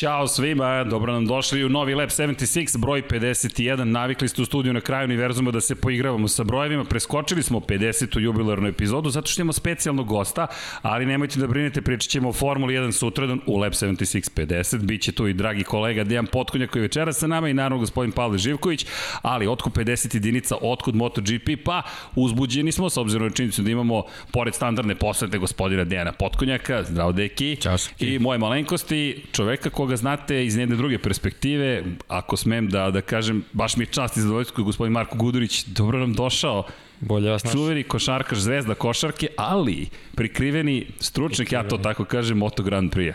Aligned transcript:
Ćao 0.00 0.28
svima, 0.28 0.84
dobro 0.84 1.12
nam 1.12 1.26
došli 1.26 1.64
u 1.64 1.68
novi 1.68 1.94
Lab 1.94 2.08
76, 2.08 2.78
broj 2.78 3.02
51. 3.02 3.84
Navikli 3.84 4.28
ste 4.28 4.42
u 4.42 4.44
studiju 4.44 4.72
na 4.72 4.80
kraju 4.80 5.04
univerzuma 5.04 5.50
da 5.50 5.60
se 5.60 5.74
poigravamo 5.74 6.28
sa 6.28 6.44
brojevima. 6.44 6.84
Preskočili 6.84 7.42
smo 7.42 7.60
50. 7.60 8.20
jubilarnu 8.20 8.68
epizodu 8.68 9.10
zato 9.10 9.26
što 9.26 9.42
imamo 9.42 9.52
specijalnog 9.52 10.06
gosta, 10.06 10.46
ali 10.82 11.06
nemojte 11.06 11.40
da 11.40 11.46
brinete, 11.46 11.82
pričat 11.82 12.10
ćemo 12.10 12.28
o 12.28 12.32
Formuli 12.32 12.74
1 12.74 12.92
sutradan 12.92 13.40
u 13.46 13.56
Lab 13.56 13.72
76 13.72 14.30
50. 14.36 14.78
Biće 14.78 15.12
tu 15.12 15.28
i 15.28 15.34
dragi 15.34 15.64
kolega 15.64 16.04
Dejan 16.04 16.26
Potkonja 16.26 16.66
koji 16.66 16.80
je 16.80 16.82
večera 16.82 17.12
sa 17.12 17.26
nama 17.26 17.48
i 17.48 17.54
naravno 17.54 17.78
gospodin 17.78 18.12
Pavle 18.12 18.38
Živković, 18.38 18.86
ali 19.22 19.46
otkud 19.46 19.72
50 19.72 20.14
jedinica, 20.14 20.56
otkud 20.60 20.94
MotoGP, 20.94 21.48
pa 21.64 21.82
uzbuđeni 22.14 22.72
smo 22.72 22.90
s 22.90 22.96
obzirom 22.96 23.28
na 23.28 23.34
činjenicu 23.34 23.62
da 23.62 23.70
imamo 23.70 24.04
pored 24.32 24.54
standardne 24.54 24.94
posete 24.94 25.38
gospodina 25.38 25.84
Dejana 25.84 26.12
Potkonjaka, 26.12 26.82
zdravo 26.82 27.12
deki, 27.12 27.56
Ćao, 27.56 27.76
i 27.98 28.18
moje 28.18 28.38
malenkosti, 28.38 29.22
čoveka 29.32 29.70
koga 29.70 29.89
znate 29.96 30.44
iz 30.46 30.56
jedne 30.56 30.76
druge 30.76 30.98
perspektive, 30.98 31.84
ako 32.08 32.36
smem 32.36 32.68
da, 32.68 32.90
da 32.90 33.00
kažem, 33.00 33.44
baš 33.52 33.76
mi 33.76 33.82
je 33.82 33.86
čast 33.86 34.16
i 34.16 34.20
zadovoljstvo 34.20 34.64
gospodin 34.64 34.92
Marko 34.92 35.16
Gudurić, 35.16 35.64
dobro 35.64 35.98
nam 35.98 36.12
došao, 36.12 36.64
Bolje 37.00 37.30
vas 37.30 37.42
čuveni 37.52 37.82
košarkaš, 37.82 38.38
zvezda 38.38 38.74
košarke, 38.74 39.28
ali 39.36 39.88
prikriveni 40.14 40.86
stručnjak, 41.00 41.52
ja 41.52 41.68
to 41.68 41.78
tako 41.78 42.04
kažem, 42.04 42.38
Moto 42.38 42.62
Grand 42.62 42.92
Prix-a. 42.92 43.14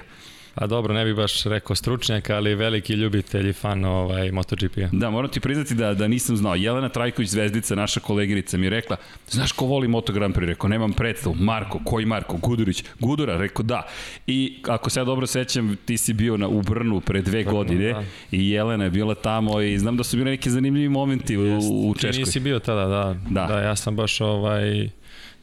A 0.55 0.67
dobro, 0.67 0.93
ne 0.93 1.05
bih 1.05 1.15
baš 1.15 1.43
rekao 1.43 1.75
stručnjak, 1.75 2.29
ali 2.29 2.55
veliki 2.55 2.93
ljubitelj 2.93 3.49
i 3.49 3.53
fan 3.53 3.85
ovaj, 3.85 4.31
MotoGP-a. 4.31 4.89
Da, 4.91 5.09
moram 5.09 5.31
ti 5.31 5.39
priznati 5.39 5.75
da, 5.75 5.93
da 5.93 6.07
nisam 6.07 6.37
znao. 6.37 6.55
Jelena 6.55 6.89
Trajković, 6.89 7.29
zvezdica, 7.29 7.75
naša 7.75 7.99
koleginica, 7.99 8.57
mi 8.57 8.65
je 8.65 8.69
rekla, 8.69 8.97
znaš 9.29 9.51
ko 9.51 9.65
voli 9.65 9.87
Moto 9.87 10.13
Grand 10.13 10.35
Prix? 10.35 10.45
Rekao, 10.45 10.69
nemam 10.69 10.93
predstavu. 10.93 11.35
Marko, 11.39 11.79
koji 11.85 12.05
Marko? 12.05 12.37
Gudurić. 12.37 12.83
Gudura? 12.99 13.37
Rekao, 13.37 13.63
da. 13.63 13.87
I 14.27 14.57
ako 14.67 14.89
se 14.89 14.99
ja 14.99 15.03
dobro 15.03 15.27
sećam, 15.27 15.77
ti 15.85 15.97
si 15.97 16.13
bio 16.13 16.37
na, 16.37 16.47
u 16.47 16.61
Brnu 16.61 17.01
pre 17.01 17.21
dve 17.21 17.43
Brno, 17.43 17.57
godine 17.57 17.93
da. 17.93 18.03
i 18.31 18.49
Jelena 18.49 18.83
je 18.83 18.89
bila 18.89 19.15
tamo 19.15 19.61
i 19.61 19.79
znam 19.79 19.97
da 19.97 20.03
su 20.03 20.17
bile 20.17 20.31
neki 20.31 20.49
zanimljivi 20.49 20.89
momenti 20.89 21.37
u, 21.37 21.57
u 21.89 21.93
Ti 21.93 21.99
Češkoj. 21.99 22.19
nisi 22.19 22.39
bio 22.39 22.59
tada, 22.59 22.85
da. 22.85 23.15
Da. 23.29 23.45
Da, 23.45 23.59
ja 23.61 23.75
sam 23.75 23.95
baš 23.95 24.21
ovaj... 24.21 24.89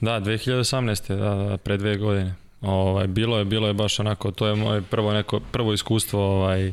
Da, 0.00 0.20
2018. 0.20 1.08
Da, 1.08 1.48
da, 1.50 1.56
pre 1.56 1.76
dve 1.76 1.96
godine. 1.96 2.34
Ovaj, 2.62 3.06
bilo 3.06 3.38
je, 3.38 3.44
bilo 3.44 3.68
je 3.68 3.74
baš 3.74 4.00
onako, 4.00 4.30
to 4.30 4.46
je 4.46 4.54
moje 4.54 4.82
prvo 4.82 5.12
neko, 5.12 5.40
prvo 5.40 5.72
iskustvo 5.72 6.20
ovaj, 6.20 6.72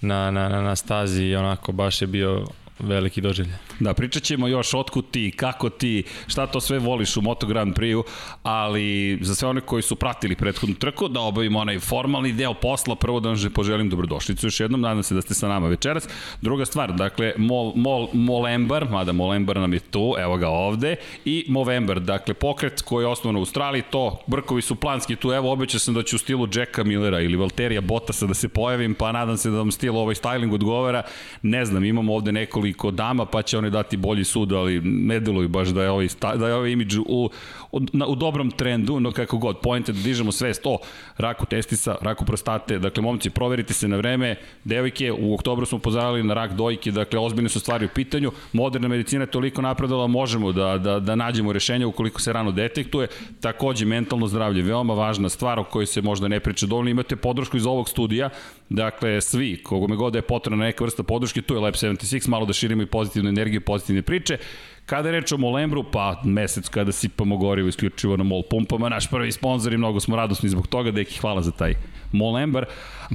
na, 0.00 0.30
na, 0.30 0.48
na, 0.48 0.60
na 0.60 0.76
stazi 0.76 1.24
i 1.24 1.36
onako 1.36 1.72
baš 1.72 2.02
je 2.02 2.06
bio 2.06 2.46
veliki 2.78 3.20
doživljaj. 3.20 3.56
Da, 3.82 3.94
pričat 3.94 4.22
ćemo 4.22 4.48
još 4.48 4.74
otkud 4.74 5.10
ti, 5.10 5.32
kako 5.36 5.70
ti, 5.70 6.04
šta 6.26 6.46
to 6.46 6.60
sve 6.60 6.78
voliš 6.78 7.16
u 7.16 7.20
Moto 7.20 7.46
Grand 7.46 7.74
Prix-u, 7.74 8.04
ali 8.42 9.18
za 9.20 9.34
sve 9.34 9.48
one 9.48 9.60
koji 9.60 9.82
su 9.82 9.96
pratili 9.96 10.36
prethodnu 10.36 10.74
trku, 10.74 11.08
da 11.08 11.20
obavimo 11.20 11.58
onaj 11.58 11.78
formalni 11.78 12.32
deo 12.32 12.54
posla, 12.54 12.94
prvo 12.94 13.20
da 13.20 13.28
vam 13.28 13.36
že 13.36 13.50
poželim 13.50 13.88
dobrodošlicu 13.88 14.46
još 14.46 14.60
jednom, 14.60 14.80
nadam 14.80 15.02
se 15.02 15.14
da 15.14 15.22
ste 15.22 15.34
sa 15.34 15.48
nama 15.48 15.68
večeras. 15.68 16.08
Druga 16.40 16.64
stvar, 16.64 16.92
dakle, 16.92 17.32
Mol, 17.36 17.72
Mol, 17.74 18.08
Molembar, 18.12 18.90
mada 18.90 19.12
Molembar 19.12 19.56
nam 19.56 19.72
je 19.72 19.80
tu, 19.80 20.14
evo 20.18 20.36
ga 20.36 20.48
ovde, 20.48 20.96
i 21.24 21.44
Movember, 21.48 22.00
dakle, 22.00 22.34
pokret 22.34 22.82
koji 22.82 23.04
je 23.04 23.08
osnovan 23.08 23.36
u 23.36 23.38
Australiji, 23.38 23.82
to, 23.90 24.18
brkovi 24.26 24.62
su 24.62 24.74
planski 24.74 25.16
tu, 25.16 25.32
evo, 25.32 25.52
obećao 25.52 25.80
sam 25.80 25.94
da 25.94 26.02
ću 26.02 26.16
u 26.16 26.18
stilu 26.18 26.48
Jacka 26.54 26.84
Millera 26.84 27.20
ili 27.20 27.36
Valterija 27.36 27.80
Bottasa 27.80 28.26
da 28.26 28.34
se 28.34 28.48
pojavim, 28.48 28.94
pa 28.94 29.12
nadam 29.12 29.36
se 29.36 29.50
da 29.50 29.58
vam 29.58 29.70
stil 29.70 29.96
ovaj 29.96 30.14
styling 30.14 30.54
odgovara, 30.54 31.02
ne 31.42 31.64
znam, 31.64 31.84
imamo 31.84 32.14
ovde 32.14 32.32
nekoliko 32.32 32.90
dama, 32.90 33.26
pa 33.26 33.42
će 33.42 33.58
one 33.58 33.71
dati 33.72 33.96
bolji 33.96 34.24
sud, 34.24 34.52
ali 34.52 34.80
ne 34.84 35.20
deluju 35.20 35.48
baš 35.48 35.68
da 35.68 35.82
je 35.82 35.90
ovaj, 35.90 36.08
da 36.36 36.48
je 36.48 36.54
ovaj 36.54 36.70
imidž 36.70 36.98
u, 37.06 37.30
u, 37.72 37.80
na, 37.92 38.06
u 38.06 38.14
dobrom 38.14 38.50
trendu, 38.50 39.00
no 39.00 39.12
kako 39.12 39.38
god, 39.38 39.58
point 39.60 39.88
je 39.88 39.92
da 39.92 40.00
dižemo 40.02 40.32
svest 40.32 40.66
o 40.66 40.78
raku 41.16 41.46
testisa, 41.46 41.96
raku 42.00 42.24
prostate, 42.24 42.78
dakle, 42.78 43.02
momci, 43.02 43.30
proverite 43.30 43.74
se 43.74 43.88
na 43.88 43.96
vreme, 43.96 44.36
devojke, 44.64 45.12
u 45.12 45.34
oktobru 45.34 45.66
smo 45.66 45.78
pozarali 45.78 46.22
na 46.22 46.34
rak 46.34 46.52
dojke, 46.52 46.90
dakle, 46.90 47.18
ozbiljne 47.18 47.48
su 47.48 47.60
stvari 47.60 47.86
u 47.86 47.88
pitanju, 47.94 48.32
moderna 48.52 48.88
medicina 48.88 49.22
je 49.22 49.30
toliko 49.30 49.62
napredala, 49.62 50.06
možemo 50.06 50.52
da, 50.52 50.78
da, 50.78 51.00
da 51.00 51.14
nađemo 51.14 51.52
rešenje 51.52 51.86
ukoliko 51.86 52.20
se 52.20 52.32
rano 52.32 52.52
detektuje, 52.52 53.08
takođe, 53.40 53.84
mentalno 53.84 54.26
zdravlje, 54.26 54.62
veoma 54.62 54.94
važna 54.94 55.28
stvar 55.28 55.58
o 55.58 55.64
kojoj 55.64 55.86
se 55.86 56.02
možda 56.02 56.28
ne 56.28 56.40
priča 56.40 56.66
dovoljno, 56.66 56.90
imate 56.90 57.16
podršku 57.16 57.56
iz 57.56 57.66
ovog 57.66 57.88
studija, 57.88 58.30
dakle, 58.68 59.20
svi, 59.20 59.62
kogome 59.62 59.96
god 59.96 60.14
je 60.14 60.22
potrebna 60.22 60.64
neka 60.64 60.84
vrsta 60.84 61.02
podrške, 61.02 61.42
tu 61.42 61.54
je 61.54 61.60
Lab 61.60 61.74
76, 61.74 62.28
malo 62.28 62.46
da 62.46 62.52
širimo 62.52 62.82
i 62.82 62.86
pozitivnu 62.86 63.28
energiju, 63.28 63.60
pozitivne 63.60 64.02
priče, 64.02 64.38
Kada 64.86 65.08
je 65.08 65.12
reč 65.12 65.32
o 65.32 65.36
Molembru, 65.36 65.84
pa 65.92 66.20
mesec 66.24 66.68
kada 66.68 66.92
sipamo 66.92 67.36
gorivo 67.36 67.68
isključivo 67.68 68.16
na 68.16 68.24
mol 68.24 68.42
pumpama, 68.50 68.88
naš 68.88 69.10
prvi 69.10 69.32
sponsor 69.32 69.72
i 69.72 69.76
mnogo 69.76 70.00
smo 70.00 70.16
radosni 70.16 70.48
zbog 70.48 70.66
toga, 70.66 70.90
deki 70.90 71.18
hvala 71.18 71.42
za 71.42 71.50
taj 71.50 71.74
Molembar. 72.12 72.66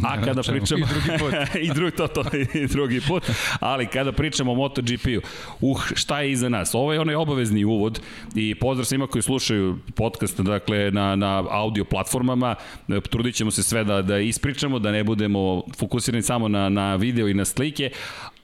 A 0.03 0.21
kada 0.21 0.43
čemu? 0.43 0.57
pričamo... 0.57 0.85
I 0.85 0.87
drugi 0.87 1.19
put. 1.19 1.33
I 1.65 1.73
drugi, 1.73 1.97
to, 1.97 2.07
to, 2.07 2.23
i 2.53 2.67
drugi 2.67 3.01
put. 3.07 3.23
Ali 3.59 3.87
kada 3.87 4.11
pričamo 4.11 4.51
o 4.51 4.55
MotoGP-u, 4.55 5.21
uh, 5.61 5.81
šta 5.95 6.21
je 6.21 6.31
iza 6.31 6.49
nas? 6.49 6.75
Ovo 6.75 6.93
je 6.93 6.99
onaj 6.99 7.15
obavezni 7.15 7.65
uvod 7.65 7.99
i 8.35 8.55
pozdrav 8.55 8.85
svima 8.85 9.07
koji 9.07 9.21
slušaju 9.21 9.77
podcast 9.95 10.41
dakle, 10.41 10.91
na, 10.91 11.15
na 11.15 11.43
audio 11.49 11.85
platformama. 11.85 12.55
Trudit 13.09 13.35
ćemo 13.35 13.51
se 13.51 13.63
sve 13.63 13.83
da, 13.83 14.01
da 14.01 14.19
ispričamo, 14.19 14.79
da 14.79 14.91
ne 14.91 15.03
budemo 15.03 15.63
fokusirani 15.77 16.21
samo 16.21 16.47
na, 16.47 16.69
na 16.69 16.95
video 16.95 17.27
i 17.27 17.33
na 17.33 17.45
slike, 17.45 17.91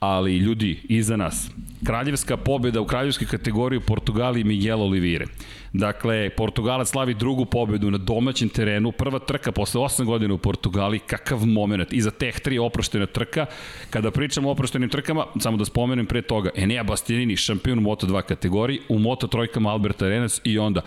ali 0.04 0.36
ljudi, 0.36 0.80
iza 0.88 1.16
nas. 1.16 1.50
Kraljevska 1.86 2.36
pobjeda 2.36 2.80
u 2.80 2.86
kraljevskoj 2.86 3.26
kategoriji 3.26 3.78
u 3.78 3.86
Portugaliji 3.86 4.44
Miguel 4.44 4.82
Oliveira. 4.82 5.26
Dakle, 5.72 6.30
Portugalac 6.30 6.88
slavi 6.88 7.14
drugu 7.14 7.44
pobedu 7.44 7.90
na 7.90 7.98
domaćem 7.98 8.48
terenu, 8.48 8.92
prva 8.92 9.18
trka 9.18 9.52
posle 9.52 9.80
8 9.80 10.04
godina 10.04 10.34
u 10.34 10.38
Portugaliji, 10.38 11.00
kakav 11.06 11.46
moment. 11.46 11.92
I 11.92 12.00
za 12.00 12.10
teh 12.10 12.40
tri 12.40 12.58
oproštena 12.58 13.06
trka. 13.06 13.46
Kada 13.90 14.10
pričamo 14.10 14.48
o 14.48 14.52
oproštenim 14.52 14.88
trkama, 14.88 15.26
samo 15.40 15.56
da 15.56 15.64
spomenem 15.64 16.06
pre 16.06 16.22
toga, 16.22 16.50
Enea 16.54 16.82
Bastianini, 16.82 17.36
šampion 17.36 17.78
u 17.78 17.82
Moto2 17.82 18.22
kategoriji, 18.22 18.80
u 18.88 18.98
Moto 18.98 19.26
trojkama 19.26 19.70
Albert 19.70 20.02
Arenas 20.02 20.40
i 20.44 20.58
onda 20.58 20.82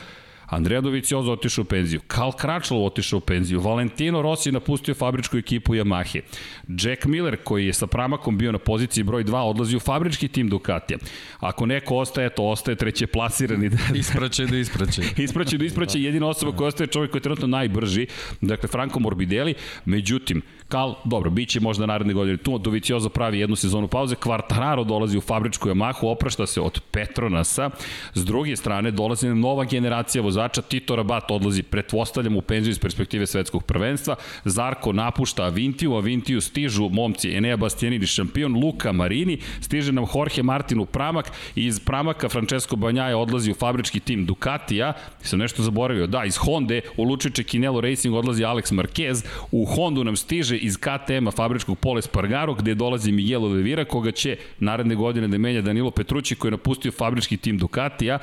Andrea 0.47 0.81
Dovizioso 0.81 1.31
otišao 1.31 1.61
u 1.61 1.65
penziju, 1.65 2.01
Karl 2.07 2.31
Kračlov 2.31 2.85
otišao 2.85 3.17
u 3.17 3.21
penziju, 3.21 3.59
Valentino 3.59 4.21
Rossi 4.21 4.51
napustio 4.51 4.95
fabričku 4.95 5.37
ekipu 5.37 5.75
Yamahe, 5.75 6.21
Jack 6.67 7.05
Miller 7.05 7.37
koji 7.43 7.65
je 7.65 7.73
sa 7.73 7.87
Pramakom 7.87 8.37
bio 8.37 8.51
na 8.51 8.57
poziciji 8.57 9.03
broj 9.03 9.23
2 9.23 9.37
odlazi 9.37 9.75
u 9.75 9.79
fabrički 9.79 10.27
tim 10.27 10.49
Ducatija. 10.49 10.97
Ako 11.39 11.65
neko 11.65 11.95
ostaje, 11.95 12.29
to 12.29 12.43
ostaje 12.43 12.75
treće 12.75 13.07
plasirani. 13.07 13.69
Ispraće 13.99 14.45
da 14.45 14.57
ispraće. 14.57 15.01
ispraće 15.17 15.57
do 15.57 15.65
ispraće, 15.65 16.01
jedina 16.07 16.27
osoba 16.27 16.57
koja 16.57 16.67
ostaje 16.67 16.87
čovjek 16.87 17.11
koji 17.11 17.19
je 17.19 17.23
trenutno 17.23 17.47
najbrži, 17.47 18.07
dakle 18.41 18.69
Franco 18.69 18.99
Morbidelli, 18.99 19.53
međutim, 19.85 20.41
Kal, 20.67 20.95
dobro, 21.05 21.29
bit 21.29 21.49
će 21.49 21.59
možda 21.59 21.85
naredne 21.85 22.13
godine 22.13 22.37
tu, 22.37 22.57
Doviciozo 22.57 23.09
pravi 23.09 23.39
jednu 23.39 23.55
sezonu 23.55 23.87
pauze, 23.87 24.15
Quartararo 24.15 24.85
dolazi 24.85 25.17
u 25.17 25.21
fabričku 25.21 25.69
Yamahu, 25.69 26.11
oprašta 26.11 26.45
se 26.47 26.61
od 26.61 26.79
Petronasa, 26.91 27.69
s 28.13 28.25
druge 28.25 28.55
strane 28.55 28.91
dolazi 28.91 29.27
nova 29.29 29.65
generacija 29.65 30.21
vozača, 30.21 30.36
Tito 30.69 30.95
Rabat 30.95 31.31
odlazi, 31.31 31.63
pretpostavljam 31.63 32.35
u 32.35 32.41
penziju 32.41 32.71
iz 32.71 32.79
perspektive 32.79 33.27
svetskog 33.27 33.63
prvenstva, 33.63 34.15
Zarko 34.45 34.93
napušta 34.93 35.43
Avintiju, 35.43 35.93
Avintiju 35.93 36.41
stižu 36.41 36.89
momci 36.89 37.31
Enea 37.31 37.57
Bastianini 37.57 38.05
šampion, 38.05 38.53
Luka 38.63 38.91
Marini, 38.91 39.37
stiže 39.61 39.91
nam 39.91 40.05
Jorge 40.15 40.43
Martin 40.43 40.79
u 40.79 40.85
Pramak 40.85 41.31
iz 41.55 41.79
Pramaka 41.79 42.29
Francesco 42.29 42.75
Banjaja 42.75 43.17
odlazi 43.17 43.51
u 43.51 43.53
fabrički 43.53 43.99
tim 43.99 44.25
Ducatija, 44.25 44.93
sam 45.21 45.39
nešto 45.39 45.63
zaboravio, 45.63 46.07
da, 46.07 46.25
iz 46.25 46.37
Honda 46.37 46.79
u 46.97 47.03
Lučiće 47.03 47.43
Kinelo 47.43 47.81
Racing 47.81 48.15
odlazi 48.15 48.43
Alex 48.43 48.73
Marquez, 48.73 49.25
u 49.51 49.65
Hondu 49.65 50.03
nam 50.03 50.15
stiže 50.15 50.57
iz 50.57 50.77
KTM-a 50.77 51.31
fabričkog 51.31 51.79
Pole 51.79 52.01
Spargaro, 52.01 52.53
gde 52.53 52.75
dolazi 52.75 53.11
Miguel 53.11 53.45
Oliveira, 53.45 53.85
koga 53.85 54.11
će 54.11 54.37
naredne 54.59 54.95
godine 54.95 55.27
da 55.27 55.37
menja 55.37 55.61
Danilo 55.61 55.91
Petrući, 55.91 56.35
koji 56.35 56.49
je 56.49 56.51
napustio 56.51 56.91
fabrički 56.91 57.37
tim 57.37 57.57
Ducatija, 57.57 58.19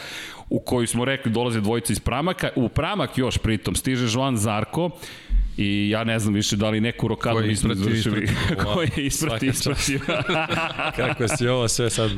u 0.55 0.61
koji 0.61 0.87
smo 0.87 1.05
rekli 1.05 1.33
dolaze 1.33 1.61
dvojica 1.61 1.93
iz 1.93 2.01
Pramaka. 2.01 2.51
U 2.57 2.69
Pramak 2.69 3.19
još 3.19 3.39
pritom 3.39 3.75
stiže 3.75 4.19
Joan 4.19 4.37
Zarko, 4.37 4.91
I 5.57 5.91
ja 5.91 6.05
ne 6.05 6.19
znam 6.19 6.35
više 6.35 6.57
da 6.57 6.71
li 6.71 6.81
neku 6.81 7.09
rokadu 7.09 7.37
Ko 7.37 7.41
je 7.41 7.49
nismo 7.49 7.73
izvršili. 7.73 8.29
Ko 8.65 8.83
je 8.83 8.89
čast. 8.89 8.99
ispratio. 9.43 10.01
Kako 10.97 11.29
si 11.29 11.49
ovo 11.49 11.69
sve 11.69 11.91
sad 11.91 12.11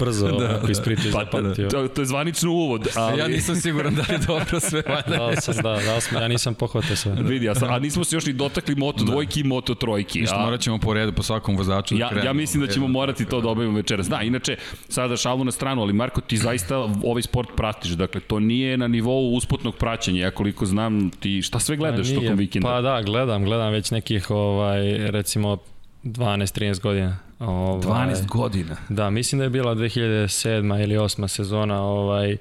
brzo 0.00 0.26
da, 0.38 0.44
onako 0.50 0.70
ispričaš 0.70 1.12
pa, 1.12 1.18
zapamtio. 1.24 1.68
to, 1.68 1.88
to 1.88 2.02
je 2.02 2.06
zvanično 2.06 2.50
uvod. 2.50 2.88
Ali... 2.94 3.20
Ja 3.20 3.28
nisam 3.28 3.56
siguran 3.56 3.94
da 3.94 4.02
li 4.02 4.14
je 4.14 4.18
dobro 4.18 4.60
sve 4.60 4.82
valjda. 4.88 5.16
Dao 5.16 5.36
sam, 5.36 5.54
da, 5.56 5.80
dao 5.86 6.00
sam, 6.00 6.22
ja 6.22 6.28
nisam 6.28 6.54
pohvatao 6.54 6.96
sve. 6.96 7.14
Vidi, 7.20 7.48
a, 7.48 7.52
a 7.68 7.78
nismo 7.78 8.04
se 8.04 8.16
još 8.16 8.26
ni 8.26 8.32
dotakli 8.32 8.74
Moto 8.74 9.04
dvojki 9.04 9.40
i 9.40 9.44
Moto 9.44 9.74
trojki. 9.74 10.20
Ništa, 10.20 10.36
a- 10.36 10.44
morat 10.44 10.60
ćemo 10.60 10.78
po 10.78 10.94
redu, 10.94 11.12
po 11.12 11.22
svakom 11.22 11.56
vozaču 11.56 11.94
da 11.94 12.00
Ja, 12.00 12.08
krenemo. 12.08 12.26
ja 12.28 12.32
mislim 12.32 12.66
da 12.66 12.72
ćemo 12.72 12.88
morati 12.88 13.24
to 13.24 13.40
da 13.40 13.48
obavimo 13.48 13.76
večeras. 13.76 14.08
Da, 14.08 14.20
inače, 14.22 14.56
sada 14.88 15.16
šalu 15.16 15.44
na 15.44 15.52
stranu, 15.52 15.82
ali 15.82 15.92
Marko, 15.92 16.20
ti 16.20 16.36
zaista 16.36 16.76
ovaj 17.04 17.22
sport 17.22 17.48
pratiš. 17.56 17.90
Dakle, 17.90 18.20
to 18.20 18.40
nije 18.40 18.76
na 18.76 18.88
nivou 18.88 19.34
usputnog 19.34 19.76
praćenja. 19.76 20.22
Ja 20.22 20.30
koliko 20.30 20.66
znam, 20.66 21.10
ti 21.10 21.42
šta 21.42 21.58
sve 21.58 21.76
gledaš 21.76 22.06
A, 22.06 22.10
nije. 22.10 22.20
tokom 22.22 22.38
vikenda? 22.38 22.61
Pa 22.62 22.80
da, 22.80 23.02
gledam, 23.02 23.44
gledam 23.44 23.72
već 23.72 23.90
nekih, 23.90 24.30
ovaj, 24.30 24.80
recimo, 24.98 25.58
12-13 26.04 26.80
godina. 26.80 27.18
Ovaj, 27.38 27.80
12 27.80 28.26
godina. 28.26 28.76
Da, 28.88 29.10
mislim 29.10 29.38
da 29.38 29.44
je 29.44 29.50
bila 29.50 29.74
2007. 29.74 30.82
ili 30.82 30.96
8. 30.96 31.28
sezona, 31.28 31.82
ovaj, 31.82 32.36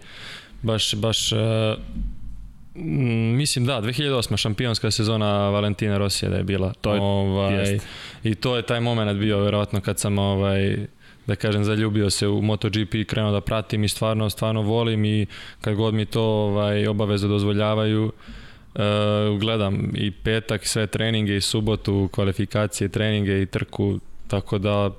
baš, 0.61 0.95
baš, 0.95 1.31
uh, 1.31 1.39
mislim 3.35 3.65
da, 3.65 3.81
2008. 3.81 4.37
šampionska 4.37 4.91
sezona 4.91 5.49
Valentina 5.49 5.97
Rosija 5.97 6.29
da 6.29 6.37
je 6.37 6.43
bila. 6.43 6.73
To 6.73 6.93
je- 6.93 7.01
ovaj, 7.01 7.71
jest. 7.71 7.87
I 8.23 8.35
to 8.35 8.55
je 8.55 8.61
taj 8.61 8.79
moment 8.79 9.19
bio 9.19 9.39
verovatno 9.39 9.81
kad 9.81 9.99
sam 9.99 10.19
ovaj, 10.19 10.77
da 11.27 11.35
kažem 11.35 11.63
zaljubio 11.63 12.09
se 12.09 12.27
u 12.27 12.41
MotoGP 12.41 12.93
i 12.93 13.05
krenuo 13.05 13.31
da 13.31 13.41
pratim 13.41 13.83
i 13.83 13.89
stvarno 13.89 14.29
stvarno 14.29 14.61
volim 14.61 15.05
i 15.05 15.25
kad 15.61 15.75
god 15.75 15.93
mi 15.93 16.05
to 16.05 16.21
ovaj 16.23 16.87
obaveze 16.87 17.27
dozvoljavaju 17.27 18.05
Uh, 18.05 18.40
gledam 19.39 19.91
i 19.93 20.11
petak 20.11 20.67
sve 20.67 20.87
treninge 20.87 21.37
i 21.37 21.41
subotu 21.41 22.09
kvalifikacije, 22.11 22.89
treninge 22.89 23.41
i 23.41 23.45
trku 23.45 23.99
tako 24.27 24.57
da 24.57 24.91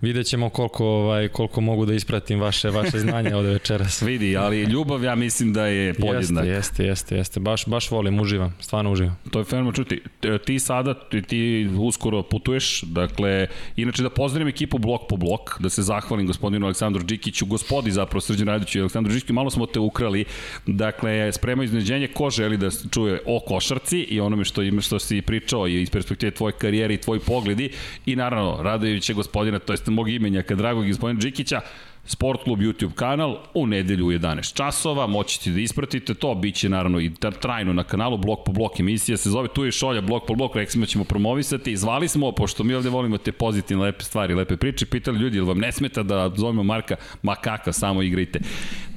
vidjet 0.00 0.26
ćemo 0.26 0.48
koliko, 0.48 0.86
ovaj, 0.86 1.28
koliko 1.28 1.60
mogu 1.60 1.86
da 1.86 1.94
ispratim 1.94 2.40
vaše, 2.40 2.70
vaše 2.70 2.98
znanje 2.98 3.34
ovde 3.34 3.48
večeras. 3.48 4.02
Vidi, 4.10 4.36
ali 4.36 4.62
ljubav 4.62 5.04
ja 5.04 5.14
mislim 5.14 5.52
da 5.52 5.66
je 5.66 5.94
podjednak. 5.94 6.44
Jeste, 6.44 6.54
jeste, 6.54 6.84
jeste, 6.84 7.16
jeste. 7.16 7.40
Baš, 7.40 7.66
baš 7.66 7.90
volim, 7.90 8.20
uživam, 8.20 8.56
stvarno 8.60 8.92
uživam. 8.92 9.18
To 9.30 9.38
je 9.38 9.44
fenomenalno 9.44 9.72
čuti. 9.72 10.02
T- 10.20 10.38
Ti 10.38 10.58
sada, 10.58 10.94
ti, 10.94 11.22
ti 11.22 11.70
uskoro 11.78 12.22
putuješ, 12.22 12.82
dakle, 12.82 13.46
inače 13.76 14.02
da 14.02 14.10
pozdravim 14.10 14.48
ekipu 14.48 14.78
blok 14.78 15.00
po 15.08 15.16
blok, 15.16 15.60
da 15.60 15.68
se 15.68 15.82
zahvalim 15.82 16.26
gospodinu 16.26 16.66
Aleksandru 16.66 17.02
Đikiću, 17.02 17.46
gospodi 17.46 17.90
zapravo 17.90 18.20
Srđan 18.20 18.46
Radiću 18.46 18.78
i 18.78 18.80
Aleksandru 18.80 19.12
Đikiću, 19.12 19.32
malo 19.32 19.50
smo 19.50 19.66
te 19.66 19.80
ukrali, 19.80 20.24
dakle, 20.66 21.32
sprema 21.32 21.64
iznenađenje 21.64 22.06
ko 22.08 22.30
želi 22.30 22.56
da 22.56 22.68
čuje 22.90 23.20
o 23.26 23.40
košarci 23.46 23.98
i 23.98 24.20
onome 24.20 24.44
što 24.44 24.62
ima 24.62 24.80
što 24.80 24.98
si 24.98 25.22
pričao 25.22 25.68
i 25.68 25.82
iz 25.82 25.90
perspektive 25.90 26.30
tvoje 26.30 26.52
karijere 26.52 26.94
i 26.94 27.00
tvoji 27.00 27.20
pogledi 27.20 27.70
i 28.06 28.16
naravno, 28.16 28.62
radojeviće 28.62 29.14
gospodina, 29.14 29.58
to 29.58 29.72
jest 29.72 29.89
mog 29.90 30.08
imenjaka, 30.08 30.54
dragog 30.54 30.86
gospodina 30.86 31.20
Đikića, 31.20 31.60
Sport 32.04 32.42
klub 32.44 32.60
YouTube 32.60 32.92
kanal 32.94 33.36
u 33.54 33.66
nedelju 33.66 34.06
u 34.06 34.10
11 34.10 34.54
časova, 34.54 35.06
moćete 35.06 35.50
da 35.50 35.60
ispratite 35.60 36.14
to, 36.14 36.34
bit 36.34 36.54
će 36.54 36.68
naravno 36.68 37.00
i 37.00 37.10
tra- 37.10 37.38
trajno 37.40 37.72
na 37.72 37.84
kanalu, 37.84 38.18
blok 38.18 38.38
po 38.46 38.52
blok 38.52 38.80
emisija, 38.80 39.16
se 39.16 39.30
zove 39.30 39.48
Tu 39.48 39.64
je 39.64 39.72
šolja, 39.72 40.00
blok 40.00 40.26
po 40.26 40.34
blok, 40.34 40.56
rekli 40.56 40.72
smo 40.72 40.80
da 40.80 40.86
ćemo 40.86 41.04
promovisati 41.04 41.76
zvali 41.76 42.08
smo, 42.08 42.32
pošto 42.32 42.64
mi 42.64 42.74
ovde 42.74 42.88
volimo 42.88 43.18
te 43.18 43.32
pozitivne, 43.32 43.84
lepe 43.84 44.04
stvari, 44.04 44.34
lepe 44.34 44.56
priče, 44.56 44.86
pitali 44.86 45.18
ljudi, 45.18 45.36
ili 45.36 45.46
vam 45.46 45.58
ne 45.58 45.72
smeta 45.72 46.02
da 46.02 46.30
zovemo 46.36 46.62
Marka, 46.62 46.96
ma 47.22 47.34
kaka, 47.34 47.72
samo 47.72 48.02
igrajte. 48.02 48.40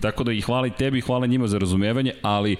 Tako 0.01 0.23
da 0.23 0.31
i 0.31 0.41
hvala 0.41 0.67
i 0.67 0.71
tebi, 0.71 1.01
hvala 1.01 1.27
njima 1.27 1.47
za 1.47 1.57
razumevanje, 1.57 2.13
ali 2.21 2.55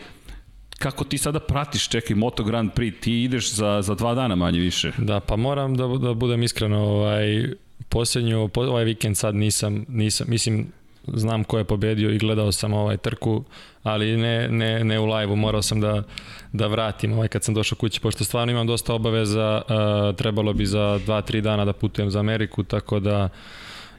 kako 0.79 1.03
ti 1.03 1.17
sada 1.17 1.39
pratiš, 1.39 1.89
čekaj, 1.89 2.15
Moto 2.15 2.43
Grand 2.43 2.71
Prix, 2.71 2.99
ti 2.99 3.23
ideš 3.23 3.53
za, 3.53 3.81
za 3.81 3.95
dva 3.95 4.15
dana 4.15 4.35
manje 4.35 4.59
više. 4.59 4.91
Da, 4.97 5.19
pa 5.19 5.35
moram 5.35 5.75
da, 5.75 5.87
da 5.87 6.13
budem 6.13 6.43
iskreno, 6.43 6.79
ovaj, 6.79 7.53
posljednju, 7.89 8.47
po, 8.47 8.61
ovaj 8.61 8.83
vikend 8.83 9.17
sad 9.17 9.35
nisam, 9.35 9.85
nisam, 9.89 10.27
mislim, 10.29 10.67
znam 11.07 11.43
ko 11.43 11.57
je 11.57 11.63
pobedio 11.63 12.09
i 12.09 12.17
gledao 12.17 12.51
sam 12.51 12.73
ovaj 12.73 12.97
trku, 12.97 13.43
ali 13.83 14.17
ne, 14.17 14.47
ne, 14.47 14.83
ne 14.83 14.99
u 14.99 15.05
live-u, 15.05 15.35
morao 15.35 15.61
sam 15.61 15.81
da, 15.81 16.03
da 16.53 16.67
vratim 16.67 17.13
ovaj, 17.13 17.27
kad 17.27 17.43
sam 17.43 17.53
došao 17.53 17.77
kući, 17.77 18.01
pošto 18.01 18.23
stvarno 18.23 18.51
imam 18.51 18.67
dosta 18.67 18.93
obaveza, 18.93 19.61
trebalo 20.17 20.53
bi 20.53 20.65
za 20.65 20.99
2-3 21.07 21.41
dana 21.41 21.65
da 21.65 21.73
putujem 21.73 22.11
za 22.11 22.19
Ameriku, 22.19 22.63
tako 22.63 22.99
da 22.99 23.29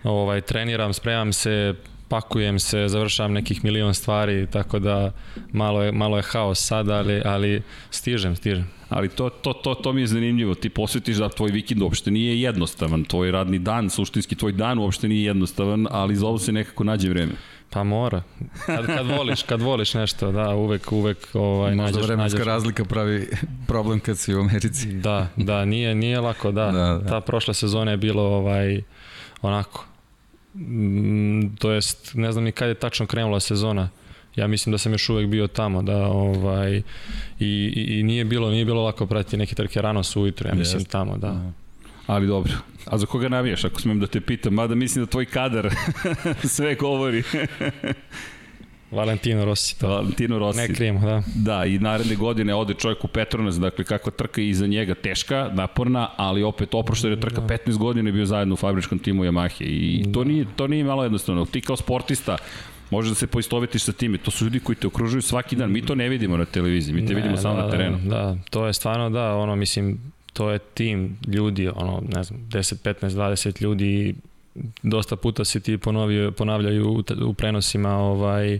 ovaj, 0.04 0.40
treniram, 0.40 0.92
spremam 0.92 1.32
se, 1.32 1.74
pakujem 2.14 2.58
se, 2.58 2.88
završavam 2.88 3.32
nekih 3.32 3.64
milion 3.64 3.94
stvari, 3.94 4.46
tako 4.50 4.78
da 4.78 5.12
malo 5.52 5.82
je, 5.82 5.92
malo 5.92 6.16
je 6.16 6.22
haos 6.22 6.66
sada, 6.66 6.94
ali, 6.94 7.22
ali 7.24 7.62
stižem, 7.90 8.36
stižem. 8.36 8.70
Ali 8.88 9.08
to, 9.08 9.28
to, 9.30 9.52
to, 9.52 9.74
to 9.74 9.92
mi 9.92 10.00
je 10.00 10.06
zanimljivo, 10.06 10.54
ti 10.54 10.68
posvetiš 10.68 11.16
da 11.16 11.28
tvoj 11.28 11.50
vikend 11.50 11.82
uopšte 11.82 12.10
nije 12.10 12.40
jednostavan, 12.40 13.04
tvoj 13.04 13.30
radni 13.30 13.58
dan, 13.58 13.90
suštinski 13.90 14.34
tvoj 14.34 14.52
dan 14.52 14.78
uopšte 14.78 15.08
nije 15.08 15.24
jednostavan, 15.24 15.86
ali 15.90 16.16
za 16.16 16.26
ovo 16.26 16.38
se 16.38 16.52
nekako 16.52 16.84
nađe 16.84 17.08
vreme. 17.08 17.32
Pa 17.70 17.82
mora. 17.84 18.22
Kad, 18.66 18.86
kad 18.86 19.06
voliš, 19.06 19.42
kad 19.42 19.62
voliš 19.62 19.94
nešto, 19.94 20.32
da, 20.32 20.54
uvek, 20.54 20.92
uvek 20.92 21.18
ovaj, 21.34 21.74
Možda 21.74 21.82
nađeš, 21.84 22.06
vremenska 22.06 22.38
nađeš. 22.38 22.46
razlika 22.46 22.84
pravi 22.84 23.28
problem 23.70 24.00
kad 24.00 24.18
si 24.18 24.34
u 24.34 24.40
Americi. 24.40 24.92
Da, 24.92 25.28
da, 25.36 25.64
nije, 25.64 25.94
nije 25.94 26.20
lako, 26.20 26.52
da. 26.52 26.70
Da, 26.70 26.98
da. 27.02 27.08
Ta 27.08 27.20
prošla 27.20 27.54
sezona 27.54 27.90
je 27.90 27.96
bilo 27.96 28.22
ovaj, 28.22 28.82
onako, 29.42 29.84
to 31.58 31.70
jest, 31.70 32.14
ne 32.14 32.32
znam 32.32 32.44
ni 32.44 32.52
kad 32.52 32.68
je 32.68 32.74
tačno 32.74 33.06
krenula 33.06 33.40
sezona. 33.40 33.88
Ja 34.36 34.46
mislim 34.46 34.70
da 34.70 34.78
sam 34.78 34.92
još 34.92 35.08
uvek 35.08 35.26
bio 35.28 35.46
tamo, 35.46 35.82
da 35.82 36.06
ovaj 36.06 36.76
i, 36.76 37.72
i, 37.76 37.98
i 37.98 38.02
nije 38.02 38.24
bilo 38.24 38.50
nije 38.50 38.64
bilo 38.64 38.84
lako 38.84 39.06
pratiti 39.06 39.36
neke 39.36 39.54
trke 39.54 39.82
rano 39.82 40.02
su 40.02 40.22
ujutro, 40.22 40.48
ja 40.48 40.54
mislim 40.54 40.78
Jeste. 40.78 40.90
tamo, 40.90 41.16
da. 41.16 41.52
Ali 42.06 42.26
dobro. 42.26 42.52
A 42.86 42.98
za 42.98 43.06
koga 43.06 43.28
navijaš, 43.28 43.64
ako 43.64 43.80
smem 43.80 44.00
da 44.00 44.06
te 44.06 44.20
pitam? 44.20 44.54
Mada 44.54 44.74
mislim 44.74 45.04
da 45.04 45.10
tvoj 45.10 45.24
kadar 45.24 45.70
sve 46.56 46.74
govori. 46.74 47.22
Valentino 48.94 49.44
Rossi, 49.44 49.78
to. 49.78 49.88
Valentino 49.88 50.38
Rossi. 50.38 50.60
Ne 50.60 50.68
krijemo, 50.68 51.00
da. 51.00 51.22
Da, 51.34 51.64
i 51.64 51.78
naredne 51.78 52.14
godine 52.16 52.54
ode 52.54 52.74
čovjek 52.74 53.04
u 53.04 53.08
Petronas, 53.08 53.60
dakle 53.60 53.84
kakva 53.84 54.12
trka 54.12 54.40
je 54.40 54.48
iza 54.48 54.66
njega 54.66 54.94
teška, 54.94 55.50
naporna, 55.52 56.08
ali 56.16 56.42
opet 56.42 56.74
oprošto 56.74 57.06
jer 57.06 57.18
je 57.18 57.20
trka 57.20 57.40
15 57.40 57.78
godina 57.78 58.08
i 58.08 58.12
bio 58.12 58.26
zajedno 58.26 58.54
u 58.54 58.56
fabričkom 58.56 58.98
timu 58.98 59.24
Yamahe 59.24 59.64
i 59.64 60.04
to 60.12 60.24
nije, 60.24 60.46
to 60.56 60.66
nije 60.66 60.84
malo 60.84 61.02
jednostavno. 61.02 61.44
Ti 61.44 61.60
kao 61.60 61.76
sportista 61.76 62.36
možeš 62.90 63.08
da 63.08 63.14
se 63.14 63.26
poistovetiš 63.26 63.82
sa 63.82 63.92
time. 63.92 64.18
To 64.18 64.30
su 64.30 64.44
ljudi 64.44 64.60
koji 64.60 64.76
te 64.76 64.86
okružuju 64.86 65.22
svaki 65.22 65.56
dan. 65.56 65.72
Mi 65.72 65.82
to 65.82 65.94
ne 65.94 66.08
vidimo 66.08 66.36
na 66.36 66.44
televiziji, 66.44 66.94
mi 66.94 67.06
te 67.06 67.14
Ne, 67.14 67.20
vidimo 67.20 67.36
samo 67.36 67.56
da, 67.56 67.62
na 67.62 67.70
terenu. 67.70 67.98
Da, 67.98 68.08
da, 68.08 68.36
to 68.50 68.66
je 68.66 68.72
stvarno 68.72 69.10
da, 69.10 69.34
ono, 69.34 69.56
mislim, 69.56 69.98
to 70.32 70.50
je 70.50 70.58
tim 70.58 71.16
ljudi, 71.26 71.68
ono, 71.68 72.02
ne 72.14 72.22
znam, 72.22 72.40
10, 72.48 72.74
15, 72.94 73.08
20 73.08 73.62
ljudi, 73.62 74.14
dosta 74.82 75.16
puta 75.16 75.44
se 75.44 75.60
ti 75.60 75.78
ponovio, 75.78 76.30
ponavljaju 76.30 76.88
u, 76.88 77.02
u 77.26 77.34
prenosima, 77.34 77.96
ovaj, 77.96 78.58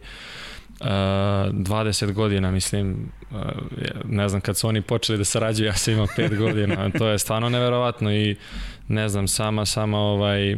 Uh, 0.81 0.87
20 0.87 2.13
godina, 2.13 2.51
mislim, 2.51 3.13
uh, 3.31 3.39
ne 4.05 4.29
znam, 4.29 4.41
kad 4.41 4.57
su 4.57 4.69
oni 4.69 4.83
počeli 4.83 5.19
da 5.19 5.25
sarađuju, 5.25 5.67
ja 5.67 5.73
sam 5.73 5.95
imao 5.95 6.07
5 6.07 6.39
godina, 6.45 6.91
to 6.91 7.07
je 7.07 7.19
stvarno 7.19 7.49
neverovatno 7.49 8.13
i 8.13 8.37
ne 8.89 9.09
znam, 9.09 9.29
sama, 9.29 9.65
sama 9.67 9.99
ovaj, 9.99 10.57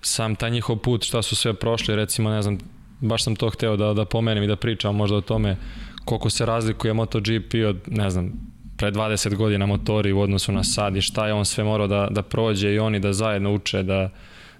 sam 0.00 0.36
taj 0.36 0.50
njihov 0.50 0.76
put, 0.76 1.04
šta 1.04 1.22
su 1.22 1.36
sve 1.36 1.54
prošli, 1.54 1.96
recimo, 1.96 2.30
ne 2.30 2.42
znam, 2.42 2.58
baš 3.00 3.24
sam 3.24 3.36
to 3.36 3.50
hteo 3.50 3.76
da, 3.76 3.94
da 3.94 4.04
pomenem 4.04 4.44
i 4.44 4.46
da 4.46 4.56
pričam 4.56 4.96
možda 4.96 5.16
o 5.16 5.20
tome 5.20 5.56
koliko 6.04 6.30
se 6.30 6.46
razlikuje 6.46 6.92
MotoGP 6.92 7.54
od, 7.68 7.78
ne 7.86 8.10
znam, 8.10 8.32
pre 8.76 8.90
20 8.90 9.34
godina 9.34 9.66
motori 9.66 10.12
u 10.12 10.20
odnosu 10.20 10.52
na 10.52 10.64
sad 10.64 10.96
i 10.96 11.00
šta 11.00 11.26
je 11.26 11.32
on 11.32 11.44
sve 11.44 11.64
morao 11.64 11.86
da, 11.86 12.08
da 12.10 12.22
prođe 12.22 12.72
i 12.72 12.78
oni 12.78 13.00
da 13.00 13.12
zajedno 13.12 13.54
uče 13.54 13.82
da, 13.82 14.10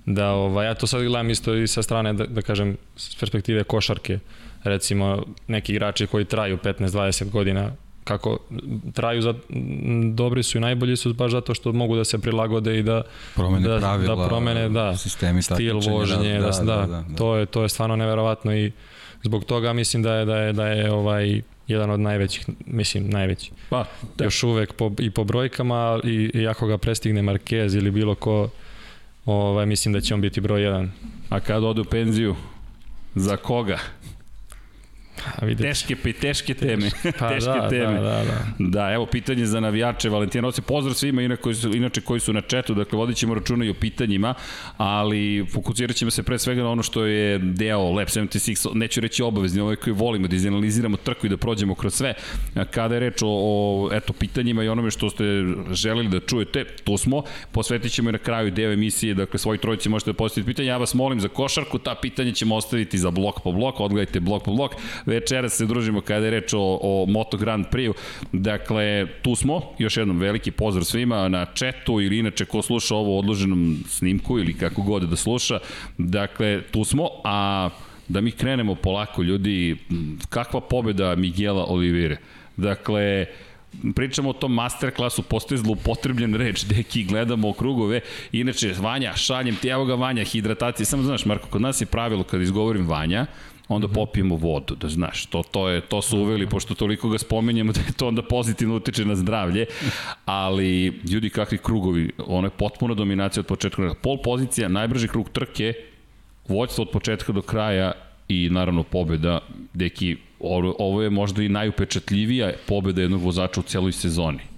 da 0.07 0.31
ovaj, 0.31 0.67
ja 0.67 0.75
to 0.75 0.87
sad 0.87 1.03
gledam 1.03 1.31
isto 1.31 1.55
i 1.55 1.67
sa 1.67 1.83
strane 1.83 2.13
da, 2.13 2.27
da 2.27 2.43
kažem 2.43 2.77
s 2.97 3.17
perspektive 3.17 3.65
košarke. 3.65 4.19
Recimo 4.65 5.23
neki 5.47 5.73
igrači 5.73 6.07
koji 6.07 6.25
traju 6.25 6.59
15-20 6.65 7.31
godina 7.31 7.73
kako 8.05 8.39
traju 8.95 9.23
za, 9.23 9.35
dobri 10.15 10.43
su 10.43 10.59
i 10.59 10.61
najbolji 10.61 10.97
su 10.97 11.15
baš 11.15 11.33
zato 11.33 11.55
što 11.55 11.73
mogu 11.73 11.97
da 11.97 12.05
se 12.05 12.19
prilagode 12.19 12.79
i 12.79 12.83
da 12.83 13.03
Promene 13.35 13.69
da, 13.69 13.79
pravila, 13.79 14.17
da 14.17 14.29
promene 14.29 14.69
da 14.69 14.97
sistemi 14.97 15.43
stil 15.43 15.57
takmičenja, 15.57 15.97
vožnje 15.97 16.39
da, 16.41 16.51
da, 16.51 16.63
da, 16.65 16.87
da, 16.87 17.05
to 17.17 17.37
je 17.37 17.47
to 17.47 17.63
je 17.63 17.69
stvarno 17.69 17.97
neverovatno 17.97 18.57
i 18.57 18.73
zbog 19.23 19.45
toga 19.45 19.73
mislim 19.73 20.03
da 20.03 20.15
je 20.15 20.25
da 20.25 20.37
je 20.37 20.53
da 20.53 20.69
je 20.69 20.93
ovaj 20.93 21.43
jedan 21.67 21.91
od 21.91 22.01
najvećih 22.01 22.47
mislim 22.67 23.11
najveći. 23.11 23.51
Pa, 23.69 23.85
da. 24.17 24.25
još 24.25 24.43
uvek 24.43 24.73
po, 24.73 24.93
i 24.99 25.11
po 25.11 25.25
brojkama 25.25 26.01
i, 26.05 26.31
i 26.35 26.49
ako 26.49 26.67
ga 26.67 26.79
prestigne 26.79 27.23
Marquez 27.23 27.77
ili 27.77 27.91
bilo 27.91 28.15
ko 28.15 28.49
ovaj 29.31 29.67
mislim 29.67 29.93
da 29.93 30.01
će 30.01 30.15
on 30.15 30.21
biti 30.21 30.41
broj 30.41 30.61
1 30.61 30.89
a 31.29 31.41
kad 31.41 31.65
ode 31.65 31.81
u 31.81 31.85
penziju, 31.85 32.37
za 33.15 33.37
koga? 33.37 33.79
A 35.37 35.45
vidite 35.47 35.69
Teške, 35.69 35.97
pe- 35.97 36.13
teške 36.13 36.55
teme. 36.55 36.91
pa, 37.19 37.29
teške 37.35 37.51
da, 37.51 37.69
teme. 37.69 37.95
da, 37.95 38.01
da, 38.01 38.25
da. 38.25 38.45
Da, 38.59 38.93
evo 38.93 39.07
pitanje 39.07 39.47
za 39.47 39.61
navijače 39.61 40.09
Valentina 40.09 40.43
Rossi. 40.43 40.63
Pozdrav 40.63 40.95
svima 40.95 41.23
inače 41.23 41.43
koji 41.43 41.55
su, 41.55 41.77
inače 41.77 42.01
koji 42.01 42.21
su 42.21 42.33
na 42.33 42.41
četu, 42.41 42.75
dakle 42.75 42.99
vodit 42.99 43.17
ćemo 43.17 43.35
računa 43.35 43.65
i 43.65 43.71
o 43.71 43.75
pitanjima, 43.75 44.35
ali 44.77 45.47
fokusirat 45.53 45.97
ćemo 45.97 46.11
se 46.11 46.23
pre 46.23 46.39
svega 46.39 46.63
na 46.63 46.71
ono 46.71 46.83
što 46.83 47.05
je 47.05 47.39
deo 47.39 47.93
Lab 47.93 48.07
76, 48.09 48.75
neću 48.75 49.01
reći 49.01 49.23
obavezni, 49.23 49.61
ovaj 49.61 49.77
koji 49.77 49.95
volimo 49.95 50.29
da 50.29 50.37
izanaliziramo 50.37 50.97
trku 50.97 51.27
i 51.27 51.29
da 51.29 51.37
prođemo 51.37 51.75
kroz 51.75 51.95
sve. 51.95 52.15
Kada 52.71 52.95
je 52.95 53.01
reč 53.01 53.23
o, 53.23 53.27
o 53.29 53.89
eto, 53.93 54.13
pitanjima 54.13 54.65
i 54.65 54.69
onome 54.69 54.91
što 54.91 55.11
ste 55.11 55.25
želeli 55.71 56.09
da 56.09 56.21
čujete, 56.21 56.65
tu 56.85 56.97
smo. 56.97 57.23
Posvetit 57.53 57.93
ćemo 57.93 58.09
i 58.09 58.13
na 58.13 58.19
kraju 58.19 58.51
deo 58.51 58.73
emisije, 58.73 59.15
dakle 59.15 59.39
svoji 59.39 59.59
trojici 59.59 59.89
možete 59.89 60.11
da 60.11 60.17
postavite 60.17 60.51
pitanje. 60.51 60.69
Ja 60.69 60.77
vas 60.77 60.95
molim 60.95 61.21
za 61.21 61.29
košarku, 61.29 61.79
ta 61.79 61.95
pitanja 61.95 62.33
ćemo 62.33 62.57
ostaviti 62.57 62.99
za 62.99 63.11
blok 63.11 63.41
po 63.45 63.53
blok, 63.53 63.81
odgledajte 63.81 64.21
blok 64.21 64.45
po 64.45 64.53
blok. 64.53 64.73
Večeras 65.11 65.57
se 65.57 65.67
družimo 65.67 66.01
kada 66.01 66.25
je 66.27 66.31
reč 66.31 66.55
o, 66.55 66.79
o 66.83 67.07
Moto 67.09 67.37
Grand 67.37 67.67
Prix-u. 67.67 67.95
Dakle, 68.33 69.07
tu 69.23 69.35
smo, 69.35 69.63
još 69.79 69.97
jednom 69.97 70.19
veliki 70.19 70.51
pozdrav 70.51 70.85
svima 70.85 71.29
na 71.29 71.47
četu 71.55 72.01
ili 72.01 72.19
inače 72.19 72.45
ko 72.45 72.63
sluša 72.63 72.95
ovo 72.95 73.19
odloženom 73.19 73.85
snimku 73.89 74.39
ili 74.39 74.55
kako 74.55 74.83
god 74.83 75.09
da 75.11 75.17
sluša. 75.17 75.59
Dakle, 75.99 76.63
tu 76.71 76.85
smo, 76.85 77.09
a 77.25 77.71
da 78.09 78.21
mi 78.21 78.31
krenemo 78.31 78.75
polako 78.75 79.23
ljudi, 79.23 79.77
kakva 80.29 80.61
pobeda 80.61 81.15
Miguela 81.17 81.65
Olivire. 81.69 82.17
Dakle, 82.57 83.27
pričamo 83.95 84.31
o 84.31 84.33
tom 84.33 84.55
masterklasu, 84.55 85.23
postoji 85.23 85.59
zloupotrebljen 85.59 86.35
reč, 86.35 86.65
deki, 86.65 87.05
gledamo 87.05 87.53
krugove, 87.53 88.01
inače, 88.33 88.75
Vanja, 88.81 89.17
šaljem 89.17 89.57
ti, 89.57 89.69
evo 89.69 89.85
ga 89.85 89.95
Vanja, 89.95 90.25
hidratacija, 90.25 90.87
samo 90.87 91.03
znaš, 91.03 91.25
Marko, 91.25 91.49
kod 91.49 91.63
nas 91.63 91.81
je 91.81 91.87
pravilo 91.87 92.23
kada 92.23 92.43
izgovorim 92.43 92.87
Vanja, 92.87 93.27
onda 93.71 93.87
Mhm. 93.87 93.95
popijemo 93.95 94.37
vodu, 94.37 94.75
da 94.75 94.89
znaš, 94.89 95.27
to, 95.27 95.43
to, 95.51 95.69
je, 95.69 95.81
to 95.81 96.03
su 96.03 96.19
uveli, 96.19 96.47
pošto 96.47 96.75
toliko 96.75 97.09
ga 97.09 97.19
spominjemo 97.19 97.73
da 97.77 97.81
je 97.81 97.93
to 97.97 98.09
onda 98.09 98.23
pozitivno 98.23 98.77
utiče 98.77 99.05
na 99.05 99.17
zdravlje, 99.17 99.67
ali 100.25 101.01
ljudi 101.11 101.31
kakvi 101.31 101.59
krugovi, 101.59 102.11
ono 102.27 102.47
je 102.47 102.51
potpuna 102.51 102.95
dominacija 102.95 103.41
od 103.41 103.47
početka, 103.47 103.95
pol 104.03 104.19
pozicija, 104.23 104.69
najbrži 104.69 105.09
krug 105.09 105.29
trke, 105.31 105.75
vođstvo 106.49 106.83
od 106.83 106.91
početka 106.91 107.33
do 107.33 107.43
kraja 107.43 107.93
i 108.29 108.49
naravno 108.51 108.83
pobeda, 108.83 109.41
deki, 109.75 110.17
ovo, 110.41 110.75
ovo 110.79 111.03
je 111.03 111.11
možda 111.11 111.43
i 111.43 111.49
najupečatljivija 111.49 112.53
pobeda 112.67 113.03
jednog 113.03 113.23
vozača 113.23 113.61
u 113.61 113.63
celoj 113.63 113.93
sezoni. 113.93 114.50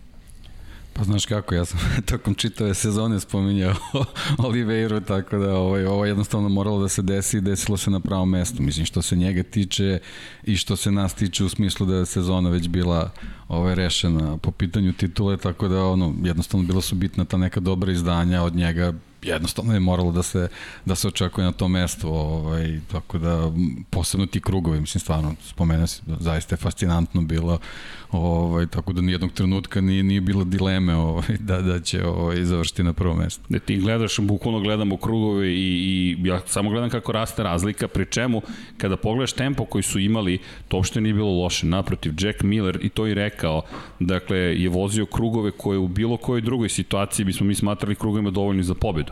Pa 0.92 1.04
znaš 1.04 1.26
kako, 1.26 1.54
ja 1.54 1.64
sam 1.64 1.80
tokom 2.10 2.34
čitave 2.34 2.74
sezone 2.74 3.20
spominjao 3.20 3.74
Oliveiru, 4.46 5.00
tako 5.00 5.38
da 5.38 5.56
ovaj, 5.56 5.86
ovo 5.86 6.04
je 6.04 6.10
jednostavno 6.10 6.48
moralo 6.48 6.82
da 6.82 6.88
se 6.88 7.02
desi 7.02 7.38
i 7.38 7.40
desilo 7.40 7.76
se 7.76 7.90
na 7.90 8.00
pravom 8.00 8.30
mestu. 8.30 8.62
Mislim, 8.62 8.86
što 8.86 9.02
se 9.02 9.16
njega 9.16 9.42
tiče 9.42 9.98
i 10.44 10.56
što 10.56 10.76
se 10.76 10.90
nas 10.90 11.14
tiče 11.14 11.44
u 11.44 11.48
smislu 11.48 11.86
da 11.86 11.96
je 11.96 12.06
sezona 12.06 12.50
već 12.50 12.68
bila 12.68 13.10
ovaj, 13.48 13.74
rešena 13.74 14.36
po 14.36 14.50
pitanju 14.50 14.92
titule, 14.92 15.36
tako 15.36 15.68
da 15.68 15.84
ono, 15.84 16.14
jednostavno 16.22 16.66
bila 16.66 16.80
su 16.80 16.94
bitna 16.94 17.24
ta 17.24 17.36
neka 17.36 17.60
dobra 17.60 17.92
izdanja 17.92 18.42
od 18.42 18.56
njega 18.56 18.92
jednostavno 19.22 19.74
je 19.74 19.80
moralo 19.80 20.12
da 20.12 20.22
se 20.22 20.48
da 20.84 20.94
se 20.94 21.08
očekuje 21.08 21.44
na 21.44 21.52
to 21.52 21.68
mesto, 21.68 22.08
ovaj 22.08 22.80
tako 22.92 23.18
da 23.18 23.52
posebno 23.90 24.26
ti 24.26 24.40
krugovi, 24.40 24.80
mislim 24.80 25.00
stvarno 25.00 25.34
spomenuo 25.44 25.86
si 25.86 26.02
zaista 26.20 26.52
je 26.52 26.56
fascinantno 26.56 27.22
bilo. 27.22 27.58
Ovaj 28.10 28.66
tako 28.66 28.92
da 28.92 29.00
ni 29.00 29.12
jednog 29.12 29.32
trenutka 29.32 29.80
nije 29.80 30.02
nije 30.02 30.20
bilo 30.20 30.44
dileme 30.44 30.94
ovaj 30.94 31.36
da 31.40 31.60
da 31.60 31.80
će 31.80 32.06
ovaj 32.06 32.44
završiti 32.44 32.82
na 32.82 32.92
prvo 32.92 33.14
mesto. 33.14 33.42
Da 33.48 33.58
ti 33.58 33.76
gledaš, 33.76 34.18
bukvalno 34.18 34.60
gledamo 34.60 34.96
krugove 34.96 35.48
i, 35.48 36.16
i 36.22 36.28
ja 36.28 36.40
samo 36.46 36.70
gledam 36.70 36.90
kako 36.90 37.12
raste 37.12 37.42
razlika, 37.42 37.88
pri 37.88 38.06
čemu 38.06 38.42
kada 38.78 38.96
pogledaš 38.96 39.32
tempo 39.32 39.64
koji 39.64 39.82
su 39.82 39.98
imali, 39.98 40.38
to 40.68 40.76
uopšte 40.76 41.00
nije 41.00 41.14
bilo 41.14 41.42
loše. 41.42 41.66
Naprotiv, 41.66 42.14
Jack 42.18 42.42
Miller 42.42 42.78
i 42.82 42.88
to 42.88 43.06
i 43.06 43.14
rekao, 43.14 43.62
dakle, 44.00 44.38
je 44.38 44.68
vozio 44.68 45.06
krugove 45.06 45.50
koje 45.50 45.78
u 45.78 45.88
bilo 45.88 46.16
kojoj 46.16 46.40
drugoj 46.40 46.68
situaciji 46.68 47.24
bismo 47.24 47.46
mi 47.46 47.54
smatrali 47.54 47.94
krugovima 47.94 48.30
dovoljni 48.30 48.62
za 48.62 48.74
pobedu 48.74 49.11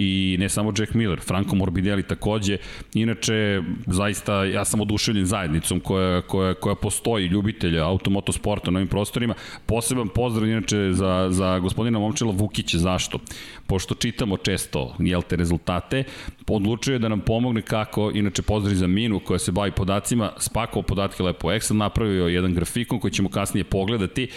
i 0.00 0.36
ne 0.38 0.48
samo 0.48 0.72
Jack 0.78 0.94
Miller, 0.94 1.20
Franco 1.20 1.56
Morbidelli 1.56 2.02
takođe. 2.02 2.56
Inače, 2.94 3.62
zaista, 3.86 4.44
ja 4.44 4.64
sam 4.64 4.80
oduševljen 4.80 5.26
zajednicom 5.26 5.80
koja, 5.80 6.20
koja, 6.22 6.54
koja 6.54 6.74
postoji, 6.74 7.26
ljubitelja 7.26 7.86
automotosporta 7.86 8.70
na 8.70 8.78
ovim 8.78 8.88
prostorima. 8.88 9.34
Poseban 9.66 10.08
pozdrav 10.08 10.48
inače 10.48 10.92
za, 10.92 11.28
za 11.30 11.58
gospodina 11.58 11.98
Momčela 11.98 12.32
Vukića, 12.32 12.78
zašto? 12.78 13.18
Pošto 13.66 13.94
čitamo 13.94 14.36
često, 14.36 14.94
jel 14.98 15.22
te, 15.22 15.36
rezultate, 15.36 16.04
odlučio 16.46 16.92
je 16.92 16.98
da 16.98 17.08
nam 17.08 17.20
pomogne 17.20 17.62
kako, 17.62 18.10
inače 18.14 18.42
pozdrav 18.42 18.74
za 18.74 18.86
Minu 18.86 19.20
koja 19.20 19.38
se 19.38 19.52
bavi 19.52 19.70
podacima, 19.70 20.32
spakovao 20.38 20.82
podatke 20.82 21.22
lepo 21.22 21.48
Excel, 21.48 21.76
napravio 21.76 22.26
jedan 22.26 22.54
grafikon 22.54 23.00
koji 23.00 23.10
ćemo 23.10 23.28
kasnije 23.28 23.64
pogledati. 23.64 24.28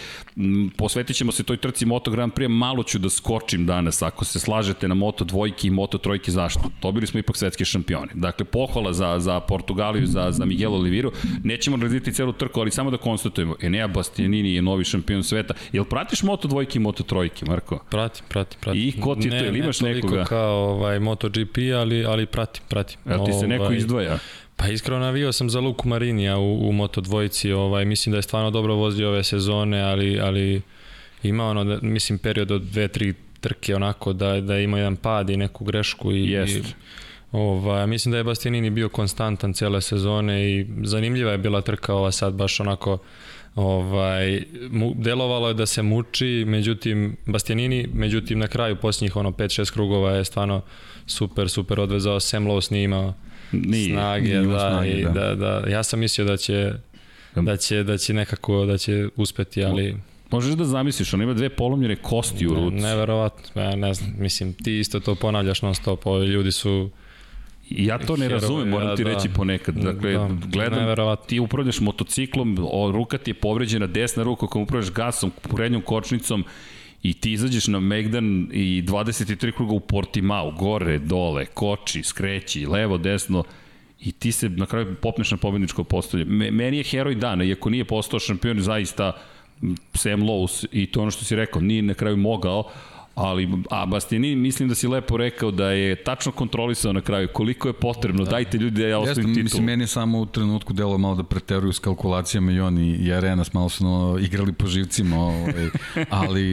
Posvetit 0.77 1.15
ćemo 1.15 1.31
se 1.31 1.43
toj 1.43 1.57
trci 1.57 1.85
Moto 1.85 2.11
Grand 2.11 2.33
Prix, 2.33 2.47
malo 2.47 2.83
ću 2.83 2.99
da 2.99 3.09
skočim 3.09 3.65
danas, 3.65 4.01
ako 4.01 4.25
se 4.25 4.39
slažete 4.39 4.87
na 4.87 4.95
Moto 4.95 5.25
dvojki 5.51 5.67
i 5.67 5.71
Moto 5.71 5.97
trojki, 5.97 6.31
zašto? 6.31 6.61
Dobili 6.81 7.07
smo 7.07 7.19
ipak 7.19 7.37
svetski 7.37 7.65
šampioni. 7.65 8.11
Dakle, 8.13 8.45
pohvala 8.45 8.93
za, 8.93 9.19
za 9.19 9.39
Portugaliju, 9.39 10.07
za, 10.07 10.31
za 10.31 10.45
Miguel 10.45 10.73
Oliviru. 10.73 11.11
Nećemo 11.43 11.77
raditi 11.77 12.13
celu 12.13 12.33
trku, 12.33 12.59
ali 12.59 12.71
samo 12.71 12.91
da 12.91 12.97
konstatujemo, 12.97 13.55
Enea 13.61 13.87
Bastianini 13.87 14.53
je 14.53 14.61
novi 14.61 14.83
šampion 14.83 15.23
sveta. 15.23 15.53
Jel 15.73 15.83
pratiš 15.83 16.23
Moto 16.23 16.47
dvojki 16.47 16.77
i 16.77 16.81
Moto 16.81 17.03
trojki, 17.03 17.45
Marko? 17.45 17.79
Pratim, 17.89 18.25
pratim, 18.29 18.59
pratim. 18.61 18.81
I 18.81 19.01
ko 19.01 19.15
ti 19.15 19.27
je 19.27 19.39
to? 19.39 19.45
Jel 19.45 19.55
imaš 19.55 19.81
ne 19.81 19.93
nekoga? 19.93 20.25
kao 20.25 20.71
ovaj, 20.71 20.99
MotoGP, 20.99 21.57
ali, 21.75 22.05
ali 22.05 22.25
pratim, 22.25 22.63
pratim. 22.69 22.97
Jel 23.05 23.25
ti 23.25 23.33
se 23.33 23.47
neko 23.47 23.63
Ovaj, 23.63 23.77
izdvaja? 23.77 24.17
Pa 24.55 24.67
iskreno 24.67 24.99
navio 24.99 25.31
sam 25.31 25.49
za 25.49 25.59
Luku 25.59 25.87
Marinija 25.87 26.37
u, 26.37 26.69
u 26.69 26.71
Moto 26.71 27.01
dvojici, 27.01 27.51
ovaj, 27.51 27.85
mislim 27.85 28.11
da 28.11 28.17
je 28.17 28.21
stvarno 28.21 28.51
dobro 28.51 28.75
vozio 28.75 29.09
ove 29.09 29.23
sezone, 29.23 29.81
ali, 29.81 30.19
ali 30.19 30.61
ima 31.23 31.45
ono, 31.45 31.63
da, 31.63 31.79
mislim, 31.81 32.19
period 32.19 32.51
od 32.51 32.61
dve, 32.61 32.87
tri 32.87 33.13
trke 33.41 33.75
onako 33.75 34.13
da, 34.13 34.41
da 34.41 34.57
ima 34.57 34.77
jedan 34.77 34.95
pad 34.95 35.29
i 35.29 35.37
neku 35.37 35.65
grešku 35.65 36.11
i, 36.11 36.31
Jest. 36.31 36.55
i 36.55 36.63
Ovaj, 37.31 37.87
mislim 37.87 38.11
da 38.11 38.17
je 38.17 38.23
Bastianini 38.23 38.69
bio 38.69 38.89
konstantan 38.89 39.53
cele 39.53 39.81
sezone 39.81 40.51
i 40.51 40.67
zanimljiva 40.83 41.31
je 41.31 41.37
bila 41.37 41.61
trka 41.61 41.93
ova 41.93 42.11
sad 42.11 42.33
baš 42.33 42.59
onako 42.59 42.97
ovaj 43.55 44.43
mu, 44.71 44.93
delovalo 44.97 45.47
je 45.47 45.53
da 45.53 45.65
se 45.65 45.81
muči, 45.81 46.43
međutim 46.47 47.17
Bastianini, 47.25 47.87
međutim 47.93 48.39
na 48.39 48.47
kraju 48.47 48.75
posljednjih 48.75 49.15
ono 49.15 49.31
5-6 49.31 49.73
krugova 49.73 50.11
je 50.11 50.25
stvarno 50.25 50.61
super, 51.05 51.49
super 51.49 51.79
odvezao, 51.79 52.19
Sam 52.19 52.45
Lowe's 52.45 52.71
nije 52.71 52.83
imao 52.83 53.13
Nije. 53.51 53.93
snage, 53.93 54.27
nije 54.27 54.43
imao 54.43 54.53
da, 54.53 54.69
snage, 54.69 54.91
i 54.91 55.03
da. 55.03 55.09
da. 55.09 55.35
da, 55.35 55.69
ja 55.69 55.83
sam 55.83 55.99
mislio 55.99 56.27
da 56.27 56.37
će 56.37 56.73
da 57.35 57.57
će, 57.57 57.83
da 57.83 57.97
će 57.97 58.13
nekako, 58.13 58.65
da 58.65 58.77
će 58.77 59.07
uspeti, 59.15 59.63
ali 59.63 59.97
Možeš 60.31 60.55
da 60.55 60.65
zamisliš, 60.65 61.13
on 61.13 61.21
ima 61.21 61.33
dve 61.33 61.49
polomljene 61.49 61.95
kosti 61.95 62.47
u 62.47 62.53
ne, 62.53 62.59
ruci. 62.59 62.75
neverovatno, 62.75 63.61
ja 63.61 63.75
ne 63.75 63.93
znam, 63.93 64.13
mislim, 64.17 64.53
ti 64.53 64.79
isto 64.79 64.99
to 64.99 65.15
ponavljaš 65.15 65.61
non 65.61 65.75
stop, 65.75 66.05
ovi 66.05 66.27
ljudi 66.27 66.51
su 66.51 66.89
ja 67.69 67.97
to 67.97 68.15
ne 68.17 68.25
Herovi, 68.25 68.41
razumem, 68.41 68.69
moram 68.69 68.97
ti 68.97 69.03
da. 69.03 69.13
reći 69.13 69.29
ponekad. 69.29 69.75
Dakle, 69.75 70.11
Da, 70.11 70.27
gledam, 70.47 71.17
ti 71.27 71.39
upravljaš 71.39 71.79
motociklom, 71.79 72.57
o, 72.71 72.91
ruka 72.91 73.17
ti 73.17 73.31
je 73.31 73.35
povređena, 73.35 73.87
desna 73.87 74.23
ruka 74.23 74.47
kojom 74.47 74.63
upravljaš 74.63 74.91
gasom, 74.91 75.31
prednjom 75.55 75.81
kočnicom, 75.81 76.45
i 77.03 77.13
ti 77.13 77.31
izađeš 77.31 77.67
na 77.67 77.79
Megdan 77.79 78.49
i 78.51 78.83
23 78.87 79.51
kruga 79.51 79.73
u 79.73 79.79
Portimao, 79.79 80.51
gore, 80.51 80.99
dole, 80.99 81.45
koči, 81.45 82.03
skreći, 82.03 82.65
levo, 82.65 82.97
desno, 82.97 83.43
i 83.99 84.11
ti 84.11 84.31
se 84.31 84.49
na 84.49 84.65
kraju 84.65 84.95
popneš 85.01 85.31
na 85.31 85.37
pobedničko 85.37 85.83
postolje. 85.83 86.25
Me, 86.25 86.51
meni 86.51 86.77
je 86.77 86.83
heroj 86.83 87.15
dana, 87.15 87.43
iako 87.43 87.69
nije 87.69 87.85
postao 87.85 88.19
šampion, 88.19 88.61
zaista 88.61 89.17
Sam 89.93 90.21
Lowe's 90.21 90.65
i 90.71 90.91
to 90.91 91.01
ono 91.01 91.11
što 91.11 91.25
si 91.25 91.35
rekao, 91.35 91.61
nije 91.61 91.81
na 91.81 91.93
kraju 91.93 92.17
mogao, 92.17 92.71
ali 93.15 93.49
a 93.69 93.85
Bastianini 93.85 94.35
mislim 94.35 94.69
da 94.69 94.75
si 94.75 94.87
lepo 94.87 95.17
rekao 95.17 95.51
da 95.51 95.71
je 95.71 95.95
tačno 95.95 96.31
kontrolisao 96.31 96.93
na 96.93 97.01
kraju 97.01 97.27
koliko 97.33 97.67
je 97.67 97.73
potrebno, 97.73 98.23
da. 98.23 98.31
dajte 98.31 98.57
ljudi 98.57 98.81
da 98.81 98.87
ja 98.87 98.99
osvojim 98.99 99.29
titul. 99.29 99.43
mislim, 99.43 99.63
meni 99.63 99.87
samo 99.87 100.19
u 100.19 100.25
trenutku 100.25 100.73
delo 100.73 100.97
malo 100.97 101.15
da 101.15 101.23
preteruju 101.23 101.73
s 101.73 101.79
kalkulacijama 101.79 102.51
i 102.51 102.59
on 102.59 102.77
i, 102.77 102.95
i 102.95 103.13
Arenas 103.13 103.53
malo 103.53 103.69
su 103.69 103.83
no, 103.85 104.17
igrali 104.19 104.53
po 104.53 104.67
živcima, 104.67 105.17
ovaj, 105.17 105.69
ali 106.09 106.43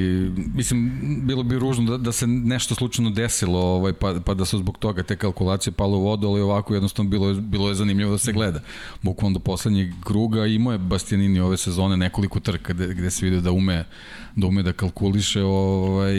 mislim, 0.55 1.01
bilo 1.25 1.43
bi 1.43 1.59
ružno 1.59 1.91
da, 1.91 1.97
da 1.97 2.13
se 2.13 2.27
nešto 2.27 2.75
slučajno 2.75 3.11
desilo, 3.11 3.61
ovaj, 3.61 3.93
pa, 3.93 4.15
pa 4.25 4.35
da 4.35 4.45
su 4.45 4.59
zbog 4.59 4.79
toga 4.79 5.03
te 5.03 5.17
kalkulacije 5.17 5.73
pale 5.73 5.97
u 5.97 6.01
vodu, 6.01 6.29
ali 6.29 6.41
ovako 6.41 6.75
jednostavno 6.75 7.11
bilo 7.11 7.29
je, 7.29 7.35
bilo 7.35 7.69
je 7.69 7.75
zanimljivo 7.75 8.11
da 8.13 8.19
se 8.19 8.33
gleda. 8.33 8.61
Bukvalno 9.03 9.39
do 9.39 9.41
poslednjeg 9.41 9.93
kruga 10.05 10.47
imao 10.47 10.73
je 10.73 10.79
Bastianini 10.79 11.41
ove 11.41 11.57
sezone 11.57 11.97
nekoliko 11.97 12.41
trka 12.41 12.73
gde, 12.73 12.95
gde 12.95 13.11
se 13.11 13.25
vidio 13.25 13.41
da 13.41 13.51
ume 13.53 13.85
da 14.39 14.47
ume 14.47 14.63
da 14.63 14.73
kalkuliše, 14.73 15.43
ovaj, 15.43 16.15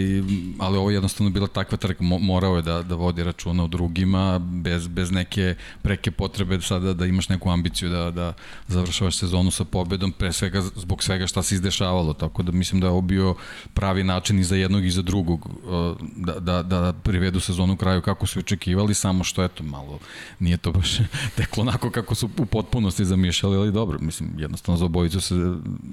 ali 0.59 0.77
ovo 0.77 0.89
je 0.89 0.95
jednostavno 0.95 1.29
bila 1.29 1.47
takva 1.47 1.77
trka, 1.77 2.03
Mo, 2.03 2.19
morao 2.19 2.55
je 2.55 2.61
da, 2.61 2.83
da 2.83 2.95
vodi 2.95 3.23
računa 3.23 3.63
o 3.63 3.67
drugima, 3.67 4.39
bez, 4.39 4.87
bez 4.87 5.11
neke 5.11 5.55
preke 5.81 6.11
potrebe 6.11 6.61
sada 6.61 6.93
da 6.93 7.05
imaš 7.05 7.29
neku 7.29 7.49
ambiciju 7.49 7.89
da, 7.89 8.11
da 8.11 8.33
završavaš 8.67 9.17
sezonu 9.17 9.51
sa 9.51 9.63
pobedom, 9.63 10.11
pre 10.11 10.33
svega 10.33 10.61
zbog 10.61 11.03
svega 11.03 11.27
šta 11.27 11.43
se 11.43 11.55
izdešavalo, 11.55 12.13
tako 12.13 12.43
da 12.43 12.51
mislim 12.51 12.81
da 12.81 12.87
je 12.87 12.91
ovo 12.91 13.01
bio 13.01 13.35
pravi 13.73 14.03
način 14.03 14.39
i 14.39 14.43
za 14.43 14.55
jednog 14.55 14.85
i 14.85 14.91
za 14.91 15.01
drugog 15.01 15.45
uh, 15.45 15.97
da, 16.15 16.39
da, 16.39 16.63
da 16.63 16.93
privedu 16.93 17.39
sezonu 17.39 17.77
kraju 17.77 18.01
kako 18.01 18.27
su 18.27 18.39
očekivali, 18.39 18.93
samo 18.93 19.23
što 19.23 19.43
eto 19.43 19.63
malo 19.63 19.99
nije 20.39 20.57
to 20.57 20.71
baš 20.71 20.97
teklo 21.37 21.61
onako 21.61 21.91
kako 21.91 22.15
su 22.15 22.29
u 22.37 22.45
potpunosti 22.45 23.05
zamišljali, 23.05 23.57
ali 23.57 23.71
dobro, 23.71 23.99
mislim 24.01 24.29
jednostavno 24.37 24.77
za 24.77 24.85
obojicu 24.85 25.21
se 25.21 25.35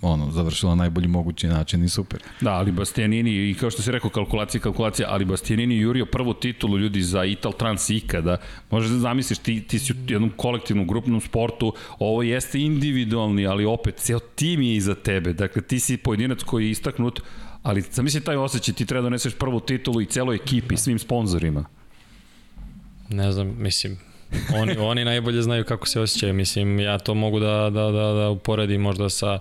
ono, 0.03 0.31
završila 0.31 0.75
na 0.75 0.87
najbolji 0.87 1.09
mogući 1.09 1.47
način 1.47 1.85
i 1.85 1.89
super. 1.89 2.16
Da, 2.41 2.53
ali 2.53 2.73
Bastianini, 2.73 3.51
i 3.51 3.55
kao 3.55 3.71
što 3.71 3.83
si 3.83 3.93
rekao, 3.93 4.11
kalkulacija, 4.11 4.61
kalkulacija, 4.61 5.09
ali 5.11 5.25
Bastianini 5.25 5.77
jurio 5.77 6.07
prvu 6.07 6.35
titulu 6.35 6.79
ljudi 6.79 7.03
za 7.03 7.25
Ital 7.25 7.53
Trans 7.53 7.91
ikada. 7.91 8.37
Možeš 8.71 8.91
da 8.91 8.99
zamisliš, 8.99 9.39
ti, 9.39 9.63
ti 9.63 9.79
si 9.79 9.93
u 9.93 9.97
jednom 10.09 10.31
kolektivnom, 10.37 10.87
grupnom 10.87 11.21
sportu, 11.21 11.73
ovo 11.99 12.23
jeste 12.23 12.61
individualni, 12.61 13.47
ali 13.47 13.65
opet, 13.65 13.97
ceo 13.97 14.19
tim 14.19 14.63
je 14.63 14.75
iza 14.75 14.95
tebe. 14.95 15.33
Dakle, 15.33 15.63
ti 15.63 15.81
si 15.81 15.97
pojedinac 15.97 16.43
koji 16.43 16.65
je 16.65 16.71
istaknut, 16.71 17.21
ali 17.63 17.81
zamisli 17.81 18.21
taj 18.21 18.37
osjećaj, 18.37 18.75
ti 18.75 18.87
treba 18.87 19.03
da 19.03 19.07
doneseš 19.07 19.35
prvu 19.35 19.61
titulu 19.61 20.01
i 20.01 20.07
celoj 20.07 20.37
ekipi, 20.37 20.77
svim 20.77 20.99
sponzorima. 20.99 21.65
ne 23.09 23.33
znam, 23.33 23.55
mislim, 23.59 23.99
oni, 24.55 24.77
oni 24.79 25.05
najbolje 25.05 25.43
znaju 25.43 25.65
kako 25.65 25.87
se 25.87 26.01
osjećaju, 26.01 26.35
mislim, 26.35 26.81
ja 26.81 26.99
to 26.99 27.15
mogu 27.15 27.41
da, 27.41 27.71
da, 27.71 27.91
da, 27.91 28.13
da 28.13 28.29
uporedim 28.31 28.81
možda 28.81 29.09
sa, 29.09 29.39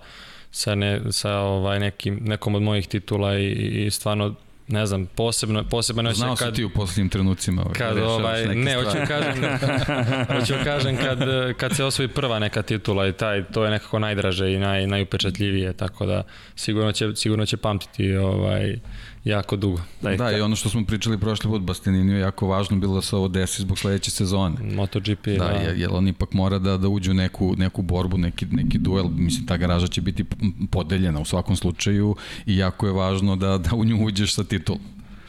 sa, 0.56 0.76
ne, 0.76 1.02
sa 1.12 1.38
ovaj 1.38 1.80
nekim, 1.80 2.20
nekom 2.22 2.56
od 2.56 2.62
mojih 2.62 2.88
titula 2.88 3.38
i, 3.38 3.52
i 3.86 3.92
stvarno 3.92 4.36
ne 4.68 4.86
znam, 4.86 5.06
posebno, 5.06 5.64
posebno 5.64 6.14
Znao 6.14 6.36
kad... 6.36 6.56
ti 6.56 6.64
u 6.64 6.70
posljednjim 6.70 7.10
trenucima. 7.10 7.62
Ovaj, 7.62 7.74
kad, 7.74 7.98
ovaj, 7.98 8.46
ne, 8.46 8.76
hoću 8.76 8.98
kažem, 9.08 9.44
hoću 10.40 10.54
kažem 10.64 10.98
kad, 10.98 11.20
kad 11.58 11.76
se 11.76 11.84
osvoji 11.84 12.08
prva 12.08 12.40
neka 12.40 12.62
titula 12.62 13.08
i 13.08 13.14
taj, 13.14 13.44
to 13.44 13.66
je 13.66 13.72
nekako 13.72 14.00
najdraže 14.00 14.54
i 14.54 14.60
naj, 14.60 14.88
najupečatljivije, 14.88 15.74
tako 15.74 16.06
da 16.06 16.24
sigurno 16.56 16.92
će, 16.92 17.16
sigurno 17.16 17.46
će 17.46 17.58
pamtiti 17.58 18.16
ovaj, 18.16 18.76
jako 19.26 19.56
dugo. 19.56 19.82
Da, 20.02 20.16
da 20.16 20.32
i 20.32 20.42
ono 20.42 20.56
što 20.56 20.70
smo 20.70 20.86
pričali 20.86 21.18
prošli 21.18 21.50
put, 21.50 21.62
Bastianini 21.62 22.14
je 22.14 22.20
jako 22.20 22.48
važno 22.48 22.78
bilo 22.78 22.96
da 22.96 23.02
se 23.02 23.16
ovo 23.16 23.28
desi 23.28 23.62
zbog 23.62 23.80
sledeće 23.80 24.12
sezone. 24.12 24.56
MotoGP, 24.76 25.28
da. 25.28 25.34
Da, 25.38 25.52
jer 25.52 25.90
on 25.94 26.08
ipak 26.08 26.34
mora 26.34 26.60
da, 26.60 26.78
da 26.78 26.88
uđe 26.88 27.12
u 27.12 27.14
neku, 27.14 27.56
neku 27.58 27.82
borbu, 27.82 28.18
neki, 28.18 28.46
neki 28.46 28.78
duel, 28.78 29.08
mislim, 29.10 29.46
ta 29.46 29.58
garaža 29.58 29.88
će 29.88 30.02
biti 30.02 30.26
podeljena 30.72 31.20
u 31.20 31.26
svakom 31.26 31.56
slučaju 31.56 32.16
i 32.46 32.58
jako 32.58 32.86
je 32.86 32.94
važno 32.94 33.36
da, 33.36 33.58
da 33.58 33.76
u 33.76 33.86
nju 33.86 34.06
uđeš 34.06 34.36
sa 34.36 34.44
titulom. 34.44 34.82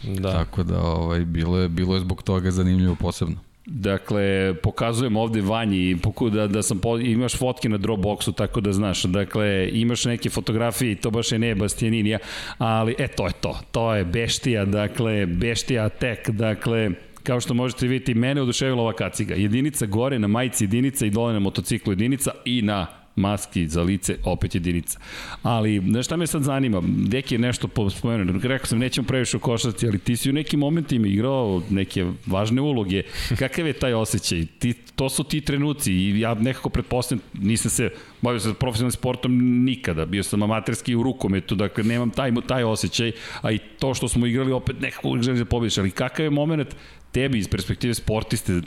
Da. 0.03 0.33
Tako 0.33 0.63
da 0.63 0.81
ovaj, 0.81 1.25
bilo, 1.25 1.59
je, 1.59 1.69
bilo 1.69 1.95
je 1.95 2.01
zbog 2.01 2.23
toga 2.23 2.51
zanimljivo 2.51 2.95
posebno. 2.95 3.37
Dakle, 3.67 4.55
pokazujem 4.63 5.17
ovde 5.17 5.41
Vanji 5.41 5.97
da, 6.33 6.47
da 6.47 6.63
sam 6.63 6.79
po, 6.79 6.99
imaš 6.99 7.37
fotke 7.37 7.69
na 7.69 7.79
Dropboxu, 7.79 8.33
tako 8.33 8.61
da 8.61 8.73
znaš. 8.73 9.03
Dakle, 9.03 9.69
imaš 9.73 10.05
neke 10.05 10.31
fotografije 10.31 10.93
i 10.93 10.95
to 10.95 11.11
baš 11.11 11.33
je 11.33 11.39
ne 11.39 11.55
Bastianinija, 11.55 12.19
ali 12.59 12.95
e, 12.99 13.09
to 13.09 13.27
je 13.27 13.33
to. 13.41 13.59
To 13.73 13.95
je 13.95 14.05
Beštija, 14.05 14.65
dakle, 14.65 15.27
Beštija 15.27 15.89
Tek, 15.89 16.31
dakle, 16.31 16.91
kao 17.23 17.41
što 17.41 17.55
možete 17.55 17.87
vidjeti, 17.87 18.15
mene 18.15 18.43
oduševila 18.43 18.83
ova 18.83 18.93
kaciga. 18.93 19.35
Jedinica 19.35 19.87
gore 19.87 20.19
na 20.19 20.29
majici 20.29 20.65
jedinica 20.65 21.07
i 21.07 21.11
dole 21.11 21.33
na 21.33 21.39
motociklu 21.39 21.93
jedinica 21.93 22.31
i 22.45 22.63
na 22.63 22.87
maski 23.17 23.69
za 23.69 23.83
lice, 23.83 24.17
opet 24.25 24.55
jedinica. 24.55 24.99
Ali, 25.43 25.83
znaš 25.91 26.07
šta 26.07 26.17
me 26.17 26.27
sad 26.27 26.43
zanima? 26.43 26.83
Deki 26.87 27.35
je 27.35 27.39
nešto 27.39 27.69
spomenuo, 27.91 28.41
rekao 28.43 28.67
sam, 28.67 28.79
nećemo 28.79 29.07
previše 29.07 29.37
u 29.37 29.41
košarci, 29.41 29.87
ali 29.87 29.99
ti 29.99 30.17
si 30.17 30.31
u 30.31 30.33
nekim 30.33 30.61
momentima 30.61 31.07
igrao 31.07 31.63
neke 31.71 32.07
važne 32.27 32.61
uloge. 32.61 33.03
Kakav 33.39 33.67
je 33.67 33.73
taj 33.73 33.95
osjećaj? 33.95 34.47
Ti, 34.59 34.73
to 34.73 35.09
su 35.09 35.25
ti 35.25 35.41
trenuci 35.41 35.93
i 35.93 36.21
ja 36.21 36.35
nekako 36.35 36.69
pretpostavljam, 36.69 37.23
nisam 37.35 37.71
se 37.71 37.91
bavio 38.23 38.41
se 38.41 38.55
profesionalnim 38.55 38.93
sportom 38.93 39.65
nikada, 39.65 40.07
bio 40.07 40.23
sam 40.23 40.43
amaterski 40.43 40.95
u 40.95 41.03
rukometu, 41.03 41.55
dakle 41.55 41.85
nemam 41.85 42.11
taj, 42.11 42.33
taj 42.49 42.65
osjećaj, 42.65 43.13
a 43.43 43.53
i 43.53 43.59
to 43.59 43.95
što 43.95 44.09
smo 44.09 44.27
igrali 44.27 44.53
opet 44.53 44.81
nekako 44.81 45.19
želi 45.23 45.39
da 45.39 45.45
pobediš, 45.45 45.79
ali 45.79 45.91
kakav 45.91 46.25
je 46.25 46.31
moment 46.31 46.77
tebi 47.13 47.39
iz 47.39 47.49
perspektive 47.49 47.95
sportiste 47.95 48.61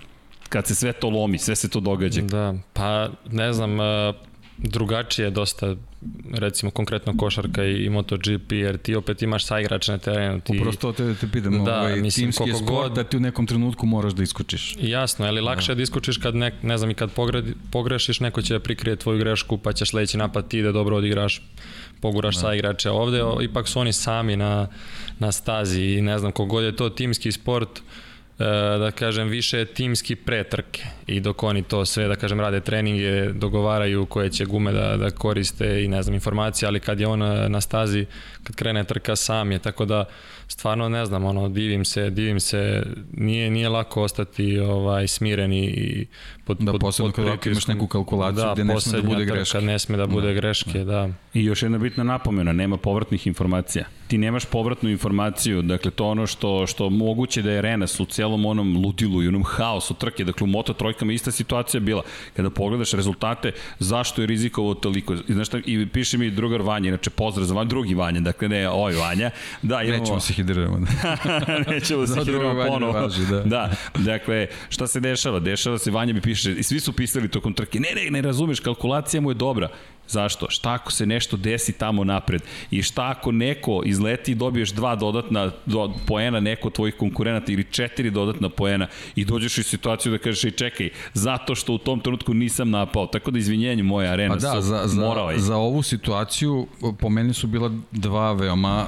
kad 0.50 0.68
se 0.68 0.76
sve 0.76 0.94
to 0.94 1.10
lomi, 1.10 1.38
sve 1.38 1.56
se 1.56 1.70
to 1.70 1.80
događa? 1.80 2.22
Da, 2.22 2.54
pa 2.74 3.10
ne 3.32 3.54
znam, 3.54 3.78
drugačije 4.64 5.30
dosta 5.30 5.76
recimo 6.34 6.72
konkretno 6.72 7.18
košarka 7.18 7.64
i, 7.64 7.86
i 7.86 7.90
MotoGP, 7.90 8.52
jer 8.52 8.78
ti 8.78 8.96
opet 8.96 9.22
imaš 9.22 9.46
saigrače 9.46 9.92
na 9.92 9.98
terenu. 9.98 10.40
Ti, 10.40 10.58
Uprosto 10.60 10.92
to 10.92 10.94
te, 10.94 11.16
te 11.16 11.28
pitam, 11.32 11.66
da, 11.66 11.80
ovaj, 11.80 12.02
mislim, 12.02 12.26
timski 12.26 12.50
je 12.50 12.56
sport 12.56 12.70
god, 12.70 12.94
da 12.94 13.04
ti 13.04 13.18
u 13.18 13.20
nekom 13.20 13.48
trenutku 13.48 13.86
moraš 13.86 14.14
da 14.14 14.24
iskočiš. 14.24 14.76
Jasno, 14.80 15.26
ali 15.26 15.42
lakše 15.42 15.72
da, 15.72 15.76
da 15.76 15.82
iskočiš 15.82 16.18
kad 16.18 16.36
ne, 16.36 16.52
ne 16.62 16.78
znam 16.78 16.92
i 16.92 16.94
kad 16.94 17.12
pogredi, 17.12 17.54
pogrešiš, 17.72 18.20
neko 18.20 18.42
će 18.42 18.54
da 18.54 18.60
prikrije 18.60 18.96
tvoju 18.96 19.20
grešku, 19.20 19.58
pa 19.58 19.74
ćeš 19.74 19.90
sledeći 19.90 20.18
napad 20.18 20.48
ti 20.48 20.62
da 20.62 20.72
dobro 20.72 20.98
odigraš, 20.98 21.42
poguraš 22.02 22.36
da. 22.36 22.42
saigrače. 22.42 22.90
Ovde 22.90 23.24
o, 23.24 23.42
ipak 23.42 23.68
su 23.68 23.80
oni 23.80 23.94
sami 23.94 24.36
na, 24.36 24.68
na 25.20 25.32
stazi 25.32 25.82
i 25.82 26.02
ne 26.02 26.20
znam, 26.20 26.32
kogod 26.32 26.64
je 26.64 26.76
to 26.76 26.90
timski 26.90 27.32
sport, 27.32 27.70
uh, 27.70 27.84
da 28.80 28.92
kažem, 28.92 29.28
više 29.28 29.66
timski 29.66 30.16
pretrke. 30.16 30.84
I 31.08 31.20
dok 31.20 31.44
oni 31.44 31.64
to 31.64 31.86
sve, 31.86 32.08
da 32.08 32.16
kažem, 32.16 32.40
rade 32.40 32.60
treninge, 32.60 33.30
dogovaraju 33.34 34.06
koje 34.06 34.30
će 34.30 34.46
gume 34.46 34.72
da, 34.72 34.98
da 34.98 35.12
koriste 35.12 35.84
i 35.84 35.88
ne 35.88 36.04
znam, 36.04 36.14
informacije, 36.14 36.68
ali 36.68 36.80
kad 36.80 37.00
je 37.00 37.08
on 37.08 37.20
na 37.52 37.62
stazi, 37.62 38.06
kad 38.44 38.56
krene 38.56 38.84
trka 38.84 39.16
sam 39.16 39.52
je, 39.52 39.60
tako 39.60 39.86
da 39.86 40.06
stvarno 40.50 40.90
ne 40.90 41.06
znam, 41.06 41.26
ono, 41.26 41.50
divim 41.50 41.86
se, 41.86 42.10
divim 42.10 42.40
se, 42.40 42.84
nije, 43.14 43.50
nije 43.52 43.70
lako 43.70 44.04
ostati 44.04 44.60
ovaj, 44.60 45.08
smiren 45.08 45.54
i 45.54 46.06
pod, 46.44 46.58
da, 46.58 46.72
pod, 46.72 46.82
posebno 46.82 47.12
pod 47.12 47.26
kad 47.40 47.52
imaš 47.52 47.68
neku 47.68 47.88
kalkulaciju 47.88 48.46
da, 48.46 48.54
gde 48.54 48.64
ne 48.64 48.80
sme 48.80 49.02
da 49.02 49.08
bude 49.08 49.26
greške. 49.26 49.58
Kad 49.58 49.64
ne 49.64 49.80
sme 49.80 49.98
da 49.98 50.08
bude 50.08 50.28
da. 50.28 50.34
greške, 50.34 50.80
da. 50.80 50.84
da. 50.84 51.10
I 51.34 51.44
još 51.44 51.64
jedna 51.64 51.78
bitna 51.78 52.04
napomena, 52.04 52.54
nema 52.54 52.78
povratnih 52.78 53.28
informacija. 53.28 53.86
Ti 54.08 54.18
nemaš 54.18 54.46
povratnu 54.46 54.90
informaciju, 54.90 55.62
dakle 55.62 55.92
to 55.92 56.06
ono 56.06 56.28
što, 56.28 56.68
što 56.68 56.90
moguće 56.90 57.42
da 57.42 57.52
je 57.52 57.62
Renas 57.62 58.00
u 58.00 58.06
celom 58.06 58.46
onom 58.46 58.78
ludilu 58.86 59.24
i 59.24 59.28
onom 59.28 59.44
haosu 59.44 59.94
trke, 59.94 60.24
dakle 60.24 60.44
u 60.44 60.48
Moto 60.48 60.74
trojkama 60.74 61.14
ista 61.14 61.32
situacija 61.32 61.82
bila. 61.82 62.02
Kada 62.36 62.50
pogledaš 62.50 62.92
rezultate, 62.92 63.52
zašto 63.80 64.22
je 64.22 64.28
rizikovao 64.28 64.74
toliko? 64.74 65.14
I, 65.14 65.34
znaš 65.34 65.48
šta, 65.48 65.60
i 65.66 65.88
piše 65.94 66.18
mi 66.18 66.32
drugar 66.32 66.62
Vanja, 66.62 66.88
inače 66.88 67.10
pozdrav 67.10 67.46
za 67.46 67.54
Vanja, 67.54 67.68
drugi 67.68 67.94
Vanja, 67.94 68.20
dakle 68.20 68.50
ne 68.50 68.70
ovaj 68.70 68.94
Vanja. 68.94 69.32
Da, 69.62 69.82
imamo... 69.84 70.00
Nećemo 70.00 70.20
se 70.20 70.34
hidiramo. 70.40 70.80
Nećemo 71.72 72.08
se 72.08 72.20
hidiramo 72.20 72.66
ponovo. 72.68 72.94
Važi, 72.94 73.26
da. 73.26 73.40
da, 73.44 73.72
dakle, 73.98 74.48
šta 74.70 74.88
se 74.88 75.00
dešava? 75.00 75.40
Dešava 75.40 75.78
se, 75.78 75.92
Vanja 75.92 76.14
mi 76.14 76.22
piše, 76.22 76.52
i 76.52 76.64
svi 76.64 76.80
su 76.80 76.94
pisali 76.94 77.28
tokom 77.28 77.54
trke, 77.54 77.80
ne, 77.80 77.90
ne, 77.96 78.12
ne 78.12 78.22
razumeš, 78.22 78.60
kalkulacija 78.60 79.22
mu 79.22 79.32
je 79.32 79.36
dobra. 79.36 79.70
Zašto? 80.10 80.50
Šta 80.50 80.74
ako 80.74 80.92
se 80.92 81.06
nešto 81.06 81.38
desi 81.38 81.72
tamo 81.74 82.04
napred? 82.04 82.42
I 82.72 82.84
šta 82.84 83.10
ako 83.18 83.32
neko 83.32 83.82
izleti 83.86 84.32
i 84.32 84.36
dobiješ 84.36 84.72
dva 84.72 84.96
dodatna 84.96 85.52
do, 85.66 85.94
poena 86.08 86.40
neko 86.40 86.68
od 86.68 86.74
tvojih 86.74 86.96
konkurenata 86.96 87.52
ili 87.52 87.64
četiri 87.64 88.12
dodatna 88.12 88.50
poena 88.50 88.88
i 89.16 89.26
dođeš 89.26 89.58
u 89.58 89.64
situaciju 89.64 90.12
da 90.12 90.18
kažeš 90.18 90.44
i 90.44 90.52
čekaj, 90.52 90.90
zato 91.14 91.56
što 91.56 91.74
u 91.74 91.78
tom 91.78 92.00
trenutku 92.00 92.34
nisam 92.34 92.70
napao. 92.70 93.08
Tako 93.08 93.32
da 93.32 93.40
izvinjenje 93.40 93.84
moje 93.84 94.10
arena 94.10 94.36
pa 94.36 94.40
da, 94.40 94.52
su 94.52 94.62
za, 94.62 94.82
za, 94.86 95.34
za 95.38 95.58
ovu 95.58 95.84
situaciju 95.84 96.68
po 97.00 97.10
meni 97.10 97.34
su 97.34 97.48
bila 97.48 97.72
dva 97.92 98.34
veoma 98.34 98.86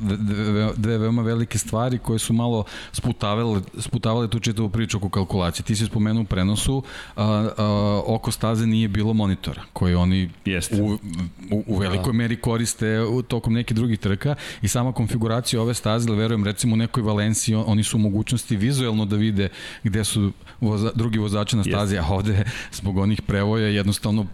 dve, 0.00 0.72
dve 0.76 0.98
veoma 0.98 1.22
velike 1.22 1.58
stvari 1.58 1.98
koje 1.98 2.18
su 2.18 2.32
malo 2.32 2.64
sputavale, 2.92 3.60
sputavale 3.78 4.28
tu 4.28 4.40
čitavu 4.40 4.68
priču 4.68 4.96
oko 4.96 5.08
kalkulacije. 5.08 5.64
Ti 5.64 5.76
si 5.76 5.86
spomenuo 5.86 6.22
u 6.22 6.26
prenosu, 6.26 6.82
a, 7.16 7.48
a, 7.58 8.02
oko 8.06 8.30
staze 8.30 8.66
nije 8.66 8.88
bilo 8.88 9.12
monitora 9.12 9.62
koji 9.72 9.94
oni 9.94 10.30
Jeste. 10.44 10.82
U, 10.82 10.98
u, 11.50 11.64
u 11.66 11.78
velikoj 11.78 12.12
da. 12.12 12.18
meri 12.18 12.36
koriste 12.36 13.00
u, 13.00 13.22
tokom 13.22 13.52
nekih 13.52 13.76
drugih 13.76 13.98
trka 13.98 14.34
i 14.62 14.68
sama 14.68 14.92
konfiguracija 14.92 15.62
ove 15.62 15.74
staze, 15.74 16.12
verujem 16.12 16.44
recimo 16.44 16.74
u 16.74 16.76
nekoj 16.76 17.02
Valenciji, 17.02 17.54
oni 17.54 17.84
su 17.84 17.96
u 17.96 18.00
mogućnosti 18.00 18.56
vizuelno 18.56 19.04
da 19.04 19.16
vide 19.16 19.48
gde 19.82 20.04
su 20.04 20.32
voza, 20.60 20.90
drugi 20.94 21.18
vozači 21.18 21.56
na 21.56 21.64
stazi, 21.64 21.94
Jeste. 21.94 22.08
a 22.10 22.14
ovde 22.14 22.44
zbog 22.78 22.98
onih 22.98 23.22
prevoja 23.22 23.68
jednostavno 23.68 24.26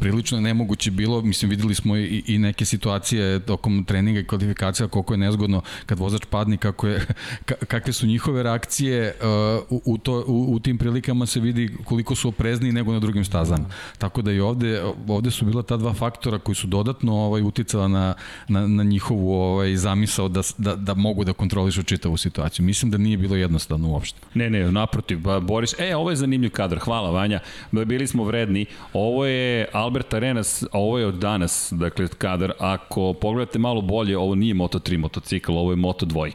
prilično 0.00 0.40
nemoguće 0.40 0.90
bilo, 0.90 1.22
mislim 1.22 1.50
videli 1.50 1.74
smo 1.74 1.96
i, 1.96 2.22
i 2.26 2.38
neke 2.38 2.64
situacije 2.64 3.40
tokom 3.40 3.84
treninga 3.84 4.20
i 4.20 4.24
kvalifikacija 4.24 4.88
koliko 4.88 5.14
je 5.14 5.18
nezgodno 5.18 5.62
kad 5.86 5.98
vozač 5.98 6.24
padne, 6.30 6.56
kako 6.56 6.86
je, 6.86 7.06
kakve 7.44 7.92
su 7.92 8.06
njihove 8.06 8.42
reakcije 8.42 9.14
uh, 9.20 9.80
u, 9.84 9.92
u, 9.92 9.98
to, 9.98 10.24
u, 10.26 10.54
u 10.54 10.60
tim 10.60 10.78
prilikama 10.78 11.26
se 11.26 11.40
vidi 11.40 11.76
koliko 11.84 12.14
su 12.14 12.28
oprezniji 12.28 12.72
nego 12.72 12.92
na 12.92 13.00
drugim 13.00 13.24
stazama. 13.24 13.68
Tako 13.98 14.22
da 14.22 14.32
i 14.32 14.40
ovde, 14.40 14.82
ovde 15.08 15.30
su 15.30 15.45
bila 15.46 15.62
ta 15.62 15.76
dva 15.76 15.92
faktora 15.94 16.38
koji 16.38 16.54
su 16.54 16.66
dodatno 16.66 17.14
ovaj 17.14 17.42
uticala 17.42 17.88
na, 17.88 18.14
na, 18.48 18.66
na 18.66 18.82
njihovu 18.82 19.32
ovaj, 19.32 19.76
zamisao 19.76 20.28
da, 20.28 20.42
da, 20.58 20.76
da 20.76 20.94
mogu 20.94 21.24
da 21.24 21.32
kontrolišu 21.32 21.82
čitavu 21.82 22.16
situaciju. 22.16 22.66
Mislim 22.66 22.90
da 22.90 22.98
nije 22.98 23.16
bilo 23.16 23.36
jednostavno 23.36 23.88
uopšte. 23.88 24.18
Ne, 24.34 24.50
ne, 24.50 24.72
naprotiv, 24.72 25.18
ba, 25.18 25.40
Boris, 25.40 25.74
e, 25.78 25.96
ovo 25.96 26.10
je 26.10 26.16
zanimljiv 26.16 26.50
kadar, 26.50 26.78
hvala 26.78 27.10
Vanja, 27.10 27.40
bili 27.72 28.06
smo 28.06 28.24
vredni, 28.24 28.66
ovo 28.92 29.26
je 29.26 29.66
Albert 29.72 30.14
Arenas, 30.14 30.62
a 30.62 30.78
ovo 30.78 30.98
je 30.98 31.06
od 31.06 31.14
danas, 31.14 31.72
dakle, 31.72 32.08
kadar, 32.08 32.52
ako 32.58 33.12
pogledate 33.12 33.58
malo 33.58 33.80
bolje, 33.80 34.18
ovo 34.18 34.34
nije 34.34 34.54
Moto3 34.54 34.98
motocikl, 34.98 35.52
ovo 35.52 35.70
je 35.70 35.76
Moto2. 35.76 36.32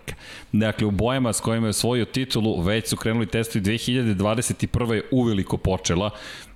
Dakle, 0.52 0.88
u 0.88 0.92
bojama 0.92 1.34
s 1.34 1.40
kojima 1.42 1.68
je 1.68 1.70
osvojio 1.70 2.06
titulu, 2.06 2.62
već 2.62 2.90
su 2.90 2.98
krenuli 2.98 3.26
testovi 3.26 3.66
2021. 3.66 4.94
je 4.94 5.04
uveliko 5.12 5.58
počela, 5.58 6.10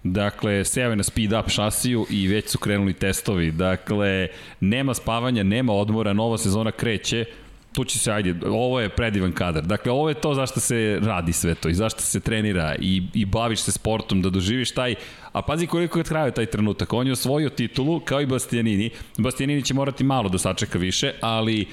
Dakle, 0.07 0.65
seo 0.65 0.95
na 0.95 1.03
speed 1.03 1.33
up 1.33 1.49
šasiju 1.49 2.05
i 2.09 2.27
već 2.27 2.49
su 2.49 2.59
krenuli 2.59 2.93
testovi. 2.93 3.51
Dakle, 3.51 4.27
nema 4.59 4.93
spavanja, 4.93 5.43
nema 5.43 5.73
odmora, 5.73 6.13
nova 6.13 6.37
sezona 6.37 6.71
kreće, 6.71 7.25
tu 7.73 7.83
će 7.83 7.99
se, 7.99 8.11
ajde, 8.11 8.35
ovo 8.45 8.79
je 8.79 8.89
predivan 8.89 9.31
kadar. 9.31 9.63
Dakle, 9.63 9.91
ovo 9.91 10.09
je 10.09 10.15
to 10.21 10.33
zašto 10.33 10.59
se 10.59 10.99
radi 11.01 11.33
sve 11.33 11.55
to 11.55 11.69
i 11.69 11.73
zašto 11.73 12.01
se 12.01 12.19
trenira 12.19 12.75
i, 12.79 13.03
i 13.13 13.25
baviš 13.25 13.59
se 13.59 13.71
sportom, 13.71 14.21
da 14.21 14.29
doživiš 14.29 14.71
taj, 14.71 14.95
a 15.31 15.41
pazi 15.41 15.67
koliko 15.67 15.99
je 15.99 16.03
trajao 16.03 16.31
taj 16.31 16.45
trenutak. 16.45 16.93
On 16.93 17.07
je 17.07 17.13
osvojio 17.13 17.49
titulu, 17.49 17.99
kao 17.99 18.21
i 18.21 18.25
Bastianini. 18.25 18.89
Bastianini 19.17 19.61
će 19.61 19.73
morati 19.73 20.03
malo 20.03 20.29
da 20.29 20.37
sačeka 20.37 20.77
više, 20.77 21.13
ali 21.21 21.65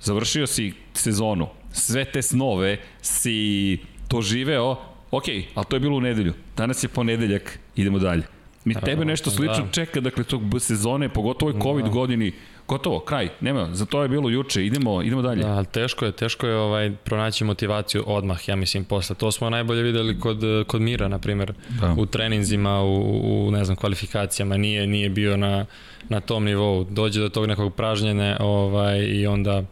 završio 0.00 0.46
si 0.46 0.72
sezonu. 0.92 1.48
Sve 1.72 2.04
te 2.04 2.22
snove 2.22 2.78
si 3.02 3.78
doživeo 4.10 4.93
Ok, 5.16 5.24
ali 5.54 5.66
to 5.68 5.76
je 5.76 5.80
bilo 5.80 5.96
u 5.96 6.00
nedelju. 6.00 6.32
Danas 6.56 6.84
je 6.84 6.88
ponedeljak, 6.88 7.58
idemo 7.76 7.98
dalje. 7.98 8.22
Mi 8.64 8.74
tebe 8.74 9.04
nešto 9.04 9.30
slično 9.30 9.64
da. 9.64 9.70
čeka, 9.70 10.00
dakle, 10.00 10.24
tog 10.24 10.42
sezone, 10.60 11.08
pogotovo 11.08 11.50
ovoj 11.50 11.62
COVID 11.62 11.84
da. 11.84 11.90
godini, 11.90 12.32
gotovo, 12.68 13.00
kraj, 13.00 13.28
nema, 13.40 13.68
za 13.72 13.86
to 13.86 14.02
je 14.02 14.08
bilo 14.08 14.30
juče, 14.30 14.66
idemo, 14.66 15.02
idemo 15.02 15.22
dalje. 15.22 15.42
Da, 15.42 15.64
teško 15.64 16.04
je, 16.04 16.12
teško 16.12 16.46
je 16.46 16.56
ovaj, 16.56 16.92
pronaći 17.04 17.44
motivaciju 17.44 18.04
odmah, 18.06 18.48
ja 18.48 18.56
mislim, 18.56 18.84
posle. 18.84 19.16
To 19.16 19.32
smo 19.32 19.50
najbolje 19.50 19.82
videli 19.82 20.20
kod, 20.20 20.42
kod 20.66 20.82
Mira, 20.82 21.08
na 21.08 21.18
primjer, 21.18 21.52
da. 21.80 21.94
u 21.98 22.06
treninzima, 22.06 22.82
u, 22.82 23.46
u, 23.46 23.50
ne 23.50 23.64
znam, 23.64 23.76
kvalifikacijama, 23.76 24.56
nije, 24.56 24.86
nije 24.86 25.08
bio 25.08 25.36
na, 25.36 25.66
na 26.08 26.20
tom 26.20 26.44
nivou. 26.44 26.84
Dođe 26.84 27.20
do 27.20 27.28
tog 27.28 27.46
nekog 27.46 27.74
pražnjene 27.74 28.36
ovaj, 28.40 28.98
i 28.98 29.26
onda 29.26 29.62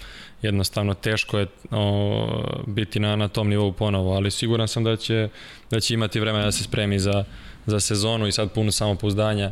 jednostavno 0.43 0.95
teško 0.95 1.39
je 1.39 1.47
o, 1.71 2.63
biti 2.67 3.01
na, 3.01 3.17
na 3.17 3.29
tom 3.29 3.49
nivou 3.49 3.73
ponovo, 3.73 4.13
ali 4.13 4.31
siguran 4.31 4.69
sam 4.69 4.85
da 4.85 4.97
će, 4.97 5.29
da 5.71 5.81
će 5.81 5.95
imati 5.95 6.21
vremena 6.21 6.45
da 6.45 6.53
se 6.53 6.65
spremi 6.65 6.99
za, 6.99 7.25
za 7.67 7.81
sezonu 7.81 8.27
i 8.27 8.33
sad 8.33 8.53
puno 8.53 8.73
samopouzdanja 8.73 9.51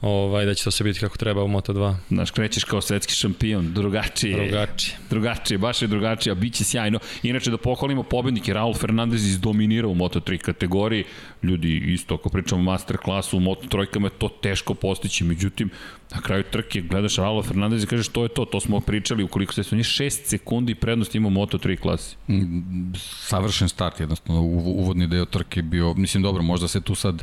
ovaj, 0.00 0.46
da 0.46 0.54
će 0.54 0.64
to 0.64 0.70
sve 0.70 0.84
biti 0.84 1.00
kako 1.00 1.18
treba 1.18 1.44
u 1.44 1.48
Moto2. 1.48 1.94
Znaš, 2.08 2.30
krećeš 2.30 2.64
kao 2.64 2.80
svetski 2.80 3.14
šampion, 3.14 3.74
drugačije. 3.74 4.36
Drugačije. 4.36 4.96
Drugačije, 5.10 5.58
baš 5.58 5.82
je 5.82 5.88
drugačije, 5.88 6.30
a 6.30 6.34
bit 6.34 6.54
će 6.54 6.64
sjajno. 6.64 6.98
Inače, 7.22 7.50
da 7.50 7.56
pohvalimo 7.56 8.02
pobednike, 8.02 8.52
Raul 8.52 8.74
Fernandez 8.74 9.26
izdominira 9.26 9.88
u 9.88 9.94
Moto3 9.94 10.38
kategoriji. 10.38 11.04
Ljudi, 11.42 11.76
isto 11.76 12.14
ako 12.14 12.28
pričamo 12.28 12.62
master 12.62 12.96
klasu 12.96 13.36
u 13.36 13.40
Moto3 13.40 14.04
je 14.04 14.10
to 14.10 14.28
teško 14.28 14.74
postići, 14.74 15.24
međutim, 15.24 15.70
na 16.14 16.20
kraju 16.20 16.42
trke 16.42 16.80
gledaš 16.80 17.16
Raul 17.16 17.42
Fernandez 17.42 17.84
i 17.84 17.86
kažeš 17.86 18.08
to 18.08 18.22
je 18.22 18.28
to, 18.28 18.44
to 18.44 18.60
smo 18.60 18.80
pričali, 18.80 19.22
ukoliko 19.22 19.52
se 19.52 19.62
su 19.62 19.76
njih 19.76 19.86
6 19.86 20.10
sekundi 20.10 20.74
prednost 20.74 21.14
ima 21.14 21.28
u 21.28 21.30
Moto3 21.30 21.80
klasi. 21.80 22.16
Mm, 22.28 22.92
savršen 22.96 23.68
start, 23.68 24.00
jednostavno, 24.00 24.42
uvodni 24.42 25.06
deo 25.06 25.24
trke 25.24 25.62
bio, 25.62 25.94
mislim, 25.94 26.22
dobro, 26.22 26.42
možda 26.42 26.68
se 26.68 26.80
tu 26.80 26.94
sad 26.94 27.22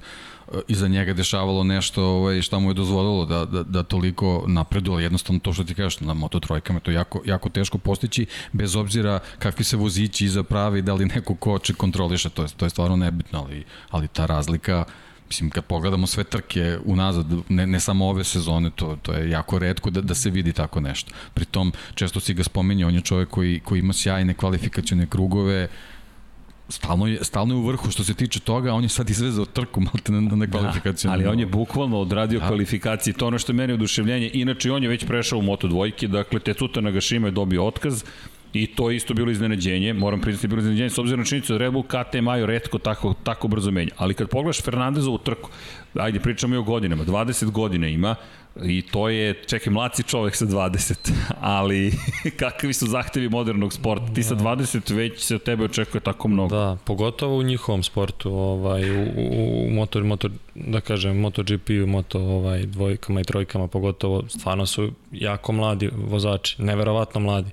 iza 0.68 0.88
njega 0.88 1.14
dešavalo 1.14 1.64
nešto 1.64 2.04
ovaj, 2.04 2.42
šta 2.42 2.60
mu 2.60 2.70
je 2.70 2.74
dozvolilo 2.74 3.26
da, 3.26 3.46
da, 3.46 3.64
da 3.64 3.84
toliko 3.84 4.44
napreduje, 4.48 5.04
jednostavno 5.04 5.40
to 5.40 5.54
što 5.54 5.64
ti 5.64 5.76
kažeš 5.76 6.00
na 6.00 6.14
Moto 6.14 6.40
trojkama, 6.40 6.80
to 6.80 6.92
je 6.92 6.96
jako, 6.96 7.22
jako 7.26 7.50
teško 7.50 7.78
postići, 7.78 8.26
bez 8.54 8.76
obzira 8.76 9.20
kakvi 9.40 9.64
se 9.64 9.78
vozići 9.78 10.26
iza 10.26 10.44
pravi, 10.44 10.82
da 10.82 10.94
li 10.94 11.06
neko 11.06 11.36
koče 11.36 11.74
kontroliše, 11.74 12.30
to 12.30 12.42
je, 12.42 12.50
to 12.58 12.66
je 12.66 12.70
stvarno 12.70 12.96
nebitno, 12.96 13.40
ali, 13.40 13.64
ali 13.90 14.08
ta 14.08 14.26
razlika, 14.26 14.86
mislim, 15.28 15.50
kad 15.50 15.66
pogledamo 15.66 16.08
sve 16.08 16.24
trke 16.24 16.78
unazad, 16.86 17.26
ne, 17.50 17.68
ne 17.68 17.80
samo 17.80 18.10
ove 18.10 18.24
sezone, 18.24 18.70
to, 18.76 18.98
to 19.02 19.14
je 19.14 19.30
jako 19.30 19.60
redko 19.60 19.90
da, 19.90 20.02
da 20.02 20.16
se 20.16 20.30
vidi 20.30 20.54
tako 20.54 20.80
nešto. 20.80 21.12
Pritom, 21.34 21.74
često 21.96 22.20
si 22.20 22.34
ga 22.34 22.44
spominje, 22.44 22.86
on 22.86 22.96
je 22.96 23.02
čovjek 23.02 23.30
koji, 23.30 23.60
koji 23.60 23.80
ima 23.80 23.94
sjajne 23.94 24.34
kvalifikacione 24.34 25.06
krugove, 25.06 25.68
stalno 26.70 27.08
je, 27.08 27.24
stalno 27.24 27.54
je 27.54 27.58
u 27.58 27.68
vrhu 27.68 27.92
što 27.92 28.04
se 28.04 28.14
tiče 28.14 28.40
toga, 28.40 28.74
on 28.74 28.84
je 28.84 28.90
sad 28.90 29.10
izvezao 29.10 29.46
trku 29.46 29.82
malte 29.82 30.12
na, 30.12 30.22
na 30.22 30.48
kvalifikaciju. 30.48 31.10
Da, 31.10 31.14
ali 31.14 31.26
on 31.26 31.40
je 31.40 31.46
bukvalno 31.46 32.00
odradio 32.00 32.40
da. 32.40 32.48
kvalifikacije, 32.48 33.14
to 33.14 33.28
ono 33.28 33.40
što 33.40 33.52
je 33.52 33.56
meni 33.56 33.74
oduševljenje. 33.74 34.32
Inače, 34.34 34.72
on 34.72 34.84
je 34.84 34.90
već 34.90 35.06
prešao 35.06 35.40
u 35.40 35.42
Moto 35.42 35.68
dvojke, 35.68 36.08
dakle, 36.08 36.40
Tecuta 36.40 36.82
Nagashima 36.82 37.28
je 37.28 37.32
dobio 37.32 37.66
otkaz, 37.66 38.04
I 38.54 38.68
to 38.68 38.90
je 38.90 38.96
isto 38.96 39.14
bilo 39.14 39.32
iznenađenje, 39.32 39.94
moram 39.94 40.22
priznati 40.22 40.48
bilo 40.48 40.60
iznenađenje, 40.60 40.90
s 40.90 40.98
obzirom 40.98 41.20
na 41.20 41.26
činjenicu 41.26 41.54
da 41.54 41.60
Red 41.60 41.74
Bull 41.74 41.84
KT 41.84 42.22
Majo 42.22 42.46
redko 42.46 42.78
tako, 42.78 43.14
tako 43.24 43.48
brzo 43.48 43.72
menja. 43.72 43.92
Ali 43.98 44.14
kad 44.14 44.30
pogledaš 44.30 44.62
Fernandezovu 44.62 45.18
trku, 45.18 45.50
ajde 45.94 46.20
pričamo 46.20 46.56
i 46.56 46.58
o 46.58 46.64
godinama, 46.64 47.06
20 47.06 47.52
godina 47.52 47.88
ima, 47.88 48.16
I 48.64 48.82
to 48.82 49.10
je, 49.10 49.34
čekaj, 49.48 49.74
mlaci 49.74 50.04
čovek 50.04 50.36
sa 50.36 50.46
20, 50.46 51.12
ali 51.42 51.94
kakvi 52.40 52.74
su 52.74 52.88
zahtevi 52.88 53.30
modernog 53.30 53.74
sporta? 53.74 54.14
Ti 54.14 54.24
sa 54.24 54.36
20 54.36 54.96
već 54.96 55.24
se 55.24 55.36
od 55.36 55.44
tebe 55.44 55.64
očekuje 55.64 56.02
tako 56.02 56.28
mnogo. 56.28 56.56
Da, 56.56 56.78
pogotovo 56.86 57.38
u 57.38 57.44
njihovom 57.44 57.84
sportu, 57.84 58.34
ovaj, 58.34 58.92
u, 58.92 59.04
u, 59.18 59.66
u 59.68 59.70
motor, 59.70 60.04
motor, 60.04 60.32
da 60.56 60.82
kažem, 60.82 61.18
MotoGP, 61.18 61.70
moto 61.88 62.20
ovaj, 62.20 62.66
dvojkama 62.66 63.22
i 63.22 63.24
trojkama, 63.24 63.68
pogotovo, 63.68 64.24
stvarno 64.30 64.66
su 64.66 64.92
jako 65.12 65.52
mladi 65.52 65.90
vozači, 65.94 66.62
neverovatno 66.62 67.20
mladi. 67.20 67.52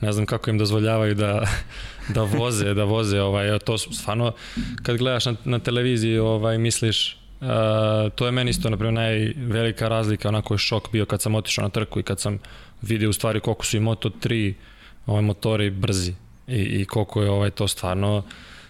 Ne 0.00 0.12
znam 0.12 0.26
kako 0.26 0.50
im 0.50 0.58
dozvoljavaju 0.58 1.14
da, 1.14 1.46
da 2.14 2.22
voze, 2.22 2.74
da 2.74 2.84
voze, 2.84 3.20
ovaj, 3.20 3.58
to 3.58 3.78
su 3.78 3.94
stvarno, 3.94 4.32
kad 4.82 4.96
gledaš 4.96 5.26
na, 5.26 5.34
na 5.44 5.58
televiziji, 5.58 6.18
ovaj, 6.18 6.58
misliš, 6.58 7.19
Uh, 7.40 7.46
to 8.14 8.26
je 8.26 8.32
meni 8.32 8.50
isto, 8.50 8.70
na 8.70 8.76
primjer, 8.76 8.94
najvelika 8.94 9.88
razlika, 9.88 10.28
onako 10.28 10.54
je 10.54 10.58
šok 10.58 10.92
bio 10.92 11.06
kad 11.06 11.22
sam 11.22 11.34
otišao 11.34 11.62
na 11.62 11.68
trku 11.68 12.00
i 12.00 12.02
kad 12.02 12.20
sam 12.20 12.38
vidio 12.82 13.10
u 13.10 13.12
stvari 13.12 13.40
koliko 13.40 13.64
su 13.64 13.76
i 13.76 13.80
Moto3 13.80 14.54
ovaj, 15.06 15.22
motori 15.22 15.70
brzi 15.70 16.14
i, 16.48 16.62
i 16.62 16.84
koliko 16.84 17.22
je 17.22 17.30
ovaj, 17.30 17.50
to 17.50 17.68
stvarno 17.68 18.22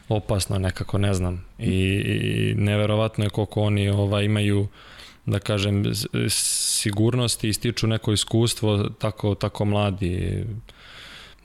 opasno 0.08 0.58
nekako, 0.58 0.98
ne 0.98 1.14
znam. 1.14 1.44
I, 1.58 1.74
i 1.74 2.54
neverovatno 2.54 3.24
je 3.24 3.30
koliko 3.30 3.62
oni 3.62 3.88
ovaj, 3.88 4.24
imaju 4.24 4.66
da 5.26 5.38
kažem, 5.38 5.84
sigurnosti 6.28 7.48
i 7.48 7.52
stiču 7.52 7.86
neko 7.86 8.12
iskustvo 8.12 8.88
tako, 8.98 9.34
tako 9.34 9.64
mladi. 9.64 10.44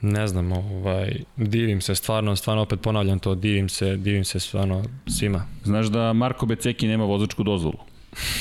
Ne 0.00 0.26
znam, 0.28 0.52
ovaj, 0.52 1.22
divim 1.36 1.80
se, 1.80 1.94
stvarno, 1.94 2.36
stvarno 2.36 2.62
opet 2.62 2.80
ponavljam 2.80 3.18
to, 3.18 3.34
divim 3.34 3.68
se, 3.68 3.96
divim 3.96 4.24
se 4.24 4.40
stvarno 4.40 4.84
svima. 5.06 5.46
Znaš 5.64 5.86
da 5.86 6.12
Marko 6.12 6.46
Beceki 6.46 6.88
nema 6.88 7.04
vozačku 7.04 7.42
dozvolu? 7.42 7.78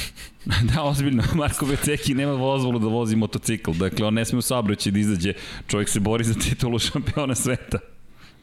da, 0.74 0.84
ozbiljno, 0.84 1.24
Marko 1.34 1.66
Beceki 1.66 2.14
nema 2.14 2.32
dozvolu 2.38 2.80
da 2.80 2.88
vozi 2.88 3.16
motocikl, 3.16 3.72
dakle 3.72 4.06
on 4.06 4.14
ne 4.14 4.26
sme 4.26 4.40
u 4.40 4.42
saobraćaju 4.42 4.94
da 4.94 5.00
izađe, 5.00 5.34
čovjek 5.68 5.90
se 5.90 6.00
bori 6.00 6.24
za 6.24 6.34
titulu 6.34 6.80
šampiona 6.80 7.36
sveta. 7.36 7.80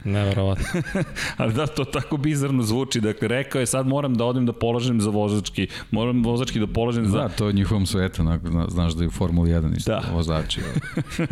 Neverovatno. 0.05 0.65
Ali 1.37 1.55
da, 1.55 1.67
to 1.67 1.85
tako 1.85 2.17
bizarno 2.17 2.63
zvuči. 2.63 3.01
Dakle, 3.01 3.29
rekao 3.29 3.61
je 3.61 3.67
sad 3.67 3.87
moram 3.87 4.15
da 4.15 4.25
odem 4.25 4.47
da 4.47 4.53
polažem 4.53 5.01
za 5.01 5.11
vozački. 5.11 5.69
Moram 5.91 6.25
vozački 6.25 6.61
da 6.61 6.67
polažem 6.67 7.07
za... 7.07 7.19
Da, 7.19 7.29
to 7.29 7.47
je 7.47 7.53
njihovom 7.53 7.87
svetu. 7.87 8.23
Znaš 8.69 8.93
da 8.93 9.05
je 9.05 9.09
u 9.09 9.11
Formuli 9.11 9.51
1 9.51 9.77
isto 9.77 9.91
da. 9.91 10.03
vozači. 10.13 10.61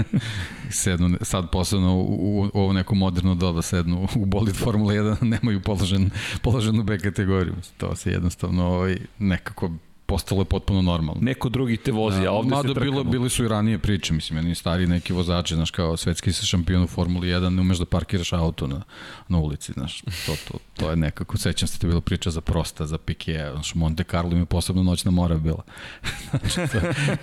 sednu, 0.70 1.18
sad 1.20 1.50
posebno 1.50 1.96
u, 1.96 2.00
u, 2.00 2.50
u 2.54 2.61
ovo 2.61 2.72
neko 2.72 2.94
moderno 2.94 3.35
doba 3.35 3.62
sednu 3.62 4.09
u 4.16 4.26
bolid 4.26 4.56
Formula 4.56 4.92
1 4.92 5.24
nemaju 5.40 5.61
položen, 5.61 6.11
položenu 6.42 6.83
B 6.83 6.98
kategoriju. 6.98 7.54
To 7.76 7.96
se 7.96 8.11
jednostavno 8.11 8.66
ovaj, 8.66 8.96
nekako 9.18 9.70
postalo 10.10 10.40
je 10.40 10.44
potpuno 10.44 10.82
normalno. 10.82 11.20
Neko 11.22 11.48
drugi 11.48 11.76
te 11.76 11.92
vozi, 11.92 12.22
da, 12.22 12.28
a 12.28 12.32
ovde 12.32 12.56
se 12.56 12.74
trkamo. 12.74 12.90
Bilo, 12.90 13.04
bili 13.04 13.30
su 13.30 13.44
i 13.44 13.48
ranije 13.48 13.78
priče, 13.78 14.12
mislim, 14.12 14.38
jedni 14.38 14.54
stari 14.54 14.86
neki 14.86 15.12
vozači, 15.12 15.54
znaš, 15.54 15.70
kao 15.70 15.96
svetski 15.96 16.32
se 16.32 16.46
šampion 16.46 16.82
u 16.82 16.86
Formuli 16.86 17.28
1, 17.28 17.48
ne 17.48 17.60
umeš 17.60 17.78
da 17.78 17.86
parkiraš 17.86 18.32
auto 18.32 18.66
na, 18.66 18.82
na 19.28 19.38
ulici, 19.38 19.72
znaš, 19.72 20.00
to, 20.26 20.34
to, 20.48 20.58
to 20.76 20.90
je 20.90 20.96
nekako, 20.96 21.38
sećam 21.38 21.68
se, 21.68 21.78
to 21.78 21.86
je 21.86 21.88
bila 21.88 22.00
priča 22.00 22.30
za 22.30 22.40
Prosta, 22.40 22.86
za 22.86 22.98
Piquet, 22.98 23.52
znaš, 23.52 23.74
Monte 23.74 24.04
Carlo 24.04 24.32
ima 24.32 24.46
posebno 24.46 24.82
noćna 24.82 25.10
mora 25.10 25.36
bila. 25.36 25.62
znači, 26.30 26.72
to 26.72 26.80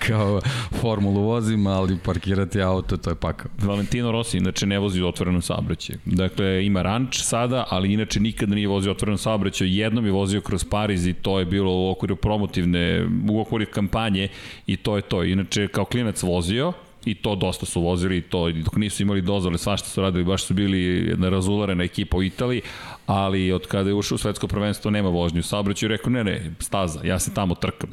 kao 0.08 0.42
Formulu 0.82 1.22
vozim, 1.22 1.68
ali 1.68 1.98
parkirati 2.06 2.62
auto, 2.62 2.98
to 2.98 3.10
je 3.10 3.16
pakao. 3.16 3.52
Valentino 3.58 4.12
Rossi, 4.12 4.38
inače, 4.38 4.66
ne 4.66 4.80
vozi 4.80 5.02
u 5.02 5.08
otvorenom 5.08 5.42
saobraćaju. 5.42 6.00
Dakle, 6.06 6.66
ima 6.66 6.82
ranč 6.82 7.22
sada, 7.22 7.66
ali 7.70 7.94
inače 7.94 8.20
nikada 8.20 8.56
nije 8.56 8.68
vozio 8.68 8.92
otvorenom 8.92 9.18
saobraćaju. 9.18 9.72
Jednom 9.72 10.06
je 10.06 10.12
vozio 10.12 10.42
kroz 10.42 10.64
Pariz 10.64 11.08
i 11.08 11.14
to 11.14 11.40
je 11.40 11.46
bilo 11.46 11.72
u 11.72 11.90
okviru 11.90 12.16
promotivne 12.16 12.77
godine 12.78 13.08
u 13.30 13.42
okviru 13.42 13.66
kampanje 13.72 14.28
i 14.68 14.78
to 14.78 14.96
je 14.96 15.02
to. 15.02 15.24
Inače, 15.24 15.68
kao 15.68 15.86
klinac 15.86 16.24
vozio, 16.24 16.74
i 17.06 17.16
to 17.16 17.36
dosta 17.36 17.66
su 17.66 17.82
vozili 17.82 18.18
i 18.18 18.22
to 18.22 18.52
dok 18.52 18.76
nisu 18.76 19.04
imali 19.04 19.22
dozvole 19.22 19.58
svašta 19.58 19.90
su 19.90 20.02
radili 20.02 20.24
baš 20.24 20.44
su 20.44 20.54
bili 20.54 20.80
jedna 21.10 21.30
razularena 21.30 21.84
ekipa 21.84 22.18
u 22.18 22.24
Italiji 22.24 22.62
ali 23.06 23.52
od 23.52 23.68
kada 23.68 23.90
je 23.90 23.94
ušao 23.94 24.16
u 24.16 24.18
svetsko 24.18 24.48
prvenstvo 24.48 24.92
nema 24.92 25.10
vožnju 25.10 25.40
u 25.40 25.44
saobraćaju 25.44 25.90
rekao 25.90 26.10
ne 26.10 26.24
ne 26.24 26.52
staza 26.60 27.00
ja 27.04 27.20
se 27.20 27.34
tamo 27.34 27.56
trkam 27.56 27.90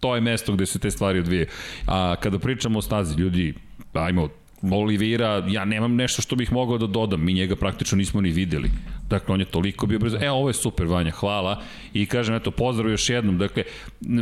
to 0.00 0.14
je 0.14 0.20
mesto 0.20 0.52
gde 0.52 0.66
se 0.66 0.78
te 0.78 0.90
stvari 0.90 1.18
odvije 1.18 1.48
a 1.86 2.14
kada 2.20 2.38
pričamo 2.38 2.78
o 2.78 2.82
stazi 2.82 3.20
ljudi 3.20 3.54
ajmo 3.92 4.28
Olivira, 4.70 5.44
ja 5.48 5.64
nemam 5.64 5.94
nešto 5.94 6.22
što 6.22 6.36
bih 6.36 6.52
mogao 6.52 6.78
da 6.78 6.86
dodam, 6.86 7.24
mi 7.24 7.32
njega 7.32 7.56
praktično 7.56 7.98
nismo 7.98 8.20
ni 8.20 8.30
videli. 8.30 8.70
Dakle, 9.12 9.34
on 9.34 9.40
je 9.40 9.46
toliko 9.46 9.86
bio 9.86 9.98
brzo. 9.98 10.18
E, 10.20 10.30
ovo 10.30 10.48
je 10.48 10.54
super, 10.54 10.86
Vanja, 10.86 11.10
hvala. 11.10 11.60
I 11.92 12.06
kažem, 12.06 12.34
eto, 12.34 12.50
pozdrav 12.50 12.90
još 12.90 13.10
jednom. 13.10 13.38
Dakle, 13.38 13.64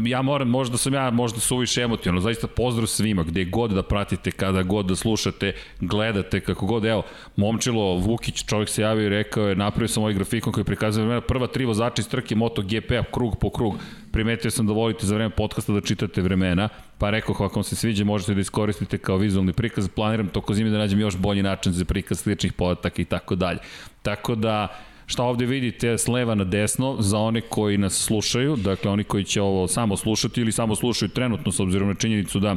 ja 0.07 0.23
moram, 0.23 0.49
možda 0.49 0.79
sam 0.79 0.95
ja 0.95 1.11
možda 1.11 1.41
suviše 1.41 1.83
emotivno, 1.83 2.21
zaista 2.21 2.47
pozdrav 2.47 2.87
svima, 2.87 3.23
gde 3.23 3.45
god 3.45 3.71
da 3.71 3.83
pratite, 3.83 4.31
kada 4.31 4.63
god 4.63 4.87
da 4.87 4.97
slušate, 4.97 5.53
gledate, 5.81 6.41
kako 6.41 6.67
god, 6.67 6.85
evo, 6.85 7.03
Momčilo 7.37 7.95
Vukić, 7.97 8.45
čovjek 8.45 8.69
se 8.69 8.83
javio 8.83 9.07
i 9.07 9.09
rekao 9.09 9.49
je, 9.49 9.57
napravio 9.57 9.89
sam 9.89 10.03
ovaj 10.03 10.15
grafikon 10.15 10.53
koji 10.53 10.65
prikazuje 10.65 11.21
prva 11.21 11.47
tri 11.47 11.65
vozača 11.65 12.01
iz 12.03 12.09
trke 12.09 12.35
MotoGP-a, 12.35 13.03
krug 13.13 13.39
po 13.41 13.51
krug 13.51 13.79
primetio 14.13 14.51
sam 14.51 14.67
da 14.67 14.73
volite 14.73 15.07
za 15.07 15.15
vreme 15.15 15.31
podcasta 15.31 15.73
da 15.73 15.81
čitate 15.81 16.23
vremena, 16.23 16.69
pa 16.99 17.11
rekao 17.11 17.33
ako 17.33 17.55
vam 17.55 17.65
se 17.65 17.77
sviđa 17.77 18.05
možete 18.05 18.35
da 18.35 18.41
iskoristite 18.41 18.99
kao 18.99 19.17
vizualni 19.17 19.53
prikaz, 19.53 19.89
planiram 19.89 20.29
toko 20.29 20.55
zime 20.55 20.71
da 20.71 20.79
nađem 20.79 21.01
još 21.01 21.17
bolji 21.17 21.43
način 21.43 21.73
za 21.73 21.85
prikaz 21.85 22.21
sličnih 22.21 22.53
podataka 22.53 23.03
i 23.03 23.05
tako 23.05 23.35
dalje. 23.35 23.59
Tako 24.03 24.35
da, 24.35 24.69
šta 25.07 25.23
ovde 25.23 25.47
vidite 25.47 25.99
s 25.99 26.09
leva 26.09 26.35
na 26.35 26.45
desno 26.45 26.97
za 26.99 27.19
one 27.19 27.41
koji 27.41 27.79
nas 27.79 27.95
slušaju, 28.05 28.57
dakle 28.57 28.91
oni 28.91 29.05
koji 29.05 29.25
će 29.25 29.43
ovo 29.43 29.69
samo 29.69 29.97
slušati 29.97 30.41
ili 30.41 30.53
samo 30.53 30.77
slušaju 30.77 31.09
trenutno 31.09 31.53
s 31.53 31.61
obzirom 31.61 31.89
na 31.89 31.95
činjenicu 31.95 32.41
da 32.41 32.57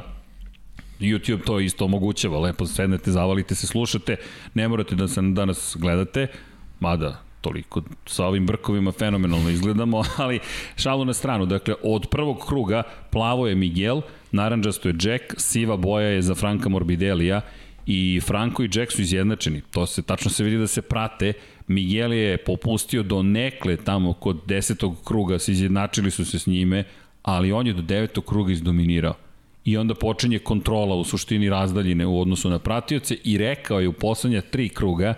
YouTube 1.00 1.44
to 1.46 1.60
isto 1.60 1.86
omogućava, 1.86 2.40
lepo 2.40 2.66
sednete, 2.66 3.12
zavalite 3.12 3.56
se, 3.56 3.68
slušate, 3.68 4.16
ne 4.54 4.68
morate 4.68 4.96
da 4.96 5.08
se 5.08 5.22
danas 5.22 5.76
gledate, 5.80 6.28
mada 6.80 7.22
toliko 7.42 7.82
sa 8.06 8.26
ovim 8.26 8.46
brkovima 8.46 8.92
fenomenalno 8.92 9.50
izgledamo, 9.50 10.04
ali 10.24 10.40
šalu 10.76 11.06
na 11.06 11.14
stranu. 11.14 11.46
Dakle, 11.46 11.76
od 11.84 12.08
prvog 12.12 12.46
kruga 12.48 12.84
plavo 13.10 13.48
je 13.48 13.56
Miguel, 13.56 14.02
naranđasto 14.32 14.90
je 14.90 14.96
Jack, 15.02 15.24
siva 15.38 15.78
boja 15.78 16.08
je 16.08 16.22
za 16.22 16.36
Franka 16.36 16.70
Morbidelija 16.70 17.42
i 17.86 18.22
Franko 18.26 18.64
i 18.64 18.70
Jack 18.74 18.92
su 18.92 19.02
izjednačeni. 19.02 19.62
To 19.72 19.86
se 19.86 20.02
tačno 20.02 20.32
se 20.32 20.44
vidi 20.44 20.58
da 20.58 20.68
se 20.68 20.82
prate. 20.82 21.34
Miguel 21.68 22.14
je 22.14 22.38
popustio 22.38 23.04
do 23.04 23.24
nekle 23.24 23.78
tamo 23.78 24.14
kod 24.14 24.42
desetog 24.48 25.04
kruga, 25.04 25.40
se 25.40 25.52
izjednačili 25.52 26.12
su 26.12 26.26
se 26.26 26.40
s 26.40 26.48
njime, 26.48 26.84
ali 27.24 27.52
on 27.52 27.68
je 27.68 27.74
do 27.74 27.82
devetog 27.82 28.26
kruga 28.26 28.52
izdominirao 28.52 29.16
i 29.66 29.78
onda 29.78 29.96
počinje 29.96 30.40
kontrola 30.40 30.96
u 30.96 31.04
suštini 31.04 31.50
razdaljine 31.50 32.06
u 32.06 32.22
odnosu 32.22 32.50
na 32.50 32.60
pratioce 32.60 33.18
i 33.24 33.38
rekao 33.38 33.80
je 33.80 33.88
u 33.88 33.94
poslednja 33.94 34.42
tri 34.42 34.70
kruga 34.70 35.14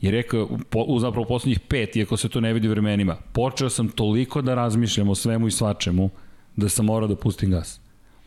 i 0.00 0.10
rekao 0.10 0.48
po, 0.70 0.84
u 0.88 0.98
zapravo 0.98 1.26
poslednjih 1.26 1.60
pet, 1.60 1.96
iako 1.96 2.16
se 2.16 2.28
to 2.28 2.40
ne 2.40 2.52
vidi 2.52 2.68
vremenima, 2.68 3.16
počeo 3.32 3.70
sam 3.70 3.88
toliko 3.88 4.42
da 4.42 4.54
razmišljam 4.54 5.08
o 5.08 5.14
svemu 5.14 5.46
i 5.46 5.50
svačemu 5.50 6.10
da 6.56 6.68
sam 6.68 6.86
morao 6.86 7.08
da 7.08 7.16
pustim 7.16 7.50
gas. 7.50 7.79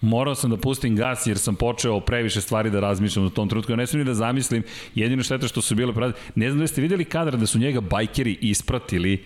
Morao 0.04 0.36
sam 0.36 0.50
da 0.50 0.58
pustim 0.58 0.96
gas 0.96 1.28
jer 1.28 1.38
sam 1.38 1.56
počeo 1.56 2.00
previše 2.00 2.42
stvari 2.42 2.70
da 2.70 2.80
razmišljam 2.80 3.26
u 3.26 3.30
tom 3.30 3.50
trenutku. 3.50 3.72
Ja 3.72 3.76
ne 3.76 3.88
smijem 3.88 4.06
ni 4.06 4.10
da 4.10 4.14
zamislim, 4.14 4.64
jedino 4.96 5.24
šteta 5.24 5.48
što 5.48 5.62
su 5.62 5.76
bile 5.76 5.94
pratili. 5.94 6.22
Ne 6.36 6.50
znam 6.50 6.60
da 6.60 6.68
ste 6.68 6.82
videli 6.82 7.06
kadar 7.06 7.38
da 7.38 7.46
su 7.46 7.60
njega 7.60 7.82
bajkeri 7.82 8.38
ispratili 8.42 9.24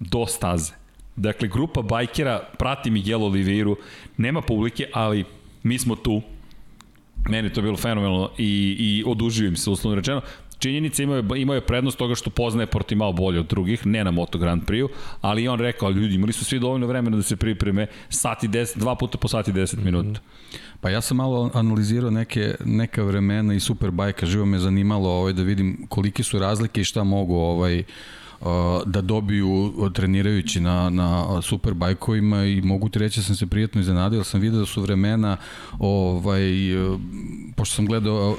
do 0.00 0.26
staze. 0.26 0.72
Dakle, 1.16 1.48
grupa 1.48 1.82
bajkera 1.82 2.48
prati 2.58 2.90
Miguel 2.90 3.22
Oliveiru, 3.22 3.76
nema 4.16 4.40
publike, 4.40 4.88
ali 4.92 5.24
mi 5.62 5.78
smo 5.78 5.96
tu, 5.96 6.22
meni 7.28 7.52
to 7.52 7.62
bilo 7.62 7.76
fenomenalno 7.76 8.30
i, 8.38 8.76
i 8.78 9.04
odužujem 9.06 9.56
se, 9.56 9.70
uslovno 9.70 9.96
rečeno. 9.96 10.20
Činjenica 10.58 11.02
imao 11.02 11.16
je, 11.16 11.24
imao 11.36 11.54
je 11.54 11.66
prednost 11.66 11.98
toga 11.98 12.14
što 12.14 12.30
poznaje 12.30 12.66
Portimao 12.66 13.12
bolje 13.12 13.40
od 13.40 13.46
drugih, 13.46 13.86
ne 13.86 14.04
na 14.04 14.10
Moto 14.10 14.38
Grand 14.38 14.62
Prix, 14.66 14.88
ali 15.20 15.48
on 15.48 15.60
rekao, 15.60 15.90
ljudi, 15.90 16.14
imali 16.14 16.32
su 16.32 16.44
svi 16.44 16.58
dovoljno 16.58 16.86
vremena 16.86 17.16
da 17.16 17.22
se 17.22 17.36
pripreme, 17.36 17.86
sati 18.08 18.48
10, 18.48 18.78
dva 18.78 18.94
puta 18.94 19.18
po 19.18 19.28
sati 19.28 19.52
10 19.52 19.84
minuta. 19.84 20.20
Pa 20.80 20.90
ja 20.90 21.00
sam 21.00 21.16
malo 21.16 21.50
analizirao 21.54 22.10
neke, 22.10 22.54
neka 22.64 23.02
vremena 23.02 23.54
i 23.54 23.60
Superbajka, 23.60 24.26
živo 24.26 24.46
me 24.46 24.58
zanimalo 24.58 25.08
ovaj, 25.10 25.32
da 25.32 25.42
vidim 25.42 25.86
kolike 25.88 26.22
su 26.22 26.38
razlike 26.38 26.80
i 26.80 26.84
šta 26.84 27.04
mogu 27.04 27.34
ovaj, 27.34 27.84
da 28.86 29.00
dobiju 29.00 29.72
trenirajući 29.94 30.60
na, 30.60 30.90
na 30.90 31.42
superbajkovima 31.42 32.44
i 32.44 32.60
mogu 32.62 32.88
ti 32.88 32.98
reći 32.98 33.20
da 33.20 33.24
sam 33.24 33.36
se 33.36 33.46
prijatno 33.46 33.80
iznenadio, 33.80 34.24
sam 34.24 34.40
vidio 34.40 34.60
da 34.60 34.66
su 34.66 34.82
vremena 34.82 35.36
ovaj, 35.78 36.42
pošto 37.56 37.74
sam 37.74 37.86
gledao 37.86 38.36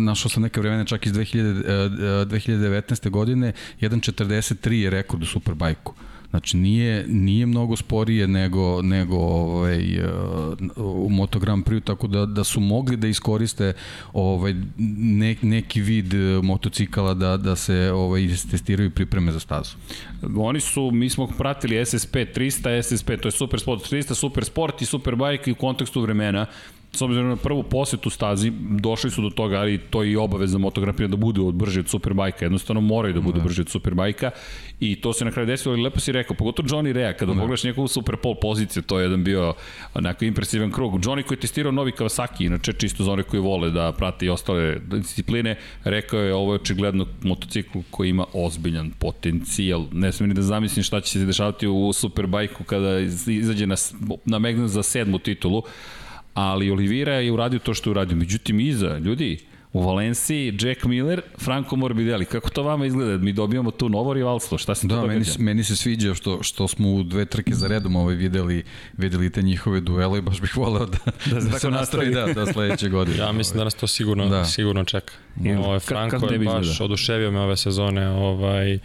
našao 0.00 0.30
sam 0.30 0.42
neke 0.42 0.60
vremena 0.60 0.84
čak 0.84 1.06
iz 1.06 1.12
2000, 1.12 2.24
2019. 2.24 3.10
godine 3.10 3.52
1.43 3.80 4.70
je 4.72 4.90
rekord 4.90 5.22
u 5.22 5.26
superbajku 5.26 5.94
Znači 6.30 6.56
nije, 6.56 7.06
nije 7.08 7.46
mnogo 7.46 7.76
sporije 7.76 8.28
nego, 8.28 8.82
nego 8.82 9.16
ovaj, 9.16 10.00
u 10.76 11.08
Moto 11.10 11.38
Grand 11.38 11.64
Prix, 11.64 11.84
tako 11.84 12.06
da, 12.06 12.26
da 12.26 12.44
su 12.44 12.60
mogli 12.60 12.96
da 12.96 13.08
iskoriste 13.08 13.72
ovaj, 14.12 14.54
ne, 14.96 15.36
neki 15.42 15.80
vid 15.80 16.14
motocikala 16.42 17.14
da, 17.14 17.36
da 17.36 17.56
se 17.56 17.92
ovaj, 17.92 18.28
testiraju 18.50 18.90
pripreme 18.90 19.32
za 19.32 19.40
stazu. 19.40 19.76
Oni 20.36 20.60
su, 20.60 20.90
mi 20.90 21.10
smo 21.10 21.26
pratili 21.26 21.86
SSP 21.86 22.14
300, 22.16 22.82
SSP, 22.82 23.10
to 23.22 23.28
je 23.28 23.32
Super 23.32 23.60
Sport 23.60 23.92
300, 23.92 24.14
Super 24.14 24.44
Sport 24.44 24.82
i 24.82 24.86
Super 24.86 25.16
Bike 25.16 25.52
u 25.52 25.54
kontekstu 25.54 26.00
vremena 26.00 26.46
s 26.92 27.02
obzirom 27.02 27.28
na 27.28 27.36
prvu 27.36 27.62
posetu 27.62 28.10
stazi, 28.10 28.52
došli 28.80 29.10
su 29.10 29.22
do 29.22 29.30
toga, 29.30 29.56
ali 29.56 29.78
to 29.78 30.02
je 30.02 30.12
i 30.12 30.16
obaveza 30.16 30.58
motografija 30.58 31.08
da 31.08 31.16
budu 31.16 31.46
od 31.46 31.54
brže 31.54 31.80
od 31.80 31.88
Superbajka, 31.88 32.44
jednostavno 32.44 32.80
moraju 32.80 33.14
da 33.14 33.20
budu 33.20 33.38
da. 33.38 33.44
brže 33.44 33.62
od 33.62 33.68
Superbajka 33.68 34.30
i 34.80 35.00
to 35.00 35.12
se 35.12 35.24
na 35.24 35.30
kraju 35.30 35.46
desilo, 35.46 35.74
ali 35.74 35.82
lepo 35.82 36.00
si 36.00 36.12
rekao, 36.12 36.36
pogotovo 36.36 36.68
Johnny 36.68 36.92
Rea, 36.92 37.12
kada 37.12 37.32
da. 37.32 37.40
pogledaš 37.40 37.64
njegovu 37.64 37.88
Super 37.88 38.16
Pole 38.16 38.36
poziciju, 38.40 38.82
to 38.82 38.98
je 38.98 39.04
jedan 39.04 39.24
bio 39.24 39.54
onako 39.94 40.24
impresivan 40.24 40.72
krug. 40.72 40.92
Johnny 40.92 41.22
koji 41.22 41.36
je 41.36 41.40
testirao 41.40 41.72
novi 41.72 41.92
Kawasaki, 41.92 42.46
inače 42.46 42.72
čisto 42.72 43.04
za 43.04 43.12
one 43.12 43.22
koji 43.22 43.40
vole 43.40 43.70
da 43.70 43.92
prate 43.92 44.26
i 44.26 44.28
ostale 44.28 44.78
discipline, 44.80 45.56
rekao 45.84 46.20
je 46.20 46.34
ovo 46.34 46.52
je 46.52 46.60
očigledno 46.60 47.06
motocikl 47.22 47.78
koji 47.90 48.10
ima 48.10 48.24
ozbiljan 48.32 48.90
potencijal. 48.98 49.84
Ne 49.92 50.12
smijem 50.12 50.28
ni 50.28 50.34
da 50.34 50.42
zamislim 50.42 50.82
šta 50.82 51.00
će 51.00 51.18
se 51.18 51.24
dešavati 51.24 51.66
u 51.66 51.92
Superbajku 51.92 52.64
kada 52.64 52.98
izađe 53.26 53.66
na, 53.66 53.76
na 54.24 54.38
Magnus 54.38 54.70
za 54.70 54.82
sedmu 54.82 55.18
titulu, 55.18 55.62
ali 56.36 56.70
Olivira 56.70 57.14
je 57.14 57.32
uradio 57.32 57.58
to 57.58 57.74
što 57.74 57.90
je 57.90 57.92
uradio. 57.92 58.16
Međutim, 58.16 58.60
iza, 58.60 58.98
ljudi, 58.98 59.38
u 59.72 59.82
Valenciji, 59.82 60.58
Jack 60.60 60.84
Miller, 60.84 61.22
Franco 61.38 61.76
Morbidelli. 61.76 62.24
Kako 62.24 62.50
to 62.50 62.62
vama 62.62 62.86
izgleda? 62.86 63.18
Mi 63.18 63.32
dobijamo 63.32 63.70
tu 63.70 63.88
novo 63.88 64.14
rivalstvo. 64.14 64.58
Šta 64.58 64.74
se 64.74 64.86
da, 64.86 64.94
to 64.94 65.00
događa? 65.00 65.18
Meni, 65.18 65.44
meni 65.44 65.64
se 65.64 65.76
sviđa 65.76 66.14
što, 66.14 66.42
što 66.42 66.68
smo 66.68 66.92
u 66.92 67.02
dve 67.02 67.24
trke 67.24 67.54
za 67.54 67.66
redom 67.68 67.96
ovaj 67.96 68.14
videli, 68.14 68.62
videli 68.96 69.30
te 69.30 69.42
njihove 69.42 69.80
duele 69.80 70.18
i 70.18 70.22
baš 70.22 70.40
bih 70.40 70.56
voleo 70.56 70.86
da, 70.86 70.98
da, 71.26 71.40
da 71.40 71.58
se 71.58 71.70
nastavi 71.70 72.14
da, 72.14 72.26
da 72.26 72.52
sledeće 72.52 72.88
godine. 72.88 73.18
Ja 73.18 73.32
mislim 73.32 73.58
da 73.58 73.64
nas 73.64 73.74
to 73.74 73.86
sigurno, 73.86 74.28
da. 74.28 74.44
sigurno 74.44 74.84
čeka. 74.84 75.12
I, 75.44 75.52
ovaj, 75.52 75.78
Franco 75.78 76.26
je 76.32 76.38
baš 76.38 76.62
izgleda? 76.62 76.84
oduševio 76.84 77.30
me 77.30 77.40
ove 77.40 77.56
sezone. 77.56 78.08
Ovaj, 78.08 78.74
uh, 78.74 78.80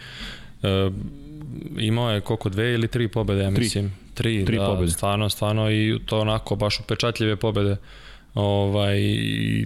imao 1.78 2.12
je 2.12 2.22
koliko, 2.22 2.50
dve 2.50 2.74
ili 2.74 2.88
tri 2.88 3.08
pobede, 3.08 3.44
ja 3.44 3.50
mislim. 3.50 3.92
Tri, 4.14 4.46
tri 4.46 4.58
da, 4.58 4.66
pobede. 4.66 4.92
Stvarno, 4.92 5.30
stvarno 5.30 5.72
i 5.72 6.00
to 6.06 6.20
onako 6.20 6.56
baš 6.56 6.80
upečatljive 6.80 7.36
pobede. 7.36 7.78
Ovaj, 8.34 9.00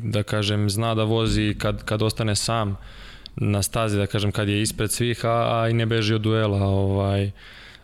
da 0.01 0.23
kažem, 0.23 0.69
zna 0.69 0.95
da 0.95 1.03
vozi 1.03 1.55
kad, 1.57 1.83
kad 1.83 2.01
ostane 2.01 2.35
sam 2.35 2.77
na 3.35 3.61
stazi, 3.61 3.97
da 3.97 4.07
kažem, 4.07 4.31
kad 4.31 4.49
je 4.49 4.61
ispred 4.61 4.91
svih, 4.91 5.25
a, 5.25 5.61
a 5.61 5.69
i 5.69 5.73
ne 5.73 5.85
beži 5.85 6.13
od 6.13 6.21
duela. 6.21 6.63
Ovaj, 6.63 7.31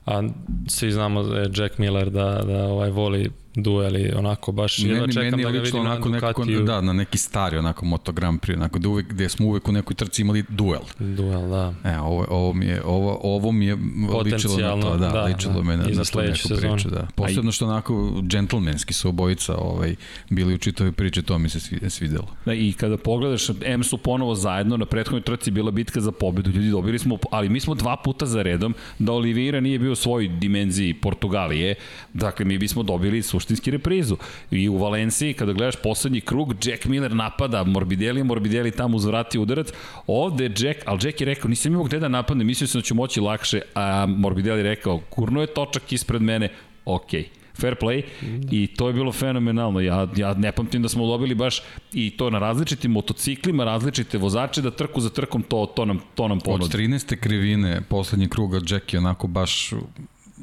a 0.05 0.23
svi 0.67 0.91
znamo 0.91 1.23
da 1.23 1.39
je 1.39 1.51
Jack 1.55 1.77
Miller 1.77 2.09
da, 2.09 2.41
da 2.47 2.63
ovaj, 2.63 2.89
voli 2.89 3.29
dueli, 3.55 4.11
onako 4.15 4.51
baš 4.51 4.79
meni, 4.79 4.93
jedva 4.93 5.07
čekam 5.07 5.23
meni 5.23 5.43
da 5.43 5.51
ga 5.51 5.59
vidim 5.59 5.79
onako 5.79 6.09
na 6.09 6.19
Ducatiju. 6.19 6.45
Neko, 6.45 6.63
da, 6.63 6.81
na 6.81 6.93
neki 6.93 7.17
stari 7.17 7.57
onako 7.57 7.85
Moto 7.85 8.11
Grand 8.11 8.39
Prix, 8.39 8.55
onako 8.55 8.79
da 8.79 8.89
uvek, 8.89 9.07
gde 9.07 9.29
smo 9.29 9.47
uvek 9.47 9.67
u 9.67 9.71
nekoj 9.71 9.95
trci 9.95 10.21
imali 10.21 10.43
duel. 10.49 10.81
Duel, 10.99 11.49
da. 11.49 11.73
E, 11.83 11.99
ovo, 11.99 12.25
ovo 12.29 12.53
mi 12.53 12.65
je, 12.65 12.81
ovo, 12.85 13.19
ovo 13.23 13.51
mi 13.51 13.65
je 13.65 13.77
ličilo 14.23 14.57
na 14.57 14.81
to, 14.81 14.97
da, 14.97 15.09
da 15.09 15.23
ličilo 15.23 15.53
da, 15.53 15.61
me 15.61 15.77
na, 15.77 15.83
na 15.83 16.03
to 16.03 16.21
neku 16.21 16.37
sezon. 16.37 16.75
priču, 16.75 16.89
da. 16.89 17.07
Posebno 17.15 17.51
što 17.51 17.65
onako 17.65 18.21
džentlmenski 18.27 18.93
su 18.93 19.09
obojica 19.09 19.55
ovaj, 19.55 19.95
bili 20.29 20.53
u 20.53 20.57
čitavoj 20.57 20.91
priči, 20.91 21.21
to 21.21 21.39
mi 21.39 21.49
se 21.49 21.89
svidelo. 21.89 22.27
Da, 22.45 22.53
i 22.53 22.73
kada 22.73 22.97
pogledaš, 22.97 23.49
M 23.65 23.83
su 23.83 23.97
ponovo 23.97 24.35
zajedno, 24.35 24.77
na 24.77 24.85
prethodnoj 24.85 25.21
trci 25.21 25.51
bila 25.51 25.71
bitka 25.71 26.01
za 26.01 26.11
pobedu, 26.11 26.49
ljudi 26.49 26.69
dobili 26.69 26.99
smo, 26.99 27.17
ali 27.31 27.49
mi 27.49 27.59
smo 27.59 27.75
dva 27.75 27.97
puta 28.03 28.25
za 28.25 28.41
redom, 28.41 28.75
da 28.99 29.11
Oliveira 29.11 29.59
nije 29.59 29.79
bio 29.79 29.91
u 29.91 29.95
svojoj 29.95 30.27
dimenziji 30.27 30.93
Portugalije, 30.93 31.75
dakle 32.13 32.45
mi 32.45 32.57
bismo 32.57 32.83
dobili 32.83 33.21
su 33.21 33.40
suštinski 33.41 33.71
reprizu. 33.71 34.17
I 34.51 34.69
u 34.69 34.77
Valenciji, 34.77 35.33
kada 35.33 35.53
gledaš 35.53 35.75
poslednji 35.83 36.21
krug, 36.21 36.55
Jack 36.65 36.85
Miller 36.85 37.15
napada 37.15 37.63
Morbidelli, 37.63 38.23
Morbidelli 38.23 38.71
tamo 38.71 38.97
uzvrati 38.97 39.39
udarac. 39.39 39.67
Ovde 40.07 40.51
Jack, 40.57 40.79
ali 40.85 40.99
Jack 41.03 41.21
je 41.21 41.25
rekao, 41.25 41.49
nisam 41.49 41.71
imao 41.71 41.83
gde 41.83 41.99
da 41.99 42.07
napadne, 42.07 42.43
mislio 42.43 42.67
sam 42.67 42.81
da 42.81 42.85
ću 42.85 42.95
moći 42.95 43.21
lakše, 43.21 43.61
a 43.75 44.05
Morbidelli 44.05 44.59
je 44.59 44.63
rekao, 44.63 44.99
kurno 45.09 45.41
je 45.41 45.47
točak 45.47 45.91
ispred 45.91 46.21
mene, 46.21 46.49
okej. 46.85 47.21
Okay 47.21 47.41
fair 47.61 47.75
play 47.75 48.03
i 48.51 48.67
to 48.67 48.87
je 48.87 48.93
bilo 48.93 49.11
fenomenalno. 49.11 49.79
Ja, 49.79 50.07
ja 50.15 50.33
ne 50.33 50.51
pamtim 50.51 50.81
da 50.81 50.89
smo 50.89 51.07
dobili 51.07 51.35
baš 51.35 51.61
i 51.93 52.09
to 52.09 52.29
na 52.29 52.39
različitim 52.39 52.91
motociklima, 52.91 53.63
različite 53.63 54.17
vozače 54.17 54.61
da 54.61 54.71
trku 54.71 55.01
za 55.01 55.09
trkom 55.09 55.43
to, 55.43 55.65
to 55.75 55.85
nam, 55.85 55.99
to 56.15 56.27
nam 56.27 56.39
ponudi. 56.39 56.65
Od 56.65 56.73
13. 56.73 57.15
krivine 57.19 57.81
poslednjeg 57.89 58.29
kruga 58.29 58.59
Jack 58.69 58.93
je 58.93 58.99
onako 58.99 59.27
baš 59.27 59.73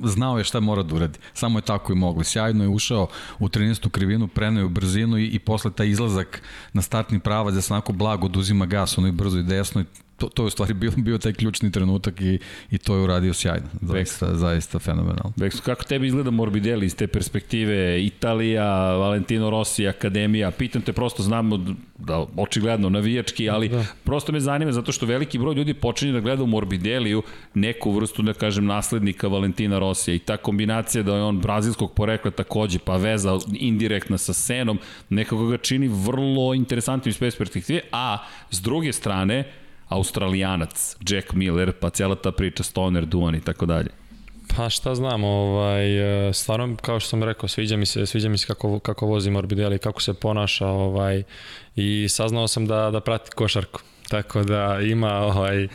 znao 0.05 0.39
je 0.39 0.45
šta 0.45 0.61
mora 0.61 0.83
da 0.83 0.95
uradi. 0.95 1.19
Samo 1.35 1.59
je 1.59 1.63
tako 1.63 1.93
i 1.93 1.97
mogli. 1.97 2.25
Sjajno 2.25 2.65
je 2.65 2.69
ušao 2.69 3.09
u 3.39 3.49
13. 3.49 3.91
krivinu, 3.91 4.29
preneo 4.29 4.67
u 4.67 4.69
brzinu 4.69 5.19
i, 5.19 5.27
i 5.27 5.39
posle 5.39 5.73
taj 5.73 5.89
izlazak 5.89 6.43
na 6.73 6.83
startni 6.83 7.21
pravac 7.21 7.55
da 7.55 7.61
se 7.61 7.73
onako 7.73 7.93
blago 7.93 8.27
oduzima 8.27 8.67
gas, 8.67 8.99
ono 8.99 9.09
i 9.09 9.13
brzo 9.13 9.39
i 9.39 9.43
desno 9.43 9.81
i 9.81 9.85
to, 10.19 10.29
to 10.29 10.43
je 10.43 10.47
u 10.47 10.51
stvari 10.51 10.75
bio, 10.75 10.93
bio 10.97 11.19
taj 11.19 11.33
ključni 11.33 11.73
trenutak 11.73 12.21
i, 12.21 12.39
i 12.71 12.79
to 12.79 12.95
je 12.95 13.03
uradio 13.03 13.35
sjajno. 13.35 13.67
Zaista, 13.83 14.35
zaista 14.35 14.79
fenomenalno. 14.79 15.33
Beksu, 15.37 15.63
kako 15.63 15.85
tebi 15.85 16.07
izgleda 16.07 16.31
Morbidelli 16.31 16.87
iz 16.87 16.97
te 16.97 17.07
perspektive? 17.07 18.05
Italija, 18.05 18.97
Valentino 18.97 19.51
Rossi, 19.51 19.89
Akademija. 19.89 20.51
Pitam 20.51 20.83
te, 20.83 20.93
prosto 20.93 21.23
znamo 21.23 21.65
da 21.99 22.27
očigledno 22.37 22.89
navijački, 22.89 23.51
ali 23.51 23.69
da. 23.69 23.85
prosto 24.05 24.33
me 24.33 24.41
zanima 24.41 24.73
zato 24.73 24.93
što 24.93 25.07
veliki 25.07 25.39
broj 25.39 25.55
ljudi 25.55 25.75
počinje 25.75 26.13
da 26.13 26.21
gleda 26.21 26.43
u 26.43 26.47
Morbidelliju 26.47 27.23
neku 27.55 27.91
vrstu, 27.91 28.23
da 28.23 28.33
kažem, 28.33 28.67
naslednika 28.67 29.29
Valentina 29.29 29.79
Rosija 29.79 30.15
i 30.15 30.19
ta 30.19 30.37
kombinacija 30.37 31.03
da 31.03 31.17
je 31.17 31.23
on 31.23 31.41
brazilskog 31.41 31.93
porekla 31.95 32.31
takođe, 32.31 32.79
pa 32.79 32.97
veza 32.97 33.39
indirektna 33.53 34.19
sa 34.19 34.33
Senom, 34.33 34.79
nekako 35.09 35.47
ga 35.47 35.57
čini 35.57 35.89
vrlo 35.89 36.55
interesantnim 36.55 37.11
iz 37.11 37.19
perspektive, 37.19 37.81
a 37.93 38.19
s 38.51 38.61
druge 38.61 38.93
strane, 38.93 39.45
Australijanac, 39.89 40.97
Jack 41.09 41.33
Miller, 41.33 41.73
pa 41.81 41.91
cijela 41.91 42.15
ta 42.15 42.33
priča 42.33 42.63
Stoner, 42.63 43.07
Duan 43.07 43.35
i 43.35 43.41
tako 43.41 43.67
dalje. 43.67 43.89
Pa 44.57 44.69
šta 44.69 44.95
znam, 44.95 45.25
ovaj, 45.25 46.29
e, 46.29 46.33
stvarno, 46.33 46.77
kao 46.83 47.01
što 47.01 47.09
sam 47.09 47.23
rekao, 47.23 47.49
sviđa 47.49 47.77
mi 47.77 47.87
se, 47.87 48.07
sviđa 48.07 48.29
mi 48.29 48.39
se 48.39 48.47
kako, 48.47 48.79
kako 48.79 49.07
vozi 49.07 49.31
Morbidelli, 49.31 49.79
kako 49.79 50.03
se 50.03 50.15
ponaša, 50.15 50.67
ovaj, 50.67 51.23
i 51.77 52.07
saznao 52.09 52.49
sam 52.49 52.67
da, 52.67 52.91
da 52.91 53.01
prati 53.01 53.31
košarku. 53.31 53.81
Tako 54.09 54.43
da 54.43 54.79
ima 54.83 55.13
ovaj 55.13 55.69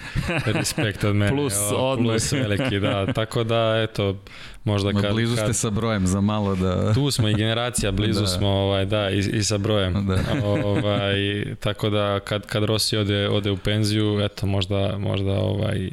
respekt 0.46 1.04
od 1.04 1.16
mene. 1.16 1.32
Plus 1.36 1.54
o, 1.76 1.98
Plus 1.98 2.32
veliki, 2.44 2.80
da. 2.80 3.14
Tako 3.14 3.44
da, 3.44 3.82
eto, 3.84 4.18
možda 4.64 5.02
kad... 5.02 5.14
Blizu 5.14 5.36
ste 5.36 5.46
kad, 5.46 5.56
sa 5.56 5.70
brojem 5.70 6.08
za 6.08 6.22
malo 6.22 6.56
da... 6.56 6.94
Tu 6.94 7.12
smo 7.12 7.28
i 7.28 7.34
generacija, 7.34 7.92
blizu 7.92 8.22
da. 8.22 8.28
smo, 8.28 8.48
ovaj, 8.48 8.86
da, 8.86 9.10
i, 9.10 9.20
i 9.20 9.44
sa 9.44 9.58
brojem. 9.58 10.08
Da. 10.08 10.46
ovaj, 10.46 11.46
tako 11.60 11.90
da, 11.90 12.20
kad, 12.20 12.46
kad 12.46 12.64
Rossi 12.64 12.98
ode, 12.98 13.30
ode 13.30 13.52
u 13.52 13.58
penziju, 13.58 14.20
eto, 14.22 14.46
možda, 14.46 14.98
možda 14.98 15.32
ovaj, 15.32 15.90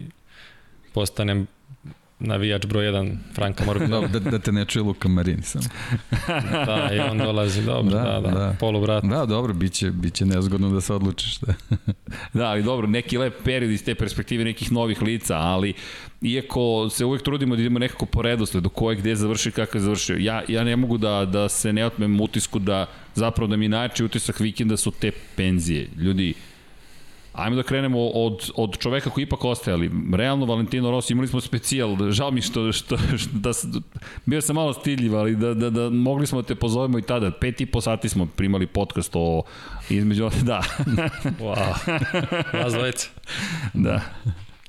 postanem 0.92 1.46
navijač 2.20 2.66
broj 2.66 2.84
1 2.84 3.16
Franka 3.34 3.64
Morbidelli. 3.64 4.08
da, 4.08 4.18
da 4.18 4.38
te 4.38 4.52
ne 4.52 4.64
čuje 4.64 4.82
Luka 4.82 5.08
Marini 5.08 5.42
sam. 5.42 5.62
da, 6.66 6.90
i 6.92 6.98
on 6.98 7.18
dolazi, 7.18 7.62
dobro, 7.62 7.90
da, 7.90 8.02
da, 8.02 8.20
da, 8.20 8.30
da. 8.30 8.56
polubrat. 8.60 9.04
Da, 9.04 9.26
dobro, 9.26 9.54
biće, 9.54 9.90
biće 9.90 10.26
nezgodno 10.26 10.70
da 10.70 10.80
se 10.80 10.94
odlučiš. 10.94 11.38
Da. 11.38 11.54
da, 12.38 12.46
ali 12.46 12.62
dobro, 12.62 12.86
neki 12.86 13.18
lep 13.18 13.34
period 13.44 13.72
iz 13.72 13.84
te 13.84 13.94
perspektive 13.94 14.44
nekih 14.44 14.72
novih 14.72 15.02
lica, 15.02 15.36
ali 15.36 15.74
iako 16.22 16.88
se 16.90 17.04
uvek 17.04 17.22
trudimo 17.22 17.56
da 17.56 17.62
idemo 17.62 17.78
nekako 17.78 18.06
po 18.06 18.22
redosledu, 18.22 18.68
ko 18.68 18.90
je 18.90 18.96
gde 18.96 19.14
završi, 19.14 19.50
kako 19.50 19.76
je 19.76 19.82
završio. 19.82 20.16
Ja, 20.16 20.42
ja 20.48 20.64
ne 20.64 20.76
mogu 20.76 20.98
da, 20.98 21.24
da 21.24 21.48
se 21.48 21.72
ne 21.72 21.86
otmem 21.86 22.20
utisku 22.20 22.58
da 22.58 22.86
zapravo 23.14 23.50
da 23.50 23.56
mi 23.56 23.68
najjači 23.68 24.04
utisak 24.04 24.40
vikenda 24.40 24.76
su 24.76 24.90
te 24.90 25.10
penzije. 25.36 25.88
Ljudi, 25.96 26.34
Ajmo 27.32 27.56
da 27.56 27.62
krenemo 27.62 28.08
od, 28.08 28.50
od 28.56 28.78
čoveka 28.78 29.10
koji 29.10 29.24
ipak 29.24 29.44
ostaje, 29.44 29.74
ali 29.74 29.90
realno 30.12 30.46
Valentino 30.46 30.90
Rossi 30.90 31.12
imali 31.12 31.28
smo 31.28 31.40
specijal, 31.40 32.10
žao 32.10 32.30
mi 32.30 32.42
što, 32.42 32.72
što, 32.72 32.96
što 32.96 33.30
da, 33.32 33.50
bio 34.26 34.40
sam 34.40 34.56
malo 34.56 34.72
stidljiv, 34.72 35.16
ali 35.16 35.36
da, 35.36 35.54
da, 35.54 35.70
da 35.70 35.90
mogli 35.90 36.26
smo 36.26 36.42
da 36.42 36.48
te 36.48 36.54
pozovemo 36.54 36.98
i 36.98 37.02
tada, 37.02 37.30
pet 37.30 37.60
i 37.60 37.66
po 37.66 37.80
sati 37.80 38.08
smo 38.08 38.26
primali 38.26 38.66
podcast 38.66 39.12
o 39.14 39.42
između, 39.90 40.30
da. 40.42 40.62
wow, 41.40 41.74
vas 42.62 42.72
dvojica. 42.72 43.08
Da. 43.74 44.00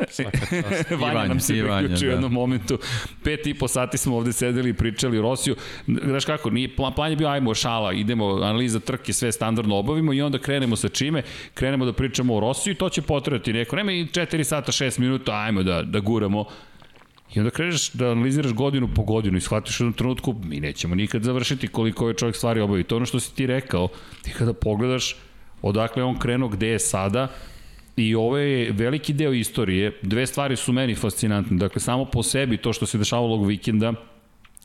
Vanja 1.01 1.25
nam 1.25 1.39
se 1.39 1.53
priključio 1.53 2.07
u 2.07 2.09
da. 2.09 2.15
jednom 2.15 2.31
momentu. 2.33 2.79
Pet 3.23 3.47
i 3.47 3.53
po 3.53 3.67
sati 3.67 3.97
smo 3.97 4.17
ovde 4.17 4.33
sedeli 4.33 4.69
i 4.69 4.73
pričali 4.73 5.21
Rosiju. 5.21 5.55
Znaš 5.87 6.25
kako, 6.25 6.49
nije, 6.49 6.75
plan, 6.75 6.93
plan 6.93 7.09
je 7.09 7.15
bio 7.15 7.27
ajmo 7.27 7.53
šala, 7.53 7.93
idemo, 7.93 8.25
analiza 8.25 8.79
trke, 8.79 9.13
sve 9.13 9.31
standardno 9.31 9.75
obavimo 9.75 10.13
i 10.13 10.21
onda 10.21 10.37
krenemo 10.37 10.75
sa 10.75 10.89
čime? 10.89 11.23
Krenemo 11.53 11.85
da 11.85 11.93
pričamo 11.93 12.35
o 12.35 12.39
Rosiju 12.39 12.71
i 12.71 12.75
to 12.75 12.89
će 12.89 13.01
potrebati 13.01 13.53
neko. 13.53 13.75
Nema 13.75 13.91
i 13.91 14.05
4 14.05 14.43
sata, 14.43 14.71
6 14.71 14.99
minuta, 14.99 15.31
ajmo 15.33 15.63
da, 15.63 15.83
da 15.83 15.99
guramo. 15.99 16.45
I 17.35 17.39
onda 17.39 17.51
kreneš 17.51 17.91
da 17.91 18.11
analiziraš 18.11 18.53
godinu 18.53 18.89
po 18.95 19.03
godinu 19.03 19.37
i 19.37 19.41
shvatiš 19.41 19.79
u 19.79 19.83
jednom 19.83 19.93
trenutku, 19.93 20.35
mi 20.43 20.59
nećemo 20.59 20.95
nikad 20.95 21.23
završiti 21.23 21.67
koliko 21.67 22.07
je 22.07 22.13
čovjek 22.13 22.35
stvari 22.35 22.61
obavi. 22.61 22.83
To 22.83 22.95
ono 22.95 23.05
što 23.05 23.19
si 23.19 23.35
ti 23.35 23.47
rekao, 23.47 23.87
ti 24.21 24.31
kada 24.31 24.53
pogledaš 24.53 25.15
odakle 25.61 26.03
on 26.03 26.19
krenuo, 26.19 26.49
gde 26.49 26.67
je 26.67 26.79
sada, 26.79 27.27
I 28.01 28.15
ovo 28.15 28.37
je 28.37 28.71
veliki 28.71 29.13
deo 29.13 29.33
istorije. 29.33 29.91
Dve 30.01 30.27
stvari 30.27 30.55
su 30.55 30.73
meni 30.73 30.95
fascinantne. 30.95 31.57
Dakle, 31.57 31.81
samo 31.81 32.05
po 32.05 32.23
sebi 32.23 32.57
to 32.57 32.73
što 32.73 32.85
se 32.85 32.97
dešavalo 32.97 33.33
ovog 33.33 33.47
vikenda 33.47 33.93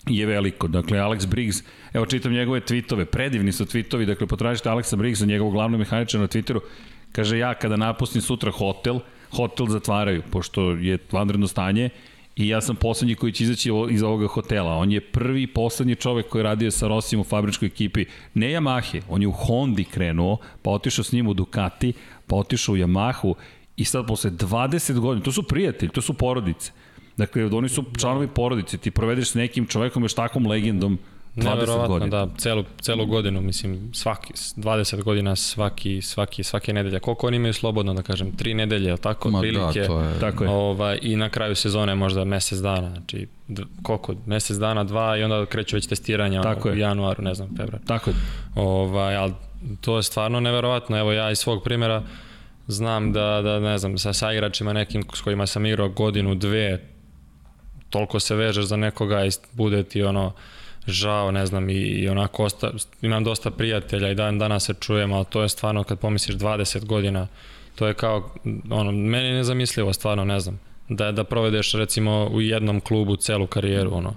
je 0.06 0.26
veliko. 0.26 0.68
Dakle, 0.68 0.98
Alex 0.98 1.26
Briggs, 1.26 1.56
evo 1.92 2.06
čitam 2.06 2.32
njegove 2.32 2.60
tweetove, 2.60 3.04
predivni 3.04 3.52
su 3.52 3.64
tweetovi, 3.64 4.06
dakle, 4.06 4.26
potražite 4.26 4.68
Alexa 4.68 4.96
Briggsa, 4.96 5.26
njegovog 5.26 5.52
glavnog 5.52 5.80
mehaničara 5.80 6.22
na 6.22 6.28
Twitteru, 6.28 6.60
kaže 7.12 7.38
ja 7.38 7.54
kada 7.54 7.76
napustim 7.76 8.22
sutra 8.22 8.50
hotel, 8.50 9.00
hotel 9.30 9.66
zatvaraju, 9.66 10.22
pošto 10.30 10.70
je 10.70 10.98
vanredno 11.12 11.46
stanje, 11.46 11.90
i 12.36 12.48
ja 12.48 12.60
sam 12.60 12.76
poslednji 12.76 13.14
koji 13.14 13.32
će 13.32 13.44
izaći 13.44 13.70
iz 13.90 14.02
ovoga 14.02 14.26
hotela. 14.26 14.76
On 14.76 14.92
je 14.92 15.00
prvi 15.00 15.42
i 15.42 15.46
poslednji 15.46 15.94
čovek 15.94 16.28
koji 16.28 16.40
je 16.40 16.44
radio 16.44 16.70
sa 16.70 16.88
Rosim 16.88 17.20
u 17.20 17.24
fabričkoj 17.24 17.66
ekipi. 17.66 18.04
Ne 18.34 18.46
Yamahe, 18.46 19.00
on 19.08 19.22
je 19.22 19.28
u 19.28 19.32
Hondi 19.32 19.84
krenuo, 19.84 20.36
pa 20.62 20.70
otišao 20.70 21.04
s 21.04 21.12
njim 21.12 21.26
u 21.26 21.34
Ducati, 21.34 21.92
pa 22.26 22.36
otišao 22.36 22.72
u 22.72 22.76
Yamahu 22.76 23.34
i 23.76 23.84
sad 23.84 24.06
posle 24.06 24.30
20 24.30 24.98
godina, 24.98 25.24
to 25.24 25.32
su 25.32 25.42
prijatelji, 25.42 25.92
to 25.92 26.02
su 26.02 26.14
porodice. 26.14 26.72
Dakle, 27.16 27.44
oni 27.46 27.68
su 27.68 27.84
članovi 27.98 28.28
porodice, 28.28 28.78
ti 28.78 28.90
provedeš 28.90 29.30
s 29.30 29.34
nekim 29.34 29.66
čovekom 29.66 30.02
još 30.02 30.14
takvom 30.14 30.46
legendom 30.46 30.98
20 31.36 31.88
godina. 31.88 32.26
da, 32.26 32.32
celu, 32.38 32.64
celu 32.80 33.06
godinu, 33.06 33.40
mislim, 33.40 33.90
svaki, 33.92 34.32
20 34.32 35.02
godina 35.02 35.36
svaki, 35.36 36.02
svaki, 36.02 36.42
svake 36.42 36.72
nedelje. 36.72 37.00
Koliko 37.00 37.26
oni 37.26 37.36
imaju 37.36 37.52
slobodno, 37.52 37.94
da 37.94 38.02
kažem, 38.02 38.32
tri 38.36 38.54
nedelje, 38.54 38.90
ali 38.90 39.00
tako, 39.00 39.30
Ma 39.30 39.40
prilike. 39.40 39.80
Da, 39.80 39.86
to 39.86 40.00
je. 40.00 40.20
Tako 40.20 40.44
je. 40.44 40.50
Ovaj, 40.50 40.98
I 41.02 41.16
na 41.16 41.28
kraju 41.28 41.54
sezone 41.54 41.94
možda 41.94 42.24
mesec 42.24 42.58
dana, 42.58 42.90
znači, 42.90 43.28
koliko, 43.82 44.14
mesec 44.26 44.56
dana, 44.56 44.84
dva 44.84 45.16
i 45.16 45.22
onda 45.22 45.46
kreću 45.46 45.76
već 45.76 45.86
testiranja 45.86 46.42
tako 46.42 46.68
ono, 46.68 46.76
u 46.76 46.80
januaru, 46.80 47.22
ne 47.22 47.34
znam, 47.34 47.48
februar. 47.56 47.82
Tako 47.86 48.10
je. 48.10 48.16
Ovaj, 48.54 49.16
ali 49.16 49.32
to 49.80 49.96
je 49.96 50.02
stvarno 50.02 50.40
neverovatno. 50.40 50.98
Evo 50.98 51.12
ja 51.12 51.30
iz 51.30 51.38
svog 51.38 51.64
primjera 51.64 52.02
znam 52.66 53.12
da, 53.12 53.40
da 53.42 53.60
ne 53.60 53.78
znam, 53.78 53.98
sa, 53.98 54.12
sa 54.12 54.32
igračima 54.32 54.72
nekim 54.72 55.04
s 55.14 55.20
kojima 55.20 55.46
sam 55.46 55.66
igrao 55.66 55.88
godinu, 55.88 56.34
dve, 56.34 56.80
toliko 57.90 58.20
se 58.20 58.34
vežeš 58.34 58.64
za 58.64 58.76
nekoga 58.76 59.24
i 59.24 59.30
bude 59.52 59.82
ti 59.82 60.02
ono, 60.02 60.32
žao, 60.86 61.30
ne 61.32 61.46
znam, 61.46 61.70
i, 61.70 61.74
i 61.74 62.08
onako 62.08 62.44
osta, 62.44 62.70
imam 63.02 63.24
dosta 63.24 63.50
prijatelja 63.50 64.10
i 64.10 64.14
dan 64.14 64.38
danas 64.38 64.64
se 64.64 64.74
čujem, 64.80 65.12
ali 65.12 65.24
to 65.30 65.42
je 65.42 65.48
stvarno 65.48 65.84
kad 65.84 65.98
pomisliš 65.98 66.36
20 66.36 66.84
godina, 66.84 67.26
to 67.74 67.86
je 67.86 67.94
kao, 67.94 68.34
ono, 68.70 68.92
meni 68.92 69.26
je 69.28 69.34
nezamislivo, 69.34 69.92
stvarno, 69.92 70.24
ne 70.24 70.40
znam, 70.40 70.60
da, 70.88 71.12
da 71.12 71.24
provedeš 71.24 71.72
recimo 71.72 72.28
u 72.32 72.40
jednom 72.40 72.80
klubu 72.80 73.16
celu 73.16 73.46
karijeru, 73.46 73.94
ono, 73.94 74.14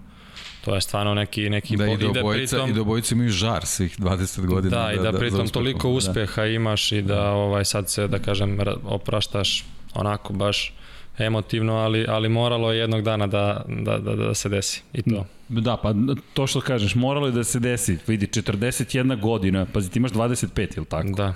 to 0.70 0.76
je 0.76 0.82
stvarno 0.82 1.14
neki 1.14 1.50
neki 1.50 1.78
da, 1.78 1.88
i 1.88 1.98
do 1.98 2.14
bojica, 2.22 2.56
pritom, 2.56 2.70
i 2.70 2.74
do 2.74 2.84
bojica 2.84 3.16
imaju 3.16 3.30
žar 3.30 3.66
svih 3.66 4.00
20 4.00 4.46
godina 4.46 4.78
da, 4.78 4.84
da 4.84 4.94
i 4.94 4.98
da, 4.98 5.12
da 5.12 5.20
pritom 5.20 5.46
da 5.46 5.52
toliko 5.52 5.88
da. 5.88 5.94
uspeha 5.94 6.42
da. 6.42 6.48
imaš 6.48 6.92
i 6.92 7.02
da, 7.02 7.16
da 7.16 7.32
ovaj 7.32 7.66
sad 7.66 7.90
se 7.90 8.08
da 8.08 8.20
kažem 8.20 8.60
opraštaš 8.84 9.66
onako 9.94 10.34
baš 10.34 10.74
emotivno, 11.18 11.74
ali, 11.74 12.06
ali 12.08 12.30
moralo 12.30 12.72
je 12.72 12.80
jednog 12.80 13.02
dana 13.02 13.28
da, 13.28 13.66
da, 13.68 13.98
da, 13.98 14.16
da 14.16 14.34
se 14.34 14.50
desi 14.50 14.82
i 14.94 15.02
to. 15.02 15.26
Da, 15.48 15.78
pa 15.78 15.94
to 16.34 16.48
što 16.48 16.62
kažeš, 16.62 16.96
moralo 16.96 17.26
je 17.26 17.32
da 17.32 17.44
se 17.44 17.60
desi. 17.60 17.98
Vidi, 18.08 18.28
41 18.28 19.20
godina, 19.20 19.66
pazi, 19.74 19.92
ti 19.92 20.00
imaš 20.00 20.12
25, 20.12 20.78
ili 20.78 20.86
tako? 20.86 21.10
Da. 21.10 21.34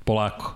Polako. 0.04 0.54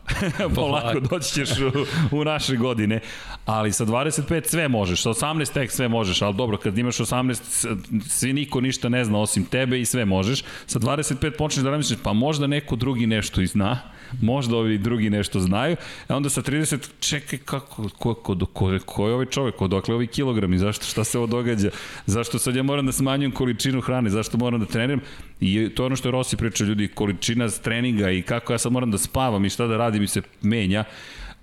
Polako 0.54 1.00
doći 1.00 1.32
ćeš 1.32 1.50
u, 1.58 1.72
u 2.10 2.24
naše 2.24 2.56
godine. 2.56 3.00
Ali 3.46 3.72
sa 3.72 3.84
25 3.84 4.46
sve 4.46 4.68
možeš, 4.68 5.02
sa 5.02 5.10
18 5.10 5.52
tek 5.52 5.70
sve 5.70 5.88
možeš, 5.88 6.22
ali 6.22 6.34
dobro, 6.34 6.56
kad 6.56 6.78
imaš 6.78 6.96
18, 6.96 7.76
svi 8.08 8.32
niko 8.32 8.60
ništa 8.60 8.88
ne 8.88 9.04
zna 9.04 9.18
osim 9.18 9.44
tebe 9.44 9.80
i 9.80 9.84
sve 9.84 10.04
možeš. 10.04 10.42
Sa 10.66 10.78
25 10.78 11.36
počneš 11.38 11.64
da 11.64 11.70
razmišljaš, 11.70 11.98
pa 12.02 12.12
možda 12.12 12.46
neko 12.46 12.76
drugi 12.76 13.06
nešto 13.06 13.40
i 13.40 13.46
zna, 13.46 13.78
možda 14.22 14.56
ovi 14.56 14.78
drugi 14.78 15.10
nešto 15.10 15.40
znaju, 15.40 15.76
a 16.08 16.16
onda 16.16 16.30
sa 16.30 16.42
30 16.42 16.88
čekaj 17.00 17.38
kako, 17.38 17.88
ko, 17.98 18.14
ko, 18.14 18.46
ko, 18.52 18.78
ko 18.84 19.08
je 19.08 19.14
ovaj 19.14 19.26
čovek, 19.26 19.62
odakle 19.62 19.94
ovi 19.94 20.06
kilogrami, 20.06 20.58
zašto, 20.58 20.84
šta 20.84 21.04
se 21.04 21.18
ovo 21.18 21.26
događa, 21.26 21.70
zašto 22.06 22.38
sad 22.38 22.56
ja 22.56 22.62
moram 22.62 22.86
da 22.86 22.92
smanjujem 22.92 23.32
količinu 23.32 23.80
hrane, 23.80 24.10
zašto 24.10 24.38
moram 24.38 24.60
da 24.60 24.66
treniram? 24.66 25.00
I 25.40 25.68
to 25.68 25.82
je 25.82 25.86
ono 25.86 25.96
što 25.96 26.08
je 26.08 26.12
Rossi 26.12 26.36
pričao 26.36 26.66
ljudi, 26.66 26.88
količina 26.88 27.48
treninga 27.48 28.10
i 28.10 28.22
kako 28.22 28.52
ja 28.52 28.58
sad 28.58 28.72
moram 28.72 28.90
da 28.90 28.98
spavam 28.98 29.44
i 29.44 29.50
šta 29.50 29.66
da 29.66 29.76
radim 29.76 30.02
i 30.02 30.08
se 30.08 30.22
menja, 30.42 30.84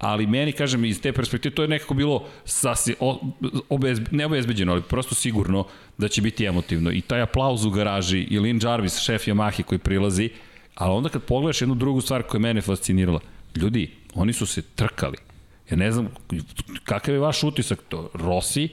ali 0.02 0.28
meni, 0.28 0.52
kažem, 0.52 0.86
iz 0.86 1.02
te 1.02 1.12
perspektive, 1.14 1.56
to 1.56 1.62
je 1.62 1.68
nekako 1.68 1.94
bilo 1.94 2.26
sasvim, 2.46 2.96
obezbe, 3.70 4.10
ne 4.12 4.26
obezbeđeno, 4.26 4.72
ali 4.72 4.82
prosto 4.82 5.16
sigurno 5.16 5.66
da 5.98 6.08
će 6.08 6.22
biti 6.22 6.46
emotivno. 6.46 6.92
I 6.92 7.02
taj 7.02 7.22
aplauz 7.22 7.66
u 7.66 7.70
garaži 7.70 8.20
i 8.20 8.40
Lin 8.40 8.60
Jarvis, 8.64 9.00
šef 9.00 9.28
Yamahe 9.28 9.64
koji 9.64 9.80
prilazi, 9.80 10.30
Ali 10.82 10.94
onda 10.94 11.10
kad 11.10 11.24
pogledaš 11.24 11.62
jednu 11.62 11.76
drugu 11.76 12.02
stvar 12.02 12.24
koja 12.24 12.40
je 12.40 12.42
mene 12.42 12.62
fascinirala, 12.62 13.20
ljudi, 13.56 13.92
oni 14.14 14.34
su 14.34 14.46
se 14.46 14.62
trkali. 14.62 15.18
Ja 15.70 15.78
ne 15.78 15.92
znam, 15.92 16.08
kakav 16.84 17.14
je 17.14 17.20
vaš 17.20 17.44
utisak 17.44 17.80
to? 17.90 18.10
Rossi 18.14 18.70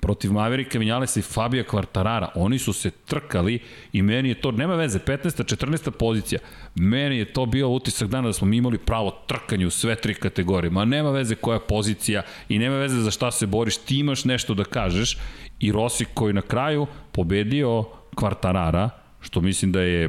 protiv 0.00 0.32
Maverika 0.32 0.78
Vinjalesa 0.78 1.20
i 1.20 1.22
Fabija 1.22 1.64
Kvartarara, 1.64 2.28
oni 2.34 2.58
su 2.58 2.72
se 2.72 2.90
trkali 2.90 3.58
i 3.92 4.02
meni 4.02 4.28
je 4.28 4.40
to, 4.40 4.52
nema 4.52 4.74
veze, 4.74 4.98
15. 4.98 5.56
14. 5.56 5.90
pozicija, 5.90 6.40
meni 6.74 7.18
je 7.18 7.32
to 7.32 7.46
bio 7.46 7.68
utisak 7.68 8.08
dana 8.08 8.26
da 8.26 8.32
smo 8.32 8.46
mi 8.46 8.56
imali 8.56 8.78
pravo 8.78 9.10
trkanje 9.26 9.66
u 9.66 9.70
sve 9.70 9.96
tri 9.96 10.14
kategorije, 10.14 10.70
ma 10.70 10.84
nema 10.84 11.10
veze 11.10 11.34
koja 11.34 11.54
je 11.54 11.66
pozicija 11.68 12.22
i 12.48 12.58
nema 12.58 12.76
veze 12.76 13.00
za 13.00 13.10
šta 13.10 13.30
se 13.30 13.46
boriš, 13.46 13.76
ti 13.76 13.98
imaš 13.98 14.24
nešto 14.24 14.54
da 14.54 14.64
kažeš 14.64 15.18
i 15.58 15.72
Rossi 15.72 16.04
koji 16.14 16.32
na 16.32 16.42
kraju 16.42 16.86
pobedio 17.12 17.84
Kvartarara, 18.14 18.90
što 19.20 19.40
mislim 19.40 19.72
da 19.72 19.80
je 19.80 20.08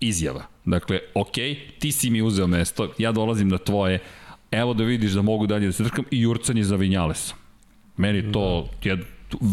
izjava 0.00 0.55
Dakle, 0.66 0.98
ok, 1.14 1.34
ti 1.78 1.92
si 1.92 2.10
mi 2.10 2.22
uzeo 2.22 2.46
mesto, 2.46 2.92
ja 2.98 3.12
dolazim 3.12 3.48
na 3.48 3.58
tvoje, 3.58 3.98
evo 4.50 4.74
da 4.74 4.84
vidiš 4.84 5.12
da 5.12 5.22
mogu 5.22 5.46
dalje 5.46 5.66
da 5.66 5.72
se 5.72 5.84
trkam 5.84 6.04
i 6.10 6.20
jurcanje 6.20 6.64
za 6.64 6.76
Vinjales. 6.76 7.34
Meni 7.96 8.32
to 8.32 8.68
da. 8.84 8.90
je 8.90 9.04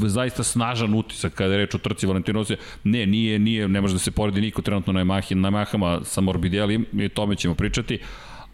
zaista 0.10 0.44
snažan 0.44 0.94
utisak 0.94 1.34
kada 1.34 1.54
je 1.54 1.58
reč 1.58 1.76
o 1.76 1.78
trci 1.78 2.08
Valentinosija. 2.08 2.58
Ne, 2.84 3.06
nije, 3.06 3.40
nije, 3.40 3.68
ne 3.68 3.82
može 3.82 3.94
da 3.94 4.00
se 4.00 4.12
poredi 4.12 4.42
niko 4.42 4.62
trenutno 4.62 4.94
na 4.94 5.00
Yamahi, 5.00 5.36
na 5.36 5.52
Yamahama 5.52 6.04
sa 6.04 6.22
Morbidelli, 6.22 6.86
i 6.94 7.10
tome 7.10 7.36
ćemo 7.36 7.56
pričati, 7.56 8.00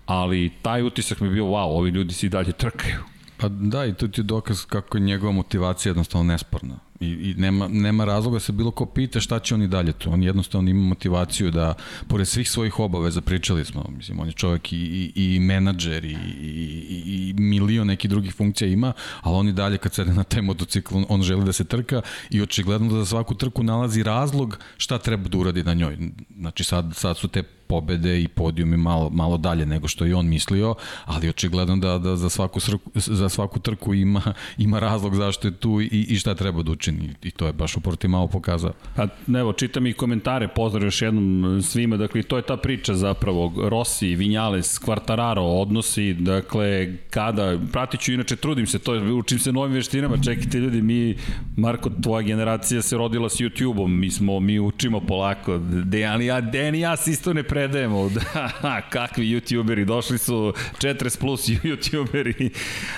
ali 0.06 0.52
taj 0.62 0.84
utisak 0.84 1.20
mi 1.20 1.28
je 1.28 1.32
bio, 1.32 1.46
wow, 1.46 1.78
ovi 1.78 1.90
ljudi 1.90 2.14
si 2.14 2.30
dalje 2.30 2.52
trkaju. 2.52 3.00
Pa 3.38 3.50
da, 3.50 3.86
i 3.86 3.94
to 3.94 4.08
ti 4.08 4.22
je 4.22 4.24
dokaz 4.24 4.66
kako 4.66 4.98
je 4.98 5.02
njegova 5.02 5.32
motivacija 5.32 5.90
jednostavno 5.90 6.32
nesporna. 6.34 6.89
I, 7.00 7.08
i 7.08 7.34
nema, 7.38 7.68
nema 7.68 8.06
razloga 8.06 8.36
da 8.36 8.40
se 8.40 8.52
bilo 8.52 8.72
ko 8.72 8.86
pita 8.86 9.20
šta 9.20 9.40
će 9.40 9.56
oni 9.56 9.68
dalje 9.68 9.94
tu. 9.94 10.12
On 10.12 10.24
jednostavno 10.24 10.70
ima 10.70 10.82
motivaciju 10.82 11.52
da, 11.52 11.74
pored 12.08 12.28
svih 12.28 12.50
svojih 12.50 12.80
obaveza, 12.80 13.22
pričali 13.22 13.66
smo, 13.66 13.86
mislim, 13.98 14.20
on 14.20 14.28
je 14.28 14.34
čovjek 14.34 14.74
i, 14.74 14.78
i, 15.16 15.36
i 15.36 15.40
menadžer 15.40 16.06
i, 16.06 16.18
i, 16.42 16.94
i 17.06 17.34
milion 17.38 17.88
nekih 17.88 18.10
drugih 18.10 18.36
funkcija 18.36 18.68
ima, 18.68 18.94
ali 19.22 19.36
on 19.36 19.48
i 19.48 19.54
dalje 19.54 19.78
kad 19.78 19.94
sede 19.94 20.14
na 20.14 20.24
taj 20.24 20.42
motocikl, 20.42 20.96
on 21.10 21.22
želi 21.22 21.46
da 21.46 21.54
se 21.54 21.64
trka 21.64 22.02
i 22.30 22.42
očigledno 22.42 22.94
da 22.94 23.00
za 23.00 23.06
svaku 23.06 23.36
trku 23.36 23.64
nalazi 23.64 24.04
razlog 24.04 24.60
šta 24.78 24.98
treba 24.98 25.30
da 25.30 25.38
uradi 25.38 25.64
na 25.64 25.74
njoj. 25.74 25.98
Znači 26.40 26.64
sad, 26.64 26.96
sad 26.96 27.18
su 27.18 27.28
te 27.28 27.44
pobede 27.70 28.22
i 28.22 28.28
podijumi 28.28 28.78
malo, 28.78 29.10
malo 29.10 29.38
dalje 29.38 29.66
nego 29.66 29.88
što 29.88 30.06
je 30.06 30.16
on 30.16 30.28
mislio, 30.28 30.76
ali 31.06 31.30
očigledno 31.30 31.78
da, 31.78 31.98
da 31.98 32.16
za, 32.16 32.30
svaku 32.30 32.60
srku, 32.60 32.92
za 32.96 33.30
svaku 33.30 33.60
trku 33.60 33.94
ima, 33.94 34.22
ima 34.58 34.80
razlog 34.80 35.16
zašto 35.16 35.48
je 35.48 35.52
tu 35.52 35.82
i, 35.82 36.06
i 36.10 36.20
šta 36.20 36.36
treba 36.36 36.64
da 36.64 36.72
učini. 36.72 36.89
I 37.24 37.32
to 37.32 37.48
je 37.48 37.54
baš 37.54 37.78
u 37.78 37.82
Portimao 37.82 38.28
pokazao. 38.28 38.74
A, 38.98 39.08
evo, 39.40 39.54
čitam 39.54 39.88
i 39.88 39.94
komentare, 39.94 40.48
pozdrav 40.48 40.84
još 40.84 41.02
jednom 41.02 41.62
svima, 41.62 41.98
dakle, 41.98 42.24
to 42.24 42.38
je 42.38 42.44
ta 42.44 42.58
priča 42.58 42.94
zapravo, 42.94 43.54
Rossi, 43.70 44.16
Vinjales, 44.16 44.80
Quartararo, 44.82 45.62
odnosi, 45.62 46.14
dakle, 46.14 46.98
kada, 47.10 47.58
pratit 47.72 48.00
ću, 48.02 48.14
inače 48.14 48.36
trudim 48.36 48.68
se, 48.68 48.80
to 48.80 48.94
učim 49.20 49.40
se 49.40 49.52
novim 49.52 49.74
veštinama, 49.74 50.18
čekajte 50.24 50.58
ljudi, 50.58 50.82
mi, 50.82 51.16
Marko, 51.58 51.90
tvoja 52.04 52.22
generacija 52.22 52.82
se 52.82 52.98
rodila 52.98 53.30
s 53.30 53.38
YouTube-om, 53.38 54.00
mi 54.00 54.10
smo, 54.10 54.40
mi 54.40 54.60
učimo 54.60 55.00
polako, 55.00 55.58
Dejan 55.86 56.22
ja, 56.22 56.42
Dejan 56.42 56.76
ja 56.76 56.96
se 56.98 57.12
isto 57.12 57.34
ne 57.34 57.44
pre 57.44 57.60
predajemo, 57.60 58.10
da, 58.10 58.82
kakvi 58.96 59.26
youtuberi, 59.26 59.86
došli 59.86 60.18
su 60.18 60.54
40 60.78 61.20
plus 61.20 61.50
youtuberi, 61.50 62.50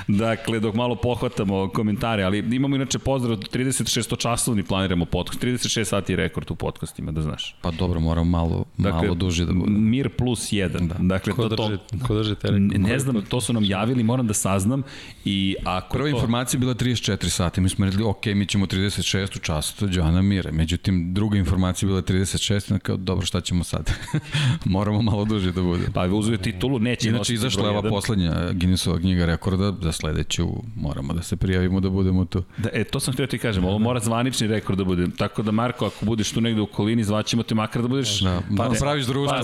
dakle, 0.08 0.60
dok 0.60 0.76
malo 0.76 0.96
pohvatamo 0.96 1.70
komentare, 1.70 2.24
ali 2.24 2.38
imamo 2.52 2.76
inače 2.76 3.00
pozdrav, 3.00 3.38
36 3.84 4.18
časovni 4.20 4.64
planiramo 4.64 5.06
podcast, 5.06 5.44
36 5.44 5.84
sati 5.84 6.12
je 6.12 6.16
rekord 6.16 6.52
u 6.52 6.56
podcastima, 6.56 7.12
da 7.12 7.22
znaš. 7.22 7.56
Pa 7.62 7.72
dobro, 7.72 8.00
moram 8.00 8.30
malo, 8.30 8.66
dakle, 8.78 9.02
malo 9.02 9.16
duže 9.16 9.46
da 9.46 9.54
bude. 9.54 9.72
Mir 9.72 10.10
plus 10.10 10.52
1, 10.52 10.88
da. 10.88 10.96
dakle, 11.00 11.34
ko 11.34 11.50
to, 11.50 11.68
drži, 11.68 11.78
to, 11.78 12.08
ko 12.08 12.16
drži 12.16 12.36
te 12.36 12.52
ne, 12.52 12.78
ne 12.78 13.00
znam, 13.00 13.22
to 13.22 13.42
su 13.42 13.54
nam 13.54 13.64
javili, 13.64 14.04
moram 14.04 14.28
da 14.28 14.34
saznam 14.34 14.84
i 15.26 15.56
ako 15.64 15.98
Prva 15.98 16.10
to... 16.10 16.16
informacija 16.16 16.60
bila 16.60 16.74
34 16.74 17.30
sati, 17.30 17.62
mi 17.62 17.70
smo 17.70 17.86
rekli, 17.86 18.04
ok, 18.04 18.26
mi 18.26 18.46
ćemo 18.46 18.66
36 18.66 19.38
u 19.38 19.40
času, 19.40 19.88
Joana 19.92 20.22
Mire, 20.22 20.52
međutim, 20.52 21.14
druga 21.14 21.38
informacija 21.38 21.88
bila 21.88 22.02
36, 22.02 22.80
kao, 22.80 22.98
dobro, 22.98 23.26
šta 23.26 23.42
ćemo 23.42 23.64
sad? 23.64 23.92
moramo 24.66 25.02
malo 25.02 25.26
duže 25.26 25.52
da 25.52 25.62
bude. 25.62 25.88
Pa 25.94 26.06
uzuje 26.06 26.38
titulu, 26.38 26.80
neće 26.80 27.10
Inače, 27.10 27.34
izašla 27.34 27.64
je 27.64 27.70
ova 27.70 27.90
poslednja 27.90 28.52
Guinnessova 28.54 29.00
knjiga 29.00 29.26
rekorda, 29.26 29.74
za 29.82 29.92
sledeću 29.92 30.48
moramo 30.76 31.14
da 31.14 31.22
se 31.22 31.36
prijavimo 31.36 31.80
da 31.80 31.90
budemo 31.90 32.26
tu. 32.26 32.44
Da, 32.58 32.70
e, 32.74 32.84
to 32.84 33.00
sam 33.00 33.14
htio 33.14 33.28
ti 33.28 33.38
kažem, 33.38 33.66
ovo 33.72 33.80
mora 33.80 34.00
zvanični 34.00 34.48
rekord 34.48 34.78
da 34.78 34.84
bude. 34.84 35.08
Tako 35.18 35.42
da, 35.42 35.52
Marko, 35.52 35.86
ako 35.86 36.06
budeš 36.06 36.32
tu 36.32 36.42
negde 36.42 36.62
u 36.62 36.64
okolini, 36.64 37.04
zvaćemo 37.04 37.44
te 37.44 37.56
makar 37.56 37.82
da 37.82 37.88
budeš... 37.88 38.20
Da, 38.20 38.42
pa, 38.58 38.68
da 38.68 38.80
praviš 38.80 39.06
društvo. 39.06 39.38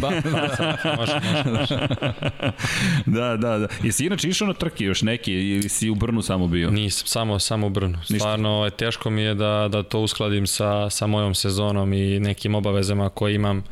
Pa, 0.00 0.10
može, 0.98 1.20
može. 1.58 1.86
da, 3.16 3.36
da, 3.36 3.58
da. 3.58 3.66
Jesi 3.82 4.06
inače 4.06 4.28
išao 4.28 4.48
na 4.48 4.54
trke 4.54 4.84
još 4.84 5.02
neki 5.02 5.32
ili 5.32 5.68
si 5.68 5.90
u 5.90 5.94
Brnu 5.94 6.22
samo 6.22 6.48
bio? 6.48 6.70
Nisam, 6.70 7.06
samo, 7.06 7.38
samo 7.38 7.66
u 7.66 7.70
Brnu. 7.70 7.98
Stvarno, 8.04 8.64
Ništa. 8.64 8.76
teško 8.76 9.10
mi 9.10 9.22
je 9.22 9.34
da, 9.34 9.68
da 9.72 9.82
to 9.82 10.00
uskladim 10.00 10.46
sa, 10.46 10.90
sa 10.90 11.06
mojom 11.06 11.34
sezonom 11.34 11.92
i 11.92 12.20
nekim 12.20 12.54
obavezama 12.54 13.08
koje 13.08 13.34
imam 13.34 13.62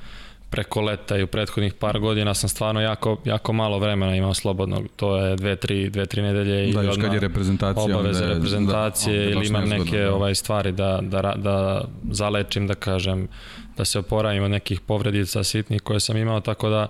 preko 0.53 0.81
leta 0.81 1.17
i 1.17 1.23
u 1.23 1.27
prethodnih 1.27 1.75
par 1.75 1.99
godina 1.99 2.35
sam 2.35 2.49
stvarno 2.49 2.81
jako, 2.81 3.17
jako 3.25 3.53
malo 3.53 3.79
vremena 3.79 4.17
imao 4.17 4.35
slobodnog. 4.35 4.87
To 4.97 5.17
je 5.17 5.37
dve, 5.37 5.57
tri, 5.57 5.91
dve, 5.91 6.07
tri 6.07 6.23
nedelje 6.23 6.69
i 6.69 6.73
da, 6.73 6.83
još 6.83 6.97
kad 6.97 7.15
je 7.15 7.21
reprezentacija, 7.21 7.97
obaveze 7.99 8.25
je, 8.25 8.35
reprezentacije 8.35 9.25
da, 9.25 9.31
ili 9.31 9.47
imam 9.47 9.69
neke 9.69 9.99
da. 9.99 10.15
ovaj 10.15 10.35
stvari 10.35 10.73
da, 10.73 10.99
da, 11.03 11.35
da 11.37 11.85
zalečim, 12.11 12.67
da 12.67 12.75
kažem, 12.75 13.29
da 13.77 13.85
se 13.85 13.99
oporavim 13.99 14.43
od 14.43 14.51
nekih 14.51 14.81
povredica 14.81 15.45
sitnih 15.45 15.83
koje 15.83 16.01
sam 16.01 16.17
imao, 16.17 16.41
tako 16.41 16.69
da 16.69 16.89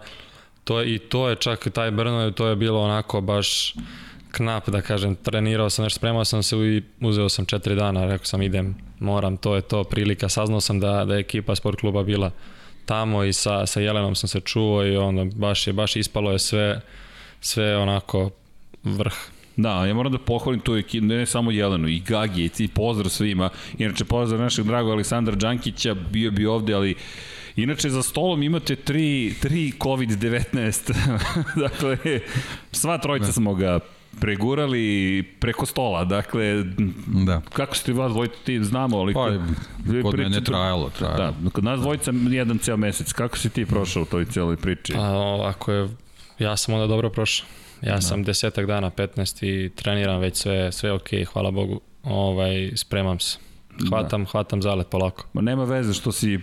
to 0.65 0.81
je, 0.81 0.95
i 0.95 0.99
to 0.99 1.29
je 1.29 1.37
čak 1.37 1.69
taj 1.73 1.91
Brno, 1.91 2.31
to 2.31 2.47
je 2.47 2.57
bilo 2.57 2.81
onako 2.81 3.21
baš 3.21 3.75
knap, 4.31 4.69
da 4.69 4.81
kažem, 4.81 5.17
trenirao 5.17 5.71
sam 5.71 5.83
nešto, 5.83 5.99
spremao 5.99 6.25
sam 6.25 6.43
se 6.43 6.57
i 6.57 6.83
uzeo 7.01 7.29
sam 7.29 7.47
četiri 7.47 7.75
dana, 7.75 8.05
rekao 8.05 8.25
sam 8.25 8.43
idem, 8.43 8.75
moram, 8.99 9.37
to 9.37 9.55
je 9.55 9.63
to, 9.63 9.85
prilika, 9.85 10.29
saznao 10.29 10.61
sam 10.61 10.81
da, 10.81 11.05
da 11.05 11.15
je 11.15 11.21
ekipa 11.21 11.55
sport 11.55 11.81
kluba 11.81 12.03
bila 12.03 12.31
tamo 12.87 13.25
i 13.25 13.33
sa, 13.33 13.67
sa 13.67 13.81
Jelenom 13.81 14.15
sam 14.15 14.29
se 14.29 14.41
čuo 14.41 14.85
i 14.85 14.97
onda 14.97 15.25
baš 15.25 15.67
je, 15.67 15.73
baš 15.73 15.97
ispalo 15.97 16.33
je 16.33 16.39
sve, 16.39 16.81
sve 17.41 17.77
onako 17.77 18.31
vrh. 18.85 19.15
Da, 19.57 19.87
ja 19.87 19.95
moram 19.95 20.13
da 20.13 20.19
pohvalim 20.19 20.61
tu 20.61 20.77
ekipu, 20.77 21.07
ne 21.07 21.27
samo 21.27 21.51
Jelenu, 21.51 21.89
i 21.89 22.01
Gagi, 22.01 22.51
i 22.59 22.69
pozdrav 22.69 23.11
svima. 23.11 23.51
Inače, 23.79 24.05
pozdrav 24.05 24.41
našeg 24.41 24.65
dragog 24.65 24.93
Aleksandra 24.93 25.35
Đankića, 25.35 25.95
bio 25.95 26.31
bi 26.31 26.47
ovde, 26.47 26.75
ali 26.75 26.95
Inače, 27.57 27.91
za 27.91 28.03
stolom 28.03 28.43
imate 28.43 28.77
tri, 28.77 29.35
tri 29.41 29.73
COVID-19. 29.79 30.93
dakle, 31.65 31.99
sva 32.73 32.99
trojica 32.99 33.33
smo 33.33 33.55
ga 33.55 33.81
pregurali 34.21 35.23
preko 35.41 35.67
stola, 35.67 36.05
dakle, 36.05 36.65
da. 37.27 37.41
kako 37.53 37.77
ste 37.77 37.93
vas 37.93 38.13
dvojica, 38.13 38.35
ti 38.45 38.65
znamo, 38.65 38.99
ali... 38.99 39.15
Pa, 39.15 39.31
kod 40.03 40.19
mene 40.19 40.37
je 40.37 40.45
trajalo, 40.45 40.91
trajalo. 40.99 41.17
Da, 41.17 41.51
kod 41.51 41.65
nas 41.65 41.81
dvojica 41.81 42.13
jedan 42.31 42.59
ceo 42.59 42.77
mesec, 42.77 43.13
kako 43.13 43.39
si 43.39 43.51
ti 43.51 43.67
prošao 43.67 44.03
u 44.03 44.07
toj 44.07 44.25
celoj 44.25 44.57
priči? 44.57 44.93
Pa, 44.93 45.39
ako 45.45 45.73
je, 45.73 45.89
ja 46.39 46.57
sam 46.57 46.75
onda 46.75 46.87
dobro 46.87 47.11
prošao. 47.11 47.47
Ja 47.83 47.95
da. 47.95 48.01
sam 48.01 48.25
desetak 48.25 48.67
dana, 48.67 48.91
15 48.91 49.47
i 49.47 49.71
treniram 49.71 50.21
već 50.21 50.37
sve, 50.37 50.73
sve 50.73 50.93
ok, 50.93 51.09
hvala 51.33 51.51
Bogu. 51.51 51.81
Ovaj, 52.03 52.73
spremam 52.77 53.21
se. 53.21 53.39
Hvatam, 53.89 54.25
da. 54.25 54.31
hvatam 54.31 54.63
zalet 54.63 54.89
polako. 54.91 55.25
Ma 55.33 55.41
nema 55.41 55.65
veze 55.65 55.95
što 55.95 56.13
si 56.13 56.41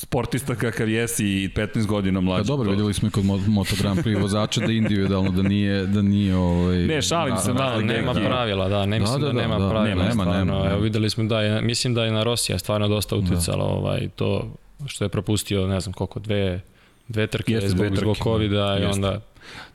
sportista 0.00 0.54
kakav 0.54 0.88
jesi 0.88 1.26
i 1.26 1.48
15 1.56 1.86
godina 1.86 2.20
mlađi. 2.20 2.42
Pa 2.42 2.46
dobro, 2.46 2.70
videli 2.70 2.94
smo 2.94 3.08
i 3.08 3.10
kod 3.10 3.24
Moto 3.48 3.74
Grand 3.80 3.98
Prix 4.04 4.20
vozača 4.20 4.60
da 4.60 4.72
individualno 4.72 5.30
da 5.30 5.42
nije 5.42 5.86
da 5.86 6.02
nije 6.02 6.36
ovaj 6.36 6.78
Ne, 6.78 7.02
šalim 7.02 7.34
da, 7.34 7.40
se, 7.40 7.52
da, 7.52 7.58
da 7.58 7.80
nema 7.80 8.12
neki. 8.12 8.26
pravila, 8.26 8.68
da, 8.68 8.86
ne 8.86 9.00
mislim 9.00 9.20
da, 9.20 9.26
da, 9.26 9.32
da, 9.32 9.38
da 9.38 9.42
nema 9.42 9.58
da, 9.58 9.70
pravila, 9.70 10.02
nema, 10.02 10.10
stvarno. 10.10 10.32
Nema, 10.32 10.58
nema. 10.58 10.70
Evo 10.70 10.80
videli 10.80 11.10
smo 11.10 11.24
da 11.24 11.40
je 11.40 11.62
mislim 11.62 11.94
da 11.94 12.04
je 12.04 12.12
na 12.12 12.22
Rosija 12.22 12.58
stvarno 12.58 12.88
dosta 12.88 13.16
da. 13.16 13.22
uticalo 13.22 13.64
da. 13.64 13.72
ovaj 13.72 14.08
to 14.16 14.54
što 14.86 15.04
je 15.04 15.08
propustio, 15.08 15.66
ne 15.66 15.80
znam 15.80 15.92
koliko, 15.92 16.20
dve 16.20 16.60
dve 17.08 17.26
trke 17.26 17.52
Jeste, 17.52 17.68
zbog, 17.68 17.96
zbog 17.96 18.16
COVID-a 18.16 18.78
i 18.78 18.84
onda 18.84 19.20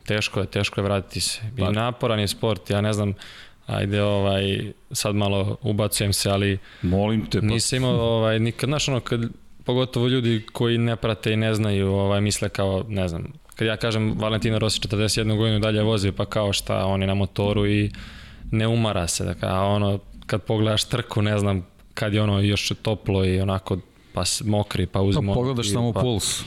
teško 0.06 0.40
je, 0.40 0.46
teško 0.46 0.82
je 0.82 0.84
vratiti 0.84 1.22
se. 1.22 1.42
I 1.58 1.60
pa. 1.60 1.72
naporan 1.72 2.20
je 2.20 2.28
sport, 2.28 2.70
ja 2.70 2.82
ne 2.82 2.94
znam, 2.94 3.14
ajde 3.66 4.04
ovaj 4.04 4.72
sad 4.92 5.16
malo 5.16 5.58
ubacujem 5.62 6.14
se, 6.14 6.30
ali 6.30 6.58
molim 6.82 7.26
te 7.26 7.40
pa. 7.40 7.46
nisam 7.46 7.78
imao 7.78 8.02
ovaj 8.02 8.40
nikad 8.40 8.68
znaš 8.68 8.88
ono 8.88 9.00
kad 9.00 9.22
pogotovo 9.64 10.08
ljudi 10.08 10.46
koji 10.52 10.78
ne 10.78 10.96
prate 10.96 11.34
i 11.34 11.38
ne 11.38 11.56
znaju, 11.56 11.92
ovaj, 11.92 12.22
misle 12.22 12.50
kao, 12.50 12.86
ne 12.88 13.08
znam, 13.08 13.34
kad 13.56 13.68
ja 13.68 13.78
kažem 13.78 14.14
Valentina 14.20 14.58
Rossi 14.58 14.80
41 14.80 15.38
godinu 15.38 15.60
dalje 15.60 15.82
vozi, 15.82 16.12
pa 16.12 16.26
kao 16.26 16.54
šta, 16.54 16.86
on 16.86 17.02
je 17.02 17.08
na 17.08 17.14
motoru 17.14 17.68
i 17.68 17.92
ne 18.52 18.68
umara 18.68 19.08
se, 19.08 19.26
dakle, 19.26 19.50
a 19.52 19.62
ono, 19.62 20.00
kad 20.26 20.44
pogledaš 20.44 20.84
trku, 20.84 21.22
ne 21.22 21.40
znam, 21.40 21.68
kad 21.94 22.14
je 22.14 22.22
ono 22.22 22.42
još 22.42 22.72
toplo 22.82 23.26
i 23.26 23.42
onako 23.42 23.78
pa 24.14 24.24
mokri, 24.46 24.86
pa 24.86 25.02
uzmo. 25.02 25.34
Pa 25.34 25.36
pogledaš 25.36 25.72
samo 25.72 25.94
pa, 25.94 26.02
puls. 26.02 26.44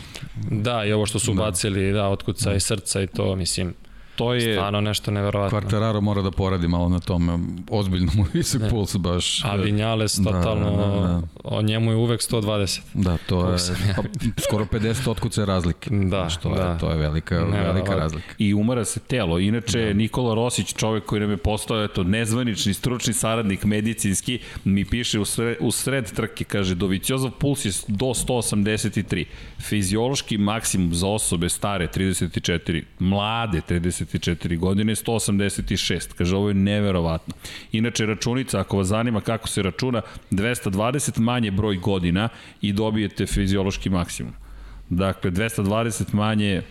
Da, 0.50 0.84
i 0.84 0.92
ovo 0.92 1.06
što 1.06 1.18
su 1.18 1.34
da. 1.34 1.42
bacili, 1.42 1.92
da, 1.92 2.08
otkuca 2.08 2.50
da. 2.50 2.56
i 2.56 2.60
srca 2.60 3.02
i 3.02 3.06
to, 3.06 3.36
mislim, 3.36 3.74
to 4.16 4.34
je 4.34 4.54
stvarno 4.54 4.80
nešto 4.80 5.10
neverovatno. 5.10 5.60
Quartararo 5.60 6.00
mora 6.00 6.22
da 6.22 6.30
poradi 6.30 6.68
malo 6.68 6.88
na 6.88 6.98
tome. 7.00 7.38
Ozbiljno 7.70 8.12
mu 8.14 8.24
visok 8.34 8.62
ne. 8.62 8.70
puls 8.70 8.96
baš. 8.96 9.44
A 9.44 9.54
Vinjales 9.54 10.18
da, 10.18 10.30
totalno, 10.30 10.70
da, 10.70 10.76
da, 10.76 11.08
da. 11.08 11.22
o 11.44 11.62
njemu 11.62 11.90
je 11.90 11.96
uvek 11.96 12.20
120. 12.20 12.80
Da, 12.94 13.16
to 13.26 13.50
je 13.50 13.56
pa, 13.96 14.02
skoro 14.42 14.64
50 14.64 15.10
otkuce 15.10 15.46
razlike. 15.46 15.90
Da, 15.92 16.28
što 16.28 16.54
da. 16.54 16.62
Je, 16.62 16.78
to 16.78 16.90
je 16.90 16.96
velika, 16.96 17.44
ne, 17.44 17.62
velika 17.62 17.94
razlika. 17.94 18.34
I 18.38 18.54
umara 18.54 18.84
se 18.84 19.00
telo. 19.00 19.38
Inače, 19.38 19.86
da. 19.86 19.92
Nikola 19.92 20.34
Rosić, 20.34 20.74
čovek 20.74 21.04
koji 21.04 21.20
nam 21.20 21.30
je 21.30 21.36
postao 21.36 21.84
eto, 21.84 22.02
nezvanični 22.02 22.74
stručni 22.74 23.12
saradnik 23.12 23.64
medicinski, 23.64 24.38
mi 24.64 24.84
piše 24.84 25.20
u 25.20 25.24
sred, 25.24 25.56
u 25.60 25.70
sred 25.70 26.12
trke, 26.12 26.44
kaže, 26.44 26.74
Doviciozov 26.74 27.30
puls 27.30 27.64
je 27.64 27.72
do 27.88 28.06
183. 28.06 29.24
Fiziološki 29.58 30.38
maksimum 30.38 30.94
za 30.94 31.06
osobe 31.06 31.48
stare 31.48 31.88
34, 31.94 32.82
mlade 32.98 33.60
34 33.68 34.05
34 34.06 34.58
godine, 34.58 34.94
186. 34.94 36.14
Kaže, 36.14 36.36
ovo 36.36 36.48
je 36.48 36.54
neverovatno. 36.54 37.34
Inače, 37.72 38.06
računica, 38.06 38.60
ako 38.60 38.76
vas 38.76 38.86
zanima 38.86 39.20
kako 39.20 39.48
se 39.48 39.62
računa, 39.62 40.02
220 40.30 41.18
manje 41.18 41.50
broj 41.50 41.76
godina 41.76 42.28
i 42.62 42.72
dobijete 42.72 43.26
fiziološki 43.26 43.90
maksimum. 43.90 44.32
Dakle, 44.88 45.30
220 45.30 46.14
manje 46.14 46.62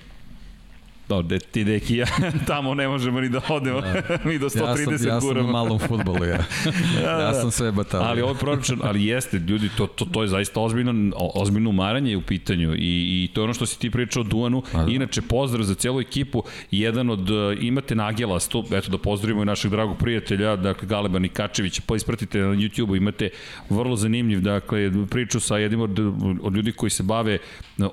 Da, 1.10 1.22
de, 1.22 1.40
ti 1.40 1.64
deki 1.64 1.98
ja, 1.98 2.06
tamo 2.48 2.74
ne 2.74 2.88
možemo 2.88 3.22
ni 3.22 3.30
da 3.30 3.42
odemo, 3.50 3.82
da. 3.82 4.02
mi 4.30 4.40
do 4.40 4.50
130 4.50 4.92
ja 4.92 4.98
sam, 4.98 5.08
ja 5.08 5.22
sam 5.22 5.38
u 5.38 5.52
malom 5.52 5.80
futbolu, 5.80 6.26
ja. 6.26 6.38
da, 7.04 7.10
ja 7.10 7.34
sam 7.34 7.52
sve 7.52 7.72
batalio. 7.72 8.08
Ali 8.08 8.22
ovo 8.22 8.32
je 8.32 8.38
proračun, 8.38 8.80
ali 8.84 9.06
jeste, 9.06 9.38
ljudi, 9.38 9.70
to, 9.78 9.88
to, 9.88 10.06
to 10.06 10.22
je 10.22 10.28
zaista 10.28 10.60
ozbiljno, 10.60 11.16
ozbiljno 11.16 11.70
umaranje 11.70 12.18
u 12.18 12.22
pitanju 12.22 12.74
i, 12.76 13.24
i 13.24 13.30
to 13.34 13.42
je 13.42 13.44
ono 13.44 13.54
što 13.54 13.66
si 13.66 13.80
ti 13.80 13.92
pričao 13.92 14.22
o 14.22 14.24
Duanu. 14.24 14.64
A, 14.74 14.84
da. 14.84 14.92
Inače, 14.92 15.22
pozdrav 15.22 15.64
za 15.64 15.76
celu 15.76 16.02
ekipu. 16.02 16.44
Jedan 16.72 17.10
od, 17.10 17.30
imate 17.62 17.96
Nagela, 17.96 18.40
sto, 18.40 18.64
eto 18.72 18.92
da 18.92 18.98
pozdravimo 18.98 19.42
i 19.42 19.46
našeg 19.46 19.72
dragog 19.72 19.98
prijatelja, 19.98 20.56
dakle 20.56 20.88
Galeba 20.88 21.20
Nikačevića, 21.20 21.82
pa 21.86 21.96
ispratite 21.96 22.40
na 22.40 22.56
YouTube-u, 22.56 22.96
imate 22.96 23.30
vrlo 23.70 23.96
zanimljiv, 23.96 24.42
dakle, 24.42 24.92
priču 25.10 25.40
sa 25.40 25.58
jednim 25.58 25.82
od, 25.82 26.00
od 26.42 26.56
ljudi 26.56 26.72
koji 26.72 26.90
se 26.90 27.04
bave 27.04 27.38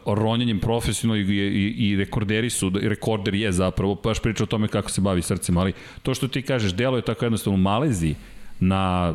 ronjanjem 0.07 0.61
profesionalno 0.61 1.23
i, 1.23 1.37
i, 1.37 1.75
i 1.79 1.97
rekorderi 1.97 2.51
su, 2.51 2.73
rekorder 3.03 3.35
je 3.35 3.53
zapravo, 3.53 3.95
baš 3.95 4.21
priča 4.21 4.45
o 4.45 4.47
tome 4.47 4.69
kako 4.69 4.91
se 4.91 5.01
bavi 5.01 5.23
srcem, 5.23 5.57
ali 5.57 5.73
to 6.03 6.15
što 6.15 6.29
ti 6.29 6.43
kažeš, 6.43 6.73
delo 6.73 6.97
je 6.97 7.03
tako 7.03 7.25
jednostavno 7.25 7.59
u 7.59 7.63
Maleziji, 7.63 8.17
na 8.61 9.15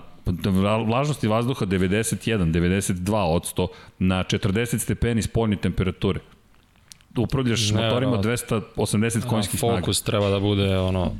vlažnosti 0.88 1.28
vazduha 1.28 1.66
91, 1.66 2.52
92 2.52 3.16
od 3.16 3.44
100 3.56 3.68
na 4.00 4.24
40 4.24 4.78
stepeni 4.78 5.22
spoljne 5.22 5.56
temperature. 5.56 6.20
Upravljaš 7.18 7.72
motorima 7.72 8.18
280 8.18 9.28
konjskih 9.28 9.60
snaga. 9.60 9.80
Fokus 9.80 10.02
treba 10.02 10.30
da 10.30 10.40
bude 10.40 10.78
ono 10.78 11.12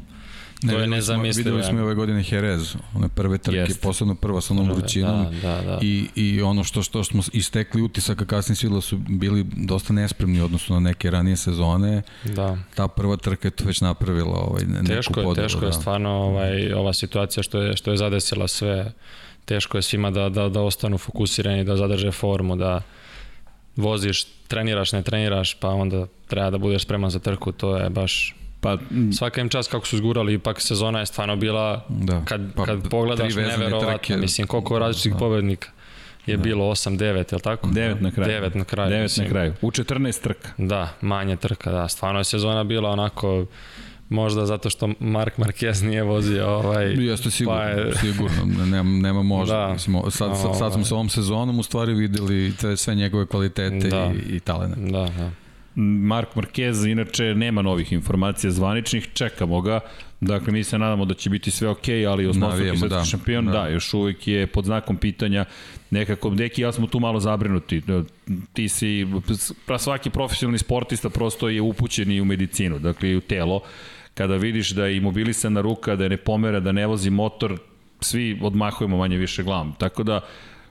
Ne, 0.64 0.74
to 0.74 0.80
je 0.80 0.88
nezamislivo. 0.88 1.56
Videli 1.56 1.70
smo 1.70 1.80
i 1.80 1.84
ove 1.84 1.96
godine 1.96 2.24
Jerez, 2.32 2.76
one 2.96 3.10
prve 3.10 3.38
trke, 3.38 3.58
Jeste. 3.58 3.80
posebno 3.82 4.16
prva 4.16 4.42
sa 4.42 4.54
onom 4.54 4.72
vrućinom 4.72 5.26
da, 5.42 5.50
da, 5.50 5.62
da. 5.62 5.80
I, 5.82 6.08
i 6.16 6.42
ono 6.42 6.64
što, 6.64 6.82
što 6.82 7.04
smo 7.04 7.24
istekli 7.34 7.82
utisaka 7.82 8.26
kasnije 8.26 8.56
svidela 8.56 8.82
su 8.82 8.98
bili 8.98 9.46
dosta 9.56 9.94
nespremni 9.94 10.42
odnosno 10.42 10.76
na 10.76 10.80
neke 10.80 11.12
ranije 11.12 11.38
sezone. 11.38 12.02
Da. 12.24 12.58
Ta 12.76 12.88
prva 12.88 13.18
trka 13.18 13.48
je 13.48 13.52
to 13.52 13.64
već 13.64 13.82
napravila 13.82 14.40
ovaj, 14.40 14.64
neku 14.66 14.88
teško 14.88 15.20
je, 15.22 15.36
Teško 15.36 15.60
da. 15.60 15.68
je 15.68 15.74
stvarno 15.74 16.10
ovaj, 16.10 16.74
ova 16.74 16.94
situacija 16.94 17.44
što 17.44 17.62
je, 17.62 17.78
što 17.78 17.92
je 17.92 17.98
zadesila 17.98 18.48
sve. 18.48 18.92
Teško 19.46 19.78
je 19.78 19.82
svima 19.82 20.12
da, 20.12 20.30
da, 20.30 20.50
da 20.50 20.62
ostanu 20.62 20.98
fokusirani, 20.98 21.64
da 21.64 21.78
zadrže 21.78 22.12
formu, 22.12 22.56
da 22.56 22.82
voziš, 23.76 24.24
treniraš, 24.48 24.92
ne 24.92 25.02
treniraš, 25.02 25.54
pa 25.60 25.70
onda 25.70 26.08
treba 26.28 26.50
da 26.50 26.58
budeš 26.58 26.84
spreman 26.84 27.10
za 27.10 27.20
trku, 27.20 27.52
to 27.52 27.78
je 27.78 27.90
baš 27.90 28.36
Pa, 28.62 28.78
Svaka 29.18 29.42
im 29.42 29.50
čas 29.50 29.68
kako 29.68 29.86
su 29.88 29.96
izgurali, 29.96 30.34
ipak 30.34 30.62
sezona 30.62 31.00
je 31.00 31.06
stvarno 31.06 31.36
bila, 31.36 31.86
da, 31.90 32.22
kad, 32.26 32.42
pa, 32.56 32.66
kad 32.66 32.90
pogledaš, 32.90 33.36
neverovatno, 33.36 34.18
mislim, 34.18 34.48
koliko 34.48 34.80
različitih 34.80 35.14
da. 35.14 35.18
pobednika 35.18 35.70
je 36.26 36.38
da. 36.38 36.44
bilo 36.44 36.66
8 36.66 36.98
9, 36.98 37.34
je 37.34 37.40
tako? 37.40 37.68
9 37.68 38.02
na 38.02 38.12
kraju. 38.12 38.42
9 38.42 38.56
na 38.56 38.64
kraju. 38.64 38.92
9 38.92 39.02
mislim. 39.02 39.26
na 39.26 39.30
kraju. 39.32 39.54
U 39.62 39.72
14 39.72 40.22
trka. 40.22 40.50
Da, 40.58 40.90
manje 41.02 41.36
trka, 41.36 41.72
da. 41.72 41.88
Stvarno 41.88 42.20
je 42.20 42.24
sezona 42.24 42.64
bila 42.64 42.90
onako 42.90 43.46
možda 44.10 44.46
zato 44.46 44.70
što 44.70 44.90
Mark 45.00 45.38
Marquez 45.38 45.86
nije 45.86 46.04
vozio 46.04 46.48
ovaj 46.48 46.86
Jeste 46.86 47.32
sigurno, 47.32 47.60
pa 47.60 47.66
je... 47.66 47.96
sigurno, 47.96 48.66
nema, 48.66 48.90
nema 48.90 49.24
možda. 49.24 49.56
Da. 49.56 49.74
Mislim, 49.74 50.02
sad, 50.12 50.38
sad, 50.42 50.58
sad 50.58 50.74
smo 50.74 50.84
sa 50.84 50.96
ovom 50.96 51.10
sezonom 51.10 51.60
u 51.60 51.64
stvari 51.64 51.94
videli 51.94 52.54
te 52.62 52.78
sve 52.78 52.96
njegove 52.96 53.26
kvalitete 53.26 53.88
da. 53.88 54.12
i, 54.16 54.36
i 54.36 54.40
talene. 54.40 54.76
Da, 54.76 55.10
da. 55.18 55.32
Mark 55.80 56.36
Marquez 56.36 56.92
inače 56.92 57.36
nema 57.36 57.62
novih 57.62 57.94
informacija 57.94 58.52
zvaničnih, 58.52 59.08
čekamo 59.14 59.62
ga. 59.62 59.80
Dakle, 60.20 60.54
mi 60.54 60.64
se 60.64 60.78
nadamo 60.78 61.06
da 61.06 61.14
će 61.14 61.30
biti 61.30 61.52
sve 61.52 61.70
ok, 61.70 61.88
ali 62.10 62.28
osnovski 62.28 62.64
svetski 62.64 62.90
da. 62.90 63.06
šampion, 63.06 63.46
da. 63.46 63.52
da, 63.52 63.68
još 63.68 63.94
uvijek 63.94 64.28
je 64.28 64.48
pod 64.48 64.66
znakom 64.66 64.98
pitanja 64.98 65.46
nekako, 65.90 66.30
deki, 66.30 66.62
ja 66.62 66.72
smo 66.72 66.88
tu 66.88 67.00
malo 67.00 67.20
zabrinuti. 67.20 67.82
Ti 68.54 68.70
si, 68.70 69.08
pra 69.66 69.78
svaki 69.78 70.10
profesionalni 70.10 70.58
sportista 70.58 71.10
prosto 71.10 71.50
je 71.50 71.62
upućen 71.62 72.12
i 72.12 72.22
u 72.22 72.26
medicinu, 72.26 72.80
dakle 72.80 73.10
i 73.10 73.16
u 73.16 73.22
telo. 73.22 73.62
Kada 74.14 74.36
vidiš 74.36 74.70
da 74.70 74.86
je 74.86 74.98
imobilisana 74.98 75.62
ruka, 75.62 75.96
da 75.96 76.04
je 76.04 76.10
ne 76.10 76.18
pomera, 76.18 76.60
da 76.60 76.72
ne 76.72 76.88
vozi 76.88 77.10
motor, 77.10 77.58
svi 78.02 78.40
odmahujemo 78.42 78.98
manje 78.98 79.18
više 79.18 79.44
glavom. 79.44 79.74
Tako 79.80 80.04
da, 80.04 80.22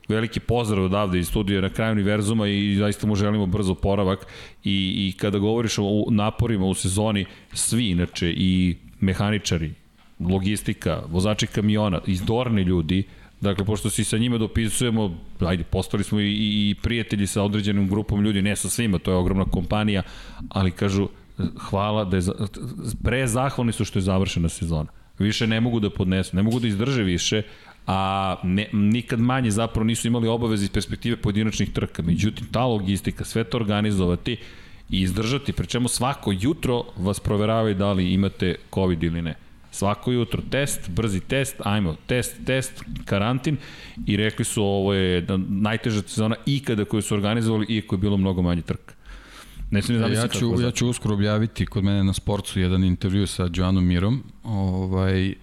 veliki 0.09 0.41
pozdrav 0.41 0.85
odavde 0.85 1.19
iz 1.19 1.29
studija 1.29 1.61
na 1.61 1.69
kraju 1.69 1.93
univerzuma 1.93 2.49
i 2.49 2.77
zaista 2.79 3.07
mu 3.07 3.15
želimo 3.15 3.47
brzo 3.47 3.75
poravak 3.75 4.27
i, 4.65 5.09
i 5.09 5.19
kada 5.19 5.39
govoriš 5.39 5.79
o 5.79 6.05
naporima 6.11 6.67
u 6.67 6.75
sezoni, 6.75 7.27
svi 7.53 7.91
inače 7.91 8.31
i 8.37 8.77
mehaničari, 9.01 9.75
logistika, 10.21 11.03
vozači 11.09 11.47
kamiona, 11.47 12.01
izdorni 12.07 12.63
ljudi, 12.63 13.05
Dakle, 13.41 13.65
pošto 13.65 13.91
si 13.91 14.05
sa 14.05 14.19
njima 14.19 14.39
dopisujemo, 14.39 15.19
ajde, 15.41 15.65
postali 15.65 16.05
smo 16.05 16.21
i, 16.21 16.71
i 16.71 16.75
prijatelji 16.83 17.27
sa 17.27 17.43
određenim 17.43 17.89
grupom 17.89 18.25
ljudi, 18.25 18.43
ne 18.43 18.57
sa 18.57 18.69
svima, 18.69 18.99
to 18.99 19.11
je 19.11 19.17
ogromna 19.17 19.45
kompanija, 19.45 20.03
ali 20.49 20.71
kažu, 20.71 21.09
hvala 21.59 22.05
da 22.05 22.17
je, 22.17 22.23
pre 23.05 23.27
zahvalni 23.27 23.73
su 23.73 23.85
što 23.85 23.99
je 23.99 24.03
završena 24.03 24.49
sezona. 24.49 24.89
Više 25.19 25.47
ne 25.47 25.61
mogu 25.61 25.81
da 25.81 25.91
podnesu, 25.91 26.37
ne 26.37 26.43
mogu 26.43 26.61
da 26.61 26.69
izdrže 26.69 27.03
više, 27.03 27.43
a 27.87 28.37
ne, 28.43 28.69
nikad 28.73 29.21
manje 29.21 29.51
zapravo 29.51 29.85
nisu 29.85 30.09
imali 30.09 30.29
obaveze 30.29 30.65
iz 30.65 30.71
perspektive 30.71 31.17
pojedinačnih 31.17 31.73
trka. 31.73 32.03
Međutim, 32.03 32.47
ta 32.51 32.65
logistika, 32.65 33.25
sve 33.25 33.45
to 33.45 33.57
organizovati 33.57 34.37
i 34.91 35.01
izdržati, 35.01 35.53
pre 35.53 35.67
čemu 35.67 35.89
svako 35.89 36.33
jutro 36.41 36.85
vas 36.97 37.21
proveravaju 37.21 37.75
da 37.75 37.93
li 37.93 38.13
imate 38.13 38.55
COVID 38.75 39.03
ili 39.03 39.23
ne. 39.23 39.35
Svako 39.71 40.13
jutro 40.13 40.43
test, 40.51 40.91
brzi 40.91 41.21
test, 41.21 41.57
ajmo, 41.65 41.97
test, 42.07 42.37
test, 42.47 42.83
karantin 43.05 43.57
i 44.07 44.17
rekli 44.17 44.45
su 44.45 44.63
ovo 44.63 44.95
je 44.95 45.27
najteža 45.49 46.03
sezona 46.03 46.37
ikada 46.47 46.85
koju 46.85 47.03
su 47.03 47.15
organizovali, 47.15 47.67
iako 47.69 47.95
je 47.95 47.99
bilo 47.99 48.17
mnogo 48.17 48.43
manje 48.43 48.63
trka. 48.63 48.95
Ne 49.71 49.81
ne 49.89 49.99
znam 49.99 50.13
ja 50.13 50.29
ću, 50.29 50.63
ja 50.63 50.71
ću 50.71 50.89
uskoro 50.89 51.15
objaviti 51.15 51.67
kod 51.67 51.85
mene 51.85 52.05
na 52.05 52.13
sportsu 52.13 52.61
jedan 52.61 52.85
intervju 52.85 53.27
sa 53.27 53.49
Joanom 53.55 53.87
Mirom. 53.87 54.23
Ovaj, 54.45 55.35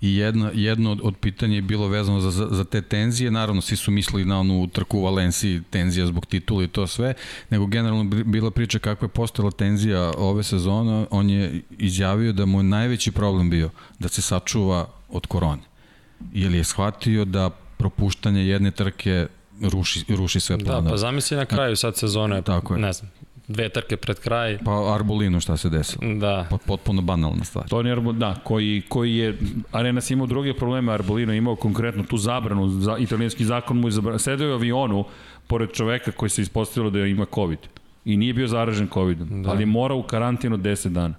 i 0.00 0.16
jedno, 0.16 0.50
jedno 0.54 0.92
od, 0.92 1.00
od 1.02 1.16
pitanja 1.16 1.54
je 1.54 1.62
bilo 1.62 1.88
vezano 1.88 2.20
za, 2.20 2.30
za, 2.30 2.48
za 2.50 2.64
te 2.64 2.82
tenzije, 2.82 3.30
naravno 3.30 3.60
svi 3.60 3.76
su 3.76 3.90
mislili 3.90 4.24
na 4.24 4.40
onu 4.40 4.66
trku 4.66 4.98
u 4.98 5.04
Valenciji, 5.04 5.62
tenzija 5.70 6.06
zbog 6.06 6.26
titula 6.26 6.64
i 6.64 6.68
to 6.68 6.86
sve, 6.86 7.14
nego 7.50 7.66
generalno 7.66 8.04
bila 8.04 8.50
priča 8.50 8.78
kakva 8.78 9.04
je 9.04 9.08
postala 9.08 9.50
tenzija 9.50 10.12
ove 10.18 10.42
sezone, 10.42 11.06
on 11.10 11.30
je 11.30 11.62
izjavio 11.78 12.32
da 12.32 12.46
mu 12.46 12.58
je 12.58 12.62
najveći 12.62 13.12
problem 13.12 13.50
bio 13.50 13.70
da 13.98 14.08
se 14.08 14.22
sačuva 14.22 14.86
od 15.08 15.26
korone. 15.26 15.62
Ili 16.32 16.58
je 16.58 16.64
shvatio 16.64 17.24
da 17.24 17.50
propuštanje 17.76 18.46
jedne 18.46 18.70
trke 18.70 19.26
ruši, 19.60 20.04
ruši 20.08 20.40
sve 20.40 20.58
planove. 20.58 20.84
Da, 20.84 20.90
pa 20.90 20.96
zamisli 20.96 21.36
na 21.36 21.44
kraju 21.44 21.76
sad 21.76 21.96
sezone, 21.96 22.42
Tako 22.42 22.74
je. 22.74 22.80
ne 22.80 22.92
znam, 22.92 23.10
dve 23.50 23.68
trke 23.68 23.96
pred 23.96 24.20
kraj. 24.20 24.58
Pa 24.64 24.94
Arbolino 24.94 25.40
šta 25.40 25.56
se 25.56 25.68
desilo. 25.68 26.14
Da. 26.14 26.46
Pot, 26.50 26.60
potpuno 26.66 27.02
banalna 27.02 27.44
stvar. 27.44 27.68
Toni 27.68 27.90
Arbolino, 27.90 28.18
da, 28.18 28.34
koji, 28.44 28.82
koji 28.88 29.16
je, 29.16 29.38
Arenas 29.72 30.10
imao 30.10 30.26
druge 30.26 30.54
probleme, 30.54 30.92
Arbolino 30.92 31.32
imao 31.32 31.56
konkretno 31.56 32.04
tu 32.04 32.16
zabranu, 32.16 32.68
za, 32.68 32.96
italijanski 32.98 33.44
zakon 33.44 33.76
mu 33.76 33.88
je 33.88 33.92
zabranio, 33.92 34.18
sedeo 34.18 34.46
je 34.46 34.52
u 34.52 34.56
avionu 34.56 35.04
pored 35.46 35.72
čoveka 35.72 36.12
koji 36.12 36.30
se 36.30 36.42
ispostavilo 36.42 36.90
da 36.90 37.06
ima 37.06 37.26
COVID. 37.34 37.58
I 38.04 38.16
nije 38.16 38.34
bio 38.34 38.46
zaražen 38.48 38.88
COVID-om, 38.88 39.42
da. 39.42 39.50
ali 39.50 39.62
je 39.62 39.66
morao 39.66 39.98
u 39.98 40.02
karantinu 40.02 40.56
10 40.56 40.88
dana. 40.88 41.14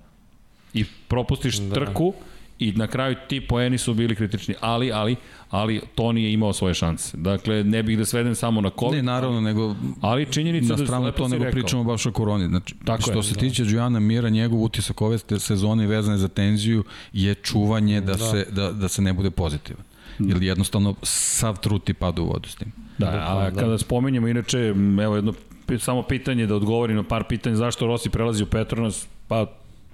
I 0.74 0.86
propustiš 1.08 1.58
da. 1.58 1.74
trku, 1.76 2.14
i 2.62 2.72
na 2.72 2.88
kraju 2.88 3.16
ti 3.28 3.42
poeni 3.42 3.78
su 3.78 3.94
bili 3.94 4.16
kritični, 4.16 4.56
ali, 4.60 4.92
ali, 4.92 5.16
ali 5.50 5.82
Toni 5.96 6.24
je 6.24 6.34
imao 6.34 6.54
svoje 6.54 6.74
šanse. 6.74 7.18
Dakle, 7.18 7.64
ne 7.64 7.84
bih 7.84 7.98
da 7.98 8.06
svedem 8.06 8.36
samo 8.36 8.62
na 8.62 8.70
COVID. 8.80 8.96
Ne, 8.96 9.04
naravno, 9.04 9.42
nego 9.42 9.76
ali 10.02 10.26
činjenica 10.32 10.76
na 10.76 10.86
stranu 10.86 11.06
da 11.06 11.12
to 11.12 11.28
nego 11.28 11.44
rekao. 11.44 11.62
pričamo 11.62 11.84
baš 11.84 12.06
o 12.06 12.12
koroni. 12.12 12.48
Znači, 12.48 12.76
Tako 12.86 13.02
što 13.02 13.14
je, 13.14 13.24
se 13.24 13.34
da. 13.34 13.40
tiče 13.40 13.64
Đujana 13.64 14.00
Mira, 14.00 14.30
njegov 14.30 14.64
utisak 14.64 15.02
ove 15.02 15.18
sezone 15.40 15.88
vezane 15.88 16.18
za 16.18 16.28
tenziju 16.28 16.84
je 17.14 17.36
čuvanje 17.36 18.02
da, 18.02 18.14
da. 18.14 18.18
Se, 18.18 18.46
da, 18.52 18.72
da 18.72 18.88
se 18.88 19.02
ne 19.02 19.14
bude 19.14 19.32
pozitivan. 19.32 19.84
Da. 20.20 20.34
Jer 20.34 20.44
jednostavno 20.44 20.96
sav 21.04 21.60
trut 21.60 21.84
ti 21.84 21.94
pada 21.94 22.22
u 22.22 22.26
vodu 22.26 22.50
s 22.50 22.56
tim. 22.56 22.72
Da, 22.98 23.08
a 23.08 23.50
da. 23.50 23.60
kada 23.60 23.78
spomenjemo, 23.78 24.28
inače, 24.28 24.74
evo 25.02 25.16
jedno 25.16 25.34
samo 25.80 26.04
pitanje 26.04 26.48
da 26.48 26.56
odgovorim 26.56 26.96
na 26.96 27.04
par 27.04 27.24
pitanja 27.30 27.56
zašto 27.56 27.88
Rossi 27.88 28.10
prelazi 28.10 28.44
u 28.44 28.46
Petronas, 28.46 29.08
pa 29.28 29.46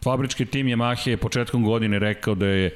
fabrički 0.04 0.46
tim 0.46 0.68
Yamaha 0.68 1.10
je 1.10 1.18
početkom 1.18 1.64
godine 1.64 2.00
rekao 2.00 2.36
da 2.36 2.46
je 2.46 2.76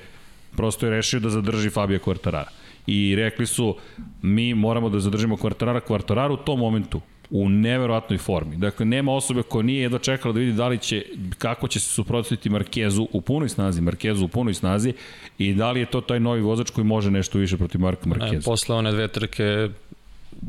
prosto 0.56 0.86
je 0.86 0.90
rešio 0.90 1.20
da 1.20 1.30
zadrži 1.30 1.70
Fabio 1.70 2.00
Quartarara. 2.00 2.50
I 2.88 3.16
rekli 3.16 3.46
su, 3.46 3.76
mi 4.22 4.54
moramo 4.54 4.90
da 4.90 5.00
zadržimo 5.00 5.38
Quartarara, 5.38 5.82
Quartarara 5.88 6.34
u 6.34 6.38
tom 6.38 6.60
momentu 6.60 7.02
u 7.32 7.50
neverovatnoj 7.50 8.18
formi. 8.18 8.56
Dakle, 8.56 8.86
nema 8.86 9.14
osobe 9.14 9.44
koja 9.44 9.64
nije 9.64 9.82
jedva 9.82 10.00
čekala 10.00 10.34
da 10.34 10.40
vidi 10.40 10.54
da 10.54 10.68
li 10.68 10.78
će, 10.78 11.06
kako 11.38 11.68
će 11.68 11.80
se 11.80 11.88
suprotstaviti 11.94 12.50
Markezu 12.50 13.08
u 13.12 13.22
punoj 13.22 13.50
snazi, 13.50 13.82
Markezu 13.82 14.26
u 14.26 14.28
punoj 14.28 14.54
snazi 14.54 14.94
i 15.38 15.54
da 15.54 15.72
li 15.72 15.80
je 15.80 15.86
to 15.86 16.02
taj 16.02 16.20
novi 16.20 16.42
vozač 16.42 16.70
koji 16.70 16.86
može 16.86 17.12
nešto 17.12 17.38
više 17.38 17.58
protiv 17.58 17.82
Marka 17.82 18.10
Markeza. 18.10 18.36
E, 18.36 18.42
posle 18.42 18.76
one 18.76 18.92
dve 18.92 19.08
trke 19.08 19.70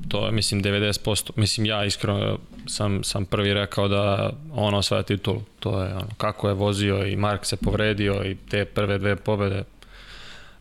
to 0.09 0.26
je 0.26 0.32
mislim 0.32 0.62
90%, 0.62 1.30
mislim 1.36 1.66
ja 1.66 1.84
iskreno 1.84 2.38
sam, 2.66 3.05
sam 3.05 3.24
prvi 3.24 3.55
rekao 3.55 3.88
da 3.88 4.32
on 4.53 4.74
osvaja 4.74 5.03
titulu, 5.03 5.43
to 5.61 5.82
je 5.82 5.95
ono, 5.95 6.09
kako 6.16 6.49
je 6.49 6.55
vozio 6.55 7.07
i 7.07 7.16
Mark 7.16 7.45
se 7.45 7.57
povredio 7.57 8.24
i 8.24 8.34
te 8.34 8.64
prve 8.64 8.99
dve 8.99 9.16
pobede, 9.16 9.64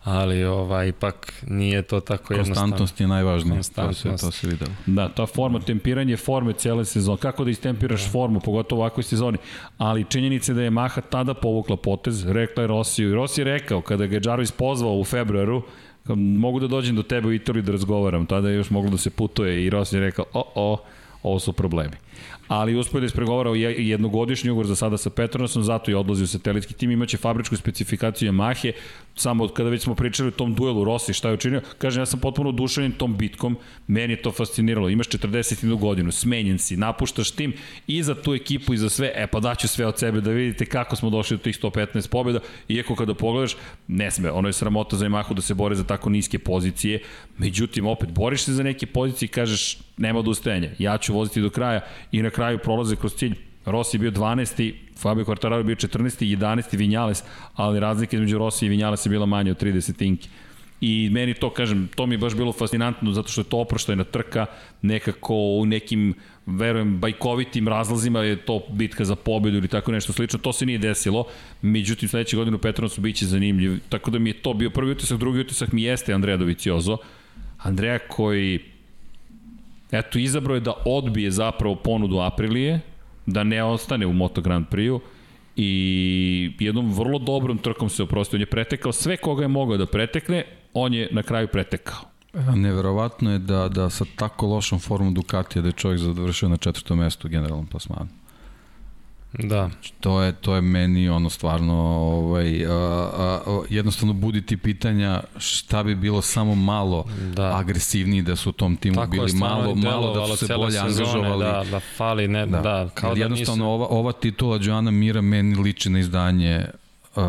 ali 0.04 0.44
ovaj, 0.44 0.88
ipak 0.88 1.34
nije 1.48 1.82
to 1.82 2.00
tako 2.00 2.34
jednostavno. 2.34 2.62
Konstantnost 2.62 3.02
je 3.02 3.08
najvažnija, 3.08 3.62
to 3.76 3.94
se, 3.94 4.10
to 4.10 4.32
se 4.32 4.48
videlo. 4.48 4.72
Da, 4.86 5.10
ta 5.10 5.26
forma, 5.26 5.60
tempiranje 5.60 6.18
forme 6.18 6.54
cijele 6.54 6.86
sezone, 6.86 7.18
kako 7.18 7.44
da 7.44 7.50
istempiraš 7.50 8.04
da. 8.04 8.10
formu, 8.10 8.40
pogotovo 8.40 8.80
u 8.80 8.82
ovakvoj 8.82 9.04
sezoni, 9.04 9.38
ali 9.78 10.06
činjenica 10.10 10.54
da 10.54 10.62
je 10.62 10.70
Maha 10.70 11.02
tada 11.02 11.34
povukla 11.34 11.78
potez, 11.78 12.26
rekla 12.26 12.64
je 12.64 12.68
Rosiju, 12.68 13.10
i 13.10 13.14
Rossi 13.14 13.42
je 13.42 13.46
rekao, 13.46 13.82
kada 13.82 14.06
ga 14.06 14.16
je 14.16 14.22
Jarvis 14.26 14.52
pozvao 14.52 14.94
u 14.94 15.04
februaru, 15.04 15.64
mogu 16.16 16.60
da 16.60 16.68
dođem 16.68 16.96
do 16.96 17.04
tebe 17.04 17.28
u 17.28 17.34
Italiju 17.34 17.64
da 17.64 17.72
razgovaram, 17.72 18.26
tada 18.26 18.50
je 18.50 18.56
još 18.56 18.70
moglo 18.70 18.92
da 18.92 18.98
se 18.98 19.10
putuje 19.10 19.66
i 19.66 19.70
Rossi 19.70 19.96
je 19.96 20.00
rekao, 20.00 20.26
o, 20.34 20.52
o, 20.56 20.78
ovo 21.24 21.40
su 21.40 21.54
problemi 21.54 21.96
ali 22.52 22.76
uspio 22.76 23.00
da 23.00 23.06
ispregovara 23.06 23.50
jednogodišnji 23.78 24.50
ugovor 24.50 24.68
za 24.68 24.76
sada 24.76 24.98
sa 24.98 25.10
Petronasom, 25.10 25.64
zato 25.64 25.92
je 25.92 25.98
odlazio 25.98 26.28
satelitski 26.28 26.74
tim, 26.74 26.92
imaće 26.92 27.18
fabričku 27.18 27.56
specifikaciju 27.56 28.32
Yamahe, 28.32 28.72
samo 29.16 29.48
kada 29.48 29.70
već 29.70 29.82
smo 29.82 29.96
pričali 29.96 30.28
o 30.28 30.32
tom 30.32 30.56
duelu 30.56 30.84
Rossi, 30.84 31.14
šta 31.14 31.28
je 31.28 31.34
učinio, 31.34 31.62
kaže 31.78 32.02
ja 32.02 32.06
sam 32.06 32.20
potpuno 32.20 32.50
oduševljen 32.50 32.92
tom 32.92 33.18
bitkom, 33.18 33.58
meni 33.88 34.14
je 34.14 34.22
to 34.22 34.32
fasciniralo, 34.32 34.90
imaš 34.90 35.08
41 35.08 35.80
godinu, 35.80 36.12
smenjen 36.12 36.60
si, 36.60 36.78
napuštaš 36.78 37.32
tim 37.32 37.54
i 37.88 38.04
za 38.04 38.16
tu 38.16 38.34
ekipu 38.34 38.74
i 38.74 38.78
za 38.78 38.90
sve, 38.90 39.12
e 39.16 39.28
pa 39.28 39.40
daću 39.40 39.68
sve 39.68 39.86
od 39.86 40.00
sebe 40.00 40.22
da 40.22 40.32
vidite 40.32 40.66
kako 40.66 40.96
smo 40.96 41.10
došli 41.10 41.38
do 41.38 41.44
tih 41.44 41.60
115 41.62 42.10
pobjeda, 42.10 42.40
iako 42.68 42.96
kada 42.96 43.14
pogledaš, 43.14 43.56
ne 43.88 44.12
sme, 44.12 44.32
ono 44.32 44.50
je 44.50 44.54
sramota 44.54 44.98
za 44.98 45.06
Yamahu 45.06 45.34
da 45.34 45.42
se 45.42 45.54
bore 45.54 45.76
za 45.76 45.84
tako 45.84 46.10
niske 46.10 46.40
pozicije, 46.40 47.00
međutim, 47.38 47.88
opet, 47.88 48.12
boriš 48.12 48.44
se 48.44 48.54
za 48.54 48.64
neke 48.64 48.86
pozicije 48.86 49.28
i 49.28 49.30
kažeš, 49.30 49.78
nema 50.02 50.20
odustajanja, 50.20 50.70
ja 50.80 50.98
ću 50.98 51.14
voziti 51.14 51.42
do 51.42 51.50
kraja 51.50 51.82
i 52.12 52.22
na 52.22 52.30
kraju 52.30 52.58
prolaze 52.58 52.96
kroz 52.96 53.16
cilj 53.16 53.36
Rossi 53.66 53.98
je 53.98 54.00
bio 54.00 54.12
12. 54.12 54.74
Fabio 54.98 55.26
Quartararo 55.26 55.64
bio 55.64 55.76
14. 55.76 56.26
i 56.26 56.38
11. 56.38 56.78
Vinjales, 56.78 57.24
ali 57.56 57.80
razlika 57.80 58.16
između 58.16 58.38
Rossi 58.38 58.66
i 58.66 58.70
Vinjales 58.70 59.06
je 59.06 59.10
bila 59.10 59.26
manja 59.26 59.52
od 59.52 59.62
30 59.62 60.06
inki. 60.06 60.30
I 60.82 61.10
meni 61.12 61.34
to, 61.34 61.50
kažem, 61.50 61.90
to 61.96 62.06
mi 62.06 62.16
je 62.16 62.20
baš 62.20 62.36
bilo 62.36 62.52
fascinantno 62.52 63.12
zato 63.12 63.30
što 63.30 63.42
je 63.42 63.46
to 63.46 63.58
oproštajna 63.58 64.04
trka, 64.04 64.46
nekako 64.82 65.36
u 65.36 65.66
nekim, 65.66 66.14
verujem, 66.46 66.98
bajkovitim 66.98 67.68
razlazima 67.68 68.20
je 68.20 68.36
to 68.36 68.62
bitka 68.70 69.06
za 69.06 69.16
pobedu 69.16 69.58
ili 69.58 69.68
tako 69.68 69.92
nešto 69.92 70.14
slično. 70.14 70.40
To 70.40 70.54
se 70.54 70.66
nije 70.66 70.78
desilo, 70.78 71.26
međutim 71.62 72.10
sledeće 72.10 72.38
godine 72.38 72.56
u 72.56 72.60
Petronasu 72.60 73.02
biće 73.02 73.26
zanimljiv. 73.26 73.80
Tako 73.90 74.12
da 74.12 74.20
mi 74.20 74.30
je 74.30 74.42
to 74.42 74.54
bio 74.54 74.70
prvi 74.70 74.92
utisak, 74.92 75.20
drugi 75.20 75.40
utisak 75.40 75.72
mi 75.72 75.84
jeste 75.84 76.14
Andrea 76.14 76.38
Doviciozo. 76.38 76.98
Andrea 77.58 78.00
koji 78.00 78.60
eto, 79.92 80.20
izabrao 80.20 80.56
je 80.56 80.62
da 80.62 80.74
odbije 80.86 81.32
zapravo 81.32 81.76
ponudu 81.76 82.20
Aprilije, 82.20 82.80
da 83.26 83.44
ne 83.44 83.64
ostane 83.64 84.06
u 84.06 84.14
Moto 84.14 84.42
Grand 84.42 84.66
Prix-u 84.68 85.02
i 85.56 86.52
jednom 86.60 86.94
vrlo 86.94 87.20
dobrom 87.20 87.58
trkom 87.58 87.90
se 87.90 88.04
oprostio. 88.04 88.38
On 88.38 88.42
je 88.42 88.46
pretekao 88.46 88.92
sve 88.92 89.18
koga 89.18 89.44
je 89.44 89.48
mogao 89.48 89.78
da 89.78 89.86
pretekne, 89.86 90.44
on 90.74 90.94
je 90.94 91.10
na 91.12 91.24
kraju 91.24 91.48
pretekao. 91.48 92.00
Neverovatno 92.56 93.32
je 93.32 93.40
da, 93.40 93.68
da 93.70 93.90
sa 93.90 94.06
tako 94.16 94.48
lošom 94.48 94.80
formom 94.80 95.14
Ducatija 95.14 95.62
da 95.62 95.68
je 95.68 95.72
čovjek 95.72 96.00
završio 96.00 96.50
na 96.50 96.58
četvrtom 96.58 97.00
mestu 97.00 97.28
u 97.28 97.32
generalnom 97.32 97.68
plasmanu. 97.68 98.10
Da. 99.34 99.70
To 100.00 100.22
je, 100.22 100.32
to 100.32 100.56
je 100.56 100.62
meni 100.62 101.10
ono 101.10 101.30
stvarno 101.30 101.74
ovaj, 101.74 102.66
a, 102.66 102.72
a, 102.72 103.40
a, 103.46 103.62
jednostavno 103.70 104.14
buditi 104.14 104.58
pitanja 104.58 105.22
šta 105.38 105.84
bi 105.84 105.96
bilo 105.96 106.22
samo 106.22 106.56
malo 106.56 107.06
da. 107.36 107.58
agresivniji 107.58 108.22
da 108.22 108.36
su 108.36 108.50
u 108.50 108.54
tom 108.54 108.76
timu 108.76 108.96
Tako 108.96 109.12
bili 109.12 109.34
malo, 109.34 109.76
malo 109.76 110.14
da 110.14 110.38
su 110.38 110.48
se 110.48 110.56
bolje 110.56 110.80
angažovali. 110.80 111.46
Da, 111.46 111.64
da 111.72 111.80
fali, 111.80 112.28
ne, 112.28 112.46
da, 112.46 112.62
da 112.62 112.90
kao 112.94 113.16
da 113.16 113.22
jednostavno 113.22 113.66
nisu... 113.66 113.74
ova, 113.74 113.88
ova 113.88 114.12
titula 114.12 114.60
Joana 114.62 114.92
Mira 114.92 115.22
meni 115.22 115.56
liči 115.56 115.90
na 115.90 116.00
izdanje 116.00 116.66
uh, 117.16 117.24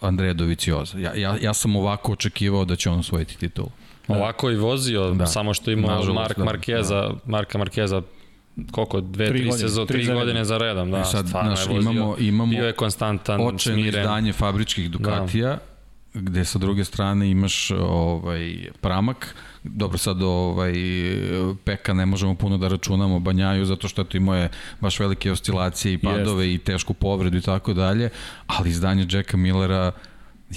Andreja 0.00 0.32
Dovicioza. 0.32 0.98
Ja, 0.98 1.14
ja, 1.14 1.36
ja 1.40 1.54
sam 1.54 1.76
ovako 1.76 2.12
očekivao 2.12 2.64
da 2.64 2.76
će 2.76 2.90
on 2.90 2.98
osvojiti 2.98 3.38
titulu. 3.38 3.68
Da. 4.08 4.14
Ovako 4.14 4.50
i 4.50 4.56
vozio, 4.56 5.10
da. 5.10 5.26
samo 5.26 5.54
što 5.54 5.70
ima 5.70 6.00
Mark 6.14 6.38
da, 6.38 6.44
Markeza, 6.44 7.00
da. 7.00 7.14
Marka 7.26 7.58
Markeza 7.58 8.02
koliko, 8.70 9.00
dve, 9.00 9.28
tri, 9.28 9.40
tri 9.40 9.52
sezone, 9.52 9.86
tri, 9.86 10.04
tri 10.04 10.14
godine 10.14 10.44
za 10.44 10.58
redom, 10.58 10.90
da, 10.90 11.00
I 11.00 11.04
sad, 11.04 11.28
stvarno 11.28 11.50
naš, 11.50 11.66
je 11.66 11.74
vozio, 11.74 11.90
imamo, 11.90 12.16
imamo 12.18 12.50
bio 12.50 12.66
je 12.66 12.72
konstantan, 12.72 13.40
očajno 13.40 13.86
izdanje 13.86 14.32
fabričkih 14.32 14.90
Ducatija, 14.90 15.48
da. 15.48 16.20
gde 16.20 16.44
sa 16.44 16.58
druge 16.58 16.84
strane 16.84 17.30
imaš 17.30 17.70
ovaj, 17.70 18.70
pramak, 18.80 19.34
dobro 19.64 19.98
sad 19.98 20.22
ovaj 20.22 20.72
Peka 21.64 21.92
ne 21.92 22.06
možemo 22.06 22.34
puno 22.34 22.58
da 22.58 22.68
računamo 22.68 23.18
Banjaju 23.18 23.64
zato 23.64 23.88
što 23.88 24.04
to 24.04 24.16
imao 24.16 24.36
je 24.36 24.48
baš 24.80 25.00
velike 25.00 25.32
oscilacije 25.32 25.94
i 25.94 25.98
padove 25.98 26.46
Jest. 26.46 26.62
i 26.62 26.64
tešku 26.64 26.94
povredu 26.94 27.36
i 27.36 27.40
tako 27.40 27.74
dalje, 27.74 28.10
ali 28.46 28.70
izdanje 28.70 29.06
Jacka 29.10 29.36
Millera 29.36 29.92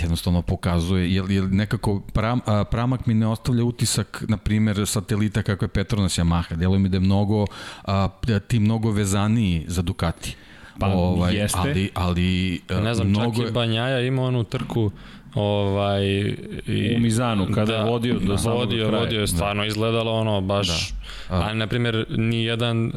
jednostavno 0.01 0.41
pokazuje, 0.41 1.13
jer, 1.13 1.31
jer 1.31 1.51
nekako 1.51 1.99
pram, 1.99 2.39
a, 2.45 2.63
pramak 2.63 3.05
mi 3.05 3.13
ne 3.13 3.27
ostavlja 3.27 3.63
utisak, 3.63 4.23
na 4.27 4.37
primer, 4.37 4.87
satelita 4.87 5.43
kako 5.43 5.65
je 5.65 5.69
Petronas 5.69 6.17
Yamaha, 6.17 6.55
deluje 6.55 6.79
mi 6.79 6.89
da 6.89 6.97
je 6.97 7.01
mnogo, 7.01 7.45
a, 7.83 8.09
ti 8.47 8.59
mnogo 8.59 8.91
vezaniji 8.91 9.65
za 9.67 9.81
Ducati. 9.81 10.35
Pa 10.79 10.87
ovaj, 10.87 11.35
jeste. 11.35 11.59
Ali, 11.59 11.89
ali 11.93 12.61
ne 12.69 12.93
znam, 12.93 13.07
mnogo... 13.07 13.41
čak 13.41 13.49
i 13.49 13.53
Banjaja 13.53 13.99
ima 13.99 14.21
onu 14.21 14.43
trku 14.43 14.91
ovaj 15.35 16.05
i 16.67 16.95
u 16.97 16.99
Mizanu 16.99 17.47
kada 17.55 17.71
da, 17.71 17.77
je 17.77 17.83
vodio 17.83 18.19
do 18.19 18.35
da, 18.35 18.49
vodio, 18.51 18.87
kraja. 18.87 19.03
vodio 19.03 19.21
je 19.21 19.27
stvarno 19.27 19.63
da. 19.63 19.67
izgledalo 19.67 20.11
ono 20.11 20.41
baš 20.41 20.67
da. 21.29 21.35
A, 21.35 21.53
na 21.53 21.67
primjer 21.67 22.05
ni 22.09 22.43
jedan 22.43 22.85
uh, 22.85 22.91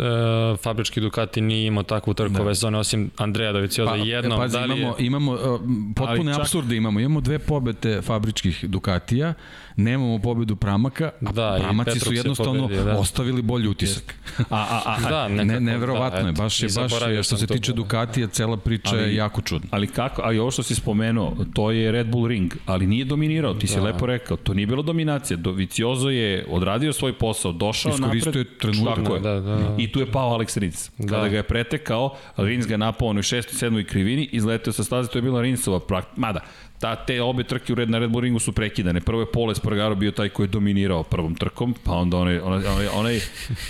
fabrički 0.62 1.00
Ducati 1.00 1.40
nije 1.40 1.66
imao 1.66 1.82
takvu 1.82 2.14
trkove 2.14 2.50
da. 2.50 2.54
zone 2.54 2.78
osim 2.78 3.10
Andreja 3.16 3.52
Dovicioza 3.52 3.90
pa, 3.90 3.96
jednom 3.96 4.38
pazi, 4.38 4.52
da 4.52 4.64
li 4.64 4.80
imamo 4.80 4.94
imamo 4.98 5.32
uh, 5.32 5.60
potpune 5.96 6.32
čak... 6.32 6.40
apsurde 6.40 6.76
imamo 6.76 7.00
imamo 7.00 7.20
dve 7.20 7.38
pobede 7.38 8.02
fabričkih 8.02 8.64
Ducatija 8.68 9.34
nemamo 9.78 10.18
pobedu 10.18 10.56
Pramaka, 10.56 11.10
a 11.26 11.32
da, 11.32 11.56
Pramaci 11.60 11.98
su 12.00 12.12
jednostavno 12.12 12.62
pobedio, 12.62 12.84
da. 12.84 12.98
ostavili 12.98 13.42
bolji 13.42 13.68
utisak. 13.68 14.14
a, 14.38 14.44
a, 14.50 14.82
a, 14.86 15.08
da, 15.10 15.28
nekako, 15.28 15.44
ne, 15.44 15.60
neverovatno 15.60 16.22
da, 16.22 16.26
je, 16.26 16.32
baš 16.32 16.62
je, 16.62 16.68
baš 16.76 16.92
je, 17.08 17.22
što 17.22 17.36
se 17.36 17.46
tiče 17.46 17.72
Ducatija, 17.72 18.26
cela 18.26 18.56
priča 18.56 18.90
ali, 18.96 19.02
je 19.02 19.14
jako 19.14 19.42
čudna. 19.42 19.68
Ali 19.70 19.86
kako, 19.86 20.22
ali 20.24 20.38
ovo 20.38 20.50
što 20.50 20.62
si 20.62 20.74
spomenuo, 20.74 21.36
to 21.54 21.70
je 21.70 21.92
Red 21.92 22.06
Bull 22.06 22.26
Ring, 22.26 22.54
ali 22.66 22.86
nije 22.86 23.04
dominirao, 23.04 23.54
ti 23.54 23.66
da. 23.66 23.72
si 23.72 23.80
lepo 23.80 24.06
rekao, 24.06 24.36
to 24.36 24.54
nije 24.54 24.66
bilo 24.66 24.82
dominacija, 24.82 25.36
Doviciozo 25.36 26.10
je 26.10 26.46
odradio 26.50 26.92
svoj 26.92 27.12
posao, 27.12 27.52
došao 27.52 27.92
Iskoristio 27.92 28.30
napred, 28.30 28.46
je 28.46 28.58
trenutak. 28.58 29.22
Da, 29.22 29.40
da, 29.40 29.56
da. 29.56 29.74
I 29.78 29.92
tu 29.92 30.00
je 30.00 30.12
pao 30.12 30.38
Alex 30.38 30.58
Rins. 30.58 30.90
Da. 30.98 31.06
Kada 31.06 31.28
ga 31.28 31.36
je 31.36 31.42
pretekao, 31.42 32.16
Rins 32.36 32.66
ga 32.66 32.76
napao 32.76 33.08
onoj 33.08 33.22
6. 33.22 33.66
7. 33.66 33.86
krivini, 33.86 34.28
izleteo 34.32 34.72
sa 34.72 34.84
staze, 34.84 35.08
to 35.08 35.18
je 35.18 35.22
bila 35.22 35.42
Rinsova 35.42 35.80
praktika. 35.80 36.20
Mada, 36.20 36.40
ta, 36.80 36.96
te 36.96 37.22
obe 37.22 37.44
trke 37.44 37.72
u 37.72 37.76
red, 37.76 37.90
na 37.90 37.98
Red 37.98 38.10
Bull 38.10 38.22
ringu 38.22 38.38
su 38.38 38.52
prekidane. 38.52 39.00
Prvo 39.00 39.20
je 39.20 39.32
Pole 39.32 39.54
Spargaro 39.54 39.94
bio 39.94 40.10
taj 40.10 40.28
koji 40.28 40.44
je 40.46 40.48
dominirao 40.48 41.02
prvom 41.02 41.34
trkom, 41.34 41.74
pa 41.84 41.92
onda 41.92 42.16
onaj, 42.16 42.38
onaj, 42.38 42.66
onaj, 42.66 42.86
onaj 42.88 43.20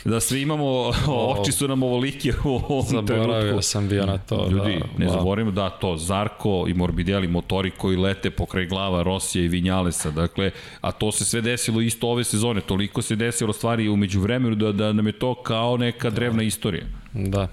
da 0.04 0.20
svi 0.20 0.42
imamo, 0.42 0.92
oči 1.40 1.52
su 1.52 1.68
nam 1.68 1.82
ovolike 1.82 2.32
u 2.44 2.48
ovom 2.48 2.86
Zaboravio 2.86 3.40
trenutku. 3.40 3.62
sam 3.62 3.88
bio 3.88 4.06
na 4.06 4.18
to. 4.18 4.48
Ljudi, 4.50 4.78
da, 4.78 5.04
ne 5.04 5.10
zaboravimo 5.10 5.50
da 5.50 5.70
to, 5.70 5.96
Zarko 5.96 6.64
i 6.68 6.74
Morbidelli, 6.74 7.28
motori 7.28 7.70
koji 7.70 7.96
lete 7.96 8.30
pokraj 8.30 8.66
glava 8.66 9.02
Rosija 9.02 9.44
i 9.44 9.48
Vinjalesa, 9.48 10.10
dakle, 10.10 10.50
a 10.80 10.92
to 10.92 11.12
se 11.12 11.24
sve 11.24 11.40
desilo 11.40 11.80
isto 11.80 12.08
ove 12.08 12.24
sezone, 12.24 12.60
toliko 12.60 13.02
se 13.02 13.16
desilo 13.16 13.52
stvari 13.52 13.88
umeđu 13.88 14.20
vremenu 14.20 14.54
da, 14.54 14.72
da 14.72 14.92
nam 14.92 15.06
je 15.06 15.12
to 15.12 15.34
kao 15.34 15.76
neka 15.76 16.10
drevna 16.10 16.42
istorija. 16.42 16.84
Da. 17.12 17.48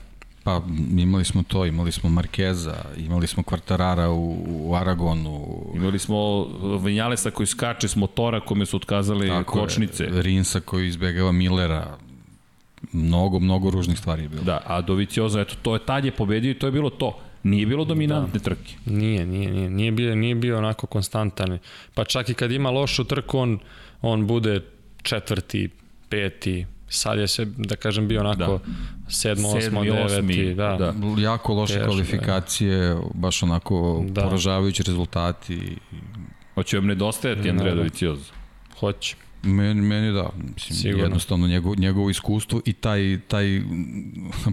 Pa 0.45 0.61
imali 0.97 1.25
smo 1.25 1.43
to, 1.43 1.65
imali 1.65 1.91
smo 1.91 2.09
Markeza, 2.09 2.75
imali 2.97 3.27
smo 3.27 3.43
Kvartarara 3.43 4.09
u, 4.09 4.45
u 4.47 4.75
Aragonu. 4.75 5.45
Imali 5.75 5.99
smo 5.99 6.45
Vinjalesa 6.77 7.31
koji 7.31 7.47
skače 7.47 7.87
s 7.87 7.95
motora 7.95 8.39
kome 8.39 8.65
su 8.65 8.77
otkazali 8.77 9.27
Tako 9.27 9.59
kočnice. 9.59 10.03
Je, 10.03 10.21
Rinsa 10.21 10.59
koji 10.59 10.87
izbegava 10.87 11.31
Millera. 11.31 11.97
Mnogo, 12.91 13.39
mnogo 13.39 13.69
ružnih 13.69 13.99
stvari 13.99 14.23
je 14.23 14.29
bilo. 14.29 14.43
Da, 14.43 14.61
a 14.65 14.81
Dovicioza, 14.81 15.41
eto, 15.41 15.55
to 15.61 15.73
je 15.73 15.85
tad 15.85 16.05
je 16.05 16.11
pobedio 16.11 16.51
i 16.51 16.59
to 16.59 16.67
je 16.67 16.71
bilo 16.71 16.89
to. 16.89 17.19
Nije 17.43 17.65
bilo 17.65 17.85
dominantne 17.85 18.39
da. 18.39 18.43
trke. 18.43 18.75
Nije, 18.85 19.25
nije, 19.25 19.51
nije. 19.51 19.69
Nije 19.69 19.91
bio, 19.91 20.15
nije 20.15 20.35
bio 20.35 20.57
onako 20.57 20.87
konstantan. 20.87 21.57
Pa 21.93 22.03
čak 22.03 22.29
i 22.29 22.33
kad 22.33 22.51
ima 22.51 22.69
lošu 22.69 23.03
trku, 23.03 23.37
on, 23.37 23.59
on 24.01 24.27
bude 24.27 24.61
četvrti, 25.01 25.69
peti, 26.09 26.65
sad 26.89 27.19
je 27.19 27.27
se, 27.27 27.45
da 27.45 27.75
kažem, 27.75 28.07
bio 28.07 28.19
onako 28.19 28.37
da. 28.39 28.59
Sedmo, 29.09 29.49
osmo, 29.49 29.83
deveti. 29.83 30.53
Da. 30.53 30.77
da. 30.77 31.21
Jako 31.21 31.53
loše 31.53 31.73
Teško, 31.73 31.85
kvalifikacije, 31.85 32.77
da. 32.89 33.01
baš 33.13 33.43
onako 33.43 34.05
da. 34.09 34.21
poražavajući 34.23 34.83
rezultati. 34.83 35.77
Hoće 36.55 36.77
vam 36.77 36.87
nedostajati 36.87 37.41
da, 37.41 37.49
Andreja 37.49 37.75
Dovicioza? 37.75 38.33
Hoće. 38.79 39.15
Meni, 39.43 39.81
meni 39.81 40.13
da, 40.13 40.29
mislim, 40.55 40.77
Sigurno. 40.77 41.03
jednostavno 41.03 41.47
njegov, 41.47 41.75
njegovo 41.77 42.09
iskustvo 42.09 42.61
i 42.65 42.73
taj, 42.73 43.19
taj 43.27 43.61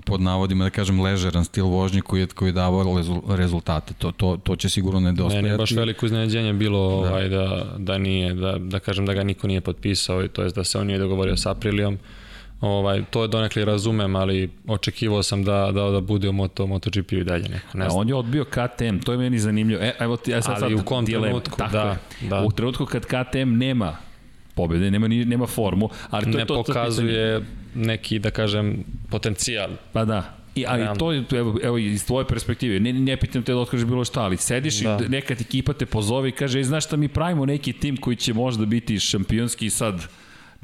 pod 0.06 0.20
navodima 0.20 0.64
da 0.64 0.70
kažem 0.70 1.00
ležeran 1.00 1.44
stil 1.44 1.66
vožnje 1.66 2.00
koji 2.00 2.20
je, 2.20 2.26
koji 2.26 2.48
je 2.48 2.52
davao 2.52 3.02
rezultate, 3.28 3.94
to, 3.94 4.12
to, 4.12 4.38
to 4.42 4.56
će 4.56 4.68
sigurno 4.68 5.00
nedostajati. 5.00 5.42
Meni 5.42 5.54
je 5.54 5.58
baš 5.58 5.70
veliko 5.70 6.06
iznenađenje 6.06 6.52
bilo 6.52 7.02
da. 7.02 7.10
ovaj, 7.10 7.28
da, 7.28 7.76
da 7.78 7.98
nije, 7.98 8.34
da, 8.34 8.58
da 8.58 8.78
kažem 8.78 9.06
da 9.06 9.14
ga 9.14 9.22
niko 9.22 9.46
nije 9.46 9.60
potpisao, 9.60 10.28
to 10.28 10.42
jest 10.42 10.56
da 10.56 10.64
se 10.64 10.78
on 10.78 10.86
nije 10.86 10.98
dogovorio 10.98 11.36
sa 11.36 11.50
Aprilijom, 11.50 11.98
Ovaj, 12.62 13.04
to 13.04 13.22
je 13.22 13.28
donekli 13.28 13.64
razumem, 13.64 14.16
ali 14.16 14.50
očekivao 14.66 15.22
sam 15.22 15.44
da, 15.44 15.70
da, 15.72 15.82
da 15.84 16.00
bude 16.00 16.28
u 16.28 16.32
Moto, 16.32 16.66
MotoGP 16.66 17.12
i 17.12 17.24
dalje 17.24 17.42
neko. 17.44 17.78
Ne 17.78 17.86
A 17.86 17.88
znam. 17.88 18.00
on 18.00 18.08
je 18.08 18.14
odbio 18.14 18.44
KTM, 18.44 18.98
to 18.98 19.12
je 19.12 19.18
meni 19.18 19.38
zanimljivo. 19.38 19.82
E, 19.82 19.92
evo 19.98 20.16
ti, 20.16 20.30
ja 20.30 20.42
sad, 20.42 20.50
Ali 20.54 20.72
sad 20.72 20.80
u 20.80 20.84
kom 20.84 21.04
dilema. 21.04 21.26
trenutku, 21.26 21.58
Tako 21.58 21.72
da, 21.72 21.82
je. 22.20 22.28
da. 22.28 22.42
U 22.42 22.50
trenutku 22.50 22.86
kad 22.86 23.04
KTM 23.04 23.48
nema 23.48 23.96
pobede, 24.54 24.90
nema, 24.90 25.08
ni, 25.08 25.24
nema 25.24 25.46
formu, 25.46 25.88
ali 26.10 26.24
to 26.24 26.30
ne 26.30 26.38
je 26.38 26.46
to, 26.46 26.54
to 26.54 26.62
pitanje. 26.62 26.74
pokazuje 26.74 27.42
neki, 27.74 28.18
da 28.18 28.30
kažem, 28.30 28.84
potencijal. 29.10 29.70
Pa 29.92 30.04
da. 30.04 30.34
I, 30.54 30.64
ali 30.68 30.78
Realno. 30.78 30.98
to 30.98 31.12
je, 31.12 31.24
evo, 31.32 31.58
evo, 31.62 31.78
iz 31.78 32.06
tvoje 32.06 32.26
perspektive, 32.26 32.80
ne, 32.80 32.92
ne 32.92 33.16
pitam 33.16 33.42
te 33.42 33.52
da 33.52 33.58
otkažeš 33.58 33.86
bilo 33.86 34.04
šta, 34.04 34.22
ali 34.22 34.36
sediš 34.36 34.76
da. 34.76 34.98
I 35.00 35.08
nekad 35.08 35.40
ekipa 35.40 35.72
te 35.72 35.86
pozove 35.86 36.28
i 36.28 36.32
kaže, 36.32 36.58
"Ej, 36.58 36.64
znaš 36.64 36.84
šta, 36.84 36.96
mi 36.96 37.08
pravimo 37.08 37.46
neki 37.46 37.72
tim 37.72 37.96
koji 37.96 38.16
će 38.16 38.34
možda 38.34 38.66
biti 38.66 39.00
šampionski 39.00 39.66
i 39.66 39.70
sad 39.70 40.06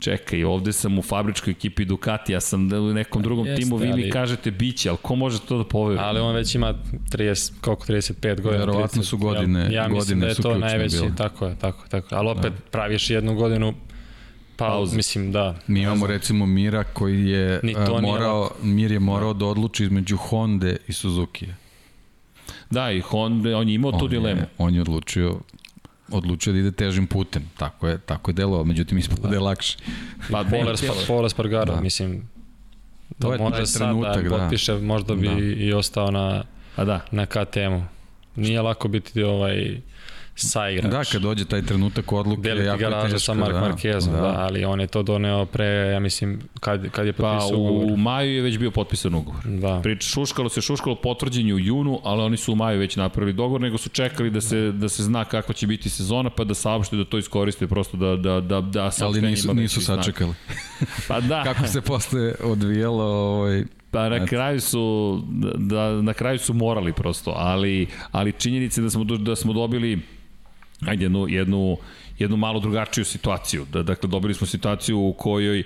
čekaj, 0.00 0.44
ovde 0.44 0.72
sam 0.72 0.98
u 0.98 1.02
fabričkoj 1.02 1.50
ekipi 1.50 1.84
Ducati, 1.84 2.32
ja 2.32 2.40
sam 2.40 2.72
u 2.72 2.92
nekom 2.92 3.22
drugom 3.22 3.46
Jeste, 3.46 3.62
timu, 3.62 3.76
vi 3.76 3.86
mi 3.86 3.92
ali- 3.92 4.10
kažete 4.10 4.50
biće, 4.50 4.88
ali 4.88 4.98
ko 5.02 5.14
može 5.14 5.40
to 5.40 5.58
da 5.58 5.64
poveruje? 5.64 6.04
Ali 6.04 6.20
on 6.20 6.34
već 6.34 6.54
ima 6.54 6.74
30, 7.10 7.52
koliko 7.60 7.84
35 7.84 8.40
godina. 8.40 8.58
Verovatno 8.58 9.02
30, 9.02 9.04
su 9.04 9.18
godine- 9.18 9.60
Ja, 9.60 9.70
ja 9.72 9.82
mislim 9.82 9.98
godine 9.98 10.20
da 10.20 10.26
je 10.26 10.34
su 10.34 10.42
to 10.42 10.58
najveći, 10.58 10.96
bile. 10.96 11.10
tako 11.16 11.46
je, 11.46 11.56
tako, 11.56 11.84
je, 11.84 11.88
tako. 11.90 12.14
je. 12.14 12.18
Ali 12.18 12.28
opet 12.28 12.52
da. 12.52 12.60
praviš 12.70 13.10
jednu 13.10 13.34
godinu 13.34 13.74
pa, 14.56 14.66
Pauze. 14.66 14.96
mislim 14.96 15.32
da. 15.32 15.54
Mi 15.66 15.80
imamo 15.80 16.06
recimo 16.06 16.46
Mira 16.46 16.84
koji 16.84 17.24
je 17.24 17.54
a, 17.54 17.60
nije 17.62 17.76
morao, 18.02 18.50
Mir 18.62 18.92
je 18.92 18.98
morao 19.00 19.32
da 19.34 19.46
odluči 19.46 19.84
između 19.84 20.16
Honda 20.16 20.72
i 20.88 20.92
Suzuki. 20.92 21.46
Da, 22.70 22.92
i 22.92 23.00
Honda, 23.00 23.56
on 23.56 23.68
je 23.68 23.74
imao 23.74 23.92
tu 23.92 23.98
On 23.98 24.10
dilemu. 24.10 24.40
je, 24.40 24.46
on 24.58 24.74
je 24.74 24.80
odlučio 24.80 25.38
odlučio 26.10 26.52
da 26.52 26.58
ide 26.58 26.72
težim 26.72 27.06
putem. 27.06 27.42
Tako 27.56 27.88
je, 27.88 27.98
tako 27.98 28.30
je 28.30 28.34
delovao, 28.34 28.64
međutim 28.64 28.98
ispod 28.98 29.18
da. 29.18 29.28
je 29.28 29.40
lakše. 29.40 29.78
Pa, 30.30 30.44
Polar, 30.44 30.76
ne, 30.82 30.88
Polar 31.06 31.30
Spargaro, 31.30 31.74
Da. 31.74 31.80
mislim. 31.80 32.28
To 33.08 33.14
To 33.18 33.32
je 33.32 33.38
taj 33.38 33.50
može 33.50 33.66
sad 33.66 33.78
trenutak, 33.78 34.22
da 34.22 34.28
da. 34.28 34.36
potpiše, 34.38 34.74
možda 34.74 35.14
bi 35.14 35.28
Da. 35.28 35.34
i 35.38 35.72
ostao 35.72 36.10
na, 36.10 36.44
Pa 36.76 36.84
da. 36.84 37.00
na 37.10 37.26
KTM-u. 37.26 37.82
Nije 38.36 38.62
lako 38.62 38.88
biti 38.88 39.22
ovaj 39.22 39.80
saigrač. 40.40 40.90
Da, 40.92 41.04
kad 41.04 41.22
dođe 41.22 41.44
taj 41.44 41.62
trenutak 41.62 42.12
odluke, 42.12 42.42
Deliti 42.42 42.66
jako 42.66 42.82
je 42.82 42.90
garaža 42.90 43.06
teško. 43.06 43.18
sa 43.18 43.34
Mark 43.34 43.52
da, 43.52 43.60
Marquezom, 43.60 44.12
da. 44.12 44.20
da, 44.20 44.34
ali 44.38 44.64
on 44.64 44.80
je 44.80 44.86
to 44.86 45.02
doneo 45.02 45.46
pre, 45.46 45.66
ja 45.66 46.00
mislim, 46.00 46.40
kad, 46.60 46.90
kad 46.90 47.06
je 47.06 47.12
Pa 47.12 47.22
potpisao 47.22 47.58
ugovor. 47.58 47.92
u 47.92 47.96
maju 47.96 48.34
je 48.34 48.42
već 48.42 48.58
bio 48.58 48.70
potpisan 48.70 49.14
ugovor. 49.14 49.40
Da. 49.44 49.80
Prič, 49.82 50.04
šuškalo 50.04 50.48
se, 50.48 50.60
šuškalo 50.60 50.96
potvrđenje 50.96 51.54
u 51.54 51.58
junu, 51.58 52.00
ali 52.04 52.22
oni 52.22 52.36
su 52.36 52.52
u 52.52 52.56
maju 52.56 52.78
već 52.78 52.96
napravili 52.96 53.32
dogovor, 53.32 53.60
nego 53.60 53.78
su 53.78 53.88
čekali 53.88 54.30
da 54.30 54.40
se, 54.40 54.72
da 54.72 54.88
se 54.88 55.02
zna 55.02 55.24
kako 55.24 55.52
će 55.52 55.66
biti 55.66 55.90
sezona, 55.90 56.30
pa 56.30 56.44
da 56.44 56.54
saopšte 56.54 56.96
da 56.96 57.04
to 57.04 57.18
iskoriste 57.18 57.66
prosto 57.66 57.96
da, 57.96 58.16
da, 58.16 58.40
da, 58.40 58.60
da 58.60 58.90
Ali 59.00 59.20
nisu, 59.20 59.50
ima 59.50 59.60
nisu 59.60 59.80
sačekali. 59.80 60.34
Pa 61.08 61.20
da, 61.20 61.42
Kako 61.54 61.66
se 61.66 61.80
posle 61.80 62.34
odvijelo, 62.42 63.04
ovaj, 63.04 63.64
pa 63.90 64.08
na 64.08 64.26
kraju 64.26 64.60
su, 64.60 65.22
da, 65.56 66.02
na 66.02 66.12
kraju 66.12 66.38
su 66.38 66.54
morali 66.54 66.92
prosto, 66.92 67.32
ali, 67.36 67.86
ali 68.12 68.32
činjenice 68.32 68.80
da 68.82 68.90
smo, 68.90 69.04
da 69.04 69.36
smo 69.36 69.52
dobili 69.52 69.98
ajde, 70.86 71.04
jednu, 71.04 71.28
jednu, 71.28 71.76
jednu 72.18 72.36
malo 72.36 72.60
drugačiju 72.60 73.04
situaciju. 73.04 73.66
Da, 73.72 73.82
dakle, 73.82 74.08
dobili 74.08 74.34
smo 74.34 74.46
situaciju 74.46 74.98
u 74.98 75.12
kojoj 75.12 75.64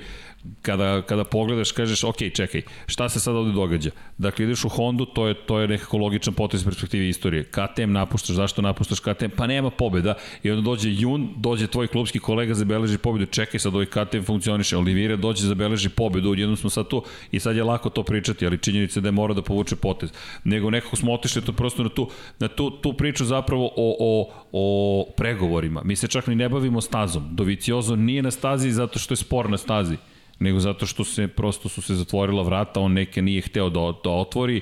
kada, 0.62 1.02
kada 1.02 1.24
pogledaš, 1.24 1.72
kažeš, 1.72 2.04
ok, 2.04 2.16
čekaj, 2.34 2.62
šta 2.86 3.08
se 3.08 3.20
sad 3.20 3.36
ovde 3.36 3.52
događa? 3.52 3.90
Dakle, 4.18 4.44
ideš 4.44 4.64
u 4.64 4.68
Hondu, 4.68 5.04
to 5.04 5.26
je, 5.26 5.34
to 5.34 5.58
je 5.58 5.68
nekako 5.68 5.98
logičan 5.98 6.34
potez 6.34 6.60
iz 6.60 6.64
perspektive 6.64 7.08
istorije. 7.08 7.44
KTM 7.44 7.92
napuštaš, 7.92 8.36
zašto 8.36 8.62
napuštaš 8.62 9.00
KTM? 9.00 9.36
Pa 9.36 9.46
nema 9.46 9.70
pobeda. 9.70 10.14
I 10.42 10.50
onda 10.50 10.62
dođe 10.62 10.90
jun, 10.92 11.28
dođe 11.36 11.66
tvoj 11.66 11.86
klubski 11.86 12.18
kolega, 12.18 12.54
zabeleži 12.54 12.98
pobedu, 12.98 13.26
čekaj 13.26 13.60
sad, 13.60 13.74
ovaj 13.74 13.86
KTM 13.86 14.22
funkcioniše, 14.26 14.76
Olivira 14.76 15.16
dođe, 15.16 15.46
zabeleži 15.46 15.88
pobedu, 15.88 16.34
jednom 16.34 16.56
smo 16.56 16.70
sad 16.70 16.88
tu 16.88 17.02
i 17.30 17.40
sad 17.40 17.56
je 17.56 17.64
lako 17.64 17.90
to 17.90 18.02
pričati, 18.02 18.46
ali 18.46 18.58
činjenica 18.58 19.00
je 19.00 19.02
da 19.02 19.08
je 19.08 19.12
mora 19.12 19.34
da 19.34 19.42
povuče 19.42 19.76
potez. 19.76 20.10
Nego 20.44 20.70
nekako 20.70 20.96
smo 20.96 21.12
otišli 21.12 21.42
to 21.42 21.52
prosto 21.52 21.82
na 21.82 21.88
tu, 21.88 22.08
na 22.38 22.48
tu, 22.48 22.70
tu 22.70 22.92
priču 22.92 23.24
zapravo 23.24 23.66
o, 23.76 23.96
o, 24.00 24.30
o 24.52 25.06
pregovorima. 25.16 25.82
Mi 25.84 25.96
se 25.96 26.08
čak 26.08 26.26
ni 26.26 26.34
ne 26.34 26.48
bavimo 26.48 26.80
stazom. 26.80 27.28
Doviciozo 27.30 27.96
nije 27.96 28.22
na 28.22 28.30
stazi 28.30 28.70
zato 28.70 28.98
što 28.98 29.12
je 29.12 29.16
spor 29.16 29.50
na 29.50 29.58
stazi 29.58 29.96
nego 30.38 30.60
zato 30.60 30.86
što 30.86 31.04
se 31.04 31.28
prosto 31.28 31.68
su 31.68 31.82
se 31.82 31.94
zatvorila 31.94 32.42
vrata, 32.42 32.80
on 32.80 32.92
neke 32.92 33.22
nije 33.22 33.42
hteo 33.42 33.70
da, 33.70 33.92
da 34.04 34.10
otvori 34.10 34.60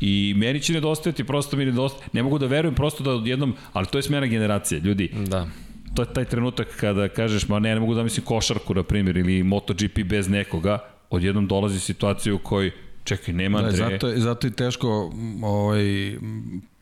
i 0.00 0.34
meni 0.36 0.60
će 0.60 0.72
nedostajati, 0.72 1.24
prosto 1.24 1.56
mi 1.56 1.64
nedostaje, 1.64 2.08
ne 2.12 2.22
mogu 2.22 2.38
da 2.38 2.46
verujem 2.46 2.74
prosto 2.74 3.04
da 3.04 3.10
odjednom, 3.10 3.54
ali 3.72 3.86
to 3.86 3.98
je 3.98 4.02
smjena 4.02 4.26
generacije, 4.26 4.80
ljudi, 4.80 5.10
Da. 5.28 5.46
to 5.94 6.02
je 6.02 6.12
taj 6.12 6.24
trenutak 6.24 6.76
kada 6.80 7.08
kažeš, 7.08 7.48
ma 7.48 7.58
ne, 7.58 7.74
ne 7.74 7.80
mogu 7.80 7.94
da 7.94 8.02
mislim 8.02 8.26
košarku, 8.26 8.74
na 8.74 8.82
primjer, 8.82 9.16
ili 9.16 9.42
MotoGP 9.42 9.98
bez 10.04 10.28
nekoga, 10.28 10.78
odjednom 11.10 11.46
dolazi 11.46 11.80
situacija 11.80 12.34
u 12.34 12.38
kojoj, 12.38 12.70
čekaj, 13.04 13.34
nema 13.34 13.60
da, 13.62 13.68
Andreje, 13.68 13.90
zato, 13.90 14.12
zato 14.16 14.46
je 14.46 14.50
teško 14.50 15.12
ovaj, 15.42 16.16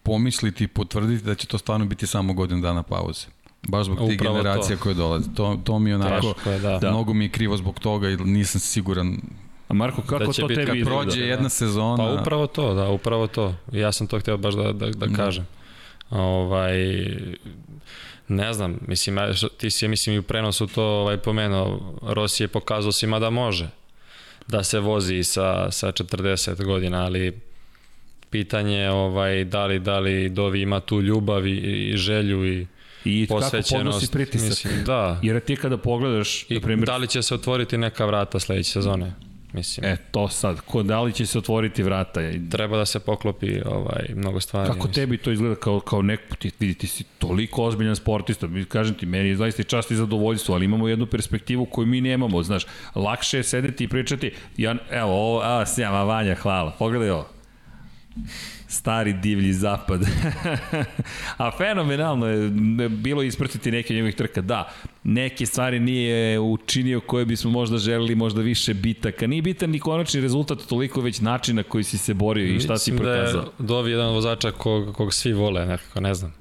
pomisliti 0.03 0.65
i 0.65 0.69
potvrditi 0.69 1.25
da 1.25 1.35
će 1.35 1.47
to 1.47 1.59
stvarno 1.59 1.87
biti 1.87 2.07
samo 2.07 2.33
godinu 2.33 2.61
dana 2.61 2.83
pauze. 2.83 3.27
Baš 3.69 3.87
zbog 3.87 4.09
tih 4.09 4.21
generacija 4.21 4.77
to. 4.77 4.83
koje 4.83 4.95
dolaze. 4.95 5.29
To, 5.35 5.61
to 5.65 5.79
mi 5.79 5.91
je 5.91 5.97
onako, 5.97 6.33
Teško 6.33 6.51
je, 6.51 6.59
da. 6.59 6.79
da. 6.79 6.91
mnogo 6.91 7.15
mi 7.15 7.25
je 7.25 7.29
krivo 7.29 7.57
zbog 7.57 7.81
toga 7.81 8.11
i 8.11 8.17
nisam 8.17 8.61
siguran. 8.61 9.17
a 9.69 9.75
Marko, 9.75 10.03
kako 10.03 10.25
da 10.25 10.33
će 10.33 10.41
to 10.41 10.49
biti 10.49 10.61
tebi 10.61 10.67
kad 10.67 10.77
izgleda? 10.77 11.01
Prođe 11.01 11.21
jedna 11.21 11.49
sezona. 11.49 11.97
Pa 11.97 12.21
upravo 12.21 12.47
to, 12.47 12.75
da, 12.75 12.89
upravo 12.89 13.27
to. 13.27 13.55
Ja 13.73 13.93
sam 13.93 14.07
to 14.07 14.19
hteo 14.19 14.37
baš 14.37 14.55
da, 14.55 14.73
da, 14.73 14.91
da 14.91 15.17
kažem. 15.17 15.47
Ovaj, 16.11 16.77
ne 18.29 18.53
znam, 18.53 18.79
mislim, 18.87 19.19
ti 19.59 19.71
si, 19.71 19.89
mislim, 19.89 20.17
i 20.17 20.19
u 20.19 20.23
prenosu 20.23 20.67
to 20.67 20.85
ovaj, 20.85 21.17
pomenuo, 21.17 21.95
Rossi 22.03 22.43
je 22.43 22.49
pokazao 22.49 22.93
svima 22.93 23.19
da 23.19 23.31
može 23.31 23.69
da 24.47 24.65
se 24.65 24.81
vozi 24.81 25.25
sa, 25.25 25.71
sa 25.71 25.93
40 25.93 26.65
godina, 26.65 27.05
ali 27.05 27.41
pitanje 28.31 28.77
je 28.77 28.91
ovaj, 28.91 29.45
da 29.45 29.67
li, 29.67 29.79
da 29.79 29.99
li 29.99 30.29
Dovi 30.29 30.61
ima 30.61 30.81
tu 30.81 31.01
ljubav 31.01 31.47
i, 31.47 31.57
i 31.57 31.97
želju 31.97 32.47
i 32.47 32.67
I 33.05 33.27
kako 33.27 33.35
podnosi 33.35 33.51
posvećenost. 33.51 34.13
pritisak. 34.13 34.49
Mislim, 34.49 34.85
da. 34.85 35.21
Jer 35.23 35.41
ti 35.41 35.57
kada 35.57 35.77
pogledaš, 35.77 36.47
I 36.51 36.55
na 36.55 36.61
primjer, 36.61 36.87
da 36.87 36.97
li 36.97 37.09
će 37.09 37.23
se 37.23 37.35
otvoriti 37.35 37.79
neka 37.79 38.05
vrata 38.07 38.41
sledeće 38.41 38.71
sezone? 38.71 39.13
Mislim, 39.55 39.87
e, 39.87 39.97
to 40.11 40.29
sad, 40.29 40.61
ko, 40.61 40.83
da 40.83 41.01
li 41.01 41.13
će 41.13 41.27
se 41.27 41.39
otvoriti 41.39 41.83
vrata? 41.83 42.21
treba 42.51 42.77
da 42.77 42.87
se 42.87 43.01
poklopi 43.01 43.61
ovaj, 43.67 44.07
mnogo 44.15 44.41
stvari. 44.41 44.67
Kako 44.67 44.89
mislim. 44.89 44.95
tebi 44.95 45.19
to 45.19 45.31
izgleda 45.31 45.55
kao, 45.55 45.81
kao 45.81 46.03
neko, 46.03 46.37
ti, 46.37 46.51
vidi, 46.61 46.75
ti 46.75 46.87
si 46.87 47.05
toliko 47.19 47.65
ozbiljan 47.65 47.97
sportista, 47.97 48.49
kažem 48.69 48.95
ti, 48.95 49.07
meni 49.07 49.29
je 49.29 49.37
zaista 49.37 49.63
čast 49.63 49.91
i 49.91 49.97
zadovoljstvo, 49.97 50.55
ali 50.55 50.65
imamo 50.65 50.89
jednu 50.89 51.07
perspektivu 51.07 51.67
koju 51.67 51.87
mi 51.87 52.01
nemamo, 52.01 52.43
znaš, 52.43 52.67
lakše 52.95 53.37
je 53.37 53.43
sedeti 53.43 53.85
i 53.85 53.89
pričati, 53.89 54.33
ja, 54.57 54.77
evo, 54.91 55.11
ovo, 55.11 55.41
a, 55.43 55.67
sjama, 55.67 56.03
Vanja, 56.03 56.35
hvala, 56.35 56.71
pogledaj 56.79 57.11
ovo. 57.11 57.29
Stari 58.75 59.13
divlji 59.13 59.53
zapad. 59.53 60.01
A 61.37 61.51
fenomenalno 61.59 62.27
je 62.27 62.49
bilo 62.89 63.23
ispratiti 63.23 63.71
neke 63.71 63.95
njegovih 63.95 64.15
trka. 64.15 64.41
Da, 64.41 64.73
neke 65.05 65.47
stvari 65.47 65.81
nije 65.81 66.41
učinio 66.41 67.01
koje 67.01 67.25
bismo 67.25 67.51
možda 67.51 67.79
želeli, 67.79 68.15
možda 68.15 68.41
više 68.41 68.75
bitaka. 68.75 69.27
Nije 69.27 69.43
bitan 69.43 69.71
ni 69.71 69.79
konačni 69.79 70.21
rezultat, 70.21 70.59
toliko 70.69 71.01
već 71.01 71.21
načina 71.21 71.63
koji 71.63 71.85
si 71.85 71.99
se 71.99 72.15
borio 72.15 72.47
i 72.47 72.61
šta 72.61 72.79
si 72.79 72.93
Mislim 72.93 73.07
prokazao. 73.07 73.43
Da 73.43 73.49
je 73.49 73.67
Dovi 73.67 73.91
jedan 73.91 74.15
vozača 74.15 74.51
kog, 74.51 74.95
kog 74.95 75.15
svi 75.15 75.33
vole, 75.33 75.67
nekako, 75.67 76.01
ne 76.01 76.15
znam. 76.15 76.35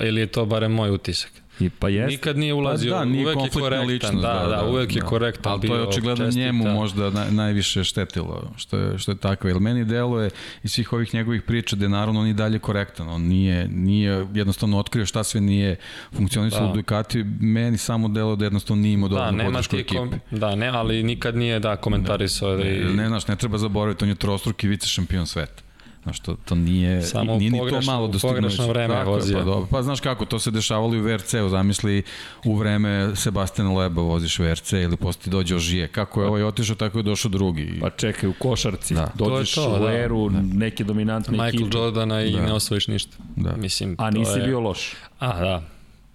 Ili 0.00 0.20
je 0.20 0.26
to 0.26 0.44
barem 0.44 0.72
moj 0.72 0.90
utisak. 0.90 1.41
I 1.60 1.70
pa 1.70 1.88
jeste. 1.88 2.10
Nikad 2.10 2.38
nije 2.38 2.54
ulazio, 2.54 2.92
Pa 2.92 2.98
da, 2.98 3.04
nije 3.04 3.24
uvek 3.26 3.44
je 3.44 3.50
korektan, 3.52 3.86
ličnost, 3.86 4.14
da, 4.16 4.32
da, 4.40 4.56
da, 4.56 4.64
uvek 4.64 4.96
je 4.96 5.00
da. 5.00 5.06
korektan 5.06 5.52
Ali 5.52 5.68
to 5.68 5.76
je 5.76 5.82
očigledno 5.82 6.24
čestita. 6.24 6.46
njemu 6.46 6.64
možda 6.64 7.10
naj, 7.10 7.30
najviše 7.30 7.84
štetilo, 7.84 8.50
što 8.56 8.76
je, 8.76 8.98
što 8.98 9.12
je 9.12 9.16
tako. 9.16 9.48
Jer 9.48 9.60
meni 9.60 9.84
deluje 9.84 10.30
iz 10.62 10.72
svih 10.72 10.92
ovih 10.92 11.14
njegovih 11.14 11.42
priča 11.42 11.76
da 11.76 11.84
je 11.84 11.88
naravno 11.88 12.20
on 12.20 12.26
i 12.26 12.34
dalje 12.34 12.58
korektan. 12.58 13.08
On 13.08 13.22
nije, 13.22 13.68
nije 13.68 14.26
jednostavno 14.34 14.78
otkrio 14.78 15.06
šta 15.06 15.24
sve 15.24 15.40
nije 15.40 15.76
funkcionisalo 16.12 16.66
Da. 16.66 16.72
u 16.72 16.76
Ducati. 16.76 17.24
Meni 17.40 17.78
samo 17.78 18.08
delo 18.08 18.36
da 18.36 18.44
jednostavno 18.44 18.82
nije 18.82 18.94
imao 18.94 19.08
Da, 19.08 19.14
dovoljno 19.14 19.32
nema 19.32 19.50
podršku 19.50 19.70
ti 19.70 19.80
ekipe. 19.80 19.98
kom, 19.98 20.10
da, 20.30 20.54
ne, 20.54 20.68
ali 20.68 21.02
nikad 21.02 21.36
nije 21.36 21.58
da 21.58 21.76
komentarisao 21.76 22.56
da, 22.56 22.64
Ne, 22.64 22.76
i 22.76 22.84
ne, 22.84 23.08
znaš, 23.08 23.26
ne 23.26 23.36
treba 23.36 23.58
zaboraviti, 23.58 24.04
on 24.04 24.08
je 24.08 24.14
trostruki 24.14 24.68
vice 24.68 24.86
šampion 24.88 25.26
sveta. 25.26 25.62
Znaš, 26.02 26.20
to, 26.20 26.36
to 26.36 26.54
nije, 26.54 27.02
Samo 27.02 27.36
nije 27.36 27.50
ni 27.50 27.58
to 27.58 27.64
pogrešno- 27.64 27.86
malo 27.86 28.06
dostignuće. 28.06 28.34
pogrešno 28.34 28.66
vreme 28.68 28.94
Tako 28.94 29.10
vozio. 29.10 29.38
Pa, 29.38 29.44
dobro, 29.44 29.66
pa 29.70 29.82
znaš 29.82 30.00
kako, 30.00 30.24
to 30.24 30.38
se 30.38 30.50
dešavalo 30.50 30.94
i 30.94 31.00
u 31.00 31.04
VRC-u, 31.04 31.48
zamisli 31.48 32.02
u 32.44 32.54
vreme 32.54 33.10
Sebastiana 33.14 33.72
Leba 33.72 34.02
voziš 34.02 34.38
VRC 34.38 34.72
ili 34.74 34.96
posle 34.96 35.22
ti 35.22 35.30
dođe 35.30 35.56
Ožije. 35.56 35.88
Kako 35.88 36.22
je 36.22 36.28
ovaj 36.28 36.42
otišao, 36.42 36.76
tako 36.76 36.98
je 36.98 37.02
došao 37.02 37.28
drugi. 37.30 37.78
Pa 37.80 37.90
čekaj, 37.90 38.28
u 38.28 38.34
košarci. 38.34 38.94
Da. 38.94 39.10
Dođeš 39.16 39.52
To 39.52 39.64
to, 39.64 39.76
u 39.76 39.78
da. 39.78 39.92
eru 39.92 40.30
neke 40.44 40.84
dominantne 40.84 41.32
Michael 41.32 41.48
ekipe. 41.48 41.78
Jordana 41.78 42.22
i 42.22 42.32
Da. 42.32 42.42
ne 42.42 42.52
osvojiš 42.52 42.88
ništa. 42.88 43.16
Da. 43.36 43.52
Mislim, 43.52 43.96
A 43.98 44.10
nisi 44.10 44.38
je, 44.38 44.44
bio 44.44 44.60
loš. 44.60 44.92
A, 45.18 45.40
da. 45.40 45.62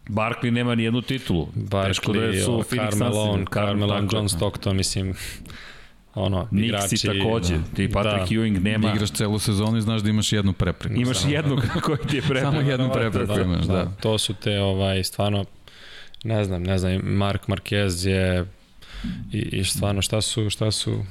Barkley 0.08 0.52
nema 0.52 0.76
ni 0.76 0.84
jednu 0.84 1.02
titulu. 1.02 1.46
Teško 1.46 2.14
da 2.14 2.20
Barkley, 2.20 2.46
su 2.46 2.64
Carmelon. 2.66 3.46
Carmelon. 3.46 4.10
John 4.12 4.30
Stockton, 4.30 4.76
mislim, 4.76 5.14
ono, 6.18 6.48
Nixi 6.52 6.66
igrači. 6.66 7.08
takođe. 7.08 7.58
Da. 7.58 7.64
Ti 7.76 7.90
Patrick 7.92 8.30
Da. 8.30 8.36
Ewing 8.36 8.60
nema. 8.60 8.92
Igraš 8.94 9.12
celu 9.12 9.40
sezonu 9.40 9.78
i 9.78 9.82
znaš 9.82 10.02
da 10.02 10.10
imaš 10.10 10.34
jednu 10.34 10.54
prepreku. 10.54 11.02
Imaš 11.02 11.18
jednog 11.28 11.64
koji 11.84 11.98
ti 11.98 12.16
je 12.16 12.22
pre. 12.22 12.42
Samo 12.42 12.62
jednu 12.62 12.90
prepreku 12.94 13.34
da, 13.34 13.42
imaš, 13.42 13.66
da. 13.66 13.92
To 14.02 14.18
su 14.18 14.34
te, 14.34 14.60
ovaj, 14.60 15.04
stvarno, 15.04 15.46
ne 16.24 16.44
znam, 16.46 16.64
ne 16.64 16.78
znam, 16.78 17.02
Mark 17.04 17.48
Marquez 17.48 18.08
je 18.08 18.46
i, 19.34 19.40
i 19.40 19.64
stvarno 19.64 20.02
šta 20.02 20.22
su, 20.22 20.50
šta 20.50 20.72
su 20.72 21.04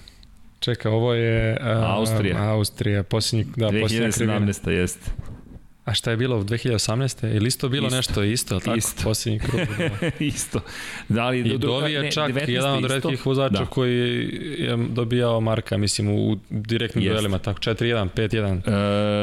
Čeka, 0.60 0.90
ovo 0.90 1.14
je 1.14 1.58
uh, 1.60 1.66
Austrija. 1.66 2.42
Austrija, 2.42 3.02
posljednji, 3.02 3.52
da, 3.56 3.66
2017. 3.66 4.70
jeste. 4.70 5.10
A 5.86 5.94
šta 5.94 6.10
je 6.10 6.16
bilo 6.16 6.38
u 6.38 6.44
2018. 6.44 7.26
Je 7.26 7.40
li 7.40 7.48
isto 7.48 7.68
bilo 7.68 7.86
isto. 7.86 7.96
nešto 7.96 8.22
isto, 8.22 8.54
ili 8.54 8.62
tako? 8.62 8.76
Isto. 8.76 9.02
Posljednji 9.04 9.38
krug. 9.38 9.60
Da. 9.78 10.10
isto. 10.24 10.60
Da 11.08 11.28
li, 11.28 11.40
I 11.40 11.58
Dovi 11.58 11.92
je 11.92 12.10
čak 12.10 12.30
jedan 12.48 12.84
od 12.84 12.84
redkih 12.84 13.26
vozača 13.26 13.58
da. 13.58 13.66
koji 13.66 13.98
je 14.58 14.76
dobijao 14.76 15.40
Marka, 15.40 15.76
mislim, 15.76 16.08
u 16.08 16.36
direktnim 16.50 17.04
Jest. 17.04 17.12
duelima, 17.12 17.38
tako 17.38 17.60
4-1, 17.60 18.08
5-1. 18.14 18.56
Uh, 18.56 18.72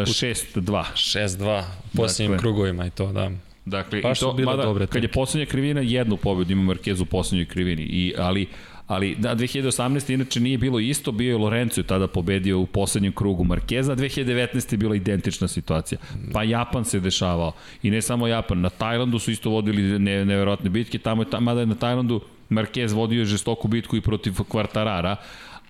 6-2. 0.08 0.84
6-2 0.94 1.64
u 1.94 1.98
posljednjim 1.98 2.32
dakle. 2.32 2.42
krugovima 2.42 2.86
i 2.86 2.90
to, 2.90 3.12
da. 3.12 3.32
Dakle, 3.66 4.02
Baš 4.02 4.18
i 4.18 4.22
to, 4.22 4.34
mada, 4.34 4.64
dobre 4.64 4.88
kad 4.88 5.04
je 5.04 5.12
poslednja 5.12 5.46
krivina, 5.46 5.82
jednu 5.82 6.18
pobedu 6.18 6.52
ima 6.52 6.74
Marquez 6.74 7.02
u 7.02 7.06
poslednjoj 7.06 7.46
krivini, 7.46 7.84
I, 7.84 8.14
ali 8.18 8.48
ali 8.88 9.16
da, 9.16 9.36
2018. 9.36 10.14
inače 10.14 10.40
nije 10.40 10.58
bilo 10.58 10.80
isto, 10.80 11.12
bio 11.12 11.30
je 11.30 11.38
Lorenzo 11.38 11.84
tada 11.84 12.08
pobedio 12.08 12.60
u 12.60 12.66
poslednjem 12.66 13.14
krugu 13.14 13.44
Markeza, 13.44 13.96
2019. 13.96 14.74
je 14.74 14.78
bila 14.78 14.96
identična 14.96 15.48
situacija. 15.48 16.00
Pa 16.34 16.44
Japan 16.44 16.86
se 16.86 17.00
dešavao. 17.00 17.52
I 17.84 17.92
ne 17.92 18.02
samo 18.02 18.28
Japan, 18.28 18.62
na 18.62 18.70
Tajlandu 18.70 19.20
su 19.20 19.32
isto 19.32 19.50
vodili 19.50 20.00
ne, 20.00 20.26
neverovatne 20.26 20.70
bitke, 20.70 20.98
tamo 20.98 21.22
je, 21.22 21.40
mada 21.40 21.60
je 21.60 21.66
na 21.66 21.76
Tajlandu 21.76 22.22
Marquez 22.50 22.94
vodio 22.94 23.26
žestoku 23.26 23.68
bitku 23.68 23.98
i 23.98 24.02
protiv 24.02 24.34
Kvartarara, 24.48 25.16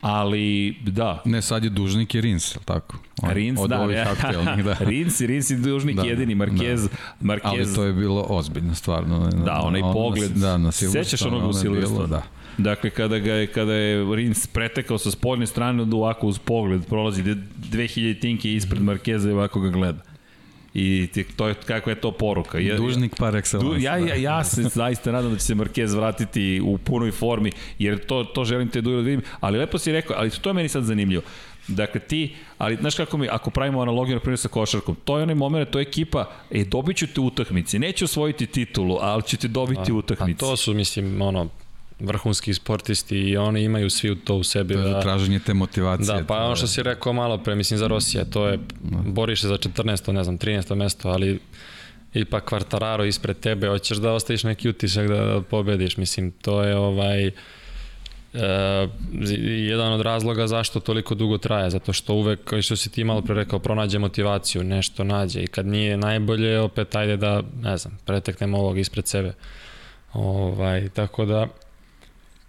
ali 0.01 0.75
da. 0.85 1.21
Ne, 1.25 1.41
sad 1.41 1.63
je 1.63 1.69
dužnik 1.69 2.15
i 2.15 2.21
Rins, 2.21 2.57
tako? 2.65 2.97
On, 3.21 3.29
Rins, 3.29 3.59
od 3.61 3.69
da. 3.69 3.81
Ovih 3.81 4.07
aktualnih, 4.07 4.65
da. 4.65 4.77
Rins, 4.89 5.21
Rins 5.21 5.49
je 5.49 5.57
dužnik 5.57 5.95
da, 5.95 6.03
jedini, 6.03 6.35
Marquez, 6.35 6.89
da. 6.89 7.33
Marquez. 7.33 7.41
Ali 7.43 7.75
to 7.75 7.83
je 7.83 7.93
bilo 7.93 8.25
ozbiljno, 8.29 8.75
stvarno. 8.75 9.29
Da, 9.29 9.61
onaj 9.63 9.81
pogled. 9.81 10.31
Da, 10.31 10.57
na 10.57 10.71
Silverstone. 10.71 11.03
Sećaš 11.03 11.27
onog 11.27 11.49
u 11.49 11.53
Silverstone? 11.53 12.07
Da. 12.07 12.23
Dakle, 12.57 12.89
kada, 12.89 13.19
ga 13.19 13.33
je, 13.33 13.47
kada 13.47 13.73
je 13.73 14.15
Rins 14.15 14.47
pretekao 14.47 14.97
sa 14.97 15.11
spoljne 15.11 15.47
strane, 15.47 15.85
da 15.85 15.95
ovako 15.95 16.27
uz 16.27 16.39
pogled 16.39 16.85
prolazi 16.85 17.23
2000 17.23 18.21
tinke 18.21 18.53
ispred 18.53 18.81
Markeza 18.81 19.29
i 19.29 19.33
ovako 19.33 19.59
ga 19.59 19.69
gleda. 19.69 20.01
I 20.73 21.07
to 21.35 21.47
je, 21.47 21.53
kakva 21.53 21.91
je 21.91 22.01
to 22.01 22.11
poruka. 22.11 22.59
Ja, 22.59 22.77
Dužnik 22.77 23.15
par 23.17 23.33
excellence. 23.33 23.81
Ja, 23.81 23.97
ja, 23.97 24.15
ja 24.15 24.43
se 24.43 24.63
zaista 24.73 25.11
nadam 25.11 25.31
da 25.31 25.37
će 25.37 25.45
se 25.45 25.55
Marquez 25.55 25.95
vratiti 25.95 26.61
u 26.63 26.77
punoj 26.77 27.11
formi, 27.11 27.51
jer 27.79 28.05
to, 28.05 28.23
to 28.23 28.45
želim 28.45 28.69
te 28.69 28.81
duelo 28.81 29.01
da 29.01 29.05
vidim. 29.05 29.21
Ali 29.39 29.57
lepo 29.57 29.77
si 29.77 29.91
rekao, 29.91 30.15
ali 30.19 30.29
to 30.29 30.49
je 30.49 30.53
meni 30.53 30.69
sad 30.69 30.83
zanimljivo. 30.83 31.23
Dakle, 31.67 32.01
ti, 32.01 32.35
ali 32.57 32.75
znaš 32.75 32.95
kako 32.95 33.17
mi, 33.17 33.27
ako 33.29 33.49
pravimo 33.49 33.81
analogiju 33.81 34.15
na 34.15 34.19
primjer 34.19 34.39
sa 34.39 34.47
košarkom, 34.47 34.95
to 35.05 35.17
je 35.17 35.23
onaj 35.23 35.35
moment, 35.35 35.69
to 35.69 35.79
je 35.79 35.83
ekipa, 35.83 36.29
e, 36.51 36.63
dobit 36.63 36.97
ću 36.97 37.07
te 37.07 37.21
utakmice, 37.21 37.79
neću 37.79 38.05
osvojiti 38.05 38.45
titulu, 38.45 38.97
ali 39.01 39.23
ćete 39.23 39.47
dobiti 39.47 39.91
a, 39.91 39.95
utakmice. 39.95 40.45
A 40.45 40.49
to 40.49 40.57
su, 40.57 40.73
mislim, 40.73 41.21
ono, 41.21 41.49
vrhunski 42.03 42.53
sportisti 42.53 43.17
i 43.17 43.37
oni 43.37 43.63
imaju 43.63 43.89
svi 43.89 44.15
to 44.15 44.35
u 44.35 44.43
sebi. 44.43 44.73
To 44.73 44.79
je 44.79 44.93
da, 44.93 45.01
traženje 45.01 45.39
te 45.39 45.53
motivacije. 45.53 46.17
Da, 46.21 46.25
pa 46.27 46.37
ono 46.37 46.55
što 46.55 46.67
si 46.67 46.83
rekao 46.83 47.13
malo 47.13 47.37
pre, 47.37 47.55
mislim 47.55 47.77
za 47.77 47.87
Rosija, 47.87 48.25
to 48.25 48.47
je, 48.47 48.57
da. 48.57 48.97
boriš 49.05 49.41
se 49.41 49.47
za 49.47 49.57
14. 49.57 50.11
ne 50.11 50.23
znam, 50.23 50.37
13. 50.37 50.75
mesto, 50.75 51.09
ali 51.09 51.39
ipak 52.13 52.45
Kvartararo 52.45 53.05
ispred 53.05 53.39
tebe, 53.39 53.67
hoćeš 53.67 53.97
da 53.97 54.11
ostaviš 54.11 54.43
neki 54.43 54.69
utisak 54.69 55.07
da, 55.07 55.15
da 55.15 55.41
pobediš, 55.41 55.97
mislim, 55.97 56.31
to 56.31 56.63
je 56.63 56.75
ovaj, 56.75 57.31
Uh, 58.33 58.39
jedan 59.67 59.93
od 59.93 60.01
razloga 60.01 60.47
zašto 60.47 60.79
toliko 60.79 61.15
dugo 61.15 61.37
traje, 61.37 61.69
zato 61.69 61.93
što 61.93 62.13
uvek, 62.13 62.53
što 62.61 62.75
si 62.75 62.89
ti 62.89 63.03
malo 63.03 63.21
pre 63.21 63.35
rekao, 63.35 63.59
pronađe 63.59 63.99
motivaciju, 63.99 64.63
nešto 64.63 65.03
nađe 65.03 65.43
i 65.43 65.47
kad 65.47 65.65
nije 65.65 65.97
najbolje, 65.97 66.59
opet 66.59 66.95
ajde 66.95 67.17
da, 67.17 67.41
ne 67.61 67.77
znam, 67.77 67.97
preteknemo 68.05 68.57
ovog 68.57 68.79
ispred 68.79 69.07
sebe. 69.07 69.33
Ovaj, 70.13 70.89
tako 70.89 71.25
da, 71.25 71.47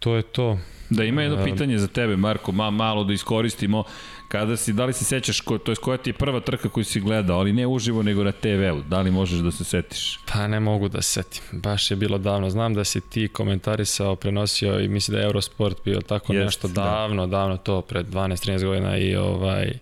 to 0.05 0.17
je 0.17 0.23
to. 0.23 0.59
Da 0.91 1.05
ima 1.05 1.23
jedno 1.23 1.45
pitanje 1.45 1.79
za 1.79 1.87
tebe, 1.87 2.17
Marko, 2.17 2.53
ma, 2.53 2.71
malo 2.71 3.05
da 3.05 3.13
iskoristimo. 3.13 3.85
Kada 4.29 4.57
si, 4.57 4.73
da 4.73 4.85
li 4.85 4.93
se 4.93 5.05
sećaš, 5.05 5.41
ko, 5.41 5.59
to 5.59 5.73
je 5.73 5.77
koja 5.77 5.99
ti 5.99 6.11
je 6.11 6.15
prva 6.15 6.41
trka 6.41 6.69
koju 6.69 6.85
si 6.85 7.01
gledao, 7.01 7.39
ali 7.39 7.53
ne 7.53 7.67
uživo 7.67 8.03
nego 8.03 8.25
na 8.25 8.33
TV-u, 8.33 8.83
da 8.89 9.01
li 9.01 9.11
možeš 9.11 9.39
da 9.39 9.51
se 9.51 9.65
setiš? 9.65 10.19
Pa 10.33 10.47
ne 10.47 10.61
mogu 10.61 10.89
da 10.89 11.03
se 11.03 11.13
setim, 11.13 11.61
baš 11.61 11.91
je 11.91 11.97
bilo 11.97 12.19
davno. 12.19 12.51
Znam 12.51 12.75
da 12.75 12.85
si 12.85 13.01
ti 13.01 13.29
komentarisao, 13.29 14.17
prenosio 14.17 14.81
i 14.81 14.89
misli 14.89 15.13
da 15.13 15.19
je 15.19 15.25
Eurosport 15.25 15.85
bio 15.85 16.01
tako 16.01 16.33
Jest, 16.33 16.45
nešto 16.45 16.69
da. 16.69 16.83
davno, 16.83 17.27
da. 17.27 17.31
davno 17.39 17.57
to, 17.57 17.81
pred 17.81 18.07
12-13 18.07 18.65
godina 18.65 18.99
i 18.99 19.17
ovaj, 19.17 19.73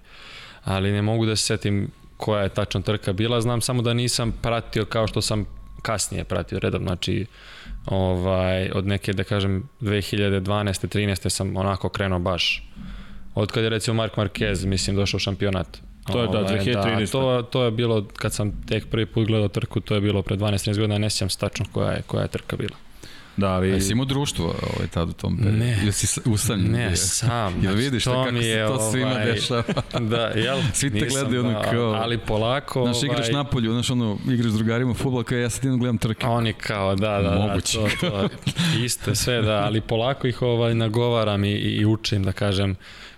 ali 0.64 0.92
ne 0.92 1.02
mogu 1.02 1.26
da 1.26 1.36
se 1.36 1.42
setim 1.42 1.90
koja 2.16 2.42
je 2.42 2.48
tačno 2.48 2.80
trka 2.80 3.12
bila, 3.12 3.40
znam 3.40 3.60
samo 3.60 3.82
da 3.82 3.94
nisam 3.94 4.32
pratio 4.42 4.84
kao 4.84 5.06
što 5.06 5.22
sam 5.22 5.46
kasnije 5.82 6.24
pratio 6.24 6.58
redom, 6.58 6.82
znači 6.82 7.26
ovaj, 7.86 8.70
od 8.74 8.86
neke, 8.86 9.12
da 9.12 9.24
kažem, 9.24 9.68
2012. 9.80 10.86
13. 10.86 11.28
sam 11.28 11.56
onako 11.56 11.88
krenuo 11.88 12.18
baš. 12.18 12.68
Od 13.34 13.52
kad 13.52 13.64
je 13.64 13.70
recimo 13.70 13.94
Mark 13.94 14.16
Marquez, 14.16 14.66
mislim, 14.66 14.96
došao 14.96 15.16
u 15.16 15.20
šampionat. 15.20 15.78
To 16.06 16.22
je 16.22 16.28
da, 16.28 16.38
2013. 16.38 17.16
Ovaj, 17.16 17.36
da, 17.36 17.42
to, 17.42 17.48
to 17.50 17.64
je 17.64 17.70
bilo, 17.70 18.06
kad 18.16 18.32
sam 18.32 18.64
tek 18.66 18.86
prvi 18.86 19.06
put 19.06 19.26
gledao 19.26 19.48
trku, 19.48 19.80
to 19.80 19.94
je 19.94 20.00
bilo 20.00 20.22
pre 20.22 20.36
12-13 20.36 20.76
godina, 20.76 20.98
ne 20.98 21.10
sjećam 21.10 21.30
stačno 21.30 21.66
koja 21.72 21.90
je, 21.90 22.02
koja 22.02 22.22
je 22.22 22.28
trka 22.28 22.56
bila. 22.56 22.76
Da, 23.36 23.48
ali... 23.48 23.68
Jesi 23.68 23.92
imao 23.92 24.04
društvo 24.04 24.46
ovaj, 24.46 24.88
tad 24.88 25.08
u 25.08 25.12
tom 25.12 25.36
periodu? 25.36 25.58
Ne. 25.58 25.78
Ili 25.82 25.92
si 25.92 26.20
usamljen? 26.24 26.72
Ne, 26.72 26.86
bio? 26.86 26.96
sam. 26.96 27.64
Jel 27.64 27.74
vidiš 27.74 28.04
to 28.04 28.24
kako 28.24 28.42
se 28.42 28.64
to 28.68 28.90
svima 28.90 29.10
ovaj, 29.10 29.24
dešava? 29.24 29.62
da, 30.10 30.26
jel? 30.26 30.58
Svi 30.74 31.00
te 31.00 31.06
gledaju 31.06 31.40
ono 31.40 31.52
da, 31.52 31.70
kao... 31.70 31.92
Ali 31.92 32.18
polako... 32.18 32.82
Znaš, 32.84 33.02
igraš 33.02 33.28
ovaj... 33.28 33.32
napolju, 33.32 33.72
znaš 33.72 33.90
ono, 33.90 34.18
igraš 34.28 34.52
s 34.52 34.54
drugarima 34.54 34.94
futbol, 34.94 35.22
kao 35.22 35.38
ja 35.38 35.50
sad 35.50 35.64
idem 35.64 35.78
gledam 35.78 35.98
trke. 35.98 36.26
Oni 36.26 36.52
kao, 36.52 36.94
da, 36.94 37.22
da, 37.22 37.30
Moguće. 37.30 37.78
da, 37.78 37.88
to, 38.00 38.28
to, 38.28 38.28
isto 38.84 39.14
sve, 39.14 39.42
da, 39.42 39.64
ali 39.64 39.80
polako 39.80 40.26
ih 40.26 40.42
ovaj, 40.42 40.74
nagovaram 40.74 41.44
i, 41.44 41.52
i 41.52 41.86
učim, 41.86 42.22
da 42.22 42.32
kažem, 42.32 42.76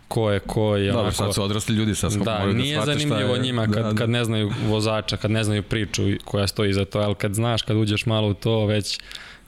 ko 0.08 0.30
je 0.30 0.40
ko 0.40 0.76
je 0.76 0.86
Dobro, 0.86 1.00
onako... 1.00 1.16
sad 1.16 1.34
su 1.34 1.42
odrasli 1.42 1.74
ljudi, 1.74 1.94
sad 1.94 2.12
da, 2.12 2.24
da 2.24 2.52
nije 2.52 2.78
da 2.78 2.84
zanimljivo 2.84 3.34
je, 3.34 3.42
njima 3.42 3.66
kad, 3.66 3.84
da, 3.84 3.92
da. 3.92 3.94
kad 3.94 4.10
ne 4.10 4.24
znaju 4.24 4.52
vozača, 4.66 5.16
kad 5.16 5.30
ne 5.30 5.44
znaju 5.44 5.62
priču 5.62 6.02
koja 6.24 6.46
stoji 6.46 6.72
za 6.72 6.84
to, 6.84 6.98
ali 6.98 7.14
kad 7.14 7.34
znaš, 7.34 7.62
kad 7.62 7.76
uđeš 7.76 8.06
malo 8.06 8.28
u 8.28 8.34
to, 8.34 8.66
već 8.66 9.00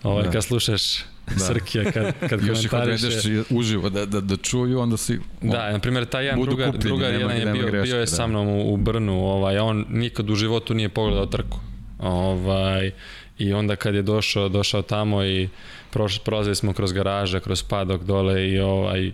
ovaj, 0.06 0.24
da. 0.24 0.30
kad 0.30 0.44
slušaš 0.44 0.98
da. 1.26 1.44
Srkija 1.44 1.92
kad, 1.92 2.28
kad 2.28 2.44
Još 2.48 2.64
ih 2.64 2.72
odvedeš 2.72 3.14
uživo 3.50 3.90
da, 3.90 4.06
da, 4.06 4.20
da 4.20 4.36
čuju, 4.36 4.80
onda 4.80 4.96
si... 4.96 5.18
On, 5.42 5.50
da, 5.50 5.72
na 5.72 5.78
primjer, 5.78 6.04
taj 6.04 6.24
jedan 6.24 6.42
drugar, 6.42 6.66
kupljeni, 6.66 6.88
drugar 6.88 7.12
nema, 7.12 7.32
jedan 7.32 7.54
je 7.56 7.62
bio, 7.62 7.70
greške, 7.70 7.82
bio 7.82 7.96
je 7.96 8.00
da. 8.00 8.06
sa 8.06 8.26
mnom 8.26 8.48
u, 8.48 8.74
u 8.74 8.76
Brnu, 8.76 9.24
ovaj, 9.24 9.58
on 9.58 9.84
nikad 9.90 10.30
u 10.30 10.34
životu 10.34 10.74
nije 10.74 10.88
pogledao 10.88 11.26
trku. 11.26 11.58
Ovaj, 11.98 12.90
I 13.38 13.52
onda 13.52 13.76
kad 13.76 13.94
je 13.94 14.02
došao, 14.02 14.48
došao 14.48 14.82
tamo 14.82 15.24
i 15.24 15.48
proš, 15.90 16.18
prolazili 16.18 16.54
smo 16.54 16.72
kroz 16.72 16.92
garaže, 16.92 17.40
kroz 17.40 17.62
padok 17.62 18.02
dole 18.02 18.48
i 18.48 18.60
ovaj, 18.60 19.12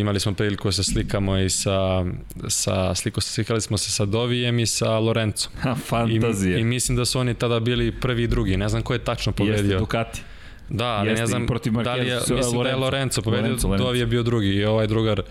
imali 0.00 0.20
smo 0.20 0.34
priliku 0.34 0.68
da 0.68 0.72
se 0.72 0.84
slikamo 0.84 1.38
i 1.38 1.50
sa, 1.50 2.04
sa 2.48 2.94
sliko, 2.94 3.20
slikali 3.20 3.60
smo 3.60 3.78
se 3.78 3.90
sa 3.90 4.04
Dovijem 4.04 4.58
i 4.58 4.66
sa 4.66 4.98
Lorencom. 4.98 5.52
Ha, 5.60 5.74
fantazija. 5.74 6.58
I, 6.58 6.60
I 6.60 6.64
mislim 6.64 6.96
da 6.96 7.04
su 7.04 7.20
oni 7.20 7.34
tada 7.34 7.60
bili 7.60 7.92
prvi 8.00 8.22
i 8.22 8.26
drugi, 8.26 8.56
ne 8.56 8.68
znam 8.68 8.82
ko 8.82 8.92
je 8.92 8.98
tačno 8.98 9.32
pobedio. 9.32 9.62
Jeste 9.62 9.78
Ducati. 9.78 10.22
Da, 10.68 10.86
ali 10.86 11.12
ne 11.12 11.26
znam 11.26 11.46
da 11.84 11.94
li 11.94 12.08
je, 12.08 12.14
mislim 12.14 12.36
Lorenzo. 12.36 12.62
da 12.62 12.68
je 12.68 12.76
Lorenzo 12.76 13.22
pobedio, 13.22 13.42
Lorenzo, 13.42 13.68
Lorenzo. 13.68 13.84
Dovi 13.84 13.98
je 13.98 14.06
bio 14.06 14.22
drugi 14.22 14.48
i 14.48 14.64
ovaj 14.64 14.86
drugar 14.86 15.22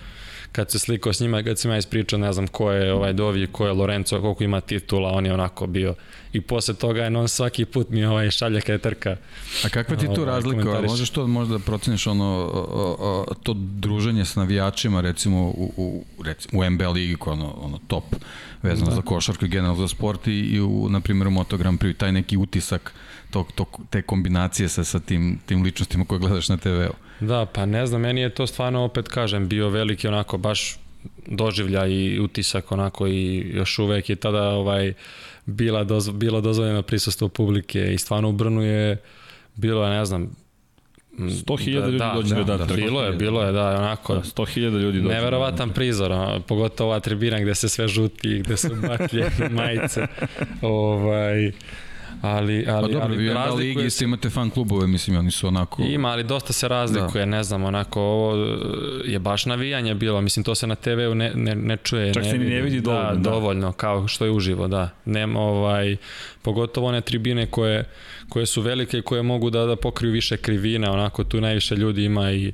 kad 0.54 0.72
se 0.72 0.80
slikao 0.80 1.14
s 1.14 1.20
njima, 1.20 1.44
kad 1.44 1.60
sam 1.60 1.72
ja 1.72 1.78
ispričao, 1.78 2.20
ne 2.20 2.34
znam 2.34 2.48
ko 2.48 2.72
je 2.72 2.94
ovaj 2.94 3.14
Dovi, 3.14 3.48
ko 3.48 3.66
je 3.66 3.74
Lorenzo, 3.74 4.22
koliko 4.22 4.44
ima 4.44 4.62
titula, 4.62 5.12
on 5.12 5.26
je 5.26 5.34
onako 5.34 5.68
bio. 5.68 5.96
I 6.34 6.42
posle 6.42 6.74
toga 6.74 7.04
je 7.04 7.18
on 7.18 7.28
svaki 7.28 7.66
put 7.66 7.90
mi 7.90 8.06
ovaj 8.06 8.32
šalje 8.32 8.62
kada 8.62 8.74
je 8.74 8.78
trka. 8.78 9.18
A 9.66 9.70
kakva 9.70 9.96
ti 9.96 10.06
tu 10.06 10.22
ovaj, 10.22 10.26
razlika? 10.26 10.82
Možeš 10.82 11.10
to 11.10 11.28
možda 11.28 11.58
da 11.58 11.64
proceniš 11.64 12.08
ono, 12.08 12.26
o, 12.26 13.26
o, 13.30 13.34
to 13.44 13.54
druženje 13.58 14.26
s 14.26 14.36
navijačima, 14.36 15.02
recimo 15.02 15.42
u, 15.42 15.74
u, 15.78 16.04
recimo, 16.24 16.62
u 16.62 16.70
MB 16.70 16.82
ligi, 16.82 17.16
koja 17.16 17.34
ono, 17.34 17.54
ono 17.62 17.80
top 17.88 18.04
vezano 18.64 18.90
da. 18.90 18.96
za 18.96 19.02
košarku 19.02 19.46
i 19.46 19.48
generalno 19.48 19.82
za 19.82 19.88
sport 19.88 20.28
i, 20.28 20.32
i 20.32 20.62
u, 20.62 20.90
na 20.90 21.00
primjer, 21.00 21.28
u 21.28 21.32
Moto 21.32 21.58
Grand 21.58 21.80
Prix, 21.80 21.98
taj 21.98 22.12
neki 22.12 22.38
utisak 22.38 22.94
to, 23.34 23.46
to, 23.56 23.66
te 23.90 24.02
kombinacije 24.02 24.70
sa, 24.70 24.84
sa 24.84 25.00
tim, 25.00 25.40
tim 25.46 25.64
ličnostima 25.64 26.06
koje 26.06 26.20
gledaš 26.20 26.50
na 26.50 26.58
TV-u. 26.58 26.94
Da, 27.20 27.46
pa 27.46 27.66
ne 27.66 27.86
znam, 27.88 28.02
meni 28.02 28.22
je 28.22 28.30
to 28.30 28.48
stvarno, 28.48 28.84
opet 28.84 29.08
kažem, 29.08 29.48
bio 29.48 29.70
veliki 29.70 30.08
onako 30.08 30.38
baš 30.38 30.78
doživlja 31.28 31.86
i 31.86 32.20
utisak 32.20 32.72
onako 32.72 33.08
i 33.08 33.52
još 33.54 33.80
uvek 33.80 34.10
je 34.10 34.16
tada 34.16 34.44
ovaj 34.44 34.94
bila 35.46 35.84
doz, 35.84 36.10
bilo 36.10 36.42
dozvoljeno 36.42 36.82
prisustvo 36.82 37.30
publike 37.30 37.94
i 37.94 37.98
stvarno 37.98 38.30
u 38.30 38.32
Brnu 38.32 38.62
je 38.62 38.98
bilo, 39.56 39.90
ne 39.90 40.06
znam, 40.06 40.30
100.000 41.18 41.80
da, 41.80 41.86
ljudi 41.86 41.98
da, 41.98 42.12
dođe 42.16 42.36
da, 42.36 42.44
da, 42.44 42.58
da, 42.58 42.74
bilo 42.74 43.04
je, 43.04 43.12
bilo 43.12 43.44
je, 43.44 43.52
da, 43.52 43.68
onako. 43.80 44.14
Da, 44.14 44.22
100.000 44.22 44.80
ljudi 44.80 45.02
dođe. 45.02 45.16
Neverovatan 45.16 45.68
da, 45.68 45.74
prizor, 45.74 46.12
a, 46.12 46.40
pogotovo 46.48 46.90
ova 46.90 47.00
tribina 47.00 47.40
gde 47.40 47.56
se 47.56 47.70
sve 47.70 47.88
žuti, 47.88 48.40
gde 48.40 48.58
su 48.58 48.70
baklje, 48.88 49.30
majice. 49.58 50.08
ovaj, 50.62 51.52
Ali, 52.24 52.66
ali, 52.68 52.82
Pa 52.82 52.94
dobro, 52.94 53.02
ali 53.02 53.18
vi 53.18 53.34
na 53.34 53.46
ligi 53.46 53.86
isto 53.86 54.04
imate 54.04 54.30
fan 54.30 54.50
klubove, 54.50 54.88
mislim, 54.88 55.18
oni 55.18 55.32
su 55.32 55.48
onako... 55.48 55.84
Ima, 55.84 56.10
ali 56.10 56.24
dosta 56.24 56.54
se 56.54 56.68
razlikuje, 56.68 57.22
da. 57.22 57.32
ne 57.32 57.44
znam, 57.44 57.64
onako, 57.64 58.02
ovo 58.02 58.36
e, 58.36 58.58
je 59.12 59.20
baš 59.20 59.46
navijanje 59.46 59.96
bilo, 59.96 60.22
mislim, 60.22 60.44
to 60.44 60.56
se 60.56 60.68
na 60.68 60.76
TV-u 60.76 61.16
ne, 61.16 61.32
ne, 61.36 61.56
ne 61.56 61.78
čuje. 61.78 62.14
Čak 62.14 62.24
se 62.24 62.38
ni 62.38 62.46
ne 62.46 62.62
vidi 62.62 62.82
dovoljno, 62.82 63.10
Da, 63.10 63.16
da. 63.16 63.30
dovoljno, 63.30 63.72
kao 63.72 64.08
što 64.08 64.26
je 64.26 64.32
uživo, 64.32 64.68
da. 64.68 64.90
Nema, 65.06 65.40
ovaj, 65.40 65.98
pogotovo 66.42 66.88
one 66.88 67.02
tribine 67.02 67.46
koje, 67.46 67.84
koje 68.30 68.46
su 68.46 68.62
velike 68.62 68.98
i 68.98 69.02
koje 69.02 69.22
mogu 69.22 69.50
da, 69.50 69.66
da 69.66 69.76
pokriju 69.76 70.12
više 70.12 70.38
krivina, 70.38 70.92
onako, 70.92 71.24
tu 71.24 71.42
najviše 71.42 71.76
ljudi 71.76 72.04
ima 72.04 72.32
i 72.32 72.52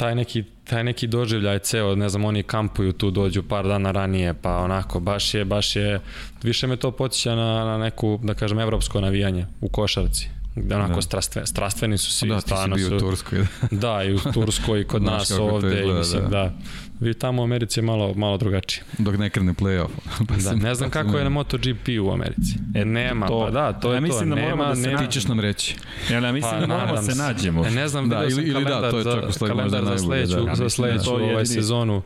taj 0.00 0.14
neki, 0.14 0.44
taj 0.64 0.84
neki 0.84 1.06
doživljaj 1.06 1.58
ceo, 1.58 1.94
ne 1.94 2.08
znam, 2.08 2.24
oni 2.24 2.42
kampuju 2.42 2.92
tu, 2.92 3.10
dođu 3.10 3.42
par 3.42 3.66
dana 3.66 3.90
ranije, 3.90 4.34
pa 4.34 4.56
onako, 4.56 5.00
baš 5.00 5.34
je, 5.34 5.44
baš 5.44 5.76
je, 5.76 6.00
više 6.42 6.66
me 6.66 6.76
to 6.76 6.90
podsjeća 6.90 7.34
na, 7.34 7.64
na 7.64 7.78
neku, 7.78 8.18
da 8.22 8.34
kažem, 8.34 8.58
evropsko 8.58 9.00
navijanje 9.00 9.46
u 9.60 9.68
košarci. 9.68 10.28
Gde 10.56 10.74
onako 10.74 10.94
da. 10.94 11.02
strastve, 11.02 11.46
strastveni 11.46 11.98
su 11.98 12.10
svi, 12.10 12.28
da, 12.28 12.34
ti 12.34 12.40
si 12.40 12.46
stvarno 12.46 12.76
bio 12.76 12.88
su, 12.88 12.96
u 12.96 12.98
Turskoj. 12.98 13.46
Da, 13.70 14.02
i 14.04 14.14
u 14.14 14.18
Turskoj 14.18 14.80
i 14.80 14.84
kod 14.84 15.02
nas 15.12 15.30
ovde 15.30 15.68
izgleda, 15.68 15.92
i 15.92 15.98
mislim, 15.98 16.22
da. 16.22 16.28
da. 16.28 16.52
Vi 17.00 17.14
tamo 17.14 17.42
u 17.42 17.44
Americi 17.44 17.78
je 17.80 17.84
malo, 17.84 18.14
malo 18.14 18.36
drugačije. 18.36 18.84
Dok 18.98 19.16
ne 19.16 19.30
krene 19.30 19.54
play-off. 19.54 19.88
pa 20.28 20.34
Da, 20.36 20.54
ne 20.54 20.74
znam 20.74 20.90
kako 20.90 21.18
je 21.18 21.24
na 21.24 21.30
MotoGP 21.30 21.88
u 22.02 22.12
Americi. 22.12 22.54
E, 22.74 22.84
nema, 22.84 23.26
to- 23.28 23.40
pa 23.40 23.50
da, 23.50 23.72
to 23.72 23.88
ja 23.88 23.94
je 23.94 24.00
mislim 24.00 24.30
to. 24.30 24.34
da 24.34 24.40
moramo 24.42 24.62
nema, 24.62 24.68
da 24.68 24.76
se 24.76 24.88
nema, 24.88 24.98
Ti 24.98 25.12
ćeš 25.12 25.24
nam 25.24 25.40
reći. 25.40 25.76
Ja, 26.10 26.18
ja 26.18 26.32
mislim 26.32 26.52
Pa, 26.52 26.60
da 26.60 26.66
moramo 26.66 26.86
nadam 26.86 27.04
se 27.04 27.14
nađemo. 27.14 27.66
E, 27.66 27.70
ne 27.70 27.88
znam, 27.88 28.08
Da, 28.08 28.24
ili- 28.24 28.42
ili 28.42 28.64
da, 28.64 28.90
to 28.90 28.98
je 28.98 29.02
za, 29.04 29.14
čak 29.14 29.28
u 29.28 29.32
stvari 29.32 29.50
kalendar 29.50 29.84
za 29.84 29.90
najbolje, 29.90 30.26
sledeću, 30.26 30.44
da. 30.46 30.54
Za 30.54 30.62
da 30.64 30.70
sledeću 30.70 31.10
ovaj 31.14 31.46
sezonu. 31.46 32.02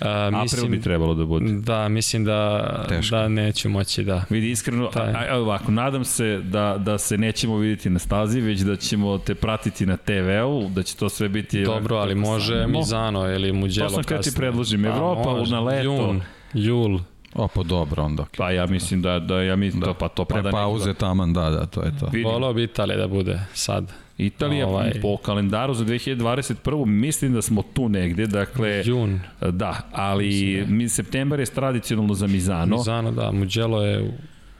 A, 0.00 0.26
April 0.26 0.40
mislim, 0.42 0.70
bi 0.70 0.80
trebalo 0.80 1.14
da 1.14 1.24
bude. 1.24 1.52
Da, 1.52 1.88
mislim 1.88 2.24
da, 2.24 2.84
Teško. 2.88 3.16
da 3.16 3.28
neću 3.28 3.68
moći 3.68 4.04
da. 4.04 4.24
Vidi, 4.30 4.50
iskreno, 4.50 4.86
a, 4.86 4.90
Taj. 4.90 5.28
a, 5.28 5.38
ovako, 5.38 5.72
nadam 5.72 6.04
se 6.04 6.40
da, 6.44 6.76
da 6.78 6.98
se 6.98 7.18
nećemo 7.18 7.56
vidjeti 7.56 7.90
na 7.90 7.98
stazi, 7.98 8.40
već 8.40 8.60
da 8.60 8.76
ćemo 8.76 9.18
te 9.18 9.34
pratiti 9.34 9.86
na 9.86 9.96
TV-u, 9.96 10.68
da 10.68 10.82
će 10.82 10.96
to 10.96 11.08
sve 11.08 11.28
biti... 11.28 11.62
Dobro, 11.64 11.96
ali 11.96 12.14
može 12.14 12.62
samo. 12.62 12.78
Mizano 12.78 13.34
ili 13.34 13.52
Mugello 13.52 13.88
To 13.88 13.94
sam 13.94 14.04
kada 14.04 14.22
ti 14.22 14.30
predložim, 14.36 14.82
Pa, 14.82 14.88
Evropa 14.88 15.30
može. 15.30 15.54
na 15.54 15.60
leto. 15.60 15.84
Jun, 15.84 16.20
jul. 16.54 16.98
O, 17.34 17.48
pa 17.48 17.62
dobro, 17.62 18.02
onda. 18.02 18.24
Pa 18.36 18.50
ja 18.50 18.66
mislim 18.66 19.02
da, 19.02 19.18
da 19.18 19.42
ja 19.42 19.56
mislim 19.56 19.80
da, 19.80 19.86
to, 19.86 19.94
pa 19.94 20.08
to 20.08 20.24
Pre 20.24 20.42
pada 20.42 20.50
pauze 20.50 20.94
taman, 20.94 21.32
da, 21.32 21.50
da, 21.50 21.66
to 21.66 21.82
je 21.82 21.98
to. 22.00 22.06
Vidim. 22.06 22.30
Volao 22.30 22.52
bi 22.52 22.62
Italija 22.62 22.98
da 22.98 23.08
bude 23.08 23.40
sad. 23.54 23.92
Italija 24.18 24.66
Ovaj- 24.66 25.00
po 25.02 25.16
kalendaru 25.16 25.74
za 25.74 25.84
2021. 25.84 26.84
mislim 26.84 27.32
da 27.32 27.42
smo 27.42 27.62
tu 27.62 27.88
negde, 27.88 28.26
dakle, 28.26 28.82
Jun. 28.84 29.20
da, 29.40 29.88
ali 29.92 30.64
mi, 30.68 30.88
septembar 30.88 31.40
je 31.40 31.46
tradicionalno 31.46 32.14
za 32.14 32.26
Mizano. 32.26 32.76
Mizano, 32.76 33.10
da, 33.10 33.32
Mugello 33.32 33.82
je 33.82 34.12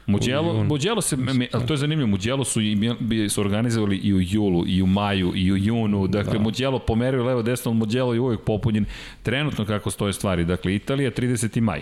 Mugello. 0.05 0.63
Mugello 0.63 1.01
se, 1.01 1.17
ali 1.53 1.65
to 1.67 1.73
je 1.73 1.77
zanimljivo, 1.77 2.07
Mugello 2.07 2.43
su, 2.43 2.59
su 3.29 3.41
organizovali 3.41 3.97
i 3.97 4.13
u 4.13 4.21
julu, 4.21 4.63
i 4.67 4.81
u 4.81 4.87
maju, 4.87 5.31
i 5.35 5.51
u 5.51 5.57
junu, 5.57 6.07
dakle 6.07 6.33
da. 6.33 6.39
Mugello 6.39 6.79
pomeraju 6.79 7.23
levo 7.23 7.41
desno, 7.41 7.73
Mugello 7.73 8.13
je 8.13 8.19
uvijek 8.19 8.41
popunjen 8.41 8.85
trenutno 9.23 9.65
kako 9.65 9.91
stoje 9.91 10.13
stvari, 10.13 10.45
dakle 10.45 10.75
Italija 10.75 11.11
30. 11.11 11.61
maj. 11.61 11.81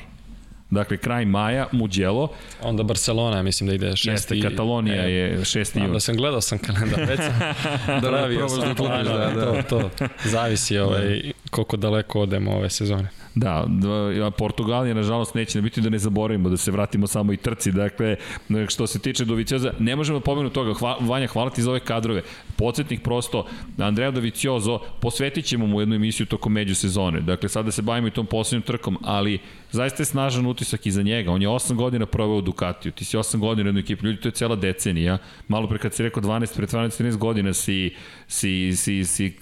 Dakle, 0.72 0.98
kraj 0.98 1.26
maja, 1.26 1.68
Mugello, 1.72 2.28
Onda 2.64 2.84
Barcelona, 2.84 3.44
mislim 3.44 3.68
da 3.70 3.76
ide 3.76 3.96
šesti. 3.96 4.10
jeste, 4.36 4.50
Katalonija 4.50 5.04
e, 5.04 5.12
je 5.12 5.38
6. 5.40 5.72
Znam 5.72 5.84
jun. 5.86 5.94
da 5.94 6.00
sam 6.00 6.16
gledao 6.16 6.42
sam 6.42 6.60
kalendar, 6.60 7.00
već 7.08 7.20
sam 7.20 7.40
Da, 8.02 8.10
pravio 8.10 8.50
sam 8.50 8.60
da 8.60 8.72
uklopiš, 8.72 8.78
planove, 8.78 9.34
da, 9.36 9.46
da. 9.46 9.62
to, 9.64 9.90
to. 9.98 10.08
Zavisi 10.26 10.78
ovaj, 10.78 11.22
koliko 11.50 11.78
daleko 11.78 12.22
odemo 12.22 12.52
ove 12.52 12.70
sezone. 12.70 13.08
Da, 13.36 13.66
Portugalija 14.38 14.94
nažalost 14.94 15.36
neće 15.36 15.58
ne 15.58 15.62
biti 15.62 15.82
da 15.82 15.90
ne 15.90 15.98
zaboravimo, 16.00 16.50
da 16.50 16.58
se 16.58 16.72
vratimo 16.72 17.08
samo 17.08 17.34
i 17.34 17.38
trci. 17.38 17.72
Dakle, 17.72 18.16
što 18.68 18.88
se 18.88 19.00
tiče 19.00 19.26
Dovicioza, 19.26 19.74
ne 19.80 19.96
možemo 19.96 20.20
da 20.20 20.24
pomenuti 20.26 20.54
toga. 20.54 20.74
Hva, 20.74 20.98
Vanja, 21.00 21.28
hvala 21.28 21.50
ti 21.50 21.62
za 21.62 21.70
ove 21.70 21.80
kadrove. 21.80 22.22
Podsjetnik 22.62 23.04
prosto, 23.04 23.46
Andrea 23.78 24.12
Doviciozo, 24.12 24.80
posvetit 25.00 25.46
ćemo 25.46 25.68
mu 25.68 25.80
jednu 25.80 25.96
emisiju 25.96 26.26
tokom 26.26 26.54
međusezone. 26.54 27.22
Dakle, 27.22 27.50
sada 27.50 27.72
se 27.72 27.82
bavimo 27.82 28.08
i 28.08 28.12
tom 28.12 28.26
poslednjom 28.26 28.62
trkom, 28.62 28.98
ali 29.04 29.40
zaista 29.72 30.02
je 30.02 30.06
snažan 30.06 30.46
utisak 30.46 30.86
iza 30.86 31.02
njega. 31.02 31.32
On 31.32 31.42
je 31.42 31.48
8 31.48 31.76
godina 31.76 32.06
proveo 32.06 32.38
u 32.38 32.42
Ducatiju. 32.42 32.92
Ti 32.92 33.06
si 33.06 33.18
8 33.18 33.40
godina 33.40 33.66
u 33.66 33.70
jednoj 33.70 33.82
ekipi. 33.82 34.06
Ljudi, 34.06 34.22
to 34.22 34.28
je 34.28 34.32
cela 34.32 34.56
decenija. 34.56 35.18
Malo 35.48 35.68
pre 35.68 35.78
kad 35.78 35.94
si 35.94 36.04
rekao 36.04 36.24
12, 36.24 36.56
pre 36.56 36.68
12-13 36.68 37.18
godina 37.18 37.54
si, 37.54 37.96
si, 38.28 38.74
si, 38.76 39.06
si, 39.06 39.34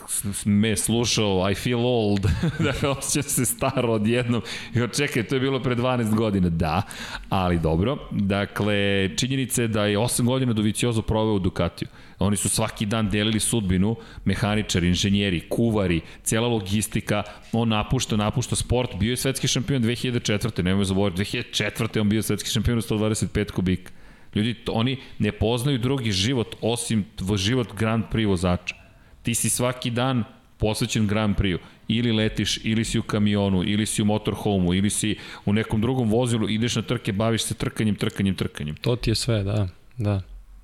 me 0.46 0.76
slušao 0.76 1.52
I 1.52 1.56
feel 1.56 1.86
old. 1.86 2.28
dakle, 2.68 2.90
osjećam 2.90 3.30
se 3.30 3.46
staro 3.46 3.94
odjednom. 3.94 4.42
I 4.74 4.96
čekaj, 4.96 5.24
to 5.24 5.36
je 5.36 5.42
bilo 5.42 5.60
pre 5.60 5.76
12 5.76 6.16
godina. 6.16 6.50
Da, 6.50 6.82
ali 7.30 7.60
dobro. 7.60 7.98
Dakle, 8.12 9.10
činjenica 9.18 9.62
je 9.62 9.68
da 9.68 9.86
je 9.86 9.98
8 9.98 10.26
godina 10.26 10.54
Doviciozo 10.54 11.02
proveo 11.02 11.34
u 11.34 11.40
Ducatiju. 11.40 11.88
Oni 12.20 12.38
su 12.38 12.50
svaki 12.50 12.86
dan 12.86 13.10
delili 13.10 13.40
sudbinu, 13.40 13.96
mehaničari, 14.26 14.88
inženjeri, 14.88 15.40
kuvari, 15.50 16.02
cijela 16.24 16.48
logistika, 16.48 17.24
on 17.52 17.70
napušta, 17.70 18.18
napušta 18.18 18.56
sport, 18.56 18.96
bio 19.00 19.10
je 19.12 19.18
svetski 19.18 19.48
šampion 19.48 19.84
2004. 19.84 20.64
Nemoj 20.64 20.86
zaboraviti, 20.86 21.38
2004. 21.38 22.02
on 22.02 22.10
bio 22.10 22.22
svetski 22.22 22.50
šampion 22.50 22.78
u 22.78 22.82
125 22.82 23.52
kubika. 23.52 23.92
Ljudi, 24.36 24.56
oni 24.68 24.98
ne 25.20 25.32
poznaju 25.32 25.78
drugi 25.78 26.12
život 26.12 26.56
osim 26.62 27.06
život 27.36 27.68
Grand 27.78 28.04
Prix 28.12 28.28
vozača. 28.28 28.76
Ti 29.24 29.36
si 29.36 29.50
svaki 29.50 29.90
dan 29.90 30.24
posvećen 30.58 31.08
Grand 31.08 31.36
Prix-u. 31.36 31.60
Ili 31.88 32.12
letiš, 32.12 32.60
ili 32.64 32.86
si 32.86 33.00
u 33.00 33.04
kamionu, 33.04 33.64
ili 33.64 33.86
si 33.86 34.02
u 34.02 34.06
motorhomeu, 34.06 34.74
ili 34.74 34.90
si 34.90 35.16
u 35.46 35.54
nekom 35.54 35.82
drugom 35.82 36.10
vozilu, 36.10 36.50
ideš 36.50 36.76
na 36.76 36.82
trke, 36.82 37.12
baviš 37.12 37.44
se 37.44 37.54
trkanjem, 37.54 37.96
trkanjem, 37.96 38.36
trkanjem. 38.36 38.76
To 38.76 38.96
ti 38.96 39.10
je 39.10 39.16
sve, 39.16 39.44
da. 39.44 39.68
Da, 39.98 40.22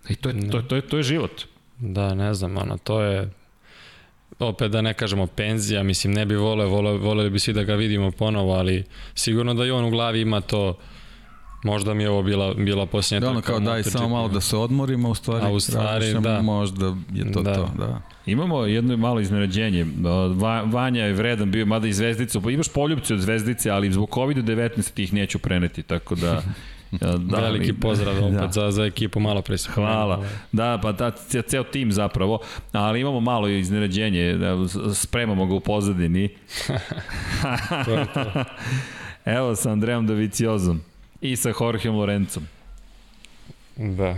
I 0.09 0.15
to 0.15 0.29
je, 0.29 0.49
to, 0.49 0.61
to, 0.61 0.75
je, 0.75 0.81
to 0.81 0.97
je 0.97 1.03
život. 1.03 1.41
da 1.79 2.13
ne 2.13 2.33
znam, 2.33 2.57
ono, 2.57 2.77
to 2.77 3.01
je 3.01 3.29
opet 4.39 4.71
da 4.71 4.81
ne 4.81 4.93
kažemo 4.93 5.27
penzija, 5.27 5.83
mislim 5.83 6.13
ne 6.13 6.25
bi 6.25 6.35
voleo, 6.35 6.67
voleo, 6.69 6.97
voleli 6.97 7.29
bi 7.29 7.39
svi 7.39 7.53
da 7.53 7.63
ga 7.63 7.75
vidimo 7.75 8.11
ponovo, 8.11 8.53
ali 8.53 8.83
sigurno 9.15 9.53
da 9.53 9.65
i 9.65 9.71
on 9.71 9.85
u 9.85 9.89
glavi 9.89 10.21
ima 10.21 10.41
to 10.41 10.77
možda 11.63 11.93
mi 11.93 12.03
je 12.03 12.09
ovo 12.09 12.23
bila, 12.23 12.53
bila 12.53 12.85
posljednja 12.85 13.19
Da, 13.19 13.29
ono 13.29 13.41
kao 13.41 13.59
daj 13.59 13.83
samo 13.83 14.09
malo 14.09 14.27
da 14.27 14.41
se 14.41 14.57
odmorimo, 14.57 15.09
u 15.09 15.15
stvari, 15.15 15.45
A 15.45 15.49
u 15.49 15.59
stvari, 15.59 16.13
da. 16.19 16.41
možda 16.41 16.95
je 17.13 17.31
to 17.31 17.41
Da. 17.41 17.53
to, 17.55 17.71
da. 17.77 18.01
Imamo 18.25 18.65
jedno 18.65 18.97
malo 18.97 19.19
iznenađenje. 19.19 19.85
Va, 20.35 20.61
Vanja 20.61 21.05
je 21.05 21.13
vredan 21.13 21.51
bio, 21.51 21.65
mada 21.65 21.87
i 21.87 21.93
zvezdica. 21.93 22.41
Pa 22.41 22.51
imaš 22.51 22.67
poljubce 22.67 23.13
od 23.13 23.19
zvezdice, 23.19 23.69
ali 23.69 23.91
zbog 23.91 24.09
COVID-19 24.09 24.93
ti 24.93 25.03
ih 25.03 25.13
neću 25.13 25.39
preneti, 25.39 25.83
tako 25.83 26.15
da... 26.15 26.41
da 27.19 27.37
Veliki 27.37 27.67
mi- 27.67 27.79
pozdrav 27.79 28.17
opet 28.19 28.33
Da. 28.33 28.51
za, 28.51 28.71
za 28.71 28.85
ekipu, 28.85 29.19
malo 29.19 29.41
pre 29.41 29.57
sam 29.57 29.73
Hvala. 29.73 30.23
Da, 30.51 30.79
pa 30.79 30.91
da, 30.91 31.11
ce- 31.11 31.41
ceo 31.41 31.63
tim 31.63 31.91
zapravo. 31.91 32.39
Ali 32.71 33.01
imamo 33.01 33.19
malo 33.19 33.47
iznenađenje, 33.49 34.33
da, 34.33 34.55
spremamo 34.93 35.45
ga 35.45 35.53
u 35.53 35.59
pozadini. 35.59 36.29
To 37.85 37.91
je 37.91 38.05
to. 38.05 38.43
Evo 39.27 39.55
sa 39.55 39.71
Andreom 39.71 40.07
Doviciozom 40.07 40.81
i 41.21 41.35
sa 41.35 41.51
Jorgeom 41.51 41.95
Lorencom. 41.95 42.43
Da. 43.75 44.15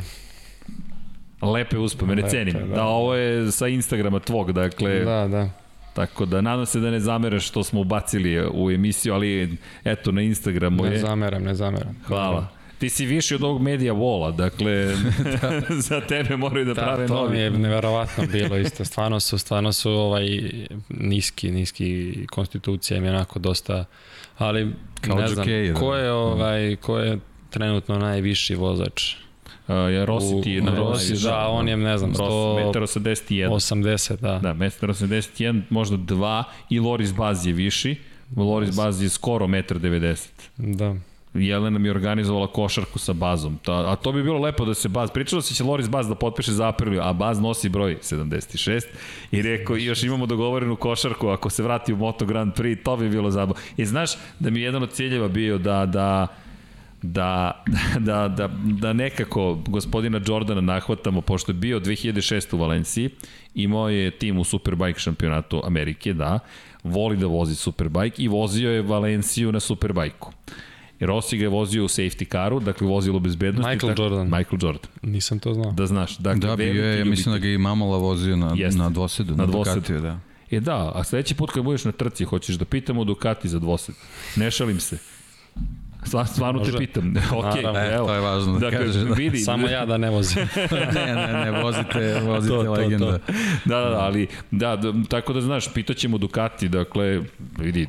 Lepe 1.44 1.78
uspomene, 1.78 2.22
Lepe, 2.22 2.30
cenim. 2.30 2.54
da. 2.54 2.76
Da, 2.76 2.84
ovo 2.84 3.16
je 3.16 3.52
sa 3.52 3.68
Instagrama 3.68 4.20
tvog, 4.20 4.52
dakle, 4.52 5.00
Da, 5.00 5.28
da. 5.28 5.50
tako 5.94 6.26
da 6.26 6.42
nadam 6.42 6.66
se 6.66 6.80
da 6.80 6.92
ne 6.92 7.00
zameraš 7.00 7.48
što 7.48 7.64
smo 7.64 7.82
ubacili 7.82 8.50
u 8.50 8.72
emisiju, 8.72 9.14
ali 9.14 9.58
eto 9.84 10.12
na 10.12 10.22
Instagramu 10.22 10.84
Ne 10.84 10.92
je. 10.92 11.00
zameram, 11.00 11.44
ne 11.44 11.56
zameram. 11.56 11.96
Hvala. 12.06 12.48
Ti 12.80 12.90
si 12.90 13.06
viši 13.06 13.36
od 13.36 13.44
ovog 13.44 13.62
medija 13.62 13.94
vola, 13.94 14.32
dakle, 14.32 14.96
za 15.90 16.02
tebe 16.02 16.38
moraju 16.38 16.66
da, 16.66 16.74
Da, 16.74 16.82
prave 16.82 17.08
to 17.08 17.14
novi. 17.14 17.32
mi 17.32 17.40
je 17.40 17.52
neverovatno 17.52 18.24
bilo 18.32 18.58
isto. 18.58 18.86
Stvarno 18.86 19.20
su, 19.20 19.38
stvarno 19.38 19.74
su 19.74 19.92
ovaj 19.92 20.28
niski, 20.90 21.52
niski 21.52 22.14
konstitucija 22.32 23.02
je 23.02 23.10
onako 23.10 23.40
dosta, 23.40 23.86
ali 24.38 24.74
Kao 25.02 25.16
ne 25.18 25.28
znam, 25.28 25.46
džokeji, 25.46 25.72
da. 25.72 25.80
ko 25.80 25.96
je 25.96 26.12
ovaj, 26.12 26.76
ko 26.76 27.00
je 27.00 27.20
trenutno 27.50 27.98
najviši 27.98 28.56
vozač? 28.56 29.14
Uh, 29.68 29.76
je 29.76 30.06
Rossi 30.06 30.42
ti 30.44 30.52
je 30.52 30.62
na 30.62 30.76
Rossi, 30.76 31.24
da, 31.24 31.48
on 31.48 31.68
je, 31.70 31.78
ne 31.78 31.98
znam, 31.98 32.14
100, 32.14 32.74
181. 32.74 33.50
80, 33.50 34.20
da. 34.20 34.40
Da, 34.40 34.54
181, 34.54 35.62
možda 35.70 35.98
2 35.98 36.44
i 36.70 36.80
Loris 36.80 37.14
Baz 37.14 37.46
je 37.46 37.54
viši. 37.54 37.96
Loris 38.36 38.76
Baz 38.76 39.02
je 39.02 39.10
skoro 39.10 39.48
1,90 39.48 40.28
Da. 40.58 40.96
Jelena 41.38 41.80
mi 41.80 41.90
organizovala 41.90 42.48
košarku 42.48 43.00
sa 43.00 43.14
Bazom. 43.14 43.58
Ta, 43.58 43.92
a 43.92 43.96
to 43.96 44.12
bi 44.12 44.24
bilo 44.24 44.40
lepo 44.40 44.66
da 44.66 44.74
se 44.74 44.90
Baz, 44.90 45.12
pričalo 45.12 45.42
se 45.42 45.54
će 45.54 45.64
Loris 45.64 45.90
Baz 45.90 46.08
da 46.08 46.16
potpiše 46.16 46.52
za 46.52 46.68
apriliju, 46.68 47.02
a 47.02 47.14
Baz 47.14 47.40
nosi 47.40 47.70
broj 47.70 47.98
76 48.02 48.86
i 49.32 49.42
rekao, 49.42 49.76
još 49.76 50.04
imamo 50.04 50.26
dogovorenu 50.26 50.76
košarku, 50.76 51.28
ako 51.28 51.50
se 51.50 51.64
vrati 51.64 51.94
u 51.94 51.98
Moto 51.98 52.26
Grand 52.26 52.54
Prix, 52.54 52.84
to 52.84 52.98
bi 52.98 53.10
bilo 53.10 53.32
zabavno. 53.32 53.62
I 53.78 53.86
znaš 53.86 54.12
da 54.40 54.50
mi 54.50 54.60
je 54.60 54.66
jedan 54.66 54.84
od 54.84 54.92
ciljeva 54.92 55.28
bio 55.28 55.58
da, 55.58 55.86
da, 55.86 56.28
da, 57.02 57.64
da, 58.08 58.28
da, 58.28 58.50
da 58.64 58.94
nekako 58.94 59.58
gospodina 59.68 60.22
Jordana 60.28 60.62
nahvatamo, 60.62 61.22
pošto 61.22 61.52
je 61.52 61.54
bio 61.54 61.80
2006 61.80 62.56
u 62.56 62.58
Valenciji, 62.58 63.10
imao 63.56 63.90
je 63.90 64.12
tim 64.12 64.38
u 64.38 64.44
Superbike 64.44 65.00
šampionatu 65.00 65.62
Amerike, 65.66 66.14
da, 66.14 66.40
voli 66.84 67.18
da 67.18 67.28
vozi 67.28 67.56
Superbike 67.56 68.24
i 68.24 68.28
vozio 68.28 68.72
je 68.72 68.82
Valenciju 68.82 69.52
na 69.52 69.60
Superbajku. 69.60 70.32
Rossi 71.00 71.38
ga 71.38 71.44
je 71.44 71.50
vozio 71.50 71.86
u 71.86 71.88
safety 71.88 72.32
caru, 72.32 72.60
dakle 72.60 72.88
vozilo 72.88 73.20
bezbednosti. 73.20 73.72
Michael 73.72 73.90
tako, 73.90 74.02
Jordan. 74.04 74.26
Michael 74.28 74.60
Jordan. 74.62 74.92
Nisam 75.02 75.40
to 75.40 75.54
znao. 75.54 75.72
Da 75.72 75.86
znaš. 75.86 76.18
Dakle, 76.18 76.40
Da, 76.40 76.56
bio 76.56 76.86
je, 76.86 77.00
ja 77.00 77.06
mislim 77.06 77.34
da 77.34 77.40
ga 77.40 77.48
i 77.48 77.58
Mamola 77.58 77.98
vozio 77.98 78.36
na, 78.36 78.54
Jeste. 78.56 78.80
na 78.80 78.90
dvosedu, 78.90 79.32
Na 79.32 79.38
na, 79.38 79.46
dvosedu. 79.46 80.02
Da. 80.02 80.20
E 80.52 80.60
da, 80.60 80.92
a 80.96 81.04
sledeći 81.04 81.36
put 81.36 81.52
kad 81.52 81.64
budeš 81.64 81.86
na 81.86 81.92
trci, 81.92 82.24
hoćeš 82.24 82.56
da 82.56 82.66
pitamo 82.66 83.04
Ducati 83.04 83.50
za 83.50 83.60
dvosed. 83.60 83.96
Ne 84.36 84.52
šalim 84.52 84.80
se. 84.80 84.98
Stvar, 86.06 86.28
stvarno 86.28 86.60
te 86.60 86.72
Može. 86.72 86.78
pitam. 86.78 87.14
ok, 87.32 87.44
Naravno. 87.64 87.80
E, 87.80 87.94
evo. 87.94 88.08
to 88.08 88.14
je 88.14 88.20
važno 88.20 88.54
da 88.54 88.60
dakle, 88.60 88.80
kažeš, 88.80 88.96
da. 88.96 89.14
vidi, 89.14 89.38
Samo 89.38 89.68
ja 89.68 89.86
da 89.86 89.98
ne 89.98 90.10
vozim. 90.10 90.38
ne, 90.96 91.06
ne, 91.06 91.34
ne, 91.46 91.64
vozite, 91.64 92.20
vozite 92.22 92.54
To, 92.54 92.58
to, 92.58 92.66
to. 92.66 92.72
legenda. 92.72 93.06
Da, 93.66 93.80
da, 93.80 93.90
da, 93.90 94.00
ali 94.00 94.28
da, 94.52 94.76
da, 94.76 94.94
tako 95.10 95.34
da 95.34 95.42
znaš, 95.42 95.74
pitaćemo 95.74 96.18
Ducati, 96.18 96.70
dakle, 96.70 97.22
vidi, 97.58 97.88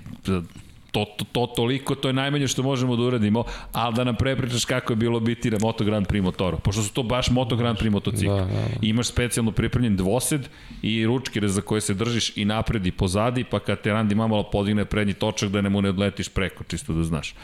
to, 0.91 1.05
to, 1.05 1.25
to 1.33 1.47
toliko, 1.47 1.95
to 1.95 2.09
je 2.09 2.13
najmanje 2.13 2.49
što 2.49 2.63
možemo 2.63 2.97
da 2.97 3.03
uradimo, 3.03 3.45
ali 3.73 3.95
da 3.95 4.05
nam 4.05 4.17
prepričaš 4.17 4.65
kako 4.65 4.93
je 4.93 4.97
bilo 4.97 5.21
biti 5.21 5.51
na 5.51 5.59
Moto 5.61 5.85
Grand 5.85 6.07
Prix 6.07 6.23
motoru, 6.23 6.59
pošto 6.59 6.83
su 6.83 6.93
to 6.93 7.03
baš 7.03 7.31
Moto 7.31 7.57
Grand 7.57 7.79
Prix 7.79 7.91
motocikli. 7.91 8.29
Da, 8.29 8.35
da, 8.35 8.45
da. 8.45 8.67
Imaš 8.83 9.07
specijalno 9.07 9.53
pripremljen 9.53 9.97
dvosed 9.97 10.49
i 10.83 11.07
ručkire 11.07 11.49
za 11.49 11.61
koje 11.61 11.81
se 11.81 11.95
držiš 11.95 12.37
i 12.37 12.45
napred 12.45 12.87
i 12.87 12.93
pozadi, 12.93 13.45
pa 13.45 13.61
kad 13.61 13.81
te 13.81 13.93
Randi 13.93 14.15
mamalo 14.15 14.51
podigne 14.51 14.85
prednji 14.85 15.15
točak 15.15 15.51
da 15.51 15.61
ne 15.61 15.69
mu 15.69 15.83
ne 15.83 15.89
odletiš 15.89 16.29
preko, 16.29 16.65
čisto 16.65 16.93
da 16.93 17.05
znaš. 17.05 17.35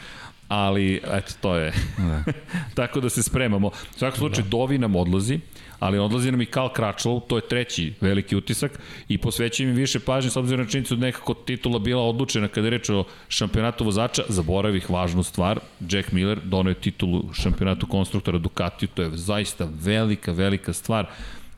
Ali, 0.47 1.01
eto, 1.13 1.33
to 1.41 1.55
je. 1.55 1.73
Da. 1.97 2.23
Tako 2.75 2.99
da 2.99 3.09
se 3.09 3.23
spremamo. 3.23 3.67
U 3.67 3.97
svakom 3.97 4.17
slučaju, 4.17 4.47
Dovi 4.49 4.77
nam 4.77 4.95
odlazi, 4.95 5.39
ali 5.79 5.99
odlazi 5.99 6.31
nam 6.31 6.41
i 6.41 6.45
Karl 6.45 6.67
Kračlov, 6.67 7.19
to 7.19 7.35
je 7.35 7.47
treći 7.47 7.93
veliki 8.01 8.35
utisak 8.35 8.79
i 9.07 9.17
posvećujem 9.17 9.69
im 9.69 9.75
više 9.75 9.99
pažnje 9.99 10.29
s 10.29 10.37
obzirom 10.37 10.65
na 10.65 10.71
činjenicu 10.71 10.95
da 10.95 11.05
nekako 11.05 11.33
titula 11.33 11.79
bila 11.79 12.03
odlučena 12.03 12.47
kada 12.47 12.67
je 12.67 12.71
reč 12.71 12.89
o 12.89 13.03
šampionatu 13.27 13.83
vozača, 13.83 14.23
zaboravih 14.29 14.89
važnu 14.89 15.23
stvar, 15.23 15.59
Jack 15.89 16.11
Miller 16.11 16.39
donao 16.43 16.71
je 16.71 16.75
titulu 16.75 17.23
šampionatu 17.33 17.87
konstruktora 17.87 18.37
Ducatiju, 18.37 18.89
to 18.93 19.01
je 19.01 19.17
zaista 19.17 19.67
velika, 19.81 20.31
velika 20.31 20.73
stvar. 20.73 21.05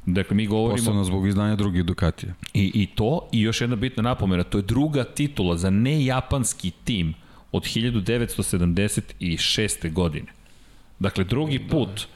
Dakle, 0.05 0.35
mi 0.35 0.47
govorimo... 0.47 0.77
Posebno 0.77 1.03
zbog 1.03 1.27
izdanja 1.27 1.55
drugih 1.55 1.85
Ducatija. 1.85 2.33
I, 2.53 2.71
I 2.73 2.85
to, 2.85 3.29
i 3.31 3.41
još 3.41 3.61
jedna 3.61 3.75
bitna 3.75 4.03
napomena, 4.03 4.43
to 4.43 4.57
je 4.57 4.61
druga 4.61 5.03
titula 5.03 5.57
za 5.57 5.69
nejapanski 5.69 6.71
tim 6.83 7.13
od 7.51 7.63
1976. 7.63 9.93
godine. 9.93 10.27
Dakle, 10.99 11.23
drugi 11.23 11.59
put 11.59 12.07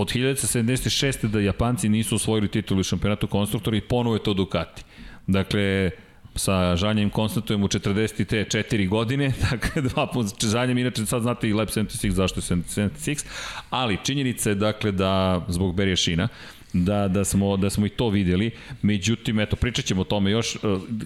od 0.00 0.12
1976. 0.12 1.28
da 1.28 1.40
Japanci 1.40 1.88
nisu 1.88 2.14
osvojili 2.14 2.48
titulu 2.48 2.80
u 2.80 2.84
šampionatu 2.84 3.26
konstruktora 3.26 3.76
i 3.76 3.80
ponovo 3.80 4.16
je 4.16 4.22
to 4.22 4.34
Ducati. 4.34 4.82
Dakle, 5.26 5.90
sa 6.34 6.76
žaljem 6.76 7.10
konstatujemo 7.10 7.66
44 7.66 8.88
godine, 8.88 9.32
dakle 9.50 9.82
dva 9.82 10.06
puta 10.06 10.46
žaljem, 10.48 10.78
inače 10.78 11.06
sad 11.06 11.22
znate 11.22 11.48
i 11.48 11.52
Lab 11.52 11.68
76 11.68 12.10
zašto 12.10 12.40
je 12.40 12.42
76, 12.42 13.26
ali 13.70 13.98
činjenica 14.04 14.50
je 14.50 14.54
dakle 14.54 14.92
da 14.92 15.44
zbog 15.48 15.74
Berija 15.74 15.96
Šina, 15.96 16.28
da, 16.74 17.08
da, 17.08 17.24
smo, 17.24 17.56
da 17.56 17.70
smo 17.70 17.86
i 17.86 17.88
to 17.88 18.08
videli. 18.08 18.50
Međutim, 18.82 19.40
eto, 19.40 19.56
pričat 19.56 19.84
ćemo 19.84 20.00
o 20.00 20.04
tome 20.04 20.30
još. 20.30 20.56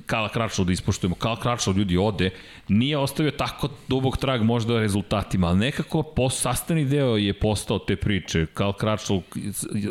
Kala 0.07 0.29
Kračlov 0.29 0.67
da 0.67 0.73
ispoštujemo. 0.73 1.15
Kala 1.15 1.41
Kračlov 1.41 1.79
ljudi 1.79 1.97
ode. 1.97 2.31
Nije 2.69 2.99
ostavio 2.99 3.31
tako 3.31 3.69
dubog 3.89 4.17
trag 4.17 4.43
možda 4.43 4.81
rezultatima, 4.81 5.47
ali 5.47 5.59
nekako 5.59 6.03
po, 6.03 6.31
sastavni 6.31 6.85
deo 6.85 7.17
je 7.17 7.33
postao 7.33 7.79
te 7.79 7.97
priče. 7.97 8.47
Kala 8.47 8.73
Kračlov, 8.73 9.23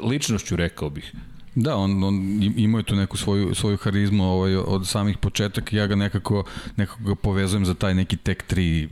ličnošću 0.04 0.56
rekao 0.56 0.90
bih. 0.90 1.14
Da, 1.56 1.76
on, 1.76 2.04
on 2.04 2.40
imao 2.58 2.80
je 2.80 2.84
tu 2.84 2.96
neku 2.96 3.18
svoju, 3.18 3.56
svoju 3.56 3.78
harizmu 3.78 4.24
ovaj, 4.24 4.56
od 4.56 4.88
samih 4.88 5.18
početaka 5.18 5.78
ja 5.78 5.88
ga 5.88 5.96
nekako, 5.96 6.44
nekako 6.76 7.04
ga 7.04 7.16
povezujem 7.16 7.66
za 7.66 7.74
taj 7.74 7.96
neki 7.96 8.18
tek 8.18 8.44
3 8.54 8.88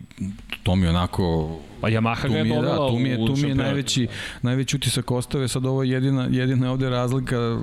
to 0.64 0.76
mi 0.76 0.88
onako 0.88 1.58
Pa 1.82 1.90
Yamaha 1.90 2.28
ga 2.30 2.38
je 2.38 2.44
dovela 2.44 2.76
da, 2.76 2.88
tu 2.90 3.00
mi 3.00 3.10
je, 3.10 3.18
tu 3.18 3.36
mi 3.38 3.50
je 3.50 3.56
najveći, 3.56 4.08
najveći 4.42 4.76
utisak 4.76 5.12
ostave, 5.12 5.48
sad 5.48 5.66
ovo 5.66 5.84
je 5.84 5.90
jedina, 5.90 6.28
jedina 6.32 6.72
ovde 6.72 6.90
razlika, 6.90 7.60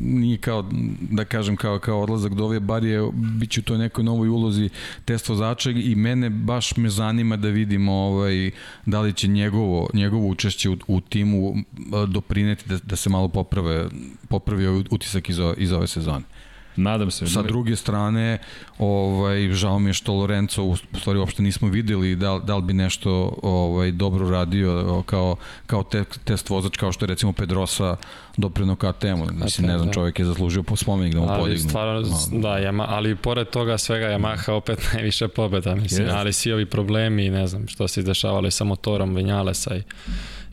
nije 0.00 0.38
kao, 0.38 0.64
da 1.00 1.24
kažem, 1.24 1.56
kao, 1.56 1.78
kao 1.78 2.02
odlazak 2.02 2.34
do 2.34 2.44
ove, 2.44 2.60
bar 2.60 2.84
je, 2.84 3.10
bit 3.12 3.50
će 3.50 3.60
u 3.60 3.62
toj 3.62 3.78
nekoj 3.78 4.04
novoj 4.04 4.28
ulozi 4.28 4.68
test 5.04 5.28
vozača 5.28 5.70
i 5.70 5.94
mene 5.94 6.30
baš 6.30 6.76
me 6.76 6.88
zanima 6.88 7.36
da 7.36 7.48
vidimo 7.48 7.92
ovaj, 7.92 8.50
da 8.86 9.00
li 9.00 9.12
će 9.12 9.28
njegovo, 9.28 9.90
njegovo 9.94 10.28
učešće 10.28 10.70
u, 10.70 10.76
u 10.88 11.00
timu 11.00 11.54
a, 11.92 12.06
doprineti 12.06 12.68
da, 12.68 12.78
da 12.82 12.96
se 12.96 13.10
malo 13.10 13.28
poprave, 13.28 13.86
popravi 14.28 14.66
ovaj 14.66 14.84
utisak 14.90 15.28
iz, 15.28 15.38
iz 15.56 15.72
ove 15.72 15.86
sezone. 15.86 16.24
Nadam 16.76 17.10
se. 17.10 17.26
Sa 17.26 17.42
druge 17.42 17.76
strane, 17.76 18.38
ovaj, 18.78 19.48
žao 19.48 19.78
mi 19.78 19.90
je 19.90 19.94
što 19.94 20.12
Lorenzo 20.12 20.62
u 20.62 20.76
stvari 20.76 21.18
uopšte 21.18 21.42
nismo 21.42 21.68
videli 21.68 22.16
da, 22.16 22.40
da 22.44 22.56
li 22.56 22.62
bi 22.62 22.72
nešto 22.72 23.10
ovaj, 23.42 23.92
dobro 23.92 24.30
radio 24.30 25.02
kao, 25.06 25.36
kao 25.66 25.82
te, 25.82 26.04
test 26.24 26.50
vozač 26.50 26.76
kao 26.76 26.92
što 26.92 27.04
je 27.04 27.08
recimo 27.08 27.32
Pedrosa 27.32 27.96
doprino 28.36 28.76
KTM-u. 28.76 29.26
Mislim, 29.34 29.66
ne 29.66 29.76
znam, 29.76 29.86
da. 29.86 29.92
čovjek 29.92 30.18
je 30.18 30.24
zaslužio 30.24 30.62
po 30.62 30.76
spomenik 30.76 31.14
da 31.14 31.20
mu 31.20 31.26
Ali 31.28 31.40
podignu. 31.40 31.68
stvarno, 31.68 32.00
No. 32.00 32.40
da, 32.40 32.48
Yama, 32.48 32.84
ali 32.88 33.16
pored 33.16 33.48
toga 33.48 33.78
svega 33.78 34.06
Yamaha 34.06 34.52
opet 34.52 34.78
najviše 34.94 35.28
pobeda, 35.28 35.74
mislim, 35.74 36.06
Jest. 36.06 36.16
ali 36.16 36.32
svi 36.32 36.52
ovi 36.52 36.66
problemi, 36.66 37.30
ne 37.30 37.46
znam, 37.46 37.68
što 37.68 37.88
se 37.88 38.00
izdešavali 38.00 38.50
sa 38.50 38.64
motorom 38.64 39.14
Vinjalesa 39.14 39.76
i, 39.76 39.82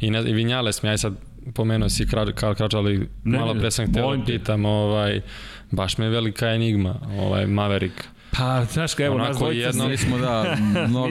i, 0.01 0.11
ne, 0.11 0.21
i 0.21 0.33
Vinjales 0.33 0.83
mi, 0.83 0.89
aj 0.89 0.97
sad 0.97 1.13
pomenuo 1.53 1.89
si 1.89 2.07
Karl 2.07 2.31
Krač, 2.31 2.73
ali 2.73 3.09
Ne, 3.23 3.39
malo 3.39 3.53
pre 3.53 3.71
sam 3.71 3.85
molim 3.93 4.19
da 4.19 4.25
pitam, 4.25 4.65
ovaj, 4.65 5.21
baš 5.71 5.97
me 5.97 6.09
velika 6.09 6.47
enigma, 6.47 6.95
ovaj, 7.19 7.45
Maverick. 7.47 8.03
Pa, 8.31 8.65
znaš 8.65 8.93
ka, 8.93 9.03
evo, 9.05 9.15
Onako 9.15 9.29
nas 9.29 9.37
dvojica 9.37 9.67
jedno- 9.67 9.97
smo, 9.97 10.17
da, 10.17 10.43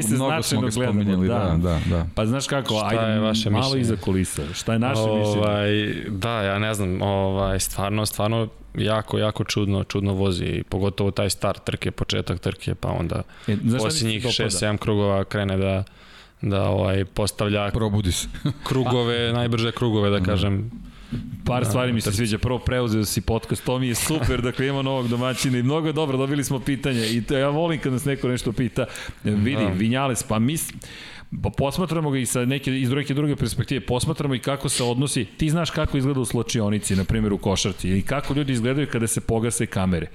se 0.02 0.14
mnogo 0.14 0.42
smo 0.42 0.60
ga 0.60 0.68
gledamo, 0.68 0.70
spominjali, 0.70 1.28
da. 1.28 1.34
da, 1.34 1.56
da, 1.58 1.80
da. 1.86 2.06
Pa 2.14 2.26
znaš 2.26 2.46
kako, 2.46 2.74
Šta 2.74 2.86
ajde, 2.88 3.02
je 3.04 3.18
vaše 3.20 3.50
malo 3.50 3.64
mišljenje? 3.64 3.82
iza 3.82 3.96
kulisa. 3.96 4.42
Šta 4.54 4.72
je 4.72 4.78
naše 4.78 5.00
mišljenje? 5.00 5.38
Ovaj, 5.38 5.70
da, 6.08 6.42
ja 6.42 6.58
ne 6.58 6.74
znam, 6.74 7.02
ovaj, 7.02 7.60
stvarno, 7.60 8.06
stvarno 8.06 8.48
jako, 8.74 9.18
jako 9.18 9.44
čudno, 9.44 9.84
čudno 9.84 10.12
vozi, 10.12 10.44
i 10.44 10.62
pogotovo 10.62 11.10
taj 11.10 11.30
start 11.30 11.64
trke, 11.64 11.90
početak 11.90 12.38
trke, 12.38 12.74
pa 12.74 12.88
onda 12.90 13.22
E, 13.48 13.56
posljednjih 13.78 14.22
dopada? 14.22 14.44
6-7 14.44 14.78
krugova 14.78 15.24
krene 15.24 15.56
da 15.56 15.84
da 16.42 16.62
ovaj 16.62 17.04
postavlja 17.04 17.70
Probudi 17.70 18.12
se. 18.12 18.28
krugove, 18.64 19.32
najbrže 19.32 19.72
krugove 19.72 20.10
da 20.10 20.20
kažem. 20.20 20.70
Par 21.44 21.64
stvari 21.64 21.92
mi 21.92 22.00
se 22.00 22.12
sviđa. 22.12 22.38
Prvo 22.38 22.58
preuzeo 22.58 23.04
si 23.04 23.20
podcast, 23.20 23.64
to 23.64 23.78
mi 23.78 23.88
je 23.88 23.94
super, 23.94 24.42
dakle 24.42 24.66
imamo 24.66 24.82
novog 24.82 25.08
domaćina 25.08 25.58
i 25.58 25.62
mnogo 25.62 25.86
je 25.86 25.92
dobro, 25.92 26.16
dobili 26.18 26.44
smo 26.44 26.58
pitanje 26.60 27.08
i 27.08 27.22
to 27.22 27.36
ja 27.36 27.48
volim 27.48 27.80
kad 27.80 27.92
nas 27.92 28.04
neko 28.04 28.28
nešto 28.28 28.52
pita. 28.52 28.86
E, 29.24 29.30
Vidi, 29.30 29.56
Da. 29.56 29.68
Vinjales, 29.68 30.22
pa 30.22 30.38
mi 30.38 30.56
s- 30.56 30.72
pa 31.42 31.50
posmatramo 31.50 32.10
ga 32.10 32.18
i 32.18 32.26
sa 32.26 32.44
neke, 32.44 32.72
iz 32.72 32.90
neke 32.90 33.14
druge 33.14 33.36
perspektive, 33.36 33.80
posmatramo 33.80 34.34
i 34.34 34.38
kako 34.38 34.68
se 34.68 34.82
odnosi, 34.84 35.24
ti 35.26 35.50
znaš 35.50 35.70
kako 35.70 35.96
izgleda 35.96 36.20
u 36.20 36.24
sločionici, 36.24 36.96
na 36.96 37.04
primjer 37.04 37.32
u 37.32 37.38
košarci, 37.38 37.88
i 37.90 38.02
kako 38.02 38.34
ljudi 38.34 38.52
izgledaju 38.52 38.86
kada 38.86 39.06
se 39.06 39.20
pogase 39.20 39.66
kamere. 39.66 40.06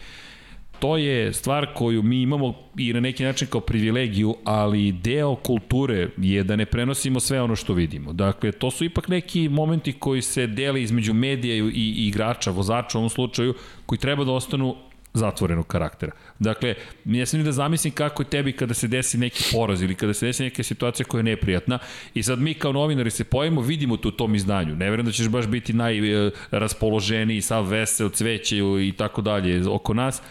To 0.80 0.98
je 0.98 1.34
stvar 1.34 1.74
koju 1.74 2.04
mi 2.04 2.22
imamo 2.22 2.54
i 2.78 2.94
na 2.94 3.00
neki 3.00 3.24
način 3.24 3.48
kao 3.48 3.62
privilegiju, 3.62 4.36
ali 4.44 4.92
deo 4.92 5.36
kulture 5.36 6.10
je 6.18 6.44
da 6.44 6.56
ne 6.56 6.66
prenosimo 6.66 7.20
sve 7.20 7.42
ono 7.42 7.56
što 7.56 7.74
vidimo. 7.74 8.14
Dakle, 8.14 8.52
to 8.52 8.72
su 8.72 8.86
ipak 8.86 9.08
neki 9.08 9.50
momenti 9.50 9.94
koji 9.94 10.22
se 10.22 10.48
dele 10.48 10.84
između 10.84 11.14
medija 11.14 11.56
i, 11.56 12.08
igrača, 12.08 12.52
vozača 12.52 12.98
u 12.98 13.02
ovom 13.02 13.10
slučaju, 13.10 13.54
koji 13.86 14.00
treba 14.00 14.24
da 14.24 14.32
ostanu 14.32 14.76
zatvorenog 15.16 15.68
karaktera. 15.68 16.12
Dakle, 16.40 16.76
ja 17.06 17.26
sam 17.26 17.40
ni 17.40 17.46
da 17.46 17.52
zamislim 17.52 17.94
kako 17.94 18.24
je 18.24 18.30
tebi 18.30 18.52
kada 18.52 18.74
se 18.74 18.88
desi 18.88 19.18
neki 19.18 19.44
poraz 19.52 19.82
ili 19.82 19.96
kada 19.96 20.14
se 20.14 20.26
desi 20.26 20.44
neka 20.44 20.64
situacija 20.64 21.06
koja 21.06 21.20
je 21.20 21.24
neprijatna 21.24 21.80
i 22.14 22.24
sad 22.24 22.40
mi 22.40 22.54
kao 22.54 22.72
novinari 22.72 23.12
se 23.12 23.24
pojemo, 23.24 23.62
vidimo 23.62 23.98
to 23.98 24.08
u 24.08 24.12
tom 24.12 24.36
izdanju. 24.36 24.76
Ne 24.76 24.90
verujem 24.90 25.06
da 25.06 25.12
ćeš 25.12 25.30
baš 25.30 25.48
biti 25.48 25.74
najraspoloženiji, 25.74 27.42
sav 27.42 27.68
vesel, 27.68 28.10
cveće 28.10 28.58
i 28.58 28.94
tako 28.98 29.22
dalje 29.22 29.70
oko 29.70 29.94
nas, 29.94 30.22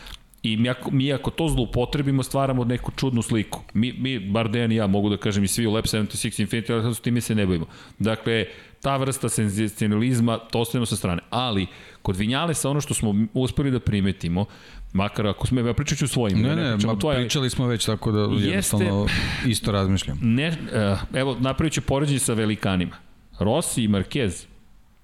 I 0.45 0.57
mi 0.57 0.69
ako, 0.69 0.91
mi 0.91 1.13
ako 1.13 1.31
to 1.31 1.49
zloupotrebimo, 1.49 2.23
stvaramo 2.23 2.65
neku 2.65 2.91
čudnu 2.97 3.23
sliku. 3.23 3.61
Mi, 3.75 3.93
mi 3.93 4.19
bar 4.19 4.49
Dejan 4.51 4.73
i 4.73 4.77
ja, 4.77 4.87
mogu 4.87 5.09
da 5.09 5.17
kažem 5.17 5.45
i 5.45 5.49
svi 5.49 5.67
u 5.67 5.73
Lab 5.73 5.85
76 5.85 6.47
Infinity, 6.47 6.73
ali 6.73 6.95
s 6.95 7.01
time 7.01 7.21
se 7.21 7.35
ne 7.35 7.47
bojimo. 7.47 7.67
Dakle, 7.99 8.45
ta 8.81 8.97
vrsta 8.97 9.29
senzacionalizma, 9.29 10.39
to 10.39 10.61
ostavimo 10.61 10.87
sa 10.87 10.97
strane. 10.97 11.23
Ali, 11.31 11.67
kod 12.03 12.17
Vinjalesa, 12.17 12.71
ono 12.71 12.81
što 12.81 12.95
smo 12.95 13.15
uspeli 13.35 13.71
da 13.71 13.81
primetimo, 13.81 14.45
makar 14.93 15.27
ako 15.27 15.47
smo, 15.47 15.61
ja 15.61 15.75
pričat 15.75 15.99
ću 15.99 16.09
svojim, 16.09 16.39
Ne, 16.39 16.57
ne, 16.57 16.75
o 16.75 16.77
ma, 16.77 16.97
ali 17.05 17.17
pričali 17.17 17.51
smo 17.51 17.67
već 17.67 17.85
tako 17.85 18.13
da 18.13 18.19
Jeste- 18.19 18.47
jednostavno 18.47 19.07
isto 19.47 19.73
razmišljam. 19.73 20.19
ne, 20.23 20.49
uh, 20.49 20.99
evo, 21.15 21.37
napravit 21.41 21.73
ću 21.73 21.81
poređenje 21.83 22.19
sa 22.19 22.35
velikanima. 22.35 22.97
Rossi 23.39 23.85
i 23.85 23.89
Marquez 23.89 24.47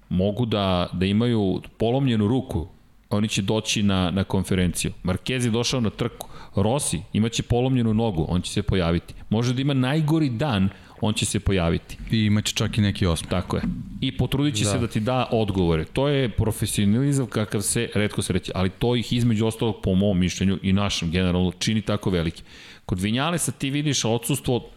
mogu 0.09 0.45
da, 0.45 0.89
da 0.93 1.05
imaju 1.05 1.61
polomljenu 1.77 2.27
ruku, 2.27 2.67
oni 3.11 3.27
će 3.27 3.41
doći 3.41 3.83
na, 3.83 4.11
na 4.11 4.23
konferenciju. 4.23 4.91
Marquez 5.03 5.45
je 5.45 5.51
došao 5.51 5.81
na 5.81 5.89
trku. 5.89 6.27
Rossi 6.55 7.01
imaće 7.13 7.43
polomljenu 7.43 7.93
nogu, 7.93 8.25
on 8.29 8.41
će 8.41 8.51
se 8.51 8.61
pojaviti. 8.61 9.13
Može 9.29 9.53
da 9.53 9.61
ima 9.61 9.73
najgori 9.73 10.29
dan, 10.29 10.69
on 11.01 11.13
će 11.13 11.25
se 11.25 11.39
pojaviti. 11.39 11.97
I 12.11 12.25
imaće 12.25 12.53
čak 12.55 12.77
i 12.77 12.81
neki 12.81 13.05
osmeh. 13.05 13.29
Tako 13.29 13.57
je. 13.57 13.63
I 14.01 14.17
potrudit 14.17 14.55
će 14.55 14.63
da. 14.63 14.69
Se 14.69 14.79
da 14.79 14.87
ti 14.87 14.99
da 14.99 15.27
odgovore. 15.31 15.85
To 15.85 16.07
je 16.07 16.29
profesionalizam 16.29 17.25
kakav 17.25 17.61
se 17.61 17.89
redko 17.95 18.21
se 18.21 18.33
reći, 18.33 18.51
ali 18.55 18.69
to 18.69 18.95
ih 18.95 19.13
između 19.13 19.45
ostalog 19.45 19.75
po 19.83 19.95
mom 19.95 20.19
mišljenju 20.19 20.59
i 20.61 20.73
našem 20.73 21.11
generalno 21.11 21.51
čini 21.59 21.81
tako 21.81 22.09
veliki. 22.09 22.43
Kod 22.85 22.99
Vinjalesa 22.99 23.51
ti 23.51 23.69
vidiš 23.69 24.05
odsustvo 24.05 24.69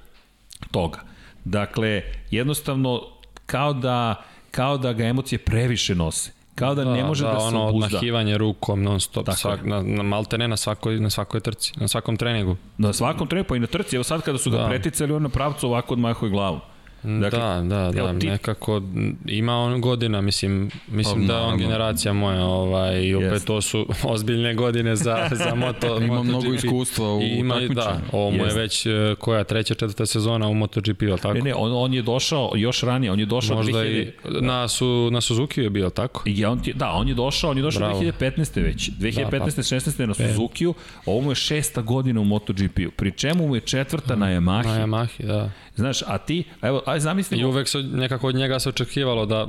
toga. 0.71 1.01
Dakle, 1.45 2.03
jednostavno, 2.31 3.03
kao 3.47 3.73
da, 3.73 4.25
kao 4.51 4.79
da 4.79 4.93
ga 4.93 5.05
emocije 5.05 5.39
previše 5.39 5.95
nose. 5.95 6.44
Kao 6.55 6.75
da, 6.75 6.85
da 6.85 6.93
ne 6.93 7.05
može 7.05 7.25
da, 7.25 7.33
da 7.33 7.41
se 7.41 7.47
ono 7.47 7.69
obuzda. 7.69 7.87
odmahivanje 7.87 8.39
rukom 8.39 8.83
non 8.83 9.01
stop, 9.01 9.29
svak, 9.37 9.65
na, 9.65 9.83
na, 9.83 10.03
malte 10.03 10.39
ne 10.39 10.49
na 10.49 10.57
svakoj, 10.57 11.01
na 11.01 11.11
svakoj 11.11 11.41
trci, 11.41 11.73
na 11.77 11.89
svakom 11.89 12.17
treningu. 12.17 12.57
Na 12.79 12.93
svakom 12.93 13.29
treningu, 13.29 13.49
pa 13.49 13.57
i 13.57 13.61
na 13.61 13.67
trci. 13.67 13.97
Evo 13.97 14.05
sad 14.05 14.23
kada 14.23 14.39
su 14.39 14.51
ga 14.51 14.59
da. 14.59 14.67
preticali, 14.67 15.13
on 15.13 15.23
na 15.23 15.29
pravcu 15.29 15.67
ovako 15.67 15.95
odmahuje 15.95 16.31
glavu. 16.31 16.61
Dakle, 17.05 17.39
da, 17.39 17.63
da, 17.63 17.91
da, 17.93 18.19
ti... 18.19 18.27
nekako 18.27 18.83
ima 19.27 19.57
on 19.57 19.81
godina, 19.81 20.21
mislim, 20.21 20.71
mislim 20.89 21.21
oh, 21.21 21.27
da 21.27 21.41
on 21.41 21.59
generacija 21.59 22.13
moja, 22.13 22.45
ovaj, 22.45 23.03
i 23.03 23.15
opet 23.15 23.33
yes. 23.33 23.47
to 23.47 23.61
su 23.61 23.87
ozbiljne 24.15 24.55
godine 24.55 24.97
za, 24.97 25.29
za 25.33 25.55
moto, 25.67 25.97
Ima 25.97 26.07
MotoGP. 26.07 26.29
mnogo 26.29 26.55
iskustva 26.55 27.15
u 27.15 27.21
I 27.21 27.27
ima, 27.27 27.61
Da, 27.75 28.01
ovo 28.13 28.31
mu 28.31 28.45
je 28.45 28.55
već 28.55 28.87
e, 28.87 28.91
koja 29.19 29.45
treća, 29.45 29.75
četvrta 29.75 30.07
sezona 30.07 30.49
u 30.49 30.55
MotoGP, 30.55 31.03
ali 31.03 31.21
tako? 31.21 31.35
Ne, 31.35 31.41
ne, 31.41 31.55
on, 31.55 31.73
on 31.75 31.95
je 31.95 32.03
došao 32.03 32.53
još 32.55 32.83
ranije, 32.83 33.13
on 33.13 33.21
je 33.21 33.27
došao 33.27 33.57
Možda 33.57 33.79
2000... 33.79 34.03
i 34.03 34.13
na, 34.41 34.69
su, 34.69 35.09
na 35.13 35.21
Suzuki 35.21 35.61
je 35.61 35.71
bio, 35.71 35.91
tako? 35.91 36.23
I 36.27 36.45
on, 36.45 36.61
da, 36.75 36.91
on 36.91 37.09
je 37.09 37.15
došao, 37.15 37.51
on 37.51 37.57
je 37.57 37.63
došao 37.63 37.81
Bravo. 37.81 38.01
2015. 38.01 38.63
već, 38.63 38.91
2015. 38.91 39.31
Da, 39.31 39.39
pa, 39.39 39.47
16. 39.47 40.07
na 40.07 40.15
Suzuki-u, 40.15 40.75
ovo 41.07 41.21
mu 41.21 41.31
je 41.31 41.35
šesta 41.35 41.83
godina 41.83 42.21
u 42.21 42.25
MotoGP-u, 42.25 42.91
pri 42.91 43.13
čemu 43.13 43.49
mu 43.49 43.55
je 43.55 43.61
četvrta 43.61 44.17
na 44.17 44.27
Yamahi. 44.27 44.67
Na 44.67 44.87
Yamahi, 44.87 45.27
da. 45.27 45.51
Znaš, 45.77 46.03
a 46.07 46.19
ti, 46.19 46.45
evo, 46.63 46.83
aj 46.87 47.01
zamisli... 47.01 47.39
I 47.39 47.45
uvek 47.45 47.69
se 47.69 47.79
nekako 47.79 48.29
od 48.29 48.35
njega 48.35 48.59
se 48.59 48.69
očekivalo 48.69 49.27
da 49.27 49.47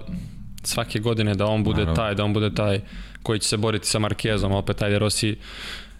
svake 0.63 0.99
godine 0.99 1.35
da 1.35 1.45
on 1.45 1.63
bude 1.63 1.79
Naravno. 1.79 1.95
taj, 1.95 2.15
da 2.15 2.23
on 2.23 2.33
bude 2.33 2.53
taj 2.53 2.81
koji 3.23 3.39
će 3.39 3.47
se 3.47 3.57
boriti 3.57 3.87
sa 3.87 3.99
Markezom, 3.99 4.51
opet 4.51 4.81
ajde 4.81 4.99
Rossi 4.99 5.37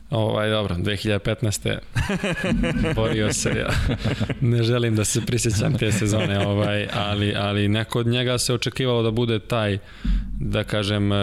Ovaj, 0.09 0.49
dobro, 0.49 0.75
2015. 0.75 1.77
borio 2.95 3.33
se, 3.33 3.49
ja. 3.49 3.69
ne 4.41 4.63
želim 4.63 4.95
da 4.95 5.05
se 5.05 5.25
prisjećam 5.25 5.77
te 5.77 5.91
sezone, 5.91 6.47
ovaj, 6.47 6.87
ali, 6.93 7.35
ali 7.35 7.67
neko 7.67 7.99
od 7.99 8.07
njega 8.07 8.37
se 8.37 8.53
očekivalo 8.53 9.03
da 9.03 9.11
bude 9.11 9.39
taj, 9.39 9.77
da 10.39 10.63
kažem, 10.63 11.11
e, 11.11 11.15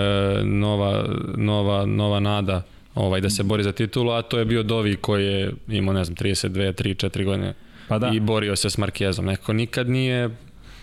nova, 0.45 1.05
nova, 1.37 1.87
nova 1.87 2.21
nada 2.21 2.63
ovaj, 2.95 3.21
da 3.21 3.31
se 3.31 3.43
bori 3.43 3.63
za 3.63 3.73
titulu, 3.73 4.11
a 4.11 4.23
to 4.23 4.39
je 4.39 4.45
bio 4.45 4.63
Dovi 4.63 4.97
koji 4.97 5.27
je 5.27 5.53
imao, 5.69 5.95
ne 5.95 6.05
znam, 6.05 6.17
32, 6.17 6.73
3, 6.73 7.07
4 7.07 7.25
godine 7.25 7.55
pa 7.89 7.99
da. 7.99 8.11
i 8.15 8.21
borio 8.21 8.57
se 8.57 8.71
s 8.71 8.79
Markezom. 8.79 9.25
Neko 9.25 9.53
nikad 9.53 9.89
nije 9.89 10.31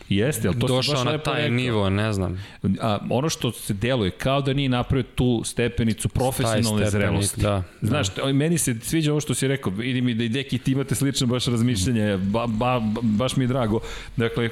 Jeste, 0.09 0.47
ali 0.47 0.59
to 0.59 0.67
došao 0.67 1.03
na 1.03 1.17
taj 1.17 1.41
rekao. 1.41 1.55
nivo, 1.55 1.89
ne 1.89 2.13
znam. 2.13 2.45
A, 2.81 2.97
ono 3.09 3.29
što 3.29 3.51
se 3.51 3.73
deluje, 3.73 4.11
kao 4.11 4.41
da 4.41 4.53
nije 4.53 4.69
napravio 4.69 5.03
tu 5.15 5.41
stepenicu 5.45 6.09
profesionalne 6.09 6.89
zrelosti. 6.89 7.41
Da, 7.41 7.63
Znaš, 7.81 8.15
da. 8.15 8.33
meni 8.33 8.57
se 8.57 8.75
sviđa 8.81 9.11
ovo 9.11 9.21
što 9.21 9.33
si 9.33 9.47
rekao, 9.47 9.73
vidim 9.73 10.09
i 10.09 10.13
da 10.13 10.23
i 10.23 10.29
deki 10.29 10.57
ti 10.57 10.71
imate 10.71 10.95
slično 10.95 11.27
baš 11.27 11.45
razmišljanje, 11.45 12.17
ba, 12.17 12.47
ba, 12.47 12.81
baš 13.01 13.35
mi 13.35 13.43
je 13.43 13.47
drago. 13.47 13.79
Dakle, 14.15 14.49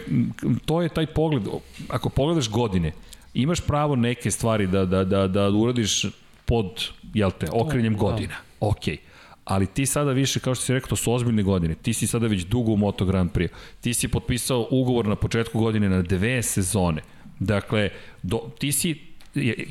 to 0.65 0.82
je 0.82 0.90
taj 0.90 1.06
pogled, 1.06 1.44
ako 1.90 2.10
pogledaš 2.10 2.49
godine, 2.49 2.91
imaš 3.34 3.61
pravo 3.61 3.95
neke 3.95 4.32
stvari 4.32 4.68
da, 4.68 4.86
da, 4.86 5.03
da, 5.03 5.28
da 5.28 5.49
uradiš 5.49 6.06
pod, 6.45 6.84
jel 7.14 7.32
te, 7.32 7.48
okrenjem 7.52 7.94
da. 7.94 7.99
godina. 7.99 8.36
Okej. 8.60 8.95
Okay 8.95 9.07
ali 9.48 9.68
ti 9.68 9.86
sada 9.86 10.11
više, 10.11 10.40
kao 10.40 10.56
što 10.56 10.65
si 10.65 10.74
rekao, 10.74 10.90
to 10.90 10.95
su 10.95 11.14
ozbiljne 11.14 11.44
godine. 11.44 11.76
Ti 11.76 11.94
si 11.94 12.07
sada 12.07 12.28
već 12.28 12.44
dugo 12.45 12.72
u 12.72 12.78
Moto 12.78 13.06
Grand 13.06 13.32
Prix. 13.32 13.49
Ti 13.82 13.94
si 13.94 14.07
potpisao 14.07 14.68
ugovor 14.72 15.07
na 15.07 15.15
početku 15.15 15.60
godine 15.60 15.90
na 15.90 16.02
dve 16.02 16.44
sezone. 16.44 17.02
Dakle, 17.40 17.90
do, 18.24 18.49
ti 18.60 18.72
si, 18.72 18.95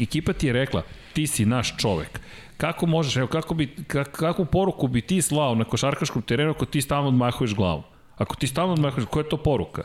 ekipa 0.01 0.33
ti 0.33 0.47
je 0.47 0.53
rekla, 0.53 0.83
ti 1.13 1.27
si 1.27 1.47
naš 1.47 1.77
čovek. 1.77 2.21
Kako 2.57 2.87
možeš, 2.87 3.17
evo, 3.17 3.27
kako 3.27 3.55
bi, 3.55 3.77
kakvu 4.13 4.45
poruku 4.45 4.89
bi 4.89 5.01
ti 5.01 5.23
slao 5.23 5.55
na 5.55 5.65
košarkaškom 5.65 6.23
terenu 6.23 6.51
ako 6.51 6.67
ti 6.67 6.83
stalno 6.83 7.09
odmahuješ 7.09 7.55
glavu? 7.55 7.83
Ako 8.17 8.37
ti 8.37 8.47
stalno 8.47 8.73
odmahuješ, 8.73 9.07
koja 9.11 9.25
je 9.25 9.29
to 9.29 9.37
poruka? 9.37 9.83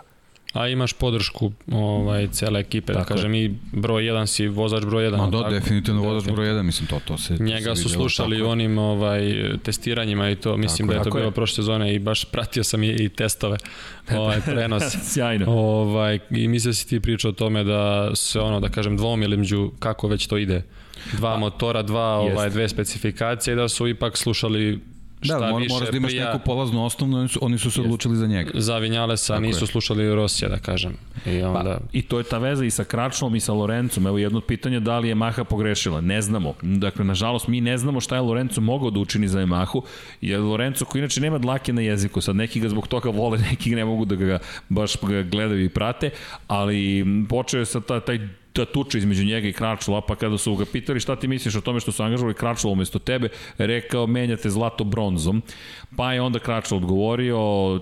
A 0.53 0.67
imaš 0.67 0.93
podršku 0.93 1.51
ovaj, 1.71 2.27
cele 2.27 2.59
ekipe, 2.59 2.93
da 2.93 3.03
kažem 3.03 3.35
i 3.35 3.55
broj 3.71 4.03
1 4.03 4.25
si 4.25 4.47
vozač 4.47 4.85
broj 4.85 5.05
1. 5.11 5.17
Ma 5.17 5.27
da, 5.27 5.37
tako? 5.37 5.49
definitivno 5.49 6.01
vozač 6.01 6.31
broj 6.31 6.47
1, 6.47 6.61
mislim 6.63 6.87
to, 6.87 6.99
to 7.05 7.17
se... 7.17 7.37
Njega 7.39 7.75
se 7.75 7.81
su 7.81 7.89
slušali 7.89 8.37
tako. 8.37 8.49
onim 8.49 8.77
ovaj, 8.77 9.21
testiranjima 9.63 10.29
i 10.29 10.35
to, 10.35 10.57
mislim 10.57 10.87
tako, 10.87 10.93
da 10.93 10.99
je 10.99 11.03
to 11.03 11.15
bilo 11.17 11.25
je. 11.25 11.31
prošle 11.31 11.55
sezone 11.55 11.95
i 11.95 11.99
baš 11.99 12.25
pratio 12.25 12.63
sam 12.63 12.83
i, 12.83 12.89
i 12.89 13.09
testove, 13.09 13.57
ovaj, 14.17 14.41
prenos. 14.45 14.83
Sjajno. 15.13 15.45
Ovaj, 15.47 16.19
I 16.29 16.47
mislim 16.47 16.69
da 16.69 16.75
si 16.75 16.87
ti 16.87 16.99
pričao 16.99 17.29
o 17.29 17.33
tome 17.33 17.63
da 17.63 18.11
se 18.15 18.39
ono, 18.39 18.59
da 18.59 18.69
kažem, 18.69 18.97
dvomili 18.97 19.37
među 19.37 19.71
kako 19.79 20.07
već 20.07 20.27
to 20.27 20.37
ide. 20.37 20.63
Dva 21.13 21.37
motora, 21.37 21.81
dva, 21.81 22.17
ovaj, 22.17 22.49
dve 22.49 22.69
specifikacije 22.69 23.55
da 23.55 23.69
su 23.69 23.87
ipak 23.87 24.17
slušali 24.17 24.79
Da, 25.21 25.37
šta 25.37 25.51
mora, 25.51 25.65
moraš 25.69 25.89
da 25.91 25.97
imaš 25.97 26.11
prija... 26.11 26.33
neku 26.33 26.45
polaznu 26.45 26.85
osnovnu, 26.85 27.17
oni 27.17 27.27
su, 27.27 27.39
oni 27.41 27.57
su 27.57 27.71
se 27.71 27.81
odlučili 27.81 28.15
za 28.15 28.27
njega. 28.27 28.51
Za 28.53 28.77
Vinjalesa 28.77 29.33
Tako 29.33 29.41
nisu 29.41 29.63
je. 29.63 29.67
slušali 29.67 30.15
Rosija, 30.15 30.49
da 30.49 30.57
kažem. 30.57 30.97
I, 31.25 31.41
pa, 31.41 31.47
onda... 31.47 31.77
Pa, 31.79 31.85
I 31.91 32.01
to 32.01 32.17
je 32.17 32.23
ta 32.23 32.37
veza 32.37 32.65
i 32.65 32.71
sa 32.71 32.83
Kračlom 32.83 33.35
i 33.35 33.39
sa 33.39 33.53
Lorencom. 33.53 34.07
Evo 34.07 34.17
jedno 34.17 34.37
od 34.37 34.45
pitanja 34.45 34.79
da 34.79 34.99
li 34.99 35.07
je 35.07 35.15
Maha 35.15 35.43
pogrešila. 35.43 36.01
Ne 36.01 36.21
znamo. 36.21 36.53
Dakle, 36.61 37.05
nažalost, 37.05 37.47
mi 37.47 37.61
ne 37.61 37.77
znamo 37.77 38.01
šta 38.01 38.15
je 38.15 38.21
Lorenzo 38.21 38.61
mogao 38.61 38.89
da 38.89 38.99
učini 38.99 39.27
za 39.27 39.39
Yamahu. 39.39 39.81
Jer 40.21 40.39
Lorenzo, 40.39 40.85
koji 40.85 40.99
inače 40.99 41.21
nema 41.21 41.37
dlake 41.37 41.73
na 41.73 41.81
jeziku, 41.81 42.21
sad 42.21 42.35
neki 42.35 42.59
ga 42.59 42.69
zbog 42.69 42.87
toga 42.87 43.09
vole, 43.09 43.37
neki 43.51 43.75
ne 43.75 43.85
mogu 43.85 44.05
da 44.05 44.15
ga 44.15 44.39
baš 44.69 44.93
gledaju 45.31 45.63
i 45.63 45.69
prate, 45.69 46.09
ali 46.47 47.05
počeo 47.29 47.59
je 47.59 47.65
sa 47.65 47.81
ta, 47.81 47.99
taj 47.99 48.40
ta 48.53 48.65
tuča 48.65 48.97
između 48.97 49.25
njega 49.25 49.47
i 49.47 49.53
Kračula, 49.53 50.01
pa 50.01 50.15
kada 50.15 50.37
su 50.37 50.55
ga 50.55 50.65
pitali 50.65 50.99
šta 50.99 51.15
ti 51.15 51.27
misliš 51.27 51.55
o 51.55 51.61
tome 51.61 51.79
što 51.79 51.91
su 51.91 52.03
angažovali 52.03 52.33
Kračula 52.33 52.73
umesto 52.73 52.99
tebe, 52.99 53.29
rekao 53.57 54.07
menjate 54.07 54.49
zlato 54.49 54.83
bronzom. 54.83 55.41
Pa 55.95 56.13
je 56.13 56.21
onda 56.21 56.39
Kračul 56.39 56.77
odgovorio 56.77 57.79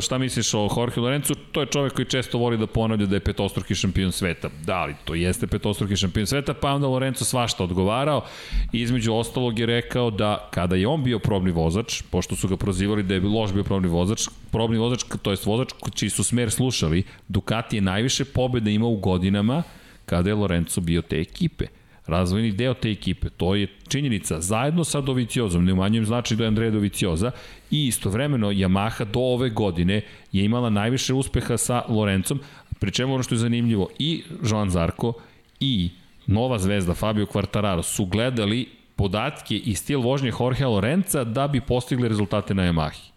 šta 0.00 0.18
misliš 0.18 0.54
o 0.54 0.68
Jorge 0.76 1.00
Lorenzu, 1.00 1.34
to 1.52 1.60
je 1.60 1.66
čovek 1.66 1.92
koji 1.92 2.06
često 2.06 2.38
voli 2.38 2.58
da 2.58 2.66
ponavlja 2.66 3.06
da 3.06 3.16
je 3.16 3.20
petostruki 3.20 3.74
šampion 3.74 4.12
sveta. 4.12 4.50
Da, 4.64 4.76
ali 4.76 4.94
to 5.04 5.14
jeste 5.14 5.46
petostruki 5.46 5.96
šampion 5.96 6.26
sveta, 6.26 6.54
pa 6.54 6.72
onda 6.72 6.86
Lorenzo 6.86 7.24
svašta 7.24 7.64
odgovarao 7.64 8.24
i 8.72 8.80
između 8.80 9.14
ostalog 9.14 9.58
je 9.58 9.66
rekao 9.66 10.10
da 10.10 10.48
kada 10.50 10.76
je 10.76 10.86
on 10.86 11.04
bio 11.04 11.18
probni 11.18 11.50
vozač, 11.50 12.02
pošto 12.10 12.36
su 12.36 12.48
ga 12.48 12.56
prozivali 12.56 13.02
da 13.02 13.14
je 13.14 13.20
loš 13.20 13.52
bio 13.52 13.64
probni 13.64 13.88
vozač, 13.88 14.28
probni 14.52 14.78
vozač, 14.78 15.04
to 15.22 15.30
jest 15.30 15.46
vozač 15.46 15.68
čiji 15.94 16.10
su 16.10 16.24
smer 16.24 16.50
slušali, 16.50 17.02
Ducati 17.28 17.76
je 17.76 17.80
najviše 17.80 18.24
pobjeda 18.24 18.70
imao 18.70 18.88
u 18.88 18.96
godinama 18.96 19.63
kada 20.06 20.30
je 20.30 20.34
Lorenzo 20.34 20.80
bio 20.80 21.02
te 21.02 21.20
ekipe 21.20 21.66
razvojni 22.06 22.52
deo 22.52 22.74
te 22.74 22.90
ekipe. 22.90 23.28
To 23.30 23.54
je 23.54 23.66
činjenica. 23.88 24.40
Zajedno 24.40 24.84
sa 24.84 25.00
Doviciozom, 25.00 25.64
ne 25.64 25.72
umanjujem 25.72 26.06
znači 26.06 26.36
da 26.36 26.44
je 26.44 26.48
Andreja 26.48 26.70
Dovicioza 26.70 27.30
i 27.70 27.86
istovremeno 27.86 28.52
Yamaha 28.52 29.04
do 29.04 29.20
ove 29.20 29.50
godine 29.50 30.02
je 30.32 30.44
imala 30.44 30.70
najviše 30.70 31.14
uspeha 31.14 31.56
sa 31.56 31.82
Lorencom, 31.88 32.40
pri 32.78 32.90
čemu 32.90 33.14
ono 33.14 33.22
što 33.22 33.34
je 33.34 33.38
zanimljivo 33.38 33.88
i 33.98 34.22
Joan 34.50 34.70
Zarko 34.70 35.12
i 35.60 35.90
nova 36.26 36.58
zvezda 36.58 36.94
Fabio 36.94 37.26
Quartararo 37.26 37.82
su 37.82 38.04
gledali 38.04 38.68
podatke 38.96 39.56
i 39.56 39.74
stil 39.74 40.00
vožnje 40.00 40.32
Jorge 40.40 40.66
Lorenza 40.66 41.24
da 41.24 41.48
bi 41.48 41.60
postigli 41.60 42.08
rezultate 42.08 42.54
na 42.54 42.62
Yamahi 42.62 43.13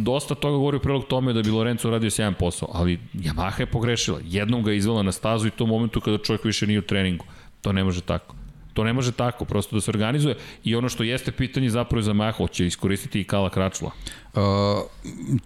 dosta 0.00 0.34
toga 0.34 0.56
govori 0.56 0.76
u 0.76 0.80
prilog 0.80 1.04
tome 1.04 1.32
da 1.32 1.42
bi 1.42 1.50
Lorenzo 1.50 1.90
radio 1.90 2.10
sjajan 2.10 2.34
posao, 2.34 2.68
ali 2.72 2.98
Yamaha 3.14 3.60
je 3.60 3.66
pogrešila. 3.66 4.20
Jednom 4.24 4.62
ga 4.62 4.72
izvela 4.72 5.02
na 5.02 5.12
stazu 5.12 5.46
i 5.46 5.50
to 5.50 5.64
u 5.64 5.66
momentu 5.66 6.00
kada 6.00 6.18
čovjek 6.18 6.44
više 6.44 6.66
nije 6.66 6.78
u 6.78 6.82
treningu. 6.82 7.24
To 7.60 7.72
ne 7.72 7.84
može 7.84 8.00
tako. 8.00 8.34
To 8.74 8.84
ne 8.84 8.92
može 8.92 9.12
tako, 9.12 9.44
prosto 9.44 9.76
da 9.76 9.80
se 9.80 9.90
organizuje 9.90 10.36
i 10.64 10.74
ono 10.74 10.88
što 10.88 11.02
jeste 11.02 11.32
pitanje 11.32 11.70
zapravo 11.70 12.02
za 12.02 12.12
Yamaha, 12.12 12.36
hoće 12.36 12.66
iskoristiti 12.66 13.20
i 13.20 13.24
Kala 13.24 13.50
Kračula. 13.50 13.90
Uh, 14.34 14.40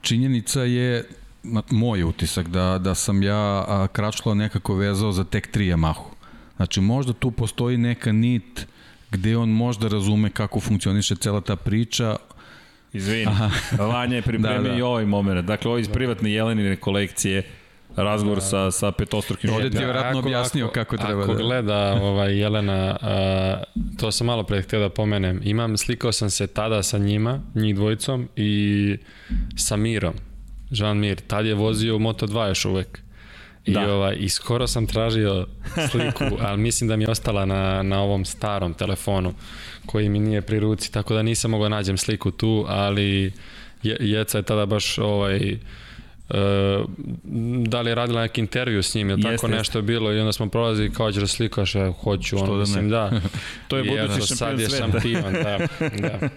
činjenica 0.00 0.62
je 0.62 1.08
moj 1.70 2.02
utisak 2.02 2.48
da, 2.48 2.78
da 2.78 2.94
sam 2.94 3.22
ja 3.22 3.66
Kračula 3.92 4.34
nekako 4.34 4.74
vezao 4.74 5.12
za 5.12 5.24
tek 5.24 5.56
3 5.56 5.74
Yamahu. 5.74 6.04
Znači 6.56 6.80
možda 6.80 7.12
tu 7.12 7.30
postoji 7.30 7.76
neka 7.76 8.12
nit 8.12 8.66
gde 9.10 9.36
on 9.36 9.48
možda 9.48 9.88
razume 9.88 10.30
kako 10.30 10.60
funkcioniše 10.60 11.16
cela 11.16 11.40
ta 11.40 11.56
priča, 11.56 12.16
Izvini, 12.98 13.32
Vanja 13.78 14.16
je 14.16 14.22
pripremio 14.30 14.62
da, 14.62 14.68
da. 14.68 14.74
i 14.74 14.82
ovaj 14.82 15.04
moment. 15.04 15.46
Dakle, 15.46 15.68
ovo 15.68 15.78
iz 15.78 15.88
privatne 15.88 16.32
Jelenine 16.32 16.76
kolekcije, 16.76 17.42
razgovor 17.96 18.38
da. 18.38 18.44
sa, 18.44 18.70
sa 18.70 18.92
petostrukim 18.92 19.54
Ovde 19.54 19.70
ti 19.70 19.76
je 19.76 19.84
vjerojatno 19.84 20.18
objasnio 20.18 20.64
ako, 20.64 20.74
kako 20.74 20.96
treba 20.96 21.22
ako 21.22 21.34
da... 21.34 21.42
gleda 21.42 21.98
ovaj, 22.02 22.38
Jelena, 22.38 22.96
a, 23.02 23.62
to 23.98 24.12
sam 24.12 24.26
malo 24.26 24.42
pre 24.42 24.62
htio 24.62 24.80
da 24.80 24.88
pomenem, 24.88 25.40
imam, 25.44 25.76
slikao 25.76 26.12
sam 26.12 26.30
se 26.30 26.46
tada 26.46 26.82
sa 26.82 26.98
njima, 26.98 27.40
njih 27.54 27.74
dvojicom 27.74 28.28
i 28.36 28.96
sa 29.56 29.76
Mirom, 29.76 30.14
Jean 30.70 30.98
Mir, 30.98 31.20
tad 31.20 31.46
je 31.46 31.54
vozio 31.54 31.96
u 31.96 31.98
Moto2 31.98 32.48
još 32.48 32.64
uvek. 32.64 32.98
I, 33.64 33.72
da. 33.72 33.94
ovaj, 33.94 34.16
I 34.18 34.28
skoro 34.28 34.66
sam 34.66 34.86
tražio 34.86 35.46
sliku, 35.90 36.24
ali 36.46 36.58
mislim 36.58 36.88
da 36.88 36.96
mi 36.96 37.04
je 37.04 37.10
ostala 37.10 37.44
na, 37.46 37.82
na 37.82 38.02
ovom 38.02 38.24
starom 38.24 38.74
telefonu 38.74 39.34
koji 39.88 40.08
mi 40.08 40.18
nije 40.18 40.42
pri 40.42 40.58
ruci, 40.60 40.92
tako 40.92 41.14
da 41.14 41.22
nisam 41.22 41.50
mogao 41.50 41.68
da 41.68 41.76
nađem 41.76 41.96
sliku 41.98 42.30
tu, 42.30 42.64
ali 42.68 43.32
je, 43.82 43.96
Jeca 44.00 44.38
je 44.38 44.42
tada 44.42 44.66
baš 44.66 44.98
ovaj, 44.98 45.36
e, 45.52 45.58
da 47.66 47.80
li 47.80 47.90
je 47.90 47.94
radila 47.94 48.22
neki 48.22 48.40
intervju 48.40 48.82
s 48.82 48.94
njim 48.94 49.10
ili 49.10 49.22
tako 49.22 49.32
Jeste, 49.32 49.48
nešto 49.48 49.78
je 49.78 49.82
bilo 49.82 50.12
i 50.12 50.20
onda 50.20 50.32
smo 50.32 50.48
prolazili 50.48 50.92
kao 50.92 51.12
će 51.12 51.20
da 51.20 51.26
slikaš, 51.26 51.74
ja 51.74 51.92
hoću, 51.92 52.38
ono, 52.38 52.52
da 52.52 52.60
mislim, 52.60 52.90
da. 52.90 53.20
To 53.68 53.76
je 53.76 53.82
budući 53.82 54.26
šampion 54.26 54.36
sad 54.36 54.60
je 54.60 54.68
šampion, 54.68 55.32
da, 55.32 55.58
da. 55.80 56.28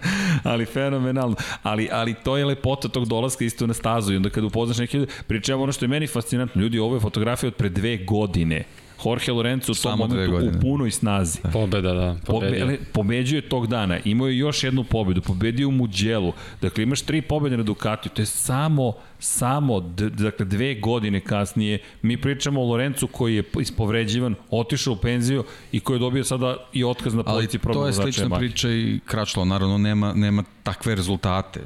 ali 0.52 0.64
fenomenalno. 0.64 1.36
Ali, 1.62 1.88
ali 1.92 2.14
to 2.24 2.36
je 2.36 2.44
lepota 2.44 2.88
tog 2.88 3.08
dolaska 3.08 3.44
isto 3.44 3.66
na 3.66 3.74
stazu 3.74 4.12
i 4.12 4.16
onda 4.16 4.30
kada 4.30 4.46
upoznaš 4.46 4.78
neke 4.78 4.98
ljude, 4.98 5.12
pričam 5.26 5.60
ono 5.60 5.72
što 5.72 5.84
je 5.84 5.88
meni 5.88 6.06
fascinantno, 6.06 6.62
ljudi, 6.62 6.78
ovo 6.78 6.96
je 6.96 7.00
fotografija 7.00 7.48
od 7.48 7.54
pre 7.54 7.68
dve 7.68 7.96
godine. 7.96 8.64
Jorge 9.04 9.32
Lorenzo 9.32 9.72
u 9.72 9.74
tom 9.74 9.90
Samo 9.90 10.06
momentu 10.06 10.36
u 10.36 10.60
punoj 10.60 10.90
snazi. 10.90 11.38
Pobeda, 11.52 11.92
da, 11.92 12.16
pobedio. 12.26 12.60
Pobe, 12.60 12.78
pobeđuje 12.92 13.48
tog 13.48 13.66
dana, 13.66 13.98
imao 14.04 14.28
je 14.28 14.38
još 14.38 14.64
jednu 14.64 14.84
pobedu, 14.84 15.20
pobedio 15.20 15.68
u 15.68 15.70
Muđelu, 15.70 16.32
dakle 16.60 16.82
imaš 16.82 17.02
tri 17.02 17.22
pobede 17.22 17.56
na 17.56 17.62
Ducatiju, 17.62 18.12
to 18.14 18.22
je 18.22 18.26
samo, 18.26 18.92
samo, 19.18 19.80
dakle 19.80 20.46
dve 20.46 20.74
godine 20.74 21.20
kasnije, 21.20 21.78
mi 22.02 22.16
pričamo 22.16 22.60
o 22.60 22.64
Lorencu 22.64 23.06
koji 23.06 23.34
je 23.34 23.42
ispovređivan, 23.60 24.34
otišao 24.50 24.92
u 24.92 24.96
penziju 24.96 25.44
i 25.72 25.80
koji 25.80 25.96
je 25.96 26.00
dobio 26.00 26.24
sada 26.24 26.56
i 26.72 26.84
otkaz 26.84 27.14
na 27.14 27.22
Ali 27.26 27.36
poziciji 27.36 27.60
to 27.72 27.86
je 27.86 27.92
slična 27.92 28.38
priča 28.38 28.70
i 28.70 29.00
Kračlo, 29.06 29.44
naravno 29.44 29.78
nema, 29.78 30.12
nema 30.14 30.44
takve 30.62 30.94
rezultate. 30.94 31.60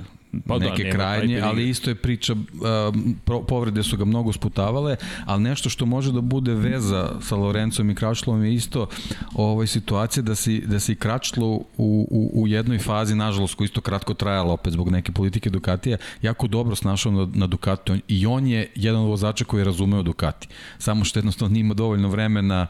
Pa 0.47 0.59
da, 0.59 0.65
neke 0.65 0.82
taj 0.82 0.93
krajnje, 0.93 1.40
ali 1.40 1.69
isto 1.69 1.90
je 1.90 1.94
priča, 1.94 2.35
pro, 3.24 3.43
povrede 3.43 3.82
su 3.82 3.97
ga 3.97 4.05
mnogo 4.05 4.32
sputavale, 4.32 4.97
ali 5.24 5.43
nešto 5.43 5.69
što 5.69 5.86
može 5.86 6.12
da 6.12 6.20
bude 6.20 6.55
veza 6.55 7.20
sa 7.20 7.36
Lorencom 7.36 7.90
i 7.90 7.94
Kračlom 7.94 8.44
je 8.44 8.55
isto 8.55 8.86
ovoj 9.35 9.66
situacija 9.66 10.23
da 10.23 10.35
si, 10.35 10.61
da 10.61 10.81
si 10.81 10.94
Kračlo 10.94 11.47
u, 11.47 11.65
u, 11.77 12.31
u 12.35 12.48
jednoj 12.48 12.78
fazi, 12.78 13.15
nažalost, 13.15 13.55
koji 13.55 13.65
isto 13.65 13.81
kratko 13.81 14.15
trajala 14.15 14.53
opet 14.53 14.73
zbog 14.73 14.90
neke 14.90 15.12
politike 15.12 15.51
Ducatija, 15.51 15.97
jako 16.23 16.47
dobro 16.47 16.74
snašao 16.74 17.12
na, 17.12 17.28
na 17.35 17.47
Ducati 17.47 17.93
On- 17.93 18.01
i 18.09 18.27
on 18.27 18.47
je 18.47 18.70
jedan 18.74 19.03
od 19.03 19.09
vozača 19.09 19.44
koji 19.44 19.61
je 19.61 19.65
razumeo 19.65 20.03
Ducati. 20.03 20.48
Samo 20.78 21.05
što 21.05 21.19
jednostavno 21.19 21.53
nije 21.53 21.61
imao 21.61 21.74
dovoljno 21.74 22.09
vremena 22.09 22.66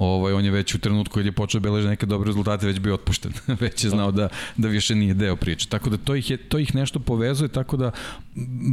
Ovaj, 0.00 0.32
on 0.32 0.44
je 0.44 0.50
već 0.50 0.74
u 0.74 0.78
trenutku 0.78 1.14
kad 1.14 1.26
je 1.26 1.32
počeo 1.32 1.60
da 1.60 1.62
beleži 1.62 1.88
neke 1.88 2.06
dobre 2.06 2.26
rezultate 2.26 2.66
već 2.66 2.78
bio 2.78 2.94
otpušten. 2.94 3.32
već 3.60 3.84
je 3.84 3.90
znao 3.90 4.10
da, 4.10 4.28
da 4.56 4.68
više 4.68 4.94
nije 4.94 5.14
deo 5.14 5.36
priče. 5.36 5.68
Tako 5.68 5.90
da 5.90 5.96
to 5.96 6.14
ih, 6.14 6.30
je, 6.30 6.36
to 6.36 6.58
ih 6.58 6.74
nešto 6.74 6.98
povezuje, 6.98 7.48
tako 7.48 7.76
da 7.76 7.90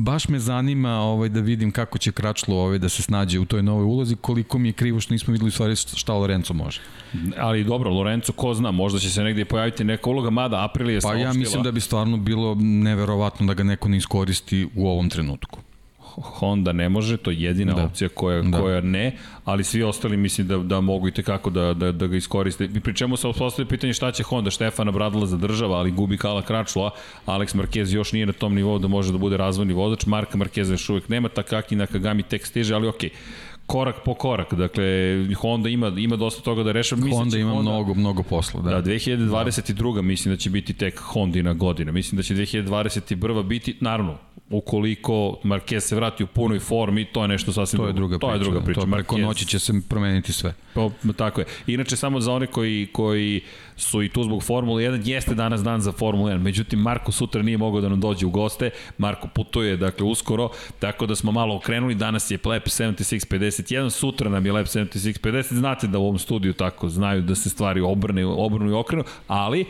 baš 0.04 0.28
me 0.28 0.40
zanima 0.40 1.00
ovaj, 1.00 1.30
da 1.30 1.40
vidim 1.40 1.72
kako 1.72 1.98
će 1.98 2.12
Kračlo 2.12 2.56
ovaj, 2.56 2.80
da 2.80 2.90
se 2.90 3.02
snađe 3.02 3.40
u 3.40 3.46
toj 3.46 3.64
novoj 3.64 3.84
ulozi, 3.84 4.16
koliko 4.16 4.58
mi 4.58 4.70
je 4.70 4.74
krivo 4.74 5.00
što 5.00 5.14
nismo 5.14 5.32
videli 5.32 5.48
u 5.48 5.52
stvari 5.52 5.76
šta 5.76 6.14
Lorenzo 6.14 6.54
može. 6.54 6.82
Ali 7.38 7.64
dobro, 7.64 7.90
Lorenzo, 7.90 8.32
ko 8.32 8.54
zna, 8.54 8.72
možda 8.72 9.00
će 9.00 9.10
se 9.10 9.24
negdje 9.24 9.46
pojaviti 9.46 9.84
neka 9.84 10.10
uloga, 10.10 10.30
mada 10.30 10.64
Aprilia 10.64 10.96
je 10.96 11.02
Pa 11.02 11.14
ja 11.14 11.34
mislim 11.34 11.64
da 11.64 11.72
bi 11.72 11.82
stvarno 11.82 12.18
bilo 12.18 12.56
neverovatno 12.60 13.48
da 13.48 13.54
ga 13.54 13.64
neko 13.64 13.90
ne 13.90 13.98
iskoristi 13.98 14.68
u 14.76 14.88
ovom 14.88 15.10
trenutku. 15.10 15.60
Honda 16.22 16.72
ne 16.72 16.90
može, 16.90 17.18
to 17.18 17.32
je 17.32 17.42
jedina 17.42 17.74
da. 17.74 17.84
Opcija 17.84 18.10
koja, 18.10 18.42
Da. 18.42 18.60
koja 18.60 18.82
ne, 18.82 19.18
ali 19.46 19.64
svi 19.64 19.84
ostali 19.84 20.18
mislim 20.18 20.48
da, 20.48 20.58
da 20.58 20.82
mogu 20.82 21.08
i 21.08 21.12
tekako 21.12 21.50
da, 21.50 21.74
da, 21.74 21.92
da 21.92 22.08
ga 22.08 22.16
iskoriste. 22.16 22.66
I 22.66 22.80
pri 22.80 22.96
čemu 22.96 23.18
se 23.18 23.28
postavlja 23.38 23.70
pitanje 23.70 23.94
šta 23.94 24.12
će 24.12 24.24
Honda, 24.24 24.52
Štefana 24.52 24.92
Bradla 24.92 25.26
zadržava, 25.26 25.78
ali 25.78 25.92
gubi 25.92 26.18
Kala 26.18 26.42
Kračula, 26.42 26.92
Alex 27.26 27.56
Marquez 27.56 27.96
još 27.96 28.14
nije 28.14 28.26
na 28.26 28.34
tom 28.34 28.56
nivou 28.56 28.80
da 28.80 28.88
može 28.88 29.12
da 29.12 29.18
bude 29.18 29.38
razvojni 29.38 29.74
vozač, 29.74 30.06
Marka 30.06 30.38
Markeza 30.38 30.74
još 30.74 30.90
uvek 30.90 31.10
nema, 31.10 31.30
Takaki 31.30 31.76
Nakagami 31.76 32.24
tek 32.24 32.46
stiže, 32.46 32.76
ali 32.76 32.88
okej. 32.88 33.10
Korak 33.68 33.96
po 34.06 34.14
korak. 34.14 34.54
Dakle, 34.54 34.86
Honda 35.36 35.70
ima, 35.70 35.88
ima 35.88 36.16
dosta 36.16 36.42
toga 36.42 36.64
da 36.64 36.72
rešava. 36.72 37.00
Mislim 37.00 37.12
da 37.12 37.18
Honda 37.18 37.32
će 37.38 37.40
ima 37.42 37.62
mnogo, 37.62 37.94
mnogo 37.94 38.24
posla. 38.24 38.62
Da. 38.62 38.70
Da, 38.82 38.92
2022. 38.92 40.02
mislim 40.02 40.36
da 40.36 40.38
će 40.40 40.50
biti 40.50 40.74
tek 40.74 41.00
Hondina 41.00 41.54
godina. 41.54 41.92
Mislim 41.92 42.18
da 42.18 42.24
će 42.24 42.36
2021. 42.36 43.44
biti, 43.44 43.78
naravno, 43.82 44.18
ukoliko 44.50 45.40
Marquez 45.44 45.80
se 45.80 45.96
vrati 45.96 46.24
u 46.24 46.28
punoj 46.28 46.60
formi, 46.60 47.06
to 47.06 47.22
je 47.22 47.28
nešto 47.28 47.54
sasvim 47.54 47.82
to 47.82 47.88
je 47.88 47.94
druga 47.94 48.18
to 48.18 48.28
priča. 48.28 48.34
je 48.34 48.40
druga 48.40 48.62
priča. 48.62 48.82
To 48.82 48.88
preko 48.92 49.16
Marquez- 49.16 49.22
noći 49.22 49.48
će 49.48 49.60
se 49.60 49.74
promeniti 49.90 50.34
sve. 50.34 50.54
Pa, 50.74 50.90
tako 51.18 51.42
je. 51.42 51.46
Inače, 51.68 51.96
samo 51.96 52.20
za 52.20 52.34
one 52.34 52.48
koji, 52.48 52.88
koji 52.92 53.42
su 53.78 54.04
i 54.04 54.10
tu 54.10 54.24
zbog 54.24 54.44
Formule 54.44 54.84
1, 54.84 55.02
jeste 55.08 55.36
danas 55.36 55.64
dan 55.64 55.82
za 55.82 55.92
Formulu 55.92 56.30
1. 56.30 56.38
Međutim, 56.38 56.80
Marko 56.80 57.12
sutra 57.12 57.42
nije 57.42 57.58
mogao 57.58 57.82
da 57.82 57.90
nam 57.90 58.00
dođe 58.00 58.26
u 58.26 58.30
goste. 58.30 58.70
Marko 58.98 59.28
putuje, 59.28 59.78
dakle, 59.78 60.06
uskoro, 60.06 60.50
tako 60.80 61.06
da 61.06 61.16
smo 61.16 61.32
malo 61.32 61.56
okrenuli. 61.56 61.96
Danas 61.96 62.32
je 62.32 62.40
Lep 62.46 62.66
7651, 62.66 63.90
sutra 63.90 64.30
nam 64.30 64.46
je 64.46 64.54
Lep 64.54 64.68
7650. 64.68 65.54
Znate 65.54 65.88
da 65.88 65.98
u 65.98 66.04
ovom 66.04 66.20
studiju 66.20 66.54
tako 66.54 66.90
znaju 66.90 67.22
da 67.22 67.36
se 67.36 67.50
stvari 67.50 67.82
obrne, 67.82 68.26
obrnu 68.26 68.70
i 68.70 68.74
okrenu, 68.74 69.04
ali 69.28 69.66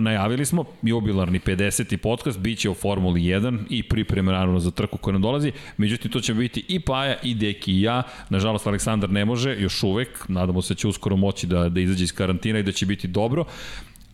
najavili 0.00 0.46
smo 0.46 0.64
jubilarni 0.82 1.40
50. 1.40 1.96
podcast, 1.96 2.38
bit 2.38 2.58
će 2.58 2.70
o 2.70 2.74
Formuli 2.74 3.20
1 3.20 3.58
i 3.70 3.82
pripreme 3.82 4.32
naravno 4.32 4.60
za 4.60 4.70
trku 4.70 4.98
koja 4.98 5.12
nam 5.12 5.22
dolazi, 5.22 5.52
međutim 5.76 6.10
to 6.10 6.20
će 6.20 6.34
biti 6.34 6.64
i 6.68 6.80
Paja 6.80 7.16
i 7.22 7.34
Deki 7.34 7.72
i 7.72 7.82
ja, 7.82 8.02
nažalost 8.28 8.66
Aleksandar 8.66 9.10
ne 9.10 9.24
može 9.24 9.56
još 9.58 9.82
uvek, 9.82 10.28
nadamo 10.28 10.62
se 10.62 10.74
da 10.74 10.78
će 10.78 10.88
uskoro 10.88 11.16
moći 11.16 11.46
da, 11.46 11.68
da 11.68 11.80
izađe 11.80 12.04
iz 12.04 12.12
karantina 12.12 12.58
i 12.58 12.62
da 12.62 12.72
će 12.72 12.86
biti 12.86 13.08
dobro, 13.08 13.44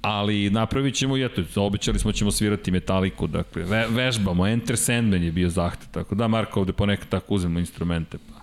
ali 0.03 0.51
napravit 0.51 0.95
ćemo 0.95 1.17
i 1.17 1.25
eto, 1.25 1.43
obećali 1.57 1.99
smo 1.99 2.11
da 2.11 2.17
ćemo 2.17 2.31
svirati 2.31 2.71
metaliku, 2.71 3.27
dakle, 3.27 3.63
ve, 3.63 3.87
vežbamo, 3.89 4.47
Enter 4.47 4.77
Sandman 4.77 5.23
je 5.23 5.33
bio 5.33 5.49
zahtev, 5.49 5.89
tako 5.91 6.15
da 6.15 6.29
Marko 6.29 6.61
ovde 6.61 6.73
ponekad 6.73 7.09
tako 7.09 7.35
uzemo 7.35 7.59
instrumente, 7.59 8.19
pa 8.19 8.40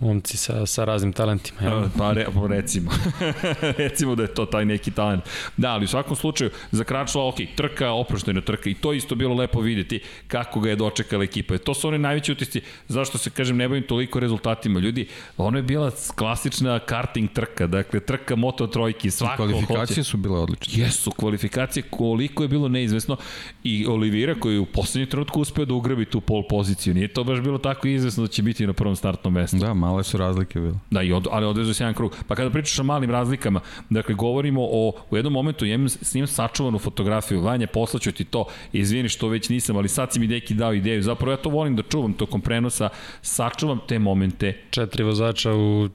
Momci 0.00 0.36
sa, 0.36 0.66
sa 0.66 0.84
raznim 0.84 1.12
talentima. 1.12 1.60
Ja. 1.62 1.88
Pa 1.98 2.12
re, 2.12 2.26
pa 2.34 2.46
recimo. 2.46 2.90
recimo 3.78 4.14
da 4.14 4.22
je 4.22 4.34
to 4.34 4.46
taj 4.46 4.64
neki 4.64 4.90
talent. 4.90 5.24
Da, 5.56 5.70
ali 5.70 5.84
u 5.84 5.88
svakom 5.88 6.16
slučaju, 6.16 6.50
za 6.70 6.84
Kračla, 6.84 7.28
ok, 7.28 7.34
trka, 7.56 7.90
oproštajna 7.92 8.40
trka 8.40 8.70
i 8.70 8.74
to 8.74 8.92
isto 8.92 9.14
bilo 9.14 9.34
lepo 9.34 9.60
videti 9.60 10.00
kako 10.28 10.60
ga 10.60 10.70
je 10.70 10.76
dočekala 10.76 11.24
ekipa. 11.24 11.54
E, 11.54 11.58
To 11.58 11.74
su 11.74 11.88
oni 11.88 11.98
najveći 11.98 12.32
utisci. 12.32 12.60
Zašto 12.88 13.18
se, 13.18 13.30
kažem, 13.30 13.56
ne 13.56 13.68
bavim 13.68 13.82
toliko 13.82 14.20
rezultatima. 14.20 14.80
Ljudi, 14.80 15.06
ono 15.36 15.58
je 15.58 15.62
bila 15.62 15.90
klasična 16.14 16.78
karting 16.78 17.30
trka, 17.32 17.66
dakle, 17.66 18.00
trka 18.00 18.36
moto 18.36 18.66
trojki, 18.66 19.10
svako 19.10 19.36
Kvalifikacije 19.36 19.94
hoće. 19.94 20.04
su 20.04 20.16
bile 20.16 20.38
odlične. 20.38 20.82
Jesu, 20.82 21.10
kvalifikacije 21.10 21.82
koliko 21.90 22.42
je 22.42 22.48
bilo 22.48 22.68
neizvesno 22.68 23.16
i 23.64 23.86
Olivira 23.86 24.34
koji 24.34 24.54
je 24.54 24.60
u 24.60 24.66
poslednjem 24.66 25.10
trenutku 25.10 25.40
uspeo 25.40 25.64
da 25.64 25.74
ugrabi 25.74 26.04
tu 26.04 26.20
pol 26.20 26.42
poziciju. 26.48 26.94
Nije 26.94 27.08
to 27.08 27.24
baš 27.24 27.40
bilo 27.40 27.58
tako 27.58 27.88
izvesno 27.88 28.22
da 28.22 28.28
će 28.28 28.42
biti 28.42 28.66
na 28.66 28.72
prvom 28.72 28.96
startnom 28.96 29.32
mestu. 29.34 29.56
Da, 29.56 29.74
male 29.88 30.04
su 30.04 30.16
razlike 30.16 30.60
bile. 30.60 30.74
Da, 30.90 31.02
i 31.02 31.12
od, 31.12 31.26
ali 31.30 31.46
odvezu 31.46 31.74
se 31.74 31.82
jedan 31.84 31.94
krug. 31.94 32.16
Pa 32.26 32.34
kada 32.34 32.50
pričaš 32.50 32.78
o 32.78 32.82
malim 32.82 33.10
razlikama, 33.10 33.60
dakle, 33.90 34.14
govorimo 34.14 34.62
o, 34.62 34.92
u 35.10 35.16
jednom 35.16 35.32
momentu, 35.32 35.66
ja 35.66 35.74
imam 35.74 35.88
s 35.88 36.14
njim 36.14 36.26
sačuvanu 36.26 36.78
fotografiju, 36.78 37.40
Vanja, 37.40 37.66
poslaću 37.66 38.12
ti 38.12 38.24
to, 38.24 38.44
izvini 38.72 39.08
što 39.08 39.28
već 39.28 39.48
nisam, 39.48 39.76
ali 39.76 39.88
sad 39.88 40.12
si 40.12 40.20
mi 40.20 40.26
deki 40.26 40.54
dao 40.54 40.74
ideju, 40.74 41.02
zapravo 41.02 41.32
ja 41.32 41.36
to 41.36 41.50
volim 41.50 41.76
da 41.76 41.82
čuvam 41.82 42.12
tokom 42.12 42.40
prenosa, 42.40 42.88
sačuvam 43.22 43.80
te 43.88 43.98
momente, 43.98 44.56
Četiri 44.70 45.02
vozača 45.04 45.54
u... 45.54 45.88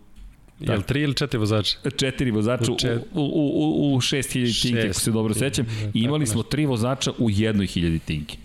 Da. 0.60 0.74
Jel 0.74 0.82
tri 0.82 1.02
ili 1.02 1.14
četiri 1.14 1.40
vozača? 1.40 1.78
četiri 1.98 2.32
vozača 2.32 2.72
u, 2.72 2.76
U 2.76 2.78
čet- 2.78 3.02
u, 3.14 3.22
u, 3.22 3.92
u, 3.92 3.96
u 3.96 4.02
6000 4.02 4.62
tinke, 4.62 4.82
ako 4.90 5.00
se 5.00 5.12
dobro 5.12 5.34
sećam, 5.34 5.66
da, 5.66 5.72
i 5.94 6.04
imali 6.04 6.28
smo 6.28 6.44
tri 6.44 6.66
vozača 6.66 7.12
u 7.18 7.30
jednoj 7.30 7.68
hiljadi 7.68 8.00
tinke. 8.00 8.38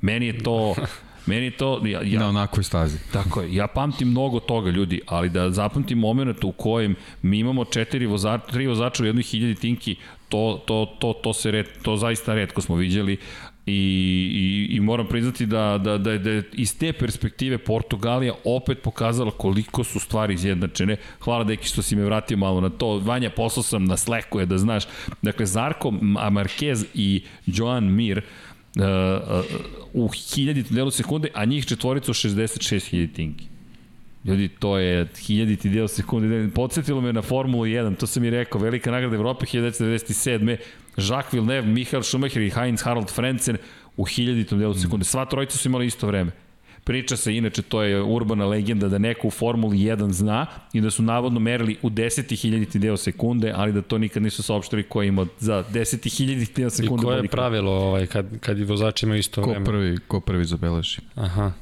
Meni 0.00 0.26
je 0.26 0.42
to, 0.42 0.74
meni 1.26 1.50
to, 1.50 1.80
ja, 1.86 2.02
ja, 2.02 2.20
Na 2.20 2.28
onakvoj 2.28 2.64
stazi. 2.64 2.98
Tako 3.12 3.42
je, 3.42 3.54
ja 3.54 3.66
pamtim 3.66 4.08
mnogo 4.08 4.40
toga 4.40 4.70
ljudi, 4.70 5.00
ali 5.06 5.28
da 5.28 5.50
zapamtim 5.50 5.98
moment 5.98 6.44
u 6.44 6.52
kojem 6.52 6.94
mi 7.22 7.38
imamo 7.38 7.64
četiri 7.64 8.06
vozača, 8.06 8.46
tri 8.46 8.66
vozača 8.66 9.02
u 9.02 9.06
jednoj 9.06 9.22
hiljadi 9.22 9.54
tinki, 9.54 9.96
to, 10.28 10.62
to, 10.66 10.96
to, 10.98 11.12
to, 11.12 11.32
se 11.32 11.50
red, 11.50 11.66
to 11.82 11.96
zaista 11.96 12.34
redko 12.34 12.60
smo 12.60 12.76
viđali 12.76 13.18
i, 13.66 13.72
i, 14.34 14.76
i 14.76 14.80
moram 14.80 15.06
priznati 15.06 15.46
da, 15.46 15.78
da, 15.78 15.98
da, 15.98 16.18
da 16.18 16.30
je 16.30 16.42
iz 16.52 16.78
te 16.78 16.92
perspektive 16.92 17.58
Portugalija 17.58 18.34
opet 18.44 18.82
pokazala 18.82 19.30
koliko 19.30 19.84
su 19.84 20.00
stvari 20.00 20.34
izjednačene. 20.34 20.96
Hvala 21.20 21.44
deki 21.44 21.68
što 21.68 21.82
si 21.82 21.96
me 21.96 22.04
vratio 22.04 22.36
malo 22.36 22.60
na 22.60 22.70
to. 22.70 22.98
Vanja, 22.98 23.30
poslao 23.30 23.62
sam 23.62 23.84
na 23.84 23.96
Slacku 23.96 24.40
je 24.40 24.46
da 24.46 24.58
znaš. 24.58 24.84
Dakle, 25.22 25.46
Zarko 25.46 25.90
Marquez 25.90 26.84
i 26.94 27.22
Joan 27.46 27.84
Mir 27.84 28.18
uh, 28.18 28.51
u 29.92 30.08
hiljaditom 30.08 30.76
delu 30.76 30.90
sekunde, 30.90 31.28
a 31.34 31.44
njih 31.44 31.66
četvorica 31.66 32.10
u 32.10 32.14
66.000 32.14 33.14
tinki. 33.14 33.44
Ljudi, 34.24 34.48
to 34.48 34.78
je 34.78 35.06
hiljaditi 35.26 35.68
deo 35.68 35.88
sekunde. 35.88 36.48
Podsjetilo 36.54 37.00
me 37.00 37.12
na 37.12 37.22
Formulu 37.22 37.64
1, 37.64 37.96
to 37.96 38.06
sam 38.06 38.24
i 38.24 38.30
rekao, 38.30 38.60
velika 38.60 38.90
nagrada 38.90 39.16
Evrope 39.16 39.46
1997. 39.46 40.56
Jacques 40.96 41.32
Villeneuve, 41.32 41.68
Michael 41.68 42.02
Schumacher 42.02 42.42
i 42.42 42.50
Heinz 42.50 42.82
Harald 42.82 43.10
Frentzen 43.10 43.56
u 43.96 44.04
hiljaditom 44.04 44.58
delu 44.58 44.74
sekunde. 44.74 45.04
Sva 45.04 45.24
trojica 45.24 45.58
su 45.58 45.68
imali 45.68 45.86
isto 45.86 46.06
vreme. 46.06 46.32
Priča 46.84 47.16
se, 47.16 47.36
inače, 47.36 47.62
to 47.62 47.82
je 47.82 48.02
urbana 48.02 48.46
legenda 48.46 48.88
da 48.88 48.98
neko 48.98 49.26
u 49.28 49.30
Formuli 49.30 49.78
1 49.78 50.10
zna 50.10 50.46
i 50.72 50.80
da 50.80 50.90
su 50.90 51.02
navodno 51.02 51.40
merili 51.40 51.76
u 51.82 51.90
deseti 51.90 52.36
hiljaditi 52.36 52.78
deo 52.78 52.96
sekunde, 52.96 53.52
ali 53.56 53.72
da 53.72 53.82
to 53.82 53.98
nikad 53.98 54.22
nisu 54.22 54.42
saopštili 54.42 54.82
ko 54.82 55.02
je 55.02 55.08
imao 55.08 55.26
za 55.38 55.64
deseti 55.72 56.10
hiljaditi 56.10 56.52
deo 56.56 56.66
I 56.66 56.70
sekunde. 56.70 57.04
koje 57.04 57.22
je 57.22 57.28
pravilo 57.28 57.72
ovaj, 57.72 58.06
kad, 58.06 58.38
kad 58.40 58.58
i 58.58 58.64
vozači 58.64 59.06
imaju 59.06 59.18
isto 59.20 59.42
Ko 59.42 59.50
vreme? 59.50 59.64
prvi, 59.64 59.98
ko 60.08 60.20
prvi 60.20 60.44
zabeleži? 60.44 60.98
Aha. 61.14 61.52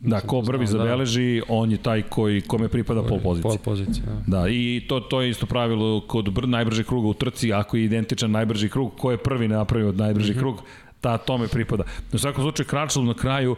Da, 0.00 0.20
ko 0.20 0.42
prvi 0.42 0.64
Da. 0.64 0.70
zabeleži, 0.70 1.42
on 1.48 1.70
je 1.70 1.76
taj 1.76 2.02
koji, 2.02 2.40
kome 2.40 2.68
pripada 2.68 3.02
pol 3.02 3.20
pozicija. 3.20 3.48
Pol 3.50 3.58
pozicija, 3.58 4.04
da. 4.26 4.40
Da, 4.40 4.48
i 4.48 4.84
to, 4.88 5.00
to 5.00 5.20
je 5.22 5.30
isto 5.30 5.46
pravilo 5.46 6.00
kod 6.06 6.32
br, 6.32 6.48
najbržeg 6.48 6.86
kruga 6.86 7.08
u 7.08 7.14
trci, 7.14 7.52
ako 7.52 7.76
je 7.76 7.84
identičan 7.84 8.30
najbrži 8.30 8.68
krug, 8.68 8.92
ko 8.98 9.10
je 9.10 9.16
prvi 9.16 9.48
napravio 9.48 9.88
od 9.88 9.96
najbrži 9.96 10.32
mm 10.32 10.34
-hmm. 10.34 10.38
krug, 10.38 10.62
ta 11.00 11.18
tome 11.18 11.48
pripada. 11.48 11.84
U 12.12 12.18
svakom 12.18 12.44
slučaju, 12.44 12.66
Kračlov 12.66 13.04
na 13.04 13.14
kraju 13.14 13.56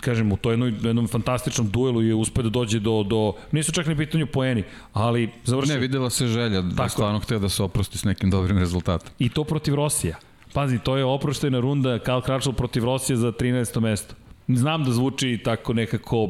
kažem, 0.00 0.32
u 0.32 0.36
to 0.36 0.50
jednom, 0.50 0.74
jednom 0.82 1.08
fantastičnom 1.08 1.70
duelu 1.70 2.02
je 2.02 2.14
uspio 2.14 2.42
da 2.42 2.50
dođe 2.50 2.80
do, 2.80 3.02
do 3.02 3.32
nisu 3.52 3.72
čak 3.72 3.86
ni 3.86 3.96
pitanju 3.96 4.26
poeni, 4.26 4.64
ali 4.92 5.30
završio. 5.44 5.74
Ne, 5.74 5.80
videla 5.80 6.10
se 6.10 6.26
želja 6.26 6.60
da 6.62 6.76
Tako. 6.76 6.88
stvarno 6.88 7.18
hteo 7.18 7.38
da 7.38 7.48
se 7.48 7.62
oprosti 7.62 7.98
s 7.98 8.04
nekim 8.04 8.30
dobrim 8.30 8.58
rezultatom. 8.58 9.10
I 9.18 9.28
to 9.28 9.44
protiv 9.44 9.74
Rosija. 9.74 10.16
Pazi, 10.52 10.78
to 10.78 10.96
je 10.96 11.04
oproštajna 11.04 11.60
runda 11.60 11.98
Karl 11.98 12.20
Kračel 12.20 12.52
protiv 12.52 12.84
Rosija 12.84 13.16
za 13.16 13.32
13. 13.32 13.80
mesto. 13.80 14.14
Znam 14.48 14.84
da 14.84 14.90
zvuči 14.90 15.40
tako 15.44 15.72
nekako 15.72 16.28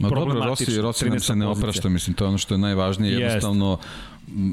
Ma 0.00 0.08
dobro, 0.08 0.44
Rossi, 0.44 0.80
Rossi 0.80 1.10
nam 1.10 1.20
se 1.20 1.36
ne 1.36 1.46
oprašta, 1.46 1.88
mislim, 1.88 2.14
to 2.14 2.24
je 2.24 2.28
ono 2.28 2.38
što 2.38 2.54
je 2.54 2.58
najvažnije, 2.58 3.12
jednostavno 3.12 3.78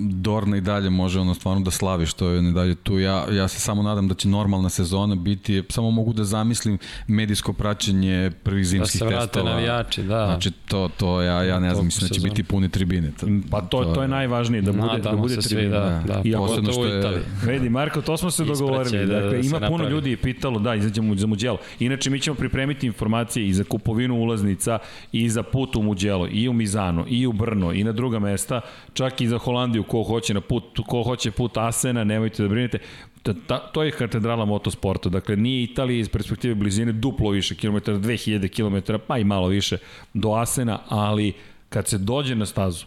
Dorna 0.09 0.57
i 0.57 0.61
dalje 0.61 0.89
može 0.89 1.19
ono 1.19 1.33
stvarno 1.33 1.61
da 1.61 1.71
slavi 1.71 2.05
što 2.05 2.29
je 2.29 2.41
ne 2.41 2.51
dalje 2.51 2.75
tu. 2.75 2.99
Ja, 2.99 3.25
ja 3.31 3.47
se 3.47 3.59
samo 3.59 3.83
nadam 3.83 4.07
da 4.07 4.15
će 4.15 4.27
normalna 4.27 4.69
sezona 4.69 5.15
biti, 5.15 5.63
samo 5.69 5.91
mogu 5.91 6.13
da 6.13 6.23
zamislim 6.23 6.77
medijsko 7.07 7.53
praćenje 7.53 8.31
prvih 8.43 8.65
zimskih 8.65 9.01
testova. 9.01 9.11
Da 9.11 9.21
se 9.21 9.39
vrate 9.39 9.43
navijači, 9.43 10.03
da. 10.03 10.25
Znači 10.25 10.51
to, 10.51 10.89
to 10.97 11.21
ja, 11.21 11.43
ja 11.43 11.59
ne 11.59 11.73
znam, 11.73 11.85
mislim 11.85 12.07
da 12.07 12.15
će 12.15 12.21
biti 12.21 12.43
puni 12.43 12.69
tribine. 12.69 13.11
To, 13.19 13.27
pa 13.51 13.61
to, 13.61 13.83
to, 13.83 13.93
to 13.93 14.01
je 14.01 14.07
najvažnije, 14.07 14.61
da 14.61 14.71
bude, 14.71 14.97
da 15.03 15.11
bude 15.11 15.37
tribine. 15.37 15.69
Da, 15.69 16.03
da, 16.07 16.21
I 16.23 16.33
posebno 16.33 16.71
što 16.71 16.85
je... 16.85 17.23
Vedi, 17.43 17.69
Marko, 17.69 18.01
to 18.01 18.17
smo 18.17 18.31
se 18.31 18.45
dogovorili. 18.45 19.05
Da, 19.05 19.13
dakle, 19.13 19.29
da 19.29 19.37
ima 19.37 19.59
puno 19.59 19.69
napravi. 19.69 19.91
ljudi 19.91 20.15
pitalo, 20.15 20.59
da, 20.59 20.75
izađemo 20.75 21.15
za 21.15 21.27
Muđelo. 21.27 21.57
Inače, 21.79 22.09
mi 22.09 22.19
ćemo 22.19 22.35
pripremiti 22.35 22.87
informacije 22.87 23.47
i 23.47 23.53
za 23.53 23.63
kupovinu 23.63 24.15
ulaznica 24.15 24.79
i 25.11 25.29
za 25.29 25.43
put 25.43 25.75
u 25.75 25.81
Muđelo, 25.81 26.27
i 26.31 26.49
u 26.49 26.53
Mizano, 26.53 27.05
i 27.07 27.27
u 27.27 27.33
Brno, 27.33 27.73
i 27.73 27.83
na 27.83 27.91
druga 27.91 28.19
mesta, 28.19 28.61
čak 28.93 29.21
i 29.21 29.27
za 29.27 29.37
Holandiju 29.37 29.60
Holandiju, 29.61 29.83
ko 29.83 30.03
hoće 30.03 30.33
na 30.33 30.41
put, 30.41 30.63
ko 30.87 31.03
hoće 31.03 31.31
put 31.31 31.57
Asena, 31.57 32.03
nemojte 32.03 32.43
da 32.43 32.49
brinete. 32.49 32.79
Ta, 33.23 33.33
ta, 33.47 33.57
to 33.57 33.83
je 33.83 33.91
katedrala 33.91 34.45
motosporta. 34.45 35.09
Dakle, 35.09 35.35
nije 35.35 35.63
Italija 35.63 35.99
iz 35.99 36.09
perspektive 36.09 36.55
blizine 36.55 36.91
duplo 36.91 37.29
više 37.29 37.55
kilometara, 37.55 37.97
2000 37.97 38.49
km, 38.49 38.93
pa 39.07 39.17
i 39.17 39.23
malo 39.23 39.47
više 39.47 39.77
do 40.13 40.31
Asena, 40.33 40.79
ali 40.87 41.33
kad 41.69 41.87
se 41.87 41.97
dođe 41.97 42.35
na 42.35 42.45
stazu, 42.45 42.85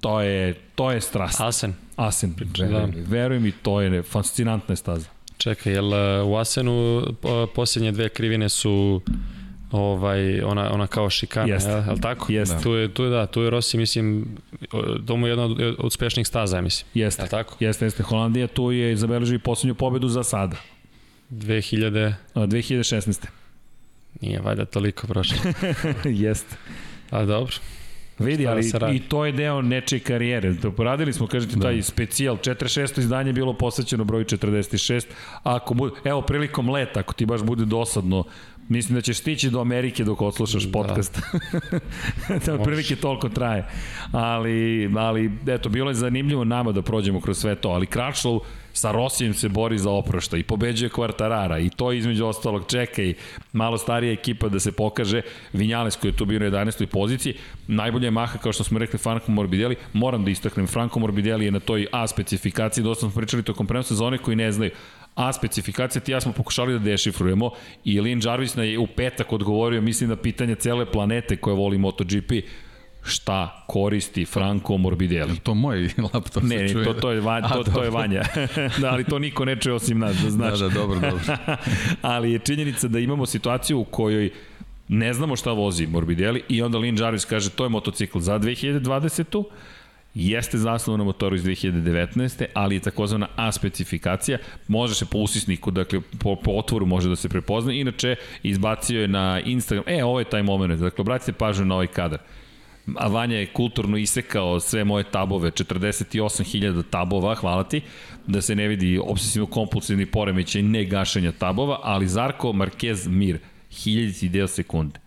to 0.00 0.20
je, 0.20 0.54
to 0.74 0.90
je 0.90 1.00
strast. 1.00 1.40
Asen. 1.40 1.74
Asen, 1.96 2.34
da. 2.58 2.88
veruj 3.08 3.38
mi, 3.38 3.52
to 3.52 3.80
je 3.80 4.02
fascinantna 4.02 4.76
staza. 4.76 5.08
Čekaj, 5.38 5.72
jel 5.72 5.86
uh, 5.86 6.28
u 6.28 6.36
Asenu 6.36 7.02
posljednje 7.54 7.92
dve 7.92 8.08
krivine 8.08 8.48
su 8.48 9.00
ovaj 9.70 10.42
ona 10.42 10.72
ona 10.72 10.86
kao 10.86 11.10
šikana, 11.10 11.54
je 11.54 11.92
li 11.92 12.00
tako? 12.00 12.32
Jeste. 12.32 12.54
Da. 12.54 12.60
Tu 12.60 12.74
je 12.74 12.94
tu 12.94 13.04
je 13.04 13.10
da, 13.10 13.26
tu 13.26 13.42
je 13.42 13.50
Rossi 13.50 13.78
mislim 13.78 14.36
to 15.06 15.16
mu 15.16 15.26
je 15.26 15.30
jedna 15.30 15.44
od, 15.44 15.60
od 15.60 15.76
uspešnih 15.78 16.26
staza, 16.26 16.60
mislim. 16.60 16.88
Jeste. 16.94 17.22
Je 17.22 17.28
tako? 17.28 17.56
Jeste, 17.60 17.84
jeste. 17.84 18.02
Holandija 18.02 18.46
tu 18.46 18.72
je 18.72 18.96
zabeležila 18.96 19.38
poslednju 19.38 19.74
pobedu 19.74 20.08
za 20.08 20.22
sada. 20.22 20.56
2000 21.30 22.14
2016. 22.34 23.26
Nije 24.20 24.40
valjda 24.40 24.64
toliko 24.64 25.06
prošlo. 25.06 25.36
jeste. 26.04 26.56
A 27.10 27.24
dobro. 27.24 27.54
Vidi, 28.20 28.46
ali 28.46 28.70
i 28.92 29.00
to 29.00 29.26
je 29.26 29.32
deo 29.32 29.62
nečije 29.62 30.00
karijere. 30.00 30.54
To 30.56 30.72
poradili 30.72 31.12
smo, 31.12 31.26
kažete, 31.26 31.56
da. 31.56 31.62
taj 31.62 31.82
specijal. 31.82 32.36
46. 32.36 32.98
izdanje 32.98 33.32
bilo 33.32 33.52
posvećeno 33.52 34.04
broju 34.04 34.24
46. 34.24 35.06
Ako 35.42 35.74
bude, 35.74 35.94
evo, 36.04 36.22
prilikom 36.22 36.70
leta, 36.70 37.00
ako 37.00 37.14
ti 37.14 37.26
baš 37.26 37.42
bude 37.42 37.64
dosadno, 37.64 38.24
Mislim 38.70 38.94
da 38.94 39.00
ćeš 39.00 39.18
stići 39.18 39.50
do 39.50 39.60
Amerike 39.60 40.04
dok 40.04 40.22
odslušaš 40.22 40.62
da. 40.62 40.72
podcast. 40.72 41.20
da 42.46 42.54
otprilike 42.54 42.96
toliko 42.96 43.28
traje. 43.28 43.64
Ali, 44.12 44.90
ali, 44.96 45.30
eto, 45.46 45.68
bilo 45.68 45.90
je 45.90 45.94
zanimljivo 45.94 46.44
nama 46.44 46.72
da 46.72 46.82
prođemo 46.82 47.20
kroz 47.20 47.38
sve 47.38 47.54
to. 47.54 47.68
Ali 47.68 47.86
Kračlov 47.86 48.40
sa 48.80 48.92
Rosijem 48.92 49.34
se 49.34 49.48
bori 49.48 49.78
za 49.78 49.90
oprošta 49.90 50.36
i 50.36 50.42
pobeđuje 50.42 50.88
Kvartarara 50.88 51.58
i 51.58 51.68
to 51.68 51.92
između 51.92 52.26
ostalog 52.26 52.64
čeka 52.68 53.02
i 53.02 53.14
malo 53.52 53.78
starija 53.78 54.12
ekipa 54.12 54.48
da 54.48 54.60
se 54.60 54.72
pokaže 54.72 55.22
Vinjales 55.52 55.96
koji 55.96 56.10
je 56.10 56.16
tu 56.16 56.24
bio 56.24 56.38
na 56.38 56.46
11. 56.46 56.86
poziciji 56.86 57.34
najbolje 57.66 58.06
je 58.06 58.10
Maha 58.10 58.38
kao 58.38 58.52
što 58.52 58.64
smo 58.64 58.78
rekli 58.78 58.98
Franco 58.98 59.32
Morbidelli 59.32 59.76
moram 59.92 60.24
da 60.24 60.30
istaknem 60.30 60.66
Franco 60.66 60.98
Morbidelli 60.98 61.44
je 61.44 61.50
na 61.50 61.60
toj 61.60 61.86
A 61.92 62.06
specifikaciji 62.06 62.84
dosta 62.84 63.00
smo 63.00 63.20
pričali 63.20 63.42
tokom 63.42 63.66
prenosa 63.66 63.94
za 63.94 64.04
one 64.04 64.18
koji 64.18 64.36
ne 64.36 64.52
znaju 64.52 64.70
A 65.14 65.32
specifikacija 65.32 66.02
ti 66.02 66.12
ja 66.12 66.20
smo 66.20 66.32
pokušali 66.32 66.72
da 66.72 66.78
dešifrujemo 66.78 67.50
i 67.84 68.00
Lin 68.00 68.20
Jarvis 68.24 68.56
je 68.56 68.78
u 68.78 68.86
petak 68.86 69.32
odgovorio, 69.32 69.82
mislim 69.82 70.10
na 70.10 70.16
pitanje 70.16 70.54
cele 70.54 70.86
planete 70.86 71.36
koja 71.36 71.54
voli 71.54 71.78
MotoGP, 71.78 72.32
šta 73.02 73.64
koristi 73.66 74.24
Franco 74.24 74.76
Morbidelli. 74.76 75.36
To 75.36 75.54
moj 75.54 75.88
laptop 76.14 76.42
ne, 76.42 76.58
se 76.58 76.72
čuje. 76.72 76.86
Ne, 76.86 76.92
to, 76.92 77.00
to, 77.00 77.10
je, 77.10 77.20
van, 77.20 77.42
to, 77.52 77.62
to 77.62 77.82
je 77.82 77.90
Vanja. 77.90 78.22
da, 78.80 78.90
ali 78.90 79.04
to 79.04 79.18
niko 79.18 79.44
ne 79.44 79.56
čuje 79.56 79.74
osim 79.74 79.98
nas, 79.98 80.16
da 80.16 80.30
znaš. 80.30 80.58
Da, 80.58 80.68
da, 80.68 80.74
dobro, 80.74 81.00
dobro. 81.00 81.20
ali 82.02 82.32
je 82.32 82.38
činjenica 82.38 82.88
da 82.88 82.98
imamo 82.98 83.26
situaciju 83.26 83.80
u 83.80 83.84
kojoj 83.84 84.30
ne 84.88 85.14
znamo 85.14 85.36
šta 85.36 85.52
vozi 85.52 85.86
Morbidelli 85.86 86.42
i 86.48 86.62
onda 86.62 86.78
Lin 86.78 86.98
Jarvis 86.98 87.24
kaže 87.24 87.50
to 87.50 87.64
je 87.64 87.68
motocikl 87.68 88.18
za 88.18 88.38
2020 88.38 89.44
jeste 90.14 90.58
zasnovan 90.58 90.98
na 90.98 91.04
motoru 91.04 91.36
iz 91.36 91.44
2019. 91.44 92.44
ali 92.54 92.76
je 92.76 92.80
takozvana 92.80 93.28
A 93.36 93.52
specifikacija, 93.52 94.38
može 94.68 94.94
se 94.94 95.06
po 95.06 95.18
usisniku, 95.18 95.70
dakle 95.70 96.00
po, 96.18 96.36
po 96.36 96.50
otvoru 96.50 96.86
može 96.86 97.08
da 97.08 97.16
se 97.16 97.28
prepozna, 97.28 97.72
inače 97.72 98.16
izbacio 98.42 99.00
je 99.00 99.08
na 99.08 99.40
Instagram, 99.44 99.84
e 99.86 100.04
ovo 100.04 100.18
je 100.18 100.24
taj 100.24 100.42
moment, 100.42 100.80
dakle 100.80 101.02
obratite 101.02 101.32
pažnju 101.32 101.64
na 101.64 101.74
ovaj 101.74 101.86
kadar. 101.86 102.18
A 102.96 103.08
Vanja 103.08 103.36
je 103.36 103.46
kulturno 103.46 103.96
isekao 103.96 104.60
sve 104.60 104.84
moje 104.84 105.04
tabove, 105.04 105.50
48.000 105.50 106.82
tabova, 106.90 107.34
hvala 107.34 107.64
ti, 107.64 107.80
da 108.26 108.42
se 108.42 108.54
ne 108.54 108.68
vidi 108.68 109.00
obsesivno 109.04 109.46
kompulsivni 109.46 110.06
poremećaj 110.06 110.62
ne 110.62 110.84
gašenja 110.84 111.32
tabova, 111.32 111.80
ali 111.82 112.08
Zarko 112.08 112.52
Marquez 112.52 113.08
Mir, 113.08 113.38
hiljadici 113.70 114.28
deo 114.28 114.46
sekunde. 114.46 115.00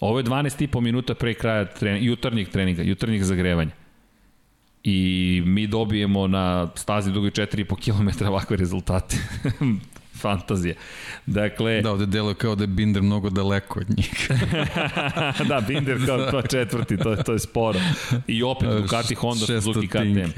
Ovo 0.00 0.18
je 0.18 0.24
12,5 0.24 0.80
minuta 0.80 1.14
pre 1.14 1.34
kraja 1.34 1.64
trening, 1.64 2.06
jutarnjeg 2.06 2.48
treninga, 2.48 2.82
jutarnjeg 2.82 3.22
zagrevanja 3.22 3.70
i 4.84 5.42
mi 5.46 5.66
dobijemo 5.66 6.26
na 6.26 6.68
stazi 6.74 7.12
dugi 7.12 7.30
4,5 7.30 8.16
km 8.18 8.24
ovakve 8.24 8.56
rezultate. 8.56 9.16
Fantazija. 10.24 10.74
Dakle... 11.26 11.82
Da, 11.82 11.90
ovde 11.90 12.06
delo 12.06 12.34
kao 12.34 12.54
da 12.54 12.62
je 12.62 12.68
Binder 12.68 13.02
mnogo 13.02 13.30
daleko 13.30 13.80
od 13.80 13.96
njih. 13.96 14.30
da, 15.48 15.60
Binder 15.68 16.06
kao 16.06 16.30
to 16.30 16.42
četvrti, 16.42 16.96
to, 16.96 17.16
to 17.16 17.32
je 17.32 17.38
sporo. 17.38 17.78
I 18.26 18.42
opet 18.42 18.68
Ducati, 18.68 19.14
Honda, 19.14 19.46
Suzuki, 19.46 19.88
KTM. 19.88 20.30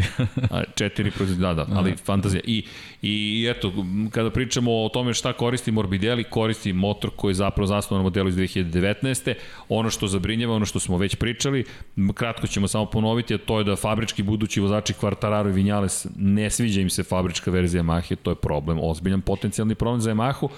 Četiri 0.74 1.10
protiv, 1.10 1.36
da, 1.36 1.54
da, 1.54 1.66
ali 1.72 1.96
fantazija. 1.96 2.40
I, 2.44 2.64
I 3.02 3.46
eto, 3.50 3.72
kada 4.10 4.30
pričamo 4.30 4.84
o 4.84 4.88
tome 4.88 5.14
šta 5.14 5.32
koristi 5.32 5.72
Morbidelli, 5.72 6.24
koristi 6.24 6.72
motor 6.72 7.10
koji 7.16 7.30
je 7.30 7.34
zapravo 7.34 7.66
zasnovan 7.66 8.00
na 8.00 8.02
modelu 8.02 8.28
iz 8.28 8.36
2019. 8.36 9.34
Ono 9.68 9.90
što 9.90 10.06
zabrinjava, 10.06 10.54
ono 10.54 10.66
što 10.66 10.80
smo 10.80 10.98
već 10.98 11.14
pričali, 11.14 11.64
kratko 12.14 12.46
ćemo 12.46 12.68
samo 12.68 12.86
ponoviti, 12.86 13.34
a 13.34 13.38
to 13.38 13.58
je 13.58 13.64
da 13.64 13.76
fabrički 13.76 14.22
budući 14.22 14.60
vozači 14.60 14.92
Quartararo 14.92 15.48
i 15.48 15.52
Vinales 15.52 16.06
ne 16.16 16.50
sviđa 16.50 16.80
im 16.80 16.90
se 16.90 17.02
fabrička 17.02 17.50
verzija 17.50 17.82
Yamahe, 17.82 18.16
to 18.16 18.30
je 18.30 18.34
problem, 18.34 18.78
ozbiljan 18.82 19.20
potencijalni 19.20 19.71
problem 19.74 20.00
za 20.00 20.10
Yamahu 20.10 20.48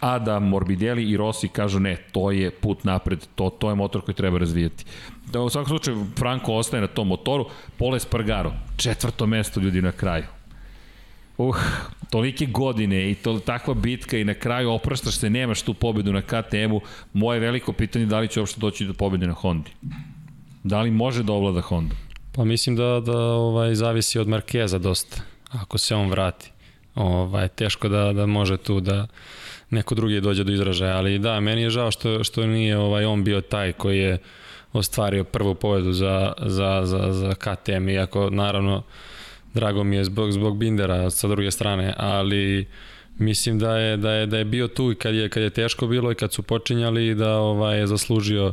a 0.00 0.18
da 0.18 0.38
Morbidelli 0.38 1.04
i 1.10 1.16
Rossi 1.16 1.48
kažu 1.48 1.80
ne, 1.80 1.96
to 2.12 2.30
je 2.30 2.50
put 2.50 2.84
napred, 2.84 3.26
to, 3.34 3.50
to 3.50 3.68
je 3.68 3.74
motor 3.74 4.02
koji 4.02 4.14
treba 4.14 4.38
razvijati. 4.38 4.84
Da, 5.32 5.40
u 5.40 5.50
svakom 5.50 5.68
slučaju, 5.68 6.06
Franco 6.18 6.52
ostaje 6.52 6.80
na 6.80 6.86
tom 6.86 7.08
motoru, 7.08 7.46
Pole 7.76 8.00
Spargaro, 8.00 8.52
četvrto 8.76 9.26
mesto 9.26 9.60
ljudi 9.60 9.82
na 9.82 9.92
kraju. 9.92 10.24
Uh, 11.38 11.56
tolike 12.10 12.46
godine 12.46 13.10
i 13.10 13.14
to, 13.14 13.38
takva 13.38 13.74
bitka 13.74 14.18
i 14.18 14.24
na 14.24 14.34
kraju 14.34 14.70
opraštaš 14.70 15.18
se, 15.18 15.30
nemaš 15.30 15.62
tu 15.62 15.74
pobedu 15.74 16.12
na 16.12 16.22
KTM-u. 16.22 16.80
Moje 17.12 17.40
veliko 17.40 17.72
pitanje 17.72 18.02
je 18.02 18.06
da 18.06 18.18
li 18.18 18.28
će 18.28 18.40
uopšte 18.40 18.60
doći 18.60 18.84
do 18.84 18.92
pobede 18.92 19.26
na 19.26 19.32
Hondi. 19.32 19.70
Da 20.64 20.80
li 20.80 20.90
može 20.90 21.22
da 21.22 21.32
ovlada 21.32 21.60
Honda? 21.60 21.94
Pa 22.32 22.44
mislim 22.44 22.76
da, 22.76 23.00
da 23.06 23.18
ovaj, 23.18 23.74
zavisi 23.74 24.18
od 24.18 24.28
Markeza 24.28 24.78
dosta, 24.78 25.22
ako 25.50 25.78
se 25.78 25.94
on 25.94 26.10
vrati. 26.10 26.50
Ovaj, 26.98 27.48
teško 27.48 27.88
da, 27.88 28.12
da 28.12 28.26
može 28.26 28.56
tu 28.56 28.80
da 28.80 29.06
neko 29.70 29.94
drugi 29.94 30.20
dođe 30.20 30.44
do 30.44 30.52
izražaja, 30.52 30.96
ali 30.96 31.18
da, 31.18 31.40
meni 31.40 31.62
je 31.62 31.70
žao 31.70 31.90
što, 31.90 32.24
što 32.24 32.46
nije 32.46 32.78
ovaj, 32.78 33.04
on 33.04 33.24
bio 33.24 33.40
taj 33.40 33.72
koji 33.72 33.98
je 33.98 34.18
ostvario 34.72 35.24
prvu 35.24 35.54
pobedu 35.54 35.92
za, 35.92 36.32
za, 36.46 36.80
za, 36.84 37.12
za 37.12 37.34
KTM, 37.34 37.88
iako 37.88 38.30
naravno 38.30 38.82
drago 39.54 39.84
mi 39.84 39.96
je 39.96 40.04
zbog, 40.04 40.32
zbog 40.32 40.58
Bindera 40.58 41.10
sa 41.10 41.28
druge 41.28 41.50
strane, 41.50 41.94
ali 41.96 42.66
mislim 43.18 43.58
da 43.58 43.78
je, 43.78 43.96
da 43.96 44.12
je, 44.12 44.26
da 44.26 44.38
je 44.38 44.44
bio 44.44 44.68
tu 44.68 44.92
i 44.92 44.94
kad 44.94 45.14
je, 45.14 45.28
kad 45.28 45.42
je 45.42 45.50
teško 45.50 45.86
bilo 45.86 46.12
i 46.12 46.14
kad 46.14 46.32
su 46.32 46.42
počinjali 46.42 47.14
da 47.14 47.36
ovaj, 47.36 47.78
je 47.78 47.86
zaslužio 47.86 48.52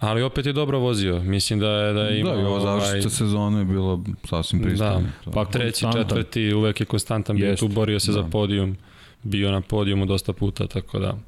Ali 0.00 0.22
opet 0.22 0.46
je 0.46 0.52
dobro 0.52 0.78
vozio. 0.78 1.20
Mislim 1.20 1.60
da 1.60 1.68
je 1.68 1.92
da 1.92 2.00
je 2.00 2.20
imao 2.20 2.36
da, 2.36 2.48
ovo 2.48 2.60
završica 2.60 2.98
ovaj... 2.98 3.10
sezone 3.10 3.58
je 3.58 3.64
bilo 3.64 4.04
sasvim 4.24 4.62
pristojno. 4.62 5.08
Da, 5.24 5.30
pa 5.30 5.44
treći, 5.44 5.86
četvrti, 5.92 6.54
uvek 6.54 6.80
je 6.80 6.86
konstantan 6.86 7.36
bio 7.36 7.56
tu, 7.56 7.68
borio 7.68 8.00
se 8.00 8.12
da. 8.12 8.22
za 8.22 8.28
podijum. 8.28 8.76
Bio 9.22 9.50
na 9.50 9.60
podijumu 9.60 10.06
dosta 10.06 10.32
puta, 10.32 10.66
tako 10.66 10.98
da 10.98 11.18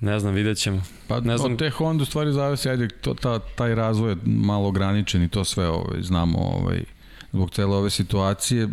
Ne 0.00 0.18
znam, 0.20 0.34
vidjet 0.34 0.58
ćemo. 0.58 0.82
Pa 1.08 1.20
ne 1.20 1.38
znam. 1.38 1.52
od 1.52 1.58
te 1.58 1.70
Honda 1.70 2.04
stvari 2.04 2.32
zavisi, 2.32 2.68
ajde, 2.68 2.88
to, 2.88 3.14
ta, 3.14 3.38
taj 3.38 3.74
razvoj 3.74 4.10
je 4.10 4.16
malo 4.24 4.68
ograničen 4.68 5.22
i 5.22 5.28
to 5.28 5.44
sve 5.44 5.68
ovaj, 5.68 6.02
znamo 6.02 6.38
ovaj, 6.38 6.84
zbog 7.32 7.50
cele 7.50 7.76
ove 7.76 7.90
situacije. 7.90 8.62
E, 8.62 8.68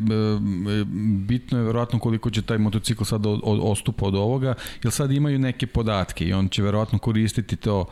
bitno 1.28 1.58
je 1.58 1.64
verovatno 1.64 2.00
koliko 2.00 2.30
će 2.30 2.42
taj 2.42 2.58
motocikl 2.58 3.04
sad 3.04 3.22
ostupa 3.44 4.06
od 4.06 4.16
ovoga, 4.16 4.54
jer 4.84 4.92
sad 4.92 5.12
imaju 5.12 5.40
neke 5.40 5.68
podatke 5.68 6.26
i 6.26 6.34
on 6.34 6.50
će 6.50 6.64
verovatno 6.64 7.00
koristiti 7.00 7.56
to 7.56 7.86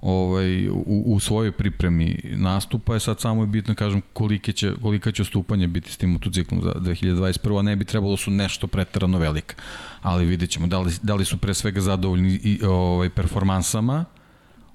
ovaj, 0.00 0.68
u, 0.68 1.02
u 1.06 1.20
svojoj 1.20 1.52
pripremi 1.52 2.20
nastupa 2.24 2.94
je 2.94 3.00
sad 3.00 3.20
samo 3.20 3.42
je 3.42 3.46
bitno 3.46 3.74
kažem 3.74 4.02
kolike 4.12 4.52
će, 4.52 4.72
kolika 4.82 5.12
će 5.12 5.22
ostupanje 5.22 5.66
biti 5.68 5.92
s 5.92 5.96
tim 5.96 6.10
motociklom 6.10 6.62
za 6.62 6.72
2021. 6.72 7.58
a 7.58 7.62
ne 7.62 7.76
bi 7.76 7.84
trebalo 7.84 8.10
da 8.12 8.16
su 8.16 8.30
nešto 8.30 8.66
pretarano 8.66 9.18
velika 9.18 9.54
ali 10.02 10.26
vidjet 10.26 10.50
ćemo 10.50 10.66
da 10.66 10.80
li, 10.80 10.92
da 11.02 11.14
li 11.14 11.24
su 11.24 11.38
pre 11.38 11.54
svega 11.54 11.80
zadovoljni 11.80 12.40
i, 12.42 12.64
ovaj, 12.64 13.10
performansama 13.10 14.04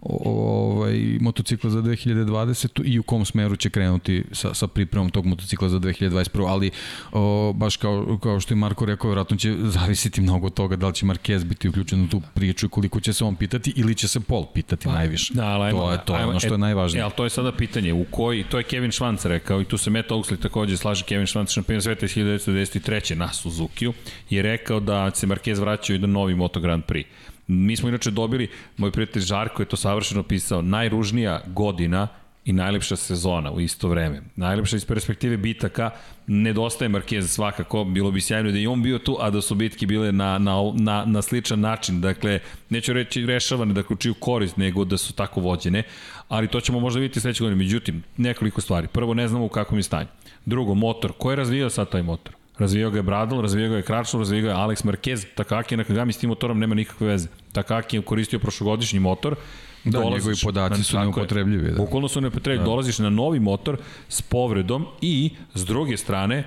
ovaj, 0.05 1.17
motocikla 1.21 1.69
za 1.69 1.81
2020 1.81 2.81
i 2.85 2.99
u 2.99 3.03
kom 3.03 3.25
smeru 3.25 3.55
će 3.55 3.69
krenuti 3.69 4.23
sa, 4.31 4.53
sa 4.53 4.67
pripremom 4.67 5.09
tog 5.09 5.25
motocikla 5.25 5.69
za 5.69 5.79
2021. 5.79 6.47
Ali 6.47 6.71
o, 7.11 7.53
baš 7.55 7.77
kao, 7.77 8.17
kao 8.23 8.39
što 8.39 8.53
je 8.53 8.55
Marko 8.55 8.85
rekao, 8.85 9.09
vjerojatno 9.09 9.37
će 9.37 9.55
zavisiti 9.59 10.21
mnogo 10.21 10.47
od 10.47 10.53
toga 10.53 10.75
da 10.75 10.87
li 10.87 10.93
će 10.93 11.05
Marquez 11.05 11.43
biti 11.43 11.69
uključen 11.69 12.03
u 12.03 12.07
tu 12.07 12.21
priču 12.33 12.65
i 12.65 12.69
koliko 12.69 12.99
će 12.99 13.13
se 13.13 13.23
on 13.23 13.35
pitati 13.35 13.73
ili 13.75 13.95
će 13.95 14.07
se 14.07 14.19
Pol 14.19 14.45
pitati 14.53 14.85
pa, 14.85 14.93
najviše. 14.93 15.33
Da, 15.33 15.45
ali, 15.45 15.71
to 15.71 15.91
je, 15.91 15.99
to 16.05 16.17
je 16.17 16.25
ono 16.25 16.39
što 16.39 16.53
je 16.53 16.57
najvažnije. 16.57 17.01
E, 17.01 17.03
ali 17.03 17.13
to 17.17 17.23
je 17.23 17.29
sada 17.29 17.51
pitanje, 17.51 17.93
u 17.93 18.05
koji, 18.11 18.43
to 18.43 18.57
je 18.57 18.63
Kevin 18.63 18.91
Švanc 18.91 19.25
rekao 19.25 19.61
i 19.61 19.65
tu 19.65 19.77
se 19.77 19.89
Matt 19.89 20.09
Oxley 20.09 20.41
takođe 20.41 20.77
slaže 20.77 21.03
Kevin 21.05 21.25
Švanc, 21.25 21.49
šampion 21.49 21.81
sveta 21.81 22.05
iz 22.05 22.11
1993. 22.15 23.15
na 23.15 23.33
Suzuki-u, 23.33 23.93
je 24.29 24.41
rekao 24.41 24.79
da 24.79 25.11
se 25.11 25.27
Marquez 25.27 25.59
vraćaju 25.59 25.99
na 25.99 26.07
novi 26.07 26.35
Moto 26.35 26.59
Grand 26.59 26.83
Prix. 26.83 27.05
Mi 27.47 27.75
smo 27.75 27.89
inače 27.89 28.11
dobili, 28.11 28.49
moj 28.77 28.91
prijatelj 28.91 29.21
Žarko 29.21 29.61
je 29.61 29.67
to 29.67 29.77
savršeno 29.77 30.23
pisao, 30.23 30.61
najružnija 30.61 31.41
godina 31.47 32.07
i 32.45 32.53
najlepša 32.53 32.95
sezona 32.95 33.51
u 33.51 33.59
isto 33.59 33.87
vreme. 33.87 34.21
Najlepša 34.35 34.75
iz 34.75 34.85
perspektive 34.85 35.37
bitaka, 35.37 35.89
nedostaje 36.27 36.89
Marquez 36.89 37.21
svakako, 37.21 37.83
bilo 37.83 38.11
bi 38.11 38.21
sjajno 38.21 38.51
da 38.51 38.57
i 38.57 38.67
on 38.67 38.83
bio 38.83 38.99
tu, 38.99 39.17
a 39.19 39.29
da 39.29 39.41
su 39.41 39.55
bitke 39.55 39.85
bile 39.85 40.11
na, 40.11 40.37
na, 40.37 40.55
na, 40.75 41.05
na 41.05 41.21
sličan 41.21 41.59
način. 41.59 42.01
Dakle, 42.01 42.39
neću 42.69 42.93
reći 42.93 43.25
rešavane, 43.25 43.73
dakle, 43.73 43.95
čiju 43.99 44.13
korist, 44.13 44.57
nego 44.57 44.85
da 44.85 44.97
su 44.97 45.13
tako 45.13 45.41
vođene, 45.41 45.83
ali 46.27 46.47
to 46.47 46.61
ćemo 46.61 46.79
možda 46.79 46.99
vidjeti 46.99 47.19
sledeće 47.19 47.43
godine. 47.43 47.63
Međutim, 47.63 48.03
nekoliko 48.17 48.61
stvari. 48.61 48.87
Prvo, 48.87 49.13
ne 49.13 49.27
znamo 49.27 49.45
u 49.45 49.49
kakvom 49.49 49.79
je 49.79 49.83
stanju. 49.83 50.07
Drugo, 50.45 50.73
motor. 50.73 51.11
Ko 51.17 51.29
je 51.29 51.35
razvijao 51.35 51.69
sad 51.69 51.89
taj 51.89 52.03
motor? 52.03 52.33
Razvijao 52.57 52.91
ga 52.91 52.97
je 52.97 53.03
Bradl, 53.03 53.41
razvijao 53.41 53.69
ga 53.69 53.75
je 53.75 53.81
Kračov, 53.81 54.19
razvijao 54.19 54.43
ga 54.43 54.49
je 54.49 54.55
Alex 54.55 54.85
Marquez, 54.85 55.25
Takaki 55.35 55.77
na 55.77 55.83
Kagami 55.83 56.13
s 56.13 56.17
tim 56.17 56.29
motorom 56.29 56.59
nema 56.59 56.75
nikakve 56.75 57.07
veze. 57.07 57.27
Takaki 57.51 57.97
je 57.97 58.01
koristio 58.01 58.39
prošlogodišnji 58.39 58.99
motor, 58.99 59.35
Da, 59.83 59.99
dolaziš, 59.99 60.25
njegovi 60.25 60.35
podaci 60.43 60.83
su 60.83 60.99
neupotrebljivi. 60.99 61.71
Da. 61.71 61.77
Bukvalno 61.77 62.07
su 62.07 62.21
neupotrebljivi. 62.21 62.63
Da. 62.63 62.65
Dolaziš 62.65 62.99
na 62.99 63.09
novi 63.09 63.39
motor 63.39 63.77
s 64.09 64.21
povredom 64.21 64.85
i, 65.01 65.31
s 65.53 65.65
druge 65.65 65.97
strane, 65.97 66.43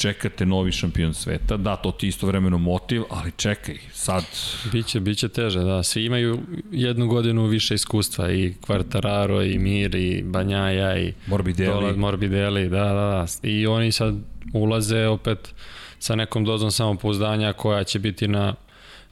čekate 0.00 0.46
novi 0.46 0.72
šampion 0.72 1.14
sveta. 1.14 1.56
Da, 1.56 1.76
to 1.76 1.92
ti 1.92 2.08
istovremeno 2.08 2.58
motiv, 2.58 3.02
ali 3.10 3.32
čekaj, 3.36 3.78
sad... 3.92 4.24
Biće, 4.72 5.00
biće 5.00 5.28
teže, 5.28 5.60
da. 5.60 5.82
Svi 5.82 6.04
imaju 6.04 6.38
jednu 6.72 7.06
godinu 7.06 7.46
više 7.46 7.74
iskustva, 7.74 8.32
i 8.32 8.54
Quartararo, 8.66 9.54
i 9.54 9.58
Mir, 9.58 9.94
i 9.94 10.22
Banjaja, 10.22 10.98
i... 10.98 11.12
Morbidelli. 11.26 11.96
Morbidelli, 11.96 12.68
da, 12.68 12.84
da, 12.84 12.92
da. 12.92 13.26
I 13.42 13.66
oni 13.66 13.92
sad 13.92 14.14
ulaze 14.52 15.06
opet 15.06 15.54
sa 15.98 16.14
nekom 16.14 16.44
dozom 16.44 16.70
samopouzdanja 16.70 17.52
koja 17.52 17.84
će 17.84 17.98
biti 17.98 18.28
na 18.28 18.54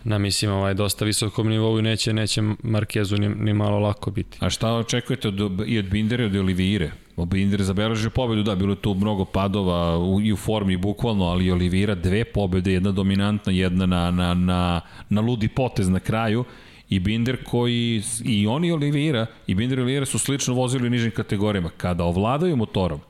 na 0.05 0.19
mislim 0.19 0.51
ovaj 0.51 0.75
dosta 0.75 1.05
visokom 1.05 1.49
nivou 1.49 1.79
i 1.79 1.83
neće 1.83 2.13
neće 2.13 2.43
Markezu 2.63 3.17
ni, 3.17 3.29
ni 3.29 3.55
malo 3.55 3.79
lako 3.79 4.11
biti. 4.11 4.39
A 4.41 4.51
šta 4.51 4.75
očekujete 4.75 5.29
od, 5.29 5.63
i 5.67 5.79
od 5.79 5.85
Bindera 5.85 6.23
i 6.23 6.27
od 6.27 6.37
Olivire? 6.37 6.91
Binder 7.27 7.63
zabeležio 7.63 8.11
pobedu, 8.11 8.43
da, 8.43 8.55
bilo 8.55 8.73
je 8.73 8.83
tu 8.83 8.95
mnogo 8.95 9.25
padova 9.25 9.99
u, 9.99 10.21
i 10.21 10.33
u 10.33 10.37
formi 10.37 10.77
bukvalno, 10.77 11.25
ali 11.25 11.51
Olivira 11.51 11.95
dve 11.95 12.25
pobede, 12.25 12.73
jedna 12.73 12.93
dominantna, 12.93 13.53
jedna 13.53 13.87
na, 13.87 14.11
na, 14.11 14.35
na, 14.35 14.81
na 15.09 15.21
ludi 15.21 15.49
potez 15.49 15.89
na 15.89 16.01
kraju 16.01 16.45
i 16.89 16.99
Binder 16.99 17.45
koji, 17.45 18.03
i 18.25 18.47
oni 18.47 18.73
Olivira, 18.73 19.27
i 19.47 19.55
Binder 19.55 19.79
i 19.79 19.83
Olivira 19.83 20.07
su 20.07 20.19
slično 20.19 20.55
vozili 20.55 20.87
u 20.87 20.91
nižim 20.91 21.11
kategorijama. 21.11 21.71
Kada 21.77 22.05
ovladaju 22.05 22.57
motorom, 22.57 23.01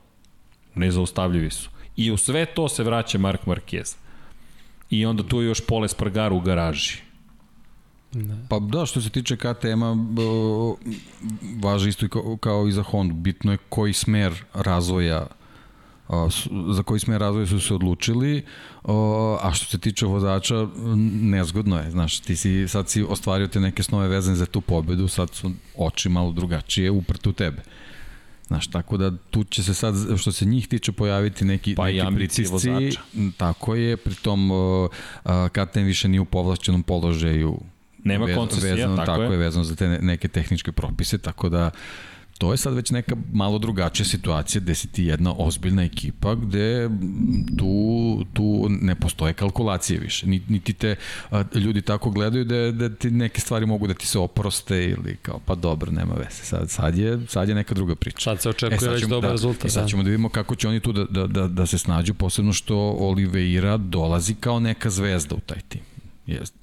nezaustavljivi 0.75 1.49
su. 1.49 1.69
I 1.95 2.11
u 2.11 2.17
sve 2.17 2.45
to 2.45 2.69
se 2.69 2.83
vraća 2.83 3.17
Mark 3.17 3.45
Marquez. 3.45 3.95
I 4.89 5.05
onda 5.05 5.23
tu 5.23 5.41
je 5.41 5.47
još 5.47 5.61
Pole 5.61 5.87
Spargaru 5.87 6.35
u 6.35 6.41
garaži. 6.41 6.97
Da. 8.11 8.35
Pa 8.49 8.59
da, 8.59 8.85
što 8.85 9.01
se 9.01 9.09
tiče 9.09 9.37
KTM-a, 9.37 9.95
važi 11.63 11.89
isto 11.89 12.07
kao, 12.07 12.37
kao 12.37 12.67
i 12.67 12.71
za 12.71 12.83
Honda. 12.83 13.13
Bitno 13.13 13.51
je 13.51 13.57
koji 13.69 13.93
smer 13.93 14.43
razvoja 14.53 15.27
za 16.71 16.83
koji 16.83 16.99
smer 16.99 17.21
razvoja 17.21 17.47
su 17.47 17.59
se 17.59 17.73
odlučili, 17.73 18.45
a 19.41 19.51
što 19.53 19.65
se 19.65 19.77
tiče 19.77 20.05
vozača, 20.05 20.67
nezgodno 21.21 21.77
je, 21.77 21.91
znaš, 21.91 22.19
ti 22.19 22.35
si, 22.35 22.67
sad 22.67 22.89
si 22.89 23.03
ostvario 23.03 23.47
te 23.47 23.59
neke 23.59 23.83
snove 23.83 24.07
vezane 24.07 24.35
za 24.35 24.45
tu 24.45 24.61
pobedu, 24.61 25.07
sad 25.07 25.29
su 25.29 25.51
oči 25.77 26.09
malo 26.09 26.31
drugačije 26.31 26.91
uprte 26.91 27.29
u 27.29 27.33
tebe. 27.33 27.61
Znaš, 28.49 28.67
tako 28.67 28.97
da 28.97 29.17
tu 29.17 29.43
će 29.43 29.63
se 29.63 29.73
sad, 29.73 29.95
što 30.17 30.31
se 30.31 30.45
njih 30.45 30.67
tiče, 30.67 30.91
pojaviti 30.91 31.45
neki, 31.45 31.75
pa 31.75 31.85
neki 31.85 32.15
pritisci. 32.15 32.51
Vozača. 32.51 33.01
Tako 33.37 33.75
je, 33.75 33.97
pritom 33.97 34.51
uh, 34.51 34.89
KTM 35.51 35.83
više 35.83 36.07
nije 36.07 36.21
u 36.21 36.25
povlašćenom 36.25 36.83
položaju 36.83 37.59
Nema 38.03 38.25
koncesija, 38.35 38.75
vezano, 38.75 38.95
tako, 38.95 39.05
tako 39.05 39.23
je. 39.23 39.31
je. 39.31 39.37
vezano 39.37 39.63
za 39.63 39.75
te 39.75 39.87
neke 39.87 40.27
tehničke 40.27 40.71
propise, 40.71 41.17
tako 41.17 41.49
da 41.49 41.71
to 42.39 42.51
je 42.51 42.57
sad 42.57 42.73
već 42.73 42.91
neka 42.91 43.15
malo 43.33 43.57
drugačija 43.57 44.05
situacija 44.05 44.61
gde 44.61 44.75
si 44.75 44.87
ti 44.87 45.03
jedna 45.03 45.33
ozbiljna 45.37 45.83
ekipa 45.83 46.35
gde 46.35 46.89
tu, 47.57 48.25
tu 48.33 48.67
ne 48.69 48.95
postoje 48.95 49.33
kalkulacije 49.33 49.99
više. 49.99 50.27
Niti 50.27 50.73
te 50.73 50.95
ljudi 51.55 51.81
tako 51.81 52.09
gledaju 52.09 52.43
da, 52.43 52.71
da 52.71 52.95
ti 52.95 53.11
neke 53.11 53.41
stvari 53.41 53.65
mogu 53.65 53.87
da 53.87 53.93
ti 53.93 54.07
se 54.07 54.19
oproste 54.19 54.83
ili 54.83 55.17
kao 55.21 55.39
pa 55.45 55.55
dobro, 55.55 55.91
nema 55.91 56.13
veze. 56.13 56.43
Sad, 56.43 56.69
sad, 56.69 56.97
je, 56.97 57.19
sad 57.27 57.49
je 57.49 57.55
neka 57.55 57.75
druga 57.75 57.95
priča. 57.95 58.19
Sad 58.19 58.41
se 58.41 58.49
očekuje 58.49 58.75
e, 58.75 58.79
sad 58.79 58.91
već 58.91 59.03
dobar 59.03 59.29
da, 59.29 59.31
rezultat. 59.31 59.65
I 59.65 59.69
sad 59.69 59.83
da. 59.83 59.89
ćemo 59.89 60.03
da 60.03 60.09
vidimo 60.09 60.29
kako 60.29 60.55
će 60.55 60.67
oni 60.67 60.79
tu 60.79 60.91
da, 60.91 61.03
da, 61.03 61.27
da, 61.27 61.47
da 61.47 61.65
se 61.65 61.77
snađu, 61.77 62.13
posebno 62.13 62.53
što 62.53 62.77
Oliveira 62.99 63.77
dolazi 63.77 64.35
kao 64.35 64.59
neka 64.59 64.89
zvezda 64.89 65.35
u 65.35 65.39
taj 65.39 65.59
tim. 65.69 65.81
Jest 66.27 66.53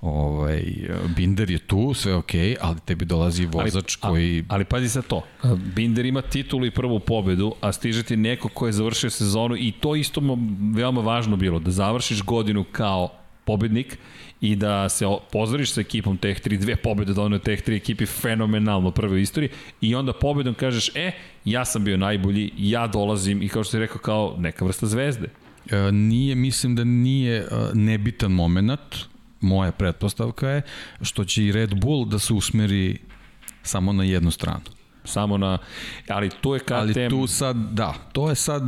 ovaj, 0.00 0.62
Binder 1.16 1.50
je 1.50 1.58
tu, 1.58 1.94
sve 1.94 2.14
ok, 2.14 2.30
ali 2.60 2.76
tebi 2.84 3.04
dolazi 3.04 3.46
vozač 3.46 3.98
ali, 4.00 4.12
koji... 4.12 4.30
Ali, 4.30 4.44
ali 4.48 4.64
pazi 4.64 4.88
sa 4.88 5.02
to, 5.02 5.22
Binder 5.74 6.06
ima 6.06 6.22
titulu 6.22 6.66
i 6.66 6.70
prvu 6.70 7.00
pobedu, 7.00 7.54
a 7.60 7.72
stiže 7.72 8.02
ti 8.02 8.16
neko 8.16 8.48
ko 8.48 8.66
je 8.66 8.72
završio 8.72 9.10
sezonu 9.10 9.56
i 9.56 9.72
to 9.80 9.96
isto 9.96 10.20
veoma 10.74 11.00
važno 11.00 11.36
bilo, 11.36 11.58
da 11.58 11.70
završiš 11.70 12.22
godinu 12.22 12.64
kao 12.72 13.08
pobednik 13.44 13.98
i 14.40 14.56
da 14.56 14.88
se 14.88 15.04
pozoriš 15.32 15.72
sa 15.72 15.80
ekipom 15.80 16.16
Tech 16.16 16.40
3, 16.40 16.58
dve 16.58 16.76
pobede 16.76 17.14
da 17.14 17.22
ono 17.22 17.38
Tech 17.38 17.62
3 17.66 17.76
ekipi 17.76 18.06
fenomenalno 18.06 18.90
prve 18.90 19.14
u 19.14 19.18
istoriji 19.18 19.50
i 19.80 19.94
onda 19.94 20.12
pobedom 20.12 20.54
kažeš, 20.54 20.90
e, 20.94 21.12
ja 21.44 21.64
sam 21.64 21.84
bio 21.84 21.96
najbolji, 21.96 22.50
ja 22.56 22.86
dolazim 22.86 23.42
i 23.42 23.48
kao 23.48 23.64
što 23.64 23.70
si 23.70 23.78
rekao 23.78 23.98
kao 23.98 24.36
neka 24.38 24.64
vrsta 24.64 24.86
zvezde. 24.86 25.28
E, 25.70 25.92
nije, 25.92 26.34
mislim 26.34 26.76
da 26.76 26.84
nije 26.84 27.36
e, 27.36 27.46
nebitan 27.74 28.32
moment, 28.32 29.09
moja 29.40 29.72
pretpostavka 29.72 30.48
je 30.48 30.62
što 31.02 31.24
će 31.24 31.44
i 31.44 31.52
Red 31.52 31.74
Bull 31.74 32.04
da 32.04 32.18
se 32.18 32.32
usmeri 32.32 32.98
samo 33.62 33.92
na 33.92 34.04
jednu 34.04 34.30
stranu. 34.30 34.64
Samo 35.04 35.38
na, 35.38 35.58
ali 36.08 36.30
tu 36.40 36.54
je 36.54 36.60
KTM... 36.60 36.72
Ali 36.74 37.08
tu 37.10 37.26
sad, 37.26 37.56
da, 37.56 37.94
to 38.12 38.28
je 38.28 38.34
sad... 38.34 38.62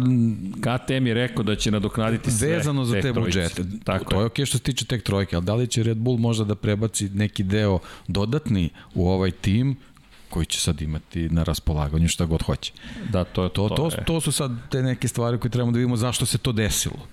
KTM 0.60 1.06
je 1.06 1.14
rekao 1.14 1.42
da 1.44 1.56
će 1.56 1.70
nadoknaditi 1.70 2.30
sve 2.30 2.48
Vezano 2.48 2.84
za 2.84 3.00
te 3.00 3.12
budžete. 3.12 3.64
Tako 3.84 4.04
to 4.04 4.20
je 4.20 4.26
okej 4.26 4.44
okay 4.44 4.48
što 4.48 4.58
se 4.58 4.64
tiče 4.64 4.84
tek 4.84 5.02
trojke, 5.02 5.36
ali 5.36 5.44
da 5.44 5.54
li 5.54 5.66
će 5.66 5.82
Red 5.82 5.96
Bull 5.96 6.18
možda 6.18 6.44
da 6.44 6.54
prebaci 6.54 7.08
neki 7.08 7.42
deo 7.42 7.78
dodatni 8.08 8.70
u 8.94 9.08
ovaj 9.08 9.30
tim 9.30 9.76
koji 10.30 10.46
će 10.46 10.60
sad 10.60 10.82
imati 10.82 11.28
na 11.28 11.42
raspolaganju 11.42 12.08
šta 12.08 12.24
god 12.24 12.42
hoće. 12.42 12.72
Da, 13.10 13.24
to 13.24 13.42
je 13.42 13.48
to. 13.48 13.68
To, 13.68 13.90
to, 13.90 13.90
to 14.06 14.20
su 14.20 14.32
sad 14.32 14.52
te 14.70 14.82
neke 14.82 15.08
stvari 15.08 15.38
koje 15.38 15.50
trebamo 15.50 15.72
da 15.72 15.78
vidimo 15.78 15.96
zašto 15.96 16.26
se 16.26 16.38
to 16.38 16.52
desilo 16.52 17.06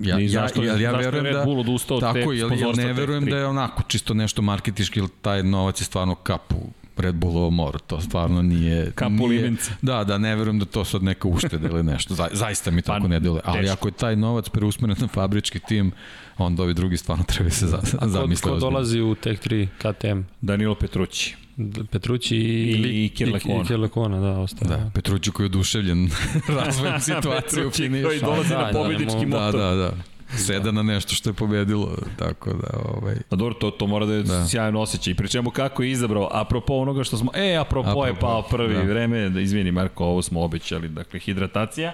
ja, 0.00 0.18
ja, 0.18 0.28
zašto, 0.28 0.62
ja, 0.62 0.76
ja 0.76 0.92
verujem 0.92 1.32
da, 1.32 1.44
Bull 1.44 1.60
odustao 1.60 2.00
tako, 2.00 2.32
jel, 2.32 2.52
jel 2.52 2.72
ne 2.76 2.92
verujem 2.92 3.24
da 3.24 3.36
je 3.36 3.46
onako 3.46 3.82
čisto 3.82 4.14
nešto 4.14 4.42
marketički, 4.42 4.98
ili 4.98 5.08
taj 5.22 5.42
novac 5.42 5.80
je 5.80 5.84
stvarno 5.84 6.14
kapu 6.14 6.56
Red 6.96 7.14
Bullovo 7.14 7.50
moru, 7.50 7.78
to 7.78 8.00
stvarno 8.00 8.42
nije... 8.42 8.90
Kapu 8.90 9.28
nije, 9.28 9.52
Da, 9.82 10.04
da, 10.04 10.18
ne 10.18 10.36
verujem 10.36 10.58
da 10.58 10.64
to 10.64 10.84
sad 10.84 11.02
neka 11.02 11.28
ušteda 11.28 11.68
ili 11.68 11.82
nešto, 11.82 12.14
Za, 12.14 12.28
zaista 12.32 12.70
mi 12.70 12.82
tako 12.82 13.02
pa, 13.02 13.08
ne 13.08 13.20
deluje, 13.20 13.42
ali 13.44 13.60
teško. 13.60 13.72
ako 13.72 13.88
je 13.88 13.92
taj 13.92 14.16
novac 14.16 14.48
preusmeren 14.48 14.96
na 15.00 15.08
fabrički 15.08 15.58
tim, 15.58 15.92
onda 16.38 16.62
ovi 16.62 16.74
drugi 16.74 16.96
stvarno 16.96 17.24
treba 17.34 17.50
se 17.50 17.66
za, 17.66 17.78
zamisliti. 18.02 18.48
A 18.48 18.52
ko, 18.52 18.56
ko 18.56 18.60
dolazi 18.60 19.00
u 19.00 19.14
Tech 19.14 19.42
3 19.42 19.66
KTM? 19.78 20.20
Danilo 20.40 20.74
Petrući. 20.74 21.45
Petrući 21.90 22.36
i, 22.36 22.40
i, 22.40 23.04
i 23.04 23.08
Kirlekona. 23.08 23.62
I 23.62 23.66
Kirlekona, 23.66 24.20
da, 24.20 24.38
ostaje. 24.38 24.68
Da, 24.68 24.90
Petrući 24.94 25.30
koji 25.30 25.44
je 25.44 25.46
oduševljen 25.46 26.10
razvojem 26.60 27.00
situacije 27.10 27.66
u 27.66 27.70
finišu. 27.70 28.06
koji 28.08 28.20
dolazi 28.20 28.48
da, 28.48 28.66
na 28.66 28.72
pobjedički 28.72 29.26
da, 29.26 29.26
motor. 29.26 29.60
Da, 29.60 29.74
da, 29.74 29.74
da. 29.74 30.38
seda 30.38 30.72
na 30.72 30.82
nešto 30.82 31.14
što 31.14 31.30
je 31.30 31.34
pobedilo, 31.34 31.96
tako 32.18 32.52
da, 32.52 32.78
ovaj... 32.84 33.16
A 33.30 33.36
dobro, 33.36 33.54
to, 33.54 33.70
to 33.70 33.86
mora 33.86 34.06
da 34.06 34.14
je 34.14 34.22
da. 34.22 34.46
sjajan 34.46 34.76
osjećaj. 34.76 35.10
I 35.10 35.14
pri 35.14 35.28
čemu 35.28 35.50
kako 35.50 35.82
je 35.82 35.90
izabrao, 35.90 36.28
apropo 36.32 36.74
onoga 36.74 37.04
što 37.04 37.16
smo, 37.16 37.30
e, 37.34 37.56
apropo, 37.56 37.88
apropo 37.88 38.06
je 38.06 38.14
pao 38.14 38.42
prvi 38.42 38.74
da. 38.74 38.82
vreme, 38.82 39.28
da 39.28 39.40
izvini 39.40 39.72
Marko, 39.72 40.04
ovo 40.04 40.22
smo 40.22 40.42
obećali, 40.42 40.88
dakle, 40.88 41.20
hidratacija. 41.20 41.92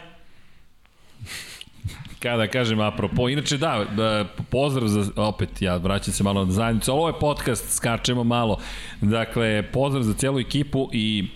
Kada 2.23 2.47
kažem 2.47 2.81
apropo, 2.81 3.29
inače 3.29 3.57
da, 3.57 3.85
da, 3.97 4.25
pozdrav 4.51 4.89
za, 4.89 5.11
opet 5.17 5.63
ja 5.63 5.77
vraćam 5.77 6.15
se 6.15 6.25
malo 6.25 6.45
na 6.45 6.53
zajednicu, 6.53 6.93
ovo 6.93 7.09
je 7.09 7.19
podcast, 7.21 7.75
skačemo 7.77 8.25
malo, 8.25 8.59
dakle, 9.01 9.63
pozdrav 9.73 10.03
za 10.03 10.15
celu 10.15 10.41
ekipu 10.41 10.89
i 10.93 11.29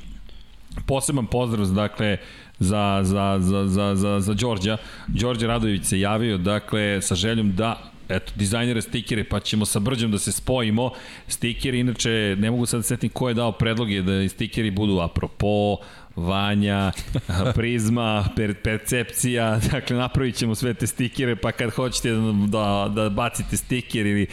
poseban 0.87 1.27
pozdrav, 1.27 1.67
dakle, 1.67 2.17
za, 2.59 3.01
za, 3.03 3.37
za, 3.41 3.67
za, 3.67 3.95
za, 3.95 4.21
za 4.21 4.35
Đorđa. 4.35 4.77
Đorđe 5.07 5.47
Radović 5.47 5.85
se 5.85 6.01
javio, 6.01 6.39
dakle, 6.39 7.03
sa 7.03 7.15
željom 7.15 7.53
da 7.53 7.77
eto, 8.09 8.33
dizajnere 8.37 8.83
stikere, 8.83 9.25
pa 9.25 9.41
ćemo 9.41 9.65
sa 9.65 9.79
Brđom 9.79 10.11
da 10.11 10.19
se 10.19 10.33
spojimo. 10.33 10.91
Stikeri, 11.29 11.81
inače, 11.81 12.37
ne 12.39 12.51
mogu 12.51 12.67
sad 12.67 12.79
da 12.79 12.83
setim 12.83 13.11
ko 13.11 13.29
je 13.29 13.35
dao 13.35 13.53
predloge 13.53 14.03
da 14.03 14.29
stikeri 14.29 14.71
budu 14.71 15.01
apropo, 15.01 15.77
Vanja, 16.17 16.93
prizma, 17.55 18.25
per, 18.37 18.55
percepcija, 18.63 19.61
dakle 19.73 19.97
napravit 19.97 20.35
ćemo 20.35 20.55
sve 20.55 20.75
te 20.75 20.87
stikere, 20.87 21.37
pa 21.37 21.53
kad 21.53 21.71
hoćete 21.71 22.11
da, 22.49 22.93
da 22.95 23.09
bacite 23.11 23.57
stiker 23.57 24.07
ili 24.07 24.27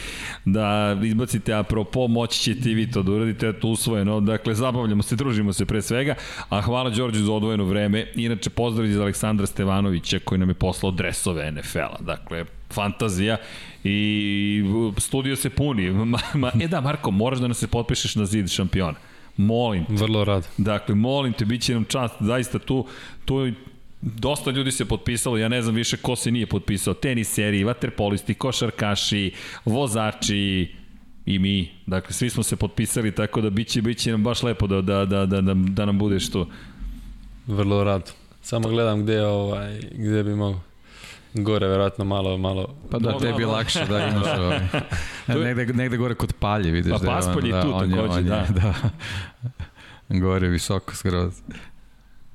da 0.46 0.98
izbacite 1.04 1.54
apropo, 1.54 2.08
moći 2.08 2.40
ćete 2.40 2.72
i 2.72 2.74
vi 2.74 2.92
to 2.92 3.04
da 3.04 3.12
uradite, 3.12 3.48
eto 3.48 3.68
usvojeno, 3.68 4.20
dakle 4.20 4.56
zabavljamo 4.56 5.04
se, 5.04 5.16
družimo 5.16 5.54
se 5.54 5.66
pre 5.66 5.82
svega, 5.82 6.16
a 6.50 6.62
hvala 6.62 6.90
Đorđe 6.90 7.20
za 7.20 7.34
odvojeno 7.34 7.64
vreme, 7.64 8.08
inače 8.16 8.50
pozdrav 8.50 8.88
iz 8.88 9.00
Aleksandra 9.00 9.46
Stevanovića 9.46 10.20
koji 10.20 10.40
nam 10.40 10.50
je 10.50 10.56
poslao 10.56 10.92
dresove 10.92 11.52
NFL-a, 11.52 11.98
dakle 12.00 12.46
fantazija 12.72 13.38
i 13.84 14.64
studio 14.98 15.36
se 15.36 15.50
puni. 15.50 15.92
Ma, 15.92 16.20
ma, 16.34 16.52
e 16.62 16.68
da, 16.68 16.82
Marko, 16.82 17.12
moraš 17.12 17.40
da 17.40 17.48
nas 17.48 17.58
se 17.58 17.68
potpišeš 17.68 18.16
na 18.16 18.26
zid 18.26 18.50
šampiona. 18.50 19.13
Molim 19.38 19.86
te. 19.86 19.94
Vrlo 19.94 20.24
rad. 20.24 20.48
Dakle, 20.58 20.96
molim 20.96 21.34
te, 21.34 21.46
bit 21.46 21.62
će 21.62 21.74
nam 21.74 21.86
čast, 21.86 22.16
zaista 22.20 22.60
tu, 22.60 22.86
tu 23.26 23.52
dosta 24.02 24.52
ljudi 24.52 24.72
se 24.72 24.86
potpisalo, 24.86 25.38
ja 25.38 25.48
ne 25.48 25.62
znam 25.62 25.76
više 25.76 25.98
ko 25.98 26.16
se 26.16 26.32
nije 26.32 26.46
potpisao, 26.46 26.94
teniseri, 26.94 27.64
vaterpolisti, 27.64 28.34
košarkaši, 28.34 29.32
vozači, 29.66 30.68
i 31.26 31.40
mi. 31.40 31.72
Dakle, 31.86 32.14
svi 32.14 32.30
smo 32.30 32.44
se 32.44 32.56
potpisali, 32.56 33.16
tako 33.16 33.42
da 33.42 33.50
biće, 33.50 33.82
biće 33.82 34.12
nam 34.12 34.24
baš 34.24 34.44
lepo 34.44 34.68
da, 34.68 34.82
da, 34.82 35.06
da, 35.06 35.26
da, 35.26 35.42
da, 35.42 35.54
da 35.54 35.86
nam 35.86 36.00
budeš 36.00 36.32
tu. 36.32 36.48
Vrlo 37.48 37.84
rad. 37.84 38.12
Samo 38.42 38.70
gledam 38.70 39.04
gde, 39.04 39.26
ovaj, 39.26 39.80
gde 39.92 40.24
bi 40.24 40.36
mogo. 40.36 40.60
Gore, 41.34 41.68
verovatno 41.68 42.06
malo, 42.06 42.38
malo... 42.38 42.76
Pa 42.92 43.00
da, 43.00 43.18
tebi 43.18 43.46
lakše 43.46 43.86
da 43.86 44.00
imaš 44.08 44.40
ovaj. 44.40 45.56
negde, 45.56 45.74
negde 45.74 45.98
gore 45.98 46.16
kod 46.16 46.34
palje, 46.34 46.72
vidiš. 46.72 46.92
Pa 46.92 46.98
da 46.98 47.06
paspolje 47.06 47.52
da, 47.52 47.62
tu 47.62 47.72
takođe, 47.72 48.22
da. 48.22 48.46
da. 48.62 48.74
Gore 50.10 50.48
visoko 50.48 50.96
skroz. 50.96 51.42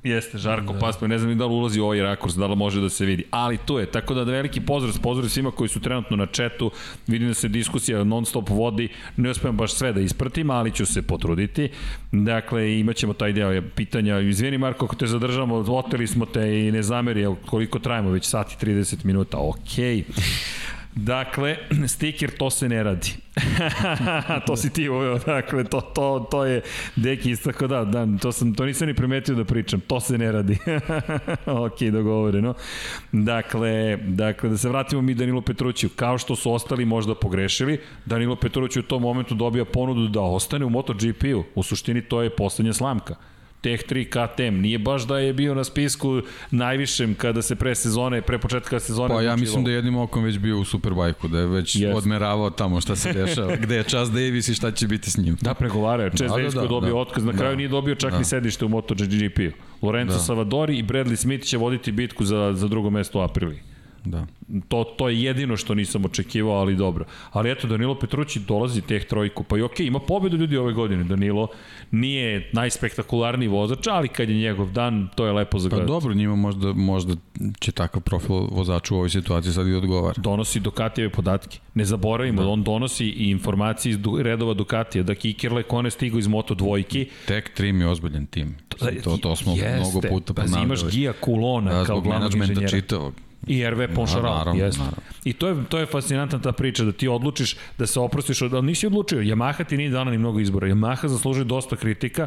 Jeste, 0.02 0.38
Žarko 0.38 0.72
da. 0.72 0.78
Paspoj, 0.78 1.08
ne 1.08 1.18
znam 1.18 1.30
ni 1.30 1.36
da 1.36 1.46
li 1.46 1.54
ulazi 1.54 1.80
u 1.80 1.84
ovaj 1.84 2.00
rakurs, 2.00 2.34
da 2.34 2.46
li 2.46 2.56
može 2.56 2.80
da 2.80 2.88
se 2.88 3.06
vidi. 3.06 3.24
Ali 3.30 3.56
to 3.56 3.78
je, 3.80 3.86
tako 3.86 4.14
da 4.14 4.22
veliki 4.22 4.60
pozdrav, 4.60 5.00
pozdrav 5.02 5.28
svima 5.28 5.50
koji 5.50 5.68
su 5.68 5.80
trenutno 5.80 6.16
na 6.16 6.26
četu. 6.26 6.70
Vidim 7.06 7.28
da 7.28 7.34
se 7.34 7.48
diskusija 7.48 8.04
non 8.04 8.24
stop 8.24 8.48
vodi, 8.48 8.88
ne 9.16 9.30
uspijem 9.30 9.56
baš 9.56 9.72
sve 9.72 9.92
da 9.92 10.00
ispratim, 10.00 10.50
ali 10.50 10.72
ću 10.72 10.86
se 10.86 11.02
potruditi. 11.02 11.70
Dakle, 12.12 12.78
imaćemo 12.78 13.12
taj 13.12 13.32
deo 13.32 13.62
pitanja. 13.76 14.20
Izvini 14.20 14.58
Marko, 14.58 14.84
ako 14.84 14.96
te 14.96 15.06
zadržamo, 15.06 15.54
oteli 15.54 16.06
smo 16.06 16.26
te 16.26 16.66
i 16.68 16.72
ne 16.72 16.82
zameri, 16.82 17.26
koliko 17.46 17.78
trajimo, 17.78 18.10
već 18.10 18.24
sati 18.24 18.66
30 18.66 19.04
minuta. 19.04 19.38
Okej. 19.38 20.04
Okay. 20.04 20.77
Dakle, 20.94 21.56
stiker 21.94 22.30
to 22.38 22.50
se 22.50 22.68
ne 22.68 22.82
radi. 22.82 23.14
to 24.46 24.56
si 24.56 24.70
ti 24.70 24.88
uveo, 24.88 25.18
dakle, 25.18 25.64
to, 25.64 25.80
to, 25.80 26.26
to 26.30 26.44
je 26.44 26.62
deki 26.96 27.36
tako 27.36 27.66
da, 27.66 27.84
da, 27.84 28.06
to, 28.22 28.32
sam, 28.32 28.54
to 28.54 28.66
nisam 28.66 28.88
ni 28.88 28.94
primetio 28.94 29.34
da 29.34 29.44
pričam, 29.44 29.80
to 29.80 30.00
se 30.00 30.18
ne 30.18 30.32
radi. 30.32 30.58
ok, 31.66 31.82
dogovoreno. 31.92 32.54
Dakle, 33.12 33.96
dakle, 33.96 34.50
da 34.50 34.56
se 34.56 34.68
vratimo 34.68 35.02
mi 35.02 35.14
Danilo 35.14 35.40
Petrućiju, 35.40 35.90
kao 35.96 36.18
što 36.18 36.36
su 36.36 36.52
ostali 36.52 36.84
možda 36.84 37.14
pogrešili, 37.14 37.80
Danilo 38.04 38.36
Petrućiju 38.36 38.80
u 38.80 38.86
tom 38.86 39.02
momentu 39.02 39.34
dobija 39.34 39.64
ponudu 39.64 40.08
da 40.08 40.20
ostane 40.20 40.64
u 40.64 40.70
MotoGP-u, 40.70 41.44
u 41.54 41.62
suštini 41.62 42.02
to 42.02 42.22
je 42.22 42.30
poslednja 42.30 42.72
slamka. 42.72 43.14
Teh 43.60 43.80
3 43.88 44.04
KTM. 44.08 44.60
Nije 44.60 44.78
baš 44.78 45.06
da 45.06 45.18
je 45.18 45.32
bio 45.32 45.54
na 45.54 45.64
spisku 45.64 46.22
najvišem 46.50 47.14
kada 47.14 47.42
se 47.42 47.54
pre 47.54 47.74
sezone, 47.74 48.22
pre 48.22 48.38
početka 48.38 48.80
sezone... 48.80 49.14
Pa 49.14 49.22
ja 49.22 49.36
mislim 49.36 49.64
da 49.64 49.70
je 49.70 49.74
jednim 49.74 49.96
okom 49.96 50.24
već 50.24 50.38
bio 50.38 50.58
u 50.58 50.64
Superbajku, 50.64 51.28
da 51.28 51.38
je 51.38 51.46
već 51.46 51.76
yes. 51.76 51.94
odmeravao 51.94 52.50
tamo 52.50 52.80
šta 52.80 52.96
se 52.96 53.12
dešava, 53.12 53.56
gde 53.56 53.76
je 53.76 53.82
Chas 53.82 54.10
Davis 54.10 54.48
i 54.48 54.54
šta 54.54 54.70
će 54.70 54.86
biti 54.86 55.10
s 55.10 55.16
njim. 55.16 55.36
Da, 55.40 55.54
pregovaraju. 55.54 56.10
Chas 56.10 56.30
da, 56.30 56.36
Davis 56.36 56.54
da, 56.54 56.60
da, 56.60 56.66
dobio 56.66 56.94
da, 56.94 57.00
otkaz, 57.00 57.24
na 57.24 57.32
kraju 57.32 57.52
da, 57.52 57.56
nije 57.56 57.68
dobio 57.68 57.94
čak 57.94 58.12
da. 58.12 58.18
ni 58.18 58.24
sedište 58.24 58.64
u 58.64 58.68
MotoGP-u. 58.68 59.52
Lorenzo 59.86 60.14
da. 60.14 60.20
Savadori 60.20 60.78
i 60.78 60.82
Bradley 60.82 61.16
Smith 61.16 61.44
će 61.44 61.56
voditi 61.56 61.92
bitku 61.92 62.24
za, 62.24 62.52
za 62.54 62.68
drugo 62.68 62.90
mesto 62.90 63.18
u 63.18 63.22
Apriliji. 63.22 63.60
Da. 64.04 64.26
To, 64.68 64.84
to 64.84 65.08
je 65.08 65.22
jedino 65.22 65.56
što 65.56 65.74
nisam 65.74 66.04
očekivao, 66.04 66.56
ali 66.56 66.76
dobro. 66.76 67.04
Ali 67.30 67.50
eto, 67.50 67.66
Danilo 67.66 67.94
Petrući 67.94 68.40
dolazi 68.40 68.80
teh 68.80 69.04
trojku, 69.04 69.44
pa 69.44 69.58
i 69.58 69.62
okej, 69.62 69.86
okay, 69.86 69.88
ima 69.88 69.98
pobedu 69.98 70.36
ljudi 70.36 70.56
ove 70.56 70.72
godine. 70.72 71.04
Danilo 71.04 71.48
nije 71.90 72.50
najspektakularniji 72.52 73.48
vozač, 73.48 73.86
ali 73.86 74.08
kad 74.08 74.28
je 74.28 74.36
njegov 74.36 74.70
dan, 74.72 75.08
to 75.14 75.26
je 75.26 75.32
lepo 75.32 75.58
za 75.58 75.68
gledati. 75.68 75.86
Pa 75.86 75.92
dobro, 75.92 76.14
njima 76.14 76.36
možda, 76.36 76.72
možda 76.72 77.14
će 77.60 77.72
takav 77.72 78.02
profil 78.02 78.36
vozača 78.36 78.94
u 78.94 78.96
ovoj 78.96 79.10
situaciji 79.10 79.52
sad 79.52 79.66
i 79.66 79.74
odgovara. 79.74 80.14
Donosi 80.16 80.60
Ducatijeve 80.60 81.10
podatke. 81.10 81.58
Ne 81.74 81.84
zaboravimo, 81.84 82.42
da. 82.42 82.48
on 82.48 82.62
donosi 82.62 83.06
i 83.06 83.30
informacije 83.30 83.90
iz 83.90 83.98
redova 84.22 84.54
Ducatija, 84.54 85.02
da 85.02 85.14
Kiker 85.14 85.52
Lekone 85.52 85.90
stigo 85.90 86.18
iz 86.18 86.26
Moto 86.26 86.54
dvojki. 86.54 87.08
Tek 87.26 87.54
trim 87.54 87.80
je 87.80 87.88
ozbiljen 87.88 88.26
tim. 88.26 88.56
To, 89.04 89.16
to 89.16 89.36
smo 89.36 89.52
jeste, 89.52 89.76
mnogo 89.76 90.00
puta 90.08 90.34
ponavljali. 90.34 90.60
Pa 90.60 90.64
imaš 90.64 90.92
Gija 90.92 91.12
Kulona 91.12 91.72
da, 91.72 91.84
kao 91.84 92.00
glavnog 92.00 92.34
inženjera. 92.34 92.68
čitavog. 92.68 93.14
I 93.48 93.70
RV 93.70 93.94
Ponšaral, 93.94 94.56
jeste. 94.56 94.82
I 95.24 95.32
to 95.32 95.48
je, 95.48 95.56
to 95.68 95.78
je 95.78 95.86
fascinantna 95.86 96.38
ta 96.38 96.52
priča, 96.52 96.84
da 96.84 96.92
ti 96.92 97.08
odlučiš 97.08 97.56
da 97.78 97.86
se 97.86 98.00
oprostiš, 98.00 98.42
ali 98.42 98.62
nisi 98.62 98.86
odlučio. 98.86 99.18
Yamaha 99.18 99.64
ti 99.64 99.76
nije 99.76 99.90
dana 99.90 100.10
ni 100.10 100.18
mnogo 100.18 100.40
izbora. 100.40 100.68
Yamaha 100.68 101.08
zaslužuje 101.08 101.44
dosta 101.44 101.76
kritika, 101.76 102.26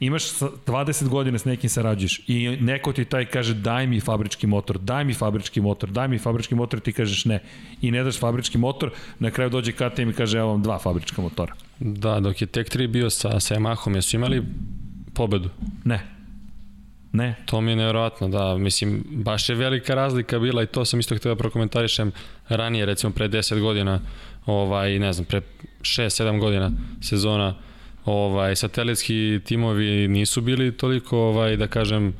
imaš 0.00 0.24
20 0.66 1.08
godina 1.08 1.38
s 1.38 1.44
nekim 1.44 1.70
sarađuješ 1.70 2.20
i 2.26 2.56
neko 2.60 2.92
ti 2.92 3.04
taj 3.04 3.24
kaže 3.24 3.54
daj 3.54 3.86
mi 3.86 4.00
fabrički 4.00 4.46
motor, 4.46 4.78
daj 4.78 5.04
mi 5.04 5.14
fabrički 5.14 5.60
motor, 5.60 5.90
daj 5.90 6.08
mi 6.08 6.18
fabrički 6.18 6.54
motor, 6.54 6.80
ti 6.80 6.92
kažeš 6.92 7.24
ne. 7.24 7.42
I 7.82 7.90
ne 7.90 8.04
daš 8.04 8.18
fabrički 8.18 8.58
motor, 8.58 8.90
na 9.18 9.30
kraju 9.30 9.50
dođe 9.50 9.72
KTM 9.72 10.10
i 10.10 10.12
kaže 10.12 10.38
evo 10.38 10.48
vam 10.48 10.62
dva 10.62 10.78
fabrička 10.78 11.22
motora. 11.22 11.54
Da, 11.78 12.20
dok 12.20 12.40
je 12.40 12.46
Tech 12.46 12.70
3 12.70 12.86
bio 12.86 13.10
sa, 13.10 13.40
sa 13.40 13.54
Yamahom, 13.54 13.94
jesu 13.94 14.16
imali 14.16 14.42
pobedu? 15.14 15.48
Ne. 15.84 16.13
Ne. 17.14 17.34
To 17.46 17.60
mi 17.60 17.70
je 17.70 17.76
nevjerojatno, 17.76 18.28
da. 18.28 18.56
Mislim, 18.58 19.04
baš 19.10 19.48
je 19.48 19.54
velika 19.54 19.94
razlika 19.94 20.38
bila 20.38 20.62
i 20.62 20.66
to 20.66 20.84
sam 20.84 21.00
isto 21.00 21.16
htio 21.16 21.34
da 21.34 21.38
prokomentarišem 21.38 22.12
ranije, 22.48 22.86
recimo 22.86 23.12
pre 23.12 23.28
10 23.28 23.60
godina, 23.60 24.00
ovaj, 24.46 24.98
ne 24.98 25.12
znam, 25.12 25.24
pre 25.24 25.40
6-7 25.80 26.40
godina 26.40 26.70
sezona, 27.02 27.54
ovaj, 28.04 28.56
satelitski 28.56 29.40
timovi 29.44 30.08
nisu 30.08 30.40
bili 30.40 30.76
toliko, 30.76 31.18
ovaj, 31.18 31.56
da 31.56 31.66
kažem, 31.66 32.14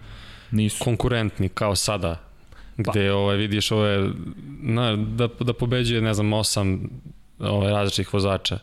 nisu. 0.50 0.84
konkurentni 0.84 1.48
kao 1.48 1.76
sada, 1.76 2.20
gde 2.76 3.08
pa. 3.08 3.14
ovaj, 3.14 3.36
vidiš 3.36 3.70
ove, 3.70 4.10
na, 4.60 4.96
da, 4.96 5.28
da 5.40 5.52
pobeđuje, 5.52 6.00
ne 6.00 6.14
znam, 6.14 6.32
osam 6.32 6.90
ovaj, 7.38 7.70
različitih 7.70 8.14
vozača 8.14 8.58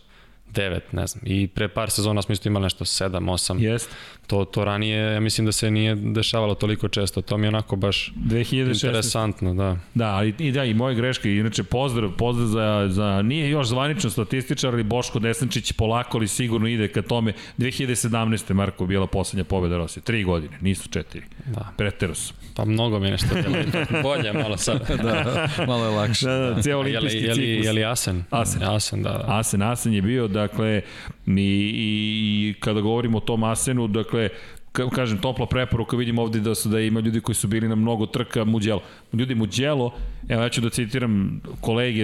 9, 0.53 0.79
ne 0.91 1.07
znam. 1.07 1.23
I 1.27 1.47
pre 1.47 1.67
par 1.67 1.89
sezona 1.89 2.21
smo 2.21 2.33
isto 2.33 2.49
imali 2.49 2.63
nešto 2.63 2.85
7, 2.85 3.09
8. 3.09 3.59
Jest. 3.59 3.89
To, 4.27 4.45
to 4.45 4.65
ranije, 4.65 5.13
ja 5.13 5.19
mislim 5.19 5.45
da 5.45 5.51
se 5.51 5.71
nije 5.71 5.95
dešavalo 5.95 6.55
toliko 6.55 6.87
često. 6.87 7.21
To 7.21 7.37
mi 7.37 7.45
je 7.45 7.49
onako 7.49 7.75
baš 7.75 8.13
2016. 8.15 8.85
interesantno, 8.85 9.53
da. 9.53 9.77
Da, 9.93 10.07
ali 10.07 10.35
i 10.39 10.51
da, 10.51 10.63
i 10.63 10.73
moje 10.73 10.95
greške. 10.95 11.35
Inače, 11.35 11.63
pozdrav, 11.63 12.11
pozdrav 12.17 12.47
za, 12.47 12.87
za 12.89 13.21
nije 13.21 13.49
još 13.49 13.67
zvanično 13.67 14.09
statističar, 14.09 14.73
ali 14.73 14.83
Boško 14.83 15.19
Desančić 15.19 15.71
polako 15.71 16.17
ali 16.17 16.27
sigurno 16.27 16.67
ide 16.67 16.87
ka 16.87 17.01
tome. 17.01 17.33
2017. 17.57 18.53
Marko 18.53 18.85
bila 18.85 19.07
poslednja 19.07 19.43
pobeda 19.43 19.77
Rosije. 19.77 20.03
Tri 20.03 20.23
godine, 20.23 20.57
nisu 20.61 20.89
četiri. 20.89 21.21
Da. 21.45 21.73
Pretero 21.77 22.15
su. 22.15 22.33
Pa 22.55 22.65
mnogo 22.65 22.99
mi 22.99 23.07
je 23.07 23.11
nešto 23.11 23.27
bolje 24.03 24.33
malo 24.33 24.57
sad. 24.57 24.87
da, 25.03 25.47
malo 25.67 25.85
je 25.85 25.91
lakše. 25.91 26.25
Da, 26.25 26.37
da, 26.37 26.61
cijel 26.61 26.79
olimpijski 26.79 27.17
je 27.17 27.33
li, 27.33 27.35
ciklus. 27.35 27.47
Je 27.47 27.59
li, 27.59 27.65
je 27.65 27.71
li 27.73 27.85
Asen? 27.85 28.23
Asen. 28.29 28.63
Asen, 28.63 29.03
da, 29.03 29.09
da. 29.09 29.25
Asen, 29.27 29.61
Asen 29.61 29.93
je 29.93 30.01
bio, 30.01 30.27
dakle, 30.47 30.81
i, 31.27 31.31
i 31.37 32.55
kada 32.59 32.81
govorimo 32.81 33.17
o 33.17 33.21
tom 33.21 33.43
Asenu, 33.43 33.87
dakle, 33.87 34.29
kažem, 34.71 35.17
topla 35.17 35.45
preporuka, 35.45 35.97
vidim 35.97 36.19
ovde 36.19 36.39
da, 36.39 36.55
su, 36.55 36.69
da 36.69 36.79
ima 36.79 36.99
ljudi 36.99 37.21
koji 37.21 37.35
su 37.35 37.47
bili 37.47 37.67
na 37.67 37.75
mnogo 37.75 38.05
trka 38.05 38.45
Muđelo. 38.45 38.81
Ljudi 39.13 39.35
Muđelo, 39.35 39.93
evo 40.29 40.41
ja 40.43 40.49
ću 40.49 40.61
da 40.61 40.69
citiram 40.69 41.41
kolege 41.61 42.03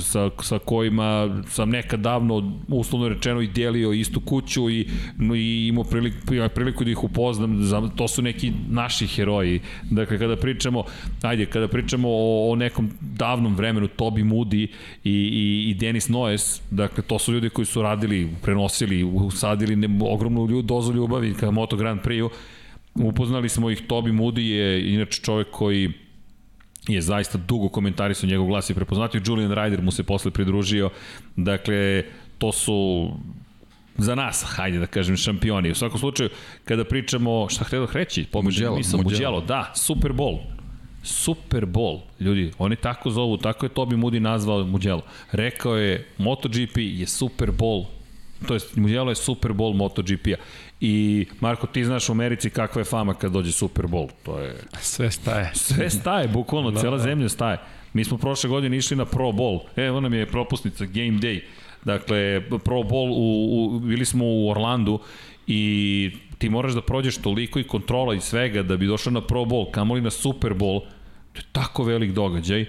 sa, 0.00 0.30
sa 0.42 0.58
kojima 0.58 1.42
sam 1.48 1.70
nekad 1.70 2.00
davno, 2.00 2.52
uslovno 2.68 3.08
rečeno, 3.08 3.40
i 3.40 3.46
delio 3.46 3.92
istu 3.92 4.20
kuću 4.20 4.70
i, 4.70 4.88
no, 5.18 5.34
i 5.34 5.66
imao 5.66 5.84
priliku, 5.84 6.18
priliku 6.54 6.84
da 6.84 6.90
ih 6.90 7.04
upoznam, 7.04 7.68
to 7.96 8.08
su 8.08 8.22
neki 8.22 8.52
naši 8.70 9.06
heroji. 9.06 9.60
Dakle, 9.90 10.18
kada 10.18 10.36
pričamo, 10.36 10.84
ajde, 11.22 11.46
kada 11.46 11.68
pričamo 11.68 12.08
o, 12.08 12.52
o 12.52 12.56
nekom 12.56 12.90
davnom 13.00 13.54
vremenu, 13.54 13.88
Tobi 13.88 14.22
Moody 14.22 14.66
i, 15.04 15.12
i, 15.12 15.70
i 15.70 15.74
Denis 15.74 16.08
Noes, 16.08 16.62
dakle, 16.70 17.04
to 17.04 17.18
su 17.18 17.32
ljudi 17.32 17.50
koji 17.50 17.66
su 17.66 17.82
radili, 17.82 18.28
prenosili, 18.42 19.04
usadili 19.04 19.76
ne, 19.76 19.88
ogromnu 20.02 20.46
ljud, 20.46 20.64
dozu 20.64 20.92
ljubavi 20.92 21.34
ka 21.34 21.50
Moto 21.50 21.76
Grand 21.76 22.00
Prix-u. 22.00 22.30
Upoznali 22.94 23.48
smo 23.48 23.70
ih, 23.70 23.82
Tobi 23.86 24.12
Moody 24.12 24.40
je 24.40 24.92
inače 24.92 25.22
čovek 25.22 25.46
koji 25.50 25.92
je 26.88 27.00
zaista 27.00 27.38
dugo 27.38 27.68
komentarisao 27.68 28.28
njegov 28.28 28.46
glas 28.46 28.70
i 28.70 28.74
prepoznatio. 28.74 29.20
Julian 29.26 29.50
Ryder 29.50 29.82
mu 29.82 29.90
se 29.90 30.02
posle 30.02 30.30
pridružio. 30.30 30.90
Dakle, 31.36 32.04
to 32.38 32.52
su 32.52 33.08
za 33.98 34.14
nas, 34.14 34.44
hajde 34.46 34.78
da 34.78 34.86
kažem, 34.86 35.16
šampioni. 35.16 35.70
U 35.70 35.74
svakom 35.74 35.98
slučaju, 35.98 36.30
kada 36.64 36.84
pričamo, 36.84 37.48
šta 37.48 37.64
htio 37.64 37.86
da 37.86 37.92
reći? 37.92 38.26
Muđelo, 38.34 38.76
Muđelo. 38.76 39.02
Muđelo, 39.02 39.40
da, 39.40 39.72
Super 39.74 40.12
Bowl. 40.12 40.38
Super 41.02 41.66
Bowl, 41.66 42.00
ljudi, 42.20 42.52
oni 42.58 42.76
tako 42.76 43.10
zovu, 43.10 43.36
tako 43.36 43.66
je 43.66 43.70
Tobi 43.70 43.96
Moody 43.96 44.18
nazvao 44.18 44.64
Muđelo. 44.64 45.02
Rekao 45.32 45.76
je, 45.76 46.06
MotoGP 46.18 46.76
je 46.76 47.06
Super 47.06 47.50
Bowl 47.50 47.84
to 48.46 48.54
jest 48.54 48.76
Mugello 48.76 49.10
je 49.10 49.14
Super 49.14 49.52
Bowl 49.52 49.74
MotoGP-a. 49.74 50.36
I 50.80 51.26
Marko, 51.40 51.66
ti 51.66 51.84
znaš 51.84 52.08
u 52.08 52.12
Americi 52.12 52.50
kakva 52.50 52.80
je 52.80 52.84
fama 52.84 53.14
kad 53.14 53.32
dođe 53.32 53.52
Super 53.52 53.86
Bowl. 53.86 54.08
To 54.22 54.38
je... 54.38 54.54
Sve 54.80 55.10
staje. 55.10 55.50
Sve 55.54 55.90
staje, 55.90 56.28
bukvalno, 56.28 56.70
da, 56.70 56.80
cela 56.80 56.96
da. 56.96 57.02
zemlja 57.02 57.28
staje. 57.28 57.58
Mi 57.92 58.04
smo 58.04 58.18
prošle 58.18 58.50
godine 58.50 58.76
išli 58.76 58.96
na 58.96 59.04
Pro 59.04 59.24
Bowl. 59.24 59.60
Evo 59.76 60.00
nam 60.00 60.14
je 60.14 60.26
propusnica, 60.26 60.84
Game 60.84 61.18
Day. 61.18 61.40
Dakle, 61.84 62.40
Pro 62.48 62.82
Bowl, 62.82 63.10
u, 63.10 63.76
u, 63.76 63.80
bili 63.80 64.04
smo 64.04 64.24
u 64.24 64.50
Orlandu 64.50 64.98
i 65.46 66.10
ti 66.38 66.48
moraš 66.48 66.72
da 66.72 66.82
prođeš 66.82 67.16
toliko 67.16 67.58
i 67.58 67.64
kontrola 67.64 68.14
i 68.14 68.20
svega 68.20 68.62
da 68.62 68.76
bi 68.76 68.86
došao 68.86 69.12
na 69.12 69.20
Pro 69.20 69.40
Bowl, 69.44 69.70
kamoli 69.70 70.00
na 70.00 70.10
Super 70.10 70.52
Bowl. 70.54 70.80
To 71.32 71.38
je 71.38 71.44
tako 71.52 71.84
velik 71.84 72.12
događaj. 72.12 72.66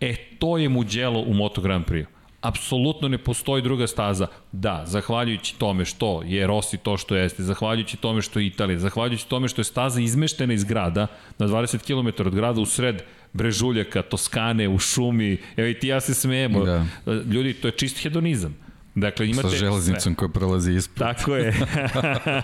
E, 0.00 0.14
to 0.38 0.58
je 0.58 0.68
Mugello 0.68 1.20
u 1.20 1.34
Moto 1.34 1.60
Grand 1.60 1.84
Prix 1.86 2.17
apsolutno 2.40 3.08
ne 3.08 3.18
postoji 3.18 3.62
druga 3.62 3.86
staza. 3.86 4.26
Da, 4.52 4.82
zahvaljujući 4.86 5.58
tome 5.58 5.84
što 5.84 6.22
je 6.22 6.46
Rossi 6.46 6.76
to 6.76 6.96
što 6.96 7.16
jeste, 7.16 7.42
zahvaljujući 7.42 7.96
tome 7.96 8.22
što 8.22 8.40
je 8.40 8.46
Italija, 8.46 8.78
zahvaljujući 8.78 9.28
tome 9.28 9.48
što 9.48 9.60
je 9.60 9.64
staza 9.64 10.00
izmeštena 10.00 10.54
iz 10.54 10.64
grada, 10.64 11.06
na 11.38 11.46
20 11.46 11.78
km 11.86 12.28
od 12.28 12.34
grada 12.34 12.60
u 12.60 12.66
sred 12.66 13.02
Brežuljaka, 13.32 14.02
Toskane, 14.02 14.68
u 14.68 14.78
šumi, 14.78 15.36
evo 15.56 15.68
i 15.68 15.78
ti 15.78 15.88
ja 15.88 16.00
se 16.00 16.14
smijemo. 16.14 16.64
Da. 16.64 16.84
Ljudi, 17.06 17.52
to 17.52 17.68
je 17.68 17.72
čist 17.72 18.02
hedonizam. 18.02 18.56
Dakle, 18.94 19.28
imate... 19.28 19.50
Sa 19.50 19.56
železnicom 19.56 20.14
koja 20.14 20.28
prolazi 20.28 20.72
ispred. 20.72 21.08
Tako 21.08 21.36
je. 21.36 21.54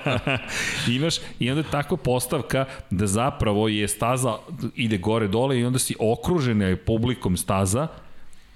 Imaš, 0.97 1.15
i 1.39 1.51
onda 1.51 1.61
je 1.61 1.71
takva 1.71 1.97
postavka 1.97 2.65
da 2.91 3.07
zapravo 3.07 3.69
je 3.69 3.89
staza, 3.89 4.37
ide 4.75 4.99
gore-dole 4.99 5.61
i 5.61 5.65
onda 5.65 5.79
si 5.79 5.95
okružena 5.99 6.77
publikom 6.87 7.37
staza, 7.37 7.89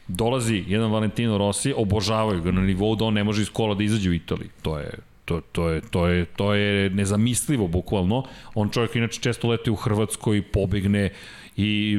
dolazi 0.08 0.64
jedan 0.66 0.90
Valentino 0.90 1.38
Rossi, 1.38 1.74
obožavaju 1.76 2.42
ga 2.42 2.52
na 2.52 2.60
nivou 2.60 2.96
da 2.96 3.04
on 3.04 3.14
ne 3.14 3.24
može 3.24 3.42
iz 3.42 3.50
kola 3.50 3.74
da 3.74 3.84
izađe 3.84 4.10
u 4.10 4.14
Italiji. 4.14 4.48
To 4.62 4.78
je 4.78 4.90
to, 5.28 5.40
to, 5.52 5.68
je, 5.68 5.80
to, 5.80 6.06
je, 6.08 6.24
to 6.24 6.54
je 6.54 6.90
nezamislivo 6.90 7.68
bukvalno. 7.68 8.24
On 8.54 8.70
čovjek 8.70 8.96
inače 8.96 9.20
često 9.20 9.48
leti 9.48 9.70
u 9.70 9.74
Hrvatskoj, 9.74 10.42
pobegne 10.42 11.10
i 11.56 11.98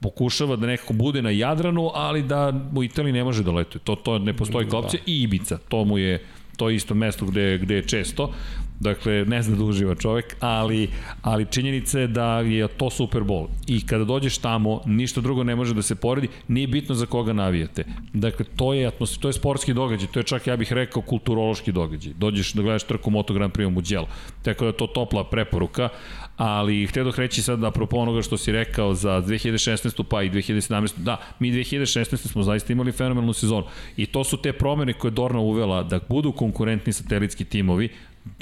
pokušava 0.00 0.56
da 0.56 0.66
nekako 0.66 0.92
bude 0.92 1.22
na 1.22 1.30
Jadranu, 1.30 1.90
ali 1.94 2.22
da 2.22 2.52
u 2.74 2.84
Italiji 2.84 3.12
ne 3.12 3.24
može 3.24 3.42
da 3.42 3.52
letuje. 3.52 3.82
To, 3.84 3.94
to 3.96 4.18
ne 4.18 4.36
postoji 4.36 4.68
kao 4.68 4.80
opcija. 4.80 5.00
I 5.06 5.22
Ibica, 5.22 5.58
to 5.68 5.84
mu 5.84 5.98
je 5.98 6.24
to 6.56 6.68
je 6.68 6.76
isto 6.76 6.94
mesto 6.94 7.26
gde, 7.26 7.58
gde 7.58 7.74
je 7.74 7.88
često. 7.88 8.32
Dakle, 8.80 9.24
ne 9.24 9.42
zna 9.42 9.56
da 9.56 9.64
uživa 9.64 9.94
čovek, 9.94 10.36
ali, 10.40 10.88
ali 11.22 11.46
činjenica 11.50 12.00
je 12.00 12.06
da 12.06 12.40
je 12.40 12.68
to 12.68 12.90
Super 12.90 13.22
Bowl. 13.22 13.46
I 13.66 13.86
kada 13.86 14.04
dođeš 14.04 14.38
tamo, 14.38 14.80
ništa 14.86 15.20
drugo 15.20 15.44
ne 15.44 15.56
može 15.56 15.74
da 15.74 15.82
se 15.82 15.94
poredi, 15.94 16.28
nije 16.48 16.66
bitno 16.66 16.94
za 16.94 17.06
koga 17.06 17.32
navijate. 17.32 17.84
Dakle, 18.12 18.44
to 18.56 18.74
je, 18.74 18.86
atmosfer, 18.86 19.20
to 19.20 19.28
je 19.28 19.32
sportski 19.32 19.74
događaj, 19.74 20.08
to 20.12 20.20
je 20.20 20.24
čak, 20.24 20.46
ja 20.46 20.56
bih 20.56 20.72
rekao, 20.72 21.02
kulturološki 21.02 21.72
događaj. 21.72 22.12
Dođeš 22.12 22.52
da 22.52 22.62
gledaš 22.62 22.82
trku 22.82 23.10
Moto 23.10 23.34
Grand 23.34 23.52
Prix 23.52 23.66
u 23.66 23.70
Mugello. 23.70 24.08
Tako 24.42 24.64
da 24.64 24.68
je 24.68 24.76
to 24.76 24.86
topla 24.86 25.24
preporuka, 25.24 25.88
ali 26.36 26.86
htio 26.86 27.04
dok 27.04 27.18
reći 27.18 27.42
sad 27.42 27.58
da 27.58 27.68
apropo 27.68 27.96
onoga 27.96 28.22
što 28.22 28.36
si 28.36 28.52
rekao 28.52 28.94
za 28.94 29.22
2016. 29.22 30.02
pa 30.02 30.22
i 30.22 30.30
2017. 30.30 30.92
Da, 30.96 31.16
mi 31.38 31.52
2016. 31.52 32.16
smo 32.16 32.42
zaista 32.42 32.72
imali 32.72 32.92
fenomenalnu 32.92 33.32
sezonu 33.32 33.64
i 33.96 34.06
to 34.06 34.24
su 34.24 34.36
te 34.36 34.52
promene 34.52 34.92
koje 34.92 35.10
Dorna 35.10 35.40
uvela 35.40 35.82
da 35.82 36.00
budu 36.08 36.32
konkurentni 36.32 36.92
satelitski 36.92 37.44
timovi, 37.44 37.88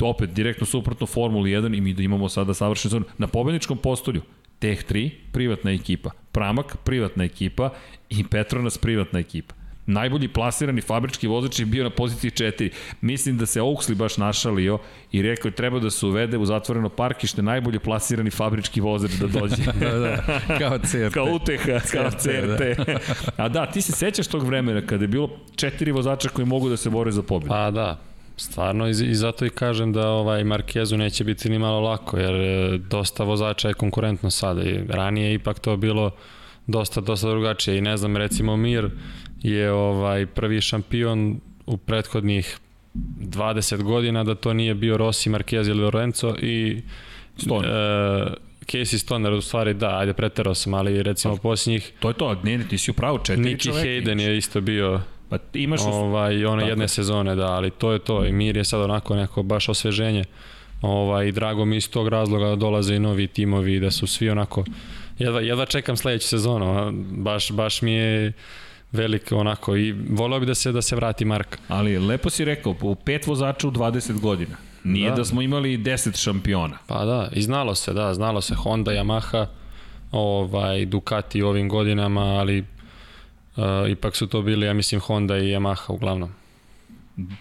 opet 0.03 0.31
direktno 0.31 0.67
suprotno 0.67 1.07
Formuli 1.07 1.51
1 1.51 1.77
i 1.79 1.81
mi 1.81 1.95
da 1.95 2.03
imamo 2.03 2.29
sada 2.29 2.55
savršen 2.55 2.91
sezonu. 2.91 3.05
Na 3.19 3.27
pobedničkom 3.27 3.79
postolju 3.79 4.23
Teh 4.59 4.85
3, 4.91 5.11
privatna 5.33 5.73
ekipa, 5.73 6.11
Pramak, 6.33 6.77
privatna 6.85 7.25
ekipa 7.25 7.71
i 8.11 8.25
Petronas, 8.25 8.79
privatna 8.79 9.19
ekipa. 9.19 9.55
Najbolji 9.87 10.29
plasirani 10.29 10.81
fabrički 10.81 11.27
vozač 11.27 11.59
je 11.59 11.67
bio 11.67 11.85
na 11.85 11.91
poziciji 11.91 12.31
4. 12.31 12.71
Mislim 13.01 13.39
da 13.39 13.47
se 13.47 13.61
Oaksley 13.61 13.95
baš 13.95 14.17
našalio 14.17 14.79
i 15.13 15.23
rekao 15.23 15.49
je 15.49 15.55
treba 15.55 15.79
da 15.79 15.91
se 15.91 16.07
uvede 16.07 16.39
u 16.39 16.47
zatvoreno 16.47 16.89
parkište 16.89 17.43
najbolje 17.43 17.79
plasirani 17.79 18.31
fabrički 18.31 18.81
vozač 18.81 19.11
da 19.11 19.27
dođe. 19.27 19.57
da, 19.81 19.99
da, 19.99 20.41
kao 20.59 20.79
CRT. 20.79 21.15
kao 21.15 21.25
uteha, 21.25 21.81
kao 21.93 22.11
CRT. 22.11 22.87
Da. 22.87 22.99
A 23.37 23.49
da, 23.49 23.67
ti 23.67 23.83
se 23.83 23.93
sećaš 23.93 24.27
tog 24.27 24.47
vremena 24.47 24.81
kada 24.81 25.05
je 25.05 25.09
bilo 25.09 25.31
četiri 25.57 25.93
vozača 25.93 26.29
koji 26.29 26.47
mogu 26.47 26.69
da 26.69 26.77
se 26.77 26.91
bore 26.91 27.13
za 27.13 27.23
pobedu. 27.23 27.49
Pa 27.49 27.71
da, 27.71 28.01
Stvarno 28.37 28.89
i, 28.89 28.91
i 28.91 29.15
zato 29.15 29.47
i 29.47 29.51
kažem 29.51 29.93
da 29.93 30.09
ovaj 30.09 30.45
Markezu 30.45 30.97
neće 30.97 31.25
biti 31.25 31.49
ni 31.49 31.59
malo 31.59 31.81
lako 31.81 32.19
jer 32.19 32.35
e, 32.35 32.79
dosta 32.79 33.25
vozača 33.25 33.69
je 33.69 33.75
konkurentno 33.75 34.31
sada 34.31 34.63
i 34.63 34.81
ranije 34.89 35.35
ipak 35.35 35.59
to 35.59 35.77
bilo 35.77 36.11
dosta 36.67 37.01
dosta 37.01 37.31
drugačije 37.31 37.79
i 37.79 37.81
ne 37.81 37.97
znam 37.97 38.17
recimo 38.17 38.57
Mir 38.57 38.91
je 39.43 39.73
ovaj 39.73 40.27
prvi 40.27 40.61
šampion 40.61 41.41
u 41.67 41.77
prethodnih 41.77 42.59
20 42.95 43.83
godina 43.83 44.25
da 44.25 44.35
to 44.35 44.53
nije 44.53 44.75
bio 44.75 44.97
Rossi, 44.97 45.31
Marquez 45.31 45.69
ili 45.69 45.83
Lorenzo 45.83 46.35
i 46.43 46.83
Stoner. 47.37 47.71
E, 47.71 48.35
Casey 48.67 48.99
Stoner 48.99 49.33
u 49.33 49.41
stvari 49.41 49.75
da, 49.75 49.99
ajde 49.99 50.13
preterao 50.13 50.55
sam, 50.55 50.75
ali 50.75 51.03
recimo 51.03 51.37
posljednjih... 51.37 51.93
To 52.01 52.09
je 52.09 52.15
to, 52.15 52.41
ne, 52.43 52.69
ti 52.69 52.79
si 52.79 52.91
upravo 52.91 53.19
četiri 53.19 53.45
Nicky 53.45 53.73
Hayden 53.73 54.21
je 54.21 54.37
isto 54.37 54.61
bio 54.61 55.01
Pa 55.29 55.39
imaš 55.55 55.81
u... 55.81 55.89
ovaj, 55.89 56.47
one 56.47 56.69
jedne 56.69 56.89
sezone, 56.89 57.37
da, 57.37 57.47
ali 57.47 57.71
to 57.71 57.93
je 57.93 57.99
to. 57.99 58.25
I 58.25 58.33
Mir 58.33 58.57
je 58.57 58.65
sad 58.65 58.81
onako 58.81 59.17
neko 59.17 59.43
baš 59.43 59.69
osveženje. 59.69 60.25
Ovaj, 60.83 61.33
drago 61.33 61.65
mi 61.65 61.77
iz 61.77 61.91
tog 61.91 62.09
razloga 62.09 62.47
da 62.47 62.57
dolaze 62.57 62.95
i 62.95 62.99
novi 62.99 63.27
timovi, 63.27 63.81
da 63.81 63.91
su 63.91 64.07
svi 64.07 64.31
onako... 64.31 64.65
Jedva, 65.19 65.41
jedva 65.41 65.67
čekam 65.67 65.97
sledeću 65.97 66.29
sezonu, 66.29 66.93
baš, 67.11 67.51
baš 67.51 67.83
mi 67.83 67.93
je 67.93 68.33
veliko 68.93 69.37
onako 69.37 69.77
i 69.77 69.93
voleo 69.93 70.41
bi 70.41 70.47
da 70.47 70.55
se 70.55 70.73
da 70.73 70.83
se 70.83 70.97
vrati 70.97 71.25
Marka. 71.25 71.59
Ali 71.69 71.99
lepo 71.99 72.31
si 72.31 72.45
rekao, 72.45 72.75
u 72.81 72.95
pet 72.95 73.27
vozača 73.27 73.69
u 73.69 73.71
20 73.71 74.21
godina. 74.21 74.57
Nije 74.85 75.11
da. 75.11 75.17
da 75.17 75.25
smo 75.25 75.43
imali 75.43 75.79
10 75.79 76.23
šampiona. 76.23 76.79
Pa 76.87 77.05
da, 77.05 77.29
i 77.33 77.43
znalo 77.43 77.75
se, 77.75 77.93
da, 77.93 78.15
znalo 78.15 78.41
se 78.41 78.55
Honda, 78.55 78.91
Yamaha, 78.91 79.47
ovaj 80.13 80.87
Ducati 80.87 81.43
ovim 81.43 81.69
godinama, 81.69 82.21
ali 82.21 82.65
Uh, 83.57 83.91
ipak 83.91 84.17
su 84.17 84.27
to 84.27 84.43
bili, 84.43 84.67
ja 84.67 84.73
mislim, 84.73 85.01
Honda 85.01 85.39
i 85.39 85.43
Yamaha 85.43 85.93
uglavnom. 85.93 86.31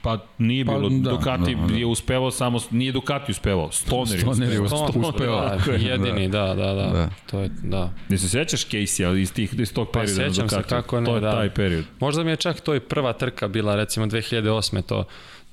Pa 0.01 0.17
nije 0.37 0.63
bilo, 0.63 0.89
pa, 0.89 0.95
da, 0.95 1.11
Ducati 1.11 1.55
da, 1.55 1.67
da. 1.67 1.73
je 1.75 1.85
uspevao 1.85 2.31
samo, 2.31 2.59
nije 2.71 2.91
Ducati 2.91 3.31
uspevao, 3.31 3.71
Stoner, 3.71 4.19
Stoner 4.19 4.53
je 4.53 4.61
uspevao. 4.61 5.57
Da, 5.65 5.71
jedini, 5.71 6.29
da, 6.29 6.47
da, 6.47 6.73
da, 6.73 6.73
da. 6.73 7.09
To 7.31 7.39
je, 7.39 7.49
da. 7.63 7.93
Ne 8.09 8.17
se 8.17 8.29
sećaš 8.29 8.67
Casey 8.67 9.17
iz, 9.17 9.33
tih, 9.33 9.53
iz 9.59 9.73
tog 9.73 9.91
perioda 9.93 10.23
pa, 10.23 10.29
sećam 10.29 10.47
Ducati? 10.47 10.63
se 10.63 10.69
kako 10.69 10.99
ne, 10.99 11.05
to 11.05 11.15
je 11.15 11.21
da. 11.21 11.31
taj 11.31 11.49
period. 11.49 11.85
Možda 11.99 12.23
mi 12.23 12.31
je 12.31 12.35
čak 12.35 12.61
to 12.61 12.75
i 12.75 12.79
prva 12.79 13.13
trka 13.13 13.47
bila, 13.47 13.75
recimo 13.75 14.05
2008. 14.05 14.81
to 14.81 15.05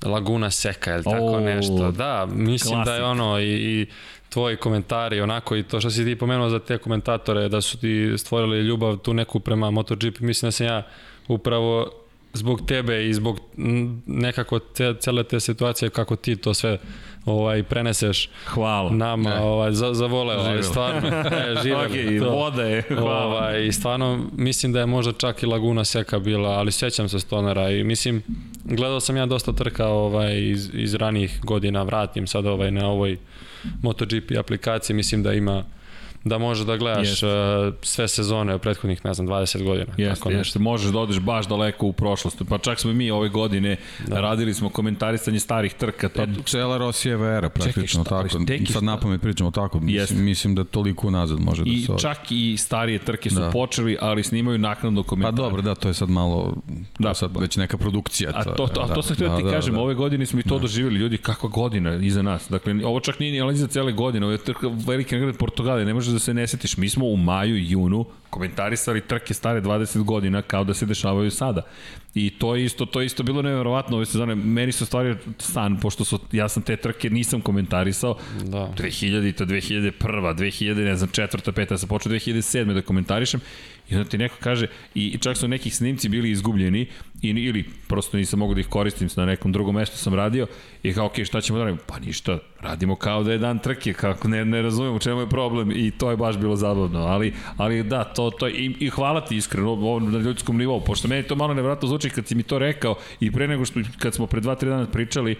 Laguna 0.05 0.51
Seka 0.51 0.93
ili 0.93 1.03
tako 1.03 1.23
oh, 1.23 1.41
nešto. 1.41 1.91
Da, 1.91 2.27
mislim 2.31 2.73
klasik. 2.73 2.85
da 2.85 2.95
je 2.95 3.03
ono 3.03 3.39
i, 3.39 3.81
i 3.81 3.87
tvoji 4.33 4.57
komentari, 4.57 5.21
onako 5.21 5.55
i 5.55 5.63
to 5.63 5.79
što 5.79 5.89
si 5.89 6.05
ti 6.05 6.15
pomenuo 6.15 6.49
za 6.49 6.59
te 6.59 6.77
komentatore, 6.77 7.49
da 7.49 7.61
su 7.61 7.77
ti 7.77 8.13
stvorili 8.17 8.57
ljubav 8.57 8.97
tu 8.97 9.13
neku 9.13 9.39
prema 9.39 9.71
MotoGP, 9.71 10.19
mislim 10.19 10.47
da 10.47 10.51
sam 10.51 10.67
ja 10.67 10.87
upravo 11.27 11.91
zbog 12.33 12.65
tebe 12.67 13.09
i 13.09 13.13
zbog 13.13 13.39
nekako 14.05 14.59
te, 14.59 14.95
cele 14.99 15.23
te 15.23 15.39
situacije 15.39 15.89
kako 15.89 16.15
ti 16.15 16.35
to 16.35 16.53
sve 16.53 16.77
ovaj 17.25 17.63
preneseš 17.63 18.29
hvala 18.45 18.91
nama 18.91 19.29
ne. 19.29 19.39
ovaj 19.39 19.71
za 19.71 19.93
za 19.93 20.05
vole 20.05 20.35
ovaj 20.37 20.63
stvarno 20.63 21.07
e, 21.17 21.55
živelo 21.63 21.83
okay, 21.83 22.19
to. 22.19 22.29
voda 22.29 22.63
je 22.63 22.83
hvala 22.87 23.25
ovaj 23.25 23.65
i 23.65 23.71
stvarno 23.71 24.25
mislim 24.37 24.73
da 24.73 24.79
je 24.79 24.85
možda 24.85 25.13
čak 25.13 25.43
i 25.43 25.45
Laguna 25.45 25.85
Seka 25.85 26.19
bila 26.19 26.49
ali 26.49 26.71
sećam 26.71 27.09
se 27.09 27.19
Stonera 27.19 27.69
i 27.69 27.83
mislim 27.83 28.23
gledao 28.63 28.99
sam 28.99 29.17
ja 29.17 29.25
dosta 29.25 29.53
trka 29.53 29.87
ovaj, 29.87 30.41
iz, 30.41 30.69
iz 30.73 30.93
ranijih 30.93 31.39
godina, 31.43 31.83
vratim 31.83 32.27
sad 32.27 32.45
ovaj, 32.45 32.71
na 32.71 32.87
ovoj 32.87 33.17
MotoGP 33.81 34.31
aplikaciji, 34.39 34.95
mislim 34.95 35.23
da 35.23 35.33
ima 35.33 35.65
da 36.23 36.37
možeš 36.37 36.65
da 36.65 36.77
gledaš 36.77 37.23
uh, 37.23 37.29
sve 37.81 38.07
sezone 38.07 38.55
u 38.55 38.59
prethodnih, 38.59 39.05
ne 39.05 39.13
znam, 39.13 39.27
20 39.27 39.63
godina. 39.63 39.93
Jeste, 39.97 40.15
tako 40.15 40.29
jeste, 40.31 40.59
možeš 40.59 40.91
da 40.91 40.99
odeš 40.99 41.19
baš 41.19 41.47
daleko 41.47 41.85
u 41.85 41.93
prošlost. 41.93 42.41
Pa 42.49 42.57
čak 42.57 42.79
smo 42.79 42.93
mi 42.93 43.11
ove 43.11 43.29
godine 43.29 43.77
da. 44.07 44.21
radili 44.21 44.53
smo 44.53 44.69
komentarisanje 44.69 45.39
starih 45.39 45.73
trka. 45.73 46.09
To... 46.09 46.25
Pa, 46.25 46.43
cela 46.45 46.77
Rosijeva 46.77 47.27
era, 47.27 47.49
praktično, 47.49 48.03
Čekaj, 48.03 48.29
tako. 48.29 48.45
Teki, 48.47 48.73
Sad 48.73 48.83
napamet 48.83 49.21
pričamo 49.21 49.51
tako. 49.51 49.79
Mislim, 49.79 50.23
mislim 50.23 50.55
da 50.55 50.63
toliko 50.63 51.11
nazad 51.11 51.39
može 51.39 51.63
I 51.65 51.79
da 51.79 51.85
se... 51.85 51.93
I 51.93 52.01
čak 52.01 52.17
i 52.29 52.57
starije 52.57 52.99
trke 52.99 53.29
su 53.29 53.39
da. 53.39 53.49
počeli, 53.49 53.97
ali 54.01 54.23
snimaju 54.23 54.57
naknadno 54.57 55.03
komentare. 55.03 55.35
Pa 55.35 55.43
dobro, 55.43 55.61
da, 55.61 55.75
to 55.75 55.87
je 55.87 55.93
sad 55.93 56.09
malo, 56.09 56.55
da, 56.99 57.13
sad 57.13 57.31
već 57.39 57.57
neka 57.57 57.77
produkcija. 57.77 58.31
To, 58.31 58.37
a 58.37 58.43
to, 58.43 58.67
to, 58.67 58.81
a 58.81 58.87
to 58.87 58.93
da, 58.93 59.01
sam 59.01 59.15
htio 59.15 59.29
da, 59.29 59.37
ti 59.37 59.43
da, 59.43 59.51
kažem, 59.51 59.73
da, 59.73 59.79
ove 59.79 59.95
godine 59.95 60.25
smo 60.25 60.39
i 60.39 60.43
to 60.43 60.55
da. 60.55 60.61
doživjeli, 60.61 60.99
ljudi, 60.99 61.17
kakva 61.17 61.49
godina 61.49 61.95
iza 61.95 62.21
nas. 62.21 62.49
Dakle, 62.49 62.85
ovo 62.85 62.99
čak 62.99 63.19
nije 63.19 63.31
ni 63.31 63.41
analiza 63.41 63.67
cele 63.67 63.91
godine, 63.91 64.25
ovo 64.25 64.31
je 64.31 64.37
trka 64.37 64.67
velike 64.87 65.15
nagrade 65.15 65.37
Portugale, 65.37 65.85
ne 65.85 65.93
možeš 66.11 66.21
da 66.21 66.25
se 66.25 66.33
ne 66.33 66.47
setiš. 66.47 66.77
Mi 66.77 66.89
smo 66.89 67.05
u 67.05 67.17
maju 67.17 67.57
i 67.57 67.71
junu 67.71 68.05
komentarisali 68.29 69.01
trke 69.01 69.33
stare 69.33 69.61
20 69.61 70.03
godina 70.03 70.41
kao 70.41 70.63
da 70.63 70.73
se 70.73 70.85
dešavaju 70.85 71.31
sada. 71.31 71.61
I 72.15 72.29
to 72.29 72.55
je 72.55 72.65
isto, 72.65 72.85
to 72.85 73.01
je 73.01 73.05
isto 73.05 73.23
bilo 73.23 73.41
neverovatno 73.41 73.97
ove 73.97 74.05
sezone. 74.05 74.35
Meni 74.35 74.71
su 74.71 74.85
stvari 74.85 75.15
san, 75.37 75.79
pošto 75.79 76.05
su, 76.05 76.19
ja 76.31 76.49
sam 76.49 76.63
te 76.63 76.75
trke 76.77 77.09
nisam 77.09 77.41
komentarisao. 77.41 78.17
Da. 78.43 78.73
2000, 78.77 79.37
to 79.37 79.45
2001, 79.45 79.91
2000, 79.99 80.75
ne 80.75 80.95
znam, 80.95 81.09
četvrta, 81.09 81.51
peta, 81.51 81.73
ja 81.73 81.77
sam 81.77 81.89
počeo 81.89 82.11
2007. 82.11 82.73
da 82.73 82.81
komentarišem 82.81 83.41
I 83.91 83.95
onda 83.95 84.09
ti 84.09 84.17
neko 84.17 84.35
kaže, 84.39 84.67
i 84.95 85.17
čak 85.17 85.37
su 85.37 85.47
nekih 85.47 85.75
snimci 85.75 86.09
bili 86.09 86.31
izgubljeni, 86.31 86.87
i, 87.21 87.29
ili 87.29 87.65
prosto 87.87 88.17
nisam 88.17 88.39
mogu 88.39 88.53
da 88.53 88.59
ih 88.59 88.67
koristim, 88.67 89.09
na 89.15 89.25
nekom 89.25 89.51
drugom 89.51 89.75
mestu 89.75 89.97
sam 89.97 90.13
radio, 90.13 90.47
i 90.83 90.93
kao, 90.93 91.05
ok, 91.05 91.23
šta 91.23 91.41
ćemo 91.41 91.59
da 91.59 91.65
radimo? 91.65 91.83
Pa 91.87 91.99
ništa, 91.99 92.39
radimo 92.59 92.95
kao 92.95 93.23
da 93.23 93.31
je 93.31 93.37
dan 93.37 93.59
trke, 93.59 93.93
kako 93.93 94.27
ne, 94.27 94.45
ne 94.45 94.61
razumijem 94.61 94.95
u 94.95 94.99
čemu 94.99 95.19
je 95.19 95.29
problem, 95.29 95.71
i 95.71 95.91
to 95.91 96.11
je 96.11 96.17
baš 96.17 96.37
bilo 96.37 96.55
zabavno, 96.55 96.99
ali, 96.99 97.33
ali 97.57 97.83
da, 97.83 98.03
to, 98.03 98.29
to 98.29 98.47
i, 98.47 98.75
i 98.79 98.89
hvala 98.89 99.25
ti 99.25 99.35
iskreno 99.35 99.99
na 99.99 100.19
ljudskom 100.19 100.57
nivou, 100.57 100.83
pošto 100.83 101.07
meni 101.07 101.23
to 101.23 101.35
malo 101.35 101.53
nevratno 101.53 101.87
zvuči 101.87 102.09
kad 102.09 102.27
si 102.27 102.35
mi 102.35 102.43
to 102.43 102.59
rekao, 102.59 102.95
i 103.19 103.31
pre 103.31 103.47
nego 103.47 103.65
što, 103.65 103.79
kad 103.99 104.13
smo 104.13 104.27
pre 104.27 104.41
dva, 104.41 104.55
tri 104.55 104.69
dana 104.69 104.87
pričali, 104.87 105.35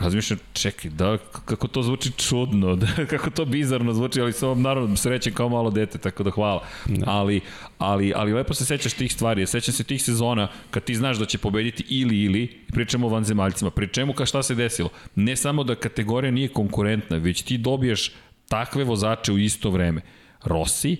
razmišljam, 0.00 0.38
čekaj, 0.52 0.90
da, 0.90 1.18
kako 1.44 1.68
to 1.68 1.82
zvuči 1.82 2.10
čudno, 2.10 2.76
da, 2.82 2.86
kako 3.06 3.30
to 3.30 3.44
bizarno 3.44 3.94
zvuči, 3.94 4.20
ali 4.20 4.32
sam 4.32 4.62
naravno 4.62 4.96
srećen 4.96 5.34
kao 5.34 5.48
malo 5.48 5.70
dete, 5.70 5.98
tako 5.98 6.22
da 6.22 6.30
hvala. 6.30 6.64
Da. 6.86 7.04
Ali, 7.06 7.40
ali, 7.78 8.12
ali 8.16 8.32
lepo 8.32 8.54
se 8.54 8.64
sećaš 8.64 8.92
tih 8.92 9.12
stvari, 9.12 9.46
sećam 9.46 9.74
se 9.74 9.84
tih 9.84 10.02
sezona 10.02 10.48
kad 10.70 10.84
ti 10.84 10.94
znaš 10.94 11.18
da 11.18 11.26
će 11.26 11.38
pobediti 11.38 11.84
ili 11.88 12.22
ili, 12.22 12.58
pričamo 12.72 13.06
o 13.06 13.10
vanzemaljcima, 13.10 13.70
pri 13.70 13.88
čemu 13.88 14.12
ka 14.12 14.26
šta 14.26 14.42
se 14.42 14.54
desilo. 14.54 14.88
Ne 15.14 15.36
samo 15.36 15.64
da 15.64 15.74
kategorija 15.74 16.30
nije 16.30 16.48
konkurentna, 16.48 17.16
već 17.16 17.42
ti 17.42 17.58
dobiješ 17.58 18.12
takve 18.48 18.84
vozače 18.84 19.32
u 19.32 19.38
isto 19.38 19.70
vreme. 19.70 20.00
Rossi, 20.44 20.96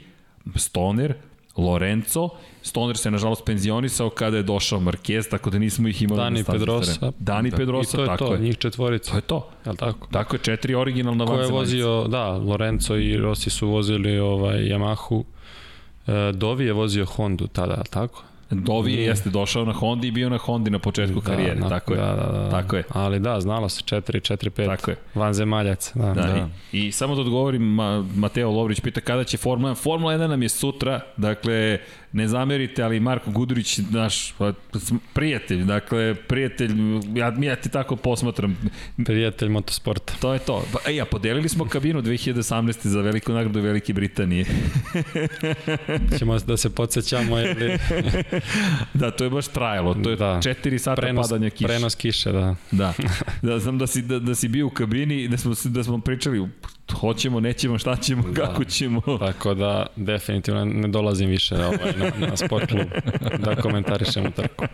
Stoner, 0.57 1.15
Lorenzo, 1.59 2.29
Stoner 2.63 2.97
se 2.97 3.11
nažalost 3.11 3.45
penzionisao 3.45 4.11
kada 4.11 4.37
je 4.37 4.43
došao 4.43 4.81
Marquez, 4.81 5.31
tako 5.31 5.51
da 5.51 5.59
nismo 5.59 5.89
ih 5.89 6.03
imali 6.03 6.21
Dani 6.21 6.45
Pedrosa. 6.45 7.13
Dani 7.19 7.51
da. 7.51 7.57
Pedrosa, 7.57 7.91
I 7.91 7.97
to 7.97 8.03
je 8.03 8.07
tako 8.07 8.27
to, 8.27 8.35
je. 8.35 8.41
njih 8.41 8.59
četvorica. 8.59 9.11
To 9.11 9.17
je 9.17 9.21
to. 9.21 9.49
Jel 9.67 9.77
tako? 9.77 10.09
Tako 10.13 10.37
je, 10.37 10.41
četiri 10.43 10.75
originalna 10.75 11.27
Ko 11.27 11.35
je 11.35 11.47
vozio, 11.47 12.09
da, 12.09 12.31
Lorenzo 12.31 12.97
i 12.97 13.17
Rossi 13.17 13.51
su 13.51 13.69
vozili 13.69 14.19
ovaj, 14.19 14.59
Yamahu. 14.59 15.25
E, 16.07 16.33
Dovi 16.33 16.65
je 16.65 16.73
vozio 16.73 17.05
Hondu 17.05 17.47
tada, 17.47 17.83
tako? 17.91 18.23
Dovi 18.51 18.93
je 18.93 19.05
jeste 19.05 19.31
došao 19.31 19.65
na 19.65 19.73
Hondi 19.73 20.09
i 20.09 20.11
bio 20.11 20.29
na 20.29 20.39
Hondi 20.39 20.71
na 20.71 20.79
početku 20.79 21.21
da, 21.21 21.27
karijere, 21.27 21.61
na, 21.61 21.69
tako 21.69 21.93
je. 21.93 22.01
Da, 22.01 22.07
da, 22.07 22.39
da. 22.39 22.51
Tako 22.51 22.77
je. 22.77 22.85
Ali 22.89 23.21
da, 23.21 23.41
znalo 23.41 23.69
se 23.69 23.83
4 23.83 24.01
4 24.01 24.51
5. 24.51 24.67
Tako 24.67 24.91
je. 24.91 24.97
Vanzemaljac, 25.15 25.93
da. 25.95 26.07
da. 26.07 26.15
da. 26.15 26.49
I, 26.73 26.87
I 26.87 26.93
samo 26.93 27.15
da 27.15 27.21
odgovorim, 27.21 27.63
Ma, 27.63 28.05
Mateo 28.17 28.51
Lovrić 28.51 28.81
pita 28.81 29.01
kada 29.01 29.25
će 29.25 29.37
Formula 29.37 29.75
1. 29.75 29.83
Formula 29.83 30.15
1 30.15 30.27
nam 30.27 30.43
je 30.43 30.49
sutra, 30.49 31.01
dakle 31.17 31.79
ne 32.13 32.29
zamerite, 32.29 32.83
ali 32.83 33.01
Marko 33.01 33.31
Gudurić, 33.31 33.79
naš 33.91 34.35
pa, 34.39 34.53
prijatelj, 35.13 35.65
dakle, 35.65 36.15
prijatelj, 36.15 36.71
ja, 37.15 37.35
ja 37.41 37.57
ti 37.57 37.69
tako 37.69 37.97
posmatram. 37.97 38.57
Prijatelj 39.05 39.49
motosporta. 39.49 40.13
To 40.21 40.33
je 40.33 40.39
to. 40.39 40.65
Pa, 40.73 40.91
ej, 40.91 41.01
a 41.01 41.05
podelili 41.05 41.49
smo 41.49 41.65
kabinu 41.65 42.03
2018. 42.03 42.87
za 42.87 43.01
veliku 43.01 43.33
nagradu 43.33 43.61
Velike 43.61 43.93
Britanije. 43.93 44.45
Ćemo 46.19 46.39
da 46.39 46.57
se 46.57 46.71
podsjećamo, 46.71 47.41
ili... 47.41 47.79
da, 48.95 49.11
to 49.11 49.25
je 49.25 49.31
baš 49.31 49.49
trajalo. 49.49 49.95
To 49.95 50.11
je 50.11 50.17
da. 50.17 50.41
4 50.43 50.79
sata 50.79 51.01
prenos, 51.01 51.29
padanja 51.29 51.51
kiše. 51.51 51.67
Prenos 51.67 51.95
kiše, 51.95 52.33
da. 52.33 52.57
Da. 52.71 52.93
Da, 53.43 53.59
znam 53.59 53.79
da 53.79 53.87
si, 53.87 54.03
da, 54.03 54.19
da 54.19 54.35
si 54.35 54.49
bio 54.49 54.67
u 54.67 54.71
kabini 54.71 55.23
i 55.23 55.29
da 55.29 55.37
smo, 55.37 55.55
da 55.65 55.85
smo 55.85 56.01
pričali 56.01 56.49
hoćemo, 56.93 57.41
nećemo, 57.41 57.79
šta 57.79 57.97
ćemo, 57.97 58.23
da. 58.23 58.47
kako 58.47 58.65
ćemo. 58.65 59.01
Tako 59.19 59.55
da, 59.55 59.87
definitivno 59.97 60.65
ne 60.65 60.89
dolazim 60.89 61.29
više 61.29 61.55
ovaj, 61.55 61.93
na, 61.97 62.27
na 62.27 62.37
sport 62.37 62.69
klub 62.69 62.87
da 63.39 63.57
komentarišemo 63.57 64.31
trku. 64.31 64.65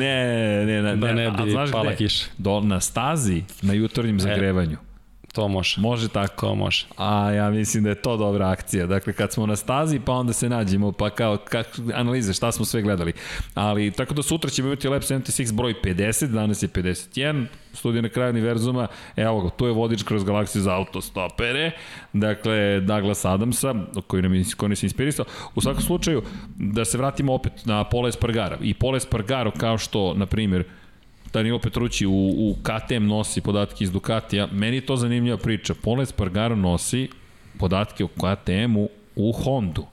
ne, 0.00 0.64
ne, 0.66 0.82
ne. 0.82 0.96
Da 0.96 1.12
ne 1.12 1.30
bi 1.30 1.54
pala 1.72 1.94
kiša. 1.94 2.24
Do, 2.38 2.60
na 2.60 2.80
stazi, 2.80 3.42
na 3.62 3.72
jutarnjem 3.72 4.16
e, 4.16 4.20
zagrevanju. 4.20 4.76
To 5.38 5.48
može. 5.48 5.80
Može 5.80 6.08
tako. 6.08 6.46
To 6.46 6.54
može. 6.54 6.86
A 6.96 7.30
ja 7.30 7.50
mislim 7.50 7.84
da 7.84 7.88
je 7.88 8.02
to 8.02 8.16
dobra 8.16 8.50
akcija. 8.50 8.86
Dakle, 8.86 9.12
kad 9.12 9.32
smo 9.32 9.46
na 9.46 9.56
stazi, 9.56 10.00
pa 10.00 10.12
onda 10.12 10.32
se 10.32 10.48
nađemo, 10.48 10.92
pa 10.92 11.10
kao 11.10 11.36
kak, 11.36 11.66
analize, 11.94 12.32
šta 12.32 12.52
smo 12.52 12.64
sve 12.64 12.82
gledali. 12.82 13.12
Ali, 13.54 13.90
tako 13.90 14.14
da 14.14 14.22
sutra 14.22 14.50
ćemo 14.50 14.68
imati 14.68 14.88
Lab 14.88 15.02
76 15.02 15.52
broj 15.52 15.74
50, 15.84 16.26
danas 16.26 16.62
je 16.62 16.68
51, 16.68 17.46
studija 17.72 18.02
na 18.02 18.08
kraju 18.08 18.30
univerzuma, 18.30 18.86
evo 19.16 19.40
ga, 19.40 19.50
tu 19.50 19.66
je 19.66 19.72
vodič 19.72 20.02
kroz 20.02 20.24
galaksiju 20.24 20.62
za 20.62 20.74
autostopere, 20.74 21.70
dakle, 22.12 22.80
Douglas 22.80 23.24
Adamsa, 23.24 23.74
koji 24.06 24.22
nam 24.22 24.34
je, 24.34 24.44
koji 24.56 24.68
nas 24.68 24.82
je 24.82 24.86
inspirisao. 24.86 25.24
U 25.54 25.60
svakom 25.60 25.82
slučaju, 25.82 26.22
da 26.56 26.84
se 26.84 26.98
vratimo 26.98 27.34
opet 27.34 27.52
na 27.64 27.84
Pola 27.84 28.08
Espargara. 28.08 28.58
I 28.62 28.74
Pola 28.74 28.96
Espargaro, 28.96 29.50
kao 29.50 29.78
što, 29.78 30.14
na 30.14 30.26
primjer, 30.26 30.64
Danilo 31.32 31.58
Petrući 31.58 32.06
u, 32.06 32.12
u 32.12 32.56
KTM 32.62 33.06
nosi 33.06 33.40
podatke 33.40 33.84
iz 33.84 33.92
Ducatija. 33.92 34.48
Meni 34.52 34.76
je 34.76 34.86
to 34.86 34.96
zanimljiva 34.96 35.36
priča. 35.36 35.74
Pola 35.74 36.02
Espargaro 36.02 36.56
nosi 36.56 37.08
podatke 37.58 38.04
o 38.04 38.08
KTM-u 38.08 38.88
u 39.16 39.32
Hondu. 39.32 39.86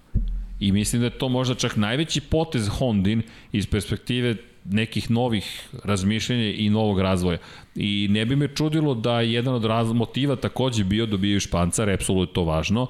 I 0.60 0.72
mislim 0.72 1.02
da 1.02 1.06
je 1.06 1.18
to 1.18 1.30
možda 1.30 1.56
čak 1.56 1.76
najveći 1.76 2.22
potez 2.22 2.68
Hondin 2.68 3.22
iz 3.52 3.68
perspektive 3.68 4.36
nekih 4.66 5.12
novih 5.12 5.70
razmišljenja 5.84 6.52
i 6.52 6.70
novog 6.70 7.00
razvoja. 7.00 7.38
I 7.76 8.08
ne 8.12 8.26
bi 8.26 8.36
me 8.36 8.48
čudilo 8.48 8.96
da 8.96 9.22
jedan 9.22 9.54
od 9.54 9.96
motiva 9.96 10.36
takođe 10.36 10.84
bio 10.84 11.06
dobijaju 11.06 11.40
Špancar, 11.40 11.90
apsolutno 11.90 12.34
to 12.34 12.44
važno, 12.44 12.88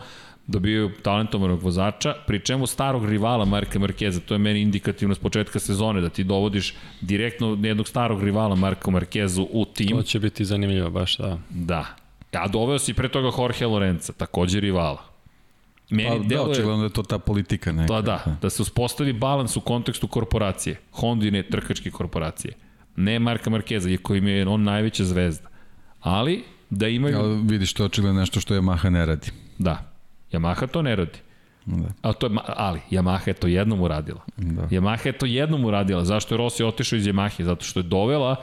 dobijaju 0.47 0.91
talentovanog 1.01 1.63
vozača, 1.63 2.13
pri 2.27 2.39
čemu 2.39 2.67
starog 2.67 3.05
rivala 3.05 3.45
Marka 3.45 3.79
Markeza, 3.79 4.19
to 4.19 4.33
je 4.33 4.37
meni 4.37 4.61
indikativno 4.61 5.15
s 5.15 5.19
početka 5.19 5.59
sezone, 5.59 6.01
da 6.01 6.09
ti 6.09 6.23
dovodiš 6.23 6.73
direktno 7.01 7.57
jednog 7.63 7.87
starog 7.87 8.23
rivala 8.23 8.55
Marka 8.55 8.91
Markezu 8.91 9.47
u 9.51 9.65
tim. 9.65 9.97
To 9.97 10.03
će 10.03 10.19
biti 10.19 10.45
zanimljivo 10.45 10.89
baš, 10.89 11.17
da. 11.17 11.37
Da. 11.49 11.85
A 12.31 12.47
doveo 12.47 12.79
si 12.79 12.93
pre 12.93 13.09
toga 13.09 13.31
Jorge 13.37 13.65
Lorenza, 13.65 14.13
takođe 14.13 14.59
rivala. 14.59 15.03
Meni 15.89 16.27
pa, 16.29 16.35
da, 16.35 16.41
očigledno 16.41 16.77
da 16.77 16.83
je 16.83 16.89
to 16.89 17.03
ta 17.03 17.19
politika 17.19 17.71
neka. 17.71 17.93
Da, 17.93 18.01
da, 18.01 18.37
da 18.41 18.49
se 18.49 18.61
uspostavi 18.61 19.13
balans 19.13 19.57
u 19.57 19.61
kontekstu 19.61 20.07
korporacije. 20.07 20.79
Hondine 20.91 21.43
trkačke 21.43 21.91
korporacije. 21.91 22.53
Ne 22.95 23.19
Marka 23.19 23.49
Markeza, 23.49 23.89
iako 23.89 24.15
im 24.15 24.27
je 24.27 24.47
on 24.47 24.63
najveća 24.63 25.03
zvezda. 25.03 25.49
Ali, 25.99 26.43
da 26.69 26.87
imaju... 26.87 27.17
Ali 27.17 27.41
vidiš, 27.43 27.73
to 27.73 27.83
je 27.83 27.85
očigledno 27.85 28.19
nešto 28.19 28.39
što 28.39 28.55
Yamaha 28.55 28.89
ne 28.89 29.05
radi. 29.05 29.31
Da, 29.57 29.94
Yamaha 30.31 30.67
to 30.67 30.81
ne 30.81 30.95
radi. 30.95 31.19
Da. 31.65 31.87
A 32.01 32.13
to 32.13 32.27
je, 32.27 32.33
ali, 32.45 32.79
Yamaha 32.91 33.27
je 33.27 33.33
to 33.33 33.47
jednom 33.47 33.81
uradila. 33.81 34.21
Da. 34.37 34.61
Yamaha 34.61 35.05
je 35.07 35.11
to 35.11 35.25
jednom 35.25 35.65
uradila. 35.65 36.05
Zašto 36.05 36.33
je 36.33 36.37
Rossi 36.37 36.63
otišao 36.63 36.97
iz 36.97 37.05
Yamahe? 37.05 37.43
Zato 37.43 37.65
što 37.65 37.79
je 37.79 37.83
dovela 37.83 38.35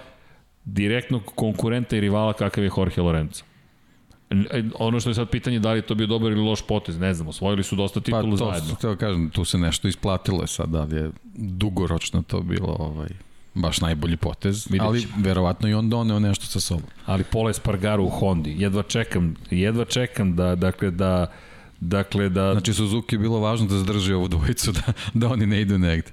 direktnog 0.64 1.22
konkurenta 1.24 1.96
i 1.96 2.00
rivala 2.00 2.32
kakav 2.32 2.64
je 2.64 2.70
Jorge 2.76 3.00
Lorenzo. 3.00 3.44
E, 4.30 4.62
ono 4.78 5.00
što 5.00 5.10
je 5.10 5.14
sad 5.14 5.30
pitanje 5.30 5.58
da 5.58 5.72
li 5.72 5.78
je 5.78 5.82
to 5.82 5.94
bio 5.94 6.06
dobar 6.06 6.32
ili 6.32 6.40
loš 6.40 6.62
potez, 6.66 6.98
ne 6.98 7.14
znam, 7.14 7.28
osvojili 7.28 7.62
su 7.62 7.76
dosta 7.76 8.00
titula 8.00 8.22
pa, 8.22 8.30
to, 8.30 8.36
zajedno. 8.36 8.74
Pa 8.74 8.80
to 8.80 8.96
kažem, 8.96 9.30
tu 9.30 9.44
se 9.44 9.58
nešto 9.58 9.88
isplatilo 9.88 10.46
sad, 10.46 10.68
da 10.68 10.96
je 10.96 11.10
dugoročno 11.34 12.22
to 12.22 12.40
bilo 12.40 12.76
ovaj, 12.78 13.08
baš 13.54 13.80
najbolji 13.80 14.16
potez, 14.16 14.66
Vidjet 14.70 14.82
ali 14.82 15.06
verovatno 15.16 15.68
i 15.68 15.74
on 15.74 15.90
doneo 15.90 16.18
nešto 16.18 16.46
sa 16.46 16.60
sobom. 16.60 16.84
Ali 17.06 17.24
Pola 17.24 17.50
Espargaro 17.50 18.04
u 18.04 18.08
Hondi, 18.08 18.54
jedva 18.58 18.82
čekam, 18.82 19.34
jedva 19.50 19.84
čekam 19.84 20.36
da, 20.36 20.54
dakle, 20.54 20.90
da 20.90 21.32
Dakle, 21.84 22.28
da... 22.28 22.52
Znači, 22.52 22.74
Suzuki 22.74 23.14
je 23.14 23.18
bilo 23.18 23.40
važno 23.40 23.66
da 23.66 23.78
zadrži 23.78 24.12
ovu 24.12 24.28
dvojicu, 24.28 24.72
da, 24.72 24.92
da 25.14 25.28
oni 25.28 25.46
ne 25.46 25.60
idu 25.60 25.78
negde. 25.78 26.10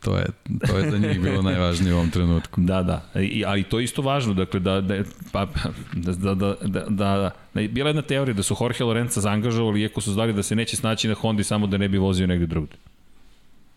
To 0.00 0.16
je, 0.16 0.26
to 0.66 0.78
je 0.78 0.90
za 0.90 0.98
njih 0.98 1.20
bilo 1.20 1.42
najvažnije 1.42 1.94
u 1.94 1.96
ovom 1.96 2.10
trenutku. 2.10 2.60
Da, 2.60 2.82
da. 2.82 3.20
I, 3.20 3.44
ali 3.44 3.62
to 3.62 3.78
je 3.78 3.84
isto 3.84 4.02
važno, 4.02 4.34
dakle, 4.34 4.60
da, 4.60 4.80
da, 4.80 5.02
pa, 5.32 5.46
da, 5.92 6.12
da, 6.12 6.34
da, 6.34 6.54
da, 6.62 6.84
da, 6.88 7.32
da, 7.54 7.68
bila 7.68 7.88
jedna 7.88 8.02
teorija 8.02 8.34
da 8.34 8.42
su 8.42 8.56
Jorge 8.60 8.84
Lorenza 8.84 9.20
zaangažovali, 9.20 9.80
iako 9.80 10.00
su 10.00 10.12
znali 10.12 10.32
da 10.32 10.42
se 10.42 10.56
neće 10.56 10.76
snaći 10.76 11.08
na 11.08 11.14
Hondi 11.14 11.44
samo 11.44 11.66
da 11.66 11.76
ne 11.76 11.88
bi 11.88 11.98
vozio 11.98 12.26
negde 12.26 12.46
drugde. 12.46 12.76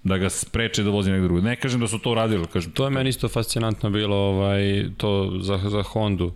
da 0.03 0.17
ga 0.17 0.29
spreče 0.29 0.83
da 0.83 0.89
vozi 0.89 1.11
negde 1.11 1.27
drugo. 1.27 1.41
Ne 1.41 1.55
kažem 1.55 1.79
da 1.79 1.87
su 1.87 1.99
to 1.99 2.11
uradili, 2.11 2.47
kažem. 2.47 2.71
To 2.71 2.85
je 2.85 2.89
meni 2.89 3.09
isto 3.09 3.29
fascinantno 3.29 3.89
bilo 3.89 4.15
ovaj, 4.15 4.85
to 4.97 5.37
za, 5.41 5.57
za 5.57 5.83
Hondu. 5.83 6.33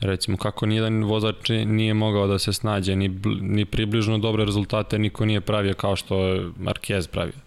Recimo, 0.00 0.36
kako 0.36 0.66
nijedan 0.66 1.04
vozač 1.04 1.48
nije 1.48 1.94
mogao 1.94 2.26
da 2.26 2.38
se 2.38 2.52
snađe, 2.52 2.96
ni, 2.96 3.20
ni 3.40 3.64
približno 3.64 4.18
dobre 4.18 4.44
rezultate 4.44 4.98
niko 4.98 5.24
nije 5.24 5.40
pravio 5.40 5.74
kao 5.74 5.96
što 5.96 6.22
je 6.22 6.40
Marquez 6.60 7.08
pravio. 7.08 7.40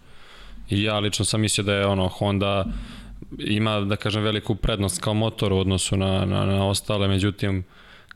I 0.69 0.83
ja 0.83 0.99
lično 0.99 1.25
sam 1.25 1.41
mislio 1.41 1.63
da 1.63 1.73
je 1.73 1.85
ono 1.85 2.07
Honda 2.07 2.65
ima, 3.37 3.79
da 3.79 3.95
kažem, 3.95 4.23
veliku 4.23 4.55
prednost 4.55 5.01
kao 5.01 5.13
motor 5.13 5.53
u 5.53 5.57
odnosu 5.57 5.97
na, 5.97 6.25
na, 6.25 6.45
na 6.45 6.67
ostale, 6.67 7.07
međutim, 7.07 7.63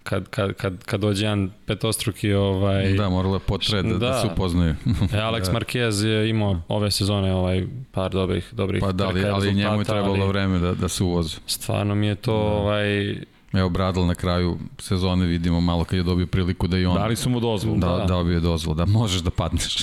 kad, 0.04 0.30
kad, 0.30 0.54
kad, 0.54 0.84
kad 0.84 1.00
dođe 1.00 1.26
jedan 1.26 1.52
petostruki 1.66 2.34
ovaj 2.34 2.94
da 2.94 3.10
moralo 3.10 3.40
potre 3.40 3.82
da, 3.82 3.90
da, 3.90 3.98
da 3.98 4.22
se 4.22 4.28
upoznaju. 4.34 4.76
e, 5.14 5.18
Alex 5.18 5.52
Marquez 5.52 6.06
je 6.06 6.30
imao 6.30 6.62
ove 6.68 6.92
sezone 6.92 7.34
ovaj 7.34 7.68
par 7.92 8.12
dobrih 8.12 8.50
dobrih 8.52 8.82
pa 8.82 8.92
da, 8.92 9.08
ali, 9.08 9.26
ali 9.26 9.54
njemu 9.54 9.82
je 9.82 9.86
trebalo 9.86 10.18
ali, 10.22 10.28
vreme 10.28 10.60
da 10.60 10.74
da 10.74 10.88
se 10.88 11.04
uvozi. 11.04 11.38
Stvarno 11.46 11.96
mi 11.96 12.08
je 12.08 12.16
to 12.16 12.32
da. 12.32 12.40
ovaj 12.40 13.16
Evo 13.56 13.70
Bradl 13.70 14.02
na 14.02 14.16
kraju 14.16 14.58
sezone 14.80 15.26
vidimo 15.26 15.62
malo 15.62 15.84
kad 15.84 15.98
je 15.98 16.04
dobio 16.04 16.28
priliku 16.28 16.68
da 16.68 16.78
i 16.78 16.86
on 16.86 16.96
Dali 16.96 17.16
su 17.16 17.30
mu 17.30 17.40
dozvolu. 17.40 17.80
Da, 17.80 17.88
da. 17.88 18.06
dobio 18.06 18.40
dozvolu, 18.40 18.76
da 18.76 18.86
možeš 18.86 19.22
da 19.22 19.30
padneš. 19.30 19.78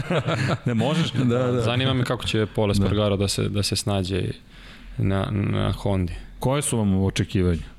ne 0.66 0.74
možeš? 0.74 1.12
da, 1.12 1.52
da. 1.52 1.60
Zanima 1.60 1.94
me 1.94 2.04
kako 2.04 2.24
će 2.24 2.46
Pole 2.46 2.74
Spargaro 2.74 3.16
da. 3.16 3.20
da 3.20 3.28
se 3.28 3.48
da 3.48 3.62
se 3.62 3.76
snađe 3.76 4.22
na 4.98 5.28
na 5.30 5.72
Hondi. 5.72 6.12
Koje 6.38 6.62
su 6.62 6.78
vam 6.78 7.04
očekivanja? 7.04 7.75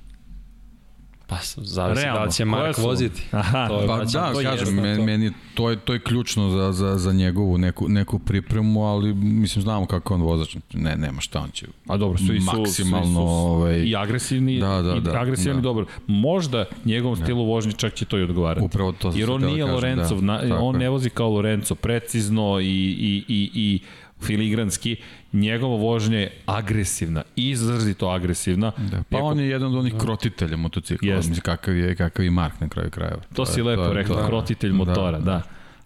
Pa, 1.27 1.37
zavisi 1.57 2.03
Realno, 2.03 2.19
da 2.19 2.25
li 2.25 2.31
će 2.31 2.45
Mark 2.45 2.77
voziti. 2.77 3.21
Aha, 3.31 3.67
to 3.67 3.81
je, 3.81 3.87
pa 3.87 3.97
da, 3.97 4.33
to 4.33 4.39
kažem, 4.43 4.75
meni, 4.75 5.03
meni 5.03 5.31
to, 5.53 5.69
je, 5.69 5.75
to 5.77 5.93
je 5.93 5.99
ključno 5.99 6.49
za, 6.49 6.71
za, 6.71 6.97
za 6.97 7.13
njegovu 7.13 7.57
neku, 7.57 7.89
neku 7.89 8.19
pripremu, 8.19 8.85
ali 8.85 9.13
mislim 9.13 9.61
znamo 9.63 9.85
kako 9.85 10.13
on 10.13 10.21
vozač. 10.21 10.55
Ne, 10.73 10.95
nema 10.95 11.21
šta, 11.21 11.39
on 11.39 11.49
će 11.51 11.65
A 11.87 11.97
dobro, 11.97 12.17
svi 12.17 12.41
su, 12.41 12.45
maksimalno, 12.45 13.05
svi 13.05 13.13
su 13.13 13.21
ovaj, 13.21 13.79
i 13.79 13.95
agresivni, 13.95 14.59
da, 14.59 14.81
da, 14.81 14.95
i 14.95 15.01
da, 15.01 15.21
agresivni 15.21 15.61
da. 15.61 15.63
dobro. 15.63 15.85
Možda 16.07 16.65
njegovom 16.85 17.19
da. 17.19 17.25
stilu 17.25 17.45
vožnje 17.45 17.71
čak 17.71 17.93
će 17.93 18.05
to 18.05 18.17
i 18.17 18.23
odgovarati. 18.23 18.65
Upravo 18.65 18.91
to 18.91 19.11
Jer 19.15 19.31
on 19.31 19.41
nije 19.41 19.65
Lorencov, 19.65 20.21
da, 20.21 20.41
na, 20.41 20.59
on 20.59 20.75
ne 20.75 20.89
vozi 20.89 21.09
kao 21.09 21.29
Lorenzo, 21.29 21.75
precizno 21.75 22.59
i, 22.59 22.65
i, 22.65 23.23
i, 23.27 23.49
i 23.53 23.79
filigranski, 24.21 24.95
njegovo 25.33 25.77
vožnje 25.77 26.17
je 26.17 26.31
agresivna, 26.45 27.23
izrazito 27.35 28.09
agresivna. 28.09 28.71
Da, 28.77 29.03
pa 29.09 29.17
Iako, 29.17 29.27
on 29.27 29.39
je 29.39 29.49
jedan 29.49 29.67
od 29.67 29.75
onih 29.75 29.93
krotitelja 29.99 30.57
motocikla, 30.57 31.15
mislim 31.15 31.35
kakav 31.35 31.77
je, 31.77 31.95
kakav 31.95 32.25
je 32.25 32.31
Mark 32.31 32.59
na 32.59 32.69
kraju 32.69 32.89
krajeva. 32.89 33.17
To, 33.17 33.35
to 33.35 33.45
si 33.45 33.59
je, 33.59 33.63
lepo 33.63 33.83
to 33.83 33.93
rekao, 33.93 34.15
to, 34.15 34.27
krotitelj 34.27 34.71
da, 34.71 34.77
motora, 34.77 35.19
da. 35.19 35.25
da. 35.25 35.41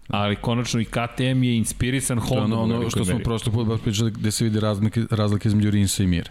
Ali 0.08 0.36
konačno 0.36 0.80
i 0.80 0.84
KTM 0.84 1.42
je 1.42 1.56
inspirisan 1.56 2.18
Honda. 2.18 2.56
Ono, 2.58 2.76
ono 2.76 2.90
što 2.90 3.04
smo 3.04 3.18
prošli 3.18 3.52
put 3.52 3.66
baš 3.66 3.80
pričali 3.80 4.10
gde 4.10 4.30
se 4.30 4.44
vidi 4.44 4.60
razlike, 4.60 5.02
razlike 5.10 5.48
između 5.48 5.70
Rinsa 5.70 6.02
i 6.02 6.06
Mira 6.06 6.30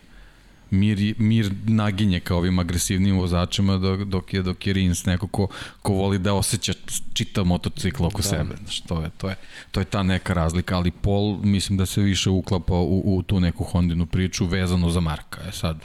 mir, 0.72 1.16
mir 1.18 1.52
naginje 1.66 2.20
kao 2.20 2.38
ovim 2.38 2.60
agresivnim 2.60 3.20
vozačima 3.20 3.78
dok, 3.78 4.04
dok 4.04 4.34
je 4.34 4.42
dok 4.42 4.68
je 4.68 4.74
Rins 4.74 5.06
neko 5.06 5.28
ko, 5.28 5.48
ko 5.82 5.94
voli 5.94 6.20
da 6.20 6.34
osjeća 6.34 6.74
čitav 7.14 7.46
motocikl 7.46 8.06
oko 8.06 8.22
da. 8.22 8.28
sebe. 8.28 8.56
Znači, 8.58 8.84
to, 8.88 9.02
je, 9.02 9.10
to, 9.18 9.30
je, 9.30 9.36
to 9.72 9.80
je 9.80 9.86
ta 9.86 10.04
neka 10.04 10.34
razlika, 10.34 10.76
ali 10.76 10.92
Paul 10.92 11.38
mislim 11.44 11.78
da 11.78 11.86
se 11.86 12.02
više 12.02 12.30
uklapa 12.30 12.74
u, 12.74 13.16
u 13.18 13.22
tu 13.22 13.40
neku 13.40 13.64
Hondinu 13.64 14.06
priču 14.06 14.46
vezano 14.46 14.90
za 14.90 15.00
Marka. 15.00 15.42
E 15.48 15.52
sad, 15.52 15.78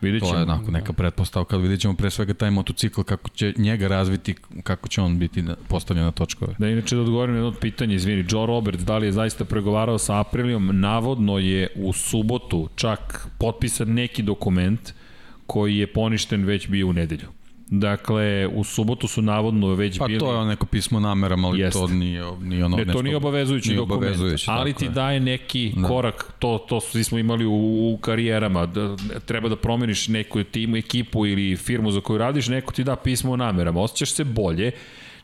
Vidjet 0.00 0.22
ćemo. 0.22 0.32
To 0.32 0.38
je 0.38 0.42
onako 0.42 0.70
neka 0.70 0.92
pretpostavka, 0.92 1.56
ali 1.56 1.62
vidjet 1.62 1.80
ćemo 1.80 1.94
pre 1.94 2.10
svega 2.10 2.34
taj 2.34 2.50
motocikl, 2.50 3.02
kako 3.02 3.28
će 3.28 3.54
njega 3.56 3.88
razviti, 3.88 4.34
kako 4.62 4.88
će 4.88 5.00
on 5.00 5.18
biti 5.18 5.44
postavljen 5.68 6.04
na 6.04 6.12
točkove. 6.12 6.54
Da, 6.58 6.68
inače 6.68 6.96
da 6.96 7.02
odgovorim 7.02 7.34
na 7.34 7.40
jedno 7.40 7.60
pitanje, 7.60 7.94
izvini, 7.94 8.24
Joe 8.28 8.46
Roberts, 8.46 8.84
da 8.84 8.98
li 8.98 9.06
je 9.06 9.12
zaista 9.12 9.44
pregovarao 9.44 9.98
sa 9.98 10.20
Aprilijom, 10.20 10.80
navodno 10.80 11.38
je 11.38 11.68
u 11.76 11.92
subotu 11.92 12.68
čak 12.74 13.28
potpisan 13.38 13.88
neki 13.88 14.22
dokument 14.22 14.92
koji 15.46 15.78
je 15.78 15.86
poništen 15.86 16.44
već 16.44 16.68
bio 16.68 16.88
u 16.88 16.92
nedelju. 16.92 17.28
Dakle, 17.70 18.46
u 18.46 18.64
subotu 18.64 19.08
su 19.08 19.22
navodno 19.22 19.74
već 19.74 19.98
pa, 19.98 20.06
bili... 20.06 20.18
Pa 20.18 20.26
to 20.26 20.40
je 20.40 20.46
neko 20.46 20.66
pismo 20.66 21.00
namerama, 21.00 21.48
ali 21.48 21.70
to 21.70 21.86
nije, 21.86 22.22
nije 22.40 22.64
ono... 22.64 22.76
Ne, 22.76 22.92
to 22.92 23.02
nije 23.02 23.16
obavezujući 23.16 23.68
nije 23.68 23.78
dokument, 23.78 24.02
obavezujući, 24.02 24.46
ali 24.48 24.72
ti 24.72 24.84
je. 24.84 24.90
daje 24.90 25.20
neki 25.20 25.72
da. 25.76 25.88
korak, 25.88 26.32
to, 26.38 26.66
to 26.68 26.80
svi 26.80 27.04
smo 27.04 27.18
imali 27.18 27.46
u, 27.46 27.52
u 27.94 27.98
karijerama, 28.00 28.66
da, 28.66 28.96
treba 29.26 29.48
da 29.48 29.56
promeniš 29.56 30.08
neku 30.08 30.44
timu, 30.44 30.76
ekipu 30.76 31.26
ili 31.26 31.56
firmu 31.56 31.90
za 31.90 32.00
koju 32.00 32.18
radiš, 32.18 32.48
neko 32.48 32.72
ti 32.72 32.84
da 32.84 32.96
pismo 32.96 33.32
o 33.32 33.36
namerama, 33.36 33.80
osjećaš 33.80 34.12
se 34.12 34.24
bolje, 34.24 34.70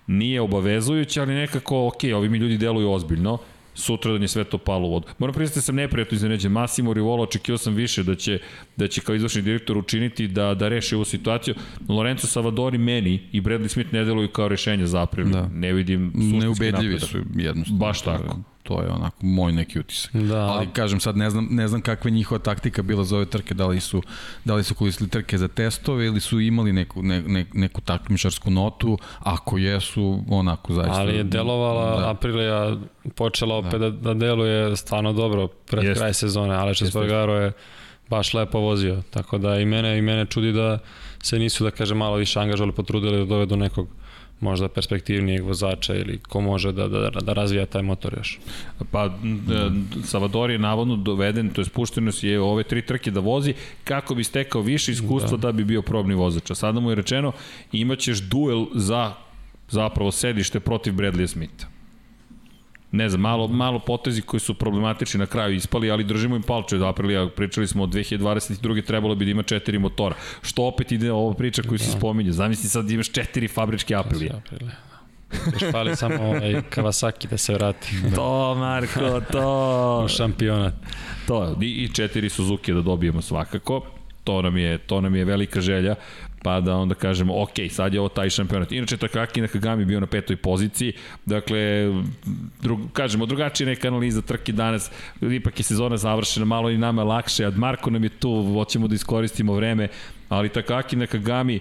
nije 0.06 0.40
obavezujući, 0.40 1.20
ali 1.20 1.34
nekako, 1.34 1.86
ok, 1.86 2.00
ovi 2.14 2.28
mi 2.28 2.38
ljudi 2.38 2.58
deluju 2.58 2.90
ozbiljno, 2.90 3.38
sutra 3.74 4.12
da 4.12 4.24
je 4.24 4.28
sve 4.28 4.44
to 4.44 4.59
palo 4.59 4.88
u 4.88 4.90
vodu. 4.90 5.06
Moram 5.18 5.34
priznati 5.34 5.59
da 5.59 5.62
sam 5.62 5.74
neprijatno 5.74 6.16
iznenađen. 6.16 6.52
Massimo 6.52 6.92
Rivolo 6.92 7.22
očekio 7.22 7.59
sam 7.59 7.74
više 7.74 8.02
da 8.02 8.14
će, 8.14 8.38
da 8.76 8.88
će 8.88 9.01
kao 9.01 9.14
izvršni 9.14 9.42
direktor 9.42 9.78
učiniti 9.78 10.28
da, 10.28 10.55
da 10.55 10.68
reši 10.68 10.94
ovu 10.94 11.05
situaciju. 11.05 11.55
Lorenzo 11.88 12.26
Savadori 12.26 12.78
meni 12.78 13.28
i 13.32 13.40
Bradley 13.40 13.68
Smith 13.68 13.94
ne 13.94 14.05
deluju 14.05 14.28
kao 14.28 14.48
rešenje 14.48 14.86
za 14.86 15.02
april. 15.02 15.28
Da. 15.28 15.48
Ne 15.48 15.72
vidim 15.72 16.12
suštinski 16.12 16.38
Neubedljivi 16.38 17.01
su 17.01 17.18
jednostavno. 17.36 17.78
Baš 17.78 18.02
tako 18.02 18.53
to 18.64 18.82
je 18.82 18.88
onako 18.88 19.26
moj 19.26 19.52
neki 19.52 19.78
utisak. 19.78 20.12
Da. 20.12 20.40
Ali 20.40 20.66
kažem 20.72 21.00
sad 21.00 21.16
ne 21.16 21.30
znam 21.30 21.48
ne 21.50 21.68
znam 21.68 21.80
kakva 21.80 22.08
je 22.08 22.12
njihova 22.12 22.38
taktika 22.38 22.82
bila 22.82 23.04
za 23.04 23.16
ove 23.16 23.26
trke, 23.26 23.54
da 23.54 23.66
li 23.66 23.80
su 23.80 24.02
da 24.44 24.54
li 24.54 24.64
su 24.64 24.74
koristili 24.74 25.10
trke 25.10 25.38
za 25.38 25.48
testove 25.48 26.06
ili 26.06 26.20
su 26.20 26.40
imali 26.40 26.72
neku 26.72 27.02
ne, 27.02 27.22
ne, 27.22 27.46
neku 27.52 27.80
takmičarsku 27.80 28.50
notu, 28.50 28.98
ako 29.18 29.58
jesu 29.58 30.24
onako 30.28 30.72
zaista. 30.72 31.00
Ali 31.00 31.16
je 31.16 31.24
delovala 31.24 32.00
da. 32.00 32.10
Aprilija 32.10 32.76
počela 33.14 33.56
opet 33.56 33.72
da, 33.72 33.78
da, 33.78 33.90
da 33.90 34.14
deluje 34.14 34.76
stvarno 34.76 35.12
dobro 35.12 35.48
pred 35.48 35.84
Jest. 35.84 35.98
kraj 36.00 36.14
sezone, 36.14 36.54
ali 36.54 36.74
što 36.74 36.86
Spargaro 36.86 37.34
je 37.34 37.52
baš 38.08 38.34
lepo 38.34 38.58
vozio, 38.58 39.02
tako 39.10 39.38
da 39.38 39.58
i 39.58 39.64
mene 39.64 39.98
i 39.98 40.02
mene 40.02 40.26
čudi 40.26 40.52
da 40.52 40.78
se 41.22 41.38
nisu 41.38 41.64
da 41.64 41.70
kaže 41.70 41.94
malo 41.94 42.16
više 42.16 42.40
angažovali, 42.40 42.72
potrudili 42.72 43.18
da 43.18 43.24
dovedu 43.24 43.56
nekog 43.56 43.88
možda 44.40 44.69
perspektivnijeg 44.69 45.44
vozača 45.44 45.94
ili 45.94 46.19
ko 46.19 46.40
može 46.40 46.73
da, 46.73 46.89
da, 46.89 47.11
da 47.11 47.32
razvija 47.32 47.66
taj 47.66 47.82
motor 47.82 48.15
još. 48.16 48.39
Pa 48.90 49.11
Savador 50.05 50.51
je 50.51 50.59
navodno 50.59 50.97
doveden, 50.97 51.51
to 51.51 51.61
je 51.61 51.65
spušteno 51.65 52.12
si 52.12 52.28
je 52.28 52.40
ove 52.40 52.65
tri 52.65 52.82
trke 52.86 53.11
da 53.11 53.20
vozi 53.20 53.55
kako 53.85 54.15
bi 54.15 54.24
stekao 54.24 54.62
više 54.62 54.93
iskustva 54.93 55.36
da, 55.36 55.47
da 55.47 55.52
bi 55.52 55.65
bio 55.65 55.82
probni 55.82 56.15
vozač. 56.15 56.51
A 56.51 56.55
sada 56.55 56.81
mu 56.81 56.90
je 56.90 56.94
rečeno 56.94 57.32
imaćeš 57.73 58.19
duel 58.19 58.66
za 58.74 59.12
zapravo 59.69 60.12
sedište 60.12 60.61
protiv 60.61 60.94
Bradley 60.94 61.27
Smitha 61.27 61.73
ne 62.94 63.08
znam, 63.08 63.20
malo, 63.20 63.48
malo 63.48 63.78
potezi 63.78 64.22
koji 64.22 64.40
su 64.40 64.54
problematični 64.54 65.18
na 65.18 65.26
kraju 65.26 65.54
ispali, 65.54 65.90
ali 65.90 66.04
držimo 66.04 66.36
im 66.36 66.42
palče 66.42 66.76
od 66.76 66.82
Aprilija, 66.82 67.28
pričali 67.28 67.66
smo 67.66 67.82
od 67.82 67.88
2022. 67.88 68.84
trebalo 68.84 69.14
bi 69.14 69.24
da 69.24 69.30
ima 69.30 69.42
četiri 69.42 69.78
motora, 69.78 70.14
što 70.42 70.66
opet 70.66 70.92
ide 70.92 71.12
ova 71.12 71.34
priča 71.34 71.62
koju 71.62 71.78
se 71.78 71.90
da. 71.92 71.98
spominje, 71.98 72.32
zamisli 72.32 72.68
sad 72.68 72.84
da 72.84 72.94
imaš 72.94 73.10
četiri 73.10 73.48
fabričke 73.48 73.94
Aprilija. 73.94 74.40
Još 75.52 75.72
fali 75.72 75.96
samo 75.96 76.22
ovaj 76.22 76.62
Kawasaki 76.70 77.28
da 77.28 77.38
se 77.38 77.54
vrati. 77.54 77.88
Da. 78.10 78.16
To, 78.16 78.54
Marko, 78.54 79.20
to. 79.32 80.02
U 80.04 80.08
šampionat. 80.08 80.74
To, 81.26 81.56
i, 81.60 81.66
i 81.66 81.88
četiri 81.94 82.28
Suzuki 82.28 82.72
da 82.72 82.82
dobijemo 82.82 83.22
svakako. 83.22 83.86
To 84.24 84.42
nam 84.42 84.56
je, 84.56 84.78
to 84.78 85.00
nam 85.00 85.14
je 85.14 85.24
velika 85.24 85.60
želja 85.60 85.94
pa 86.44 86.60
da 86.60 86.76
onda 86.76 86.94
kažemo, 86.94 87.42
ok, 87.42 87.50
sad 87.70 87.94
je 87.94 88.00
ovo 88.00 88.08
taj 88.08 88.30
šampionat. 88.30 88.72
Inače, 88.72 88.96
Takaki 88.96 89.40
Nakagami 89.40 89.84
bio 89.84 90.00
na 90.00 90.06
petoj 90.06 90.36
poziciji, 90.36 90.92
dakle, 91.26 91.58
drug, 92.62 92.80
kažemo, 92.92 93.26
drugačija 93.26 93.66
neka 93.66 93.88
analiza 93.88 94.22
trke 94.22 94.52
danas, 94.52 94.90
ipak 95.20 95.60
je 95.60 95.64
sezona 95.64 95.96
završena, 95.96 96.46
malo 96.46 96.70
i 96.70 96.78
nama 96.78 97.04
lakše, 97.04 97.44
a 97.44 97.50
Marko 97.50 97.90
nam 97.90 98.04
je 98.04 98.08
tu, 98.08 98.52
hoćemo 98.52 98.88
da 98.88 98.94
iskoristimo 98.94 99.54
vreme, 99.54 99.88
ali 100.28 100.48
Takaki 100.48 100.96
Nakagami, 100.96 101.60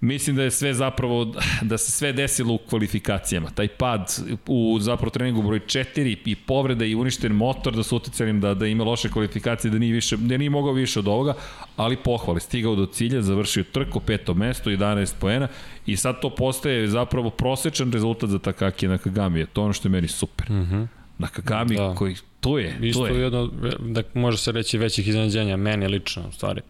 Mislim 0.00 0.36
da 0.36 0.42
je 0.42 0.50
sve 0.50 0.74
zapravo, 0.74 1.34
da 1.62 1.78
se 1.78 1.92
sve 1.92 2.12
desilo 2.12 2.54
u 2.54 2.58
kvalifikacijama. 2.58 3.50
Taj 3.50 3.68
pad 3.68 4.14
u 4.46 4.78
zapravo 4.80 5.10
treningu 5.10 5.42
broj 5.42 5.60
4 5.60 6.16
i 6.24 6.36
povreda 6.36 6.84
i 6.84 6.94
uništen 6.94 7.32
motor 7.32 7.76
da 7.76 7.82
su 7.82 7.96
uticali 7.96 8.32
da, 8.32 8.54
da 8.54 8.66
ima 8.66 8.84
loše 8.84 9.08
kvalifikacije, 9.08 9.70
da 9.70 9.78
nije, 9.78 9.92
više, 9.92 10.16
da 10.16 10.36
nije 10.36 10.50
mogao 10.50 10.72
više 10.72 10.98
od 10.98 11.08
ovoga, 11.08 11.34
ali 11.76 11.96
pohvali. 11.96 12.40
Stigao 12.40 12.74
do 12.74 12.86
cilja, 12.86 13.22
završio 13.22 13.64
trku, 13.72 14.00
peto 14.00 14.34
mesto, 14.34 14.70
11 14.70 15.14
poena 15.20 15.48
i 15.86 15.96
sad 15.96 16.20
to 16.20 16.30
postaje 16.30 16.88
zapravo 16.88 17.30
prosečan 17.30 17.92
rezultat 17.92 18.30
za 18.30 18.38
Takaki 18.38 18.88
Nakagami. 18.88 19.46
To 19.46 19.60
je 19.60 19.64
ono 19.64 19.72
što 19.72 19.88
je 19.88 19.92
meni 19.92 20.08
super. 20.08 20.50
Mm 20.50 20.54
-hmm. 20.54 20.86
Nakagami 21.18 21.76
da. 21.76 21.94
koji 21.94 22.16
tu 22.40 22.58
je, 22.58 22.78
Isto 22.82 23.08
tu 23.08 23.14
je. 23.14 23.22
jedno, 23.22 23.50
da 23.78 24.02
može 24.14 24.38
se 24.38 24.52
reći 24.52 24.78
većih 24.78 25.08
iznenađenja, 25.08 25.56
meni 25.56 25.88
lično 25.88 26.28
u 26.28 26.32
stvari. 26.32 26.60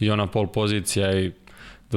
I 0.00 0.10
ona 0.10 0.26
pol 0.26 0.46
pozicija 0.46 1.20
i 1.20 1.32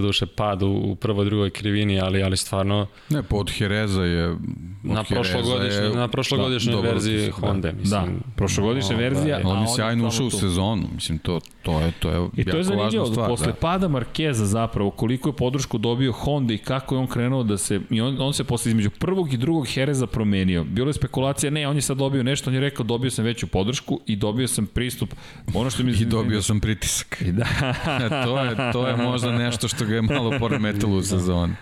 do 0.01 0.07
duše 0.07 0.25
pad 0.25 0.63
u, 0.63 0.67
u 0.67 0.95
prvoj, 0.95 1.25
drugoj 1.25 1.49
krivini, 1.49 1.99
ali, 1.99 2.23
ali 2.23 2.37
stvarno... 2.37 2.87
Ne, 3.09 3.23
pa 3.23 3.35
od 3.35 3.51
Hereza 3.51 4.03
je... 4.03 4.27
Od 4.29 4.37
na 4.83 5.03
prošlogodišnjoj, 5.03 5.89
na 5.95 6.07
prošlogodišnjoj 6.07 6.81
da, 6.81 6.81
verziji 6.81 7.31
Honda, 7.31 7.71
da. 7.71 7.77
mislim. 7.77 8.05
Da, 8.05 8.35
prošlogodišnja 8.35 8.95
ovaj, 8.95 9.09
verzija. 9.09 9.41
On 9.45 9.61
je 9.61 9.67
sjajno 9.75 10.07
ušao 10.07 10.25
u 10.25 10.29
sezonu, 10.29 10.87
mislim, 10.93 11.17
to, 11.17 11.39
to 11.63 11.79
je, 11.79 11.91
to 11.99 12.09
je 12.09 12.29
I 12.35 12.43
to 12.43 12.57
je 12.57 12.63
zanimljivo, 12.63 13.13
posle 13.27 13.47
da. 13.47 13.53
pada 13.53 13.87
Markeza 13.87 14.45
zapravo, 14.45 14.91
koliko 14.91 15.29
je 15.29 15.33
podršku 15.33 15.77
dobio 15.77 16.11
Honda 16.11 16.53
i 16.53 16.57
kako 16.57 16.95
je 16.95 16.99
on 16.99 17.07
krenuo 17.07 17.43
da 17.43 17.57
se, 17.57 17.81
i 17.89 18.01
on, 18.01 18.21
on 18.21 18.33
se 18.33 18.43
posle 18.43 18.69
između 18.69 18.89
prvog 18.89 19.33
i 19.33 19.37
drugog 19.37 19.67
Hereza 19.67 20.07
promenio. 20.07 20.63
Bilo 20.63 20.89
je 20.89 20.93
spekulacija, 20.93 21.51
ne, 21.51 21.67
on 21.67 21.75
je 21.75 21.81
sad 21.81 21.97
dobio 21.97 22.23
nešto, 22.23 22.49
on 22.49 22.53
je 22.53 22.59
rekao 22.59 22.83
dobio 22.83 23.11
sam 23.11 23.25
veću 23.25 23.47
podršku 23.47 23.99
i 24.05 24.15
dobio 24.15 24.47
sam 24.47 24.65
pristup, 24.65 25.13
ono 25.53 25.69
što 25.69 25.83
mi... 25.83 25.91
I 26.01 26.05
dobio 26.05 26.41
sam 26.41 26.59
pritisak. 26.59 27.21
I 27.25 27.31
da. 27.31 27.45
to, 28.25 28.43
je, 28.43 28.71
to 28.73 28.87
je 28.87 28.95
možda 28.95 29.31
nešto 29.31 29.67
što 29.67 29.85
ga 29.87 29.95
je 29.95 30.01
malo 30.01 30.39
poremetilo 30.39 30.97
u 30.97 31.01
sezoni. 31.01 31.53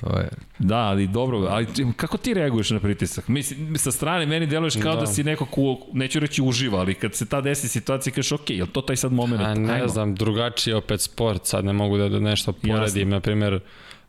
To 0.00 0.18
je... 0.18 0.28
Da, 0.58 0.76
ali 0.76 1.06
dobro, 1.06 1.38
ali 1.38 1.66
kako 1.96 2.16
ti 2.16 2.34
reaguješ 2.34 2.70
na 2.70 2.80
pritisak? 2.80 3.28
Mislim, 3.28 3.78
sa 3.78 3.92
strane 3.92 4.26
meni 4.26 4.46
deluješ 4.46 4.74
kao 4.82 4.94
da, 4.94 5.00
da 5.00 5.06
si 5.06 5.24
neko 5.24 5.46
ko, 5.46 5.78
neću 5.92 6.20
reći 6.20 6.42
uživa, 6.42 6.78
ali 6.78 6.94
kad 6.94 7.14
se 7.14 7.26
ta 7.26 7.40
desi 7.40 7.68
situacija 7.68 8.12
kažeš 8.12 8.32
ok, 8.32 8.50
je 8.50 8.66
to 8.72 8.80
taj 8.80 8.96
sad 8.96 9.12
moment? 9.12 9.42
A 9.42 9.54
ne 9.54 9.72
Ajmo. 9.72 9.88
znam, 9.88 10.14
drugačiji 10.14 10.74
opet 10.74 11.00
sport, 11.00 11.46
sad 11.46 11.64
ne 11.64 11.72
mogu 11.72 11.98
da, 11.98 12.08
da 12.08 12.20
nešto 12.20 12.52
poredim, 12.52 13.08
na 13.08 13.20
primjer, 13.20 13.60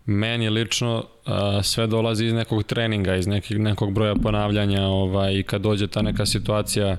meni 0.05 0.49
lično 0.49 1.05
a, 1.25 1.63
sve 1.63 1.87
dolazi 1.87 2.25
iz 2.25 2.33
nekog 2.33 2.63
treninga, 2.63 3.15
iz 3.15 3.27
nekog, 3.27 3.57
nekog 3.57 3.93
broja 3.93 4.15
ponavljanja 4.15 4.83
ovaj, 4.83 5.33
i 5.33 5.43
kad 5.43 5.61
dođe 5.61 5.87
ta 5.87 6.01
neka 6.01 6.25
situacija 6.25 6.97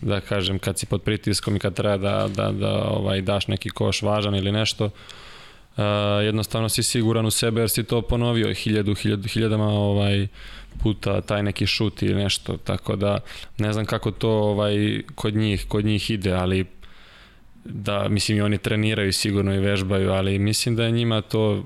da 0.00 0.20
kažem 0.20 0.58
kad 0.58 0.78
si 0.78 0.86
pod 0.86 1.02
pritiskom 1.02 1.56
i 1.56 1.58
kad 1.58 1.74
treba 1.74 1.96
da, 1.96 2.28
da, 2.36 2.52
da 2.52 2.84
ovaj, 2.90 3.20
daš 3.20 3.46
neki 3.46 3.70
koš 3.70 4.02
važan 4.02 4.34
ili 4.34 4.52
nešto 4.52 4.90
Uh, 5.78 5.84
jednostavno 6.24 6.68
si 6.68 6.82
siguran 6.82 7.26
u 7.26 7.30
sebe 7.30 7.60
jer 7.60 7.70
si 7.70 7.84
to 7.84 8.02
ponovio 8.02 8.54
hiljadu, 8.54 8.94
hiljadu, 8.94 9.28
hiljadama 9.28 9.68
ovaj, 9.68 10.26
puta 10.82 11.20
taj 11.20 11.42
neki 11.42 11.66
šut 11.66 12.02
ili 12.02 12.14
nešto, 12.14 12.56
tako 12.56 12.96
da 12.96 13.18
ne 13.58 13.72
znam 13.72 13.86
kako 13.86 14.10
to 14.10 14.30
ovaj, 14.30 15.02
kod 15.14 15.34
njih, 15.34 15.64
kod 15.68 15.84
njih 15.84 16.10
ide, 16.10 16.32
ali 16.32 16.66
da, 17.64 18.08
mislim 18.08 18.38
i 18.38 18.40
oni 18.40 18.58
treniraju 18.58 19.12
sigurno 19.12 19.54
i 19.54 19.58
vežbaju, 19.58 20.10
ali 20.10 20.38
mislim 20.38 20.76
da 20.76 20.84
je 20.84 20.90
njima 20.90 21.20
to, 21.20 21.64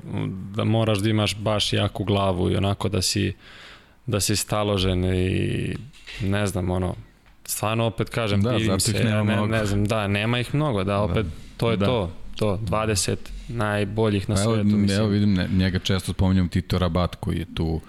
da 0.54 0.64
moraš 0.64 0.98
da 0.98 1.10
imaš 1.10 1.36
baš 1.36 1.72
jaku 1.72 2.04
glavu 2.04 2.50
i 2.50 2.56
onako 2.56 2.88
da 2.88 3.02
si, 3.02 3.34
da 4.06 4.20
si 4.20 4.36
staložen 4.36 5.04
i 5.04 5.76
ne 6.20 6.46
znam, 6.46 6.70
ono, 6.70 6.94
stvarno 7.44 7.84
opet 7.84 8.08
kažem, 8.08 8.42
da, 8.42 8.52
divim 8.52 8.80
se, 8.80 9.04
ne, 9.04 9.24
ne, 9.24 9.46
ne 9.46 9.66
znam, 9.66 9.84
da, 9.84 10.06
nema 10.06 10.38
ih 10.38 10.54
mnogo, 10.54 10.84
da, 10.84 11.00
opet, 11.00 11.26
to 11.56 11.70
je 11.70 11.76
da. 11.76 11.86
to, 11.86 12.12
to, 12.36 12.58
20 12.62 13.16
najboljih 13.48 14.28
na 14.28 14.36
svetu, 14.36 14.52
evo, 14.52 14.64
mislim. 14.64 15.00
Evo 15.00 15.08
vidim, 15.08 15.34
ne, 15.34 15.48
njega 15.48 15.78
često 15.78 16.12
spominjam 16.12 16.48
Tito 16.48 16.78
Rabat 16.78 17.14
koji 17.14 17.38
je 17.38 17.46
tu 17.54 17.80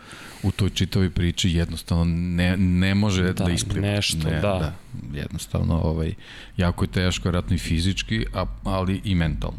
u 0.43 0.51
toj 0.51 0.69
čitavoj 0.69 1.09
priči 1.09 1.51
jednostavno 1.51 2.03
ne, 2.05 2.57
ne 2.57 2.95
može 2.95 3.23
da, 3.23 3.45
da 3.45 3.51
ispliva. 3.51 3.87
Nešto, 3.87 4.29
ne, 4.29 4.31
da. 4.31 4.39
da. 4.39 4.73
Jednostavno, 5.19 5.81
ovaj, 5.81 6.13
jako 6.57 6.83
je 6.83 6.91
teško, 6.91 7.29
vratno 7.29 7.55
i 7.55 7.59
fizički, 7.59 8.25
a, 8.33 8.45
ali 8.63 9.01
i 9.03 9.15
mentalno. 9.15 9.57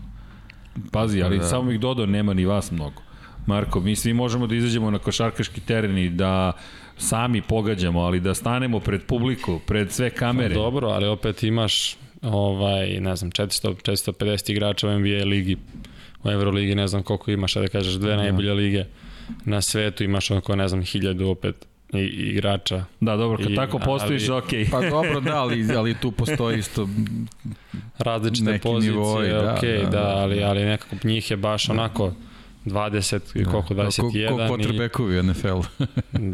Pazi, 0.91 1.23
ali 1.23 1.39
da, 1.39 1.45
samo 1.45 1.63
bih 1.63 1.81
dodao, 1.81 2.07
nema 2.07 2.35
ni 2.35 2.45
vas 2.45 2.71
mnogo. 2.71 3.03
Marko, 3.47 3.81
mi 3.81 3.97
svi 3.97 4.13
možemo 4.13 4.47
da 4.47 4.55
izađemo 4.55 4.91
na 4.91 4.99
košarkaški 4.99 5.61
teren 5.61 5.99
i 5.99 6.11
da 6.11 6.53
sami 6.99 7.43
pogađamo, 7.43 8.01
ali 8.01 8.21
da 8.21 8.35
stanemo 8.35 8.81
pred 8.81 9.07
publiku, 9.07 9.61
pred 9.67 9.93
sve 9.93 10.11
kamere. 10.11 10.55
No, 10.55 10.61
dobro, 10.61 10.89
ali 10.89 11.07
opet 11.07 11.43
imaš 11.43 11.97
ovaj, 12.25 13.01
ne 13.01 13.17
znam, 13.17 13.31
400, 13.31 13.75
450 13.75 14.51
igrača 14.51 14.89
u 14.89 14.99
NBA 14.99 15.25
ligi, 15.25 15.57
u 16.25 16.31
Euroligi 16.31 16.75
ne 16.75 16.89
znam 16.89 17.03
koliko 17.03 17.31
imaš, 17.31 17.55
da 17.55 17.69
kažeš 17.69 17.95
dve 17.95 18.11
da. 18.11 18.17
najbolje 18.17 18.55
lige 18.55 18.85
na 19.45 19.61
svetu, 19.61 20.05
imaš 20.05 20.31
oko, 20.31 20.57
ne 20.57 20.69
znam, 20.69 20.83
hiljadu 20.83 21.29
opet 21.29 21.67
i, 21.93 21.99
igrača. 21.99 22.85
Da, 23.01 23.17
dobro, 23.17 23.39
kad 23.39 23.51
I, 23.51 23.55
tako 23.55 23.79
postojiš, 23.79 24.29
ok. 24.29 24.51
Pa 24.71 24.81
dobro, 24.91 25.21
da, 25.21 25.37
ali, 25.37 25.77
ali 25.77 25.95
tu 26.01 26.11
postoji 26.11 26.59
isto 26.59 26.89
različite 27.99 28.59
pozicije, 28.63 28.93
nivoj, 28.93 29.29
da, 29.29 29.55
ok, 29.55 29.63
da, 29.63 29.83
da, 29.83 29.91
da, 29.91 30.17
ali, 30.17 30.43
ali 30.45 30.65
nekako 30.65 30.97
njih 31.05 31.31
je 31.31 31.37
baš 31.37 31.69
onako 31.69 32.13
20 32.65 33.21
i 33.35 33.45
da. 33.45 33.51
koliko, 33.51 33.75
21. 33.75 34.29
Ko, 34.29 34.37
ko 34.37 34.43
quarterbackovi 34.43 35.21
u 35.21 35.23
NFL. 35.23 35.61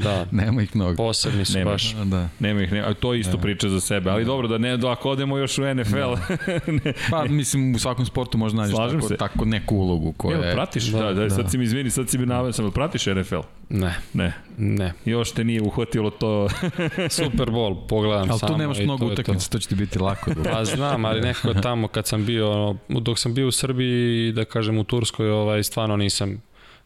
da. 0.05 0.27
Nema 0.31 0.63
ih 0.63 0.77
mnogo. 0.77 0.97
Posebni 0.97 1.45
su 1.45 1.59
nema, 1.59 1.71
baš. 1.71 1.95
Da. 1.95 2.29
Nema 2.39 2.63
ih, 2.63 2.73
nema, 2.73 2.95
to 2.95 3.15
isto 3.15 3.31
nema. 3.31 3.43
priča 3.43 3.69
za 3.69 3.81
sebe, 3.81 4.11
ali 4.11 4.25
da. 4.25 4.27
dobro, 4.27 4.49
da 4.49 4.59
ne, 4.59 4.77
da 4.77 4.93
ako 4.93 5.11
odemo 5.11 5.39
još 5.39 5.59
u 5.59 5.75
NFL. 5.75 5.97
Da. 5.97 6.37
ne. 6.85 6.93
Pa, 7.11 7.25
mislim, 7.25 7.75
u 7.75 7.79
svakom 7.79 8.07
sportu 8.07 8.39
možda 8.39 8.63
nađeš 8.63 8.77
tako, 8.77 9.09
se. 9.09 9.17
tako 9.17 9.45
neku 9.45 9.77
ulogu 9.77 10.13
koja 10.13 10.39
je... 10.39 10.53
pratiš, 10.53 10.85
da, 10.85 10.99
da, 10.99 11.15
da, 11.15 11.23
da, 11.23 11.31
sad 11.31 11.51
si 11.51 11.59
mi 11.59 11.65
izvini, 11.65 11.91
sad 11.91 12.09
si 12.09 12.19
mi 12.19 12.27
navio, 12.27 12.53
sam, 12.53 12.71
pratiš 12.71 13.07
NFL? 13.07 13.41
Ne. 13.69 13.95
Ne. 14.13 14.33
Ne. 14.59 14.93
Još 15.05 15.33
te 15.33 15.45
nije 15.45 15.63
uhvatilo 15.63 16.11
to. 16.11 16.49
Super 17.21 17.49
Bowl, 17.49 17.87
pogledam 17.89 18.31
ali 18.31 18.39
samo. 18.39 18.53
Ali 18.53 18.53
tu 18.53 18.59
nemaš 18.59 18.79
mnogo 18.79 19.07
utakmica, 19.07 19.49
to. 19.49 19.53
to 19.53 19.59
će 19.59 19.69
ti 19.69 19.75
biti 19.75 19.99
lako. 19.99 20.31
Da... 20.41 20.51
Pa 20.51 20.65
znam, 20.65 21.05
ali 21.05 21.21
nekako 21.21 21.55
tamo 21.55 21.89
kad 21.89 22.07
sam 22.07 22.27
bio, 22.27 22.77
dok 22.89 23.19
sam 23.19 23.35
bio 23.35 23.49
u 23.49 23.51
Srbiji, 23.51 24.33
da 24.33 24.45
kažem 24.45 24.79
u 24.79 24.85
Turskoj, 24.85 25.31
ovaj, 25.31 25.63
stvarno 25.63 25.97
nisam 25.97 26.20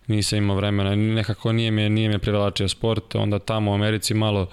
nisam 0.07 0.39
imao 0.39 0.57
vremena, 0.57 0.95
nekako 0.95 1.53
nije 1.53 1.71
me, 1.71 1.89
nije 1.91 2.09
me 2.09 2.19
privlačio 2.19 2.69
sport, 2.69 3.15
onda 3.15 3.39
tamo 3.39 3.71
u 3.71 3.75
Americi 3.75 4.15
malo 4.15 4.49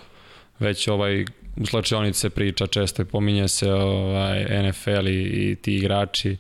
već 0.59 0.87
ovaj 0.87 1.25
u 1.57 1.65
slačionice 1.65 2.29
priča 2.29 2.67
često 2.67 3.01
i 3.01 3.05
pominje 3.05 3.47
se 3.47 3.71
ovaj, 3.71 4.45
NFL 4.63 5.07
i, 5.07 5.51
i 5.51 5.55
ti 5.55 5.75
igrači 5.75 6.37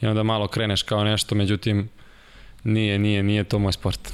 i 0.00 0.06
onda 0.06 0.22
malo 0.22 0.48
kreneš 0.48 0.82
kao 0.82 1.04
nešto, 1.04 1.34
međutim 1.34 1.88
nije, 2.64 2.98
nije, 2.98 3.22
nije 3.22 3.44
to 3.44 3.58
moj 3.58 3.72
sport 3.72 4.12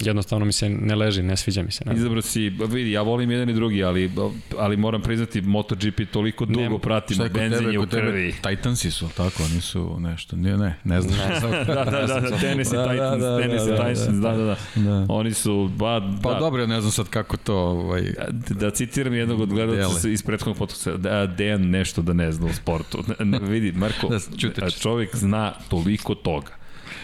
jednostavno 0.00 0.46
mi 0.46 0.52
se 0.52 0.68
ne 0.68 0.94
leži, 0.94 1.22
ne 1.22 1.36
sviđa 1.36 1.62
mi 1.62 1.70
se. 1.70 1.84
Ne. 1.86 1.94
Izabro 1.94 2.22
si, 2.22 2.50
vidi, 2.50 2.92
ja 2.92 3.02
volim 3.02 3.30
jedan 3.30 3.50
i 3.50 3.54
drugi, 3.54 3.84
ali, 3.84 4.10
ali 4.58 4.76
moram 4.76 5.02
priznati, 5.02 5.40
MotoGP 5.40 6.00
toliko 6.12 6.44
dugo 6.44 6.60
ne, 6.60 6.78
pratim, 6.78 7.18
benzinje 7.34 7.78
u 7.78 7.86
krvi. 7.86 8.34
Titansi 8.48 8.90
su, 8.90 9.08
tako, 9.16 9.42
oni 9.42 9.60
su 9.60 9.96
nešto, 10.00 10.36
ne, 10.36 10.56
ne, 10.56 10.74
ne 10.84 11.00
znam. 11.00 11.18
Ne. 11.18 11.40
da, 11.74 11.84
da, 11.84 12.06
da, 12.06 12.20
da, 12.20 12.38
Tennessee 12.38 12.78
da, 12.78 12.90
Titans, 12.90 13.22
da, 13.22 13.30
da, 13.30 13.38
Tennessee 13.38 13.76
da, 13.76 13.76
Titans, 13.76 14.20
da, 14.20 14.32
da, 14.32 14.44
da. 14.44 14.56
da. 14.76 15.06
Oni 15.08 15.34
su, 15.34 15.70
ba, 15.76 16.00
da. 16.00 16.18
Pa 16.22 16.38
dobro, 16.38 16.66
ne 16.66 16.80
znam 16.80 16.92
sad 16.92 17.08
kako 17.08 17.36
to... 17.36 17.56
Ovaj, 17.56 18.02
da, 18.30 18.54
da 18.54 18.70
citiram 18.70 19.14
jednog 19.14 19.40
od 19.40 19.48
gledalca 19.48 20.08
iz 20.08 20.22
prethodnog 20.22 20.58
podcasta, 20.58 20.96
da, 20.96 21.26
Dejan 21.26 21.70
nešto 21.70 22.02
da 22.02 22.12
ne 22.12 22.32
zna 22.32 22.46
u 22.46 22.52
sportu. 22.52 23.04
vidi, 23.50 23.72
Marko, 23.72 24.08
da, 24.08 24.70
čovjek 24.70 25.16
zna 25.16 25.52
toliko 25.68 26.14
toga 26.14 26.57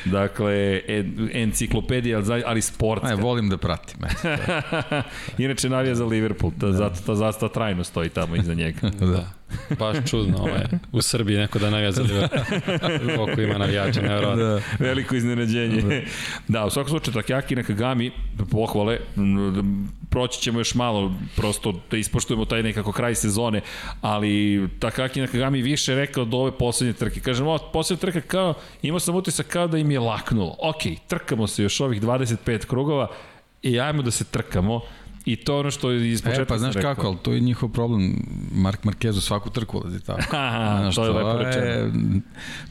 Dakle, 0.05 0.81
enciklopedija, 1.32 2.22
ali 2.47 2.62
sportska. 2.62 3.09
Aj, 3.09 3.16
volim 3.16 3.48
da 3.48 3.56
pratim. 3.56 4.01
Inače 5.44 5.68
navija 5.68 5.94
za 5.94 6.05
Liverpool, 6.05 6.52
ta, 6.60 6.66
da. 6.66 6.72
zato 6.72 6.97
ta 7.06 7.14
zastava 7.14 7.52
trajno 7.52 7.85
stoji 7.85 8.09
tamo 8.09 8.36
iza 8.36 8.55
njega. 8.55 8.90
da. 9.12 9.31
Baš 9.78 9.97
čudno, 10.10 10.39
ovaj, 10.39 10.64
u 10.93 11.02
Srbiji 11.02 11.39
neko 11.39 11.59
da 11.59 11.70
navija 11.70 11.93
za 11.93 12.02
Liverpool. 12.02 12.44
Koliko 13.16 13.40
ima 13.40 13.59
navijača, 13.59 14.01
nevjerojatno. 14.01 14.44
Da. 14.44 14.60
Veliko 14.78 15.16
iznenađenje. 15.16 15.82
Da, 16.48 16.59
da 16.59 16.66
u 16.66 16.70
svakom 16.70 16.90
slučaju, 16.90 17.14
Takjaki 17.14 17.56
Nakagami, 17.56 18.10
pohvale, 18.51 18.98
proći 20.10 20.40
ćemo 20.40 20.60
još 20.60 20.74
malo, 20.74 21.12
prosto 21.36 21.81
da 21.90 21.97
ispoštujemo 21.97 22.44
taj 22.44 22.62
nekako 22.62 22.93
kraj 22.93 23.14
sezone, 23.14 23.60
ali 24.01 24.68
Takaki 24.78 25.20
Nakagami 25.20 25.62
više 25.62 25.94
rekao 25.94 26.24
do 26.24 26.36
ove 26.36 26.52
poslednje 26.59 26.93
trke. 26.93 27.20
Kažem, 27.20 27.47
ovo 27.47 27.59
poslednje 27.72 28.01
trke 28.01 28.20
kao, 28.20 28.55
imao 28.82 29.01
sam 29.01 29.14
utisak 29.14 29.47
kao 29.47 29.66
da 29.66 29.78
im 29.78 29.90
je 29.90 30.01
laknulo. 30.01 30.56
Ok, 30.60 30.82
trkamo 31.09 31.47
se 31.47 31.62
još 31.62 31.81
ovih 31.81 32.02
25 32.02 32.66
krugova 32.66 33.09
i 33.62 33.81
ajmo 33.81 34.02
da 34.02 34.10
se 34.10 34.24
trkamo 34.24 34.81
I 35.24 35.36
to 35.36 35.59
ono 35.59 35.70
što 35.70 35.90
je 35.90 36.12
iz 36.12 36.22
početka 36.22 36.42
e, 36.42 36.46
pa 36.46 36.59
znaš 36.59 36.74
rekao. 36.74 36.94
kako, 36.94 37.06
ali 37.06 37.16
to 37.16 37.32
je 37.32 37.40
njihov 37.40 37.68
problem. 37.68 38.16
Mark 38.52 38.84
Marquez 38.84 39.16
u 39.16 39.20
svaku 39.20 39.51
trku 39.51 39.78
ulazi 39.78 40.01
tako. 40.01 40.22
Aha, 40.36 40.78
znaš, 40.80 40.94
to 40.94 41.05
je 41.05 41.10
lepo 41.10 41.38
rečeno. 41.38 41.92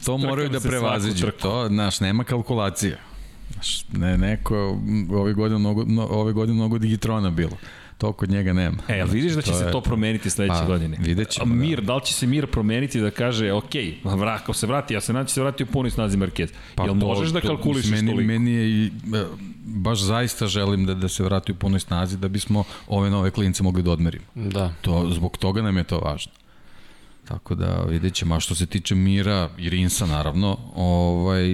To 0.04 0.16
Trkam 0.16 0.20
moraju 0.20 0.48
da 0.48 0.60
prevaziđu. 0.60 1.26
To, 1.42 1.68
znaš, 1.68 2.00
nema 2.00 2.24
kalkulacija. 2.24 2.96
Znaš, 3.52 3.84
ne, 3.92 4.18
neko, 4.18 4.78
ove 5.10 5.32
godine 5.32 5.58
mnogo, 5.58 5.84
no, 5.86 6.06
ove 6.06 6.32
godine 6.32 6.54
mnogo 6.54 6.78
digitrona 6.78 7.30
bilo 7.30 7.56
to 8.04 8.12
kod 8.12 8.30
njega 8.30 8.52
nema. 8.52 8.76
E, 8.88 9.00
ali 9.00 9.10
vidiš 9.10 9.32
da 9.32 9.42
će 9.42 9.50
to 9.50 9.58
se 9.58 9.64
je... 9.64 9.72
to 9.72 9.80
promeniti 9.80 10.30
sledeće 10.30 10.60
pa, 10.60 10.66
godine? 10.66 10.96
Vidjet 11.00 11.28
ćemo, 11.28 11.54
Mir, 11.54 11.80
da. 11.80 11.86
da 11.86 11.94
li 11.94 12.00
će 12.04 12.14
se 12.14 12.26
Mir 12.26 12.46
promeniti 12.46 13.00
da 13.00 13.10
kaže, 13.10 13.52
ok, 13.52 13.74
vra, 14.04 14.38
ako 14.42 14.52
se 14.52 14.66
vrati, 14.66 14.94
ja 14.94 15.00
se 15.00 15.12
nadam 15.12 15.26
će 15.26 15.34
se 15.34 15.40
vrati 15.40 15.62
u 15.62 15.66
punoj 15.66 15.90
snazi 15.90 16.18
Marquez. 16.18 16.48
Pa 16.74 16.84
Jel 16.84 17.00
to, 17.00 17.06
možeš 17.06 17.30
da 17.30 17.40
kalkulišeš 17.40 17.90
meni, 17.90 18.10
toliko? 18.10 18.26
Meni 18.26 18.50
je 18.52 18.68
i, 18.68 18.86
e, 18.86 19.24
baš 19.64 20.00
zaista 20.00 20.46
želim 20.46 20.86
da, 20.86 20.94
da 20.94 21.08
se 21.08 21.22
vrati 21.22 21.52
u 21.52 21.54
punoj 21.54 21.80
snazi 21.80 22.18
da 22.18 22.28
bismo 22.28 22.64
ove 22.88 23.10
nove 23.10 23.30
klince 23.30 23.62
mogli 23.62 23.82
da 23.82 23.90
odmerimo. 23.90 24.24
Da. 24.34 24.72
To, 24.80 25.10
zbog 25.10 25.36
toga 25.36 25.62
nam 25.62 25.76
je 25.76 25.84
to 25.84 25.98
važno. 25.98 26.32
Tako 27.28 27.54
da 27.54 27.84
vidjet 27.88 28.14
ćemo, 28.14 28.34
a 28.34 28.40
što 28.40 28.54
se 28.54 28.66
tiče 28.66 28.94
Mira 28.94 29.48
i 29.58 29.70
Rinsa 29.70 30.06
naravno, 30.06 30.58
ovaj, 30.74 31.44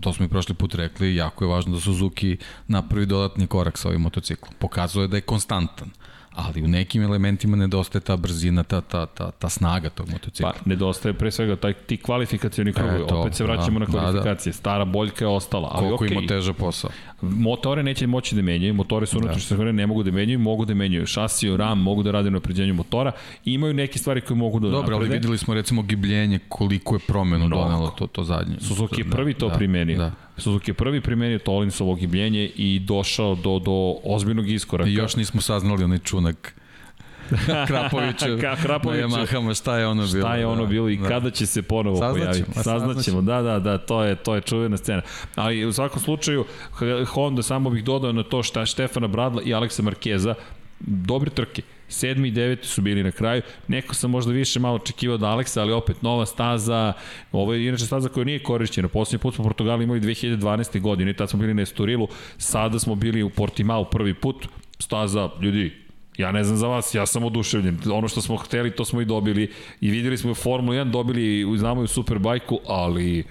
to 0.00 0.12
smo 0.12 0.24
i 0.24 0.28
prošli 0.28 0.54
put 0.54 0.74
rekli, 0.74 1.14
jako 1.14 1.44
je 1.44 1.48
važno 1.48 1.74
da 1.74 1.80
Suzuki 1.80 2.36
napravi 2.68 3.06
dodatni 3.06 3.46
korak 3.46 3.78
sa 3.78 3.88
ovim 3.88 4.00
motociklom. 4.00 4.54
Pokazuje 4.58 5.08
da 5.08 5.16
je 5.16 5.20
konstantan, 5.20 5.90
ali 6.38 6.62
u 6.62 6.68
nekim 6.68 7.02
elementima 7.02 7.56
nedostaje 7.56 8.02
ta 8.02 8.16
brzina, 8.16 8.62
ta, 8.62 8.80
ta, 8.80 9.06
ta, 9.06 9.30
ta 9.30 9.48
snaga 9.48 9.90
tog 9.90 10.08
motocikla. 10.08 10.52
Pa, 10.52 10.70
nedostaje 10.70 11.12
pre 11.12 11.30
svega 11.30 11.56
taj, 11.56 11.72
ti 11.72 11.96
kvalifikacioni 11.96 12.72
krugovi, 12.72 13.02
Eto, 13.02 13.20
opet 13.20 13.34
se 13.34 13.44
vraćamo 13.44 13.78
da, 13.78 13.84
na 13.84 13.90
kvalifikacije, 13.92 14.52
stara 14.52 14.84
boljka 14.84 15.24
je 15.24 15.28
ostala, 15.28 15.68
ali 15.72 15.86
Koliko 15.86 16.04
okej, 16.04 16.18
ima 16.18 16.28
teža 16.28 16.52
posao. 16.52 16.90
Motore 17.22 17.82
neće 17.82 18.06
moći 18.06 18.34
da 18.34 18.42
menjaju, 18.42 18.74
motore 18.74 19.06
su 19.06 19.18
unutrašnje 19.18 19.56
da. 19.56 19.72
ne 19.72 19.86
mogu 19.86 20.02
da 20.02 20.10
menjaju, 20.10 20.38
mogu 20.38 20.64
da 20.64 20.74
menjaju 20.74 21.06
šasiju, 21.06 21.56
ram, 21.56 21.82
mogu 21.82 22.02
da 22.02 22.10
rade 22.10 22.30
na 22.30 22.38
opređenju 22.38 22.74
motora, 22.74 23.12
imaju 23.44 23.74
neke 23.74 23.98
stvari 23.98 24.20
koje 24.20 24.36
mogu 24.36 24.60
da 24.60 24.68
Dobro, 24.68 24.96
ali 24.96 25.08
videli 25.08 25.38
smo 25.38 25.54
recimo 25.54 25.82
gibljenje 25.82 26.38
koliko 26.48 26.94
je 26.94 26.98
promenu 27.06 27.46
Mnogo. 27.46 27.62
donelo 27.62 27.88
to, 27.88 28.06
to 28.06 28.24
zadnje. 28.24 28.56
Suzuki 28.60 29.00
je 29.00 29.04
Da, 29.04 29.16
prvi 29.16 29.34
to 29.34 29.48
da, 29.48 29.54
primenio. 29.54 29.98
Da. 29.98 30.12
Suzuki 30.36 30.70
je 30.70 30.74
prvi 30.74 31.00
primenio 31.00 31.38
Tolinsovo 31.38 31.94
gibljenje 31.94 32.50
i 32.56 32.78
došao 32.78 33.34
do, 33.34 33.58
do 33.58 33.94
ozbiljnog 34.04 34.48
iskoraka. 34.48 34.90
I 34.90 34.94
još 34.94 35.16
nismo 35.16 35.40
saznali 35.40 35.84
onaj 35.84 35.98
čunak 35.98 36.54
Krapovića 37.68 38.26
Ka- 38.26 38.62
Krapovića. 38.62 39.06
na 39.06 39.16
Yamahama, 39.16 39.58
šta 39.60 39.78
je 39.78 39.86
ono 39.86 40.06
bilo. 40.06 40.20
Šta 40.20 40.36
je 40.36 40.46
ono 40.46 40.62
da, 40.62 40.68
bilo 40.68 40.88
i 40.88 40.96
da. 40.96 41.08
kada 41.08 41.30
će 41.30 41.46
se 41.46 41.62
ponovo 41.62 41.96
Saznaćemo, 41.96 42.24
pojaviti. 42.24 42.62
Saznaćemo, 42.62 43.22
da, 43.22 43.42
da, 43.42 43.58
da, 43.58 43.78
to 43.78 44.04
je, 44.04 44.14
to 44.14 44.34
je 44.34 44.40
čuvena 44.40 44.76
scena. 44.76 45.02
Ali 45.34 45.64
u 45.64 45.72
svakom 45.72 46.02
slučaju, 46.02 46.44
Honda, 47.06 47.42
samo 47.42 47.70
bih 47.70 47.84
dodao 47.84 48.12
na 48.12 48.22
to 48.22 48.42
šta 48.42 48.66
Štefana 48.66 49.06
Bradla 49.06 49.42
i 49.44 49.54
Aleksa 49.54 49.82
Markeza, 49.82 50.34
dobre 50.80 51.30
trke. 51.30 51.62
Sedmi 51.90 52.28
i 52.28 52.30
deveti 52.30 52.68
su 52.68 52.82
bili 52.82 53.02
na 53.02 53.10
kraju. 53.10 53.42
Neko 53.68 53.94
sam 53.94 54.10
možda 54.10 54.32
više 54.32 54.60
malo 54.60 54.76
očekivao 54.76 55.14
od 55.14 55.22
Aleksa, 55.22 55.60
ali 55.62 55.72
opet 55.72 56.02
nova 56.02 56.26
staza. 56.26 56.92
Ovo 57.32 57.54
je 57.54 57.68
inače 57.68 57.86
staza 57.86 58.08
koja 58.08 58.24
nije 58.24 58.42
korišćena. 58.42 58.88
Poslednji 58.88 59.22
put 59.22 59.34
smo 59.34 59.44
u 59.44 59.48
Portugali 59.48 59.84
imali 59.84 60.00
2012. 60.00 60.80
godine, 60.80 61.12
tad 61.12 61.30
smo 61.30 61.38
bili 61.38 61.54
na 61.54 61.62
Esturilu, 61.62 62.08
sada 62.38 62.78
smo 62.78 62.94
bili 62.94 63.22
u 63.22 63.30
Portimao 63.30 63.84
prvi 63.84 64.14
put. 64.14 64.48
Staza, 64.78 65.30
ljudi, 65.40 65.87
Ja 66.18 66.32
ne 66.32 66.44
znam 66.44 66.56
za 66.56 66.66
vas, 66.66 66.94
ja 66.94 67.06
sam 67.06 67.24
oduševljen. 67.24 67.78
Ono 67.92 68.08
što 68.08 68.20
smo 68.20 68.36
hteli, 68.36 68.70
to 68.70 68.84
smo 68.84 69.00
i 69.00 69.04
dobili. 69.04 69.50
I 69.80 69.90
videli 69.90 70.18
smo 70.18 70.30
u 70.30 70.34
Formulu 70.34 70.74
1, 70.74 70.90
dobili, 70.90 71.58
znamo 71.58 71.80
i 71.80 71.84
u 71.84 71.88
Superbajku, 71.88 72.60
ali 72.66 73.24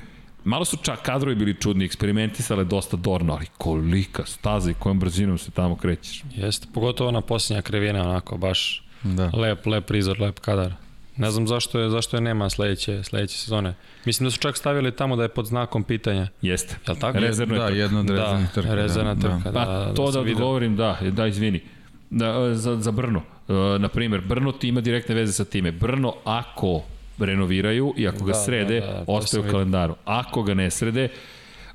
malo 0.44 0.66
su 0.66 0.78
čak 0.78 1.02
kadrovi 1.02 1.36
bili 1.36 1.54
čudni, 1.54 1.86
eksperimentisale 1.86 2.64
dosta 2.64 2.98
dorno, 2.98 3.34
ali 3.34 3.46
kolika 3.58 4.26
staza 4.26 4.72
i 4.72 4.80
kojom 4.80 5.00
brzinom 5.00 5.38
se 5.38 5.52
tamo 5.52 5.76
krećeš. 5.76 6.24
Jeste, 6.36 6.68
pogotovo 6.74 7.12
na 7.12 7.22
posljednja 7.22 7.62
krivina, 7.62 8.02
onako, 8.02 8.38
baš 8.38 8.84
Da. 9.04 9.32
lep, 9.34 9.66
lep 9.66 9.86
prizor, 9.86 10.22
lep 10.22 10.40
kadar. 10.40 10.74
Ne 11.18 11.32
znam 11.32 11.48
zašto 11.48 11.80
je, 11.80 11.90
zašto 11.90 12.18
je 12.18 12.22
nema 12.22 12.50
sledeće, 12.50 13.04
sledeće 13.04 13.38
sezone. 13.38 13.74
Mislim 14.06 14.28
da 14.28 14.32
su 14.32 14.40
čak 14.40 14.58
stavili 14.58 14.92
tamo 14.92 15.16
da 15.16 15.24
je 15.24 15.30
pod 15.30 15.46
znakom 15.46 15.84
pitanja. 15.84 16.28
Jeste. 16.42 16.76
Jel 16.88 16.96
tako? 16.96 17.20
Rezervno 17.20 17.56
je 17.56 17.60
Da, 17.60 17.68
trka. 17.68 17.80
jedna 17.80 18.00
od 18.00 18.10
rezervnih 18.10 18.50
trka. 18.50 18.70
Da, 18.70 18.76
rezervna 18.76 19.14
da, 19.14 19.22
trka, 19.22 19.52
Da. 19.52 19.60
da. 19.60 19.66
Pa 19.66 19.94
to 19.96 20.06
da, 20.06 20.12
sam 20.12 20.24
video. 20.24 20.36
odgovorim, 20.36 20.76
da, 20.76 20.98
da, 21.12 21.28
izvini. 21.28 21.62
Da, 22.10 22.56
za, 22.56 22.76
za 22.82 22.92
Brno. 22.92 23.22
E, 23.48 23.54
na 23.80 23.88
primjer, 23.88 24.22
Brno 24.22 24.52
ti 24.52 24.68
ima 24.68 24.82
direktne 24.82 25.16
veze 25.16 25.34
sa 25.34 25.46
time. 25.46 25.72
Brno, 25.72 26.14
ako 26.24 26.82
renoviraju 27.20 27.94
i 27.98 28.08
ako 28.08 28.26
ga 28.26 28.32
Da, 28.32 28.40
srede, 28.40 28.80
da, 28.80 28.86
da, 28.86 29.04
ostaje 29.08 29.48
u 29.48 29.52
kalendaru. 29.52 29.96
Ako 30.06 30.44
ga 30.44 30.54
ne 30.54 30.72
srede, 30.72 31.10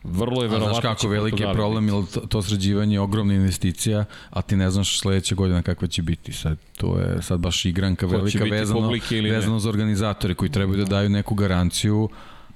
vrlo 0.04 0.42
je 0.42 0.48
A 0.48 0.50
verovatno 0.50 0.80
znaš 0.80 0.82
kako 0.82 1.08
veliki 1.08 1.42
je 1.42 1.52
problem, 1.52 1.88
jer 1.88 2.06
to, 2.14 2.20
to 2.20 2.42
sređivanje 2.42 2.96
je 2.96 3.00
ogromna 3.00 3.34
investicija, 3.34 4.04
a 4.30 4.42
ti 4.42 4.56
ne 4.56 4.70
znaš 4.70 5.00
sledeće 5.00 5.34
godine 5.34 5.62
kakva 5.62 5.88
će 5.88 6.02
biti. 6.02 6.32
Sad, 6.32 6.58
to 6.76 6.98
je 6.98 7.22
sad 7.22 7.40
baš 7.40 7.64
igranka 7.64 8.06
velika 8.06 8.44
vezano, 8.44 8.90
ili 9.10 9.30
vezano 9.30 9.58
za 9.58 9.68
organizatore 9.68 10.34
koji 10.34 10.50
trebaju 10.50 10.78
da 10.78 10.84
daju 10.84 11.08
neku 11.08 11.34
garanciju, 11.34 12.08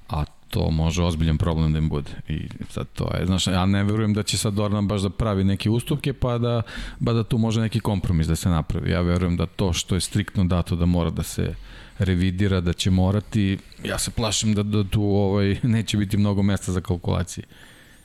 a 0.09 0.23
to 0.49 0.71
može 0.71 1.03
ozbiljan 1.03 1.37
problem 1.37 1.73
da 1.73 1.79
im 1.79 1.89
bude. 1.89 2.11
I 2.27 2.49
sad 2.69 2.87
to 2.93 3.09
je, 3.19 3.25
znaš, 3.25 3.47
ja 3.47 3.65
ne 3.65 3.83
verujem 3.83 4.13
da 4.13 4.23
će 4.23 4.37
sad 4.37 4.53
Dornan 4.53 4.87
baš 4.87 5.01
da 5.01 5.09
pravi 5.09 5.43
neke 5.43 5.69
ustupke, 5.69 6.13
pa 6.13 6.37
da, 6.37 6.61
pa 7.05 7.13
da 7.13 7.23
tu 7.23 7.37
može 7.37 7.61
neki 7.61 7.79
kompromis 7.79 8.27
da 8.27 8.35
se 8.35 8.49
napravi. 8.49 8.91
Ja 8.91 9.01
verujem 9.01 9.37
da 9.37 9.45
to 9.45 9.73
što 9.73 9.95
je 9.95 10.01
striktno 10.01 10.43
dato 10.43 10.75
da 10.75 10.85
mora 10.85 11.09
da 11.09 11.23
se 11.23 11.55
revidira, 11.99 12.61
da 12.61 12.73
će 12.73 12.91
morati, 12.91 13.57
ja 13.83 13.99
se 13.99 14.11
plašim 14.11 14.53
da, 14.53 14.63
da 14.63 14.83
tu 14.83 15.03
ovaj, 15.03 15.57
neće 15.63 15.97
biti 15.97 16.17
mnogo 16.17 16.43
mesta 16.43 16.71
za 16.71 16.81
kalkulacije. 16.81 17.45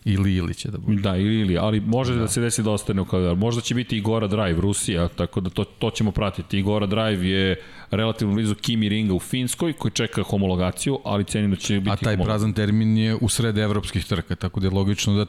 Ili 0.04 0.34
ili 0.34 0.54
će 0.54 0.70
da 0.70 0.78
bude. 0.78 1.02
Da, 1.02 1.16
ili, 1.16 1.40
ili, 1.40 1.58
ali 1.58 1.80
može 1.80 2.14
da. 2.14 2.20
da 2.20 2.28
se 2.28 2.40
desi 2.40 2.62
da 2.62 2.70
ostane 2.70 3.00
u 3.00 3.04
kalendaru. 3.04 3.36
Možda 3.36 3.60
će 3.60 3.74
biti 3.74 3.96
i 3.96 4.00
Gora 4.00 4.26
Drive, 4.26 4.60
Rusija, 4.60 5.08
tako 5.08 5.40
da 5.40 5.50
to, 5.50 5.64
to 5.64 5.90
ćemo 5.90 6.10
pratiti. 6.10 6.58
I 6.58 6.62
Gora 6.62 6.86
Drive 6.86 7.28
je 7.28 7.56
relativno 7.90 8.34
blizu 8.34 8.54
Kimi 8.54 8.88
Ringa 8.88 9.14
u 9.14 9.18
Finskoj, 9.18 9.72
koji 9.72 9.92
čeka 9.92 10.22
homologaciju, 10.22 10.98
ali 11.04 11.24
cenim 11.24 11.50
da 11.50 11.56
će 11.56 11.80
biti 11.80 11.90
A 11.90 11.96
taj 11.96 12.16
prazan 12.16 12.52
termin 12.52 12.96
je 12.96 13.16
u 13.20 13.28
sred 13.28 13.58
evropskih 13.58 14.04
trka, 14.04 14.36
tako 14.36 14.60
da 14.60 14.66
je 14.66 14.70
logično 14.70 15.14
da 15.14 15.26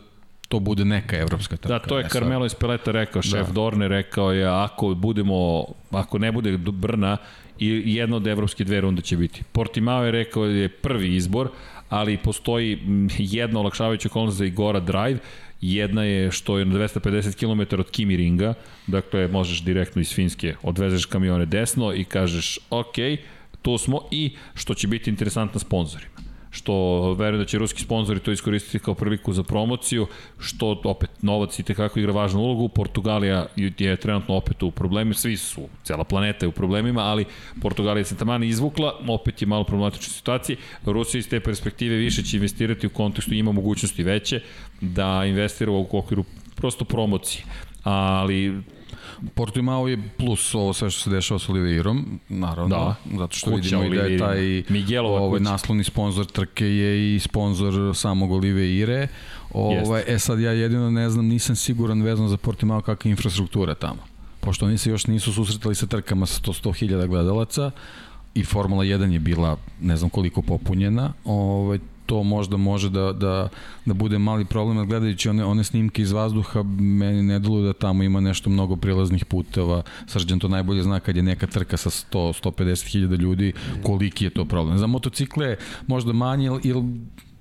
to 0.48 0.60
bude 0.60 0.86
neka 0.86 1.18
evropska 1.18 1.58
trka. 1.58 1.74
Da, 1.74 1.80
to 1.80 1.98
je 1.98 2.06
E 2.06 2.10
Carmelo 2.10 2.46
Espeleta 2.46 2.92
rekao, 2.92 3.22
šef 3.22 3.48
Da. 3.48 3.54
Dorne 3.54 3.88
rekao 3.88 4.32
je, 4.32 4.46
ako 4.46 4.96
budemo, 4.96 5.66
ako 5.92 6.18
ne 6.18 6.32
bude 6.32 6.58
Brna, 6.58 7.18
i 7.60 7.96
jedna 7.96 8.16
od 8.16 8.28
evropske 8.28 8.64
dve 8.64 8.82
runde 8.82 9.02
će 9.02 9.18
biti. 9.18 9.44
Portimao 9.52 10.06
je 10.06 10.12
rekao 10.12 10.46
da 10.46 10.52
je 10.52 10.70
prvi 10.70 11.16
izbor, 11.16 11.50
ali 11.94 12.18
postoji 12.18 12.80
jedna 13.18 13.60
olakšavajuća 13.60 14.08
okolnost 14.08 14.38
za 14.38 14.46
Igora 14.46 14.80
Drive, 14.80 15.20
Jedna 15.66 16.04
je 16.04 16.32
što 16.32 16.58
je 16.58 16.66
na 16.66 16.76
250 16.76 17.36
km 17.40 17.80
od 17.80 17.92
Kimi 17.92 18.18
Ringa, 18.18 18.54
dakle 18.88 19.28
možeš 19.28 19.62
direktno 19.64 20.02
iz 20.02 20.14
Finske, 20.14 20.56
odvezeš 20.64 21.06
kamione 21.06 21.46
desno 21.46 21.94
i 21.94 22.04
kažeš 22.04 22.60
ok, 22.70 22.96
tu 23.62 23.78
smo 23.78 24.02
i 24.12 24.36
što 24.54 24.74
će 24.74 24.88
biti 24.88 25.10
interesantno 25.10 25.60
sponsorima 25.60 26.13
što 26.54 27.14
verujem 27.14 27.42
da 27.42 27.46
će 27.46 27.58
ruski 27.58 27.82
sponzori 27.82 28.20
to 28.20 28.32
iskoristiti 28.32 28.80
kao 28.80 28.94
priliku 28.94 29.34
za 29.34 29.44
promociju, 29.44 30.08
što 30.40 30.82
opet 30.84 31.10
novac 31.22 31.60
i 31.60 31.64
tekako 31.64 32.00
igra 32.00 32.14
važnu 32.14 32.40
ulogu. 32.40 32.70
Portugalija 32.70 33.46
je 33.56 33.96
trenutno 33.96 34.36
opet 34.36 34.64
u 34.64 34.72
problemu, 34.72 35.14
svi 35.14 35.38
su, 35.38 35.62
cela 35.84 36.04
planeta 36.04 36.46
je 36.46 36.50
u 36.50 36.52
problemima, 36.52 37.02
ali 37.02 37.26
Portugalija 37.62 38.06
se 38.06 38.18
tamani 38.18 38.48
izvukla, 38.48 38.94
opet 39.08 39.42
je 39.42 39.48
malo 39.48 39.64
problematična 39.64 40.14
situacija. 40.14 40.58
Rusija 40.86 41.20
iz 41.20 41.30
te 41.30 41.40
perspektive 41.40 41.96
više 41.96 42.24
će 42.24 42.38
investirati 42.38 42.88
u 42.88 42.90
kontekstu, 42.90 43.34
ima 43.34 43.52
mogućnosti 43.52 44.04
veće 44.04 44.42
da 44.82 45.26
investira 45.26 45.72
u 45.72 45.88
okviru 45.92 46.24
prosto 46.56 46.86
promocije. 46.86 47.46
Ali 47.84 48.62
Portimao 49.36 49.88
je 49.88 50.10
plus 50.18 50.56
ovo 50.56 50.74
sve 50.74 50.90
što 50.90 51.02
se 51.02 51.10
dešava 51.10 51.40
sa 51.40 51.52
Oliveirom, 51.52 52.20
naravno, 52.30 52.76
Da. 52.76 52.96
zato 53.20 53.36
što 53.38 53.52
Kuća 53.52 53.78
vidimo 53.80 53.84
i 53.84 53.98
da 53.98 54.04
je 54.04 54.18
taj 54.18 54.38
Oliveira. 54.38 54.68
Miguelova 54.74 55.20
ovaj, 55.22 55.40
kuća. 55.40 55.52
naslovni 55.52 55.84
sponsor 55.84 56.26
trke 56.26 56.66
je 56.66 57.16
i 57.16 57.20
sponsor 57.20 57.74
samog 57.96 58.32
Oliveire. 58.32 59.08
Ovaj, 59.54 60.04
e 60.08 60.20
sad 60.20 60.40
ja 60.40 60.52
jedino 60.52 60.92
ne 60.92 61.10
znam, 61.10 61.26
nisam 61.26 61.56
siguran 61.56 62.02
vezano 62.02 62.28
za 62.28 62.38
Portimao 62.38 62.82
kakva 62.82 63.10
je 63.10 63.12
infrastruktura 63.12 63.76
tamo. 63.76 64.00
Pošto 64.40 64.66
oni 64.66 64.78
se 64.78 64.90
još 64.90 65.08
nisu 65.08 65.34
susretali 65.34 65.76
sa 65.76 65.88
trkama 65.88 66.26
sa 66.26 66.42
100.000 66.42 67.08
gledalaca 67.08 67.72
i 68.36 68.44
Formula 68.44 68.84
1 68.84 69.12
je 69.12 69.20
bila 69.20 69.58
ne 69.82 69.98
znam 69.98 70.10
koliko 70.10 70.42
popunjena, 70.42 71.14
ovaj, 71.26 71.80
to 72.06 72.24
možda 72.24 72.58
može 72.58 72.90
da, 72.90 73.14
da, 73.14 73.50
da 73.86 73.94
bude 73.94 74.18
mali 74.18 74.46
problem, 74.46 74.88
gledajući 74.88 75.30
one, 75.30 75.46
one 75.46 75.64
snimke 75.64 76.02
iz 76.02 76.12
vazduha, 76.12 76.64
meni 76.80 77.24
ne 77.24 77.40
deluje 77.40 77.64
da 77.64 77.74
tamo 77.74 78.04
ima 78.04 78.20
nešto 78.20 78.50
mnogo 78.50 78.76
prilaznih 78.76 79.26
puteva. 79.26 79.84
Srđan 80.08 80.40
to 80.40 80.48
najbolje 80.48 80.84
zna 80.84 81.00
kad 81.00 81.16
je 81.16 81.24
neka 81.24 81.48
trka 81.48 81.78
sa 81.78 81.90
100-150 81.90 82.92
hiljada 82.92 83.16
ljudi, 83.16 83.54
koliki 83.84 84.26
je 84.26 84.30
to 84.30 84.46
problem. 84.46 84.78
Za 84.78 84.88
motocikle 84.88 85.56
možda 85.88 86.14
manje, 86.14 86.50
ili 86.64 86.84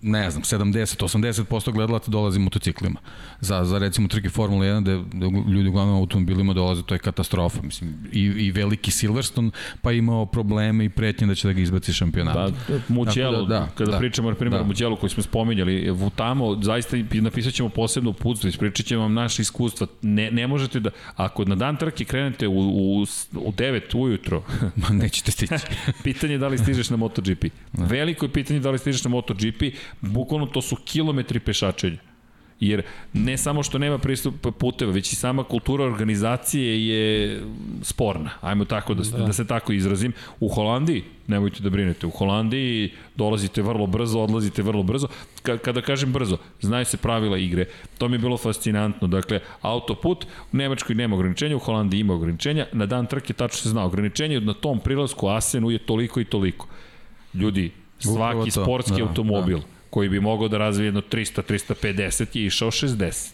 ne 0.02 0.30
znam, 0.30 0.42
70-80% 0.42 1.72
gledalaca 1.72 2.10
dolazi 2.10 2.38
motociklima. 2.38 3.00
Za, 3.40 3.64
za 3.64 3.78
recimo 3.78 4.08
trke 4.08 4.28
Formula 4.28 4.64
1 4.64 4.82
da, 4.82 5.18
da 5.18 5.52
ljudi 5.52 5.68
uglavnom 5.68 5.96
automobilima 5.96 6.52
dolaze, 6.52 6.82
to 6.82 6.94
je 6.94 6.98
katastrofa. 6.98 7.62
Mislim, 7.62 7.94
i, 8.12 8.20
i 8.20 8.50
veliki 8.50 8.90
Silverstone 8.90 9.50
pa 9.82 9.92
imao 9.92 10.26
probleme 10.26 10.84
i 10.84 10.88
pretnje 10.88 11.26
da 11.26 11.34
će 11.34 11.48
da 11.48 11.52
ga 11.52 11.60
izbaci 11.60 11.92
šampionata. 11.92 12.48
Da, 12.68 12.78
Mugello, 12.88 13.32
Tako 13.32 13.46
da, 13.48 13.54
da, 13.54 13.60
da, 13.60 13.68
kada 13.74 13.90
da. 13.90 13.98
pričamo 13.98 14.30
na 14.30 14.34
primjer 14.36 14.58
Da. 14.58 14.64
o 14.64 14.66
Mugello 14.66 14.96
koji 14.96 15.10
smo 15.10 15.22
spominjali, 15.22 15.96
tamo 16.16 16.62
zaista 16.62 16.96
napisat 17.12 17.54
ćemo 17.54 17.68
posebno 17.68 18.10
uputstvo, 18.10 18.48
ispričat 18.48 18.86
ćemo 18.86 19.02
vam 19.02 19.14
naše 19.14 19.42
iskustva. 19.42 19.86
Ne, 20.02 20.30
ne 20.30 20.46
možete 20.46 20.80
da, 20.80 20.90
ako 21.16 21.44
na 21.44 21.54
dan 21.54 21.76
trke 21.76 22.04
krenete 22.04 22.48
u, 22.48 22.52
u, 22.52 23.02
u 23.32 23.52
9 23.52 23.96
ujutro, 23.96 24.42
Ma 24.82 24.88
nećete 24.88 25.30
stići. 25.30 25.54
pitanje 26.04 26.32
je 26.34 26.38
da 26.38 26.48
li 26.48 26.58
stižeš 26.58 26.90
na 26.90 26.96
MotoGP. 26.96 27.44
Veliko 27.72 28.24
je 28.26 28.32
pitanje 28.32 28.60
da 28.60 28.70
li 28.70 28.78
stižeš 28.78 29.04
na 29.04 29.10
MotoGP, 29.10 29.62
bukvalno 30.00 30.46
to 30.46 30.62
su 30.62 30.76
kilometri 30.76 31.40
pešačenja. 31.40 31.98
Jer 32.62 32.82
ne 33.12 33.36
samo 33.36 33.62
što 33.62 33.78
nema 33.78 33.98
pristup 33.98 34.34
puteva, 34.58 34.92
već 34.92 35.12
i 35.12 35.16
sama 35.16 35.44
kultura 35.44 35.84
organizacije 35.84 36.86
je 36.88 37.40
sporna. 37.82 38.30
Ajmo 38.40 38.64
tako 38.64 38.94
da, 38.94 39.02
da. 39.02 39.24
da 39.26 39.32
se 39.32 39.46
tako 39.46 39.72
izrazim. 39.72 40.12
U 40.40 40.48
Holandiji, 40.48 41.02
nemojte 41.26 41.62
da 41.62 41.70
brinete, 41.70 42.06
u 42.06 42.10
Holandiji 42.10 42.92
dolazite 43.16 43.62
vrlo 43.62 43.86
brzo, 43.86 44.20
odlazite 44.20 44.62
vrlo 44.62 44.82
brzo. 44.82 45.08
Ka, 45.42 45.58
kada 45.58 45.82
kažem 45.82 46.12
brzo, 46.12 46.38
znaju 46.60 46.84
se 46.84 46.96
pravila 46.96 47.38
igre. 47.38 47.66
To 47.98 48.08
mi 48.08 48.14
je 48.14 48.18
bilo 48.18 48.38
fascinantno. 48.38 49.08
Dakle, 49.08 49.40
autoput, 49.60 50.24
u 50.52 50.56
Nemačkoj 50.56 50.94
nema 50.94 51.16
ograničenja, 51.16 51.56
u 51.56 51.58
Holandiji 51.66 52.00
ima 52.00 52.14
ograničenja. 52.14 52.66
Na 52.72 52.86
dan 52.86 53.06
trke 53.06 53.32
tačno 53.32 53.56
se 53.56 53.68
zna. 53.68 53.84
Ograničenje 53.84 54.40
na 54.40 54.54
tom 54.54 54.80
prilasku 54.80 55.28
Asenu 55.28 55.70
je 55.70 55.78
toliko 55.78 56.20
i 56.20 56.24
toliko. 56.24 56.66
Ljudi, 57.34 57.70
svaki 57.98 58.50
sportski 58.50 59.02
da, 59.02 59.08
automobil 59.08 59.58
koji 59.92 60.08
bi 60.08 60.20
mogao 60.20 60.48
da 60.48 60.58
razvije 60.58 60.86
jedno 60.86 61.00
300-350 61.00 62.36
je 62.36 62.46
išao 62.46 62.70
60. 62.70 63.30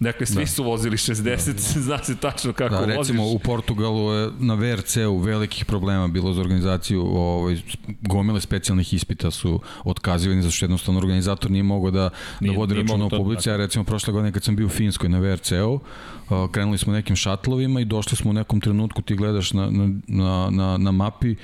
Dakle, 0.00 0.26
svi 0.26 0.40
da. 0.40 0.46
su 0.46 0.64
vozili 0.64 0.96
60, 0.96 1.22
da, 1.22 1.52
da. 1.52 1.82
zna 1.86 2.04
se 2.04 2.16
tačno 2.16 2.52
kako 2.52 2.74
da, 2.74 2.80
voziš. 2.80 2.96
Recimo, 2.96 3.30
u 3.30 3.38
Portugalu 3.38 4.12
je 4.12 4.30
na 4.38 4.54
VRC-u 4.54 5.18
velikih 5.18 5.64
problema 5.64 6.08
bilo 6.08 6.32
za 6.32 6.40
organizaciju, 6.40 7.02
ovaj, 7.02 7.56
gomile 8.00 8.40
specijalnih 8.40 8.94
ispita 8.94 9.30
su 9.30 9.60
otkazivani, 9.84 10.42
zato 10.42 10.52
što 10.52 10.64
jednostavno 10.64 11.00
organizator 11.00 11.50
nije 11.50 11.62
mogao 11.62 11.90
da, 11.90 12.10
nije, 12.40 12.52
da 12.52 12.58
vodi 12.58 12.74
računa 12.74 13.04
u 13.06 13.10
publici, 13.10 13.50
a 13.50 13.56
recimo 13.56 13.84
prošle 13.84 14.12
godine 14.12 14.32
kad 14.32 14.44
sam 14.44 14.56
bio 14.56 14.66
u 14.66 14.70
Finskoj 14.70 15.08
na 15.08 15.18
VRC-u, 15.18 15.74
uh, 15.74 16.50
krenuli 16.52 16.78
smo 16.78 16.92
nekim 16.92 17.16
šatlovima 17.16 17.80
i 17.80 17.84
došli 17.84 18.16
smo 18.16 18.30
u 18.30 18.34
nekom 18.34 18.60
trenutku, 18.60 19.02
ti 19.02 19.14
gledaš 19.14 19.52
na, 19.52 19.70
na, 20.06 20.50
na, 20.50 20.76
na, 20.78 20.90
mapi, 20.90 21.34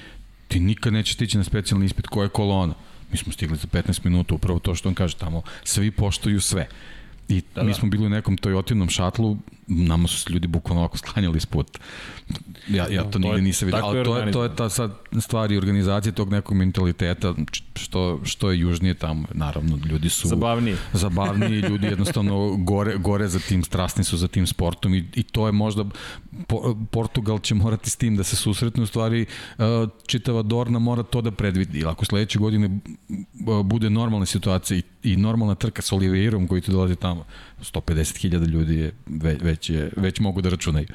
ti 0.48 0.60
nikad 0.60 0.92
nećeš 0.92 1.14
stići 1.14 1.38
na 1.38 1.44
specijalni 1.44 1.86
ispit 1.86 2.06
koja 2.06 2.24
je 2.24 2.28
kolona. 2.28 2.74
Mi 3.12 3.18
smo 3.18 3.32
stigli 3.32 3.56
za 3.56 3.66
15 3.66 4.04
minuta, 4.04 4.34
upravo 4.34 4.58
to 4.58 4.74
što 4.74 4.88
on 4.88 4.94
kaže 4.94 5.16
tamo, 5.16 5.42
svi 5.64 5.90
poštuju 5.90 6.40
sve. 6.40 6.68
I 7.28 7.42
da, 7.54 7.62
mi 7.62 7.68
da. 7.68 7.74
smo 7.74 7.88
bili 7.88 8.06
u 8.06 8.10
nekom 8.10 8.38
Toyotinom 8.38 8.90
šatlu, 8.90 9.36
nama 9.76 10.08
su 10.08 10.18
se 10.18 10.32
ljudi 10.32 10.46
bukvalno 10.46 10.80
ovako 10.80 10.98
sklanjali 10.98 11.36
ispod. 11.36 11.78
Ja, 12.68 12.86
ja 12.90 13.04
to 13.04 13.18
nigde 13.18 13.40
nisam 13.40 13.66
vidio, 13.66 13.84
ali 13.84 14.04
to 14.04 14.18
je, 14.18 14.32
to 14.32 14.42
je 14.42 14.56
ta 14.56 14.68
sad 14.68 14.92
stvar 15.20 15.52
i 15.52 15.56
organizacija 15.56 16.12
tog 16.12 16.30
nekog 16.30 16.56
mentaliteta, 16.56 17.34
što, 17.74 18.20
što 18.24 18.50
je 18.50 18.58
južnije 18.58 18.94
tamo, 18.94 19.26
naravno, 19.34 19.78
ljudi 19.90 20.08
su... 20.08 20.28
Zabavniji. 20.28 20.76
Zabavniji, 20.92 21.60
ljudi 21.60 21.86
jednostavno 21.86 22.56
gore, 22.56 22.96
gore 22.96 23.28
za 23.28 23.38
tim, 23.38 23.64
strasni 23.64 24.04
su 24.04 24.16
za 24.16 24.28
tim 24.28 24.46
sportom 24.46 24.94
i, 24.94 25.04
i 25.14 25.22
to 25.22 25.46
je 25.46 25.52
možda, 25.52 25.84
po, 26.46 26.76
Portugal 26.90 27.38
će 27.38 27.54
morati 27.54 27.90
s 27.90 27.96
tim 27.96 28.16
da 28.16 28.24
se 28.24 28.36
susretne, 28.36 28.82
u 28.82 28.86
stvari 28.86 29.26
uh, 29.58 29.64
čitava 30.06 30.42
Dorna 30.42 30.78
mora 30.78 31.02
to 31.02 31.20
da 31.20 31.30
predvidi, 31.30 31.84
ako 31.86 32.04
sledeće 32.04 32.38
godine 32.38 32.80
uh, 33.46 33.66
bude 33.66 33.90
normalna 33.90 34.26
situacija 34.26 34.78
i, 34.78 34.82
i 35.02 35.16
normalna 35.16 35.54
trka 35.54 35.82
sa 35.82 35.96
Oliveirom 35.96 36.48
koji 36.48 36.60
tu 36.60 36.72
dolazi 36.72 36.96
tamo, 36.96 37.24
150.000 37.62 38.48
ljudi 38.48 38.76
je, 38.76 38.92
već, 39.42 39.70
je, 39.70 39.90
već 39.96 40.20
mogu 40.20 40.40
da 40.40 40.48
računaju. 40.48 40.86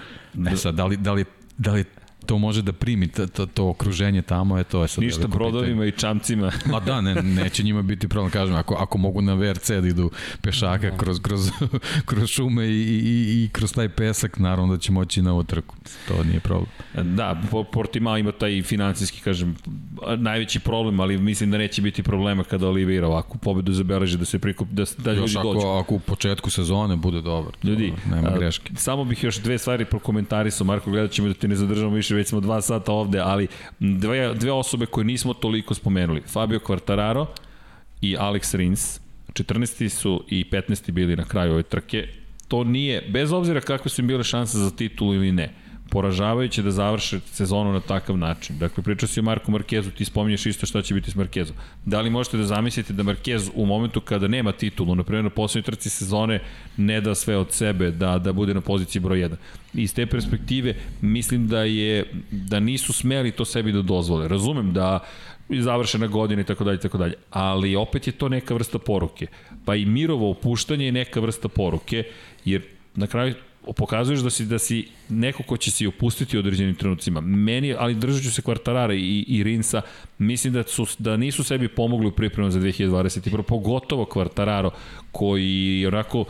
E 0.52 0.57
sad, 0.57 0.76
da 0.76 0.85
li, 0.85 0.98
da 0.98 1.14
li, 1.14 1.26
da 1.57 1.72
li 1.72 1.85
to 2.28 2.38
može 2.38 2.62
da 2.62 2.74
primi 2.74 3.08
to, 3.08 3.28
to, 3.28 3.45
to 3.45 3.70
okruženje 3.70 4.22
tamo, 4.22 4.58
je 4.58 4.64
to 4.64 4.82
je 4.82 4.88
sad 4.88 5.04
Ništa 5.04 5.28
brodovima 5.28 5.86
i 5.86 5.91
čamcima. 5.91 6.52
Ma 6.72 6.80
da, 6.80 7.02
ne, 7.02 7.16
neće 7.16 7.64
njima 7.64 7.82
biti 7.82 8.08
problem, 8.08 8.32
kažem, 8.32 8.56
ako, 8.56 8.76
ako 8.76 8.98
mogu 8.98 9.22
na 9.22 9.34
VRC 9.34 9.70
da 9.70 9.88
idu 9.88 10.12
pešaka 10.41 10.90
da. 10.90 10.98
kroz, 10.98 11.20
kroz, 11.20 11.49
kroz 12.10 12.30
šume 12.30 12.68
i, 12.68 12.72
i, 12.72 13.44
i 13.44 13.49
kroz 13.52 13.74
taj 13.74 13.90
pesak, 13.90 14.40
naravno 14.40 14.76
da 14.76 14.80
će 14.80 14.91
moći 14.91 15.22
na 15.22 15.34
ovu 15.34 15.44
trku. 15.44 15.76
To 16.08 16.24
nije 16.24 16.40
problem. 16.40 16.70
Da, 17.16 17.41
Portimao 17.72 18.18
ima 18.18 18.32
taj 18.32 18.62
financijski, 18.62 19.22
kažem, 19.22 19.56
najveći 20.18 20.60
problem, 20.60 20.99
ali 20.99 21.18
mislim 21.18 21.52
da 21.52 21.58
neće 21.58 21.82
biti 21.82 22.04
problema 22.04 22.44
kada 22.44 22.68
Oliveira 22.68 23.08
ovako 23.08 23.38
pobedu 23.38 23.74
zabeleži 23.74 24.18
da 24.18 24.26
se 24.26 24.40
prikup, 24.40 24.68
da, 24.70 24.84
da 24.98 25.14
ljudi 25.14 25.34
ako, 25.38 25.54
dođu. 25.54 25.68
Ako 25.68 25.95
u 25.95 25.99
početku 25.99 26.49
sezone 26.49 26.95
bude 26.95 27.22
dobar. 27.22 27.54
Ljudi, 27.64 27.94
nema 28.12 28.30
greške. 28.38 28.72
A, 28.76 28.80
samo 28.80 29.06
bih 29.06 29.24
još 29.24 29.38
dve 29.38 29.58
stvari 29.58 29.86
prokomentarisao, 29.86 30.68
Marko, 30.68 30.91
gledat 30.91 31.12
ćemo 31.12 31.28
da 31.28 31.34
ti 31.34 31.48
ne 31.48 31.56
zadržamo 31.56 31.95
više 31.95 32.16
već 32.18 32.27
smo 32.27 32.39
dva 32.39 32.61
sata 32.61 32.91
ovde, 32.91 33.19
ali 33.19 33.48
dve, 33.80 34.34
dve 34.34 34.52
osobe 34.52 34.85
koje 34.85 35.06
nismo 35.06 35.34
toliko 35.34 35.73
spomenuli. 35.73 36.22
Fabio 36.22 36.60
Quartararo 36.60 37.26
i 38.02 38.18
Alex 38.18 38.56
Rins. 38.56 38.99
14. 39.34 39.89
su 39.89 40.23
i 40.30 40.45
15. 40.52 40.91
bili 40.91 41.15
na 41.15 41.26
kraju 41.26 41.53
ove 41.53 41.64
trke. 41.64 42.07
To 42.48 42.64
nije, 42.64 43.02
bez 43.02 43.31
obzira 43.31 43.61
kakve 43.61 43.89
su 43.89 44.02
im 44.02 44.07
bile 44.07 44.23
šanse 44.23 44.57
za 44.57 44.72
titulu 44.72 45.14
ili 45.14 45.31
ne, 45.31 45.53
poražavajuće 45.90 46.62
da 46.62 46.72
završe 46.72 47.20
sezonu 47.20 47.74
na 47.74 47.80
takav 47.80 48.18
način. 48.18 48.58
Dakle, 48.58 48.84
pričao 48.84 49.08
si 49.08 49.20
o 49.20 49.24
Marku 49.24 49.52
Markezu, 49.52 49.92
ti 49.92 50.06
spominješ 50.06 50.46
isto 50.46 50.66
šta 50.66 50.82
će 50.82 50.94
biti 50.94 51.12
s 51.12 51.16
Markezom. 51.16 51.56
Da 51.86 52.02
li 52.02 52.10
možete 52.10 52.38
da 52.38 52.44
zamislite 52.44 52.94
da 52.94 53.04
Markez 53.04 53.50
u 53.56 53.66
momentu 53.66 54.02
kada 54.02 54.28
nema 54.28 54.52
titulu, 54.52 54.96
na 54.96 55.04
primjer 55.04 55.24
na 55.24 55.30
poslednjoj 55.30 55.66
trci 55.66 55.90
sezone, 55.90 56.40
ne 56.78 57.02
da 57.02 57.16
sve 57.16 57.38
od 57.38 57.52
sebe, 57.52 57.92
da, 57.92 58.18
da 58.18 58.34
bude 58.34 58.54
na 58.54 58.62
poziciji 58.62 59.02
broj 59.02 59.20
1. 59.20 59.36
Iz 59.74 59.94
te 59.94 60.06
perspektive, 60.06 60.76
mislim 61.02 61.48
da 61.48 61.64
je 61.64 62.06
da 62.32 62.60
nisu 62.60 62.94
smeli 62.94 63.32
to 63.32 63.46
sebi 63.46 63.72
da 63.72 63.82
dozvole. 63.82 64.28
Razumem 64.28 64.74
da 64.74 65.00
i 65.50 65.62
završena 65.62 66.08
godina 66.08 66.42
i 66.42 66.46
tako 66.46 66.64
dalje 66.64 66.76
i 66.76 66.82
tako 66.82 66.98
dalje. 66.98 67.14
Ali 67.30 67.76
opet 67.76 68.08
je 68.08 68.14
to 68.14 68.30
neka 68.30 68.54
vrsta 68.54 68.80
poruke. 68.80 69.28
Pa 69.66 69.76
i 69.76 69.86
Mirovo 69.86 70.32
opuštanje 70.32 70.86
je 70.86 70.92
neka 70.92 71.20
vrsta 71.20 71.48
poruke, 71.48 72.04
jer 72.46 72.62
na 72.96 73.08
kraju 73.08 73.34
pokazuješ 73.73 74.19
da 74.19 74.30
si 74.30 74.45
da 74.45 74.60
si 74.60 74.88
neko 75.10 75.44
ko 75.44 75.57
će 75.57 75.72
se 75.72 75.88
opustiti 75.88 76.38
u 76.38 76.39
određenim 76.39 76.76
trenucima. 76.76 77.22
Meni, 77.22 77.76
ali 77.80 77.95
držat 77.95 78.23
ću 78.23 78.31
se 78.31 78.41
Kvartarara 78.41 78.94
i, 78.94 79.26
i 79.27 79.44
Rinsa, 79.44 79.81
mislim 80.18 80.53
da, 80.53 80.64
su, 80.64 80.88
da 80.99 81.18
nisu 81.18 81.44
sebi 81.44 81.68
pomogli 81.68 82.07
u 82.07 82.11
pripremu 82.11 82.52
za 82.52 82.60
2021. 82.60 83.41
Pogotovo 83.41 84.06
Kvartararo, 84.06 84.72
koji 85.11 85.85
onako 85.88 86.26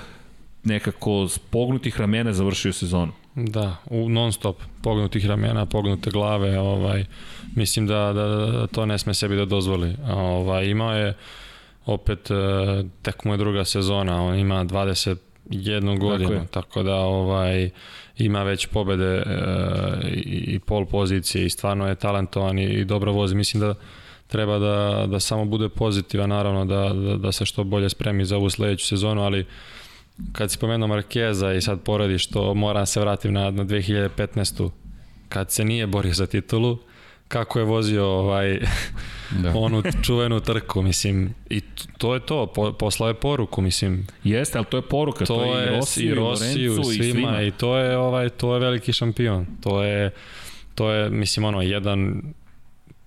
nekako 0.63 1.27
s 1.27 1.39
pognutih 1.39 1.99
ramena 1.99 2.33
završio 2.33 2.73
sezonu. 2.73 3.11
Da, 3.35 3.75
u 3.85 4.09
non 4.09 4.33
stop, 4.33 4.57
pognutih 4.83 5.25
ramena, 5.25 5.65
pognute 5.65 6.09
glave, 6.11 6.59
ovaj, 6.59 7.05
mislim 7.55 7.87
da, 7.87 8.13
da, 8.13 8.27
da 8.27 8.67
to 8.67 8.85
ne 8.85 8.97
sme 8.97 9.13
sebi 9.13 9.35
da 9.35 9.45
dozvoli. 9.45 9.95
Ovaj, 10.09 10.65
imao 10.65 10.93
je 10.93 11.13
opet, 11.85 12.31
eh, 12.31 12.83
tek 13.01 13.23
mu 13.23 13.33
je 13.33 13.37
druga 13.37 13.65
sezona, 13.65 14.23
on 14.23 14.39
ima 14.39 14.65
20 14.65 15.17
jednu 15.49 15.97
godinu, 15.97 16.29
tako, 16.29 16.47
tako 16.51 16.83
da 16.83 16.95
ovaj 16.95 17.69
ima 18.17 18.43
već 18.43 18.65
pobede 18.65 19.15
e, 19.15 19.23
i, 20.25 20.59
pol 20.59 20.85
pozicije 20.85 21.45
i 21.45 21.49
stvarno 21.49 21.87
je 21.87 21.95
talentovan 21.95 22.59
i, 22.59 22.63
i 22.63 22.85
dobro 22.85 23.11
vozi. 23.11 23.35
Mislim 23.35 23.61
da 23.61 23.75
treba 24.27 24.59
da, 24.59 25.05
da 25.07 25.19
samo 25.19 25.45
bude 25.45 25.69
pozitivan, 25.69 26.29
naravno 26.29 26.65
da, 26.65 26.93
da, 26.93 27.17
da 27.17 27.31
se 27.31 27.45
što 27.45 27.63
bolje 27.63 27.89
spremi 27.89 28.25
za 28.25 28.37
ovu 28.37 28.49
sledeću 28.49 28.85
sezonu, 28.85 29.21
ali 29.21 29.45
kad 30.31 30.51
si 30.51 30.57
pomenuo 30.57 30.87
Markeza 30.87 31.53
i 31.53 31.61
sad 31.61 31.81
poradiš 31.81 32.27
to, 32.27 32.53
moram 32.53 32.85
se 32.85 32.99
vratim 32.99 33.33
na, 33.33 33.51
na 33.51 33.65
2015. 33.65 34.69
kad 35.29 35.51
se 35.51 35.65
nije 35.65 35.87
borio 35.87 36.13
za 36.13 36.27
titulu, 36.27 36.77
kako 37.27 37.59
je 37.59 37.65
vozio 37.65 38.07
ovaj 38.07 38.59
da. 39.43 39.51
onu 39.55 39.83
čuvenu 40.03 40.39
trku, 40.39 40.81
mislim, 40.81 41.33
i 41.49 41.61
to 41.97 42.13
je 42.13 42.19
to, 42.19 42.45
po, 42.45 42.73
poslao 42.73 43.07
je 43.07 43.13
poruku, 43.13 43.61
mislim. 43.61 44.07
Jeste, 44.23 44.57
ali 44.57 44.67
to 44.69 44.77
je 44.77 44.81
poruka, 44.81 45.25
to, 45.25 45.35
to 45.35 45.57
je 45.57 45.67
i 45.67 45.75
Rosiju, 45.75 46.11
i, 46.11 46.15
Rosiju, 46.15 46.79
i, 46.79 46.83
svima, 46.83 47.07
i 47.07 47.11
svima, 47.11 47.41
i 47.41 47.51
to 47.51 47.77
je 47.77 47.97
ovaj 47.97 48.29
to 48.29 48.53
je 48.53 48.59
veliki 48.59 48.93
šampion. 48.93 49.45
To 49.61 49.83
je 49.83 50.11
to 50.75 50.91
je 50.91 51.09
mislim 51.09 51.45
ono 51.45 51.61
jedan 51.61 52.21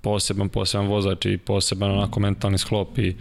poseban 0.01 0.49
poseban 0.49 0.87
vozač 0.87 1.27
i 1.27 1.39
poseban 1.39 1.91
onako 1.91 2.21
mentalni 2.21 2.59
sklop 2.59 2.99
i 2.99 3.17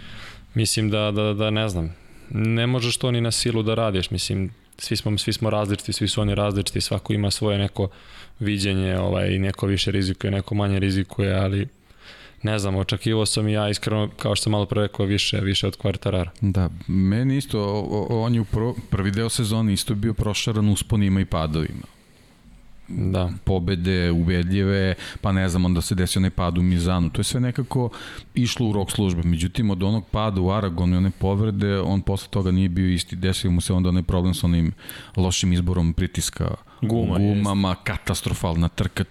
mislim 0.54 0.90
da 0.90 1.12
da 1.12 1.34
da 1.34 1.50
ne 1.50 1.70
znam. 1.70 1.96
Ne 2.30 2.68
možeš 2.68 2.98
to 2.98 3.12
ni 3.12 3.22
na 3.22 3.32
silu 3.32 3.64
da 3.64 3.74
radiš, 3.74 4.12
mislim 4.12 4.52
svi 4.78 4.98
smo 4.98 5.18
svi 5.18 5.34
smo 5.34 5.50
različiti, 5.50 5.94
svi 5.94 6.08
su 6.08 6.22
oni 6.22 6.36
različiti, 6.36 6.82
svako 6.82 7.14
ima 7.14 7.32
svoje 7.32 7.58
neko 7.58 7.90
viđenje, 8.40 8.98
ovaj, 8.98 9.40
neko 9.40 9.66
više 9.66 9.92
rizikuje, 9.92 10.32
neko 10.32 10.56
manje 10.56 10.80
rizikuje, 10.80 11.34
ali 11.34 11.68
ne 12.44 12.60
znam, 12.60 12.76
očekivao 12.76 13.26
sam 13.26 13.48
i 13.48 13.54
ja 13.54 13.70
iskreno, 13.70 14.10
kao 14.18 14.36
što 14.36 14.44
sam 14.44 14.52
malo 14.52 14.66
pre 14.66 14.82
rekao, 14.82 15.06
više, 15.06 15.40
više 15.42 15.68
od 15.68 15.76
kvartarara. 15.76 16.32
Da, 16.42 16.70
meni 16.88 17.38
isto, 17.38 17.82
on 18.10 18.36
je 18.36 18.42
u 18.42 18.46
prvi, 18.46 18.74
prvi 18.90 19.12
deo 19.12 19.30
sezoni 19.30 19.74
isto 19.74 19.96
bio 19.96 20.14
prošaran 20.14 20.70
usponima 20.70 21.22
i 21.22 21.26
padovima 21.26 22.00
da. 22.90 23.30
pobede 23.44 24.12
ubedljive, 24.12 24.96
pa 25.22 25.32
ne 25.32 25.50
znam, 25.50 25.66
onda 25.66 25.82
se 25.82 25.96
desio 25.96 26.20
onaj 26.20 26.30
pad 26.30 26.58
u 26.58 26.62
Mizanu. 26.62 27.10
To 27.10 27.20
je 27.20 27.24
sve 27.24 27.40
nekako 27.40 27.90
išlo 28.34 28.68
u 28.70 28.74
rok 28.74 28.92
službe. 28.92 29.24
Međutim, 29.24 29.70
od 29.70 29.84
onog 29.84 30.06
pada 30.12 30.42
u 30.42 30.52
Aragonu 30.52 30.94
i 30.94 30.98
one 30.98 31.12
povrede, 31.20 31.80
on 31.80 32.02
posle 32.02 32.28
toga 32.30 32.52
nije 32.52 32.70
bio 32.70 32.90
isti. 32.90 33.16
Desio 33.16 33.52
mu 33.52 33.62
se 33.62 33.74
onda 33.74 33.90
onaj 33.90 34.04
problem 34.04 34.34
sa 34.34 34.48
onim 34.48 34.72
lošim 35.18 35.54
izborom 35.54 35.94
pritiska 35.94 36.56
Guma, 36.82 37.18
gumama, 37.18 37.70
jest. 37.70 37.82
katastrofalna 37.84 38.68
trka 38.68 39.04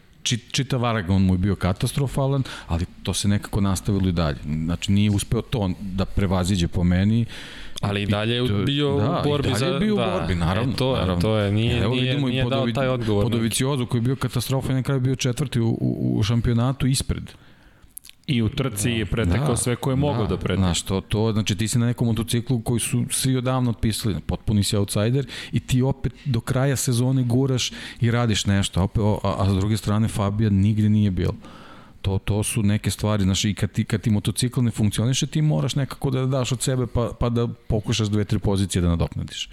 čitav 0.53 0.85
Aragon 0.85 1.23
mu 1.23 1.35
je 1.35 1.39
bio 1.39 1.57
katastrofalan, 1.57 2.43
ali 2.67 2.87
to 3.03 3.15
se 3.15 3.29
nekako 3.29 3.61
nastavilo 3.61 4.09
i 4.09 4.13
dalje. 4.13 4.39
Znači 4.65 4.93
nije 4.93 5.11
uspeo 5.11 5.43
to 5.43 5.71
da 5.81 6.05
prevaziđe 6.05 6.69
po 6.69 6.85
meni 6.85 7.27
Ali 7.81 8.03
i 8.03 8.07
dalje 8.07 8.35
je 8.35 8.65
bio 8.67 8.97
da, 8.97 9.21
u 9.21 9.29
borbi 9.29 9.55
za... 9.55 9.67
Da, 9.67 9.73
je 9.75 9.81
bio 9.81 9.95
da, 9.97 10.03
u 10.03 10.19
borbi, 10.19 10.35
naravno. 10.35 10.73
E, 10.73 10.77
to, 10.77 10.95
je, 10.95 11.01
naravno. 11.01 11.23
to 11.23 11.37
je, 11.37 11.53
nije, 11.53 11.83
Evo, 11.83 11.95
nije, 11.95 12.21
nije 12.21 12.45
dao 12.45 12.67
taj 12.67 12.89
odgovor. 12.89 13.25
Podoviciozu 13.25 13.87
koji 13.87 13.99
je 13.99 14.03
bio 14.03 14.17
katastrofa 14.17 14.73
i 14.73 14.75
na 14.75 14.83
kraju 14.83 15.01
bio 15.01 15.17
četvrti 15.17 15.61
u, 15.61 15.69
u, 15.81 16.19
u 16.19 16.23
šampionatu 16.23 16.87
ispred. 16.87 17.31
I 18.29 18.43
u 18.43 18.49
trci 18.49 18.91
je 18.91 19.07
pretekao 19.07 19.49
da, 19.49 19.57
sve 19.57 19.77
koje 19.77 19.93
je 19.93 19.97
mogao 19.97 20.23
da, 20.23 20.29
da 20.29 20.37
pretekao. 20.37 20.65
Znaš, 20.65 20.83
to, 20.83 21.01
to, 21.01 21.33
znači 21.33 21.57
ti 21.57 21.69
si 21.69 21.79
na 21.79 21.87
nekom 21.87 22.07
motociklu 22.07 22.61
koji 22.61 22.81
su 22.81 23.05
svi 23.11 23.37
odavno 23.37 23.71
otpisali, 23.71 24.21
potpuni 24.27 24.65
si 24.65 24.77
outsider 24.77 25.27
i 25.53 25.61
ti 25.61 25.83
opet 25.83 26.13
do 26.25 26.41
kraja 26.41 26.77
sezone 26.77 27.23
guraš 27.23 27.73
i 28.01 28.11
radiš 28.11 28.47
nešto, 28.47 28.81
a, 28.81 28.83
opet, 28.83 29.03
a, 29.25 29.35
a 29.39 29.51
s 29.51 29.55
druge 29.55 29.77
strane 29.77 30.09
Fabija 30.09 30.51
nigde 30.51 30.89
nije 30.89 31.11
bilo 31.11 31.35
to, 32.03 32.19
to 32.19 32.43
su 32.43 32.63
neke 32.63 32.91
stvari, 32.91 33.23
znaš, 33.23 33.45
i 33.45 33.55
kad 33.55 33.73
ti, 33.73 33.85
kad 33.85 34.01
ti 34.01 34.11
motocikl 34.11 34.63
ne 34.63 34.71
funkcioniše, 34.71 35.27
ti 35.27 35.43
moraš 35.43 35.75
nekako 35.75 36.11
da 36.11 36.27
daš 36.27 36.53
od 36.53 36.63
sebe 36.63 36.87
pa, 36.87 37.11
pa 37.21 37.29
da 37.29 37.49
pokušaš 37.69 38.09
dve, 38.09 38.25
tri 38.25 38.39
pozicije 38.39 38.83
da 38.83 38.89
nadoknadiš. 38.89 39.49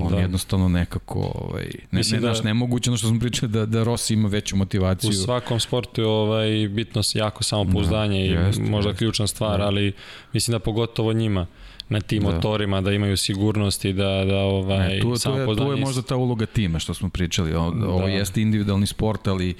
On 0.00 0.12
da. 0.12 0.18
jednostavno 0.18 0.68
nekako, 0.68 1.32
ovaj, 1.34 1.64
ne, 1.90 1.98
Mislim 1.98 2.22
ne, 2.22 2.28
da, 2.28 2.42
nemoguće 2.42 2.90
ono 2.90 2.96
što 2.96 3.08
smo 3.08 3.20
pričali 3.20 3.52
da, 3.52 3.66
da 3.66 3.84
Rossi 3.84 4.14
ima 4.14 4.28
veću 4.28 4.56
motivaciju. 4.56 5.10
U 5.10 5.12
svakom 5.12 5.60
sportu 5.60 6.00
je 6.00 6.06
ovaj, 6.06 6.68
bitno 6.68 7.02
jako 7.14 7.44
samopouzdanje 7.44 8.18
da, 8.18 8.24
i 8.24 8.46
jest, 8.46 8.60
možda 8.60 8.90
jest, 8.90 8.98
ključna 8.98 9.26
stvar, 9.26 9.58
da. 9.58 9.66
ali 9.66 9.92
mislim 10.32 10.52
da 10.52 10.58
pogotovo 10.58 11.12
njima 11.12 11.46
na 11.88 12.00
tim 12.00 12.22
da. 12.22 12.30
motorima, 12.30 12.80
da 12.80 12.92
imaju 12.92 13.16
sigurnost 13.16 13.84
i 13.84 13.92
da, 13.92 14.24
da 14.24 14.36
ovaj, 14.36 14.96
e, 14.96 15.00
tu, 15.00 15.14
tu, 15.24 15.30
je, 15.30 15.56
tu 15.56 15.72
je 15.72 15.76
možda 15.76 16.02
ta 16.02 16.16
uloga 16.16 16.46
tima 16.46 16.78
što 16.78 16.94
smo 16.94 17.08
pričali. 17.08 17.54
O, 17.54 17.70
da. 17.70 17.88
Ovo 17.88 18.06
jeste 18.06 18.42
individualni 18.42 18.86
sport, 18.86 19.28
ali 19.28 19.54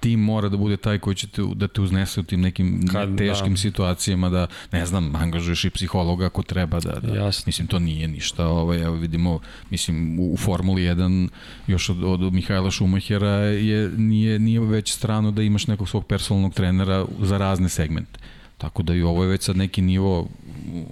tim 0.00 0.20
mora 0.20 0.48
da 0.48 0.56
bude 0.56 0.76
taj 0.76 0.98
koji 0.98 1.16
će 1.16 1.26
te, 1.26 1.42
da 1.54 1.68
te 1.68 1.80
uznese 1.80 2.20
u 2.20 2.22
tim 2.22 2.40
nekim 2.40 2.86
Kad, 2.92 3.08
da. 3.08 3.16
teškim 3.16 3.52
da. 3.52 3.56
situacijama, 3.56 4.28
da, 4.28 4.46
ne 4.72 4.86
znam, 4.86 5.16
angažuješ 5.16 5.64
i 5.64 5.70
psihologa 5.70 6.26
ako 6.26 6.42
treba, 6.42 6.80
da, 6.80 7.00
da 7.00 7.14
Jasne. 7.14 7.42
mislim, 7.46 7.66
to 7.66 7.78
nije 7.78 8.08
ništa, 8.08 8.46
ovaj, 8.46 8.82
evo 8.82 8.94
vidimo, 8.94 9.40
mislim, 9.70 10.20
u, 10.20 10.32
u 10.32 10.36
Formuli 10.36 10.82
1, 10.82 11.28
još 11.66 11.88
od, 11.88 12.04
od 12.04 12.32
Mihajla 12.32 12.70
Šumahera 12.70 13.34
je, 13.44 13.90
nije, 13.96 14.38
nije 14.38 14.60
već 14.60 14.92
strano 14.92 15.30
da 15.30 15.42
imaš 15.42 15.66
nekog 15.66 15.88
svog 15.88 16.06
personalnog 16.06 16.54
trenera 16.54 17.06
za 17.20 17.38
razne 17.38 17.68
segmente. 17.68 18.20
Tako 18.58 18.82
da 18.82 18.94
i 18.94 19.02
ovo 19.02 19.22
je 19.22 19.30
već 19.30 19.42
sad 19.42 19.56
neki 19.56 19.82
nivo 19.82 20.28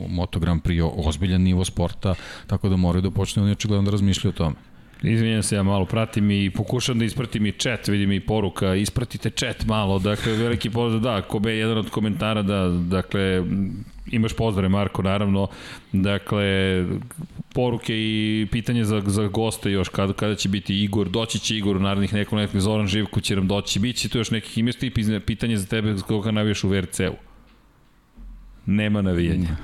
Moto 0.08 0.40
Grand 0.40 0.62
Prix, 0.62 0.90
ozbiljan 0.96 1.42
nivo 1.42 1.64
sporta, 1.64 2.14
tako 2.46 2.68
da 2.68 2.76
moraju 2.76 3.02
da 3.02 3.10
počne 3.10 3.42
oni 3.42 3.52
očigledno 3.52 3.84
da 3.84 3.90
razmišljaju 3.90 4.32
o 4.32 4.38
tome. 4.38 4.56
Izvinjam 5.02 5.42
se, 5.42 5.56
ja 5.56 5.62
malo 5.62 5.84
pratim 5.84 6.30
i 6.30 6.50
pokušam 6.50 6.98
da 6.98 7.04
ispratim 7.04 7.46
i 7.46 7.52
chat, 7.52 7.88
vidim 7.88 8.12
i 8.12 8.20
poruka, 8.20 8.74
ispratite 8.74 9.30
chat 9.30 9.66
malo, 9.66 9.98
dakle, 9.98 10.32
veliki 10.32 10.70
pozdrav, 10.70 11.02
da, 11.02 11.22
Kobe 11.22 11.50
je 11.50 11.58
jedan 11.58 11.78
od 11.78 11.90
komentara, 11.90 12.42
da, 12.42 12.68
dakle, 12.68 13.44
imaš 14.10 14.32
pozdrave 14.32 14.68
Marko, 14.68 15.02
naravno, 15.02 15.48
dakle, 15.92 16.84
poruke 17.54 17.94
i 17.94 18.46
pitanje 18.50 18.84
za, 18.84 19.02
za 19.06 19.26
goste 19.26 19.70
još, 19.70 19.88
kada, 19.88 20.12
kada 20.12 20.34
će 20.34 20.48
biti 20.48 20.82
Igor, 20.84 21.08
doći 21.08 21.38
će 21.38 21.56
Igor 21.56 21.76
u 21.76 21.80
narednih 21.80 22.14
nekoliko, 22.14 22.36
nekoliko, 22.36 22.60
Zoran 22.60 22.86
Živko 22.86 23.20
će 23.20 23.36
nam 23.36 23.48
doći, 23.48 23.78
bit 23.78 23.96
će 23.96 24.08
tu 24.08 24.18
još 24.18 24.30
nekih 24.30 24.58
imaš 24.58 24.74
pitanje 25.26 25.56
za 25.56 25.66
tebe 25.66 25.94
koga 26.06 26.30
navijaš 26.30 26.64
u 26.64 26.68
VRC-u. 26.68 27.27
Nema 28.70 29.02
navijanja. 29.02 29.56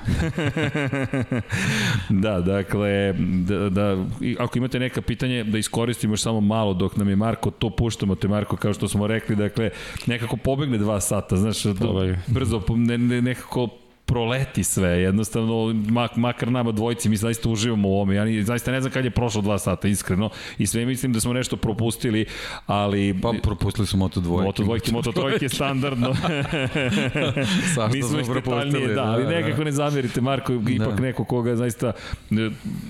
da, 2.25 2.41
dakle, 2.41 3.13
da, 3.19 3.69
da, 3.69 4.05
ako 4.39 4.59
imate 4.59 4.79
neka 4.79 5.03
pitanje, 5.03 5.45
da 5.45 5.59
iskoristimo 5.59 6.13
još 6.13 6.23
samo 6.23 6.41
malo 6.41 6.75
dok 6.75 6.97
nam 6.97 7.09
je 7.09 7.17
Marko, 7.17 7.51
to 7.51 7.71
puštamo 7.71 8.15
te 8.15 8.29
Marko, 8.29 8.57
kao 8.57 8.73
što 8.73 8.89
smo 8.89 9.07
rekli, 9.07 9.37
dakle, 9.37 9.71
nekako 10.07 10.37
pobegne 10.37 10.79
dva 10.79 11.01
sata, 11.01 11.37
znaš, 11.37 11.63
brzo, 12.27 12.63
ne, 12.69 12.99
ne, 12.99 13.23
nekako 13.23 13.69
proleti 14.07 14.65
sve, 14.65 14.89
jednostavno, 14.89 15.73
mak, 15.91 16.17
makar 16.17 16.53
nama 16.53 16.73
dvojici, 16.73 17.09
mi 17.09 17.17
zaista 17.17 17.49
uživamo 17.49 17.89
u 17.89 17.93
ovome, 17.93 18.15
ja 18.15 18.25
ni, 18.25 18.43
zaista 18.43 18.73
ne 18.73 18.81
znam 18.81 18.93
kad 18.93 19.05
je 19.05 19.11
prošlo 19.11 19.43
dva 19.43 19.59
sata, 19.59 19.89
iskreno, 19.89 20.31
i 20.59 20.67
sve 20.67 20.87
mislim 20.87 21.13
da 21.13 21.21
smo 21.21 21.33
nešto 21.33 21.57
propustili, 21.57 22.27
ali... 22.67 23.21
Pa 23.23 23.33
propustili 23.43 23.87
su 23.87 23.97
Moto 23.97 24.21
dvojke. 24.21 24.45
Moto 24.45 24.63
dvojke, 24.63 24.93
Moto 24.93 25.13
trojke, 25.13 25.49
standardno. 25.57 26.15
mi 27.93 28.03
smo 28.03 28.21
ih 28.21 28.27
detaljnije, 28.35 28.95
da, 28.95 29.05
ali 29.05 29.25
da, 29.25 29.31
da. 29.31 29.37
nekako 29.37 29.65
ne 29.65 29.73
zamerite, 29.73 30.21
Marko, 30.21 30.53
ipak 30.53 30.95
da. 30.95 31.03
neko 31.03 31.25
koga 31.25 31.57
zaista 31.57 31.93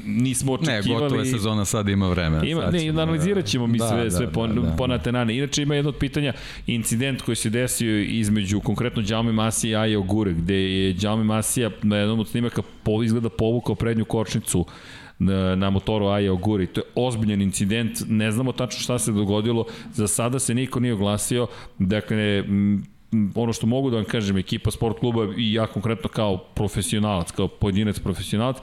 nismo 0.04 0.52
očekivali. 0.52 0.88
Ne, 0.88 0.94
gotovo 0.94 1.20
je 1.20 1.26
sezona, 1.26 1.64
sad 1.64 1.88
ima 1.88 2.08
vremena. 2.08 2.44
Ima, 2.44 2.70
ne, 2.70 2.92
da, 2.92 3.02
analizirat 3.02 3.44
ćemo 3.44 3.66
mi 3.66 3.78
da, 3.78 3.88
sve, 3.88 4.04
da, 4.04 4.10
sve 4.10 4.26
da, 4.26 4.32
po, 4.32 4.46
da, 4.46 4.60
da. 4.60 4.76
ponatenane. 4.76 5.36
Inače 5.36 5.62
ima 5.62 5.74
jedno 5.74 5.88
od 5.88 5.96
pitanja, 5.96 6.32
incident 6.66 7.22
koji 7.22 7.36
se 7.36 7.50
desio 7.50 8.00
između 8.00 8.60
konkretno 8.60 9.02
Jaume 9.06 9.32
Masi 9.32 9.68
i 9.68 9.76
Aja 9.76 9.98
Ogure, 9.98 10.32
gde 10.32 10.54
je 10.54 10.94
Jaume 11.04 11.24
Masija 11.24 11.70
na 11.82 11.96
jednom 11.96 12.20
od 12.20 12.28
snimaka 12.28 12.62
po, 12.82 13.02
izgleda 13.02 13.28
povukao 13.28 13.74
prednju 13.74 14.04
kočnicu 14.04 14.64
na, 15.18 15.54
na 15.54 15.70
motoru 15.70 16.06
Aja 16.06 16.32
Oguri. 16.32 16.66
To 16.66 16.80
je 16.80 16.84
ozbiljan 16.94 17.42
incident, 17.42 18.02
ne 18.08 18.32
znamo 18.32 18.52
tačno 18.52 18.80
šta 18.80 18.98
se 18.98 19.12
dogodilo, 19.12 19.66
za 19.92 20.08
sada 20.08 20.38
se 20.38 20.54
niko 20.54 20.80
nije 20.80 20.94
oglasio, 20.94 21.46
dakle, 21.78 22.44
ono 23.34 23.52
što 23.52 23.66
mogu 23.66 23.90
da 23.90 23.96
vam 23.96 24.04
kažem, 24.04 24.36
ekipa 24.36 24.70
sport 24.70 24.98
kluba 24.98 25.26
i 25.36 25.52
ja 25.52 25.66
konkretno 25.66 26.08
kao 26.08 26.36
profesionalac, 26.36 27.30
kao 27.30 27.48
pojedinac 27.48 27.98
profesionalac, 27.98 28.56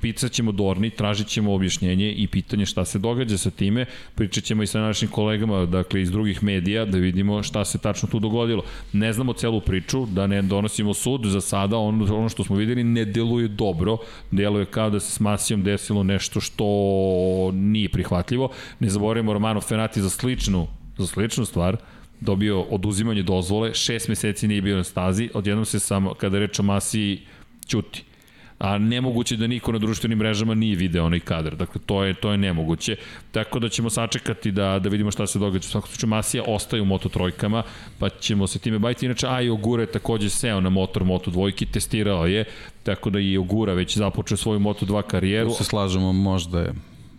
Picat 0.00 0.32
ćemo 0.32 0.52
Dorni, 0.52 0.90
tražit 0.90 1.26
ćemo 1.26 1.54
objašnjenje 1.54 2.12
i 2.12 2.26
pitanje 2.26 2.66
šta 2.66 2.84
se 2.84 2.98
događa 2.98 3.38
sa 3.38 3.50
time. 3.50 3.86
Pričat 4.14 4.44
ćemo 4.44 4.62
i 4.62 4.66
sa 4.66 4.80
našim 4.80 5.08
kolegama, 5.08 5.66
dakle, 5.66 6.02
iz 6.02 6.10
drugih 6.10 6.42
medija, 6.42 6.84
da 6.84 6.98
vidimo 6.98 7.42
šta 7.42 7.64
se 7.64 7.78
tačno 7.78 8.08
tu 8.08 8.18
dogodilo. 8.18 8.62
Ne 8.92 9.12
znamo 9.12 9.32
celu 9.32 9.60
priču, 9.60 10.06
da 10.06 10.26
ne 10.26 10.42
donosimo 10.42 10.94
sud, 10.94 11.24
za 11.24 11.40
sada 11.40 11.76
ono, 11.76 12.16
ono 12.16 12.28
što 12.28 12.44
smo 12.44 12.56
videli 12.56 12.84
ne 12.84 13.04
deluje 13.04 13.48
dobro, 13.48 13.96
deluje 14.30 14.64
kao 14.64 14.90
da 14.90 15.00
se 15.00 15.12
s 15.12 15.20
Masijom 15.20 15.62
desilo 15.62 16.02
nešto 16.02 16.40
što 16.40 16.64
nije 17.52 17.88
prihvatljivo. 17.88 18.50
Ne 18.80 18.88
zaboravimo 18.88 19.32
Romano 19.32 19.60
Fenati 19.60 20.02
za 20.02 20.10
sličnu, 20.10 20.66
za 20.98 21.06
sličnu 21.06 21.44
stvar, 21.44 21.76
dobio 22.20 22.60
oduzimanje 22.60 23.22
dozvole, 23.22 23.74
šest 23.74 24.08
meseci 24.08 24.48
nije 24.48 24.62
bio 24.62 24.76
na 24.76 24.84
stazi, 24.84 25.30
odjednom 25.34 25.64
se 25.64 25.78
samo, 25.78 26.14
kada 26.14 26.38
reč 26.38 26.58
o 26.58 26.62
Masiji, 26.62 27.20
ćuti 27.66 28.04
a 28.58 28.78
nemoguće 28.78 29.36
da 29.36 29.46
niko 29.46 29.72
na 29.72 29.78
društvenim 29.78 30.18
mrežama 30.18 30.54
nije 30.54 30.76
video 30.76 31.06
onaj 31.06 31.20
kadar. 31.20 31.56
Dakle, 31.56 31.80
to 31.86 32.04
je, 32.04 32.14
to 32.14 32.30
je 32.30 32.38
nemoguće. 32.38 32.96
Tako 33.32 33.58
da 33.58 33.68
ćemo 33.68 33.90
sačekati 33.90 34.50
da, 34.50 34.78
da 34.78 34.88
vidimo 34.88 35.10
šta 35.10 35.26
se 35.26 35.38
događa. 35.38 35.66
U 35.66 35.70
svakom 35.70 35.88
slučaju, 35.90 36.10
Masija 36.10 36.44
ostaje 36.46 36.82
u 36.82 36.84
Moto 36.84 37.08
trojkama, 37.08 37.62
pa 37.98 38.08
ćemo 38.08 38.46
se 38.46 38.58
time 38.58 38.78
baviti. 38.78 39.06
Inače, 39.06 39.26
Ajo 39.26 39.54
Ogura 39.54 39.82
je 39.82 39.92
takođe 39.92 40.30
seo 40.30 40.60
na 40.60 40.70
motor 40.70 41.04
Moto 41.04 41.30
dvojki, 41.30 41.66
testirao 41.66 42.26
je, 42.26 42.44
tako 42.82 43.10
da 43.10 43.20
i 43.20 43.38
Ogura 43.38 43.72
već 43.72 43.96
započeo 43.96 44.36
svoju 44.36 44.60
Moto 44.60 44.86
2 44.86 45.02
karijeru. 45.02 45.50
Tu 45.50 45.56
se 45.56 45.64
slažemo, 45.64 46.12
možda 46.12 46.60
je 46.60 46.72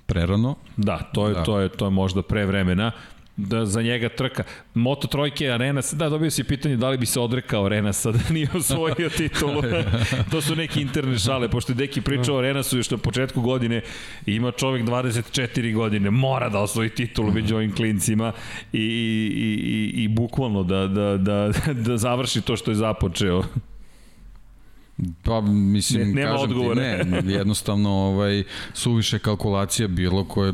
prerano. 0.06 0.56
Da, 0.78 0.98
to 0.98 1.28
je, 1.28 1.34
da. 1.34 1.44
to 1.44 1.60
je, 1.60 1.70
to 1.70 1.86
je 1.86 1.92
možda 1.92 2.22
pre 2.22 2.46
vremena 2.46 2.92
da 3.48 3.66
za 3.66 3.82
njega 3.82 4.10
trka. 4.10 4.44
Moto 4.74 5.08
trojke 5.08 5.50
Arenas, 5.52 5.94
da, 5.94 6.10
dobio 6.10 6.32
si 6.32 6.44
pitanje 6.44 6.78
da 6.78 6.90
li 6.90 6.98
bi 6.98 7.06
se 7.06 7.20
odrekao 7.20 7.66
Arenasa 7.66 8.12
da 8.18 8.20
nije 8.30 8.48
osvojio 8.56 9.10
titulu. 9.18 9.62
to 10.32 10.42
su 10.42 10.56
neki 10.56 10.82
interne 10.82 11.20
šale, 11.20 11.50
pošto 11.50 11.72
je 11.72 11.76
Deki 11.76 12.02
pričao 12.02 12.36
o 12.36 12.40
Arenasu 12.40 12.78
još 12.78 12.92
na 12.92 12.98
početku 12.98 13.42
godine, 13.42 13.82
ima 14.26 14.52
čovek 14.52 14.84
24 14.84 15.76
godine, 15.76 16.10
mora 16.10 16.50
da 16.50 16.60
osvoji 16.60 16.90
titulu 16.90 17.32
među 17.32 17.56
ovim 17.56 17.76
klincima 17.76 18.32
i, 18.74 18.80
i, 18.80 19.92
i, 19.98 20.04
i 20.04 20.08
bukvalno 20.08 20.64
da, 20.64 20.88
da, 20.88 21.18
da, 21.18 21.52
da 21.86 21.98
završi 21.98 22.42
to 22.42 22.56
što 22.56 22.72
je 22.72 22.76
započeo. 22.76 23.44
Pa, 25.24 25.42
mislim, 25.42 26.08
ne, 26.08 26.14
nema 26.14 26.32
kažem 26.32 26.50
odgovore. 26.50 27.04
ti, 27.04 27.10
ne, 27.10 27.34
jednostavno 27.34 27.90
ovaj, 27.90 28.44
suviše 28.74 29.20
kalkulacija 29.20 29.88
bilo 29.88 30.26
koje 30.26 30.54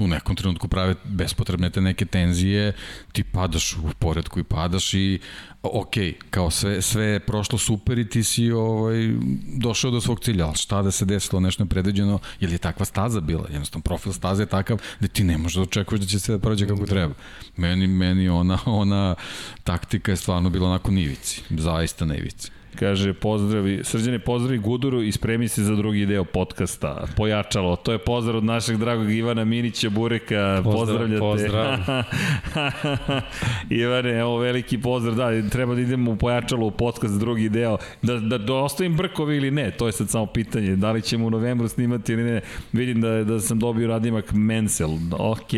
u 0.00 0.06
nekom 0.06 0.36
trenutku 0.36 0.68
prave 0.68 0.94
bespotrebne 1.04 1.70
te 1.70 1.80
neke 1.80 2.04
tenzije, 2.04 2.72
ti 3.12 3.24
padaš 3.24 3.76
u 3.76 3.90
poredku 3.98 4.40
i 4.40 4.44
padaš 4.44 4.94
i 4.94 5.18
ok, 5.62 5.94
kao 6.30 6.50
sve, 6.50 6.82
sve 6.82 7.04
je 7.04 7.20
prošlo 7.20 7.58
super 7.58 7.98
i 7.98 8.08
ti 8.08 8.22
si 8.22 8.52
ovaj, 8.52 9.10
došao 9.56 9.90
do 9.90 10.00
svog 10.00 10.20
cilja, 10.20 10.46
ali 10.46 10.56
šta 10.56 10.82
da 10.82 10.90
se 10.90 11.04
desilo, 11.04 11.40
nešto 11.40 11.64
nepredviđeno, 11.64 12.18
ili 12.40 12.52
je 12.52 12.58
takva 12.58 12.84
staza 12.84 13.20
bila, 13.20 13.46
jednostavno 13.50 13.82
profil 13.82 14.12
staze 14.12 14.42
je 14.42 14.46
takav 14.46 14.80
da 15.00 15.08
ti 15.08 15.24
ne 15.24 15.38
možeš 15.38 15.54
da 15.56 15.62
očekuješ 15.62 16.00
da 16.00 16.06
će 16.06 16.18
se 16.18 16.32
da 16.32 16.38
prođe 16.38 16.66
kako 16.66 16.86
treba. 16.86 17.14
Meni, 17.56 17.86
meni 17.86 18.28
ona, 18.28 18.58
ona 18.66 19.14
taktika 19.64 20.12
je 20.12 20.16
stvarno 20.16 20.50
bila 20.50 20.68
onako 20.68 20.90
nivici, 20.90 21.42
zaista 21.50 22.04
na 22.04 22.16
ivici. 22.16 22.50
Kaže, 22.78 23.12
pozdravi, 23.12 23.80
srđane 23.84 24.18
pozdravi 24.18 24.58
Guduru 24.58 25.02
i 25.02 25.12
spremi 25.12 25.48
se 25.48 25.62
za 25.62 25.74
drugi 25.74 26.06
deo 26.06 26.24
podcasta. 26.24 27.06
Pojačalo, 27.16 27.76
to 27.76 27.92
je 27.92 27.98
pozdrav 27.98 28.36
od 28.36 28.44
našeg 28.44 28.76
dragog 28.76 29.12
Ivana 29.12 29.44
Minića 29.44 29.90
Bureka. 29.90 30.60
Pozdravljate. 30.64 31.20
Pozdrav. 31.20 31.78
Ivane, 33.80 34.10
evo 34.10 34.38
veliki 34.38 34.78
pozdrav. 34.78 35.14
Da, 35.14 35.48
treba 35.48 35.74
da 35.74 35.80
idemo 35.80 36.10
u 36.10 36.16
Pojačalo 36.16 36.66
u 36.66 36.70
podcast 36.70 37.18
drugi 37.18 37.48
deo. 37.48 37.76
Da, 38.02 38.18
da, 38.18 38.38
da 38.38 38.54
ostavim 38.54 38.96
brkovi 38.96 39.36
ili 39.36 39.50
ne, 39.50 39.70
to 39.70 39.86
je 39.86 39.92
sad 39.92 40.10
samo 40.10 40.26
pitanje. 40.26 40.76
Da 40.76 40.92
li 40.92 41.02
ćemo 41.02 41.26
u 41.26 41.30
novembru 41.30 41.68
snimati 41.68 42.12
ili 42.12 42.22
ne. 42.22 42.40
Vidim 42.72 43.00
da, 43.00 43.24
da 43.24 43.40
sam 43.40 43.58
dobio 43.58 43.88
radimak 43.88 44.32
Mensel. 44.32 44.90
Ok. 45.18 45.50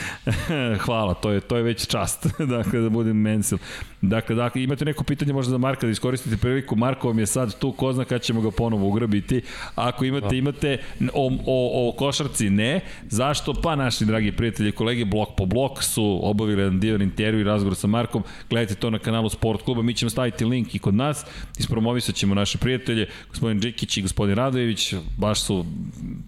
Hvala, 0.84 1.14
to 1.14 1.30
je, 1.30 1.40
to 1.40 1.56
je 1.56 1.62
već 1.62 1.86
čast. 1.86 2.26
dakle, 2.56 2.80
da 2.80 2.88
budem 2.88 3.16
Mensel. 3.16 3.58
Dakle, 4.02 4.34
dakle, 4.34 4.62
imate 4.62 4.84
neko 4.84 5.04
pitanje 5.04 5.32
možda 5.32 5.50
za 5.50 5.58
Marka 5.58 5.86
da 5.86 5.90
iskoristite 6.14 6.36
priliku. 6.36 6.76
Marko 6.76 7.08
vam 7.08 7.18
je 7.18 7.26
sad 7.26 7.58
tu, 7.58 7.72
ko 7.72 7.92
zna 7.92 8.04
kada 8.04 8.18
ćemo 8.18 8.40
ga 8.40 8.50
ponovo 8.50 8.88
ugrabiti. 8.88 9.42
Ako 9.74 10.04
imate, 10.04 10.28
da. 10.28 10.36
imate 10.36 10.78
o, 11.14 11.26
o, 11.46 11.88
o 11.88 11.92
košarci 11.92 12.50
ne. 12.50 12.80
Zašto? 13.08 13.54
Pa 13.54 13.76
naši 13.76 14.04
dragi 14.04 14.32
prijatelji, 14.32 14.72
kolege, 14.72 15.04
blok 15.04 15.28
po 15.36 15.46
blok 15.46 15.82
su 15.82 16.20
obavili 16.22 16.62
jedan 16.62 16.80
divan 16.80 17.02
intervju 17.02 17.40
i 17.40 17.44
razgovor 17.44 17.76
sa 17.76 17.86
Markom. 17.86 18.22
Gledajte 18.50 18.74
to 18.74 18.90
na 18.90 18.98
kanalu 18.98 19.28
Sport 19.28 19.62
kluba. 19.62 19.82
Mi 19.82 19.94
ćemo 19.94 20.10
staviti 20.10 20.44
link 20.44 20.74
i 20.74 20.78
kod 20.78 20.94
nas. 20.94 21.24
Ispromovisat 21.58 22.14
ćemo 22.14 22.34
naše 22.34 22.58
prijatelje, 22.58 23.08
gospodin 23.28 23.60
Džikić 23.60 23.96
i 23.96 24.02
gospodin 24.02 24.34
Radojević. 24.34 24.94
Baš 25.16 25.40
su, 25.40 25.64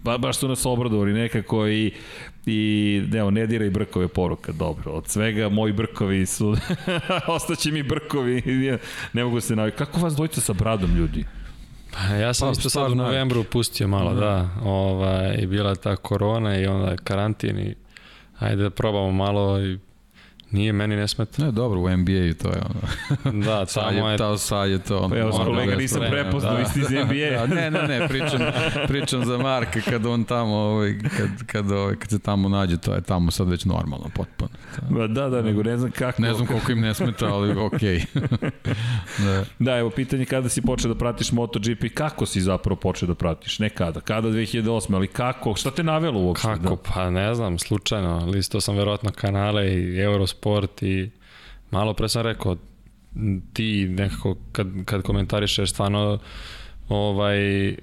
ba, 0.03 0.17
baš 0.17 0.37
su 0.37 0.47
nas 0.47 0.65
obradovali 0.65 1.13
nekako 1.13 1.67
i 1.67 1.91
I, 2.45 3.03
evo, 3.15 3.31
ne 3.31 3.47
diraj 3.47 3.69
brkove 3.69 4.07
poruka, 4.07 4.51
dobro. 4.51 4.91
Od 4.91 5.07
svega, 5.07 5.49
moji 5.49 5.73
brkovi 5.73 6.25
su, 6.25 6.55
ostaće 7.27 7.71
mi 7.71 7.83
brkovi, 7.83 8.41
ne 9.13 9.23
mogu 9.23 9.41
se 9.41 9.55
navikati. 9.55 9.85
Kako 9.85 9.99
vas 9.99 10.13
dvojica 10.13 10.41
sa 10.41 10.53
bradom, 10.53 10.95
ljudi? 10.95 11.25
Pa 11.93 12.15
ja 12.15 12.33
sam 12.33 12.47
pa, 12.47 12.51
isto 12.51 12.69
sad 12.69 12.91
u 12.91 12.95
novembru 12.95 13.43
pustio 13.43 13.87
malo, 13.87 14.13
da. 14.13 14.49
Ovaj, 14.63 15.37
bila 15.47 15.75
ta 15.75 15.95
korona 15.95 16.57
i 16.57 16.65
onda 16.65 16.95
karantin 17.03 17.59
i 17.59 17.75
ajde 18.39 18.63
da 18.63 18.69
probamo 18.69 19.11
malo 19.11 19.61
i 19.61 19.79
Nije, 20.53 20.73
meni 20.73 20.95
ne 20.95 21.07
smeta. 21.07 21.45
Ne, 21.45 21.51
dobro, 21.51 21.79
u 21.79 21.89
NBA 21.89 22.33
to 22.41 22.49
je 22.49 22.61
ono. 22.69 23.43
Da, 23.45 23.65
tamo 23.65 24.09
je... 24.09 24.17
Ta, 24.17 24.37
sad 24.37 24.69
je 24.69 24.79
to. 24.79 25.09
Pa 25.09 25.17
evo, 25.17 25.29
ono, 25.33 25.45
kolega, 25.45 25.75
nisam 25.75 26.01
problema, 26.01 26.23
prepoznao, 26.23 26.61
isti 26.61 26.79
iz 26.79 26.89
NBA. 26.89 27.47
Da, 27.47 27.55
ne, 27.55 27.71
ne, 27.71 27.87
ne, 27.87 28.07
pričam, 28.07 28.39
pričam 28.87 29.25
za 29.25 29.37
Marka 29.37 29.81
kad 29.81 30.05
on 30.05 30.23
tamo, 30.23 30.55
ovaj, 30.55 30.95
kad, 31.17 31.29
kad, 31.45 31.71
ovaj, 31.71 31.95
kad 31.95 32.09
se 32.09 32.19
tamo 32.19 32.49
nađe, 32.49 32.77
to 32.77 32.93
je 32.93 33.01
tamo 33.01 33.31
sad 33.31 33.49
već 33.49 33.65
normalno, 33.65 34.09
potpuno. 34.15 34.49
Da, 34.89 35.07
da, 35.07 35.29
da, 35.29 35.41
nego 35.41 35.63
ne 35.63 35.77
znam 35.77 35.91
kako. 35.91 36.21
Ne 36.21 36.33
znam 36.33 36.47
koliko 36.47 36.71
im 36.71 36.81
ne 36.81 36.93
smeta, 36.93 37.25
ali 37.25 37.51
okej. 37.59 37.99
Okay. 37.99 38.51
da. 39.25 39.45
da, 39.59 39.77
evo, 39.77 39.89
pitanje 39.89 40.25
kada 40.25 40.49
si 40.49 40.61
počeo 40.61 40.93
da 40.93 40.99
pratiš 40.99 41.31
MotoGP, 41.31 41.83
kako 41.93 42.25
si 42.25 42.41
zapravo 42.41 42.75
počeo 42.75 43.07
da 43.07 43.15
pratiš? 43.15 43.59
Ne 43.59 43.69
kada, 43.69 43.99
kada 43.99 44.29
2008, 44.29 44.95
ali 44.95 45.07
kako, 45.07 45.55
šta 45.55 45.71
te 45.71 45.83
navelo 45.83 46.19
uopšte? 46.19 46.47
Kako, 46.47 46.75
da? 46.75 46.91
pa 46.93 47.09
ne 47.09 47.35
znam, 47.35 47.59
slučajno, 47.59 48.25
listao 48.25 48.61
sam 48.61 48.77
verovatno 48.77 49.11
kanale 49.11 49.67
i 49.67 49.99
Eurosport 49.99 50.42
i 50.81 51.09
malo 51.71 51.93
pre 51.93 52.09
sam 52.09 52.21
rekao, 52.21 52.57
ti 53.53 53.87
nekako 53.89 54.37
kad, 54.51 54.67
kad 54.85 55.01
komentarišeš 55.01 55.69
stvarno 55.69 56.19
ovaj, 56.89 57.37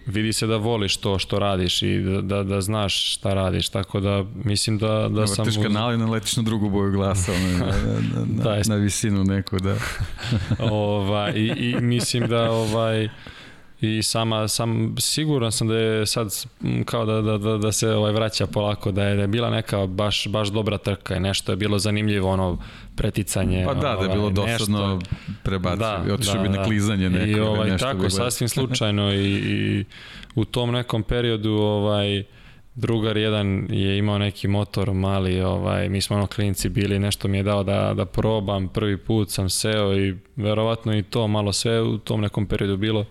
vidi 0.07 0.33
se 0.33 0.47
da 0.47 0.57
voliš 0.57 0.97
to 0.97 1.19
što 1.19 1.39
radiš 1.39 1.83
i 1.83 1.99
da, 1.99 2.21
da, 2.21 2.43
da 2.43 2.61
znaš 2.61 3.15
šta 3.15 3.35
radiš, 3.35 3.69
tako 3.69 4.01
da 4.01 4.25
mislim 4.45 4.79
da, 4.79 4.87
da 4.87 5.21
Evo, 5.21 5.27
sam... 5.27 5.45
Vrtiš 5.45 5.59
uz... 5.59 5.63
kanal 5.63 5.95
i 5.95 5.99
naletiš 5.99 6.37
na 6.37 6.43
drugu 6.43 6.71
boju 6.71 6.93
glasa, 6.93 7.33
na, 7.33 7.59
na, 7.59 7.67
na, 7.67 8.25
na, 8.27 8.43
da, 8.45 8.63
na 8.67 8.75
visinu 8.75 9.25
neku, 9.25 9.59
da. 9.59 9.77
ovaj, 10.71 11.33
i, 11.37 11.47
I 11.47 11.81
mislim 11.81 12.29
da 12.29 12.51
ovaj, 12.51 13.09
i 13.81 14.03
sama 14.03 14.49
sam 14.49 14.95
siguran 14.99 15.53
sam 15.53 15.69
da 15.69 15.75
je 15.75 16.07
sad 16.07 16.47
kao 16.85 17.05
da, 17.05 17.21
da, 17.21 17.39
da, 17.39 17.59
da 17.59 17.73
se 17.73 17.91
ovaj 17.91 18.13
vraća 18.13 18.47
polako 18.47 18.93
da 18.93 19.05
je, 19.05 19.17
da 19.17 19.23
je 19.23 19.29
bila 19.29 19.51
neka 19.51 19.87
baš 19.87 20.27
baš 20.29 20.49
dobra 20.49 20.79
trka 20.79 21.17
i 21.17 21.21
nešto 21.21 21.53
je 21.53 21.57
bilo 21.57 21.79
zanimljivo 21.79 22.31
ono 22.31 22.59
preticanje 22.97 23.65
pa 23.67 23.75
da 23.75 23.93
ovaj, 23.93 23.97
da 23.97 24.03
je 24.03 24.17
bilo 24.17 24.31
ovaj, 24.31 24.57
dosadno 24.57 25.01
prebacio 25.43 25.77
da, 25.77 26.15
otišao 26.15 26.35
da, 26.35 26.43
bi 26.43 26.49
na 26.49 26.57
da. 26.57 26.65
klizanje 26.65 27.11
neko 27.11 27.39
i 27.39 27.41
ovaj 27.41 27.71
nešto 27.71 27.87
tako 27.87 28.11
sasvim 28.11 28.49
slučajno 28.49 29.13
i, 29.13 29.27
i 29.27 29.85
u 30.35 30.45
tom 30.45 30.71
nekom 30.71 31.03
periodu 31.03 31.53
ovaj 31.53 32.25
drugar 32.75 33.17
jedan 33.17 33.67
je 33.71 33.99
imao 33.99 34.19
neki 34.19 34.49
motor 34.49 34.95
mali, 34.95 35.41
ovaj, 35.41 35.89
mi 35.89 36.01
smo 36.01 36.17
ono 36.17 36.27
klinci 36.27 36.69
bili, 36.69 36.99
nešto 36.99 37.29
mi 37.29 37.37
je 37.37 37.43
dao 37.43 37.63
da, 37.63 37.95
da 37.95 38.05
probam, 38.05 38.69
prvi 38.69 38.97
put 38.97 39.31
sam 39.31 39.51
seo 39.51 39.97
i 39.97 40.17
verovatno 40.37 40.97
i 40.97 41.03
to 41.03 41.27
malo 41.27 41.53
sve 41.53 41.83
u 41.83 41.99
tom 41.99 42.21
nekom 42.21 42.47
periodu 42.47 42.77
bilo 42.77 43.05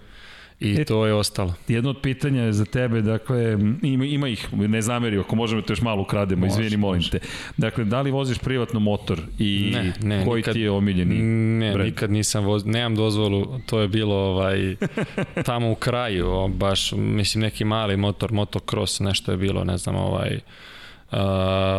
I 0.60 0.76
e, 0.82 0.86
to 0.86 1.06
je 1.06 1.14
ostalo. 1.14 1.54
Jedno 1.68 1.90
od 1.90 2.02
pitanja 2.02 2.44
je 2.44 2.54
za 2.54 2.66
tebe, 2.66 3.02
dakle, 3.02 3.58
ima, 3.82 4.06
ima 4.06 4.28
ih, 4.28 4.54
ne 4.54 4.82
zameri, 4.82 5.20
ako 5.20 5.36
možemo 5.36 5.62
te 5.62 5.72
još 5.74 5.82
malo 5.82 6.02
ukrademo, 6.02 6.46
može, 6.46 6.62
izvini, 6.62 6.78
molim 6.78 6.98
može. 6.98 7.12
te. 7.12 7.20
Dakle, 7.58 7.84
da 7.84 8.02
li 8.02 8.12
voziš 8.12 8.38
privatno 8.38 8.80
motor 8.80 9.22
i 9.40 9.72
ne, 9.74 9.94
ne, 10.02 10.26
koji 10.26 10.40
nikad, 10.40 10.54
ti 10.54 10.60
je 10.62 10.72
omiljeni 10.72 11.16
Ne, 11.60 11.72
brand? 11.74 11.90
nikad 11.90 12.12
nisam 12.12 12.46
vozio, 12.46 12.72
nemam 12.72 12.96
dozvolu, 12.96 13.60
to 13.66 13.80
je 13.80 13.88
bilo 13.88 14.16
ovaj, 14.16 14.76
tamo 15.46 15.72
u 15.72 15.76
kraju, 15.76 16.48
baš, 16.48 16.92
mislim, 16.92 17.42
neki 17.42 17.66
mali 17.66 17.98
motor, 17.98 18.32
motocross, 18.32 19.00
nešto 19.00 19.32
je 19.32 19.38
bilo, 19.38 19.64
ne 19.64 19.78
znam, 19.78 19.96
ovaj, 19.96 20.36
uh, 20.36 21.18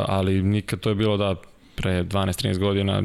ali 0.07 0.43
nikad 0.43 0.81
to 0.81 0.89
je 0.89 0.95
bilo 0.95 1.17
da 1.17 1.35
pre 1.75 2.05
12-13 2.05 2.59
godina 2.59 3.03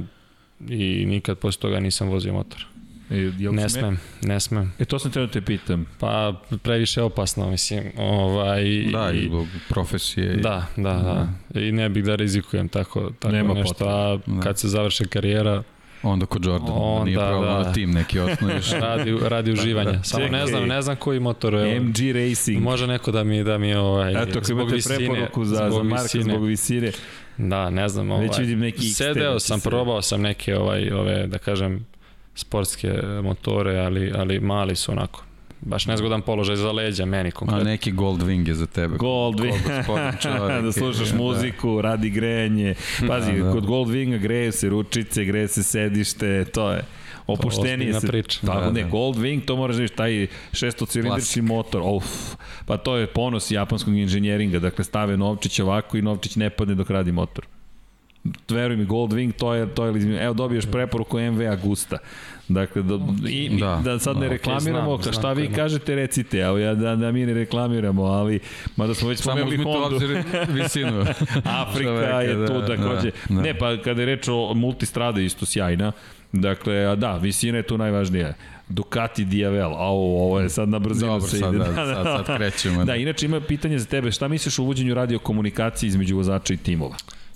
i 0.69 1.06
nikad 1.06 1.38
posle 1.38 1.61
toga 1.61 1.80
nisam 1.80 2.10
vozio 2.10 2.34
motor. 2.34 2.68
E, 3.10 3.32
jel 3.40 3.53
ne 3.53 3.69
smem, 3.69 3.94
me... 3.94 4.27
ne 4.34 4.40
smem. 4.40 4.73
E 4.80 4.86
to 4.86 4.99
sam 4.99 5.11
te 5.11 5.19
da 5.19 5.27
te 5.27 5.41
pitam. 5.41 5.86
Pa 5.99 6.41
previše 6.64 7.02
opasno, 7.02 7.49
mislim. 7.49 7.84
Ovaj, 7.98 8.64
da, 8.91 9.11
i 9.11 9.26
zbog 9.26 9.48
profesije. 9.69 10.34
I... 10.34 10.41
Da, 10.41 10.65
da, 10.76 10.94
da, 10.94 11.27
da. 11.49 11.60
I 11.60 11.72
ne 11.72 11.90
bih 11.90 12.03
da 12.03 12.15
rizikujem 12.15 12.68
tako, 12.69 13.11
tako 13.19 13.36
Nema 13.36 13.53
nešto. 13.53 13.73
Potrebe. 13.73 13.91
A 13.91 14.18
da. 14.26 14.41
kad 14.41 14.60
se 14.60 14.68
završe 14.68 15.06
karijera, 15.06 15.64
Onda 16.03 16.26
kod 16.26 16.45
Jordan, 16.45 16.69
onda, 16.72 17.06
nije 17.06 17.18
pravo 17.18 17.64
da. 17.64 17.73
tim 17.73 17.91
neki 17.91 18.19
osnoviš. 18.19 18.72
radi, 18.82 19.18
radi 19.22 19.52
uživanja. 19.52 19.91
Da, 19.91 19.98
da. 19.98 20.03
Samo 20.03 20.26
Čekaj. 20.26 20.40
ne 20.40 20.48
znam, 20.48 20.68
ne 20.68 20.82
znam 20.82 20.95
koji 20.95 21.19
motor 21.19 21.53
je. 21.53 21.80
MG 21.80 21.98
Racing. 22.14 22.64
Može 22.64 22.88
neko 22.88 23.11
da 23.11 23.23
mi, 23.23 23.44
da 23.44 23.57
mi 23.57 23.73
ovaj, 23.73 24.23
Eto, 24.23 24.40
ako 24.40 24.52
imate 24.52 24.76
visine, 24.76 24.98
preporuku 24.98 25.45
za, 25.45 25.69
za 25.72 25.84
Marka 25.84 26.03
visine. 26.03 26.23
zbog 26.23 26.45
visine. 26.45 26.91
Da, 27.38 27.69
ne 27.69 27.90
znam. 27.90 28.11
Ovaj, 28.11 28.27
Već 28.27 28.38
vidim 28.38 28.60
neki 28.60 28.82
Sedeo 28.82 29.40
sam, 29.40 29.60
probao 29.60 30.02
sam 30.02 30.22
neke, 30.22 30.57
ovaj, 30.57 30.91
ove, 30.91 31.27
da 31.27 31.38
kažem, 31.38 31.86
sportske 32.36 32.94
motore, 33.24 33.80
ali, 33.80 34.12
ali 34.16 34.40
mali 34.40 34.76
su 34.76 34.91
onako 34.91 35.24
baš 35.66 35.86
nezgodan 35.86 36.22
položaj 36.22 36.56
za 36.56 36.72
leđa 36.72 37.06
meni 37.06 37.32
konkretno. 37.32 37.62
A 37.62 37.72
neki 37.72 37.91
Goldwing 37.91 38.48
je 38.48 38.53
za 38.53 38.66
tebe. 38.66 38.98
Goldwing, 38.98 40.62
da 40.66 40.72
slušaš 40.72 41.10
da. 41.10 41.18
muziku, 41.18 41.82
radi 41.82 42.10
grejanje. 42.10 42.76
Pazi, 43.07 43.34
da, 43.34 43.44
da. 43.44 43.52
kod 43.52 43.66
Goldwinga 43.66 44.18
greje 44.18 44.52
se 44.52 44.70
ručice, 44.70 45.26
greje 45.26 45.48
se 45.48 45.64
sedište, 45.64 46.45
to 46.45 46.72
je 46.72 46.84
opuštenije 47.28 47.99
se. 47.99 48.07
Priča. 48.07 48.40
Tako 48.45 48.60
da, 48.60 48.72
ne, 48.72 48.84
da. 48.84 48.90
Goldwing, 48.90 49.45
to 49.45 49.56
moraš 49.56 49.78
reći, 49.78 49.95
taj 49.95 50.28
šestocilindrični 50.53 51.41
motor, 51.41 51.82
uf, 51.86 52.06
pa 52.66 52.78
to 52.78 52.98
je 52.98 53.07
ponos 53.07 53.52
japanskog 53.52 53.98
inženjeringa, 53.98 54.60
dakle 54.60 54.84
stave 54.84 55.18
Novčić 55.18 55.60
ovako 55.60 55.98
i 55.98 56.02
Novčić 56.02 56.36
ne 56.36 56.49
padne 56.49 56.76
dok 56.76 56.90
radi 56.90 57.12
motor 57.12 57.45
veruj 58.49 58.77
mi, 58.77 58.85
Goldwing, 58.85 59.34
to 59.34 59.53
je, 59.53 59.76
to 59.76 59.85
je, 59.85 60.23
evo 60.23 60.34
dobiješ 60.34 60.65
preporuku 60.72 61.19
MV 61.19 61.41
Agusta. 61.52 61.97
Dakle, 62.47 62.84
da, 62.84 62.99
i, 63.30 63.57
da, 63.60 63.81
da 63.84 63.99
sad 63.99 64.18
ne 64.18 64.30
reklamiramo, 64.30 64.91
okay, 64.91 65.02
znam, 65.02 65.14
šta 65.14 65.22
znam, 65.22 65.38
vi 65.38 65.43
znam. 65.43 65.56
kažete, 65.56 65.95
recite, 65.95 66.38
evo 66.38 66.57
ja 66.57 66.73
da, 66.73 66.95
da 66.95 67.11
mi 67.11 67.26
ne 67.26 67.34
reklamiramo, 67.34 68.03
ali, 68.03 68.39
mada 68.76 68.93
smo 68.93 69.10
već 69.10 69.19
spomenuli 69.19 69.57
Hondu. 69.57 69.99
Samo 69.99 70.45
visinu. 70.64 71.06
Afrika 71.43 72.22
je 72.22 72.35
da, 72.35 72.47
tu, 72.47 72.61
takođe. 72.68 73.11
Da, 73.30 73.35
da. 73.35 73.41
Ne, 73.41 73.57
pa 73.57 73.77
kada 73.77 74.02
je 74.02 74.06
reč 74.06 74.27
o 74.27 74.53
multistrade, 74.53 75.26
isto 75.26 75.45
sjajna, 75.45 75.91
Dakle, 76.31 76.85
a 76.85 76.95
da, 76.95 77.18
visina 77.18 77.57
je 77.57 77.64
tu 77.64 77.77
najvažnija. 77.77 78.34
Ducati 78.69 79.26
Diavel, 79.26 79.73
a 79.73 79.88
ovo 79.88 80.39
je 80.39 80.49
sad 80.49 80.69
na 80.69 80.80
brzinu 80.80 81.11
Dobro, 81.11 81.27
se 81.27 81.38
sad, 81.38 81.53
ide. 81.53 81.64
Da, 81.64 81.76
sad, 82.03 82.26
sad 82.26 82.38
krećemo. 82.38 82.85
Da, 82.85 82.95
inače 82.95 83.26
ima 83.26 83.41
pitanje 83.41 83.80
za 83.80 83.85
tebe, 83.85 84.11
šta 84.11 84.27
misliš 84.27 84.60
o 84.60 84.64
uvođenju 84.64 84.93
radio 84.93 85.19
komunikacije 85.19 85.88
između 85.88 86.15
vozača 86.15 86.53
i 86.53 86.57
timova? 86.57 86.95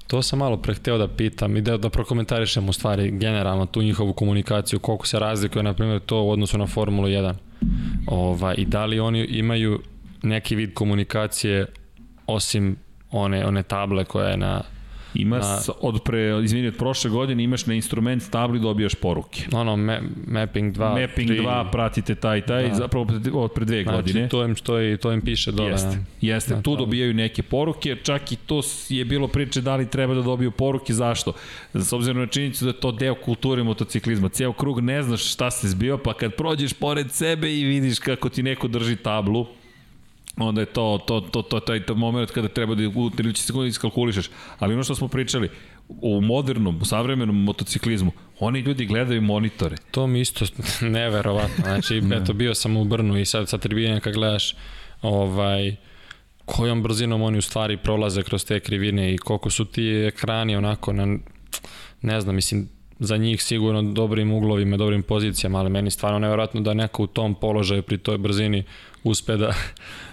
To 0.09 0.21
sam 0.21 0.39
malo 0.39 0.57
pre 0.57 0.73
hteo 0.73 0.97
da 0.97 1.07
pitam 1.07 1.57
i 1.57 1.61
da, 1.61 1.77
da 1.77 1.89
prokomentarišem 1.89 2.69
u 2.69 2.73
stvari 2.73 3.11
generalno 3.11 3.65
tu 3.65 3.81
njihovu 3.81 4.13
komunikaciju, 4.13 4.79
koliko 4.79 5.07
se 5.07 5.19
razlikuje 5.19 5.63
na 5.63 5.73
primjer 5.73 5.99
to 5.99 6.21
u 6.21 6.31
odnosu 6.31 6.57
na 6.57 6.67
Formulu 6.67 7.07
1. 7.07 7.33
Ova, 8.07 8.53
I 8.53 8.65
da 8.65 8.85
li 8.85 8.99
oni 8.99 9.25
imaju 9.25 9.81
neki 10.23 10.55
vid 10.55 10.73
komunikacije 10.73 11.65
osim 12.27 12.75
one, 13.11 13.45
one 13.45 13.63
table 13.63 14.05
koja 14.05 14.29
je 14.29 14.37
na 14.37 14.61
Ima 15.13 15.39
na, 15.39 15.59
od 15.81 16.03
pre, 16.03 16.41
izvini, 16.43 16.67
od 16.67 16.77
prošle 16.77 17.09
godine 17.09 17.43
imaš 17.43 17.65
na 17.65 17.73
instrument 17.73 18.29
tabli 18.29 18.59
dobijaš 18.59 18.95
poruke. 18.95 19.41
Ono, 19.51 19.75
ma, 19.75 19.99
mapping 20.27 20.77
2. 20.77 21.01
Mapping 21.01 21.29
3, 21.29 21.41
2, 21.41 21.71
pratite 21.71 22.15
taj, 22.15 22.41
taj, 22.41 22.69
da. 22.69 22.75
zapravo 22.75 23.07
od 23.33 23.51
pre 23.51 23.65
dve 23.65 23.83
znači, 23.83 23.95
godine. 23.95 24.29
to 24.29 24.43
im, 24.45 24.55
stoji, 24.55 24.97
to 24.97 25.11
im 25.11 25.21
piše 25.21 25.51
dole. 25.51 25.71
Jeste, 25.71 25.97
jeste 26.21 26.55
na, 26.55 26.61
tu 26.61 26.75
dobijaju 26.75 27.13
neke 27.13 27.43
poruke, 27.43 27.95
čak 28.03 28.31
i 28.31 28.35
to 28.35 28.61
je 28.89 29.05
bilo 29.05 29.27
priče 29.27 29.61
da 29.61 29.75
li 29.75 29.89
treba 29.89 30.13
da 30.13 30.21
dobiju 30.21 30.51
poruke, 30.51 30.93
zašto? 30.93 31.33
S 31.73 31.93
obzirom 31.93 32.21
na 32.21 32.27
činjenicu 32.27 32.65
da 32.65 32.69
je 32.69 32.79
to 32.79 32.91
deo 32.91 33.15
kulture 33.15 33.63
motociklizma. 33.63 34.29
Ceo 34.29 34.53
krug 34.53 34.79
ne 34.79 35.03
znaš 35.03 35.31
šta 35.31 35.51
se 35.51 35.67
zbio, 35.67 35.97
pa 35.97 36.13
kad 36.13 36.35
prođeš 36.35 36.73
pored 36.73 37.11
sebe 37.11 37.59
i 37.59 37.63
vidiš 37.63 37.99
kako 37.99 38.29
ti 38.29 38.43
neko 38.43 38.67
drži 38.67 38.95
tablu, 38.95 39.47
onda 40.37 40.61
je 40.61 40.65
to, 40.65 40.99
to, 41.07 41.21
to, 41.21 41.41
to, 41.41 41.59
taj 41.59 41.85
to 41.85 41.95
moment 41.95 42.31
kada 42.31 42.47
treba 42.47 42.75
da 42.75 42.87
u 42.87 42.91
30 42.91 43.35
sekundi 43.35 43.69
iskalkulišeš. 43.69 44.29
Ali 44.59 44.73
ono 44.73 44.83
što 44.83 44.95
smo 44.95 45.07
pričali, 45.07 45.49
u 45.89 46.21
modernom, 46.21 46.79
u 46.81 46.85
savremenom 46.85 47.43
motociklizmu, 47.43 48.11
oni 48.39 48.59
ljudi 48.59 48.85
gledaju 48.85 49.21
monitore. 49.21 49.75
To 49.91 50.07
mi 50.07 50.21
isto 50.21 50.45
neverovatno. 50.85 51.63
Znači, 51.63 52.01
eto, 52.13 52.33
bio 52.33 52.55
sam 52.55 52.77
u 52.77 52.85
Brnu 52.85 53.17
i 53.17 53.25
sad 53.25 53.49
sa 53.49 53.57
tribine 53.57 53.99
kad 53.99 54.13
gledaš 54.13 54.55
ovaj, 55.01 55.75
kojom 56.45 56.83
brzinom 56.83 57.21
oni 57.21 57.37
u 57.37 57.41
stvari 57.41 57.77
prolaze 57.77 58.23
kroz 58.23 58.45
te 58.45 58.59
krivine 58.59 59.13
i 59.13 59.17
koliko 59.17 59.49
su 59.49 59.65
ti 59.65 59.87
ekrani 60.07 60.55
onako 60.55 60.93
na, 60.93 61.17
ne 62.01 62.21
znam, 62.21 62.35
mislim, 62.35 62.69
za 62.99 63.17
njih 63.17 63.43
sigurno 63.43 63.81
dobrim 63.81 64.31
uglovima, 64.31 64.77
dobrim 64.77 65.03
pozicijama, 65.03 65.59
ali 65.59 65.69
meni 65.69 65.91
stvarno 65.91 66.19
nevjerojatno 66.19 66.61
da 66.61 66.73
neko 66.73 67.03
u 67.03 67.07
tom 67.07 67.35
položaju 67.35 67.83
pri 67.83 67.97
toj 67.97 68.17
brzini 68.17 68.63
uspe 69.03 69.37
da, 69.37 69.53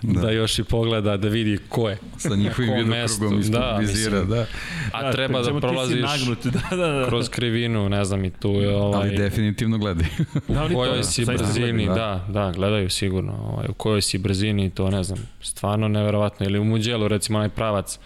da. 0.03 0.21
da 0.21 0.31
još 0.31 0.59
i 0.59 0.65
pogleda, 0.65 1.17
da 1.17 1.29
vidi 1.29 1.59
ko 1.69 1.89
je. 1.89 1.99
Sa 2.19 2.37
njihovim 2.37 2.75
vidokrugom 2.75 3.41
ispod 3.41 3.61
da, 3.61 3.77
vizira, 3.77 4.25
da. 4.25 4.47
A 4.93 5.03
da, 5.03 5.13
treba 5.13 5.43
da 5.43 5.61
prolaziš 5.61 6.01
da, 6.45 6.77
da, 6.77 6.87
da. 6.87 7.07
kroz 7.09 7.29
krivinu, 7.29 7.89
ne 7.89 8.05
znam, 8.05 8.25
i 8.25 8.31
tu 8.31 8.51
je 8.51 8.77
ovaj... 8.77 9.09
Ali 9.09 9.17
definitivno 9.17 9.79
gledaju. 9.79 10.11
u 10.49 10.53
da 10.53 10.69
kojoj 10.75 11.03
si 11.03 11.25
brzini, 11.25 11.87
da, 11.87 12.27
da, 12.29 12.53
gledaju 12.57 12.91
sigurno. 12.91 13.33
Ovaj, 13.33 13.67
u 13.69 13.75
kojoj 13.75 14.03
si 14.03 14.19
brzini, 14.19 14.71
to 14.71 14.91
ne 14.91 15.03
znam, 15.03 15.19
stvarno 15.43 15.89
neverovatno. 15.89 16.47
Ili 16.47 16.59
u 16.59 16.65
Muđelu, 16.65 17.09
recimo, 17.09 17.39
onaj 17.39 17.49
pravac 17.49 17.99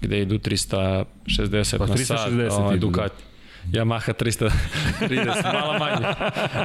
gde 0.00 0.20
idu 0.20 0.38
360 0.38 1.78
pa, 1.78 1.86
na 1.86 1.96
sat, 1.96 2.30
ovaj, 2.50 2.76
Ducati. 2.76 3.33
Yamaha 3.72 4.12
330, 4.12 5.52
malo 5.52 5.78
manje. 5.78 6.06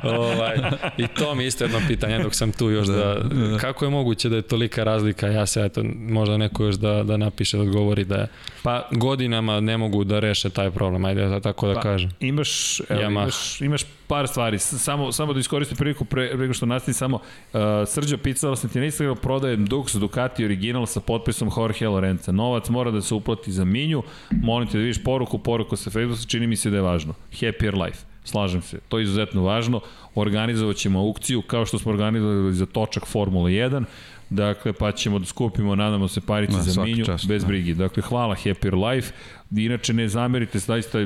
ovaj, 0.04 0.58
I 0.98 1.08
to 1.08 1.36
mi 1.36 1.44
je 1.44 1.48
isto 1.48 1.64
jedno 1.64 1.80
pitanje 1.88 2.20
dok 2.24 2.36
sam 2.36 2.52
tu 2.52 2.70
još 2.70 2.88
da, 2.88 2.94
da, 2.96 3.14
da, 3.24 3.58
kako 3.58 3.86
je 3.86 3.92
moguće 3.92 4.30
da 4.30 4.36
je 4.36 4.42
tolika 4.42 4.84
razlika, 4.84 5.28
ja 5.28 5.46
se 5.46 5.62
eto, 5.62 5.84
možda 5.96 6.38
neko 6.38 6.64
još 6.64 6.76
da, 6.76 7.04
da 7.04 7.18
napiše, 7.18 7.58
da 7.58 7.64
odgovori 7.64 8.04
da 8.04 8.28
pa 8.64 8.88
godinama 8.92 9.60
ne 9.60 9.78
mogu 9.78 10.04
da 10.04 10.20
reše 10.20 10.50
taj 10.50 10.72
problem, 10.72 11.06
ajde 11.06 11.26
da 11.26 11.40
tako 11.40 11.68
da 11.68 11.74
pa, 11.74 11.82
kažem. 11.82 12.12
Imaš, 12.20 12.82
evo, 12.90 13.02
imaš, 13.02 13.62
imaš 13.62 13.82
par 14.10 14.28
stvari, 14.28 14.60
samo, 14.60 15.12
samo 15.12 15.34
da 15.34 15.40
iskoristim 15.40 15.78
priliku 15.78 16.06
pre, 16.06 16.38
pre 16.38 16.54
što 16.54 16.66
nastavi 16.66 16.94
samo, 16.94 17.16
uh, 17.16 17.60
Srđa 17.88 18.18
Picala 18.18 18.56
sam 18.56 18.70
ti 18.70 18.80
na 18.80 18.86
Instagramu 18.86 19.16
prodaje 19.16 19.58
Dux 19.58 19.98
Ducati 20.00 20.46
original 20.46 20.86
sa 20.86 21.00
potpisom 21.00 21.52
Jorge 21.58 21.88
Lorenza. 21.88 22.32
Novac 22.32 22.70
mora 22.70 22.92
da 22.92 23.02
se 23.02 23.14
uplati 23.14 23.52
za 23.52 23.66
minju, 23.66 24.04
molim 24.32 24.68
te 24.68 24.78
da 24.78 24.84
vidiš 24.84 25.04
poruku, 25.04 25.38
poruku 25.38 25.76
sa 25.76 25.90
Facebooka, 25.90 26.22
čini 26.28 26.48
mi 26.48 26.56
se 26.56 26.70
da 26.70 26.76
je 26.78 26.82
važno. 26.90 27.14
Happier 27.32 27.76
life. 27.76 28.06
Slažem 28.24 28.62
se, 28.62 28.80
to 28.90 29.00
je 29.00 29.04
izuzetno 29.04 29.44
važno. 29.44 29.82
Organizovat 30.16 30.76
ćemo 30.76 31.00
aukciju 31.00 31.42
kao 31.42 31.66
što 31.66 31.80
smo 31.80 31.92
organizovali 31.92 32.54
za 32.54 32.66
točak 32.66 33.06
Formula 33.06 33.50
1. 33.50 33.84
Dakle, 34.30 34.74
pa 34.74 34.92
ćemo 34.92 35.20
da 35.20 35.26
skupimo, 35.26 35.76
nadamo 35.76 36.08
se, 36.08 36.22
parice 36.22 36.58
za 36.58 36.84
minju, 36.84 37.06
čast, 37.06 37.28
bez 37.28 37.42
da. 37.42 37.48
brigi. 37.48 37.74
Dakle, 37.74 38.04
hvala 38.04 38.36
Happier 38.36 38.76
Life. 38.76 39.14
Inače, 39.52 39.94
ne 39.94 40.08
zamerite, 40.08 40.60
zaista, 40.60 41.00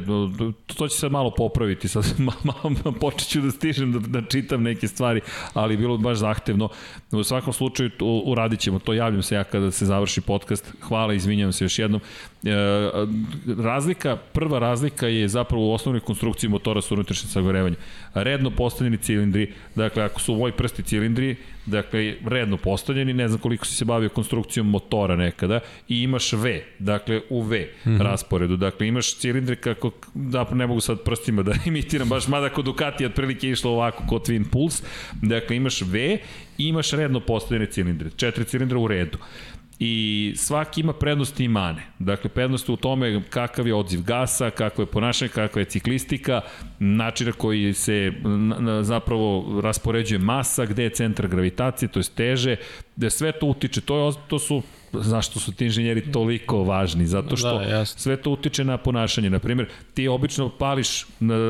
to 0.65 0.87
će 0.87 0.97
sad 0.97 1.11
malo 1.11 1.31
popraviti, 1.31 1.87
sad 1.87 2.13
malo 2.43 2.93
počet 2.99 3.29
ću 3.29 3.41
da 3.41 3.51
stižem 3.51 3.91
da, 3.91 3.99
da 4.19 4.27
čitam 4.27 4.63
neke 4.63 4.87
stvari, 4.87 5.21
ali 5.53 5.77
bilo 5.77 5.97
baš 5.97 6.17
zahtevno. 6.17 6.69
U 7.11 7.23
svakom 7.23 7.53
slučaju, 7.53 7.91
uradit 8.25 8.59
ćemo 8.59 8.79
to, 8.79 8.93
javljam 8.93 9.23
se 9.23 9.35
ja 9.35 9.43
kada 9.43 9.71
se 9.71 9.85
završi 9.85 10.21
podcast. 10.21 10.73
Hvala, 10.81 11.13
izvinjam 11.13 11.51
se 11.51 11.65
još 11.65 11.79
jednom. 11.79 12.01
E, 12.43 12.49
razlika, 13.57 14.15
prva 14.15 14.59
razlika 14.59 15.07
je 15.07 15.27
zapravo 15.27 15.67
u 15.67 15.73
osnovnoj 15.73 15.99
konstrukciji 15.99 16.49
motora 16.49 16.81
sa 16.81 16.93
unutrašnjim 16.93 17.29
sagorevanjem. 17.29 17.79
Redno 18.13 18.51
postavljeni 18.51 18.97
cilindri, 18.97 19.53
dakle, 19.75 20.03
ako 20.03 20.21
su 20.21 20.33
ovoj 20.33 20.51
prsti 20.51 20.83
cilindri, 20.83 21.35
dakle, 21.65 22.15
redno 22.25 22.57
postavljeni, 22.57 23.13
ne 23.13 23.27
znam 23.27 23.39
koliko 23.39 23.65
si 23.65 23.75
se 23.75 23.85
bavio 23.85 24.09
konstrukcijom 24.09 24.69
motora 24.69 25.15
nekada, 25.15 25.59
i 25.89 26.03
imaš 26.03 26.33
V, 26.33 26.63
dakle, 26.79 27.21
u 27.29 27.41
V 27.41 27.67
mm 27.85 27.89
-hmm. 27.89 28.01
rasporedu. 28.01 28.57
Dakle, 28.57 28.87
imaš 28.87 29.15
cilindre 29.15 29.55
kako, 29.55 29.91
da 30.13 30.49
ne 30.51 30.67
mogu 30.67 30.81
sad 30.81 31.03
prstima 31.03 31.43
da 31.43 31.53
imitiram, 31.65 32.09
baš 32.09 32.27
mada 32.27 32.49
kod 32.49 32.65
Ducati 32.65 33.05
otprilike 33.05 33.49
išlo 33.49 33.71
ovako 33.71 34.03
kod 34.07 34.27
Twin 34.27 34.49
Pulse, 34.51 34.83
dakle, 35.21 35.55
imaš 35.55 35.81
V 35.81 36.17
i 36.57 36.67
imaš 36.67 36.91
redno 36.91 37.19
postavljene 37.19 37.65
cilindre, 37.65 38.09
četiri 38.15 38.45
cilindra 38.45 38.79
u 38.79 38.87
redu 38.87 39.17
i 39.85 40.33
svaki 40.35 40.81
ima 40.81 40.93
prednosti 40.93 41.43
i 41.43 41.47
mane. 41.47 41.83
Dakle, 41.99 42.29
prednost 42.29 42.69
u 42.69 42.75
tome 42.75 43.23
kakav 43.29 43.67
je 43.67 43.75
odziv 43.75 44.01
gasa, 44.01 44.49
kako 44.49 44.81
je 44.81 44.85
ponašanje, 44.85 45.29
kakva 45.29 45.61
je 45.61 45.65
ciklistika, 45.65 46.41
način 46.79 47.31
koji 47.37 47.73
se 47.73 48.11
zapravo 48.81 49.61
raspoređuje 49.61 50.19
masa, 50.19 50.65
gde 50.65 50.83
je 50.83 50.89
centar 50.89 51.27
gravitacije, 51.27 51.89
to 51.89 51.99
je 51.99 52.03
teže, 52.15 52.55
sve 53.09 53.31
to 53.31 53.45
utiče, 53.45 53.81
to, 53.81 54.07
je, 54.07 54.13
to 54.27 54.39
su 54.39 54.61
zašto 54.93 55.39
su 55.39 55.51
ti 55.51 55.65
inženjeri 55.65 56.11
toliko 56.11 56.63
važni, 56.63 57.05
zato 57.05 57.37
što 57.37 57.59
da, 57.59 57.85
sve 57.85 58.17
to 58.17 58.31
utiče 58.31 58.63
na 58.63 58.77
ponašanje. 58.77 59.29
Na 59.29 59.39
primjer, 59.39 59.69
ti 59.93 60.07
obično 60.07 60.49
pališ, 60.49 61.05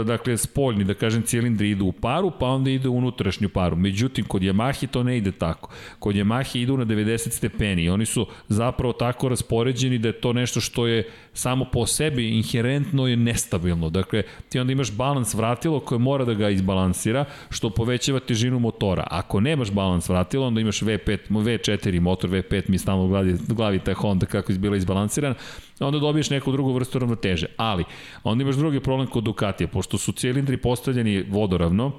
dakle, 0.06 0.38
spoljni, 0.38 0.84
da 0.84 0.94
kažem, 0.94 1.24
cilindri 1.24 1.70
idu 1.70 1.86
u 1.86 1.92
paru, 1.92 2.32
pa 2.40 2.46
onda 2.46 2.70
ide 2.70 2.88
u 2.88 2.98
unutrašnju 2.98 3.50
paru. 3.50 3.76
Međutim, 3.76 4.26
kod 4.26 4.42
Yamahi 4.42 4.88
to 4.88 5.04
ne 5.04 5.18
ide 5.18 5.32
tako. 5.32 5.70
Kod 6.00 6.16
Yamahi 6.16 6.60
idu 6.60 6.78
na 6.78 6.86
90 6.86 7.30
stepeni 7.30 7.84
i 7.84 7.90
oni 7.90 8.06
su 8.06 8.28
zapravo 8.48 8.94
tako 8.94 9.30
raspoređeni 9.30 9.98
da 9.98 10.08
je 10.08 10.22
to 10.22 10.34
nešto 10.34 10.62
što 10.62 10.88
je 10.88 11.10
samo 11.34 11.66
po 11.66 11.86
sebi 11.86 12.30
inherentno 12.30 13.08
je 13.08 13.18
nestabilno. 13.18 13.90
Dakle, 13.90 14.24
ti 14.50 14.60
onda 14.60 14.74
imaš 14.74 14.92
balans 14.92 15.34
vratilo 15.34 15.80
koje 15.80 16.00
mora 16.00 16.26
da 16.26 16.34
ga 16.34 16.50
izbalansira, 16.50 17.26
što 17.50 17.70
povećava 17.70 18.20
težinu 18.20 18.60
motora. 18.60 19.08
Ako 19.12 19.40
nemaš 19.40 19.72
balans 19.72 20.10
vratilo, 20.10 20.48
onda 20.48 20.62
imaš 20.62 20.82
V5, 20.82 21.18
V4 21.30 22.00
motor, 22.00 22.30
V5 22.30 22.64
mi 22.68 22.78
stalno 22.78 23.08
glavi, 23.08 23.38
glavi 23.48 23.80
ta 23.80 23.94
Honda 23.94 24.26
kako 24.26 24.52
je 24.52 24.58
bila 24.58 24.78
izbalansiran, 24.78 25.34
onda 25.80 26.00
dobiješ 26.00 26.30
neku 26.30 26.52
drugu 26.52 26.74
vrstu 26.74 27.00
ravnoteže. 27.00 27.48
Ali, 27.58 27.84
onda 28.24 28.42
imaš 28.42 28.56
drugi 28.56 28.80
problem 28.80 29.08
kod 29.08 29.24
Ducatija, 29.24 29.68
pošto 29.68 29.98
su 29.98 30.12
cilindri 30.12 30.58
postavljeni 30.58 31.26
vodoravno, 31.30 31.92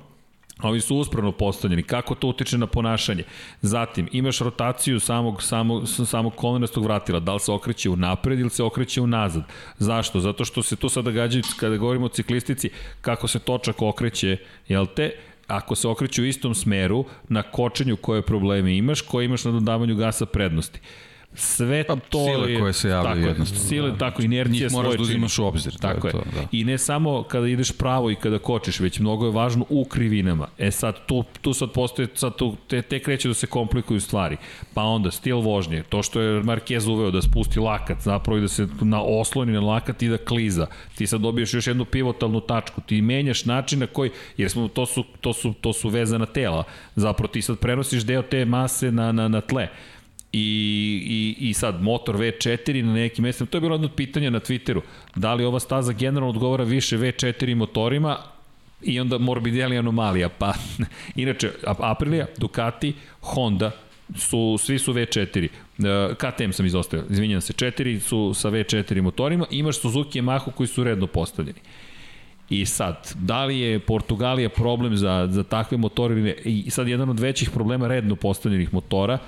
Ovi 0.63 0.81
su 0.81 0.97
uspravno 0.97 1.33
postavljeni. 1.33 1.83
Kako 1.83 2.15
to 2.15 2.29
utiče 2.29 2.59
na 2.59 2.67
ponašanje? 2.67 3.25
Zatim, 3.63 4.09
imaš 4.13 4.39
rotaciju 4.39 5.01
samog, 5.01 5.43
samog, 5.43 5.89
samog 5.89 6.35
kolenastog 6.35 6.85
vratila. 6.85 7.21
Da 7.21 7.35
li 7.35 7.41
se 7.41 7.53
okreće 7.53 7.91
u 7.91 7.97
napred 7.97 8.41
ili 8.41 8.51
se 8.51 8.63
okreće 8.63 9.01
u 9.01 9.07
nazad? 9.07 9.43
Zašto? 9.79 10.21
Zato 10.21 10.45
što 10.45 10.63
se 10.63 10.77
to 10.77 10.89
sada 10.89 11.11
gađaju, 11.11 11.45
kada 11.61 11.77
govorimo 11.77 12.07
o 12.07 12.09
ciklistici, 12.09 12.71
kako 13.01 13.29
se 13.29 13.39
točak 13.39 13.83
okreće, 13.83 14.37
jel 14.69 14.87
te? 14.87 15.11
ako 15.47 15.75
se 15.75 15.89
okreće 15.89 16.23
u 16.23 16.25
istom 16.25 16.55
smeru, 16.55 17.05
na 17.29 17.43
kočenju 17.43 17.97
koje 17.97 18.23
probleme 18.23 18.77
imaš, 18.77 19.01
koje 19.01 19.25
imaš 19.25 19.45
na 19.45 19.51
dodavanju 19.51 19.97
gasa 19.97 20.27
prednosti. 20.27 20.81
Sve 21.35 21.85
pa, 21.85 21.97
to 21.97 22.25
sile 22.25 22.53
je, 22.53 22.61
koje 22.61 22.73
se 22.73 22.89
javljaju 22.89 23.27
jednostavno. 23.27 23.65
Sile, 23.65 23.91
da. 23.91 23.97
tako, 23.97 24.23
inercija 24.23 24.71
svoje 24.71 24.83
moraš 24.83 24.97
da 24.97 25.03
uzimaš 25.03 25.39
u 25.39 25.45
obzir. 25.45 25.77
Tako 25.81 26.07
je. 26.07 26.13
To, 26.13 26.23
da. 26.35 26.47
I 26.53 26.65
ne 26.65 26.79
samo 26.79 27.23
kada 27.23 27.49
ideš 27.49 27.73
pravo 27.73 28.11
i 28.11 28.15
kada 28.15 28.39
kočiš, 28.39 28.81
već 28.81 28.99
mnogo 28.99 29.27
je 29.27 29.33
važno 29.33 29.67
u 29.69 29.85
krivinama. 29.85 30.49
E 30.59 30.71
sad, 30.71 31.07
tu, 31.07 31.25
tu 31.41 31.55
sad 31.55 31.73
postoje, 31.73 32.09
sad 32.15 32.37
tu, 32.37 32.57
te, 32.69 32.83
te 32.83 32.99
kreće 32.99 33.29
da 33.29 33.35
se 33.35 33.47
komplikuju 33.47 34.01
stvari. 34.01 34.37
Pa 34.75 34.83
onda, 34.83 35.11
stil 35.11 35.41
vožnje, 35.41 35.83
to 35.89 36.03
što 36.03 36.21
je 36.21 36.43
Marquez 36.43 36.91
uveo 36.91 37.11
da 37.11 37.23
spusti 37.23 37.61
lakat, 37.61 38.01
zapravo 38.01 38.39
i 38.39 38.41
da 38.41 38.49
se 38.49 38.69
na 38.81 39.03
osloni 39.03 39.53
na 39.53 39.61
lakat 39.61 40.03
i 40.03 40.09
da 40.09 40.17
kliza. 40.17 40.67
Ti 40.95 41.07
sad 41.07 41.21
dobiješ 41.21 41.55
još 41.55 41.67
jednu 41.67 41.85
pivotalnu 41.85 42.41
tačku. 42.41 42.81
Ti 42.81 43.03
menjaš 43.03 43.45
način 43.45 43.79
na 43.79 43.87
koji, 43.87 44.11
jer 44.37 44.51
smo, 44.51 44.69
to 44.69 44.87
su, 44.87 45.05
to 45.21 45.33
su, 45.33 45.53
to 45.61 45.73
su 45.73 45.89
vezana 45.89 46.27
tela. 46.27 46.65
Zapravo 46.97 47.29
ti 47.29 47.43
sad 47.43 47.59
prenosiš 47.59 48.03
deo 48.03 48.23
te 48.23 48.45
mase 48.45 48.93
na, 48.93 49.13
na, 49.13 49.29
na 49.29 49.41
tle 49.41 49.69
i, 50.35 51.37
i, 51.41 51.49
i 51.49 51.55
sad 51.55 51.83
motor 51.83 52.17
V4 52.17 52.83
na 52.83 52.93
nekim 52.93 53.23
mestima, 53.23 53.51
to 53.51 53.57
je 53.57 53.61
bilo 53.61 53.75
jedno 53.75 53.87
od 53.87 53.95
pitanja 53.95 54.31
na 54.31 54.41
Twitteru, 54.41 54.81
da 55.17 55.35
li 55.35 55.45
ova 55.45 55.61
staza 55.61 55.93
generalno 55.93 56.31
odgovara 56.31 56.65
više 56.65 56.99
V4 56.99 57.55
motorima, 57.55 58.19
i 58.83 59.01
onda 59.01 59.19
Morbidelli 59.19 59.79
anomalija, 59.79 60.29
pa 60.29 60.55
inače 61.17 61.51
Aprilia, 61.67 62.27
Ducati, 62.39 62.93
Honda, 63.21 63.71
su, 64.17 64.57
svi 64.59 64.79
su 64.79 64.93
V4. 64.93 65.45
E, 65.45 66.15
KTM 66.15 66.51
sam 66.51 66.67
izostavio, 66.67 67.05
izvinjam 67.11 67.41
se, 67.41 67.53
4 67.53 68.01
su 68.01 68.35
sa 68.35 68.51
V4 68.51 69.03
motorima, 69.03 69.47
imaš 69.51 69.81
Suzuki 69.81 70.19
i 70.19 70.23
Yamaha 70.23 70.53
koji 70.53 70.67
su 70.67 70.85
redno 70.85 71.07
postavljeni. 71.07 71.59
I 72.51 72.67
sad, 72.67 73.13
da 73.15 73.45
li 73.45 73.59
je 73.59 73.79
Portugalija 73.79 74.49
problem 74.49 74.97
za, 74.97 75.29
za 75.31 75.43
takve 75.43 75.79
motore 75.79 76.15
ili 76.15 76.23
ne? 76.23 76.35
I 76.45 76.71
sad 76.71 76.89
jedan 76.89 77.11
od 77.11 77.21
većih 77.21 77.51
problema 77.51 77.89
redno 77.89 78.17
postavljenih 78.17 78.75
motora, 78.75 79.19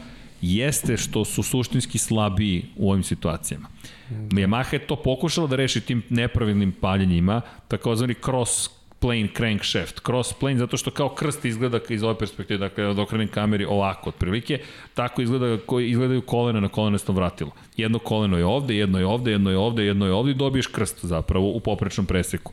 jeste 0.40 0.96
što 0.96 1.24
su 1.24 1.42
suštinski 1.42 1.98
slabiji 1.98 2.64
u 2.76 2.90
ovim 2.90 3.02
situacijama. 3.02 3.68
Yamaha 4.10 4.72
je 4.74 4.86
to 4.86 4.96
pokušala 4.96 5.46
da 5.46 5.56
reši 5.56 5.80
tim 5.80 6.02
nepravilnim 6.10 6.72
paljenjima, 6.72 7.40
takozvani 7.68 8.14
cross 8.24 8.70
plane 8.98 9.28
crankshaft, 9.36 10.00
cross 10.06 10.32
plane, 10.32 10.58
zato 10.58 10.76
što 10.76 10.90
kao 10.90 11.08
krst 11.08 11.44
izgleda 11.44 11.80
iz 11.88 12.02
ove 12.02 12.18
perspektive, 12.18 12.58
dakle 12.58 12.86
od 12.86 12.98
okrenem 12.98 13.28
kameri 13.28 13.64
ovako 13.64 14.08
otprilike, 14.08 14.60
tako 14.94 15.22
izgleda 15.22 15.58
koji 15.66 15.90
izgledaju 15.90 16.22
kolena 16.22 16.60
na 16.60 16.68
kolenastom 16.68 17.16
vratilu. 17.16 17.50
Jedno 17.76 17.98
koleno 17.98 18.38
je 18.38 18.44
ovde, 18.44 18.76
jedno 18.76 18.98
je 18.98 19.06
ovde, 19.06 19.30
jedno 19.30 19.50
je 19.50 19.56
ovde, 19.56 19.84
jedno 19.84 20.06
je 20.06 20.12
ovde 20.12 20.30
i 20.30 20.34
dobiješ 20.34 20.66
krst 20.66 21.04
zapravo 21.04 21.50
u 21.50 21.60
poprečnom 21.60 22.06
preseku 22.06 22.52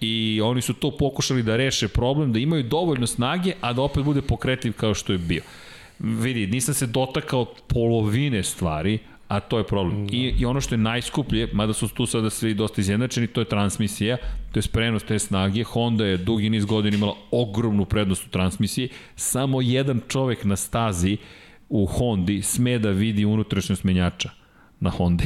i 0.00 0.40
oni 0.44 0.60
su 0.60 0.74
to 0.74 0.90
pokušali 0.90 1.42
da 1.42 1.56
reše 1.56 1.88
problem, 1.88 2.32
da 2.32 2.38
imaju 2.38 2.62
dovoljno 2.62 3.06
snage, 3.06 3.52
a 3.60 3.72
da 3.72 3.82
opet 3.82 4.04
bude 4.04 4.22
pokretljiv 4.22 4.72
kao 4.72 4.94
što 4.94 5.12
je 5.12 5.18
bio 5.18 5.42
vidi, 5.98 6.46
nisam 6.46 6.74
se 6.74 6.86
dotakao 6.86 7.44
polovine 7.68 8.42
stvari, 8.42 8.98
a 9.28 9.40
to 9.40 9.58
je 9.58 9.66
problem. 9.66 10.06
I, 10.12 10.34
I 10.38 10.44
ono 10.44 10.60
što 10.60 10.74
je 10.74 10.78
najskuplje, 10.78 11.48
mada 11.52 11.72
su 11.72 11.88
tu 11.88 12.06
sada 12.06 12.30
svi 12.30 12.54
dosta 12.54 12.80
izjednačeni, 12.80 13.26
to 13.26 13.40
je 13.40 13.44
transmisija, 13.44 14.16
to 14.52 14.58
je 14.58 14.62
sprenos 14.62 15.02
te 15.02 15.18
snage. 15.18 15.62
Honda 15.62 16.06
je 16.06 16.16
dugi 16.16 16.50
niz 16.50 16.64
godina 16.64 16.96
imala 16.96 17.14
ogromnu 17.30 17.84
prednost 17.84 18.26
u 18.26 18.30
transmisiji. 18.30 18.88
Samo 19.16 19.60
jedan 19.60 20.00
čovek 20.08 20.44
na 20.44 20.56
stazi 20.56 21.16
u 21.68 21.86
Hondi 21.86 22.42
sme 22.42 22.78
da 22.78 22.90
vidi 22.90 23.24
unutrašnjost 23.24 23.84
menjača 23.84 24.30
na 24.80 24.90
Hondi. 24.90 25.24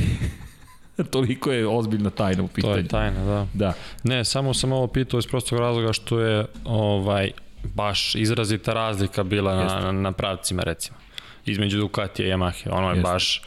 Toliko 1.10 1.52
je 1.52 1.66
ozbiljna 1.66 2.10
tajna 2.10 2.42
u 2.42 2.48
pitanju. 2.48 2.72
To 2.72 2.78
je 2.78 2.88
tajna, 2.88 3.24
da. 3.24 3.46
Da. 3.54 3.72
Ne, 4.04 4.24
samo 4.24 4.54
sam 4.54 4.72
ovo 4.72 4.86
pitao 4.86 5.18
iz 5.18 5.26
prostog 5.26 5.58
razloga 5.58 5.92
što 5.92 6.20
je 6.20 6.46
ovaj 6.64 7.30
baš 7.74 8.14
izrazita 8.14 8.72
razlika 8.72 9.22
bila 9.22 9.54
na, 9.56 9.80
na, 9.80 9.92
na 9.92 10.12
pravcima 10.12 10.62
recimo 10.62 10.98
između 11.46 11.78
Ducatija 11.78 12.28
i 12.28 12.30
Yamahe 12.32 12.68
ono 12.70 12.88
je 12.90 12.96
Jeste. 12.96 13.02
baš 13.12 13.42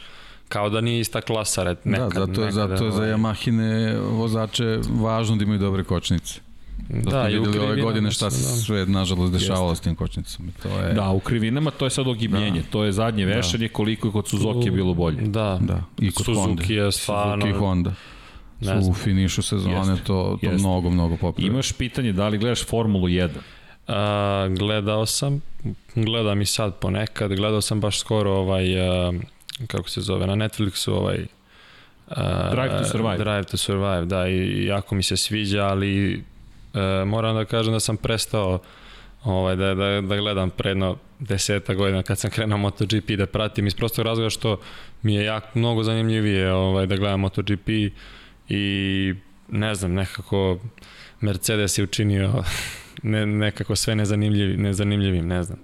kao 0.48 0.70
da 0.70 0.80
nije 0.80 1.00
ista 1.00 1.20
klasa 1.20 1.62
red, 1.62 1.78
nekad, 1.84 2.12
da, 2.12 2.20
zato, 2.20 2.40
nekad, 2.40 2.52
zato 2.52 2.84
je 2.84 2.90
za 2.90 2.96
ovaj- 3.02 3.12
Yamahine 3.12 3.98
vozače 4.10 4.78
važno 4.90 5.36
da 5.36 5.44
imaju 5.44 5.58
dobre 5.58 5.84
kočnice 5.84 6.40
Da, 6.88 7.10
da 7.10 7.28
i 7.28 7.38
videli 7.38 7.58
ove 7.58 7.82
godine 7.82 8.10
šta 8.10 8.30
se 8.30 8.48
da. 8.50 8.56
sve, 8.56 8.86
nažalost, 8.86 9.32
dešavalo 9.32 9.70
Jeste. 9.70 9.82
s 9.82 9.84
tim 9.84 9.94
kočnicom. 9.94 10.52
To 10.62 10.68
je... 10.68 10.94
Da, 10.94 11.10
u 11.10 11.20
krivinama 11.20 11.70
to 11.70 11.86
je 11.86 11.90
sad 11.90 12.06
ogibljenje. 12.08 12.60
Da. 12.60 12.66
To 12.70 12.84
je 12.84 12.92
zadnje 12.92 13.26
vešanje, 13.26 13.68
da. 13.68 13.72
koliko 13.72 14.08
je 14.08 14.12
kod 14.12 14.28
Suzuki 14.28 14.66
je 14.66 14.70
bilo 14.70 14.94
bolje. 14.94 15.20
Da, 15.20 15.58
da. 15.60 15.82
I 15.98 16.10
kod 16.12 16.24
Suzuki 16.26 16.40
Honda. 16.42 16.62
je 16.64 16.92
stvarno... 16.92 17.46
Suzuki 17.46 17.50
i 17.50 17.58
Honda. 17.58 17.94
su 18.60 18.90
u 18.90 18.94
finišu 18.94 19.42
sezone 19.42 19.74
jeste, 19.92 20.04
to, 20.04 20.38
to 20.40 20.46
jeste. 20.46 20.58
mnogo, 20.58 20.90
mnogo 20.90 21.16
popravio. 21.16 21.52
Imaš 21.52 21.72
pitanje 21.72 22.12
da 22.12 22.28
li 22.28 22.38
gledaš 22.38 22.66
Formulu 22.66 23.08
1? 23.08 23.28
A, 23.92 24.48
gledao 24.50 25.06
sam, 25.06 25.40
gledam 25.94 26.40
i 26.40 26.46
sad 26.46 26.78
ponekad, 26.78 27.34
gledao 27.34 27.60
sam 27.60 27.80
baš 27.80 27.98
skoro 27.98 28.30
ovaj, 28.30 28.80
a, 28.80 29.12
kako 29.66 29.88
se 29.88 30.00
zove, 30.00 30.26
na 30.26 30.34
Netflixu 30.34 30.90
ovaj 30.90 31.26
a, 32.08 32.50
Drive 32.50 32.78
to 32.78 32.84
Survive. 32.84 33.18
Drive 33.18 33.44
to 33.44 33.56
Survive, 33.56 34.04
da, 34.04 34.28
i 34.28 34.64
jako 34.64 34.94
mi 34.94 35.02
se 35.02 35.16
sviđa, 35.16 35.64
ali 35.64 36.24
a, 36.74 37.04
moram 37.06 37.36
da 37.36 37.44
kažem 37.44 37.72
da 37.72 37.80
sam 37.80 37.96
prestao 37.96 38.58
ovaj, 39.24 39.56
da, 39.56 39.74
da, 39.74 40.00
da 40.00 40.16
gledam 40.16 40.50
predno 40.50 40.96
deseta 41.18 41.74
godina 41.74 42.02
kad 42.02 42.18
sam 42.18 42.30
krenuo 42.30 42.58
MotoGP 42.58 43.10
da 43.10 43.26
pratim 43.26 43.66
iz 43.66 43.74
prostog 43.74 44.04
razloga 44.04 44.30
što 44.30 44.60
mi 45.02 45.14
je 45.14 45.24
jako 45.24 45.48
mnogo 45.54 45.82
zanimljivije 45.82 46.52
ovaj, 46.52 46.86
da 46.86 46.96
gledam 46.96 47.20
MotoGP 47.20 47.68
i 48.48 49.14
ne 49.48 49.74
znam, 49.74 49.92
nekako 49.92 50.58
Mercedes 51.20 51.78
je 51.78 51.84
učinio 51.84 52.42
ne, 53.02 53.26
nekako 53.26 53.76
sve 53.76 53.96
nezanimljiv, 53.96 54.60
nezanimljivim, 54.60 55.26
ne 55.26 55.42
znam. 55.42 55.58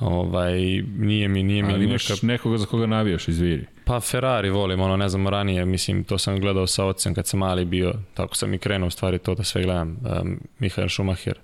Ovaj, 0.00 0.82
nije 0.98 1.28
mi, 1.28 1.42
nije 1.42 1.62
mi... 1.62 1.72
Ali 1.72 1.84
imaš 1.84 2.08
neka... 2.08 2.26
nekoga 2.26 2.58
za 2.58 2.66
koga 2.66 2.86
navijaš, 2.86 3.28
izviri? 3.28 3.66
Pa 3.84 4.00
Ferrari 4.00 4.50
volim, 4.50 4.80
ono, 4.80 4.96
ne 4.96 5.08
znam, 5.08 5.28
ranije, 5.28 5.64
mislim, 5.64 6.04
to 6.04 6.18
sam 6.18 6.40
gledao 6.40 6.66
sa 6.66 6.84
ocem 6.84 7.14
kad 7.14 7.26
sam 7.26 7.40
mali 7.40 7.64
bio, 7.64 7.94
tako 8.14 8.36
sam 8.36 8.54
i 8.54 8.58
krenuo 8.58 8.86
u 8.86 8.90
stvari 8.90 9.18
to 9.18 9.34
da 9.34 9.44
sve 9.44 9.62
gledam. 9.62 9.88
Um, 10.20 10.40
Mihael 10.58 10.88
Schumacher 10.88 11.38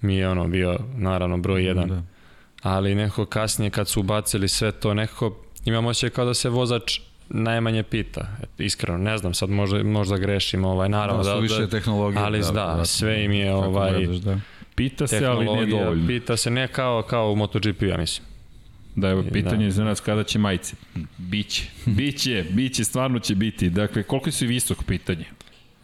mi 0.00 0.16
je 0.16 0.28
ono 0.28 0.48
bio, 0.48 0.78
naravno, 0.96 1.38
broj 1.38 1.64
jedan. 1.64 1.88
Da. 1.88 2.02
Ali 2.62 2.94
nekako 2.94 3.26
kasnije 3.26 3.70
kad 3.70 3.88
su 3.88 4.00
ubacili 4.00 4.48
sve 4.48 4.72
to, 4.72 4.94
nekako 4.94 5.36
imam 5.64 5.86
osjećaj 5.86 6.10
kao 6.10 6.24
da 6.24 6.34
se 6.34 6.48
vozač 6.48 7.00
najmanje 7.28 7.82
pita. 7.82 8.26
Iskreno, 8.58 8.98
ne 8.98 9.18
znam, 9.18 9.34
sad 9.34 9.50
možda, 9.50 9.82
možda 9.82 10.16
grešim, 10.16 10.64
ovaj, 10.64 10.88
naravno. 10.88 11.22
Da, 11.22 11.34
da, 11.34 11.38
više 11.38 11.60
da, 11.60 11.66
tehnologije. 11.66 12.22
Ali 12.22 12.40
da, 12.40 12.52
da, 12.52 12.74
da, 12.76 12.84
sve 12.84 13.24
im 13.24 13.32
je, 13.32 13.54
ovaj, 13.54 13.92
gledaš, 13.92 14.16
da. 14.16 14.40
Pita 14.78 15.06
se, 15.06 15.26
ali 15.26 15.46
ne 15.46 15.66
dovoljno. 15.66 16.06
Pita 16.06 16.36
se 16.36 16.50
ne 16.50 16.68
kao, 16.68 17.02
kao 17.02 17.32
u 17.32 17.36
MotoGP, 17.36 17.82
ja 17.82 17.96
mislim. 17.96 18.28
Da, 18.96 19.08
evo, 19.08 19.24
pitanje 19.32 19.64
da. 19.64 19.70
za 19.70 19.84
nas 19.84 20.00
kada 20.00 20.24
će 20.24 20.38
majice. 20.38 20.76
Biće. 21.18 21.64
Biće, 21.98 22.44
biće, 22.50 22.84
stvarno 22.84 23.18
će 23.18 23.34
biti. 23.34 23.70
Dakle, 23.70 24.02
koliko 24.02 24.30
si 24.30 24.46
visok 24.46 24.84
pitanje? 24.84 25.24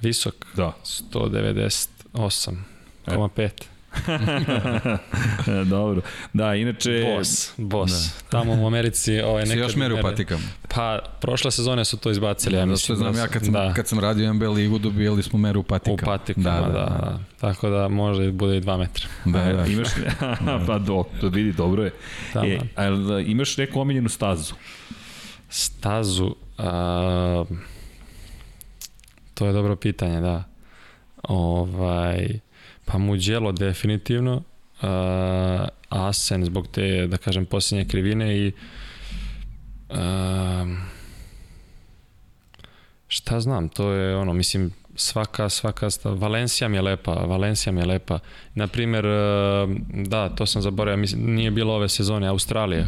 Visok? 0.02 0.34
Da. 0.56 0.76
198,5. 0.84 3.50
Dobro. 5.70 6.02
Da, 6.32 6.54
inače... 6.54 7.14
Bos, 7.16 7.52
bos. 7.56 7.90
Da. 7.90 8.28
Tamo 8.30 8.62
u 8.62 8.66
Americi... 8.66 9.20
Ovaj, 9.20 9.42
nekad, 9.42 9.58
još 9.58 9.76
meru 9.76 9.98
patikam. 10.02 10.52
Pa, 10.74 10.98
prošle 11.20 11.50
sezone 11.50 11.84
su 11.84 11.96
to 11.96 12.10
izbacili. 12.10 12.52
Da, 12.52 12.58
ja 12.58 12.66
mislim, 12.66 12.96
znam, 12.96 13.12
da, 13.12 13.20
ja 13.20 13.28
kad 13.28 13.44
sam, 13.44 13.52
da. 13.52 13.72
kad 13.74 13.88
sam 13.88 13.98
radio 13.98 14.34
MB 14.34 14.42
ligu 14.42 14.78
dobijali 14.78 15.22
smo 15.22 15.38
meru 15.38 15.62
patikama. 15.62 15.94
U 15.94 16.18
patikama, 16.18 16.50
da, 16.50 16.60
da, 16.60 16.72
da. 16.72 16.78
da. 16.78 17.18
Tako 17.40 17.68
da 17.68 17.88
može 17.88 18.32
bude 18.32 18.56
i 18.56 18.60
2 18.60 18.78
metra. 18.78 19.08
Da, 19.24 19.52
da. 19.52 19.66
Imaš, 19.66 19.88
pa 20.66 20.78
do, 20.78 21.04
to 21.20 21.28
vidi, 21.28 21.52
dobro 21.52 21.84
je. 21.84 21.92
Da, 22.34 22.46
e, 22.46 22.58
da. 23.08 23.20
imaš 23.20 23.56
neku 23.56 23.80
omiljenu 23.80 24.08
stazu? 24.08 24.54
Stazu... 25.48 26.34
A, 26.58 27.44
to 29.34 29.46
je 29.46 29.52
dobro 29.52 29.76
pitanje, 29.76 30.20
da. 30.20 30.44
Ovaj... 31.22 32.43
Pa 32.84 32.98
Muđelo 32.98 33.52
definitivno, 33.52 34.34
uh, 34.82 34.88
Asen 35.88 36.44
zbog 36.44 36.66
te, 36.66 37.06
da 37.06 37.16
kažem, 37.16 37.46
posljednje 37.46 37.84
krivine 37.84 38.38
i 38.38 38.52
uh, 39.90 39.96
šta 43.08 43.40
znam, 43.40 43.68
to 43.68 43.90
je 43.90 44.16
ono, 44.16 44.32
mislim, 44.32 44.72
svaka, 44.96 45.48
svaka, 45.48 45.88
Valencija 46.04 46.68
mi 46.68 46.76
je 46.76 46.82
lepa, 46.82 47.12
Valencija 47.12 47.72
mi 47.72 47.80
je 47.80 47.86
lepa. 47.86 48.18
Naprimer, 48.54 49.04
da, 50.06 50.28
to 50.28 50.46
sam 50.46 50.62
zaboravio, 50.62 50.96
mislim, 50.96 51.34
nije 51.34 51.50
bilo 51.50 51.74
ove 51.74 51.88
sezone, 51.88 52.26
Australija. 52.26 52.86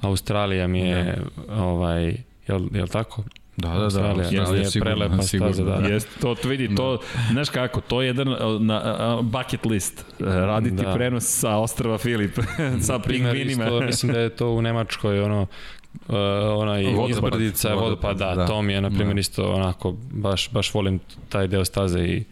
Australija 0.00 0.66
mi 0.66 0.80
je, 0.80 1.18
da. 1.36 1.62
ovaj, 1.62 2.16
jel, 2.48 2.68
jel 2.72 2.86
tako? 2.86 3.24
Da, 3.56 3.68
da, 3.68 3.78
da, 3.78 3.84
Australija, 3.84 4.44
da, 4.44 4.56
je 4.56 4.64
sigurno, 4.64 4.94
prelepa 4.94 5.22
sigurno, 5.22 5.54
staza, 5.54 5.70
da. 5.70 5.80
da. 5.80 5.88
Jeste, 5.88 6.20
to, 6.20 6.34
to 6.34 6.48
vidi, 6.48 6.74
to, 6.74 6.96
da. 6.96 7.32
znaš 7.32 7.48
kako, 7.48 7.80
to 7.80 8.02
je 8.02 8.06
jedan 8.06 8.36
na, 8.60 9.18
bucket 9.22 9.66
list, 9.66 10.04
raditi 10.18 10.76
da. 10.76 10.94
prenos 10.94 11.24
sa 11.24 11.56
ostrava 11.56 11.98
Filip, 11.98 12.38
sa 12.86 12.98
pingvinima. 12.98 13.64
Isto, 13.64 13.80
mislim 13.80 14.12
da 14.12 14.20
je 14.20 14.28
to 14.28 14.50
u 14.50 14.62
Nemačkoj, 14.62 15.20
ono, 15.20 15.40
uh, 15.40 16.14
onaj 16.56 16.84
vodopad, 16.84 17.10
izbrdica, 17.10 17.74
vodopad, 17.74 18.16
da, 18.16 18.34
da, 18.34 18.46
to 18.46 18.62
mi 18.62 18.72
je, 18.72 18.80
na 18.80 18.90
primjer, 18.90 19.14
da. 19.14 19.20
isto 19.20 19.52
onako, 19.52 19.94
baš, 20.12 20.50
baš 20.50 20.74
volim 20.74 21.00
taj 21.28 21.46
deo 21.46 21.64
staze 21.64 22.00
i 22.00 22.24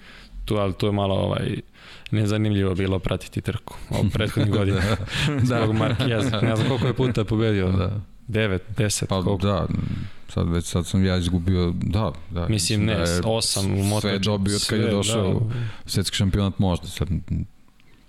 tu, 0.45 0.57
ali 0.57 0.73
tu 0.73 0.87
je 0.87 0.93
malo 0.93 1.15
ovaj, 1.15 1.61
nezanimljivo 2.11 2.75
bilo 2.75 2.99
pratiti 2.99 3.41
trku 3.41 3.75
od 3.91 4.07
prethodnih 4.13 4.53
godina. 4.59 4.81
da. 5.27 5.63
Zbog 5.63 5.77
Marquez, 5.77 6.43
ne 6.43 6.57
znam 6.57 6.69
koliko 6.69 6.87
je 6.87 6.95
puta 6.95 7.25
pobedio. 7.25 7.73
Da. 7.73 7.91
9, 8.29 8.59
10, 8.77 9.07
pa, 9.07 9.23
koliko? 9.23 9.47
Da, 9.47 9.67
sad 10.35 10.49
već 10.49 10.65
sad 10.65 10.87
sam 10.87 11.05
ja 11.05 11.17
izgubio, 11.17 11.73
da, 11.83 12.13
da. 12.31 12.49
Mislim, 12.49 12.85
ne, 12.85 12.95
da 12.95 13.03
je 13.03 13.23
8 13.23 13.81
u 13.81 13.85
MotoGP. 13.85 14.01
Sve 14.01 14.19
dobio 14.19 14.57
od 14.57 14.67
kad 14.69 14.81
je 14.81 14.91
došao 14.91 15.33
da. 15.35 15.55
svetski 15.87 16.17
šampionat 16.17 16.59
možda, 16.59 16.87
sad 16.87 17.09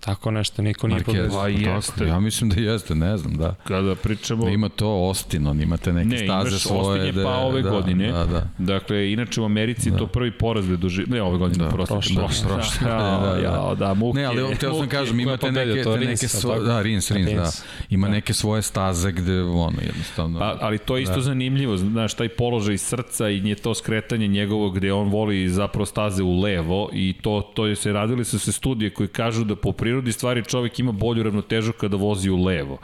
Tako 0.06 0.32
nešto 0.32 0.62
niko 0.62 0.88
nije 0.88 1.04
pobedio. 1.04 1.30
Pa 1.30 1.48
jeste. 1.48 2.06
Ja 2.06 2.20
mislim 2.20 2.50
da 2.50 2.62
jeste, 2.62 2.96
ne 2.96 3.18
znam, 3.18 3.34
da. 3.34 3.56
Kada 3.64 3.96
pričamo... 3.96 4.46
Da 4.46 4.50
ima 4.50 4.70
to 4.70 4.88
Austin, 4.88 5.48
on 5.48 5.62
imate 5.62 5.94
neke 5.94 6.08
ne, 6.08 6.18
staze 6.18 6.60
svoje. 6.60 7.04
Ne, 7.04 7.10
imaš 7.10 7.24
pa 7.24 7.38
ove 7.38 7.62
da, 7.62 7.70
godine. 7.70 8.12
Da, 8.12 8.26
da. 8.26 8.48
Dakle, 8.58 9.12
inače 9.12 9.42
u 9.42 9.46
Americi 9.46 9.92
da. 9.92 9.98
to 9.98 10.08
prvi 10.08 10.32
poraz 10.32 10.68
da 10.68 10.76
doživi... 10.76 11.12
Ne, 11.12 11.22
ove 11.22 11.38
godine, 11.38 11.66
da, 11.66 11.70
prošle. 11.70 11.96
Prošle, 11.96 12.16
prošle. 12.16 12.48
prošle. 12.48 12.90
Ja, 12.90 12.98
da, 13.24 13.34
da, 13.34 13.42
ja, 13.42 13.76
da, 13.76 13.94
muke. 13.94 14.20
Ne, 14.20 14.26
ali 14.26 14.56
teo 14.56 14.74
sam 14.74 14.90
kažem, 14.90 15.20
imate 15.20 15.52
neke, 15.52 15.84
te 15.84 15.98
neke 15.98 16.28
svoje... 16.28 16.60
Da, 16.60 16.82
Rins, 16.82 17.12
Rins, 17.12 17.32
da. 17.32 17.52
Ima 17.90 18.08
da. 18.08 18.14
neke 18.14 18.34
svoje 18.34 18.62
staze 18.62 19.12
gde, 19.12 19.42
ono, 19.42 19.78
jednostavno... 19.82 20.40
Pa, 20.40 20.58
ali 20.62 20.78
to 20.78 20.98
je 20.98 21.04
isto 21.04 21.16
da. 21.16 21.22
zanimljivo, 21.22 21.78
znaš, 21.78 22.14
taj 22.14 22.30
položaj 22.30 22.78
srca 22.78 23.30
i 23.30 23.42
nje 23.42 23.56
to 23.56 23.74
skretanje 23.74 24.28
njegovo 24.28 24.70
gde 24.70 24.94
on 24.94 25.10
voli 25.10 25.50
zapravo 25.50 25.86
staze 25.86 26.24
u 26.24 26.40
levo 26.42 26.90
i 26.94 27.16
to, 27.22 27.52
to 27.54 27.66
je 27.66 27.76
se 27.76 27.94
radili 27.94 28.26
su 28.26 28.40
se 28.40 28.52
studije 28.52 28.90
koji 28.90 29.08
kažu 29.08 29.44
da 29.44 29.56
po 29.56 29.72
prirodi 29.94 30.12
stvari 30.12 30.44
čovjek 30.44 30.74
čovjek 30.74 30.80
ima 30.80 30.92
bolju 30.92 31.24
ravnotežu 31.24 31.74
kada 31.74 31.98
vozi 31.98 32.30
u 32.30 32.44
levo. 32.44 32.78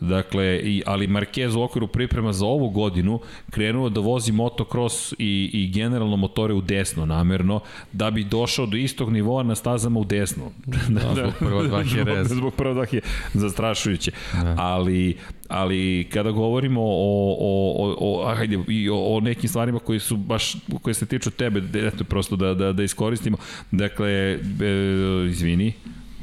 Dakle, 0.00 0.60
i, 0.64 0.82
ali 0.86 1.06
Marquez 1.06 1.56
u 1.56 1.62
okviru 1.62 1.86
priprema 1.86 2.32
za 2.32 2.46
ovu 2.46 2.70
godinu 2.70 3.20
krenuo 3.50 3.88
da 3.88 4.00
vozi 4.00 4.32
motocross 4.32 5.12
i, 5.18 5.50
i 5.52 5.70
generalno 5.74 6.16
motore 6.16 6.54
u 6.54 6.60
desno 6.60 7.06
namerno, 7.06 7.60
da 7.92 8.10
bi 8.10 8.24
došao 8.24 8.66
do 8.66 8.76
istog 8.76 9.12
nivoa 9.12 9.42
na 9.42 9.54
stazama 9.54 10.00
u 10.00 10.04
desno. 10.04 10.50
Da, 10.66 11.00
zbog 11.16 11.32
prva 11.38 11.62
dva 11.62 11.82
herez. 11.84 12.26
Zbog, 12.26 12.38
zbog 12.38 12.54
prva 12.54 12.74
dva 12.74 12.84
herez, 12.84 13.04
zastrašujuće. 13.34 14.10
Da. 14.32 14.54
Ali, 14.58 15.16
ali 15.48 16.08
kada 16.12 16.30
govorimo 16.30 16.82
o, 16.82 17.36
o, 17.40 17.74
o, 17.78 17.96
o, 18.00 18.26
ajde, 18.28 18.58
i 18.68 18.90
o, 18.90 18.96
o 18.96 19.20
nekim 19.20 19.48
stvarima 19.48 19.78
koji 19.78 20.00
su 20.00 20.16
baš, 20.16 20.56
koje 20.82 20.94
se 20.94 21.06
tiču 21.06 21.30
tebe, 21.30 21.62
eto 21.86 22.04
prosto 22.04 22.36
da, 22.36 22.54
da, 22.54 22.72
da 22.72 22.82
iskoristimo. 22.82 23.36
Dakle, 23.70 24.10
e, 24.10 24.38
izvini, 25.30 25.72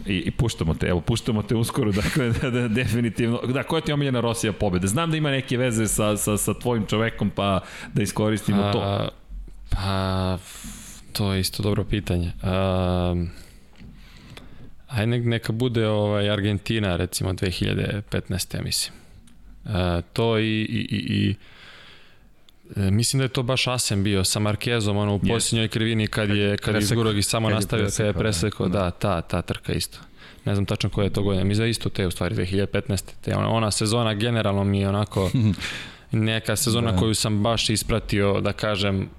I, 0.06 0.18
I 0.18 0.32
puštamo 0.32 0.74
te, 0.74 0.88
evo, 0.88 1.02
puštamo 1.02 1.44
te 1.44 1.56
uskoro, 1.56 1.92
dakle, 2.02 2.30
da, 2.30 2.50
da, 2.50 2.68
definitivno. 2.68 3.42
Da, 3.42 3.64
koja 3.64 3.82
ti 3.82 3.92
je 3.92 3.94
omiljena 3.94 4.20
Rosija 4.20 4.54
pobeda? 4.54 4.88
Znam 4.88 5.12
da 5.12 5.18
ima 5.18 5.32
neke 5.32 5.58
veze 5.58 5.88
sa, 5.88 6.18
sa, 6.18 6.38
sa 6.38 6.54
tvojim 6.54 6.86
čovekom, 6.86 7.30
pa 7.30 7.60
da 7.94 8.04
iskoristimo 8.04 8.72
to. 8.72 8.80
A, 8.80 9.10
pa, 9.70 10.38
to 11.14 11.34
je 11.34 11.40
isto 11.40 11.64
dobro 11.64 11.84
pitanje. 11.84 12.32
A, 12.44 13.16
ajde 14.88 15.18
neka 15.18 15.52
bude 15.52 15.88
ovaj 15.88 16.30
Argentina, 16.30 16.96
recimo, 16.96 17.34
2015. 17.34 18.64
mislim. 18.64 18.96
A, 19.66 20.02
to 20.14 20.40
i, 20.40 20.62
i, 20.62 20.88
i, 20.90 21.30
i 21.30 21.36
E, 22.76 22.92
mislim 22.92 23.18
da 23.18 23.24
je 23.24 23.30
to 23.30 23.44
baš 23.44 23.68
Asem 23.68 24.04
bio 24.04 24.24
sa 24.24 24.40
Markezom 24.40 24.98
ono 24.98 25.16
u 25.16 25.20
yes. 25.20 25.28
posljednjoj 25.28 25.68
krivini 25.68 26.08
kad 26.08 26.30
je 26.30 26.58
kad 26.58 26.76
je 26.76 26.96
Gurog 26.96 27.24
samo 27.24 27.48
kad 27.48 27.56
nastavio 27.56 27.88
kad 27.98 28.06
je 28.06 28.14
presekao 28.14 28.68
da. 28.68 28.80
da 28.80 28.92
ta 28.92 29.22
ta 29.22 29.42
trka 29.42 29.74
isto 29.74 30.00
ne 30.46 30.56
znam 30.56 30.66
tačno 30.66 30.90
koja 30.90 31.04
je 31.04 31.14
to 31.14 31.24
godina 31.24 31.44
mi 31.44 31.56
za 31.56 31.66
isto 31.66 31.90
te 31.90 32.08
u 32.08 32.12
stvari 32.12 32.36
2015 32.36 33.04
te 33.22 33.36
ona, 33.36 33.50
ona 33.50 33.72
sezona 33.72 34.14
generalno 34.14 34.64
mi 34.64 34.80
je 34.80 34.90
onako 34.90 35.32
neka 36.12 36.56
sezona 36.56 36.92
da. 36.92 36.98
koju 36.98 37.16
sam 37.16 37.44
baš 37.44 37.70
ispratio 37.70 38.42
da 38.42 38.54
kažem 38.54 39.10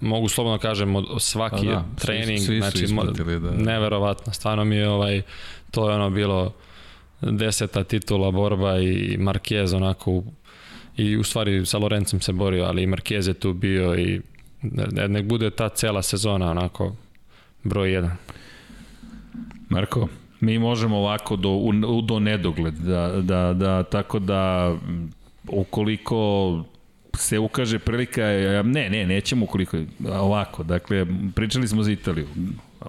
mogu 0.00 0.28
slobodno 0.28 0.58
kažem 0.58 0.96
od, 0.96 1.06
svaki 1.18 1.66
pa 1.66 1.72
da, 1.72 1.84
trening 1.96 2.38
svi, 2.38 2.46
svi 2.46 2.86
znači 2.86 3.40
da. 3.40 3.50
neverovatno 3.50 4.32
stvarno 4.32 4.64
mi 4.64 4.76
je 4.76 4.88
ovaj 4.88 5.22
to 5.70 5.88
je 5.88 5.94
ono 5.94 6.10
bilo 6.10 6.54
deseta 7.20 7.84
titula 7.84 8.30
borba 8.30 8.78
i 8.78 9.16
Marquez 9.18 9.76
onako 9.76 10.22
i 10.96 11.16
u 11.16 11.24
stvari 11.24 11.66
sa 11.66 11.78
Lorencem 11.78 12.20
se 12.20 12.32
borio, 12.32 12.64
ali 12.64 12.82
i 12.82 12.86
Marquez 12.86 13.28
je 13.28 13.34
tu 13.34 13.52
bio 13.52 13.94
i 13.98 14.20
ne, 14.62 15.08
nek 15.08 15.26
bude 15.26 15.50
ta 15.50 15.68
cela 15.68 16.02
sezona 16.02 16.50
onako 16.50 16.96
broj 17.64 17.88
1. 17.88 18.10
Marko, 19.68 20.08
mi 20.40 20.58
možemo 20.58 20.96
ovako 20.96 21.36
do, 21.36 21.50
u, 21.50 22.02
do 22.02 22.18
nedogled, 22.18 22.74
da, 22.74 23.08
da, 23.22 23.52
da, 23.52 23.82
tako 23.82 24.18
da 24.18 24.72
ukoliko 25.48 26.64
se 27.16 27.38
ukaže 27.38 27.78
prilika, 27.78 28.22
ne, 28.64 28.90
ne, 28.90 29.06
nećemo 29.06 29.44
ukoliko, 29.44 29.78
ovako, 30.08 30.62
dakle, 30.62 31.06
pričali 31.34 31.68
smo 31.68 31.82
za 31.82 31.92
Italiju, 31.92 32.26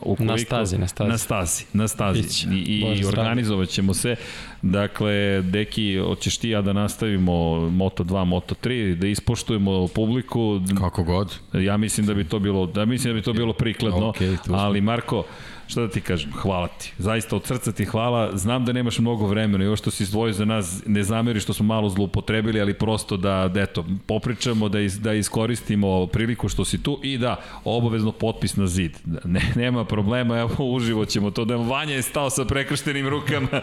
Ukoliko, 0.01 0.33
na 0.33 0.38
stazi, 0.38 0.77
na 0.77 0.88
stazi. 0.88 1.09
Na 1.09 1.17
stazi, 1.17 1.65
na 1.73 1.88
stazi. 1.88 2.19
Ići. 2.19 2.48
I, 2.49 2.99
i 2.99 3.06
organizovat 3.06 3.69
ćemo 3.69 3.93
se. 3.93 4.15
Dakle, 4.64 5.42
deki, 5.42 5.98
hoćeš 5.98 6.38
ti 6.38 6.50
ja 6.50 6.61
da 6.61 6.74
nastavimo 6.74 7.32
Moto2, 7.69 8.25
Moto3, 8.25 8.95
da 8.95 9.08
ispoštujemo 9.08 9.88
publiku. 9.88 10.59
Kako 10.77 11.03
god. 11.03 11.40
Ja 11.53 11.77
mislim 11.77 12.06
da 12.06 12.14
bi 12.14 12.24
to 12.24 12.40
bilo, 12.40 12.66
da 12.66 12.85
mislim 12.85 13.14
da 13.14 13.19
bi 13.19 13.24
to 13.24 13.33
bilo 13.33 13.53
prikladno. 13.53 14.11
Okay, 14.11 14.38
ali 14.51 14.82
Marko, 14.82 15.24
šta 15.67 15.82
da 15.82 15.90
ti 15.90 16.01
kažem, 16.01 16.32
hvala 16.32 16.67
ti. 16.67 16.93
Zaista 16.98 17.35
od 17.35 17.45
srca 17.45 17.72
ti 17.72 17.85
hvala. 17.85 18.38
Znam 18.38 18.66
da 18.66 18.74
nemaš 18.74 19.00
mnogo 19.00 19.27
vremena 19.27 19.64
i 19.64 19.67
ovo 19.67 19.75
što 19.75 19.92
si 19.92 20.03
izdvojio 20.03 20.33
za 20.33 20.45
nas, 20.45 20.83
ne 20.85 21.03
zameri 21.03 21.40
što 21.40 21.53
smo 21.53 21.66
malo 21.66 21.90
zloupotrebili, 21.90 22.61
ali 22.61 22.74
prosto 22.74 23.17
da, 23.17 23.50
da 23.53 23.61
eto, 23.61 23.85
popričamo, 24.06 24.69
da, 24.69 24.80
is, 24.80 24.93
da 24.93 25.14
iskoristimo 25.14 26.08
priliku 26.08 26.50
što 26.50 26.66
si 26.66 26.83
tu 26.83 27.00
i 27.03 27.17
da 27.17 27.35
obavezno 27.66 28.11
potpis 28.11 28.56
na 28.56 28.67
zid. 28.67 28.92
Ne, 29.25 29.42
nema 29.56 29.85
problema, 29.85 30.40
evo 30.40 30.50
uživo 30.59 31.06
ćemo 31.06 31.32
to 31.32 31.45
da 31.45 31.56
Vanja 31.56 31.95
je 31.95 32.01
stao 32.01 32.30
sa 32.30 32.45
prekrštenim 32.45 33.08
rukama. 33.08 33.48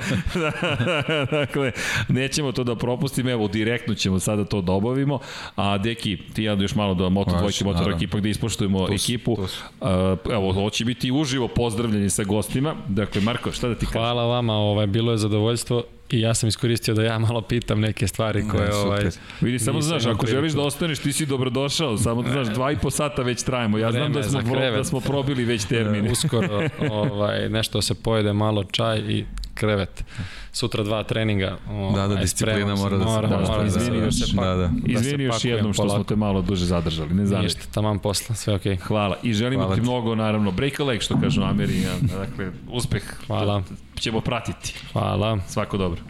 dakle, 1.40 1.72
nećemo 2.08 2.52
to 2.52 2.64
da 2.64 2.76
propustimo, 2.76 3.30
evo 3.30 3.48
direktno 3.48 3.94
ćemo 3.94 4.20
sada 4.20 4.44
to 4.44 4.60
da 4.60 4.72
obavimo. 4.72 5.18
A 5.56 5.78
Deki, 5.78 6.18
ti 6.34 6.42
ja 6.42 6.54
da 6.54 6.62
još 6.62 6.74
malo 6.74 6.94
da 6.94 7.08
Moto 7.08 7.38
dvojke, 7.38 7.64
Moto 7.64 7.84
trojke, 7.84 8.04
ipak 8.04 8.20
da 8.20 8.28
ispoštujemo 8.28 8.86
tus, 8.86 9.04
ekipu. 9.04 9.36
Tus. 9.36 9.60
Uh, 9.80 9.88
evo, 10.32 10.48
ovo 10.48 10.70
će 10.70 10.84
biti 10.84 11.12
uživo 11.12 11.48
pozdravljanje 11.48 12.10
sa 12.10 12.24
gostima. 12.24 12.74
Dakle, 12.88 13.20
Marko, 13.20 13.52
šta 13.52 13.68
da 13.68 13.74
ti 13.74 13.86
kažem? 13.86 14.00
Hvala 14.00 14.24
vama, 14.24 14.54
ovaj, 14.54 14.86
bilo 14.86 15.12
je 15.12 15.18
zadovoljstvo 15.18 15.82
i 16.10 16.20
ja 16.20 16.34
sam 16.34 16.48
iskoristio 16.48 16.94
da 16.94 17.04
ja 17.04 17.18
malo 17.18 17.40
pitam 17.40 17.80
neke 17.80 18.06
stvari 18.06 18.48
koje... 18.48 18.68
Ne, 18.68 18.74
ovaj, 18.74 19.04
Vidi, 19.40 19.58
samo 19.58 19.80
znaš, 19.80 20.06
ako 20.06 20.18
priliku. 20.18 20.36
želiš 20.36 20.52
da 20.52 20.62
ostaneš, 20.62 20.98
ti 20.98 21.12
si 21.12 21.26
dobrodošao, 21.26 21.98
samo 21.98 22.22
da 22.22 22.30
znaš, 22.30 22.48
dva 22.48 22.72
i 22.72 22.76
po 22.76 22.90
sata 22.90 23.22
već 23.22 23.42
trajimo. 23.42 23.78
Ja 23.78 23.92
znam 23.92 24.12
da 24.12 24.22
smo, 24.22 24.40
pro, 24.40 24.70
da 24.70 24.84
smo 24.84 25.00
probili 25.00 25.44
već 25.44 25.64
termine. 25.64 26.10
Uskoro 26.10 26.68
ovaj, 26.90 27.48
nešto 27.48 27.82
se 27.82 27.94
pojede 27.94 28.32
malo 28.32 28.64
čaj 28.64 28.98
i 28.98 29.24
krevet. 29.60 30.04
Sutra 30.52 30.82
dva 30.82 31.02
treninga. 31.02 31.56
O, 31.70 31.92
da, 31.94 32.08
da, 32.08 32.14
disciplina 32.14 32.74
mora 32.74 32.96
da 32.96 33.04
se... 33.04 33.10
Mora, 33.10 33.28
da, 33.28 33.38
mora, 33.38 33.62
da, 33.62 33.66
izvini 33.66 33.98
još, 33.98 34.16
da, 34.16 34.42
da. 34.42 34.56
da 34.56 34.70
izvini 34.86 35.24
još 35.24 35.44
jednom 35.44 35.72
što 35.72 35.82
polako. 35.82 35.96
smo 35.96 36.04
te 36.04 36.16
malo 36.16 36.42
duže 36.42 36.66
zadržali, 36.66 37.14
ne 37.14 37.26
znam. 37.26 37.42
Ništa, 37.42 37.60
taman 37.74 37.98
posla, 37.98 38.34
sve 38.34 38.54
okej. 38.54 38.76
Okay. 38.76 38.80
Hvala 38.80 39.16
i 39.22 39.32
želimo 39.32 39.62
Hvala 39.62 39.74
ti 39.74 39.80
mnogo, 39.80 40.14
naravno, 40.14 40.50
break 40.50 40.80
a 40.80 40.84
leg, 40.84 41.00
što 41.00 41.20
kažu 41.20 41.42
Amerija, 41.42 41.92
dakle, 42.02 42.50
uspeh. 42.68 43.02
Hvala. 43.26 43.62
Ćemo 43.98 44.20
pratiti. 44.20 44.74
Hvala. 44.92 45.38
Svako 45.48 45.76
dobro. 45.76 46.00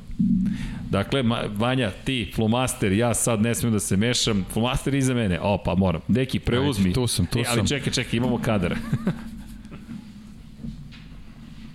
Dakle, 0.91 1.23
Vanja, 1.57 1.91
ti, 2.05 2.33
Flumaster, 2.35 2.93
ja 2.93 3.15
sad 3.15 3.41
ne 3.41 3.55
smijem 3.55 3.73
da 3.73 3.81
se 3.81 3.97
mešam. 3.97 4.45
Flumaster 4.53 4.95
iza 4.95 5.15
mene. 5.15 5.41
O, 5.43 5.59
pa 5.65 5.75
moram. 5.75 6.01
Deki, 6.09 6.39
preuzmi. 6.39 6.85
Ajde, 6.85 6.95
tu 6.95 7.07
sam, 7.07 7.27
tu 7.27 7.39
e, 7.39 7.41
ali 7.41 7.47
sam. 7.47 7.59
Ali 7.59 7.69
čekaj, 7.69 7.93
čekaj, 7.93 8.17
imamo 8.17 8.39
kadar. 8.39 8.75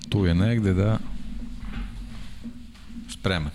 tu 0.10 0.26
je 0.26 0.36
negde, 0.36 0.74
da 0.74 0.98
spreman. 3.26 3.52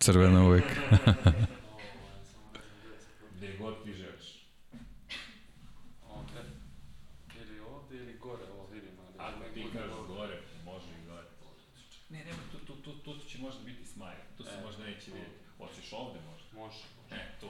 Crvena 0.00 0.44
uvek. 0.44 0.64
Gde 3.36 3.56
god 3.58 3.84
ti 3.84 3.92
želiš. 3.92 4.46
Ovde. 6.08 6.40
Ili 7.40 7.60
ovde 7.60 7.96
ili 7.96 8.18
gore, 8.18 8.44
ovo 8.52 8.66
vidim. 8.72 8.90
Ali 9.18 9.34
Ako 9.34 9.54
ti 9.54 9.64
kažeš 9.72 10.06
gore, 10.08 10.42
može 10.64 10.86
i 10.86 11.06
gore. 11.08 11.26
Ne, 12.10 12.24
nema, 12.24 12.38
tu, 12.52 12.58
tu, 12.58 12.82
tu, 12.82 13.18
tu 13.18 13.28
će 13.28 13.38
možda 13.38 13.64
biti 13.64 13.84
smaja. 13.84 14.22
Tu 14.36 14.44
se 14.44 14.56
e. 14.58 14.64
možda 14.64 14.84
neće 14.84 15.10
vidjeti. 15.10 15.36
Hoćeš 15.58 15.92
ovde 15.92 16.20
možda? 16.30 16.46
Može. 16.52 16.84
može. 17.02 17.22
E, 17.22 17.40
tu. 17.40 17.48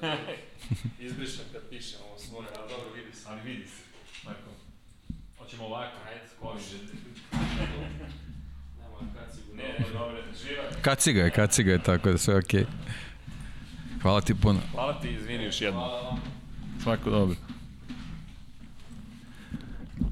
Izbrišem 1.06 1.44
kad 1.52 1.62
pišem 1.70 2.00
ovo 2.08 2.18
svoje, 2.18 2.48
ali 2.58 2.68
dobro 2.70 2.92
vidi 2.94 3.16
se. 3.16 3.28
Ali 3.28 3.40
vidi 3.40 3.66
se. 3.66 3.82
Marko, 4.24 4.50
hoćemo 5.38 5.64
ovako. 5.64 5.96
Ajde, 6.08 6.20
kacigu. 9.14 9.56
Ne, 9.56 9.64
ne, 9.78 9.84
dobro, 9.92 10.16
živa. 10.46 10.62
Kaciga 10.82 11.22
je, 11.22 11.30
kaciga 11.30 11.72
je, 11.72 11.82
tako 11.82 12.10
da 12.10 12.18
sve 12.18 12.36
okej. 12.36 12.60
Okay. 12.60 12.66
Hvala 14.02 14.20
ti 14.20 14.34
puno. 14.34 14.60
Hvala 14.72 15.00
ti, 15.00 15.10
izvini 15.10 15.44
još 15.44 15.60
jednom. 15.60 15.82
Hvala 15.82 16.02
vam. 16.02 16.20
Svako 16.82 17.10
dobro. 17.10 17.36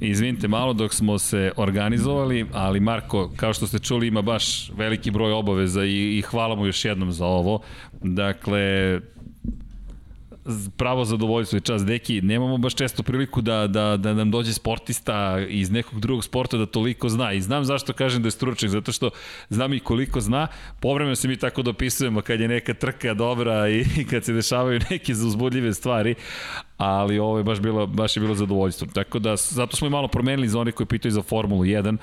Izvinite 0.01 0.49
malo 0.49 0.73
dok 0.73 0.95
smo 0.95 1.19
se 1.19 1.53
organizovali, 1.57 2.47
ali 2.53 2.81
Marko, 2.81 3.31
kao 3.37 3.53
što 3.53 3.67
ste 3.67 3.79
čuli, 3.79 4.07
ima 4.07 4.23
baš 4.23 4.71
veliki 4.71 5.11
broj 5.11 5.33
obaveza 5.33 5.85
i, 5.85 6.19
i 6.19 6.23
hvala 6.23 6.55
mu 6.55 6.67
još 6.67 6.85
jednom 6.85 7.13
za 7.13 7.27
ovo. 7.27 7.61
Dakle, 8.03 9.01
pravo 10.77 11.05
zadovoljstvo 11.05 11.57
i 11.57 11.61
čas. 11.61 11.85
Deki, 11.85 12.21
nemamo 12.23 12.59
baš 12.59 12.75
često 12.75 13.03
priliku 13.03 13.41
da, 13.41 13.67
da, 13.67 13.97
da 13.97 14.15
nam 14.15 14.31
dođe 14.31 14.53
sportista 14.53 15.41
iz 15.49 15.71
nekog 15.71 16.01
drugog 16.01 16.25
sporta 16.25 16.57
da 16.57 16.67
toliko 16.67 17.09
zna. 17.09 17.33
I 17.33 17.41
znam 17.41 17.65
zašto 17.65 17.93
kažem 17.93 18.23
da 18.23 18.27
je 18.27 18.31
stručnik, 18.31 18.71
zato 18.71 18.93
što 18.93 19.11
znam 19.49 19.73
i 19.73 19.81
koliko 19.81 20.21
zna. 20.21 20.47
Povremeno 20.81 21.17
se 21.17 21.29
mi 21.29 21.37
tako 21.37 21.63
dopisujemo 21.63 22.21
kad 22.21 22.41
je 22.41 22.49
neka 22.49 22.75
trka 22.75 23.15
dobra 23.15 23.69
i, 23.69 23.85
i 23.99 24.05
kad 24.05 24.25
se 24.25 24.33
dešavaju 24.33 24.81
neke 24.91 25.13
uzbudljive 25.13 25.75
stvari, 25.75 26.15
ali 26.77 27.19
ovo 27.19 27.39
je 27.39 27.45
baš 27.45 27.61
bilo, 27.61 27.87
baš 27.87 28.17
je 28.17 28.21
bilo 28.21 28.35
zadovoljstvo. 28.35 28.89
Tako 28.95 29.19
da, 29.19 29.37
zato 29.37 29.77
smo 29.77 29.87
i 29.87 29.91
malo 29.91 30.09
promenili 30.09 30.49
za 30.49 30.61
one 30.61 30.73
koji 30.73 30.87
pitaju 30.87 31.13
za 31.13 31.23
Formulu 31.23 31.65
1 31.65 31.97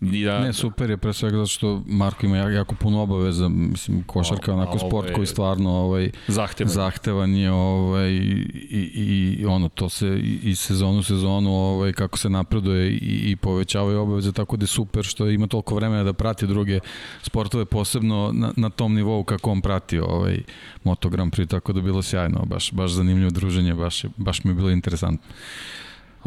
Ja, 0.00 0.40
ne, 0.40 0.52
super 0.52 0.90
je 0.90 0.96
pre 0.96 1.12
svega 1.12 1.36
zato 1.36 1.46
što 1.46 1.82
Marko 1.86 2.26
ima 2.26 2.36
jako 2.36 2.74
puno 2.74 3.02
obaveza, 3.02 3.48
mislim, 3.48 4.02
košarka 4.02 4.50
je 4.50 4.56
onako 4.56 4.78
sport 4.78 4.92
ovaj, 4.92 5.12
koji 5.12 5.26
stvarno 5.26 5.70
ovaj, 5.70 6.10
zahtevan. 6.28 6.72
zahtevan 6.72 7.34
je 7.34 7.50
ovaj, 7.52 8.10
i, 8.10 8.46
i, 8.70 9.36
i 9.38 9.46
ono, 9.46 9.68
to 9.68 9.88
se 9.88 10.18
i 10.42 10.54
sezonu 10.54 11.02
sezonu 11.02 11.50
ovaj, 11.50 11.92
kako 11.92 12.18
se 12.18 12.30
napreduje 12.30 12.90
i, 12.90 13.30
i 13.30 13.36
povećavaju 13.36 14.00
obaveze, 14.00 14.32
tako 14.32 14.56
da 14.56 14.62
je 14.62 14.66
super 14.66 15.04
što 15.04 15.28
ima 15.28 15.46
toliko 15.46 15.74
vremena 15.74 16.02
da 16.04 16.12
prati 16.12 16.46
druge 16.46 16.80
sportove, 17.22 17.64
posebno 17.64 18.30
na, 18.34 18.52
na 18.56 18.70
tom 18.70 18.94
nivou 18.94 19.24
kako 19.24 19.50
on 19.50 19.60
prati 19.60 19.98
ovaj, 19.98 20.38
Moto 20.84 21.08
Grand 21.08 21.32
Prix, 21.32 21.48
tako 21.48 21.72
da 21.72 21.78
je 21.78 21.82
bilo 21.82 22.02
sjajno, 22.02 22.44
baš, 22.46 22.72
baš 22.72 22.90
zanimljivo 22.90 23.30
druženje, 23.30 23.74
baš, 23.74 24.04
baš 24.16 24.44
mi 24.44 24.50
je 24.50 24.54
bilo 24.54 24.70
interesantno. 24.70 25.28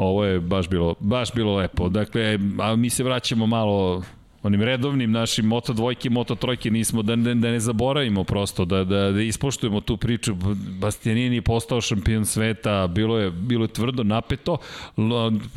Ovo 0.02 0.26
je 0.26 0.40
baš 0.40 0.70
bilo, 0.70 0.96
baš 1.00 1.34
bilo 1.34 1.56
lepo. 1.56 1.90
Dakle, 1.90 2.40
a 2.60 2.76
mi 2.76 2.90
se 2.90 3.04
vraćamo 3.04 3.48
malo 3.48 4.04
onim 4.44 4.62
redovnim 4.62 5.12
našim 5.12 5.46
Moto 5.46 5.74
dvojke, 5.74 6.10
Moto 6.10 6.36
trojke 6.36 6.72
nismo, 6.72 7.02
da 7.02 7.16
ne, 7.16 7.36
da 7.36 7.52
ne 7.52 7.60
zaboravimo 7.60 8.24
prosto, 8.24 8.66
da, 8.66 8.84
da, 8.84 9.12
da 9.12 9.22
ispoštujemo 9.22 9.82
tu 9.82 9.98
priču. 9.98 10.36
Bastianini 10.80 11.36
je 11.36 11.42
postao 11.42 11.82
šampion 11.82 12.26
sveta, 12.26 12.88
bilo 12.88 13.18
je, 13.18 13.32
bilo 13.32 13.64
je 13.64 13.74
tvrdo, 13.74 14.04
napeto. 14.04 14.58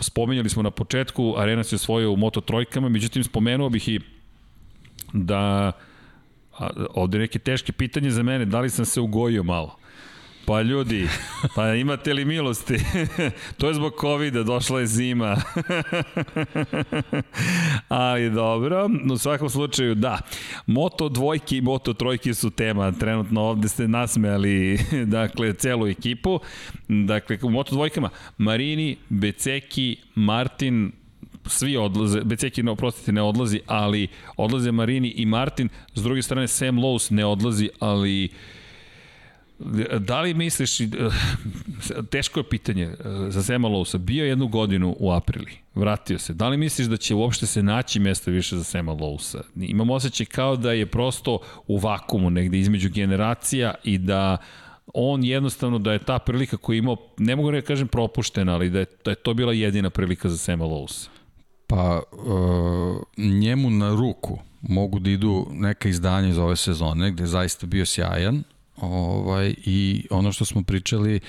Spomenjali 0.01 0.49
smo 0.49 0.63
na 0.63 0.71
početku, 0.71 1.35
Arena 1.37 1.65
se 1.65 1.77
osvojio 1.77 2.13
u 2.13 2.17
Moto 2.17 2.41
trojkama, 2.41 2.89
međutim 2.89 3.25
spomenuo 3.25 3.69
bih 3.69 3.89
i 3.89 4.01
da 5.13 5.73
a, 6.59 6.69
ovde 6.95 7.19
neke 7.19 7.39
teške 7.39 7.73
pitanje 7.73 8.11
za 8.11 8.23
mene, 8.23 8.45
da 8.45 8.61
li 8.61 8.71
sam 8.71 8.85
se 8.85 9.01
ugojio 9.01 9.43
malo? 9.43 9.77
Pa 10.47 10.63
ljudi, 10.63 11.09
pa 11.55 11.75
imate 11.75 12.15
li 12.15 12.25
milosti? 12.25 12.77
to 13.59 13.69
je 13.69 13.75
zbog 13.75 13.93
COVID-a, 14.01 14.43
došla 14.43 14.81
je 14.81 14.87
zima. 14.87 15.37
Ali 17.89 18.31
dobro, 18.31 18.89
u 19.13 19.19
svakom 19.19 19.51
slučaju 19.51 19.95
da. 19.95 20.19
Moto 20.67 21.09
dvojke 21.09 21.57
i 21.57 21.61
Moto 21.61 21.93
trojke 21.93 22.35
su 22.35 22.51
tema. 22.51 22.93
Trenutno 22.93 23.41
ovde 23.41 23.69
ste 23.69 23.89
nasmejali 23.89 24.79
dakle, 25.17 25.53
celu 25.53 25.87
ekipu. 25.87 26.41
Dakle, 26.89 27.39
u 27.43 27.51
Moto 27.51 27.75
dvojkama 27.75 28.11
Marini, 28.39 28.97
Beceki, 29.09 29.97
Martin, 30.15 30.93
svi 31.47 31.77
odlaze, 31.77 32.21
Beceki 32.21 32.63
ne, 32.63 32.71
oprostite, 32.71 33.13
ne 33.13 33.23
odlazi, 33.23 33.61
ali 33.67 34.09
odlaze 34.37 34.73
Marini 34.73 35.09
i 35.09 35.27
Martin, 35.27 35.69
s 35.95 36.03
druge 36.03 36.23
strane 36.23 36.49
Sam 36.49 36.77
Lowe's 36.77 37.13
ne 37.13 37.25
odlazi, 37.27 37.69
ali 37.81 38.29
Da 39.99 40.21
li 40.21 40.35
misliš, 40.35 40.81
eh, 40.81 40.87
teško 42.11 42.41
je 42.41 42.49
pitanje 42.49 42.85
eh, 42.85 42.95
za 43.29 43.43
Sema 43.43 43.69
Lousa, 43.69 43.99
bio 43.99 44.25
jednu 44.25 44.49
godinu 44.49 44.97
u 44.99 45.13
aprili, 45.13 45.53
vratio 45.75 46.19
se, 46.19 46.35
da 46.35 46.49
li 46.49 46.57
misliš 46.57 46.87
da 46.87 46.97
će 46.97 47.15
uopšte 47.15 47.47
se 47.47 47.63
naći 47.63 48.01
mesto 48.01 48.31
više 48.31 48.57
za 48.57 48.65
Sema 48.65 48.93
Lousa? 48.93 49.43
Imam 49.57 49.91
osjećaj 49.91 50.27
kao 50.27 50.57
da 50.57 50.73
je 50.73 50.87
prosto 50.87 51.39
u 51.67 51.79
vakumu 51.79 52.31
negde 52.31 52.59
između 52.59 52.91
generacija 52.91 53.75
i 53.85 53.99
da 53.99 54.37
on 54.95 55.25
jednostavno 55.25 55.79
da 55.79 55.93
je 55.93 55.99
ta 55.99 56.19
prilika 56.19 56.57
koju 56.57 56.79
imao, 56.79 56.97
ne 57.19 57.37
mogu 57.37 57.51
da 57.51 57.61
kažem 57.61 57.89
propuštena, 57.89 58.55
ali 58.55 58.71
da 58.71 58.79
je, 58.79 58.87
da 59.05 59.11
je 59.11 59.15
to 59.15 59.35
bila 59.35 59.53
jedina 59.53 59.91
prilika 59.91 60.29
za 60.29 60.39
Sema 60.39 60.65
Lousa. 60.65 61.11
Pa, 61.67 62.03
uh, 62.13 63.25
njemu 63.25 63.71
na 63.71 63.91
ruku 63.95 64.39
mogu 64.63 64.99
da 64.99 65.11
idu 65.11 65.47
neka 65.51 65.89
izdanja 65.89 66.29
iz 66.29 66.39
ove 66.39 66.57
sezone, 66.57 67.11
gde 67.11 67.23
je 67.23 67.27
zaista 67.27 67.67
bio 67.67 67.87
sjajan, 67.87 68.43
Ovaj, 68.77 69.55
I 69.65 70.07
ono 70.11 70.33
što 70.33 70.45
smo 70.45 70.63
pričali, 70.63 71.21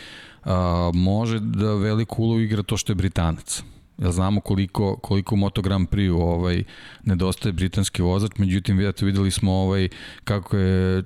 a, 0.43 0.91
može 0.93 1.39
da 1.39 1.73
veliku 1.73 2.23
ulogu 2.23 2.39
igra 2.39 2.63
to 2.63 2.77
što 2.77 2.91
je 2.91 2.95
Britanac. 2.95 3.63
Jel 3.97 4.11
znamo 4.11 4.41
koliko, 4.41 4.95
koliko 4.95 5.35
Moto 5.35 5.61
Grand 5.61 5.89
Prix 5.89 6.11
ovaj, 6.21 6.63
nedostaje 7.03 7.53
britanski 7.53 8.01
vozač, 8.01 8.31
međutim 8.37 8.77
vidite, 8.77 9.05
videli 9.05 9.31
smo 9.31 9.53
ovaj, 9.53 9.89
kako 10.23 10.57
je 10.57 10.99
uh, 10.99 11.05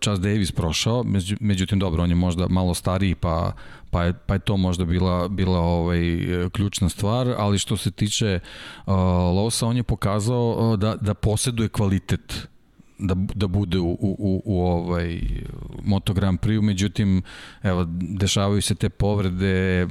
Charles 0.00 0.20
Davis 0.20 0.52
prošao, 0.52 1.04
međutim 1.40 1.78
dobro, 1.78 2.02
on 2.02 2.10
je 2.10 2.14
možda 2.14 2.48
malo 2.48 2.74
stariji 2.74 3.14
pa, 3.14 3.52
pa, 3.90 4.04
je, 4.04 4.12
pa 4.26 4.34
je 4.34 4.40
to 4.40 4.56
možda 4.56 4.84
bila, 4.84 5.28
bila 5.28 5.58
ovaj, 5.58 6.00
ključna 6.52 6.88
stvar, 6.88 7.34
ali 7.38 7.58
što 7.58 7.76
se 7.76 7.90
tiče 7.90 8.40
uh, 8.86 8.94
Losa, 9.36 9.66
on 9.66 9.76
je 9.76 9.82
pokazao 9.82 10.56
uh, 10.58 10.78
da, 10.78 10.96
da 10.96 11.14
poseduje 11.14 11.68
kvalitet 11.68 12.48
da, 13.00 13.14
da 13.34 13.46
bude 13.46 13.78
u, 13.78 13.90
u, 14.00 14.42
u, 14.44 14.62
ovaj 14.62 15.20
Moto 15.84 16.14
Grand 16.14 16.38
Prix, 16.38 16.62
međutim, 16.62 17.22
evo, 17.62 17.86
dešavaju 18.00 18.62
se 18.62 18.74
te 18.74 18.88
povrede, 18.88 19.86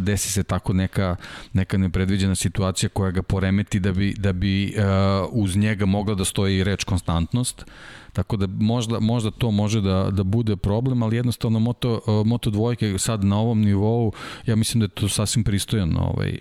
desi 0.00 0.32
se 0.32 0.42
tako 0.42 0.72
neka, 0.72 1.16
neka 1.52 1.78
nepredviđena 1.78 2.34
situacija 2.34 2.88
koja 2.88 3.10
ga 3.10 3.22
poremeti 3.22 3.80
da 3.80 3.92
bi, 3.92 4.14
da 4.18 4.32
bi 4.32 4.74
uh, 4.76 4.82
uz 5.30 5.56
njega 5.56 5.86
mogla 5.86 6.14
da 6.14 6.24
stoji 6.24 6.64
reč 6.64 6.84
konstantnost. 6.84 7.64
Tako 8.12 8.36
da 8.36 8.46
možda, 8.46 9.00
možda 9.00 9.30
to 9.30 9.50
može 9.50 9.80
da, 9.80 10.10
da 10.10 10.22
bude 10.22 10.56
problem, 10.56 11.02
ali 11.02 11.16
jednostavno 11.16 11.58
Moto, 11.58 12.00
Moto 12.26 12.50
dvojke 12.50 12.98
sad 12.98 13.24
na 13.24 13.38
ovom 13.38 13.60
nivou, 13.60 14.12
ja 14.46 14.56
mislim 14.56 14.80
da 14.80 14.84
je 14.84 14.88
to 14.88 15.08
sasvim 15.08 15.44
pristojan 15.44 15.96
ovaj, 15.96 16.38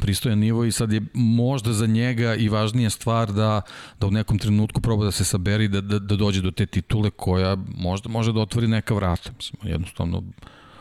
pristojan 0.00 0.38
nivo 0.38 0.64
i 0.64 0.72
sad 0.72 0.92
je 0.92 1.02
možda 1.14 1.72
za 1.72 1.86
njega 1.86 2.34
i 2.34 2.48
važnija 2.48 2.90
stvar 2.90 3.32
da, 3.32 3.62
da 4.00 4.06
u 4.06 4.10
nekom 4.10 4.38
trenutku 4.38 4.80
proba 4.80 5.04
da 5.04 5.10
se 5.10 5.24
saberi 5.24 5.68
da, 5.68 5.80
da, 5.80 5.98
da 5.98 6.16
dođe 6.16 6.42
do 6.42 6.50
te 6.50 6.66
titule 6.66 7.10
koja 7.10 7.56
možda 7.76 8.08
može 8.08 8.32
da 8.32 8.40
otvori 8.40 8.68
neka 8.68 8.94
vrata. 8.94 9.30
Mislim, 9.36 9.72
jednostavno 9.72 10.22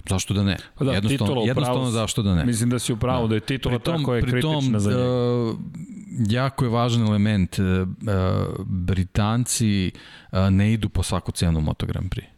Zašto 0.09 0.33
da 0.33 0.43
ne? 0.43 0.57
Pa 0.77 0.85
da, 0.85 0.91
jednostavno, 0.91 1.27
titula 1.27 1.45
jednostavno 1.45 1.79
pravu, 1.79 1.91
zašto 1.91 2.21
da 2.21 2.35
ne? 2.35 2.45
Mislim 2.45 2.69
da 2.69 2.79
si 2.79 2.93
upravo 2.93 3.21
da. 3.21 3.27
da 3.27 3.35
je 3.35 3.41
titula 3.41 3.79
pritom, 3.79 3.97
tako 3.97 4.15
je 4.15 4.21
pritom, 4.21 4.53
kritična 4.53 4.79
za 4.79 4.89
njega. 4.89 5.03
Uh, 5.03 5.57
jako 6.29 6.65
je 6.65 6.69
važan 6.69 7.07
element. 7.07 7.59
Uh, 7.59 7.65
Britanci 8.65 9.91
uh, 10.31 10.39
ne 10.49 10.73
idu 10.73 10.89
po 10.89 11.03
svaku 11.03 11.31
cenu 11.31 11.59
u 11.59 11.61
Moto 11.61 11.85
Grand 11.85 12.09
Prix. 12.09 12.30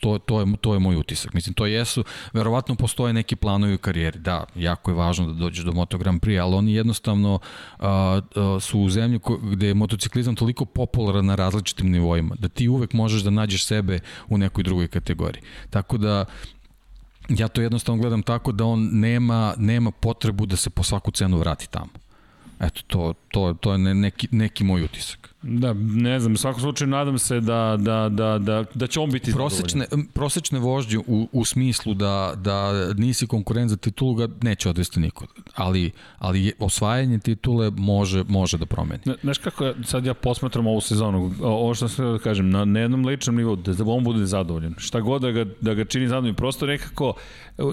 To, 0.00 0.18
to, 0.18 0.40
je, 0.40 0.46
to 0.60 0.74
je 0.74 0.80
moj 0.80 0.96
utisak. 0.96 1.34
Mislim, 1.34 1.54
to 1.54 1.66
jesu, 1.66 2.04
verovatno 2.32 2.74
postoje 2.74 3.12
neki 3.12 3.36
planovi 3.36 3.74
u 3.74 3.78
karijeri. 3.78 4.18
Da, 4.18 4.44
jako 4.54 4.90
je 4.90 4.94
važno 4.94 5.26
da 5.26 5.32
dođeš 5.32 5.64
do 5.64 5.72
Moto 5.72 5.98
Grand 5.98 6.20
Prix, 6.20 6.42
ali 6.42 6.54
oni 6.54 6.74
jednostavno 6.74 7.38
a, 7.78 8.20
a, 8.34 8.58
su 8.60 8.80
u 8.80 8.90
zemlji 8.90 9.18
ko, 9.18 9.36
gde 9.36 9.66
je 9.66 9.74
motociklizam 9.74 10.36
toliko 10.36 10.64
popularan 10.64 11.26
na 11.26 11.34
različitim 11.34 11.90
nivoima, 11.90 12.34
da 12.38 12.48
ti 12.48 12.68
uvek 12.68 12.92
možeš 12.92 13.22
da 13.22 13.30
nađeš 13.30 13.64
sebe 13.66 14.00
u 14.28 14.38
nekoj 14.38 14.64
drugoj 14.64 14.88
kategoriji. 14.88 15.42
Tako 15.70 15.98
da, 15.98 16.24
ja 17.28 17.48
to 17.48 17.62
jednostavno 17.62 18.00
gledam 18.00 18.22
tako 18.22 18.52
da 18.52 18.64
on 18.64 18.88
nema, 18.92 19.54
nema 19.58 19.90
potrebu 19.90 20.46
da 20.46 20.56
se 20.56 20.70
po 20.70 20.82
svaku 20.82 21.10
cenu 21.10 21.38
vrati 21.38 21.70
tamo. 21.70 21.90
Eto, 22.60 22.80
to, 22.86 23.14
to, 23.28 23.54
to 23.60 23.72
je 23.72 23.78
neki, 23.78 24.28
neki 24.30 24.64
moj 24.64 24.84
utisak. 24.84 25.33
Da, 25.46 25.72
ne 25.78 26.20
znam, 26.20 26.32
u 26.32 26.36
svakom 26.36 26.60
slučaju 26.60 26.88
nadam 26.88 27.18
se 27.18 27.40
da, 27.40 27.76
da, 27.78 28.08
da, 28.08 28.38
da, 28.38 28.64
da 28.74 28.86
će 28.86 29.00
on 29.00 29.10
biti 29.10 29.32
prosečne, 29.32 29.86
prosečne 30.12 30.58
vožnje 30.58 30.98
u, 30.98 31.28
u 31.32 31.44
smislu 31.44 31.94
da, 31.94 32.34
da 32.36 32.72
nisi 32.94 33.26
konkurent 33.26 33.70
za 33.70 33.76
titulu 33.76 34.14
ga 34.14 34.28
neće 34.42 34.68
odvesti 34.68 35.00
niko. 35.00 35.26
Ali, 35.54 35.90
ali 36.18 36.52
osvajanje 36.58 37.18
titule 37.18 37.70
može, 37.70 38.24
može 38.28 38.58
da 38.58 38.66
promeni. 38.66 39.02
Znaš 39.22 39.38
kako 39.38 39.72
sad 39.84 40.06
ja 40.06 40.14
posmatram 40.14 40.66
ovu 40.66 40.80
sezonu, 40.80 41.34
ovo 41.42 41.74
što 41.74 41.88
sam 41.88 42.12
da 42.12 42.18
kažem, 42.18 42.50
na, 42.50 42.64
na 42.64 42.80
jednom 42.80 43.06
ličnom 43.06 43.36
nivou, 43.36 43.56
da, 43.56 43.72
da 43.72 43.84
on 43.86 44.04
bude 44.04 44.26
zadovoljan. 44.26 44.74
Šta 44.78 45.00
god 45.00 45.22
da 45.22 45.30
ga, 45.30 45.46
da 45.60 45.74
ga 45.74 45.84
čini 45.84 46.08
zadovoljan, 46.08 46.34
prosto 46.34 46.66
nekako 46.66 47.14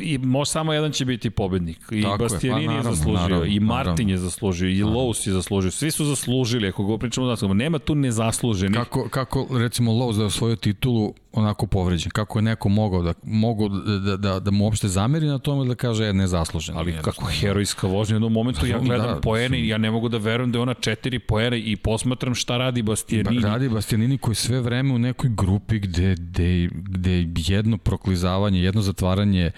i 0.02 0.18
može 0.18 0.52
samo 0.52 0.74
jedan 0.74 0.92
će 0.92 1.06
biti 1.06 1.30
pobednik. 1.30 1.80
I 1.92 2.02
Tako 2.02 2.18
Bastianini 2.18 2.64
je, 2.64 2.68
pa, 2.68 2.74
naravno, 2.74 2.90
je 2.90 2.96
zaslužio, 2.96 3.22
naravno, 3.22 3.46
i 3.46 3.60
Martin 3.60 3.92
naravno. 3.92 4.12
je 4.12 4.18
zaslužio, 4.18 4.70
i 4.70 4.84
Lowe's 4.84 5.28
je 5.28 5.34
zaslužio. 5.34 5.72
Svi 5.72 5.92
su 5.92 6.06
zaslužili, 6.06 6.68
ako 6.68 6.84
go 6.84 6.98
pričamo 6.98 7.28
da 7.28 7.36
nema 7.64 7.80
tu 7.80 7.96
nezasluženih. 7.96 8.80
Kako, 8.80 9.10
kako 9.10 9.48
recimo 9.52 9.92
Lowe's 9.92 10.18
da 10.18 10.24
je 10.24 10.30
svoju 10.30 10.56
titulu 10.56 11.14
onako 11.34 11.68
povređen, 11.68 12.12
kako 12.12 12.40
je 12.40 12.44
neko 12.44 12.70
mogao 12.70 13.04
da, 13.04 13.14
mogao 13.24 13.70
da, 13.70 14.00
da, 14.00 14.18
da, 14.18 14.40
da 14.40 14.52
mu 14.52 14.66
uopšte 14.66 14.88
zameri 14.88 15.26
na 15.26 15.40
tome 15.40 15.68
da 15.68 15.76
kaže 15.76 16.04
je 16.04 16.14
nezaslužen. 16.14 16.78
Ali 16.78 16.94
kako 17.02 17.26
herojska 17.26 17.88
vožnja 17.88 18.14
u 18.14 18.18
jednom 18.18 18.34
momentu, 18.34 18.66
ja 18.66 18.80
gledam 18.80 19.08
da, 19.08 19.22
poene 19.22 19.60
i 19.60 19.68
ja 19.68 19.78
ne 19.78 19.92
mogu 19.92 20.10
da 20.10 20.18
verujem 20.18 20.52
da 20.52 20.58
je 20.58 20.62
ona 20.62 20.74
četiri 20.74 21.20
poene 21.20 21.60
i 21.60 21.76
posmatram 21.76 22.36
šta 22.36 22.58
radi 22.58 22.82
Bastianini. 22.82 23.42
Ba, 23.42 23.48
radi 23.48 23.70
Bastianini 23.70 24.18
koji 24.18 24.36
sve 24.36 24.62
vreme 24.62 24.94
u 24.94 25.00
nekoj 25.00 25.30
grupi 25.30 25.80
gde, 25.80 26.16
gde, 26.16 26.70
gde 26.74 27.26
jedno 27.36 27.78
proklizavanje, 27.78 28.62
jedno 28.62 28.82
zatvaranje 28.82 29.52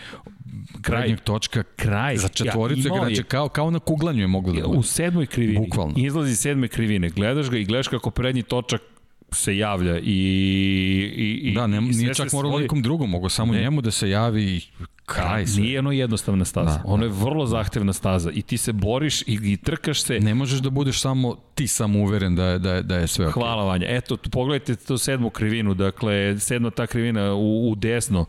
kraj 0.81 1.15
točka 1.23 1.63
kraj 1.75 2.17
za 2.17 2.27
četvoricu 2.27 2.87
ja, 2.87 2.95
igrača 2.95 3.23
kao 3.23 3.49
kao 3.49 3.71
na 3.71 3.79
kuglanju 3.79 4.21
je 4.21 4.27
moglo 4.27 4.53
da 4.53 4.67
bude. 4.67 4.79
U 4.79 4.83
sedmoj 4.83 5.25
krivini. 5.25 5.59
Bukvalno. 5.59 5.93
Izlazi 5.97 6.35
sedme 6.35 6.67
krivine. 6.67 7.09
Gledaš 7.09 7.49
ga 7.49 7.57
i 7.57 7.65
gledaš 7.65 7.87
kako 7.87 8.11
prednji 8.11 8.43
točak 8.43 8.81
se 9.31 9.57
javlja 9.57 9.99
i 9.99 10.03
i 11.15 11.39
i 11.43 11.53
Da, 11.53 11.67
ne, 11.67 11.81
nije 11.81 12.13
čak 12.13 12.33
moralo 12.33 12.59
nekom 12.59 12.81
drugom, 12.81 13.09
mogo 13.09 13.29
samo 13.29 13.53
ne. 13.53 13.61
njemu 13.61 13.81
da 13.81 13.91
se 13.91 14.09
javi 14.09 14.43
i 14.43 14.61
kraj 15.05 15.47
sve. 15.47 15.63
Nije 15.63 15.79
ono 15.79 15.91
jednostavna 15.91 16.45
staza. 16.45 16.77
Da, 16.77 16.81
ono 16.85 16.97
da. 16.97 17.05
je 17.05 17.11
vrlo 17.23 17.45
zahtevna 17.45 17.93
staza 17.93 18.31
i 18.31 18.41
ti 18.41 18.57
se 18.57 18.73
boriš 18.73 19.21
i, 19.21 19.39
i 19.43 19.57
trkaš 19.57 20.01
se. 20.01 20.19
Ne 20.19 20.35
možeš 20.35 20.59
da 20.59 20.69
budeš 20.69 21.01
samo 21.01 21.35
ti 21.55 21.67
samo 21.67 21.99
uveren 21.99 22.35
da 22.35 22.45
je, 22.45 22.59
da 22.59 22.73
je, 22.73 22.83
da 22.83 22.95
je 22.97 23.07
sve 23.07 23.27
ok. 23.27 23.33
Hvala 23.33 23.63
Vanja. 23.63 23.85
Eto, 23.89 24.17
pogledajte 24.31 24.75
tu 24.75 24.97
sedmu 24.97 25.29
krivinu, 25.29 25.73
dakle, 25.73 26.39
sedma 26.39 26.69
ta 26.69 26.87
krivina 26.87 27.33
u, 27.33 27.71
u 27.71 27.75
desno, 27.75 28.25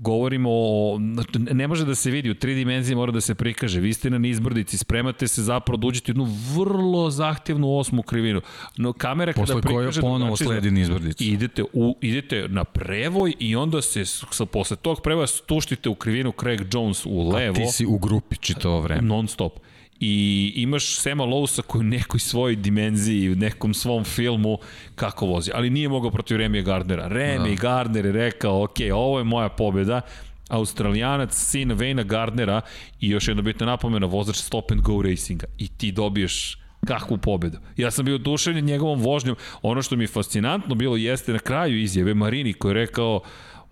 govorimo 0.00 0.48
o, 0.52 0.98
ne 1.36 1.68
može 1.68 1.84
da 1.84 1.94
se 1.94 2.10
vidi, 2.10 2.30
u 2.30 2.34
tri 2.34 2.54
dimenzije 2.54 2.96
mora 2.96 3.12
da 3.12 3.20
se 3.20 3.34
prikaže, 3.34 3.80
vi 3.80 3.92
ste 3.92 4.10
na 4.10 4.28
izbrdici, 4.28 4.78
spremate 4.78 5.28
se 5.28 5.42
zapravo 5.42 5.76
da 5.76 5.86
uđete 5.86 6.10
jednu 6.10 6.28
vrlo 6.56 7.10
zahtevnu 7.10 7.78
osmu 7.78 8.02
krivinu. 8.02 8.40
No, 8.76 8.92
kamera 8.92 9.32
Posle 9.32 9.54
kada 9.54 9.60
prikaže... 9.60 9.86
Posle 9.86 10.02
koje 10.02 10.12
ponovo 10.12 10.36
znači, 10.36 10.44
sledi 10.44 10.80
izbrdici. 10.80 11.24
Idete, 11.24 11.62
u, 11.72 11.96
idete 12.00 12.48
na 12.48 12.64
prevoj 12.64 13.34
i 13.38 13.56
onda 13.56 13.82
se 13.82 14.04
sa, 14.04 14.46
posle 14.46 14.76
tog 14.76 15.00
prevoja 15.02 15.26
stuštite 15.26 15.88
u 15.88 15.94
krivinu 15.94 16.32
Craig 16.40 16.60
Jones 16.72 17.06
u 17.06 17.28
levo. 17.28 17.56
A 17.56 17.66
ti 17.66 17.72
si 17.72 17.86
u 17.86 17.98
grupi 17.98 18.36
čitavo 18.36 18.80
vreme. 18.80 19.02
Non 19.02 19.28
stop 19.28 19.52
i 20.00 20.52
imaš 20.56 20.96
Sema 20.96 21.24
Lowsa 21.24 21.62
koji 21.62 21.80
u 21.80 21.82
nekoj 21.82 22.20
svojoj 22.20 22.56
dimenziji, 22.56 23.32
u 23.32 23.36
nekom 23.36 23.74
svom 23.74 24.04
filmu 24.04 24.58
kako 24.94 25.26
vozi, 25.26 25.50
ali 25.54 25.70
nije 25.70 25.88
mogao 25.88 26.10
protiv 26.10 26.36
Remija 26.36 26.62
Gardnera. 26.62 27.08
Remi 27.08 27.56
da. 27.56 27.60
Gardner 27.60 28.06
je 28.06 28.12
rekao, 28.12 28.62
ok, 28.62 28.76
ovo 28.94 29.18
je 29.18 29.24
moja 29.24 29.48
pobjeda, 29.48 30.00
Australijanac, 30.48 31.34
sin 31.34 31.72
Vejna 31.72 32.02
Gardnera 32.02 32.60
i 33.00 33.08
još 33.08 33.28
jedna 33.28 33.42
bitna 33.42 33.66
napomena, 33.66 34.06
vozač 34.06 34.36
Stop 34.36 34.70
and 34.70 34.80
Go 34.80 35.02
Racinga 35.02 35.46
i 35.58 35.68
ti 35.68 35.92
dobiješ 35.92 36.58
kakvu 36.86 37.18
pobedu. 37.18 37.58
Ja 37.76 37.90
sam 37.90 38.04
bio 38.04 38.18
duševljen 38.18 38.64
njegovom 38.64 39.00
vožnjom. 39.00 39.36
Ono 39.62 39.82
što 39.82 39.96
mi 39.96 40.04
je 40.04 40.08
fascinantno 40.08 40.74
bilo 40.74 40.96
jeste 40.96 41.32
na 41.32 41.38
kraju 41.38 41.80
izjave 41.80 42.14
Marini 42.14 42.52
koji 42.52 42.70
je 42.70 42.74
rekao 42.74 43.20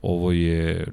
ovo 0.03 0.33
je 0.33 0.87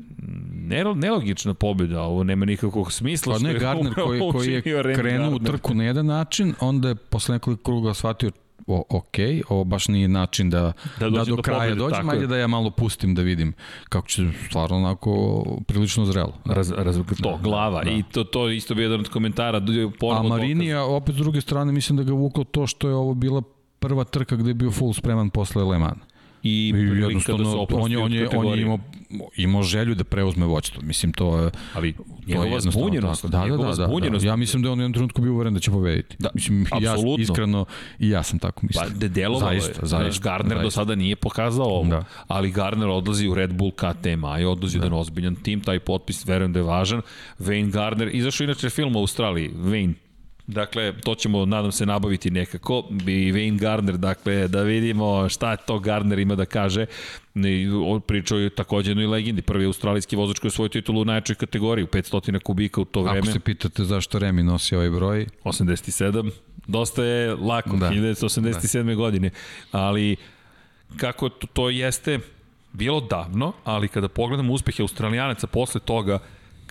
nelogična 0.96 1.54
pobjeda, 1.54 2.02
ovo 2.02 2.24
nema 2.24 2.46
nikakvog 2.46 2.92
smisla. 2.92 3.34
Pa 3.34 3.40
ne, 3.40 3.54
Gardner 3.54 3.94
koji, 3.94 4.22
koji 4.32 4.54
je 4.54 4.62
krenuo 4.96 5.36
u 5.36 5.40
trku 5.40 5.74
na 5.74 5.84
jedan 5.84 6.06
način, 6.06 6.54
onda 6.60 6.88
je 6.90 6.96
posle 6.96 7.36
nekoliko 7.36 7.64
kruga 7.64 7.94
shvatio 7.94 8.32
o, 8.68 8.84
ok, 8.90 9.16
ovo 9.50 9.64
baš 9.64 9.88
nije 9.88 10.08
način 10.08 10.50
da, 10.50 10.74
da, 11.00 11.10
da 11.10 11.24
do, 11.24 11.36
do 11.36 11.42
kraja 11.42 11.60
pobjede, 11.60 11.76
dođem, 11.76 12.10
ajde 12.10 12.28
da 12.28 12.38
ja 12.38 12.48
malo 12.48 12.72
pustim 12.72 13.16
da 13.16 13.22
vidim 13.22 13.54
kako 13.90 14.08
će 14.08 14.28
stvarno 14.50 14.78
onako 14.78 15.44
prilično 15.68 16.06
zrelo. 16.06 16.34
Raz, 16.46 16.72
raz, 16.72 16.98
to, 17.22 17.32
da, 17.32 17.40
glava 17.44 17.84
da. 17.84 17.92
i 17.92 18.04
to, 18.12 18.24
to 18.24 18.50
isto 18.50 18.76
bi 18.76 18.82
jedan 18.82 19.00
od 19.00 19.10
komentara. 19.10 19.62
A 20.18 20.24
Marinija, 20.24 20.84
opet 20.84 21.16
s 21.16 21.18
druge 21.18 21.42
strane, 21.42 21.72
mislim 21.72 21.98
da 21.98 22.04
ga 22.04 22.14
vuklo 22.14 22.44
to 22.44 22.68
što 22.68 22.90
je 22.90 22.96
ovo 22.96 23.14
bila 23.14 23.42
prva 23.80 24.04
trka 24.04 24.36
gde 24.36 24.50
je 24.50 24.54
bio 24.54 24.72
full 24.72 24.94
spreman 24.94 25.30
posle 25.30 25.64
Le 25.64 25.80
Mans 26.44 26.44
i 26.44 26.74
prilika 26.74 27.34
da 27.34 27.46
se 27.46 27.52
on 27.72 27.92
je, 27.92 27.98
on 27.98 28.14
je, 28.14 28.30
on 28.30 28.48
je 28.48 28.62
imao, 28.62 28.80
imao 29.36 29.64
želju 29.64 29.96
da 29.96 30.04
preuzme 30.04 30.46
voćstvo. 30.46 30.82
Mislim, 30.82 31.14
to 31.14 31.40
je... 31.40 31.52
Ali 31.74 31.96
njegova 32.28 32.60
zbunjenost, 32.60 33.26
da, 33.26 33.46
da, 33.48 33.58
da, 33.58 33.88
da, 33.88 34.10
da, 34.20 34.28
Ja 34.28 34.36
mislim 34.36 34.64
da 34.64 34.72
on 34.72 34.80
u 34.80 34.82
jednom 34.82 34.94
trenutku 34.94 35.22
bio 35.22 35.34
uveren 35.34 35.54
da 35.54 35.60
će 35.60 35.72
pobediti. 35.72 36.16
Da, 36.20 36.30
mislim, 36.34 36.66
ja, 36.82 36.96
iskreno, 37.20 37.66
i 38.00 38.10
ja 38.10 38.24
sam 38.24 38.40
tako 38.40 38.66
mislim. 38.66 38.90
Pa, 38.90 39.00
de 39.00 39.10
delovalo 39.10 39.52
zaista, 39.52 39.82
je. 39.82 39.88
Zaista, 39.88 40.24
Gardner 40.24 40.58
zaista. 40.58 40.64
do 40.64 40.72
sada 40.72 40.96
nije 40.96 41.16
pokazao 41.16 41.66
ovo, 41.66 41.90
da. 41.90 42.04
ali 42.28 42.52
Gardner 42.52 42.90
odlazi 42.90 43.28
u 43.28 43.36
Red 43.36 43.54
Bull 43.54 43.72
KTM, 43.72 44.26
i 44.40 44.46
odlazi 44.46 44.78
da. 44.80 44.86
jedan 44.86 45.00
ozbiljan 45.00 45.36
tim, 45.36 45.62
taj 45.62 45.80
potpis 45.80 46.26
verujem 46.26 46.54
da 46.54 46.60
je 46.60 46.64
važan. 46.64 47.02
Wayne 47.40 47.72
Gardner, 47.72 48.16
izašao 48.16 48.46
inače 48.46 48.70
film 48.70 48.96
u 48.96 49.00
Australiji, 49.00 49.50
Wayne 49.50 49.94
Dakle, 50.52 50.94
to 51.04 51.16
ćemo, 51.16 51.46
nadam 51.46 51.72
se, 51.72 51.86
nabaviti 51.86 52.32
nekako. 52.32 52.84
I 52.92 53.34
Wayne 53.34 53.60
Gardner, 53.60 53.98
dakle, 53.98 54.48
da 54.48 54.62
vidimo 54.62 55.30
šta 55.30 55.56
to 55.56 55.80
Gardner 55.80 56.20
ima 56.20 56.36
da 56.36 56.46
kaže. 56.46 56.86
Pričao 58.08 58.38
je 58.38 58.50
takođe 58.50 58.92
jednoj 58.92 59.06
legendi. 59.06 59.42
Prvi 59.42 59.66
australijski 59.66 60.16
vozač 60.16 60.40
koji 60.40 60.50
je 60.50 60.54
svoju 60.54 60.70
titulu 60.70 61.02
u 61.02 61.06
najjačoj 61.06 61.36
kategoriji, 61.36 61.84
u 61.84 61.88
500 61.88 62.40
kubika 62.40 62.82
u 62.82 62.86
to 62.86 63.02
vreme. 63.02 63.20
Ako 63.20 63.32
se 63.32 63.40
pitate 63.40 63.84
zašto 63.84 64.20
Remi 64.20 64.44
nosi 64.44 64.76
ovaj 64.76 64.90
broj? 64.90 65.28
87. 65.44 66.32
Dosta 66.68 67.04
je 67.04 67.36
lako, 67.36 67.78
da. 67.78 67.90
1987. 67.90 68.84
Da. 68.84 68.94
godine. 68.94 69.30
Ali 69.72 70.16
kako 70.98 71.30
to, 71.30 71.48
to 71.48 71.70
jeste 71.70 72.20
bilo 72.74 73.02
davno, 73.02 73.54
ali 73.64 73.88
kada 73.88 74.08
pogledamo 74.08 74.54
uspehe 74.54 74.82
Australijanaca 74.82 75.48
posle 75.48 75.82
toga, 75.82 76.20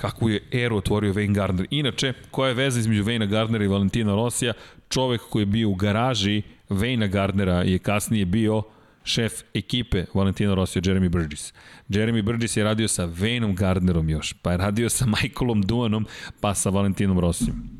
kakvu 0.00 0.28
je 0.28 0.40
eru 0.52 0.76
otvorio 0.76 1.12
Wayne 1.12 1.34
Gardner. 1.34 1.66
Inače, 1.70 2.12
koja 2.30 2.48
je 2.48 2.54
veza 2.54 2.80
između 2.80 3.04
Wayne 3.04 3.26
Gardnera 3.26 3.64
i 3.64 3.68
Valentina 3.68 4.14
Rosija? 4.14 4.52
Čovek 4.88 5.20
koji 5.30 5.42
je 5.42 5.46
bio 5.46 5.68
u 5.68 5.74
garaži 5.74 6.42
Wayne 6.68 7.08
Gardnera 7.08 7.62
je 7.62 7.78
kasnije 7.78 8.24
bio 8.24 8.62
šef 9.04 9.32
ekipe 9.54 10.04
Valentina 10.14 10.54
Rosija, 10.54 10.82
Jeremy 10.82 11.08
Burgess. 11.08 11.52
Jeremy 11.88 12.22
Burgess 12.22 12.56
je 12.56 12.64
radio 12.64 12.88
sa 12.88 13.06
Wayneom 13.06 13.54
Gardnerom 13.54 14.08
još, 14.08 14.32
pa 14.42 14.52
je 14.52 14.56
radio 14.56 14.88
sa 14.88 15.06
Michaelom 15.22 15.62
Duanom, 15.62 16.06
pa 16.40 16.54
sa 16.54 16.70
Valentinom 16.70 17.18
Rosijom. 17.18 17.78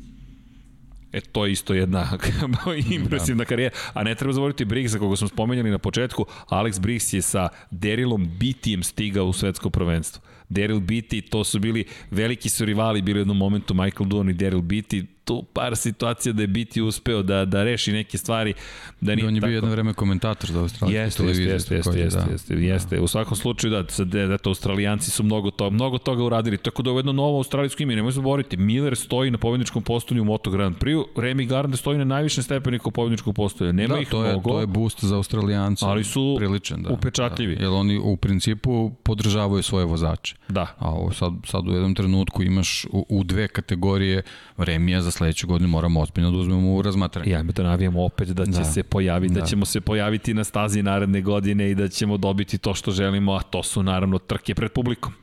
E, 1.13 1.21
to 1.21 1.45
je 1.45 1.51
isto 1.51 1.73
jedna 1.73 2.17
impresivna 2.99 3.43
da. 3.43 3.47
karijera. 3.47 3.75
A 3.93 4.03
ne 4.03 4.15
treba 4.15 4.33
zavoriti 4.33 4.65
Briggsa, 4.65 4.99
koga 4.99 5.15
smo 5.15 5.27
spomenjali 5.27 5.71
na 5.71 5.77
početku. 5.77 6.25
Alex 6.49 6.79
Briggs 6.79 7.13
je 7.13 7.21
sa 7.21 7.49
Darylom 7.71 8.27
Bitijem 8.37 8.83
stigao 8.83 9.25
u 9.25 9.33
svetsko 9.33 9.69
prvenstvo. 9.69 10.28
Daryl 10.49 10.79
Beatty, 10.79 11.21
to 11.21 11.43
su 11.43 11.59
bili, 11.59 11.85
veliki 12.11 12.49
su 12.49 12.65
rivali 12.65 13.01
bili 13.01 13.19
u 13.19 13.21
jednom 13.21 13.37
momentu, 13.37 13.73
Michael 13.73 14.09
Duan 14.09 14.29
i 14.29 14.33
Daryl 14.33 14.61
Beatty, 14.61 15.05
tu 15.29 15.43
par 15.53 15.75
situacija 15.75 16.33
da 16.33 16.41
je 16.41 16.47
biti 16.47 16.81
uspeo 16.81 17.23
da, 17.23 17.45
da 17.45 17.63
reši 17.63 17.91
neke 17.91 18.17
stvari. 18.17 18.53
Da 19.01 19.15
nije 19.15 19.27
on 19.27 19.35
je 19.35 19.41
tako... 19.41 19.49
bio 19.49 19.57
jedno 19.57 19.69
vreme 19.69 19.93
komentator 19.93 20.51
za 20.51 20.59
australijsku 20.59 21.03
jeste, 21.03 21.17
televiziju. 21.17 21.49
Jeste, 21.49 21.75
jeste, 21.75 21.99
jeste, 21.99 22.19
da. 22.19 22.31
jeste, 22.31 22.55
jeste. 22.55 22.95
Da. 22.95 23.01
U 23.01 23.07
svakom 23.07 23.37
slučaju, 23.37 23.71
da, 23.71 23.83
sad, 23.89 24.07
da, 24.07 24.37
to, 24.37 24.49
australijanci 24.49 25.11
su 25.11 25.23
mnogo, 25.23 25.51
to, 25.51 25.69
mnogo 25.69 25.97
toga 25.97 26.23
uradili. 26.23 26.57
Tako 26.57 26.83
da 26.83 26.89
je 26.89 26.95
jedno 26.95 27.11
novo 27.11 27.37
australijsko 27.37 27.83
ime, 27.83 27.95
nemoj 27.95 28.11
se 28.11 28.21
boriti. 28.21 28.57
Miller 28.57 28.95
stoji 28.95 29.31
na 29.31 29.37
pobedničkom 29.37 29.83
postolju 29.83 30.21
u 30.21 30.25
Moto 30.25 30.51
Grand 30.51 30.77
Prix, 30.77 31.03
Remy 31.15 31.47
Gardner 31.47 31.77
stoji 31.77 31.97
na 31.97 32.03
najvišem 32.05 32.43
stepeniku 32.43 32.91
pobedničkog 32.91 33.35
postolja. 33.35 33.71
Nema 33.71 33.93
da, 33.95 34.01
ih 34.01 34.09
to 34.09 34.23
je, 34.25 34.31
mnogo. 34.31 34.49
To 34.49 34.59
je 34.59 34.67
boost 34.67 35.03
za 35.03 35.15
australijanci. 35.15 35.85
Ali 35.85 36.03
su 36.03 36.35
priličan, 36.37 36.83
da, 36.83 36.89
upečatljivi. 36.89 37.55
Da, 37.55 37.63
jer 37.63 37.71
oni 37.71 37.99
u 38.03 38.17
principu 38.17 38.91
podržavaju 39.03 39.63
svoje 39.63 39.85
vozače. 39.85 40.35
Da. 40.47 40.75
A 40.77 40.89
ovo 40.89 41.11
sad, 41.11 41.33
sad 41.45 41.67
u 41.67 41.71
jednom 41.71 41.95
trenutku 41.95 42.43
imaš 42.43 42.85
u, 42.91 43.05
u 43.09 43.23
dve 43.23 43.47
kategorije 43.47 44.21
Remija 44.57 45.01
za 45.01 45.11
sledeću 45.19 45.47
godinu 45.47 45.69
moramo 45.69 46.01
ozbiljno 46.01 46.31
da 46.31 46.37
uzmemo 46.37 46.75
u 46.75 46.81
razmatranje. 46.81 47.31
Ja 47.31 47.43
mi 47.43 47.53
to 47.53 47.63
navijamo 47.63 48.03
opet 48.05 48.27
da 48.29 48.45
će 48.45 48.51
da. 48.51 48.63
se 48.63 48.83
pojaviti, 48.83 49.33
da. 49.33 49.39
da 49.41 49.45
ćemo 49.45 49.65
se 49.65 49.81
pojaviti 49.81 50.33
na 50.33 50.43
stazi 50.43 50.83
naredne 50.83 51.21
godine 51.21 51.71
i 51.71 51.75
da 51.75 51.87
ćemo 51.87 52.17
dobiti 52.17 52.57
to 52.57 52.73
što 52.73 52.91
želimo, 52.91 53.33
a 53.33 53.41
to 53.41 53.63
su 53.63 53.83
naravno 53.83 54.19
trke 54.19 54.55
pred 54.55 54.71
publikom. 54.71 55.13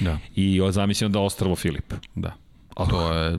Da. 0.00 0.18
I 0.34 0.60
zamislimo 0.70 1.08
da 1.08 1.20
Ostravo 1.20 1.56
Filip. 1.56 1.94
Da. 2.14 2.34
Oh. 2.76 2.88
To 2.88 3.12
je 3.12 3.36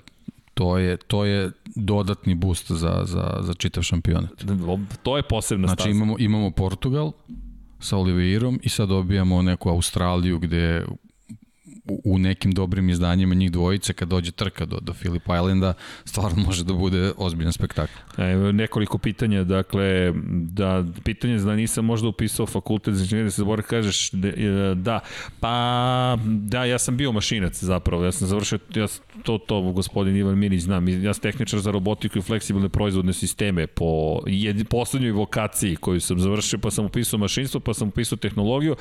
to 0.53 0.77
je, 0.77 0.97
to 0.97 1.25
je 1.25 1.51
dodatni 1.75 2.35
boost 2.35 2.71
za, 2.71 3.01
za, 3.05 3.37
za 3.41 3.53
čitav 3.53 3.83
šampionat. 3.83 4.31
To 5.03 5.17
je 5.17 5.23
posebna 5.23 5.67
znači, 5.67 5.81
staza. 5.81 5.93
Znači 5.93 5.97
imamo, 5.97 6.15
imamo 6.19 6.51
Portugal 6.51 7.11
sa 7.79 7.97
Oliveirom 7.97 8.59
i 8.63 8.69
sad 8.69 8.89
dobijamo 8.89 9.41
neku 9.41 9.69
Australiju 9.69 10.39
gde 10.39 10.85
u 12.03 12.19
nekim 12.19 12.51
dobrim 12.51 12.89
izdanjima 12.89 13.35
njih 13.35 13.51
dvojice 13.51 13.93
kad 13.93 14.07
dođe 14.07 14.31
trka 14.31 14.65
do, 14.65 14.79
do 14.81 14.93
Philip 14.93 15.23
Islanda 15.23 15.73
stvarno 16.05 16.43
može 16.43 16.63
da 16.63 16.73
bude 16.73 17.11
ozbiljan 17.17 17.53
spektakl. 17.53 17.93
E, 18.17 18.35
nekoliko 18.53 18.97
pitanja, 18.97 19.43
dakle, 19.43 20.13
da, 20.31 20.85
pitanje 21.03 21.37
da 21.37 21.55
nisam 21.55 21.85
možda 21.85 22.07
upisao 22.07 22.45
fakultet 22.45 22.93
za 22.93 23.03
inženjer, 23.03 23.25
da 23.25 23.31
se 23.31 23.41
zaboravim, 23.41 23.65
kažeš 23.69 24.11
da, 24.11 24.27
e, 24.27 24.75
da, 24.75 24.99
pa 25.39 26.17
da, 26.25 26.65
ja 26.65 26.79
sam 26.79 26.97
bio 26.97 27.11
mašinac 27.11 27.63
zapravo, 27.63 28.05
ja 28.05 28.11
sam 28.11 28.27
završio, 28.27 28.59
ja, 28.75 28.87
to, 29.23 29.37
to 29.37 29.61
gospodin 29.61 30.15
Ivan 30.15 30.37
Minić 30.37 30.61
znam, 30.61 30.87
ja 30.87 31.13
sam 31.13 31.21
tehničar 31.21 31.59
za 31.59 31.71
robotiku 31.71 32.19
i 32.19 32.21
fleksibilne 32.21 32.69
proizvodne 32.69 33.13
sisteme 33.13 33.67
po 33.67 34.21
jed, 34.27 34.67
poslednjoj 34.67 35.11
vokaciji 35.11 35.75
koju 35.75 36.01
sam 36.01 36.19
završio, 36.19 36.59
pa 36.59 36.71
sam 36.71 36.85
upisao 36.85 37.19
mašinstvo, 37.19 37.59
pa 37.59 37.73
sam 37.73 37.87
upisao 37.87 38.17
tehnologiju 38.17 38.75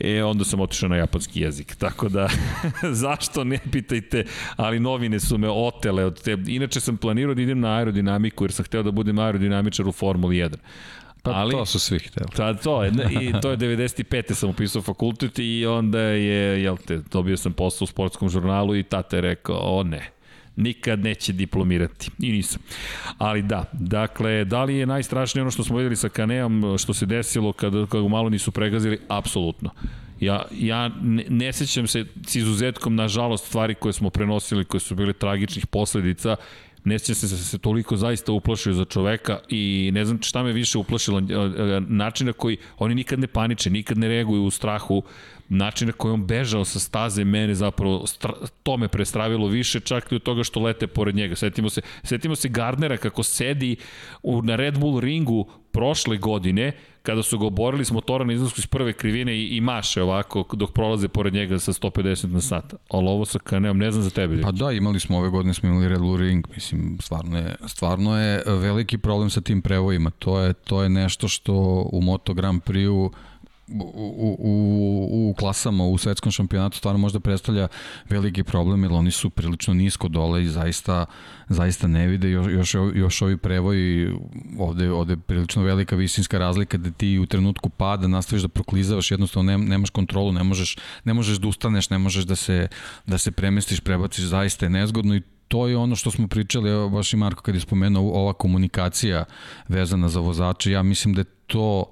E, 0.00 0.24
onda 0.24 0.44
sam 0.44 0.60
otišao 0.60 0.88
na 0.88 0.96
japanski 0.96 1.40
jezik. 1.40 1.74
Tako 1.74 2.08
da, 2.08 2.28
zašto 3.02 3.44
ne 3.44 3.58
pitajte, 3.72 4.24
ali 4.56 4.80
novine 4.80 5.20
su 5.20 5.38
me 5.38 5.50
otele 5.50 6.04
od 6.04 6.22
te. 6.22 6.38
Inače 6.46 6.80
sam 6.80 6.96
planirao 6.96 7.34
da 7.34 7.42
idem 7.42 7.60
na 7.60 7.76
aerodinamiku, 7.76 8.44
jer 8.44 8.52
sam 8.52 8.64
hteo 8.64 8.82
da 8.82 8.90
budem 8.90 9.18
aerodinamičar 9.18 9.88
u 9.88 9.92
Formuli 9.92 10.36
1. 10.36 10.56
Pa 11.22 11.30
ali, 11.30 11.52
to 11.52 11.66
su 11.66 11.78
svi 11.78 11.98
hteli. 11.98 12.30
Ta, 12.36 12.54
to 12.54 12.84
je, 12.84 12.92
i 13.20 13.32
to 13.42 13.50
je 13.50 13.56
95. 13.56 14.34
sam 14.34 14.50
upisao 14.50 14.82
fakultet 14.82 15.38
i 15.38 15.66
onda 15.66 16.00
je, 16.00 16.62
jel 16.62 16.76
te, 16.76 17.00
dobio 17.12 17.36
sam 17.36 17.52
posao 17.52 17.84
u 17.84 17.86
sportskom 17.86 18.28
žurnalu 18.28 18.76
i 18.76 18.82
tata 18.82 19.16
je 19.16 19.20
rekao, 19.20 19.56
o 19.56 19.82
ne, 19.82 20.10
nikad 20.56 21.00
neće 21.00 21.32
diplomirati. 21.32 22.10
I 22.18 22.32
nisam. 22.32 22.62
Ali 23.18 23.42
da, 23.42 23.64
dakle, 23.72 24.44
da 24.44 24.64
li 24.64 24.76
je 24.76 24.86
najstrašnije 24.86 25.42
ono 25.42 25.50
što 25.50 25.64
smo 25.64 25.76
videli 25.76 25.96
sa 25.96 26.08
Kaneom, 26.08 26.76
što 26.78 26.94
se 26.94 27.06
desilo 27.06 27.52
kada, 27.52 27.86
kada 27.86 28.08
malo 28.08 28.28
nisu 28.28 28.50
pregazili? 28.50 28.98
Apsolutno. 29.08 29.70
Ja, 30.20 30.44
ja 30.52 30.88
ne, 30.88 31.24
ne 31.28 31.52
sećam 31.52 31.86
se 31.86 32.04
s 32.26 32.36
izuzetkom, 32.36 32.94
nažalost, 32.94 33.46
stvari 33.46 33.74
koje 33.74 33.92
smo 33.92 34.10
prenosili, 34.10 34.64
koje 34.64 34.80
su 34.80 34.94
bile 34.94 35.12
tragičnih 35.12 35.66
posledica, 35.66 36.36
ne 36.84 36.98
sjećam 36.98 37.14
se 37.14 37.36
da 37.36 37.42
se 37.42 37.58
toliko 37.58 37.96
zaista 37.96 38.32
uplašio 38.32 38.72
za 38.72 38.84
čoveka 38.84 39.38
i 39.48 39.90
ne 39.94 40.04
znam 40.04 40.22
šta 40.22 40.42
me 40.42 40.52
više 40.52 40.78
uplašilo, 40.78 41.22
način 41.88 42.26
na 42.26 42.32
koji 42.32 42.56
oni 42.78 42.94
nikad 42.94 43.18
ne 43.18 43.26
paniče, 43.26 43.70
nikad 43.70 43.98
ne 43.98 44.08
reaguju 44.08 44.44
u 44.44 44.50
strahu, 44.50 45.02
način 45.48 45.86
na 45.86 45.92
koji 45.92 46.12
on 46.12 46.26
bežao 46.26 46.64
sa 46.64 46.78
staze 46.78 47.24
mene 47.24 47.54
zapravo 47.54 48.04
to 48.62 48.76
me 48.76 48.88
prestravilo 48.88 49.46
više 49.46 49.80
čak 49.80 50.12
i 50.12 50.14
od 50.14 50.22
toga 50.22 50.44
što 50.44 50.60
lete 50.60 50.86
pored 50.86 51.14
njega. 51.14 51.36
Setimo 51.36 51.70
se, 51.70 51.80
setimo 52.02 52.36
se 52.36 52.48
Gardnera 52.48 52.96
kako 52.96 53.22
sedi 53.22 53.76
u, 54.22 54.42
na 54.42 54.56
Red 54.56 54.78
Bull 54.78 55.00
ringu 55.00 55.48
prošle 55.72 56.16
godine 56.16 56.72
kada 57.02 57.22
su 57.22 57.38
ga 57.38 57.46
oborili 57.46 57.84
s 57.84 57.90
motora 57.90 58.24
na 58.24 58.32
izlasku 58.32 58.60
iz 58.60 58.66
prve 58.66 58.92
krivine 58.92 59.36
i, 59.36 59.56
i 59.56 59.60
maše 59.60 60.02
ovako 60.02 60.44
dok 60.52 60.72
prolaze 60.72 61.08
pored 61.08 61.34
njega 61.34 61.58
sa 61.58 61.72
150 61.72 62.26
na 62.26 62.40
sat. 62.40 62.74
Ali 62.90 63.08
ovo 63.08 63.24
sa 63.24 63.38
Kaneom, 63.38 63.78
ne 63.78 63.90
znam 63.90 64.02
za 64.02 64.10
tebe. 64.10 64.40
Pa 64.42 64.52
da, 64.52 64.72
imali 64.72 65.00
smo 65.00 65.18
ove 65.18 65.28
godine, 65.28 65.54
smo 65.54 65.68
imali 65.68 65.88
Red 65.88 66.00
Bull 66.00 66.16
Ring, 66.16 66.46
mislim, 66.54 66.98
stvarno 67.00 67.38
je, 67.38 67.56
stvarno 67.66 68.20
je 68.20 68.42
veliki 68.46 68.98
problem 68.98 69.30
sa 69.30 69.40
tim 69.40 69.62
prevojima. 69.62 70.10
To 70.10 70.40
je, 70.40 70.52
to 70.52 70.82
je 70.82 70.88
nešto 70.88 71.28
što 71.28 71.52
u 71.92 72.00
Moto 72.00 72.34
Grand 72.34 72.62
Prix-u 72.62 73.10
u, 73.68 74.36
u, 74.38 75.30
u 75.30 75.34
klasama 75.34 75.84
u 75.84 75.98
svetskom 75.98 76.32
šampionatu 76.32 76.78
stvarno 76.78 76.98
možda 76.98 77.20
predstavlja 77.20 77.68
veliki 78.08 78.44
problem 78.44 78.82
jer 78.82 78.92
oni 78.92 79.10
su 79.10 79.30
prilično 79.30 79.74
nisko 79.74 80.08
dole 80.08 80.42
i 80.42 80.48
zaista, 80.48 81.06
zaista 81.48 81.86
ne 81.88 82.06
vide. 82.06 82.30
Još, 82.30 82.46
još, 82.48 82.74
još 82.94 83.22
ovi 83.22 83.36
prevoji 83.36 84.12
ovde, 84.58 84.90
ovde 84.90 85.16
prilično 85.16 85.62
velika 85.62 85.96
visinska 85.96 86.38
razlika 86.38 86.78
da 86.78 86.90
ti 86.90 87.18
u 87.18 87.26
trenutku 87.26 87.68
pada 87.68 88.08
nastaviš 88.08 88.42
da 88.42 88.48
proklizavaš 88.48 89.10
jednostavno 89.10 89.52
ne, 89.52 89.58
nemaš 89.58 89.90
kontrolu 89.90 90.32
ne 90.32 90.42
možeš, 90.44 90.76
ne 91.04 91.14
možeš 91.14 91.38
da 91.38 91.48
ustaneš 91.48 91.90
ne 91.90 91.98
možeš 91.98 92.24
da 92.24 92.36
se, 92.36 92.68
da 93.06 93.18
se 93.18 93.30
premestiš 93.30 93.80
prebaciš 93.80 94.24
zaista 94.24 94.66
je 94.66 94.70
nezgodno 94.70 95.16
i 95.16 95.22
to 95.48 95.68
je 95.68 95.76
ono 95.76 95.96
što 95.96 96.10
smo 96.10 96.28
pričali, 96.28 96.70
evo 96.70 96.88
baš 96.88 97.12
i 97.12 97.16
Marko 97.16 97.42
kad 97.42 97.54
je 97.54 97.60
spomenuo 97.60 98.12
ova 98.12 98.32
komunikacija 98.32 99.24
vezana 99.68 100.08
za 100.08 100.20
vozače, 100.20 100.70
ja 100.70 100.82
mislim 100.82 101.14
da 101.14 101.20
je 101.20 101.24
to 101.46 101.84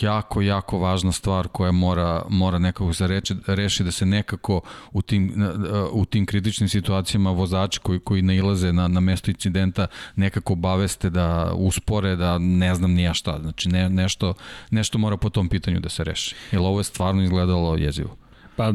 jako, 0.00 0.42
jako 0.42 0.78
važna 0.78 1.12
stvar 1.12 1.48
koja 1.48 1.72
mora, 1.72 2.22
mora 2.28 2.58
nekako 2.58 2.94
se 2.94 3.06
reči, 3.06 3.34
reši 3.46 3.84
da 3.84 3.90
se 3.90 4.06
nekako 4.06 4.60
u 4.92 5.02
tim, 5.02 5.52
u 5.92 6.04
tim 6.04 6.26
kritičnim 6.26 6.68
situacijama 6.68 7.30
vozači 7.30 7.80
koji, 7.80 8.00
koji 8.00 8.22
nailaze 8.22 8.72
na, 8.72 8.88
na 8.88 9.00
mesto 9.00 9.30
incidenta 9.30 9.86
nekako 10.16 10.52
obaveste 10.52 11.10
da 11.10 11.52
uspore, 11.54 12.16
da 12.16 12.38
ne 12.38 12.74
znam 12.74 12.92
nija 12.92 13.14
šta. 13.14 13.38
Znači 13.42 13.68
ne, 13.68 13.90
nešto, 13.90 14.34
nešto 14.70 14.98
mora 14.98 15.16
po 15.16 15.30
tom 15.30 15.48
pitanju 15.48 15.80
da 15.80 15.88
se 15.88 16.04
reši. 16.04 16.34
Jer 16.52 16.60
ovo 16.60 16.80
je 16.80 16.84
stvarno 16.84 17.22
izgledalo 17.22 17.76
jezivo. 17.76 18.16
Pa, 18.56 18.72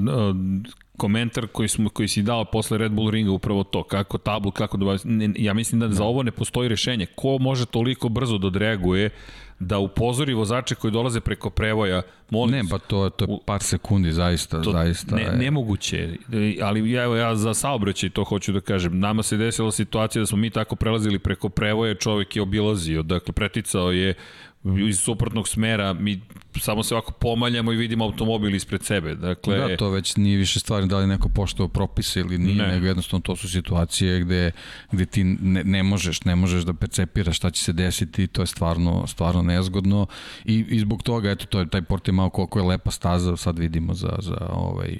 komentar 0.98 1.48
koji 1.48 1.68
smo 1.68 1.90
koji 1.90 2.08
si 2.08 2.22
dao 2.22 2.45
posle 2.45 2.77
Red 2.77 2.92
Bull 2.92 3.10
ringa 3.10 3.32
upravo 3.32 3.64
to 3.64 3.84
kako 3.84 4.18
tablu 4.18 4.52
kako 4.52 4.77
da 4.77 4.98
ja 5.35 5.53
mislim 5.53 5.80
da 5.80 5.90
za 5.90 6.03
ovo 6.03 6.24
ne 6.24 6.32
postoji 6.32 6.69
rešenje 6.69 7.06
ko 7.16 7.38
može 7.40 7.66
toliko 7.66 8.10
brzo 8.10 8.38
da 8.38 8.48
odreaguje 8.48 9.10
da 9.59 9.77
upozori 9.77 10.34
vozače 10.34 10.75
koji 10.75 10.92
dolaze 10.92 11.19
preko 11.19 11.50
prevoja. 11.50 12.01
Molim, 12.30 12.56
ne, 12.56 12.64
pa 12.69 12.77
to, 12.77 13.09
to 13.09 13.25
je 13.25 13.38
par 13.45 13.64
sekundi, 13.64 14.11
zaista. 14.11 14.61
To, 14.61 14.72
zaista 14.72 15.16
ne, 15.16 15.22
je. 15.22 15.32
Nemoguće, 15.32 16.09
ali 16.61 16.92
ja, 16.92 17.03
evo, 17.03 17.16
ja 17.16 17.35
za 17.35 17.53
saobraćaj 17.53 18.09
to 18.09 18.24
hoću 18.24 18.51
da 18.51 18.61
kažem. 18.61 19.00
Nama 19.00 19.24
se 19.24 19.38
desila 19.38 19.72
situacija 19.72 20.19
da 20.19 20.25
smo 20.25 20.38
mi 20.38 20.50
tako 20.50 20.75
prelazili 20.75 21.19
preko 21.19 21.50
prevoja, 21.50 21.95
čovek 21.95 22.35
je 22.35 22.42
obilazio, 22.42 23.03
dakle 23.03 23.34
preticao 23.34 23.92
je 23.92 24.14
iz 24.88 25.00
suprotnog 25.00 25.48
smera, 25.48 25.94
mi 25.94 26.22
samo 26.60 26.84
se 26.84 26.95
ovako 26.95 27.11
pomaljamo 27.11 27.74
i 27.74 27.76
vidimo 27.76 28.06
automobil 28.06 28.56
ispred 28.56 28.84
sebe. 28.84 29.16
Dakle, 29.16 29.58
da, 29.58 29.77
to 29.77 29.90
već 29.90 30.16
nije 30.16 30.38
više 30.38 30.60
stvari 30.60 30.88
da 30.88 30.98
li 30.98 31.08
neko 31.08 31.30
poštovao 31.30 31.68
propise 31.68 32.19
ili 32.19 32.38
nije, 32.38 32.56
ne. 32.56 32.68
nego 32.68 32.85
jednostavno 32.85 33.22
to 33.22 33.35
su 33.35 33.50
situacije 33.50 34.19
gde, 34.19 34.52
gde 34.92 35.06
ti 35.06 35.24
ne, 35.24 35.64
ne 35.64 35.84
možeš, 35.84 36.24
ne 36.24 36.35
možeš 36.35 36.64
da 36.64 36.74
percepiraš 36.74 37.38
šta 37.38 37.52
će 37.52 37.64
se 37.64 37.74
desiti, 37.74 38.27
to 38.27 38.42
je 38.42 38.48
stvarno, 38.48 39.08
stvarno 39.08 39.42
nezgodno 39.42 40.08
i, 40.45 40.66
i 40.69 40.80
zbog 40.80 41.03
toga, 41.03 41.32
eto, 41.32 41.45
to 41.45 41.60
je, 41.60 41.69
taj 41.69 41.82
port 41.82 42.08
je 42.08 42.11
malo 42.11 42.30
koliko 42.30 42.60
je 42.60 42.66
lepa 42.66 42.92
staza, 42.92 43.38
sad 43.38 43.60
vidimo 43.60 43.94
za, 43.94 44.18
za 44.19 44.50
ovaj, 44.50 44.98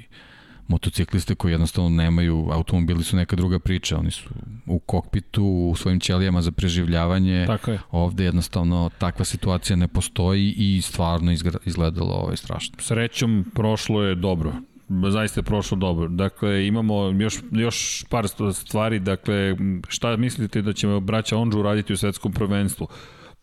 motocikliste 0.68 1.36
koji 1.36 1.52
jednostavno 1.52 1.90
nemaju, 1.90 2.50
automobili 2.52 3.04
su 3.04 3.16
neka 3.16 3.36
druga 3.36 3.60
priča, 3.60 3.98
oni 3.98 4.12
su 4.12 4.30
u 4.66 4.80
kokpitu, 4.80 5.46
u 5.46 5.76
svojim 5.76 6.00
ćelijama 6.00 6.42
za 6.42 6.52
preživljavanje. 6.52 7.46
Tako 7.48 7.72
je. 7.72 7.80
Ovde 7.92 8.24
jednostavno 8.24 8.90
takva 8.98 9.26
situacija 9.26 9.76
ne 9.76 9.88
postoji 9.88 10.54
i 10.58 10.82
stvarno 10.82 11.32
izgledalo 11.66 12.14
ovaj 12.14 12.38
strašno. 12.38 12.76
Srećom 12.80 13.46
prošlo 13.54 14.04
je 14.04 14.16
dobro 14.16 14.54
zaista 14.90 15.40
je 15.40 15.44
prošlo 15.44 15.78
dobro. 15.78 16.08
Dakle, 16.08 16.68
imamo 16.68 17.14
još, 17.20 17.40
još 17.52 18.06
par 18.10 18.28
stvari, 18.54 19.00
dakle, 19.00 19.56
šta 19.88 20.18
mislite 20.18 20.62
da 20.62 20.74
ćemo 20.74 21.00
braća 21.00 21.38
Onđu 21.38 21.60
uraditi 21.60 21.94
u 21.94 21.98
svetskom 21.98 22.34
prvenstvu? 22.34 22.88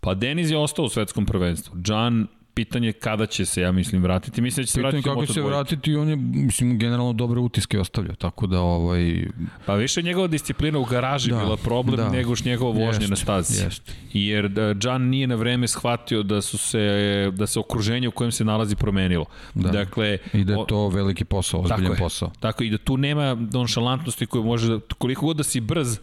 Pa 0.01 0.15
Deniz 0.15 0.51
je 0.51 0.59
ostao 0.59 0.84
u 0.84 0.89
svetskom 0.89 1.26
prvenstvu. 1.26 1.78
Džan 1.83 2.26
pitanje 2.55 2.92
kada 2.92 3.26
će 3.26 3.44
se, 3.44 3.60
ja 3.60 3.72
mislim, 3.72 4.02
vratiti. 4.02 4.40
Mislim 4.40 4.62
da 4.62 4.66
će 4.66 4.72
se 4.72 4.78
pitanje 4.78 4.90
vratiti 4.90 5.08
kako 5.08 5.26
će 5.26 5.32
se 5.32 5.42
vratiti, 5.42 5.97
on 5.97 6.08
je, 6.08 6.16
mislim, 6.16 6.78
generalno 6.78 7.12
dobre 7.12 7.40
utiske 7.40 7.81
ostavlja, 7.81 8.14
tako 8.14 8.47
da, 8.47 8.60
ovaj... 8.60 9.26
Pa 9.66 9.74
više 9.74 10.02
njegova 10.02 10.26
disciplina 10.26 10.78
u 10.78 10.84
garaži 10.84 11.31
da, 11.31 11.39
bila 11.39 11.56
problem 11.56 11.97
da. 11.97 12.08
nego 12.08 12.36
što 12.36 12.48
njegova 12.48 12.70
vožnje 12.70 13.02
jest, 13.02 13.10
na 13.10 13.16
stazi. 13.16 13.64
Jest. 13.64 13.92
Jer 14.12 14.50
John 14.82 15.02
nije 15.02 15.26
na 15.26 15.34
vreme 15.34 15.68
shvatio 15.68 16.22
da 16.22 16.42
su 16.42 16.58
se, 16.58 17.32
da 17.34 17.47
se 17.47 17.58
okruženje 17.58 18.08
u 18.08 18.12
kojem 18.12 18.32
se 18.32 18.44
nalazi 18.44 18.76
promenilo. 18.76 19.24
Da. 19.55 19.68
Dakle, 19.70 20.18
I 20.32 20.44
da 20.44 20.52
je 20.52 20.58
to 20.68 20.89
veliki 20.89 21.24
posao, 21.24 21.60
ozbiljan 21.60 21.97
posao. 21.98 22.31
Tako 22.40 22.64
i 22.64 22.70
da 22.70 22.78
tu 22.78 22.97
nema 22.97 23.34
nonšalantnosti 23.52 24.26
koje 24.26 24.44
može 24.44 24.68
da, 24.68 24.81
koliko 24.98 25.26
god 25.26 25.36
da 25.36 25.42
si 25.42 25.60
brz, 25.60 25.98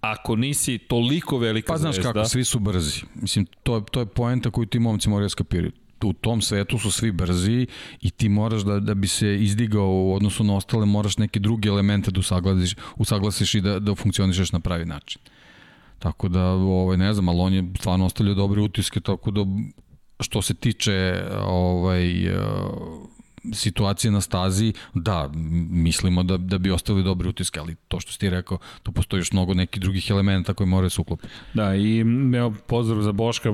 ako 0.00 0.36
nisi 0.36 0.78
toliko 0.78 1.38
velika 1.38 1.72
pa, 1.72 1.78
zvezda... 1.78 1.98
Pa 1.98 2.02
znaš 2.02 2.12
kako, 2.12 2.28
svi 2.28 2.44
su 2.44 2.58
brzi. 2.58 3.02
Mislim, 3.14 3.46
to, 3.62 3.80
to 3.80 4.00
je 4.00 4.06
poenta 4.06 4.50
koju 4.50 4.66
ti 4.66 4.78
momci 4.78 5.08
moraju 5.08 5.28
skapirati 5.28 5.76
u 6.04 6.12
tom 6.12 6.42
svetu 6.42 6.78
su 6.78 6.90
svi 6.90 7.12
brzi 7.12 7.66
i 8.00 8.10
ti 8.10 8.28
moraš 8.28 8.62
da, 8.62 8.80
da 8.80 8.94
bi 8.94 9.08
se 9.08 9.36
izdigao 9.36 9.88
u 9.88 10.14
odnosu 10.14 10.44
na 10.44 10.56
ostale, 10.56 10.86
moraš 10.86 11.18
neke 11.18 11.40
druge 11.40 11.68
elemente 11.68 12.10
da 12.10 12.20
usaglasiš, 12.20 12.74
usaglasiš 12.96 13.54
i 13.54 13.60
da, 13.60 13.78
da 13.78 13.94
funkcionišeš 13.94 14.52
na 14.52 14.60
pravi 14.60 14.84
način. 14.84 15.22
Tako 15.98 16.28
da, 16.28 16.44
ovaj, 16.46 16.96
ne 16.96 17.14
znam, 17.14 17.28
ali 17.28 17.40
on 17.40 17.54
je 17.54 17.64
stvarno 17.78 18.06
ostavljao 18.06 18.34
dobre 18.34 18.60
utiske, 18.60 19.00
tako 19.00 19.30
da 19.30 19.40
što 20.20 20.42
se 20.42 20.54
tiče 20.54 21.24
ovaj, 21.44 22.28
situacije 23.52 24.10
na 24.10 24.20
stazi, 24.20 24.72
da, 24.94 25.30
mislimo 25.70 26.22
da, 26.22 26.36
da 26.36 26.58
bi 26.58 26.70
ostali 26.70 27.02
dobre 27.02 27.28
utiske, 27.28 27.60
ali 27.60 27.74
to 27.88 28.00
što 28.00 28.12
si 28.12 28.18
ti 28.18 28.30
rekao, 28.30 28.58
tu 28.82 28.92
postoji 28.92 29.20
još 29.20 29.32
mnogo 29.32 29.54
nekih 29.54 29.82
drugih 29.82 30.10
elementa 30.10 30.54
koji 30.54 30.66
moraju 30.66 30.90
se 30.90 31.00
uklopiti. 31.00 31.28
Da, 31.54 31.76
i 31.76 32.04
evo, 32.36 32.54
pozdrav 32.66 33.02
za 33.02 33.12
Boška, 33.12 33.48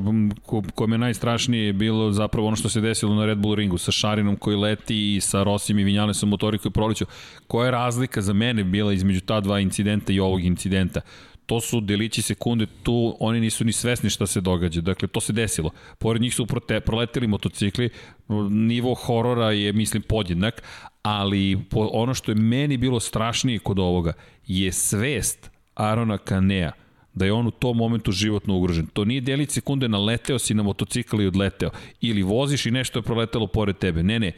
ko, 0.74 0.84
je 0.84 0.98
najstrašnije 0.98 1.72
bilo 1.72 2.12
zapravo 2.12 2.46
ono 2.46 2.56
što 2.56 2.68
se 2.68 2.80
desilo 2.80 3.14
na 3.14 3.26
Red 3.26 3.38
Bull 3.38 3.54
ringu, 3.54 3.78
sa 3.78 3.92
Šarinom 3.92 4.36
koji 4.36 4.56
leti 4.56 5.14
i 5.14 5.20
sa 5.20 5.42
Rosim 5.42 5.78
i 5.78 5.84
Vinjalesom 5.84 6.28
motori 6.28 6.58
koji 6.58 6.72
proliću. 6.72 7.04
Koja 7.46 7.64
je 7.64 7.70
razlika 7.70 8.22
za 8.22 8.32
mene 8.32 8.64
bila 8.64 8.92
između 8.92 9.20
ta 9.20 9.40
dva 9.40 9.60
incidenta 9.60 10.12
i 10.12 10.20
ovog 10.20 10.44
incidenta? 10.44 11.00
To 11.46 11.60
su 11.60 11.80
delići 11.80 12.22
sekunde, 12.22 12.66
tu 12.82 13.16
oni 13.20 13.40
nisu 13.40 13.64
ni 13.64 13.72
svesni 13.72 14.10
šta 14.10 14.26
se 14.26 14.40
događa. 14.40 14.80
Dakle, 14.80 15.08
to 15.08 15.20
se 15.20 15.32
desilo. 15.32 15.70
Pored 15.98 16.22
njih 16.22 16.34
su 16.34 16.46
prote, 16.46 16.80
proleteli 16.80 17.26
motocikli, 17.26 17.90
nivo 18.50 18.94
horora 18.94 19.52
je, 19.52 19.72
mislim, 19.72 20.02
podjednak, 20.02 20.62
ali 21.02 21.58
po, 21.70 21.88
ono 21.92 22.14
što 22.14 22.30
je 22.30 22.34
meni 22.34 22.76
bilo 22.76 23.00
strašnije 23.00 23.58
kod 23.58 23.78
ovoga 23.78 24.12
je 24.46 24.72
svest 24.72 25.50
Arona 25.74 26.18
Kanea 26.18 26.72
da 27.14 27.24
je 27.24 27.32
on 27.32 27.46
u 27.46 27.50
tom 27.50 27.76
momentu 27.76 28.12
životno 28.12 28.56
ugrožen. 28.56 28.86
To 28.86 29.04
nije 29.04 29.20
delić 29.20 29.50
sekunde 29.50 29.88
naleteo 29.88 30.38
si 30.38 30.54
na 30.54 30.62
motocikl 30.62 31.20
i 31.20 31.26
odleteo. 31.26 31.70
Ili 32.00 32.22
voziš 32.22 32.66
i 32.66 32.70
nešto 32.70 32.98
je 32.98 33.02
proletelo 33.02 33.46
pored 33.46 33.78
tebe. 33.78 34.02
Ne, 34.02 34.18
ne, 34.18 34.32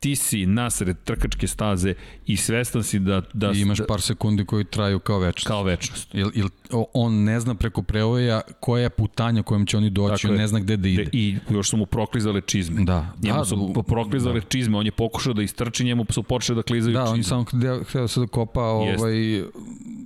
ti 0.00 0.16
si 0.16 0.46
nasred 0.46 0.96
trkačke 1.04 1.46
staze 1.46 1.94
i 2.26 2.36
svestan 2.36 2.82
si 2.82 2.98
da... 2.98 3.22
da 3.32 3.52
I 3.54 3.60
imaš 3.60 3.78
da, 3.78 3.86
par 3.86 4.00
sekundi 4.00 4.44
koji 4.44 4.64
traju 4.64 4.98
kao 4.98 5.18
večnost. 5.18 5.46
Kao 5.46 5.62
večnost. 5.62 6.14
Jel, 6.14 6.30
jel, 6.34 6.48
on 6.94 7.24
ne 7.24 7.40
zna 7.40 7.54
preko 7.54 7.82
prevoja 7.82 8.40
koja 8.60 8.82
je 8.82 8.90
putanja 8.90 9.42
kojom 9.42 9.66
će 9.66 9.76
oni 9.76 9.90
doći, 9.90 10.10
dakle, 10.10 10.30
on 10.30 10.36
ne 10.36 10.46
zna 10.46 10.60
gde 10.60 10.76
da 10.76 10.88
ide. 10.88 11.04
De, 11.04 11.10
I 11.12 11.36
još 11.50 11.70
su 11.70 11.76
mu 11.76 11.86
proklizale 11.86 12.40
čizme. 12.40 12.84
Da. 12.84 13.14
Njemu 13.22 13.38
da, 13.38 13.44
su 13.44 13.84
proklizale 13.86 14.40
da. 14.40 14.46
čizme, 14.46 14.78
on 14.78 14.86
je 14.86 14.92
pokušao 14.92 15.32
da 15.32 15.42
istrči, 15.42 15.84
njemu 15.84 16.06
su 16.10 16.22
počeli 16.22 16.56
da 16.56 16.62
klizaju 16.62 16.94
da, 16.94 17.00
čizme. 17.00 17.22
Da, 17.30 17.36
on 17.36 17.46
samo 17.46 17.82
htio 17.84 18.00
da 18.00 18.08
se 18.08 18.20
da 18.20 18.26
kopa 18.26 18.62
ovaj, 18.62 19.44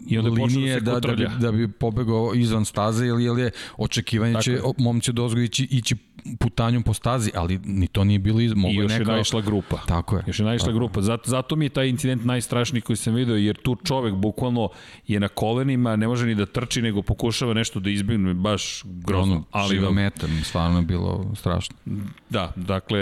I 0.06 0.18
onda 0.18 0.30
linije 0.30 0.80
da, 0.80 0.92
da, 0.92 1.00
da, 1.00 1.14
bi, 1.14 1.28
da 1.40 1.52
bi 1.52 1.68
pobegao 1.68 2.32
izvan 2.34 2.64
staze, 2.64 3.06
jer, 3.06 3.20
jer 3.20 3.38
je 3.38 3.50
očekivanje 3.76 4.42
će 4.42 4.58
momci 4.78 5.12
dozgo 5.12 5.40
ići, 5.40 5.68
ići 5.70 5.96
putanjom 6.38 6.82
po 6.82 6.94
stazi, 6.94 7.30
ali 7.34 7.60
ni 7.64 7.86
to 7.86 8.04
nije 8.04 8.18
bilo 8.18 8.40
iz... 8.40 8.52
I 8.52 8.74
još 8.74 8.92
neka... 8.92 9.02
je 9.02 9.16
naišla 9.16 9.40
grupa. 9.40 9.78
Tako 9.86 10.16
je. 10.16 10.24
Još 10.26 10.38
je 10.38 10.44
naišla 10.44 10.66
tako. 10.66 10.78
grupa. 10.78 11.02
Zato, 11.02 11.30
zato 11.30 11.56
mi 11.56 11.64
je 11.64 11.68
taj 11.68 11.88
incident 11.88 12.24
najstrašniji 12.24 12.80
koji 12.80 12.96
sam 12.96 13.14
video, 13.14 13.36
jer 13.36 13.56
tu 13.56 13.76
čovek 13.84 14.14
bukvalno 14.14 14.68
je 15.06 15.20
na 15.20 15.28
kolenima, 15.28 15.96
ne 15.96 16.08
može 16.08 16.26
ni 16.26 16.34
da 16.34 16.46
trči, 16.46 16.82
nego 16.82 17.02
pokušava 17.02 17.54
nešto 17.54 17.80
da 17.80 17.90
izbigne, 17.90 18.34
baš 18.34 18.82
grozno. 18.84 19.34
Ono, 19.34 19.44
ali 19.50 19.78
da, 19.78 19.90
metar, 19.90 20.28
stvarno 20.42 20.78
je 20.78 20.84
bilo 20.84 21.30
strašno. 21.34 21.76
Da, 22.30 22.52
dakle, 22.56 23.00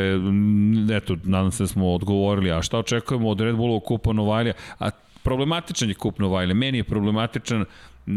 eto, 0.97 1.17
nadam 1.25 1.51
se 1.51 1.63
da 1.63 1.67
smo 1.67 1.93
odgovorili. 1.93 2.53
A 2.53 2.63
šta 2.63 2.79
očekujemo 2.79 3.29
od 3.29 3.41
Red 3.41 3.57
Bulla 3.57 3.77
u 3.77 3.81
kupa 3.81 4.13
Novajlija? 4.13 4.55
A 4.79 4.91
problematičan 5.23 5.89
je 5.89 5.95
kup 5.95 6.19
Novajlija. 6.19 6.55
Meni 6.55 6.79
je 6.79 6.85
problematičan 6.85 7.65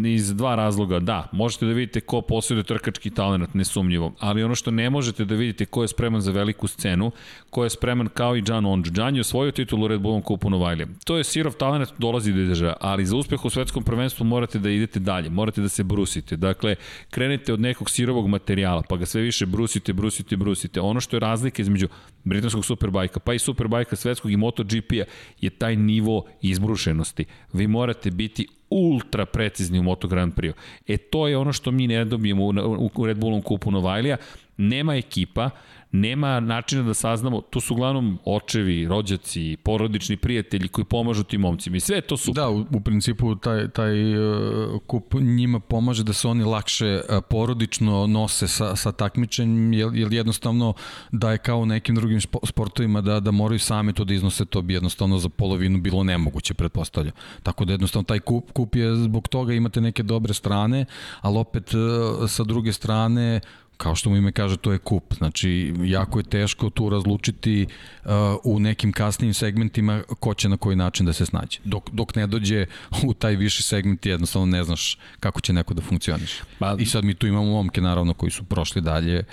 iz 0.05 0.33
dva 0.33 0.55
razloga. 0.55 0.99
Da, 0.99 1.27
možete 1.31 1.65
da 1.65 1.73
vidite 1.73 2.01
ko 2.01 2.21
posjeduje 2.21 2.63
trkački 2.63 3.09
talent, 3.09 3.53
nesumnjivo, 3.53 4.13
ali 4.19 4.43
ono 4.43 4.55
što 4.55 4.71
ne 4.71 4.89
možete 4.89 5.25
da 5.25 5.35
vidite 5.35 5.65
ko 5.65 5.81
je 5.81 5.87
spreman 5.87 6.21
za 6.21 6.31
veliku 6.31 6.67
scenu, 6.67 7.11
ko 7.49 7.63
je 7.63 7.69
spreman 7.69 8.07
kao 8.13 8.37
i 8.37 8.43
John 8.47 8.65
Onge. 8.65 8.89
John 8.93 9.15
je 9.15 9.21
osvojio 9.21 9.51
titulu 9.51 9.87
Red 9.87 10.01
Bullom 10.01 10.21
kupu 10.21 10.49
Novajlija. 10.49 10.87
To 11.05 11.17
je 11.17 11.23
sirov 11.23 11.53
talent, 11.53 11.89
dolazi 11.97 12.33
do 12.33 12.41
izražaja, 12.41 12.73
ali 12.81 13.05
za 13.05 13.15
uspeh 13.15 13.45
u 13.45 13.49
svetskom 13.49 13.83
prvenstvu 13.83 14.25
morate 14.25 14.59
da 14.59 14.69
idete 14.69 14.99
dalje, 14.99 15.29
morate 15.29 15.61
da 15.61 15.69
se 15.69 15.83
brusite. 15.83 16.35
Dakle, 16.35 16.75
krenete 17.09 17.53
od 17.53 17.59
nekog 17.59 17.89
sirovog 17.89 18.27
materijala, 18.27 18.83
pa 18.89 18.97
ga 18.97 19.05
sve 19.05 19.21
više 19.21 19.45
brusite, 19.45 19.93
brusite, 19.93 20.37
brusite. 20.37 20.81
Ono 20.81 20.99
što 20.99 21.15
je 21.15 21.19
razlika 21.19 21.61
između 21.61 21.87
britanskog 22.23 22.65
superbajka, 22.65 23.19
pa 23.19 23.33
i 23.33 23.39
superbajka 23.39 23.95
svetskog 23.95 24.31
i 24.31 24.37
MotoGP-a 24.37 25.03
je 25.41 25.49
taj 25.49 25.75
nivo 25.75 26.25
izbrušenosti. 26.41 27.25
Vi 27.53 27.67
morate 27.67 28.11
biti 28.11 28.47
ultra 28.73 29.25
precizni 29.25 29.79
u 29.79 29.83
Moto 29.83 30.07
Grand 30.07 30.33
Prix. 30.33 30.53
E 30.87 30.97
to 30.97 31.27
je 31.27 31.37
ono 31.37 31.53
što 31.53 31.71
mi 31.71 31.87
ne 31.87 32.05
dobijemo 32.05 32.45
u, 32.45 32.89
u 32.95 33.05
Red 33.05 33.17
Bullom 33.17 33.41
kupu 33.41 33.71
Novajlija. 33.71 34.17
Nema 34.57 34.95
ekipa, 34.95 35.49
nema 35.93 36.39
načina 36.39 36.83
da 36.83 36.93
saznamo, 36.93 37.41
tu 37.41 37.59
su 37.59 37.73
uglavnom 37.73 38.19
očevi, 38.25 38.87
rođaci, 38.87 39.57
porodični 39.63 40.17
prijatelji 40.17 40.67
koji 40.67 40.85
pomažu 40.85 41.23
tim 41.23 41.41
momcima 41.41 41.77
i 41.77 41.79
sve 41.79 42.01
to 42.01 42.17
su. 42.17 42.31
Da, 42.31 42.49
u, 42.49 42.65
u 42.71 42.81
principu 42.81 43.35
taj, 43.35 43.67
taj 43.67 44.17
uh, 44.17 44.81
kup 44.87 45.13
njima 45.13 45.59
pomaže 45.59 46.03
da 46.03 46.13
se 46.13 46.27
oni 46.27 46.43
lakše 46.43 47.01
uh, 47.09 47.23
porodično 47.29 48.07
nose 48.07 48.47
sa, 48.47 48.75
sa 48.75 48.91
takmičenjem, 48.91 49.73
jer, 49.73 49.89
jer 49.93 50.13
jednostavno 50.13 50.73
da 51.11 51.31
je 51.31 51.37
kao 51.37 51.57
u 51.57 51.65
nekim 51.65 51.95
drugim 51.95 52.21
sportovima 52.43 53.01
da, 53.01 53.19
da 53.19 53.31
moraju 53.31 53.59
sami 53.59 53.93
to 53.93 54.03
da 54.03 54.13
iznose, 54.13 54.45
to 54.45 54.61
bi 54.61 54.73
jednostavno 54.73 55.17
za 55.17 55.29
polovinu 55.29 55.81
bilo 55.81 56.03
nemoguće, 56.03 56.53
pretpostavljam. 56.53 57.13
Tako 57.43 57.65
da 57.65 57.73
jednostavno 57.73 58.03
taj 58.03 58.19
kup, 58.19 58.51
kup 58.51 58.75
je 58.75 58.95
zbog 58.95 59.27
toga 59.27 59.53
imate 59.53 59.81
neke 59.81 60.03
dobre 60.03 60.33
strane, 60.33 60.85
ali 61.21 61.37
opet 61.37 61.73
uh, 61.73 62.29
sa 62.29 62.43
druge 62.43 62.73
strane 62.73 63.41
kao 63.77 63.95
što 63.95 64.09
mu 64.09 64.17
ime 64.17 64.31
kaže, 64.31 64.57
to 64.57 64.71
je 64.71 64.77
kup. 64.77 65.13
Znači, 65.17 65.73
jako 65.83 66.19
je 66.19 66.23
teško 66.23 66.69
tu 66.69 66.89
razlučiti 66.89 67.67
uh, 68.05 68.11
u 68.43 68.59
nekim 68.59 68.91
kasnijim 68.91 69.33
segmentima 69.33 70.03
ko 70.19 70.33
će 70.33 70.49
na 70.49 70.57
koji 70.57 70.75
način 70.75 71.05
da 71.05 71.13
se 71.13 71.25
snađe. 71.25 71.59
Dok, 71.63 71.89
dok 71.91 72.15
ne 72.15 72.27
dođe 72.27 72.65
u 73.07 73.13
taj 73.13 73.35
viši 73.35 73.63
segment, 73.63 74.05
jednostavno 74.05 74.45
ne 74.45 74.63
znaš 74.63 74.97
kako 75.19 75.41
će 75.41 75.53
neko 75.53 75.73
da 75.73 75.81
funkcioniš. 75.81 76.41
Pa, 76.59 76.75
I 76.79 76.85
sad 76.85 77.03
mi 77.03 77.13
tu 77.13 77.27
imamo 77.27 77.45
momke, 77.45 77.81
naravno, 77.81 78.13
koji 78.13 78.31
su 78.31 78.43
prošli 78.43 78.81
dalje, 78.81 79.23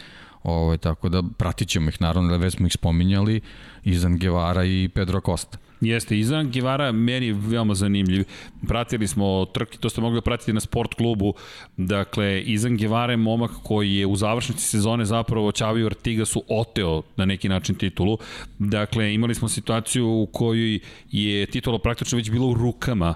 ovaj, 0.42 0.78
tako 0.78 1.08
da 1.08 1.22
pratit 1.38 1.68
ćemo 1.68 1.88
ih, 1.88 2.00
naravno, 2.00 2.30
da 2.30 2.36
već 2.36 2.56
smo 2.56 2.66
ih 2.66 2.72
spominjali, 2.72 3.40
Izan 3.84 4.18
Guevara 4.18 4.64
i 4.64 4.88
Pedro 4.94 5.20
Costa. 5.20 5.58
Jeste, 5.80 6.18
Izan 6.18 6.50
Givara 6.50 6.92
meni 6.92 7.26
je 7.26 7.32
veoma 7.32 7.74
zanimljiv. 7.74 8.24
Pratili 8.68 9.08
smo 9.08 9.44
trke, 9.44 9.78
to 9.78 9.90
ste 9.90 10.00
mogli 10.00 10.16
da 10.16 10.22
pratiti 10.22 10.52
na 10.52 10.60
sport 10.60 10.94
klubu. 10.94 11.34
Dakle, 11.76 12.42
Izan 12.42 12.76
Givara 12.76 13.12
je 13.12 13.16
momak 13.16 13.50
koji 13.62 13.94
je 13.94 14.06
u 14.06 14.16
završnici 14.16 14.64
sezone 14.64 15.04
zapravo 15.04 15.52
Čavio 15.52 15.86
Artigasu 15.86 16.42
oteo 16.48 17.02
na 17.16 17.24
neki 17.24 17.48
način 17.48 17.74
titulu. 17.74 18.18
Dakle, 18.58 19.14
imali 19.14 19.34
smo 19.34 19.48
situaciju 19.48 20.08
u 20.08 20.26
kojoj 20.26 20.78
je 21.10 21.46
titula 21.46 21.78
praktično 21.78 22.16
već 22.16 22.30
bila 22.30 22.46
u 22.46 22.54
rukama 22.54 23.14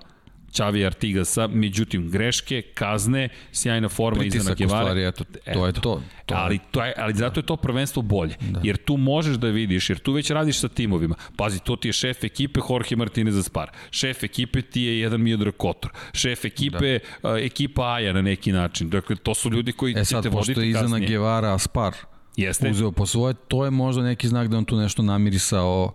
Čavi 0.55 0.87
Artigasa, 0.87 1.47
međutim 1.47 2.11
greške, 2.11 2.63
kazne, 2.63 3.29
sjajna 3.53 3.89
forma 3.89 4.19
Pritisak 4.19 4.41
Izana 4.41 4.55
Gevara. 4.55 4.85
Stvari, 4.85 5.07
eto, 5.07 5.25
to 5.55 5.67
je 5.67 5.73
to. 5.73 6.03
to 6.27 6.35
ali, 6.35 6.59
to 6.71 6.85
je, 6.85 6.95
ali 6.97 7.15
zato 7.15 7.41
je 7.41 7.47
to 7.47 7.57
prvenstvo 7.57 8.03
bolje. 8.03 8.35
Da. 8.41 8.61
Jer 8.63 8.77
tu 8.77 8.97
možeš 8.97 9.37
da 9.37 9.49
vidiš, 9.49 9.91
jer 9.91 9.99
tu 9.99 10.13
već 10.13 10.31
radiš 10.31 10.59
sa 10.59 10.69
timovima. 10.69 11.15
Pazi, 11.37 11.61
to 11.61 11.77
ti 11.77 11.89
je 11.89 11.93
šef 11.93 12.25
ekipe 12.25 12.61
Jorge 12.71 12.97
Martinez 12.97 13.39
Aspar. 13.39 13.71
Šef 13.91 14.23
ekipe 14.23 14.63
ti 14.63 14.83
je 14.83 15.01
jedan 15.01 15.21
Miodrag 15.21 15.55
Kotor. 15.57 15.91
Šef 16.13 16.45
ekipe, 16.45 16.99
da. 17.23 17.31
uh, 17.31 17.39
ekipa 17.39 17.95
Aja 17.95 18.13
na 18.13 18.23
neki 18.23 18.53
način. 18.53 18.91
Dakle, 18.91 19.17
to 19.17 19.35
su 19.35 19.51
ljudi 19.51 19.73
koji 19.73 19.95
e 19.97 20.05
sad, 20.05 20.23
ćete 20.23 20.35
voditi 20.35 20.55
kasnije. 20.55 20.71
E 20.71 20.73
sad, 20.73 20.83
pošto 20.83 20.91
je 20.91 20.99
Izana 20.99 20.99
Guevara 20.99 21.55
Aspar 21.55 21.95
Jeste. 22.37 22.71
uzeo 22.71 22.93
po 22.93 23.07
svoje, 23.07 23.35
to 23.49 23.65
je 23.65 23.71
možda 23.71 24.03
neki 24.03 24.29
znak 24.29 24.49
da 24.49 24.59
on 24.59 24.65
tu 24.65 24.77
nešto 24.77 25.03
namirisao 25.03 25.95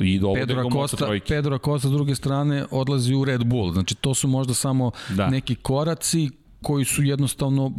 I 0.00 0.20
Pedro 0.34 0.62
Moto3. 0.62 1.20
Pedro 1.28 1.56
Acosta 1.56 1.88
s 1.88 1.92
druge 1.92 2.14
strane 2.14 2.64
odlazi 2.70 3.14
u 3.14 3.24
Red 3.24 3.44
Bull. 3.44 3.72
Znači 3.72 3.94
to 3.94 4.14
su 4.14 4.28
možda 4.28 4.54
samo 4.54 4.90
Da. 5.08 5.30
neki 5.30 5.54
koraci 5.54 6.30
koji 6.62 6.84
su 6.84 7.02
jednostavno 7.02 7.72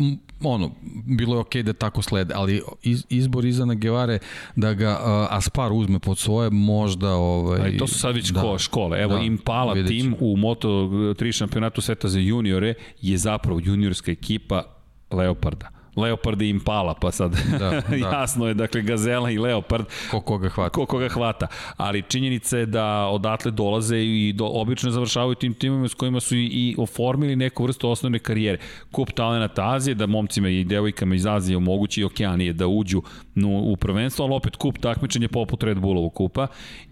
ono, 0.43 0.71
bilo 1.05 1.35
je 1.35 1.39
okej 1.39 1.63
da 1.63 1.73
tako 1.73 2.01
slede, 2.01 2.33
ali 2.37 2.61
iz, 2.83 3.03
izbor 3.09 3.45
Izana 3.45 3.73
Gevare 3.73 4.19
da 4.55 4.73
ga 4.73 4.89
uh, 4.89 5.37
Aspar 5.37 5.71
uzme 5.73 5.99
pod 5.99 6.17
svoje 6.17 6.49
možda 6.49 7.09
ovaj, 7.13 7.61
Ali 7.61 7.77
to 7.77 7.87
su 7.87 7.99
sad 7.99 8.15
već 8.15 8.29
da. 8.29 8.57
škole. 8.57 8.99
Evo. 9.01 9.15
Da, 9.15 9.21
Impala 9.21 9.73
vidjet 9.73 9.89
tim 9.89 10.15
u 10.19 10.37
Moto3 10.37 11.31
šampionatu 11.31 11.81
sveta 11.81 12.07
za 12.07 12.19
juniore 12.19 12.73
je 13.01 13.17
zapravo 13.17 13.59
juniorska 13.63 14.11
ekipa 14.11 14.63
Leoparda. 15.11 15.76
Leopard 15.97 16.41
i 16.41 16.49
Impala, 16.49 16.93
pa 16.93 17.11
sad 17.11 17.35
da, 17.59 17.81
da. 17.89 17.95
jasno 17.95 18.47
je, 18.47 18.53
dakle, 18.53 18.81
Gazela 18.81 19.31
i 19.31 19.37
Leopard. 19.37 19.85
Ko 20.11 20.21
koga 20.21 20.49
hvata. 20.49 20.69
Ko 20.69 20.85
koga 20.85 21.09
hvata. 21.09 21.47
Ali 21.77 22.01
činjenica 22.01 22.57
je 22.57 22.65
da 22.65 23.07
odatle 23.07 23.51
dolaze 23.51 23.97
i 23.97 24.33
do, 24.33 24.45
obično 24.45 24.91
završavaju 24.91 25.35
tim 25.35 25.53
timima 25.53 25.87
s 25.87 25.93
kojima 25.93 26.19
su 26.19 26.35
i, 26.35 26.45
i 26.45 26.75
oformili 26.77 27.35
neku 27.35 27.63
vrstu 27.63 27.89
osnovne 27.89 28.19
karijere. 28.19 28.57
Kup 28.91 29.11
talenata 29.11 29.73
Azije, 29.73 29.95
da 29.95 30.05
momcima 30.05 30.49
i 30.49 30.63
devojkama 30.63 31.15
iz 31.15 31.25
Azije 31.25 31.57
omogući 31.57 32.01
i 32.01 32.03
Okeanije 32.03 32.53
da 32.53 32.67
uđu 32.67 33.01
no, 33.37 33.49
u 33.49 33.75
prvenstvo, 33.75 34.25
ali 34.25 34.35
opet 34.35 34.55
kup 34.55 34.77
takmičenje 34.77 35.27
poput 35.27 35.63
Red 35.63 35.77
Bullovog 35.79 36.13
kupa. 36.13 36.47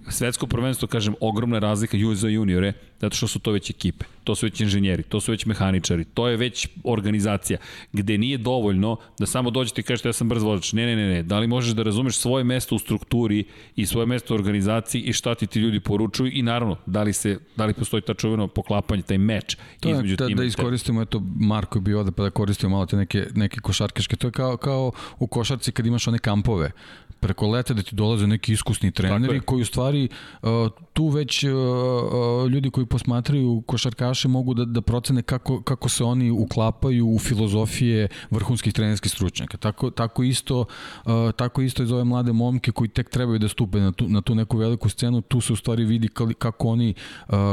Svetsko 0.10 0.48
prvenstvo, 0.48 0.88
kažem, 0.88 1.16
ogromna 1.20 1.60
razlika 1.60 1.98
ju 1.98 2.16
za 2.16 2.28
juniore, 2.28 2.74
zato 3.00 3.16
što 3.16 3.28
su 3.28 3.40
to 3.40 3.52
već 3.52 3.70
ekipe, 3.70 4.06
to 4.24 4.36
su 4.36 4.46
već 4.46 4.62
inženjeri, 4.62 5.04
to 5.04 5.22
su 5.22 5.32
već 5.32 5.46
mehaničari, 5.46 6.06
to 6.06 6.28
je 6.28 6.38
već 6.38 6.68
organizacija, 6.84 7.60
gde 7.94 8.18
nije 8.18 8.38
dovoljno 8.38 8.98
da 9.20 9.26
samo 9.26 9.52
dođete 9.52 9.82
i 9.82 9.84
kažete 9.84 10.10
ja 10.10 10.14
sam 10.14 10.30
brz 10.30 10.44
vozač. 10.44 10.74
Ne, 10.74 10.86
ne, 10.86 10.96
ne, 10.96 11.08
ne. 11.10 11.24
Da 11.24 11.40
li 11.40 11.48
možeš 11.48 11.74
da 11.74 11.84
razumeš 11.84 12.18
svoje 12.18 12.44
mesto 12.44 12.76
u 12.76 12.80
strukturi 12.80 13.44
i 13.76 13.86
svoje 13.86 14.06
mesto 14.06 14.34
u 14.34 14.38
organizaciji 14.38 15.02
i 15.02 15.14
šta 15.14 15.36
ti 15.36 15.48
ti 15.48 15.60
ljudi 15.60 15.80
poručuju 15.80 16.32
i 16.34 16.42
naravno, 16.42 16.78
da 16.86 17.04
li, 17.04 17.14
se, 17.14 17.40
da 17.56 17.66
li 17.66 17.74
postoji 17.74 18.02
ta 18.02 18.14
čuveno 18.14 18.48
poklapanje, 18.48 19.02
taj 19.02 19.18
meč 19.18 19.58
to 19.80 19.90
između 19.90 20.14
je, 20.14 20.18
da, 20.18 20.28
tima. 20.28 20.38
da 20.38 20.44
iskoristimo, 20.44 21.02
eto, 21.02 21.22
Marko 21.40 21.78
je 21.78 21.82
bio 21.82 22.00
ovde, 22.00 22.12
pa 22.12 22.24
da 22.24 22.30
koristimo 22.30 22.70
malo 22.70 22.86
te 22.86 22.98
neke, 22.98 23.28
neke 23.36 23.60
košarkaške. 23.60 24.16
To 24.16 24.28
je 24.28 24.32
kao, 24.32 24.58
kao 24.58 24.92
u 25.20 25.28
košarci 25.28 25.72
kad 25.72 25.86
imaš 25.86 26.08
one 26.08 26.20
kampove 26.36 26.72
preko 27.26 27.48
leta 27.48 27.74
da 27.74 27.82
ti 27.82 27.96
dolaze 27.96 28.28
neki 28.28 28.54
iskusni 28.54 28.92
treneri 28.92 29.40
koji 29.40 29.62
u 29.62 29.66
stvari 29.66 30.10
uh, 30.42 30.50
tu 30.94 31.08
već 31.08 31.44
uh, 31.44 31.52
uh, 31.54 32.52
ljudi 32.52 32.70
koji 32.70 32.86
posmatraju 32.86 33.64
košarkaše 33.66 34.28
mogu 34.28 34.54
da, 34.54 34.66
da 34.66 34.82
procene 34.82 35.22
kako, 35.22 35.62
kako 35.62 35.90
se 35.90 36.04
oni 36.04 36.32
uklapaju 36.32 37.08
u 37.08 37.20
filozofije 37.20 38.08
vrhunskih 38.32 38.74
trenerskih 38.74 39.12
stručnjaka. 39.12 39.58
Tako, 39.58 39.90
tako, 39.90 40.24
isto, 40.24 40.66
tako 41.36 41.62
isto 41.62 41.84
iz 41.84 41.92
ove 41.92 42.04
mlade 42.04 42.34
momke 42.34 42.72
koji 42.72 42.88
tek 42.88 43.10
trebaju 43.10 43.40
da 43.40 43.48
stupe 43.48 43.80
na 43.80 43.92
tu, 43.92 44.10
na 44.10 44.22
tu 44.22 44.36
neku 44.36 44.58
veliku 44.58 44.90
scenu, 44.90 45.22
tu 45.22 45.42
se 45.42 45.54
u 45.54 45.56
stvari 45.56 45.86
vidi 45.86 46.08
kako 46.40 46.70
oni, 46.70 46.94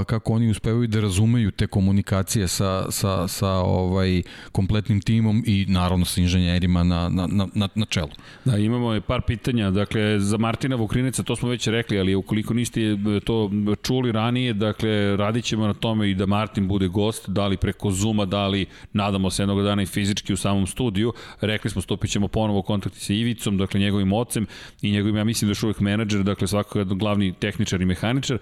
kako 0.07 0.33
oni 0.33 0.51
uspevaju 0.51 0.87
da 0.87 1.01
razumeju 1.01 1.51
te 1.51 1.67
komunikacije 1.67 2.49
sa, 2.49 2.91
sa, 2.91 3.29
sa 3.29 3.51
ovaj 3.51 4.23
kompletnim 4.53 5.01
timom 5.01 5.43
i 5.47 5.67
naravno 5.69 6.05
sa 6.05 6.21
inženjerima 6.21 6.83
na, 6.83 7.09
na, 7.09 7.27
na, 7.55 7.69
na, 7.75 7.85
čelu. 7.85 8.11
Da, 8.45 8.57
imamo 8.59 9.01
par 9.01 9.23
pitanja, 9.27 9.62
dakle, 9.71 10.21
za 10.21 10.37
Martina 10.39 10.77
Vukrineca, 10.77 11.23
to 11.23 11.37
smo 11.37 11.49
već 11.49 11.67
rekli, 11.67 12.01
ali 12.01 12.15
ukoliko 12.15 12.55
niste 12.55 12.81
to 13.25 13.51
čuli 13.83 14.13
ranije, 14.13 14.53
dakle, 14.53 15.17
radit 15.17 15.45
ćemo 15.45 15.67
na 15.67 15.75
tome 15.75 16.11
i 16.11 16.15
da 16.15 16.27
Martin 16.27 16.69
bude 16.69 16.89
gost, 16.89 17.29
da 17.29 17.47
li 17.47 17.57
preko 17.57 17.91
Zuma, 17.91 18.25
da 18.25 18.47
li 18.49 18.67
nadamo 18.93 19.31
se 19.31 19.43
jednog 19.43 19.63
dana 19.63 19.83
i 19.83 19.87
fizički 19.87 20.33
u 20.33 20.37
samom 20.37 20.67
studiju. 20.67 21.13
Rekli 21.41 21.71
smo, 21.71 21.83
stupit 21.83 22.11
ćemo 22.11 22.29
ponovo 22.29 22.63
kontakti 22.63 23.01
sa 23.01 23.13
Ivicom, 23.13 23.59
dakle, 23.59 23.81
njegovim 23.81 24.13
ocem 24.13 24.47
i 24.83 24.91
njegovim, 24.91 25.17
ja 25.17 25.25
mislim 25.25 25.49
da 25.49 25.53
je 25.53 25.67
uvijek 25.67 25.81
menadžer, 25.81 26.23
dakle, 26.23 26.47
svakako 26.47 26.79
je 26.79 26.85
glavni 26.85 27.33
tehničar 27.33 27.83
i 27.83 27.85
mehaničar 27.85 28.39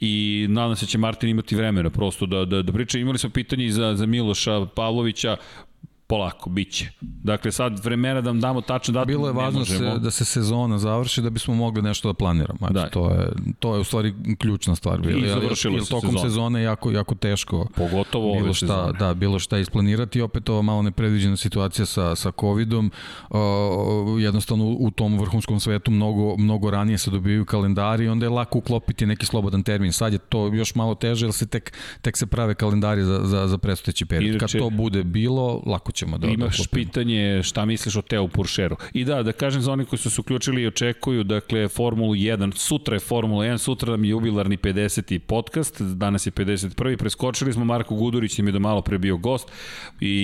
i 0.00 0.46
nadam 0.50 0.76
se 0.76 0.86
da 0.86 0.90
će 0.90 0.98
Martin 0.98 1.28
imati 1.28 1.56
vremena 1.56 1.90
prosto 1.90 2.26
da, 2.26 2.44
da, 2.44 2.62
da 2.62 2.72
priča. 2.72 2.98
Imali 2.98 3.18
smo 3.18 3.30
pitanje 3.30 3.70
za, 3.70 3.94
za 3.94 4.06
Miloša 4.06 4.66
Pavlovića, 4.66 5.36
polako, 6.06 6.50
bit 6.50 6.72
će. 6.72 6.88
Dakle, 7.00 7.52
sad 7.52 7.84
vremena 7.84 8.20
da 8.20 8.30
vam 8.30 8.40
damo 8.40 8.60
tačno 8.60 8.92
datum 8.92 9.06
Bilo 9.06 9.26
je 9.26 9.32
važno 9.32 9.64
se, 9.64 9.98
da 9.98 10.10
se 10.10 10.24
sezona 10.24 10.78
završi 10.78 11.22
da 11.22 11.30
bismo 11.30 11.54
mogli 11.54 11.82
nešto 11.82 12.08
da 12.08 12.14
planiramo. 12.14 12.68
Da. 12.70 12.88
To, 12.88 13.10
je, 13.10 13.28
to 13.58 13.74
je 13.74 13.80
u 13.80 13.84
stvari 13.84 14.14
ključna 14.38 14.74
stvar. 14.74 15.00
Bilo. 15.00 15.26
I 15.26 15.28
završilo 15.28 15.80
se 15.80 15.90
tokom 15.90 16.10
sezona. 16.10 16.30
sezone 16.30 16.62
jako, 16.62 16.90
jako 16.90 17.14
teško 17.14 17.66
Pogotovo 17.76 18.32
bilo 18.32 18.44
ove 18.44 18.54
šta, 18.54 18.66
sezone. 18.66 18.98
Da, 18.98 19.14
bilo 19.14 19.38
šta 19.38 19.58
isplanirati. 19.58 20.20
Opet 20.20 20.48
ova 20.48 20.62
malo 20.62 20.82
nepredviđena 20.82 21.36
situacija 21.36 21.86
sa, 21.86 22.14
sa 22.14 22.32
COVID-om. 22.40 22.90
Uh, 23.30 23.38
jednostavno 24.22 24.64
u 24.64 24.90
tom 24.90 25.18
vrhunskom 25.18 25.60
svetu 25.60 25.90
mnogo, 25.90 26.36
mnogo 26.36 26.70
ranije 26.70 26.98
se 26.98 27.10
dobijaju 27.10 27.44
kalendari 27.44 28.04
i 28.04 28.08
onda 28.08 28.26
je 28.26 28.30
lako 28.30 28.58
uklopiti 28.58 29.06
neki 29.06 29.26
slobodan 29.26 29.62
termin. 29.62 29.92
Sad 29.92 30.12
je 30.12 30.18
to 30.18 30.46
još 30.46 30.74
malo 30.74 30.94
teže, 30.94 31.26
jer 31.26 31.32
se 31.32 31.46
tek, 31.46 31.72
tek 32.02 32.16
se 32.16 32.26
prave 32.26 32.54
kalendari 32.54 33.02
za, 33.02 33.20
za, 33.24 33.46
za 33.48 33.58
predstojeći 33.58 34.06
period. 34.06 34.40
Kad 34.40 34.52
to 34.52 34.70
bude 34.70 35.04
bilo, 35.04 35.62
lako 35.66 35.93
ćemo 35.94 36.18
da 36.18 36.26
Imaš 36.26 36.58
da 36.58 36.64
pitanje 36.72 37.42
šta 37.42 37.64
misliš 37.64 37.96
o 37.96 38.02
Teo 38.02 38.28
Puršeru. 38.28 38.76
I 38.92 39.04
da, 39.04 39.22
da 39.22 39.32
kažem 39.32 39.62
za 39.62 39.72
oni 39.72 39.84
koji 39.84 39.98
su 39.98 40.10
se 40.10 40.20
uključili 40.20 40.62
i 40.62 40.66
očekuju, 40.66 41.24
dakle, 41.24 41.68
Formulu 41.68 42.14
1, 42.14 42.56
sutra 42.56 42.96
je 42.96 43.00
Formula 43.00 43.44
1, 43.44 43.58
sutra 43.58 43.90
nam 43.90 44.04
je 44.04 44.10
jubilarni 44.10 44.56
50. 44.56 45.18
podcast, 45.18 45.82
danas 45.82 46.26
je 46.26 46.32
51. 46.32 46.96
Preskočili 46.96 47.52
smo, 47.52 47.64
Marko 47.64 47.94
Gudurić 47.94 48.38
im 48.38 48.46
je 48.46 48.52
do 48.52 48.60
malo 48.60 48.82
pre 48.82 48.98
bio 48.98 49.16
gost 49.16 49.52
i, 50.00 50.14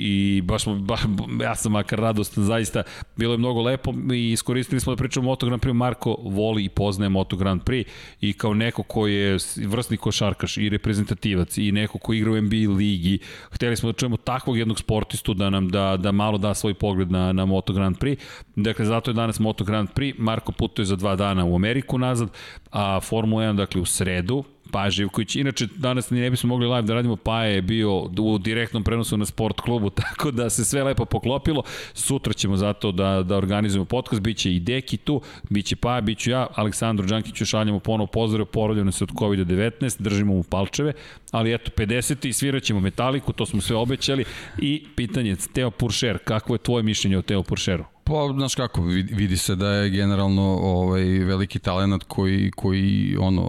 i 0.00 0.42
baš 0.42 0.62
smo, 0.62 0.74
ba, 0.74 0.98
ja 1.42 1.54
sam 1.54 1.72
makar 1.72 1.98
radostan, 1.98 2.44
zaista, 2.44 2.82
bilo 3.16 3.34
je 3.34 3.38
mnogo 3.38 3.62
lepo 3.62 3.94
i 4.14 4.32
iskoristili 4.32 4.80
smo 4.80 4.92
da 4.92 4.96
pričamo 4.96 5.26
o 5.26 5.30
Moto 5.30 5.46
Grand 5.46 5.62
Prix, 5.62 5.72
Marko 5.72 6.16
voli 6.22 6.64
i 6.64 6.68
poznaje 6.68 7.08
Moto 7.08 7.36
Grand 7.36 7.62
Prix 7.62 7.84
i 8.20 8.32
kao 8.32 8.54
neko 8.54 8.82
ko 8.82 9.06
je 9.06 9.38
vrstni 9.56 9.96
košarkaš 9.96 10.56
i 10.56 10.68
reprezentativac 10.68 11.58
i 11.58 11.72
neko 11.72 11.98
ko 11.98 12.12
igra 12.12 12.32
u 12.32 12.40
NBA 12.40 12.74
ligi, 12.76 13.18
hteli 13.50 13.76
smo 13.76 13.92
da 13.92 13.98
čujemo 13.98 14.16
takvog 14.16 14.58
jednog 14.58 14.78
sportistu 15.10 15.34
da 15.34 15.50
nam 15.50 15.68
da, 15.68 15.96
da 15.96 16.12
malo 16.12 16.38
da 16.38 16.54
svoj 16.54 16.74
pogled 16.74 17.10
na, 17.10 17.32
na 17.32 17.44
Moto 17.44 17.72
Grand 17.72 17.98
Prix. 17.98 18.22
Dakle, 18.56 18.84
zato 18.84 19.10
je 19.10 19.14
danas 19.14 19.40
Moto 19.40 19.64
Grand 19.64 19.88
Prix. 19.94 20.18
Marko 20.18 20.52
putuje 20.52 20.86
za 20.86 20.96
dva 20.96 21.16
dana 21.16 21.44
u 21.44 21.54
Ameriku 21.54 21.98
nazad, 21.98 22.28
a 22.70 23.00
Formula 23.00 23.42
1, 23.42 23.56
dakle, 23.56 23.80
u 23.80 23.84
sredu, 23.84 24.44
Paja 24.70 24.90
Živković. 24.90 25.36
Inače, 25.36 25.66
danas 25.76 26.10
ni 26.10 26.20
ne 26.20 26.30
bismo 26.30 26.48
mogli 26.48 26.66
live 26.66 26.82
da 26.82 26.94
radimo, 26.94 27.16
Paja 27.16 27.44
je 27.44 27.62
bio 27.62 27.98
u 28.18 28.38
direktnom 28.38 28.84
prenosu 28.84 29.16
na 29.16 29.26
sport 29.26 29.60
klubu, 29.60 29.90
tako 30.02 30.30
da 30.30 30.50
se 30.50 30.64
sve 30.64 30.84
lepo 30.84 31.04
poklopilo. 31.04 31.62
Sutra 31.94 32.32
ćemo 32.32 32.56
zato 32.56 32.92
da, 32.92 33.22
da 33.22 33.36
organizujemo 33.36 33.84
podcast, 33.84 34.22
biće 34.22 34.54
i 34.54 34.60
Deki 34.60 34.96
tu, 34.96 35.20
biće 35.48 35.76
Paja, 35.76 36.00
biću 36.00 36.30
ja, 36.30 36.46
Aleksandru 36.54 37.06
Đankiću 37.06 37.46
šaljamo 37.46 37.78
ponovo 37.78 38.06
pozdrav, 38.06 38.46
porodljeno 38.46 38.92
se 38.92 39.04
od 39.04 39.10
COVID-19, 39.10 40.02
držimo 40.02 40.34
mu 40.34 40.42
palčeve, 40.42 40.92
ali 41.30 41.54
eto, 41.54 41.70
50. 41.76 42.28
i 42.28 42.32
svirat 42.32 42.62
ćemo 42.62 42.80
metaliku, 42.80 43.32
to 43.32 43.46
smo 43.46 43.60
sve 43.60 43.76
obećali 43.76 44.24
i 44.58 44.84
pitanje, 44.96 45.36
Teo 45.54 45.70
Puršer, 45.70 46.18
kako 46.24 46.54
je 46.54 46.58
tvoje 46.58 46.82
mišljenje 46.82 47.18
o 47.18 47.22
Teo 47.22 47.42
Puršeru? 47.42 47.84
Pa, 48.10 48.32
znaš 48.34 48.54
kako, 48.54 48.82
vidi 49.12 49.36
se 49.36 49.56
da 49.56 49.68
je 49.68 49.90
generalno 49.90 50.58
ovaj 50.62 51.02
veliki 51.02 51.58
talenat 51.58 52.02
koji, 52.02 52.50
koji 52.50 53.16
ono, 53.20 53.42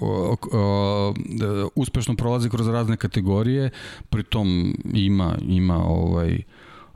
o, 0.00 0.36
o, 0.52 1.14
uspešno 1.74 2.16
prolazi 2.16 2.50
kroz 2.50 2.68
razne 2.68 2.96
kategorije, 2.96 3.70
pritom 4.10 4.74
ima, 4.94 5.36
ima 5.42 5.84
ovaj, 5.86 6.42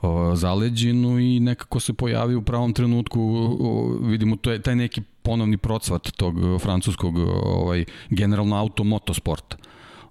o, 0.02 0.36
zaleđinu 0.36 1.20
i 1.20 1.40
nekako 1.40 1.80
se 1.80 1.92
pojavi 1.92 2.34
u 2.34 2.42
pravom 2.42 2.72
trenutku, 2.72 3.20
o, 3.60 3.98
vidimo, 4.00 4.36
to 4.36 4.52
je 4.52 4.62
taj 4.62 4.76
neki 4.76 5.02
ponovni 5.22 5.56
procvat 5.56 6.10
tog 6.16 6.34
francuskog 6.60 7.14
ovaj, 7.44 7.84
generalno 8.10 8.56
auto 8.56 8.84
motosporta. 8.84 9.56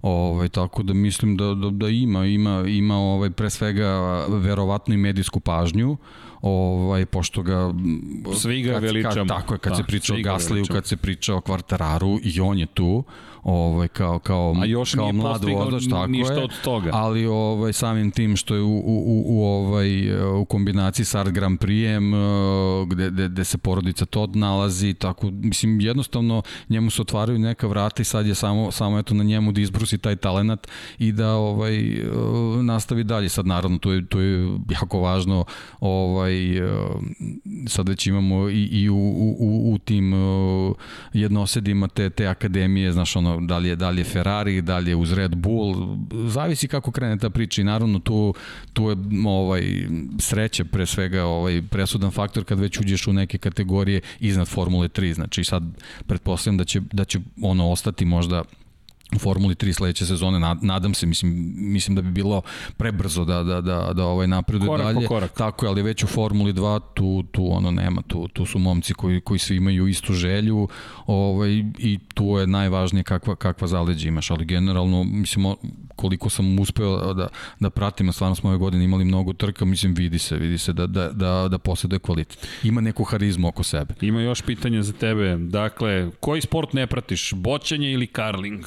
Ovaj 0.02 0.48
tako 0.48 0.82
da 0.82 0.94
mislim 0.94 1.36
da 1.36 1.54
da, 1.54 1.70
da 1.70 1.88
ima 1.88 2.26
ima 2.26 2.64
ima 2.68 2.96
ovaj 2.96 3.30
pre 3.30 3.50
svega 3.50 4.24
verovatno 4.28 4.94
i 4.94 4.98
medijsku 4.98 5.40
pažnju 5.40 5.96
ovaj 6.44 7.06
pošto 7.06 7.42
ga 7.42 7.74
svi 8.36 8.62
ga 8.62 8.78
veličamo. 8.78 9.28
Tako 9.28 9.54
je 9.54 9.58
kad 9.58 9.72
da, 9.72 9.76
se 9.76 9.82
priča 9.84 10.14
o 10.14 10.16
Gasliju, 10.24 10.64
kad 10.72 10.86
se 10.86 10.96
priča 10.96 11.34
o 11.34 11.40
Kvartararu 11.40 12.18
i 12.22 12.40
on 12.40 12.58
je 12.58 12.66
tu 12.66 13.04
ovaj 13.44 13.88
kao 13.88 14.18
kao 14.18 14.54
A 14.62 14.66
još 14.66 14.94
kao 14.94 15.12
mlad 15.12 15.44
vozač 15.44 15.84
tako 15.90 16.06
ništa 16.06 16.34
je, 16.34 16.44
od 16.44 16.62
toga. 16.64 16.90
Ali 16.92 17.26
ovaj 17.26 17.72
samim 17.72 18.10
tim 18.10 18.36
što 18.36 18.54
je 18.54 18.62
u, 18.62 18.76
u, 18.76 19.24
u 19.26 19.44
ovaj 19.44 20.22
u 20.40 20.44
kombinaciji 20.44 21.06
sa 21.06 21.20
Art 21.20 21.30
Grand 21.30 21.58
Prixem 21.58 22.14
gde, 22.88 23.10
gde, 23.10 23.28
gde 23.28 23.44
se 23.44 23.58
porodica 23.58 24.06
to 24.06 24.26
nalazi, 24.34 24.94
tako 24.94 25.30
mislim 25.30 25.80
jednostavno 25.80 26.42
njemu 26.68 26.90
se 26.90 27.02
otvaraju 27.02 27.38
neka 27.38 27.66
vrata 27.66 28.02
i 28.02 28.04
sad 28.04 28.26
je 28.26 28.34
samo 28.34 28.70
samo 28.70 28.98
eto 28.98 29.14
na 29.14 29.24
njemu 29.24 29.52
da 29.52 29.60
izbrusi 29.60 29.98
taj 29.98 30.16
talenat 30.16 30.68
i 30.98 31.12
da 31.12 31.32
ovaj 31.32 31.76
e, 31.76 32.06
nastavi 32.62 33.04
dalje. 33.04 33.28
Sad 33.28 33.46
naravno 33.46 33.78
to 33.78 33.92
je 33.92 34.06
to 34.06 34.20
je 34.20 34.58
jako 34.70 35.00
važno 35.00 35.44
ovaj 35.80 36.58
e, 36.58 36.70
sad 37.68 37.88
već 37.88 38.06
imamo 38.06 38.48
i, 38.48 38.64
i 38.64 38.88
u, 38.88 38.96
u, 39.38 39.72
u 39.72 39.78
tim 39.78 40.12
jednosedima 41.12 41.88
te 41.88 42.10
te 42.10 42.26
akademije, 42.26 42.92
znaš 42.92 43.16
ono 43.16 43.33
da 43.40 43.58
li 43.58 43.68
je 43.68 43.76
da 43.76 43.90
li 43.90 44.00
je 44.00 44.04
Ferrari, 44.04 44.62
da 44.62 44.78
li 44.78 44.90
je 44.90 44.96
uz 44.96 45.12
Red 45.12 45.36
Bull, 45.36 45.96
zavisi 46.28 46.68
kako 46.68 46.90
krene 46.90 47.18
ta 47.18 47.30
priča 47.30 47.60
i 47.60 47.64
naravno 47.64 47.98
tu 47.98 48.34
tu 48.72 48.90
je 48.90 48.96
ovaj 49.26 49.62
sreća 50.18 50.64
pre 50.64 50.86
svega 50.86 51.24
ovaj 51.24 51.62
presudan 51.70 52.10
faktor 52.10 52.44
kad 52.44 52.60
već 52.60 52.80
uđeš 52.80 53.06
u 53.06 53.12
neke 53.12 53.38
kategorije 53.38 54.00
iznad 54.20 54.48
Formule 54.48 54.88
3, 54.88 55.14
znači 55.14 55.44
sad 55.44 55.62
pretpostavljam 56.06 56.58
da 56.58 56.64
će 56.64 56.80
da 56.92 57.04
će 57.04 57.20
ono 57.42 57.70
ostati 57.70 58.04
možda 58.04 58.42
u 59.16 59.18
Formuli 59.18 59.54
3 59.54 59.72
sledeće 59.72 60.06
sezone, 60.06 60.56
nadam 60.62 60.94
se, 60.94 61.06
mislim, 61.06 61.54
mislim 61.56 61.94
da 61.94 62.02
bi 62.02 62.10
bilo 62.10 62.42
prebrzo 62.76 63.24
da, 63.24 63.42
da, 63.42 63.60
da, 63.60 63.92
da 63.92 64.04
ovaj 64.04 64.26
napreduje 64.26 64.68
korak 64.68 64.94
dalje. 64.94 65.06
korak. 65.06 65.32
Tako 65.32 65.66
je, 65.66 65.70
ali 65.70 65.82
već 65.82 66.04
u 66.04 66.06
Formuli 66.06 66.52
2 66.52 66.80
tu, 66.94 67.22
tu 67.32 67.52
ono 67.52 67.70
nema, 67.70 68.02
tu, 68.02 68.28
tu 68.28 68.46
su 68.46 68.58
momci 68.58 68.94
koji, 68.94 69.20
koji 69.20 69.38
svi 69.38 69.56
imaju 69.56 69.88
istu 69.88 70.12
želju 70.12 70.68
ovaj, 71.06 71.50
i 71.78 71.98
tu 72.14 72.24
je 72.24 72.46
najvažnije 72.46 73.02
kakva, 73.02 73.36
kakva 73.36 73.68
zaleđa 73.68 74.08
imaš, 74.08 74.30
ali 74.30 74.44
generalno, 74.44 75.04
mislim, 75.04 75.54
koliko 75.96 76.30
sam 76.30 76.58
uspeo 76.58 77.14
da, 77.14 77.28
da 77.60 77.70
pratim, 77.70 78.08
a 78.08 78.12
stvarno 78.12 78.34
smo 78.34 78.50
ove 78.50 78.58
godine 78.58 78.84
imali 78.84 79.04
mnogo 79.04 79.32
trka, 79.32 79.64
mislim, 79.64 79.94
vidi 79.94 80.18
se, 80.18 80.36
vidi 80.36 80.58
se 80.58 80.72
da, 80.72 80.86
da, 80.86 81.08
da, 81.08 81.48
da 81.48 81.58
posjeduje 81.58 81.98
kvalitet. 81.98 82.48
Ima 82.62 82.80
neku 82.80 83.04
harizmu 83.04 83.48
oko 83.48 83.62
sebe. 83.62 83.94
Ima 84.00 84.20
još 84.20 84.42
pitanja 84.42 84.82
za 84.82 84.92
tebe. 84.92 85.36
Dakle, 85.36 86.10
koji 86.20 86.40
sport 86.40 86.72
ne 86.72 86.86
pratiš? 86.86 87.32
Boćanje 87.34 87.92
ili 87.92 88.06
karling? 88.06 88.64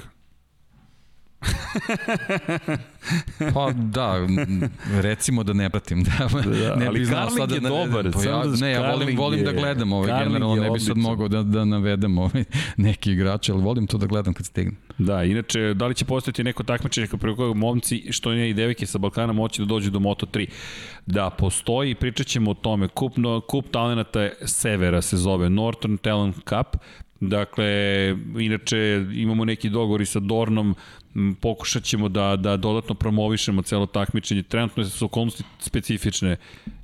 pa 3.53 3.71
da, 3.71 4.27
recimo 5.01 5.43
da 5.43 5.53
ne 5.53 5.69
pratim. 5.69 6.03
Da, 6.03 6.27
da 6.43 6.75
ne 6.75 6.87
ali 6.87 7.05
znao 7.05 7.29
sad 7.29 7.51
je 7.51 7.59
da, 7.59 7.69
dobar. 7.69 8.11
Pa 8.11 8.23
ja, 8.23 8.43
ne, 8.61 8.71
ja 8.71 8.91
volim, 8.91 9.17
volim 9.17 9.43
da 9.43 9.51
gledam 9.51 9.93
ovaj, 9.93 10.23
generalno 10.23 10.55
ne 10.55 10.71
bi 10.71 10.79
sad 10.79 10.97
mogao 10.97 11.27
da, 11.27 11.43
da 11.43 11.65
navedem 11.65 12.17
ovaj, 12.17 12.43
neki 12.77 13.11
igrače, 13.11 13.51
ali 13.51 13.61
volim 13.61 13.87
to 13.87 13.97
da 13.97 14.05
gledam 14.05 14.33
kad 14.33 14.45
stignem. 14.45 14.77
Da, 14.97 15.23
inače, 15.23 15.73
da 15.73 15.87
li 15.87 15.95
će 15.95 16.05
postojati 16.05 16.43
neko 16.43 16.63
takmičenje 16.63 17.07
preko 17.07 17.35
kojeg 17.35 17.55
momci, 17.55 18.03
što 18.09 18.31
ne 18.31 18.49
i 18.49 18.53
devike 18.53 18.85
sa 18.85 18.97
Balkana, 18.97 19.33
moći 19.33 19.61
da 19.61 19.65
dođu 19.65 19.91
do 19.91 19.99
Moto3? 19.99 20.47
Da, 21.05 21.29
postoji, 21.29 21.95
pričat 21.95 22.27
ćemo 22.27 22.51
o 22.51 22.53
tome. 22.53 22.87
Kup, 22.87 23.17
no, 23.17 23.41
kup 23.41 23.65
talenata 23.71 24.29
Severa 24.45 25.01
se 25.01 25.17
zove, 25.17 25.49
Northern 25.49 25.97
Talent 25.97 26.35
Cup, 26.35 26.77
Dakle, 27.19 27.67
inače 28.39 29.05
imamo 29.13 29.45
neki 29.45 29.69
dogovor 29.69 30.01
i 30.01 30.05
sa 30.05 30.19
Dornom, 30.19 30.75
pokušat 31.41 31.83
ćemo 31.83 32.09
da, 32.09 32.35
da 32.35 32.57
dodatno 32.57 32.95
promovišemo 32.95 33.61
celo 33.61 33.85
takmičenje. 33.85 34.43
Trenutno 34.43 34.85
su 34.85 35.05
okolnosti 35.05 35.43
specifične 35.59 36.37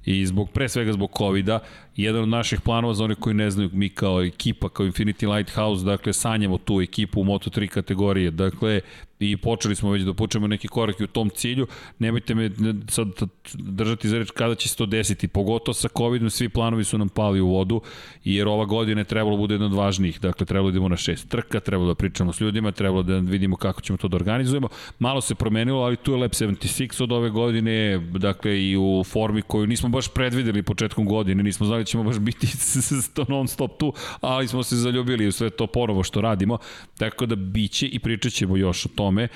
i 0.06 0.26
zbog, 0.26 0.50
pre 0.50 0.69
svega 0.69 0.93
zbog 0.93 1.11
COVID-a, 1.18 1.60
jedan 1.95 2.22
od 2.22 2.30
naših 2.30 2.61
planova 2.61 2.93
za 2.93 3.03
one 3.03 3.15
koji 3.15 3.33
ne 3.33 3.51
znaju, 3.51 3.69
mi 3.73 3.89
kao 3.89 4.23
ekipa, 4.23 4.69
kao 4.69 4.85
Infinity 4.85 5.35
Lighthouse, 5.35 5.85
dakle, 5.85 6.13
sanjamo 6.13 6.57
tu 6.57 6.81
ekipu 6.81 7.22
u 7.22 7.23
Moto3 7.23 7.67
kategorije. 7.67 8.31
Dakle, 8.31 8.81
i 9.19 9.38
počeli 9.38 9.75
smo 9.75 9.91
već 9.91 10.03
da 10.03 10.13
počnemo 10.13 10.47
neki 10.47 10.67
korak 10.67 10.99
u 10.99 11.07
tom 11.07 11.30
cilju. 11.30 11.67
Nemojte 11.99 12.35
me 12.35 12.51
sad 12.88 13.07
držati 13.53 14.09
za 14.09 14.17
reč 14.17 14.31
kada 14.31 14.55
će 14.55 14.69
se 14.69 14.75
to 14.75 14.85
desiti, 14.85 15.27
pogotovo 15.27 15.73
sa 15.73 15.89
COVID-om, 15.97 16.30
svi 16.30 16.49
planovi 16.49 16.83
su 16.83 16.97
nam 16.97 17.09
pali 17.09 17.41
u 17.41 17.47
vodu, 17.47 17.81
jer 18.23 18.47
ova 18.47 18.65
godina 18.65 19.01
je 19.01 19.05
trebalo 19.05 19.35
da 19.35 19.41
bude 19.41 19.53
jedna 19.53 19.65
od 19.65 19.73
važnijih. 19.73 20.19
Dakle, 20.22 20.45
trebalo 20.45 20.72
da 20.72 20.75
idemo 20.75 20.89
na 20.89 20.97
šest 20.97 21.30
trka, 21.30 21.59
trebalo 21.59 21.88
da 21.88 21.95
pričamo 21.95 22.33
s 22.33 22.41
ljudima, 22.41 22.72
trebalo 22.72 23.03
da 23.03 23.17
vidimo 23.17 23.55
kako 23.55 23.81
ćemo 23.81 23.97
to 23.97 24.07
da 24.07 24.15
organizujemo. 24.15 24.67
Malo 24.99 25.22
se 25.22 25.35
promenilo, 25.35 25.81
ali 25.81 25.97
tu 25.97 26.11
je 26.11 26.17
Lab 26.17 26.31
76 26.31 27.03
od 27.03 27.11
ove 27.11 27.30
godine, 27.30 27.97
dakle 27.97 28.63
i 28.63 28.77
u 28.77 29.03
formi 29.03 29.41
koju 29.41 29.67
nismo 29.67 29.89
baš 29.89 30.07
predvideli 30.07 30.63
početkom 30.63 31.05
godine, 31.05 31.43
nismo 31.43 31.65
znali 31.65 31.82
da 31.83 31.87
ćemo 31.87 32.03
baš 32.03 32.19
biti 32.19 32.47
non 33.27 33.47
stop 33.47 33.79
tu, 33.79 33.93
ali 34.21 34.47
smo 34.47 34.63
se 34.63 34.75
zaljubili 34.75 35.27
u 35.27 35.31
sve 35.31 35.49
to 35.49 35.67
porovo 35.67 36.03
što 36.03 36.21
radimo, 36.21 36.57
tako 36.97 37.25
da 37.25 37.35
biće 37.35 37.87
i 37.87 37.99
pričat 37.99 38.33
ćemo 38.33 38.57
još 38.57 38.85
o 38.85 38.89
tome, 38.95 39.27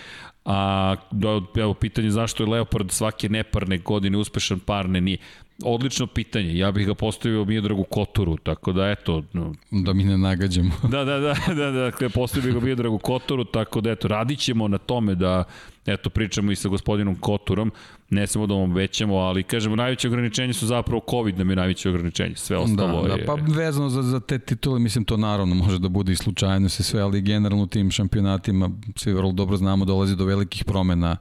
A 0.47 0.95
da, 1.11 1.41
evo, 1.55 1.73
pitanje 1.73 2.11
zašto 2.11 2.43
je 2.43 2.49
Leopard 2.49 2.91
svake 2.91 3.29
neparne 3.29 3.77
godine 3.77 4.17
uspešan, 4.17 4.59
parne 4.59 5.01
nije. 5.01 5.17
Odlično 5.63 6.07
pitanje, 6.07 6.57
ja 6.57 6.71
bih 6.71 6.87
ga 6.87 6.93
postavio 6.93 7.45
Miodragu 7.45 7.83
Kotoru, 7.83 8.37
tako 8.37 8.71
da 8.71 8.89
eto... 8.89 9.23
No, 9.33 9.53
da 9.71 9.93
mi 9.93 10.03
ne 10.03 10.17
nagađamo. 10.17 10.71
da, 10.91 11.03
da, 11.03 11.19
da, 11.19 11.35
da, 11.47 11.53
da, 11.53 11.71
dakle, 11.71 12.09
postavio 12.09 12.51
bih 12.51 12.61
ga 12.61 12.65
Miodragu 12.65 12.97
Kotoru, 12.97 13.43
tako 13.43 13.81
da 13.81 13.91
eto, 13.91 14.07
radit 14.07 14.39
ćemo 14.39 14.67
na 14.67 14.77
tome 14.77 15.15
da, 15.15 15.43
eto, 15.85 16.09
pričamo 16.09 16.51
i 16.51 16.55
sa 16.55 16.69
gospodinom 16.69 17.15
Koturom, 17.15 17.71
ne 18.09 18.27
samo 18.27 18.47
da 18.47 18.53
vam 18.53 18.71
obećamo, 18.71 19.15
ali 19.15 19.43
kažemo, 19.43 19.75
najveće 19.75 20.07
ograničenje 20.07 20.53
su 20.53 20.67
zapravo 20.67 21.01
COVID 21.09 21.37
nam 21.37 21.49
je 21.49 21.55
najveće 21.55 21.89
ograničenje, 21.89 22.35
sve 22.35 22.57
ostalo 22.57 23.01
da, 23.07 23.13
je... 23.13 23.19
Da, 23.19 23.25
pa 23.25 23.33
vezano 23.53 23.89
za, 23.89 24.01
za 24.01 24.19
te 24.19 24.39
titule, 24.39 24.79
mislim, 24.79 25.05
to 25.05 25.17
naravno 25.17 25.55
može 25.55 25.79
da 25.79 25.89
bude 25.89 26.11
i 26.11 26.15
slučajno 26.15 26.69
se 26.69 26.83
sve, 26.83 27.01
ali 27.01 27.21
generalno 27.21 27.67
tim 27.67 27.91
šampionatima, 27.91 28.69
svi 28.95 29.13
vrlo 29.13 29.31
dobro 29.31 29.57
znamo, 29.57 29.85
dolazi 29.85 30.15
do 30.15 30.25
velikih 30.25 30.65
promena 30.65 31.17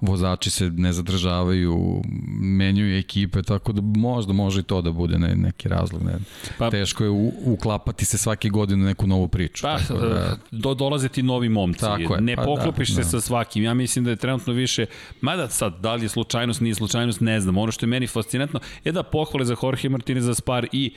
vozači 0.00 0.50
se 0.50 0.70
ne 0.70 0.92
zadržavaju, 0.92 2.02
menjuju 2.40 2.98
ekipe, 2.98 3.42
tako 3.42 3.72
da 3.72 3.82
možda 3.82 4.32
može 4.32 4.60
i 4.60 4.62
to 4.62 4.82
da 4.82 4.92
bude 4.92 5.18
ne, 5.18 5.34
neki 5.36 5.68
razlog. 5.68 6.02
Ne. 6.02 6.12
Pa, 6.58 6.70
Teško 6.70 7.04
je 7.04 7.10
u, 7.10 7.32
uklapati 7.44 8.04
se 8.04 8.18
svake 8.18 8.48
godine 8.48 8.84
neku 8.84 9.06
novu 9.06 9.28
priču. 9.28 9.62
Pa, 9.62 9.78
tako 9.78 10.00
da, 10.00 10.36
do, 10.50 10.74
dolaze 10.74 11.08
ti 11.08 11.22
novi 11.22 11.48
momci. 11.48 11.80
Tako 11.80 12.14
je, 12.14 12.20
ne 12.20 12.36
pa 12.36 12.42
poklopiš 12.42 12.88
da, 12.88 12.94
se 12.94 13.00
da. 13.00 13.08
sa 13.08 13.20
svakim. 13.20 13.64
Ja 13.64 13.74
mislim 13.74 14.04
da 14.04 14.10
je 14.10 14.16
trenutno 14.16 14.52
više, 14.52 14.86
mada 15.20 15.48
sad, 15.48 15.80
da 15.80 15.94
li 15.94 16.04
je 16.04 16.08
slučajnost, 16.08 16.60
nije 16.60 16.74
slučajnost, 16.74 17.20
ne 17.20 17.40
znam. 17.40 17.58
Ono 17.58 17.72
što 17.72 17.86
je 17.86 17.88
meni 17.88 18.06
fascinantno 18.06 18.60
je 18.84 18.92
da 18.92 19.02
pohvale 19.02 19.44
za 19.44 19.56
Jorge 19.62 19.88
Martinez 19.88 20.24
za 20.24 20.34
Spar 20.34 20.66
i 20.72 20.94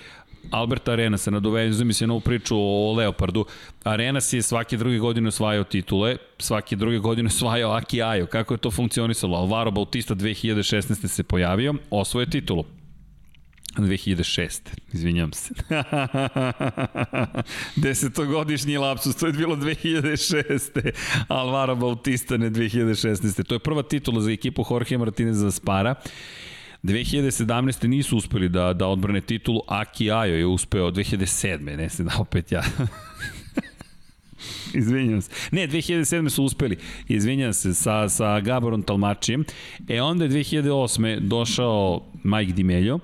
Alberta 0.49 0.91
Arenas, 0.91 1.25
nadovezuje 1.25 1.93
se 1.93 2.07
na 2.07 2.13
ovu 2.13 2.19
priču 2.19 2.55
o 2.57 2.93
Leopardu. 2.93 3.45
Arenas 3.83 4.33
je 4.33 4.41
svake 4.41 4.77
druge 4.77 4.97
godine 4.97 5.27
osvajao 5.27 5.63
titule, 5.63 6.17
svake 6.39 6.75
druge 6.75 6.97
godine 6.97 7.27
osvajao 7.27 7.71
Aki 7.71 8.01
Ajo. 8.01 8.25
Kako 8.25 8.53
je 8.53 8.57
to 8.57 8.71
funkcionisalo? 8.71 9.37
Alvaro 9.37 9.71
Bautista 9.71 10.15
2016. 10.15 11.07
se 11.07 11.23
pojavio, 11.23 11.73
osvoje 11.89 12.29
titulu. 12.29 12.65
2006. 13.77 14.61
Izvinjam 14.93 15.33
se. 15.33 15.53
Desetogodišnji 17.83 18.77
lapsus, 18.77 19.15
to 19.15 19.27
je 19.27 19.33
bilo 19.33 19.55
2006. 19.55 20.91
Alvaro 21.27 21.75
Bautista 21.75 22.37
ne 22.37 22.49
2016. 22.49 23.43
To 23.43 23.55
je 23.55 23.59
prva 23.59 23.83
titula 23.83 24.21
za 24.21 24.31
ekipu 24.31 24.65
Jorge 24.69 24.97
Martinez 24.97 25.55
Spara. 25.55 25.95
2017. 26.83 27.87
nisu 27.87 28.17
uspeli 28.17 28.49
da, 28.49 28.73
da 28.73 28.87
odbrane 28.87 29.21
titulu, 29.21 29.61
Aki 29.67 30.11
Ajo 30.11 30.35
je 30.35 30.45
uspeo 30.45 30.91
2007. 30.91 31.77
Ne 31.77 31.89
se 31.89 32.03
da 32.03 32.11
opet 32.19 32.51
ja. 32.51 32.63
Izvinjam 34.73 35.21
se. 35.21 35.31
Ne, 35.51 35.67
2007. 35.67 36.29
su 36.29 36.43
uspeli. 36.43 36.77
Izvinjam 37.07 37.53
se, 37.53 37.73
sa, 37.73 38.09
sa 38.09 38.39
Gaborom 38.39 38.83
Talmačijem. 38.83 39.45
E 39.87 40.01
onda 40.01 40.25
je 40.25 40.31
2008. 40.31 41.19
došao 41.19 42.05
Mike 42.23 42.53
Dimelio. 42.53 42.99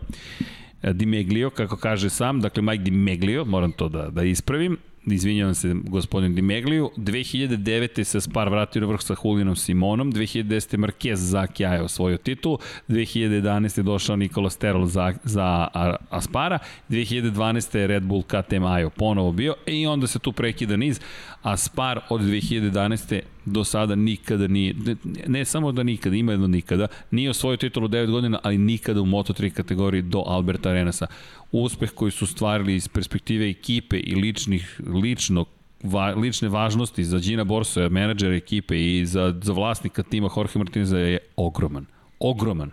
Dimeglio, 0.93 1.49
kako 1.49 1.77
kaže 1.77 2.09
sam, 2.09 2.41
dakle 2.41 2.64
Mike 2.64 2.83
Dimeglio, 2.83 3.45
moram 3.45 3.72
to 3.72 3.89
da, 3.89 4.09
da 4.09 4.23
ispravim, 4.23 4.77
izvinjavam 5.14 5.56
se 5.56 5.76
gospodin 5.84 6.36
Dimegliju, 6.36 6.92
2009. 6.98 8.03
se 8.03 8.22
Spar 8.22 8.50
vratio 8.50 8.82
na 8.82 8.88
vrh 8.88 9.02
sa 9.02 9.16
Julianom 9.24 9.56
Simonom, 9.56 10.14
2010. 10.14 10.77
Marquez 10.77 11.16
za 11.16 11.48
Kjaja 11.48 11.84
osvojio 11.84 12.18
titul, 12.18 12.58
2011. 12.88 13.77
je 13.80 13.84
došao 13.84 14.16
Nikola 14.16 14.50
Sterol 14.50 14.86
za, 14.86 15.14
za 15.24 15.68
Aspara, 16.10 16.60
2012. 16.90 17.77
je 17.77 17.88
Red 17.88 18.03
Bull 18.03 18.24
KTM 18.24 18.64
Ajo 18.64 18.90
ponovo 18.90 19.32
bio 19.32 19.56
i 19.66 19.88
onda 19.88 20.08
se 20.08 20.19
tu 20.19 20.32
prekida 20.32 20.77
niz, 20.77 21.00
a 21.48 21.58
Spar 21.58 22.00
od 22.09 22.22
2011 22.22 23.22
do 23.45 23.64
sada 23.64 23.95
nikada 23.95 24.48
nije, 24.48 24.74
ne, 24.74 24.95
ne 25.27 25.45
samo 25.45 25.72
da 25.72 25.84
nikada, 25.84 26.16
ima 26.16 26.32
jedno 26.32 26.48
nikada, 26.48 26.88
nije 27.11 27.30
osvojio 27.30 27.58
titulu 27.58 27.88
9 27.88 28.11
godina, 28.11 28.40
ali 28.43 28.58
nikada 28.58 29.01
u 29.01 29.06
Moto3 29.06 29.50
kategoriji 29.50 30.01
do 30.01 30.24
Alberta 30.26 30.69
Arenasa. 30.69 31.08
Uspeh 31.51 31.92
koji 31.92 32.11
su 32.11 32.27
stvarili 32.27 32.76
iz 32.76 32.88
perspektive 32.88 33.50
ekipe 33.50 33.98
i 34.00 34.16
ličnih, 34.16 34.82
ličnog 35.03 35.48
va, 35.84 36.14
lične 36.14 36.50
važnosti 36.50 37.03
za 37.03 37.19
Gina 37.19 37.43
Borso, 37.43 37.90
menadžera 37.90 38.35
ekipe 38.35 38.76
i 38.82 39.06
za, 39.06 39.34
za 39.42 39.53
vlasnika 39.53 40.03
tima 40.03 40.30
Jorge 40.38 40.59
Martineza 40.59 40.98
je 40.98 41.17
ogroman. 41.35 41.85
Ogroman. 42.19 42.72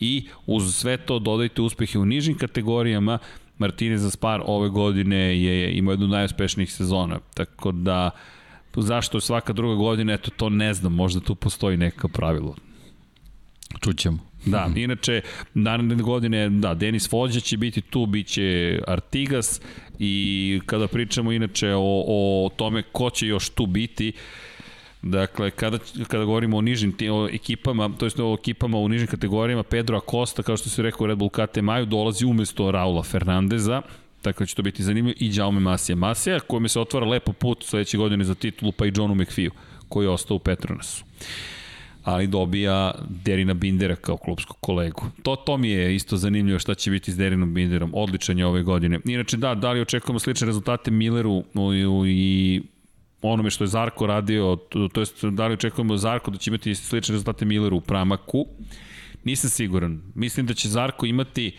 I 0.00 0.28
uz 0.46 0.74
sve 0.74 0.96
to 0.96 1.18
dodajte 1.18 1.62
uspehe 1.62 1.98
u 1.98 2.04
nižim 2.04 2.38
kategorijama, 2.38 3.18
Martinez 3.58 4.02
za 4.02 4.10
Spar 4.10 4.42
ove 4.44 4.68
godine 4.68 5.42
je 5.42 5.72
imao 5.72 5.92
jednu 5.92 6.08
najuspešnijih 6.08 6.72
sezona. 6.72 7.18
Tako 7.34 7.72
da 7.72 8.10
Zašto 8.76 9.20
svaka 9.20 9.52
druga 9.52 9.74
godina, 9.74 10.12
eto 10.12 10.30
to 10.30 10.48
ne 10.48 10.74
znam, 10.74 10.94
možda 10.94 11.20
tu 11.20 11.34
postoji 11.34 11.76
neka 11.76 12.08
pravilo. 12.08 12.54
Čućemo. 13.80 14.18
Da, 14.46 14.70
inače, 14.76 15.20
naredne 15.54 15.94
godine, 15.94 16.50
da, 16.50 16.74
Denis 16.74 17.10
Fođa 17.10 17.40
će 17.40 17.56
biti 17.56 17.80
tu, 17.80 18.06
bit 18.06 18.26
će 18.26 18.78
Artigas 18.86 19.60
i 19.98 20.60
kada 20.66 20.88
pričamo 20.88 21.32
inače 21.32 21.74
o, 21.74 22.04
o 22.08 22.50
tome 22.56 22.82
ko 22.82 23.10
će 23.10 23.26
još 23.26 23.48
tu 23.48 23.66
biti, 23.66 24.12
Dakle, 25.06 25.50
kada, 25.50 25.78
kada 26.08 26.24
govorimo 26.24 26.56
o 26.56 26.60
nižim 26.60 26.92
ti, 26.92 27.08
o 27.10 27.28
ekipama, 27.32 27.90
to 27.98 28.06
jest 28.06 28.20
o 28.20 28.36
ekipama 28.40 28.78
u 28.78 28.88
nižim 28.88 29.06
kategorijama, 29.06 29.62
Pedro 29.62 29.96
Acosta, 29.96 30.42
kao 30.42 30.56
što 30.56 30.70
se 30.70 30.82
rekao 30.82 31.06
Red 31.06 31.18
Bull 31.18 31.30
KT 31.30 31.56
Maju, 31.62 31.86
dolazi 31.86 32.26
umesto 32.26 32.70
Raula 32.70 33.02
Fernandeza, 33.02 33.82
tako 34.22 34.42
da 34.42 34.46
će 34.46 34.54
to 34.54 34.62
biti 34.62 34.82
zanimljivo, 34.82 35.16
i 35.20 35.30
Jaume 35.34 35.60
Masija. 35.60 35.96
Masija, 35.96 36.40
kojome 36.40 36.68
se 36.68 36.80
otvara 36.80 37.06
lepo 37.06 37.32
put 37.32 37.64
sledeće 37.64 37.98
godine 37.98 38.24
za 38.24 38.34
titulu, 38.34 38.72
pa 38.72 38.86
i 38.86 38.92
Johnu 38.94 39.14
McPhee, 39.14 39.50
koji 39.88 40.04
je 40.04 40.10
ostao 40.10 40.36
u 40.36 40.40
Petronasu 40.40 41.04
ali 42.04 42.26
dobija 42.26 42.92
Derina 43.24 43.54
Bindera 43.54 43.96
kao 43.96 44.16
klubskog 44.16 44.56
kolegu. 44.60 45.02
To, 45.22 45.36
to 45.36 45.56
mi 45.56 45.70
je 45.70 45.94
isto 45.94 46.16
zanimljivo 46.16 46.58
šta 46.58 46.74
će 46.74 46.90
biti 46.90 47.12
s 47.12 47.16
Derinom 47.16 47.54
Binderom. 47.54 47.90
Odličan 47.94 48.38
je 48.38 48.46
ove 48.46 48.62
godine. 48.62 49.00
Inače, 49.04 49.36
da, 49.36 49.54
da 49.54 49.72
li 49.72 49.80
očekujemo 49.80 50.18
slične 50.18 50.46
rezultate 50.46 50.90
Milleru 50.90 51.44
i 52.06 52.62
onome 53.32 53.50
što 53.50 53.64
je 53.64 53.68
Zarko 53.68 54.06
radio, 54.06 54.56
to 54.92 55.00
jest 55.00 55.24
da 55.24 55.46
li 55.46 55.54
očekujemo 55.54 55.96
Zarko 55.96 56.30
da 56.30 56.38
će 56.38 56.50
imati 56.50 56.74
slične 56.74 57.12
rezultate 57.12 57.44
Milleru 57.44 57.76
u 57.76 57.80
Pramaku. 57.80 58.46
Nisam 59.24 59.50
siguran. 59.50 60.02
Mislim 60.14 60.46
da 60.46 60.54
će 60.54 60.68
Zarko 60.68 61.06
imati 61.06 61.56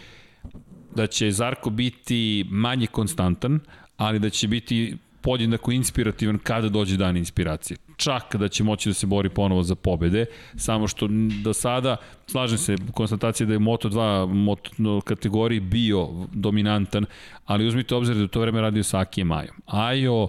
da 0.96 1.08
će 1.08 1.32
Zarko 1.32 1.70
biti 1.70 2.46
manje 2.50 2.88
konstantan, 2.88 3.60
ali 3.98 4.20
da 4.20 4.30
će 4.30 4.48
biti 4.48 4.98
podjednako 5.22 5.72
inspirativan 5.72 6.38
kada 6.38 6.70
dođe 6.70 6.98
dan 6.98 7.18
inspiracije. 7.18 7.78
Čak 7.98 8.36
da 8.36 8.48
će 8.48 8.64
moći 8.64 8.90
da 8.90 8.94
se 8.94 9.08
bori 9.08 9.30
ponovo 9.30 9.64
za 9.64 9.76
pobede, 9.76 10.26
samo 10.56 10.88
što 10.88 11.08
do 11.44 11.54
sada, 11.54 11.98
slažem 12.28 12.58
se, 12.58 12.76
konstatacija 12.94 13.48
da 13.48 13.54
je 13.54 13.60
Moto2 13.60 14.28
moto 14.34 15.02
kategoriji 15.02 15.60
bio 15.60 16.10
dominantan, 16.34 17.06
ali 17.46 17.68
uzmite 17.68 17.96
obzir 17.96 18.16
da 18.16 18.22
je 18.22 18.28
to 18.28 18.42
vreme 18.42 18.62
radio 18.62 18.84
sa 18.84 19.00
Akijem 19.00 19.28
Majom. 19.28 19.56
Ajo 19.66 20.28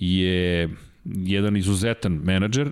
je 0.00 0.68
jedan 1.04 1.56
izuzetan 1.56 2.12
menadžer 2.12 2.70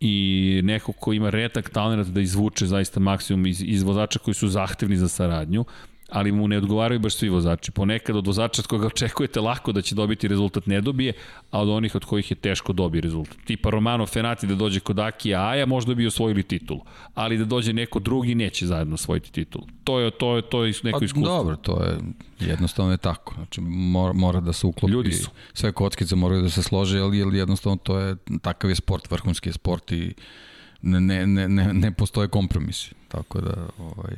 i 0.00 0.60
neko 0.64 0.92
ko 0.92 1.12
ima 1.12 1.30
retak 1.30 1.70
talent 1.70 2.08
da 2.08 2.20
izvuče 2.20 2.66
zaista 2.66 3.00
maksimum 3.00 3.46
iz, 3.46 3.62
iz 3.62 3.82
vozača 3.82 4.18
koji 4.18 4.34
su 4.34 4.48
zahtevni 4.48 4.96
za 4.96 5.08
saradnju, 5.08 5.64
ali 6.12 6.32
mu 6.32 6.48
ne 6.48 6.58
odgovaraju 6.58 7.00
baš 7.00 7.14
svi 7.14 7.28
vozači. 7.28 7.70
Ponekad 7.70 8.16
od 8.16 8.26
vozača 8.26 8.62
od 8.62 8.66
koga 8.66 8.86
očekujete 8.86 9.40
lako 9.40 9.72
da 9.72 9.82
će 9.82 9.94
dobiti 9.94 10.28
rezultat 10.28 10.66
ne 10.66 10.80
dobije, 10.80 11.12
a 11.50 11.60
od 11.60 11.68
onih 11.68 11.94
od 11.94 12.04
kojih 12.04 12.30
je 12.30 12.34
teško 12.34 12.72
dobije 12.72 13.00
rezultat. 13.00 13.36
Tipa 13.44 13.70
Romano 13.70 14.06
Fenati 14.06 14.46
da 14.46 14.54
dođe 14.54 14.80
kod 14.80 14.98
Akija 14.98 15.48
Aja 15.48 15.66
možda 15.66 15.94
bi 15.94 16.06
osvojili 16.06 16.42
titulu, 16.42 16.80
ali 17.14 17.38
da 17.38 17.44
dođe 17.44 17.72
neko 17.72 17.98
drugi 17.98 18.34
neće 18.34 18.66
zajedno 18.66 18.94
osvojiti 18.94 19.32
titulu. 19.32 19.66
To 19.84 20.00
je, 20.00 20.10
to 20.10 20.36
je, 20.36 20.42
to 20.42 20.64
je 20.64 20.74
neko 20.82 20.98
pa, 20.98 21.04
iskustvo. 21.04 21.36
Dobro, 21.36 21.56
to 21.56 21.82
je 21.82 21.98
jednostavno 22.40 22.92
je 22.92 22.98
tako. 22.98 23.34
Znači, 23.34 23.60
mora, 23.60 24.12
mora 24.12 24.40
da 24.40 24.52
se 24.52 24.66
uklopi. 24.66 24.92
Ljudi 24.92 25.12
su. 25.12 25.30
Sve 25.52 25.72
kockice 25.72 26.16
moraju 26.16 26.42
da 26.42 26.50
se 26.50 26.62
slože, 26.62 26.98
ali 26.98 27.38
jednostavno 27.38 27.76
to 27.76 27.98
je, 27.98 28.16
takav 28.42 28.70
je 28.70 28.74
sport, 28.74 29.10
vrhunski 29.10 29.48
je 29.48 29.52
sport 29.52 29.92
i 29.92 30.14
ne, 30.82 31.00
ne, 31.00 31.26
ne, 31.26 31.48
ne, 31.48 31.74
ne 31.74 31.92
postoje 31.92 32.28
kompromisi. 32.28 32.94
Tako 33.08 33.40
da, 33.40 33.54
ovaj, 33.78 34.14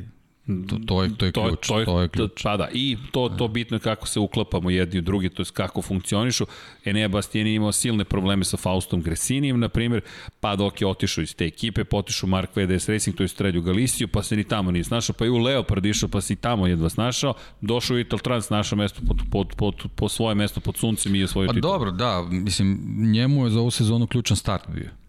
To, 0.46 0.76
to, 0.86 1.02
je, 1.02 1.16
to 1.16 1.26
je 1.26 1.32
ključ. 1.32 1.66
To 1.68 1.78
je, 1.78 1.86
to 1.86 2.00
je 2.00 2.08
ključ. 2.08 2.42
Pa 2.42 2.56
da, 2.56 2.68
i 2.72 2.96
to, 3.12 3.28
to 3.28 3.48
bitno 3.48 3.76
je 3.76 3.80
kako 3.80 4.06
se 4.06 4.20
uklapamo 4.20 4.70
jedni 4.70 4.98
u 4.98 5.02
drugi, 5.02 5.28
to 5.28 5.42
je 5.42 5.46
kako 5.52 5.82
funkcionišu. 5.82 6.46
Enea 6.84 7.08
Bastiani 7.08 7.54
imao 7.54 7.72
silne 7.72 8.04
probleme 8.04 8.44
sa 8.44 8.56
Faustom 8.56 9.02
Gresinijem, 9.02 9.60
na 9.60 9.68
primjer, 9.68 10.00
pa 10.40 10.56
dok 10.56 10.80
je 10.80 10.86
otišao 10.86 11.22
iz 11.22 11.34
te 11.36 11.44
ekipe, 11.44 11.84
potišao 11.84 12.28
Mark 12.28 12.56
VDS 12.56 12.88
Racing, 12.88 13.16
to 13.16 13.22
je 13.22 13.28
Strelju 13.28 13.62
Galisiju, 13.62 14.08
pa 14.08 14.22
se 14.22 14.36
ni 14.36 14.44
tamo 14.44 14.70
nije 14.70 14.84
snašao, 14.84 15.14
pa 15.18 15.26
i 15.26 15.28
u 15.28 15.38
Leopard 15.38 15.86
išao, 15.86 16.08
pa 16.08 16.20
se 16.20 16.32
i 16.32 16.36
tamo 16.36 16.66
jedva 16.66 16.88
snašao, 16.88 17.34
došao 17.60 17.94
u 17.94 17.98
Ital 17.98 18.18
Trans, 18.18 18.50
našao 18.50 18.78
mesto 18.78 19.00
pod, 19.08 19.16
pod, 19.30 19.54
pod, 19.56 19.74
po 19.94 20.08
svoje 20.08 20.34
mesto 20.34 20.60
pod 20.60 20.76
suncem 20.76 21.14
i 21.14 21.24
osvojio 21.24 21.48
pa 21.48 21.54
titul. 21.54 21.70
Pa 21.70 21.72
dobro, 21.72 21.90
da, 21.90 22.22
mislim, 22.30 22.96
njemu 23.12 23.44
je 23.44 23.50
za 23.50 23.60
ovu 23.60 23.70
sezonu 23.70 24.06
ključan 24.06 24.36
start 24.36 24.68
bio 24.68 25.01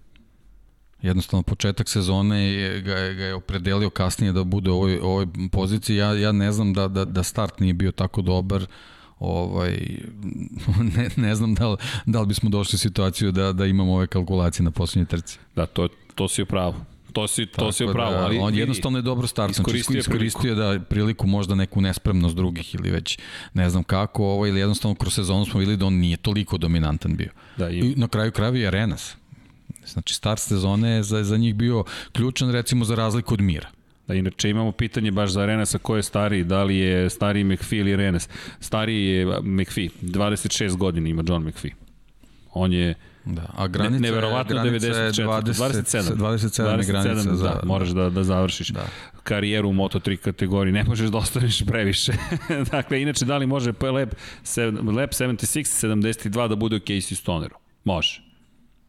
jednostavno 1.04 1.44
početak 1.44 1.90
sezone 1.90 2.44
je, 2.44 2.82
ga, 2.82 2.94
je, 2.94 3.16
ga 3.16 3.24
je 3.24 3.34
opredelio 3.34 3.90
kasnije 3.90 4.34
da 4.34 4.44
bude 4.44 4.72
u 4.72 4.76
ovoj, 4.76 5.00
ovoj 5.02 5.28
poziciji. 5.52 5.96
Ja, 5.96 6.14
ja 6.14 6.32
ne 6.32 6.52
znam 6.52 6.74
da, 6.74 6.88
da, 6.88 7.06
da 7.06 7.24
start 7.24 7.60
nije 7.60 7.74
bio 7.74 7.92
tako 7.92 8.22
dobar, 8.22 8.66
ovaj, 9.20 9.78
ne, 10.98 11.10
ne 11.16 11.36
znam 11.36 11.56
da 11.56 11.68
li, 11.68 11.78
da 12.06 12.22
li 12.22 12.28
bismo 12.28 12.50
došli 12.50 12.76
u 12.76 12.80
situaciju 12.80 13.32
da, 13.32 13.54
da 13.54 13.66
imamo 13.66 13.96
ove 13.96 14.08
kalkulacije 14.08 14.64
na 14.64 14.72
poslednjoj 14.72 15.06
trci. 15.06 15.40
Da, 15.56 15.66
to, 15.66 15.88
to 16.16 16.28
si 16.28 16.42
upravo. 16.42 16.76
To 17.14 17.28
si, 17.28 17.46
to 17.46 17.72
si 17.72 17.86
upravo, 17.86 18.12
da, 18.12 18.24
ali 18.24 18.38
on 18.38 18.56
jednostavno 18.56 18.98
je 18.98 19.02
dobro 19.02 19.28
start, 19.28 19.52
iskoristio, 19.52 19.94
znači 19.94 20.00
iskoristio 20.00 20.56
da 20.56 20.80
priliku 20.90 21.28
možda 21.28 21.56
neku 21.56 21.82
nespremnost 21.82 22.36
drugih 22.36 22.76
ili 22.76 22.92
već 22.92 23.20
ne 23.54 23.70
znam 23.70 23.84
kako, 23.84 24.26
ovaj, 24.26 24.50
ili 24.50 24.60
jednostavno 24.60 24.96
kroz 24.96 25.14
sezonu 25.14 25.46
smo 25.46 25.60
videli 25.60 25.78
da 25.78 25.86
on 25.86 25.94
nije 25.94 26.18
toliko 26.18 26.58
dominantan 26.58 27.16
bio. 27.16 27.30
Da, 27.58 27.70
i... 27.70 27.80
I 27.80 27.96
na 27.96 28.08
kraju 28.08 28.32
kraja 28.32 28.52
je 28.52 28.68
Arenas 28.68 29.16
Znači, 29.88 30.14
start 30.14 30.42
sezone 30.42 30.90
je 30.90 31.04
za, 31.04 31.24
za 31.24 31.38
njih 31.38 31.56
bio 31.56 31.84
ključan, 32.12 32.52
recimo, 32.52 32.86
za 32.86 32.96
razliku 32.96 33.34
od 33.34 33.42
Mira. 33.42 33.70
Da, 34.08 34.14
inače 34.14 34.50
imamo 34.50 34.72
pitanje 34.72 35.12
baš 35.12 35.30
za 35.30 35.46
Renesa, 35.46 35.78
ko 35.78 35.96
je 35.96 36.04
stariji, 36.04 36.44
da 36.44 36.64
li 36.64 36.78
je 36.78 37.10
stariji 37.10 37.44
McPhee 37.44 37.80
ili 37.80 37.96
Renes. 37.96 38.30
Stariji 38.60 39.06
je 39.08 39.26
McPhee, 39.42 39.90
26 40.02 40.78
godina 40.78 41.10
ima 41.10 41.24
John 41.28 41.48
McPhee. 41.48 41.72
On 42.54 42.74
je 42.74 42.96
Da, 43.26 43.46
a 43.56 43.68
granica, 43.68 43.94
ne, 43.94 44.00
neverovatno 44.00 44.56
granica 44.56 44.88
94, 44.88 45.42
27. 45.44 46.16
27, 46.16 46.16
27 46.16 46.80
je 46.80 46.86
granica 46.86 47.30
da, 47.30 47.36
za... 47.36 47.48
Da, 47.48 47.60
moraš 47.64 47.90
da, 47.90 48.10
da 48.10 48.24
završiš 48.24 48.68
da. 48.68 48.86
karijeru 49.24 49.70
u 49.70 49.74
Moto3 49.74 50.16
kategoriji, 50.16 50.74
ne 50.74 50.84
možeš 50.84 51.10
da 51.10 51.18
ostaneš 51.18 51.66
previše. 51.66 52.14
dakle, 52.72 53.02
inače, 53.02 53.26
da 53.26 53.38
li 53.38 53.48
može 53.48 53.74
Lab, 53.82 54.10
Lab 54.98 55.10
76, 55.10 55.88
72 55.88 56.48
da 56.48 56.56
bude 56.56 56.76
u 56.76 56.80
Casey 56.80 57.16
Stoneru? 57.16 57.56
Može. 57.84 58.22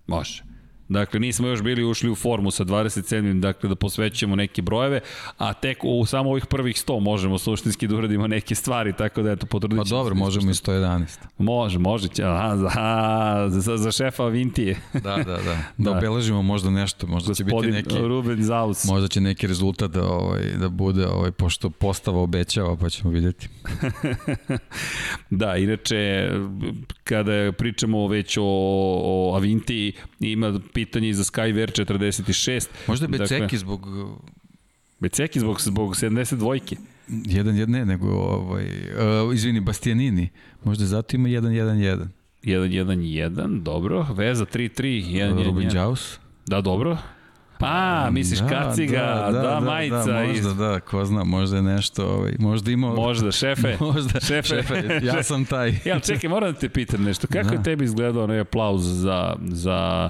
Može. 0.07 0.53
Dakle, 0.89 1.21
nismo 1.21 1.49
još 1.49 1.63
bili 1.63 1.85
ušli 1.85 2.11
u 2.11 2.15
formu 2.15 2.51
sa 2.51 2.65
27. 2.65 3.41
Dakle, 3.41 3.69
da 3.69 3.75
posvećujemo 3.75 4.37
neke 4.37 4.63
brojeve, 4.63 5.01
a 5.39 5.53
tek 5.53 5.79
u 5.83 6.07
samo 6.07 6.31
ovih 6.31 6.47
prvih 6.47 6.77
100 6.77 7.01
možemo 7.01 7.39
suštinski 7.39 7.87
da 7.87 7.97
uradimo 7.97 8.27
neke 8.27 8.55
stvari, 8.55 8.93
tako 8.93 9.23
da 9.23 9.31
eto, 9.31 9.47
potrudit 9.47 9.79
Pa 9.79 9.85
dobro, 9.85 10.15
možemo 10.15 10.51
i 10.51 10.55
111. 10.55 11.07
Može, 11.39 11.79
može. 11.79 12.09
Će, 12.09 12.25
aha, 12.25 12.57
za, 12.57 13.61
za, 13.61 13.77
za 13.77 13.93
šefa 13.93 14.25
Vintije. 14.25 14.81
da, 14.93 15.01
da, 15.01 15.25
da. 15.25 15.55
Da, 15.77 15.91
da. 15.91 15.99
obeležimo 15.99 16.43
možda 16.43 16.71
nešto, 16.71 17.07
možda 17.07 17.29
Gospodin 17.29 17.75
će 17.75 17.75
biti 17.75 17.95
neki... 17.95 18.09
Ruben 18.09 18.43
Zaus. 18.43 18.85
Možda 18.85 19.09
će 19.09 19.21
neki 19.21 19.47
rezultat 19.47 19.91
da, 19.91 20.07
ovaj, 20.07 20.43
da 20.43 20.69
bude, 20.69 21.07
ovaj, 21.07 21.31
pošto 21.31 21.71
postava 21.71 22.23
obećava, 22.23 22.77
pa 22.77 22.91
ćemo 22.91 23.11
videti. 23.11 23.49
da, 25.31 25.57
inače, 25.57 26.31
kada 27.05 27.53
pričamo 27.59 28.07
već 28.07 28.37
o, 28.37 28.43
o 29.05 29.35
Avinti, 29.37 29.93
ima 30.21 30.61
pitanje 30.75 31.09
i 31.09 31.15
za 31.15 31.25
Skyver 31.25 31.85
46. 31.85 32.67
Možda 32.86 33.05
je 33.05 33.09
Beceki 33.09 33.41
dakle, 33.41 33.59
zbog... 33.59 33.86
Beceki 35.01 35.41
zbog, 35.41 35.61
zbog 35.61 35.94
72-ke. 35.94 36.77
Jedan, 37.09 37.57
jedan, 37.57 37.73
ne, 37.73 37.85
nego, 37.86 38.09
ovaj, 38.09 38.65
uh, 38.65 39.35
izvini, 39.35 39.61
Bastianini. 39.61 40.28
Možda 40.65 40.86
zato 40.86 41.17
ima 41.17 41.28
1-1-1. 41.28 42.07
1-1-1, 42.43 43.62
dobro. 43.62 44.07
Veza 44.15 44.47
3-3, 44.47 44.83
1-1-1. 44.83 45.44
Ruben 45.44 45.70
Jaus. 45.75 46.19
Da, 46.47 46.61
dobro. 46.61 46.99
A, 47.61 48.11
misliš 48.11 48.41
da, 48.41 48.49
kaciga, 48.49 48.99
da, 49.01 49.33
da, 49.33 49.43
da, 49.43 49.49
da 49.49 49.61
majica. 49.61 50.05
Da, 50.05 50.23
možda, 50.27 50.49
iz... 50.49 50.57
da, 50.57 50.81
ko 50.81 51.05
zna, 51.05 51.25
možda 51.25 51.57
je 51.57 51.62
nešto, 51.62 52.07
ovaj, 52.07 52.33
možda 52.39 52.70
ima... 52.70 52.94
Možda, 52.94 53.33
šefe, 53.33 53.77
možda, 53.93 54.20
šefe, 54.20 54.49
šefe 54.49 55.01
ja 55.03 55.23
sam 55.23 55.44
taj. 55.44 55.78
ja, 55.85 56.01
čekaj, 56.01 56.31
moram 56.31 56.53
da 56.53 56.59
te 56.59 56.69
pitam 56.69 57.03
nešto. 57.03 57.27
Kako 57.27 57.49
da. 57.49 57.55
je 57.55 57.62
tebi 57.62 57.85
izgledao 57.85 58.25
onaj 58.25 58.41
aplauz 58.41 58.85
za, 58.85 59.36
za 59.49 60.09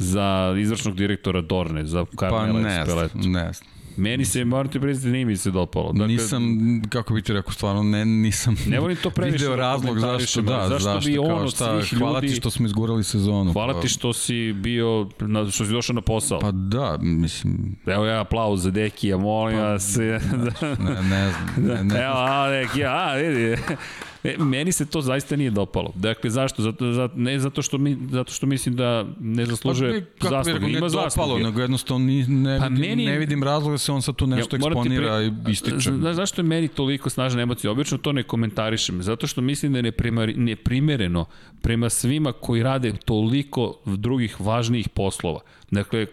za 0.00 0.54
izvršnog 0.58 0.96
direktora 0.96 1.40
Dorne, 1.40 1.86
za 1.86 2.04
Carmela 2.18 2.52
pa 2.52 2.68
ne, 2.68 2.80
Espeletu. 2.80 3.18
ne 3.18 3.52
Meni 3.96 4.24
se, 4.24 4.44
moram 4.44 4.68
ti 4.68 4.80
priznati, 4.80 5.12
nije 5.12 5.24
mi 5.24 5.36
se 5.36 5.50
dopalo. 5.50 5.92
Dakle, 5.92 6.08
nisam, 6.08 6.42
kako 6.88 7.14
bi 7.14 7.22
ti 7.22 7.32
rekao, 7.32 7.52
stvarno, 7.52 7.82
ne, 7.82 8.04
nisam 8.04 8.56
ne 8.66 8.80
volim 8.80 8.96
to 8.96 9.10
previše 9.10 9.44
video 9.44 9.56
razlog 9.56 9.98
zašto, 9.98 10.42
da, 10.42 10.66
zašto, 10.68 10.84
zašto 10.84 11.10
bi 11.10 11.18
on 11.18 11.42
od 11.42 11.50
šta, 11.50 11.82
svih 11.82 11.98
hvala 11.98 12.14
ljudi... 12.14 12.28
ti 12.28 12.34
što 12.34 12.50
smo 12.50 12.66
izgurali 12.66 13.04
sezonu. 13.04 13.52
Hvala 13.52 13.74
pa. 13.74 13.80
ti 13.80 13.88
što 13.88 14.12
si 14.12 14.52
bio, 14.52 15.08
na, 15.20 15.50
što 15.50 15.64
si 15.64 15.72
došao 15.72 15.94
na 15.94 16.00
posao. 16.00 16.38
Pa 16.38 16.50
da, 16.50 16.98
mislim... 17.00 17.76
Evo 17.86 18.04
ja 18.04 18.20
aplauz 18.20 18.62
za 18.62 18.70
Dekija, 18.70 19.18
molim 19.18 19.58
pa, 19.58 19.64
vas. 19.64 19.96
ne, 19.96 20.20
ne 21.02 21.30
znam. 21.30 21.50
Ne, 21.68 21.84
ne. 21.84 22.04
Evo, 22.04 22.14
a, 22.16 22.50
Dekija, 22.50 22.90
a, 22.90 23.14
vidi. 23.14 23.56
E, 24.24 24.36
meni 24.38 24.72
se 24.72 24.86
to 24.86 25.00
zaista 25.00 25.36
nije 25.36 25.50
dopalo. 25.50 25.92
Dakle, 25.94 26.30
zašto? 26.30 26.62
Zato, 26.62 26.92
zato, 26.92 27.14
ne 27.16 27.38
zato 27.38 27.62
što, 27.62 27.78
mi, 27.78 27.98
zato 28.10 28.32
što 28.32 28.46
mislim 28.46 28.76
da 28.76 29.04
ne 29.20 29.46
zaslužuje 29.46 30.06
pa, 30.18 30.28
zasluge. 30.28 30.66
Ima 30.66 30.88
zasluge. 30.88 31.44
nego 31.44 31.60
jednostavno 31.60 32.06
ni, 32.06 32.26
ne, 32.26 32.58
pa 32.58 32.66
vidim, 32.66 32.88
meni, 32.88 33.06
ne 33.06 33.18
vidim 33.18 33.42
razloga 33.42 33.74
da 33.74 33.78
se 33.78 33.92
on 33.92 34.02
sad 34.02 34.16
tu 34.16 34.26
nešto 34.26 34.56
ja, 34.56 34.58
eksponira 34.58 35.16
pre, 35.16 35.26
i 35.26 35.52
ističe. 35.52 35.92
Znaš 35.92 36.16
zašto 36.16 36.40
je 36.40 36.44
meni 36.46 36.68
toliko 36.68 37.10
snažna 37.10 37.42
emocija? 37.42 37.70
Obično 37.70 37.98
to 37.98 38.12
ne 38.12 38.22
komentarišem. 38.22 39.02
Zato 39.02 39.26
što 39.26 39.40
mislim 39.40 39.72
da 39.72 39.78
je 39.78 39.92
neprimereno 40.36 41.24
prema 41.60 41.90
svima 41.90 42.32
koji 42.32 42.62
rade 42.62 42.92
toliko 43.04 43.78
drugih 43.84 44.40
važnijih 44.40 44.88
poslova. 44.88 45.40
Dakle, 45.70 46.06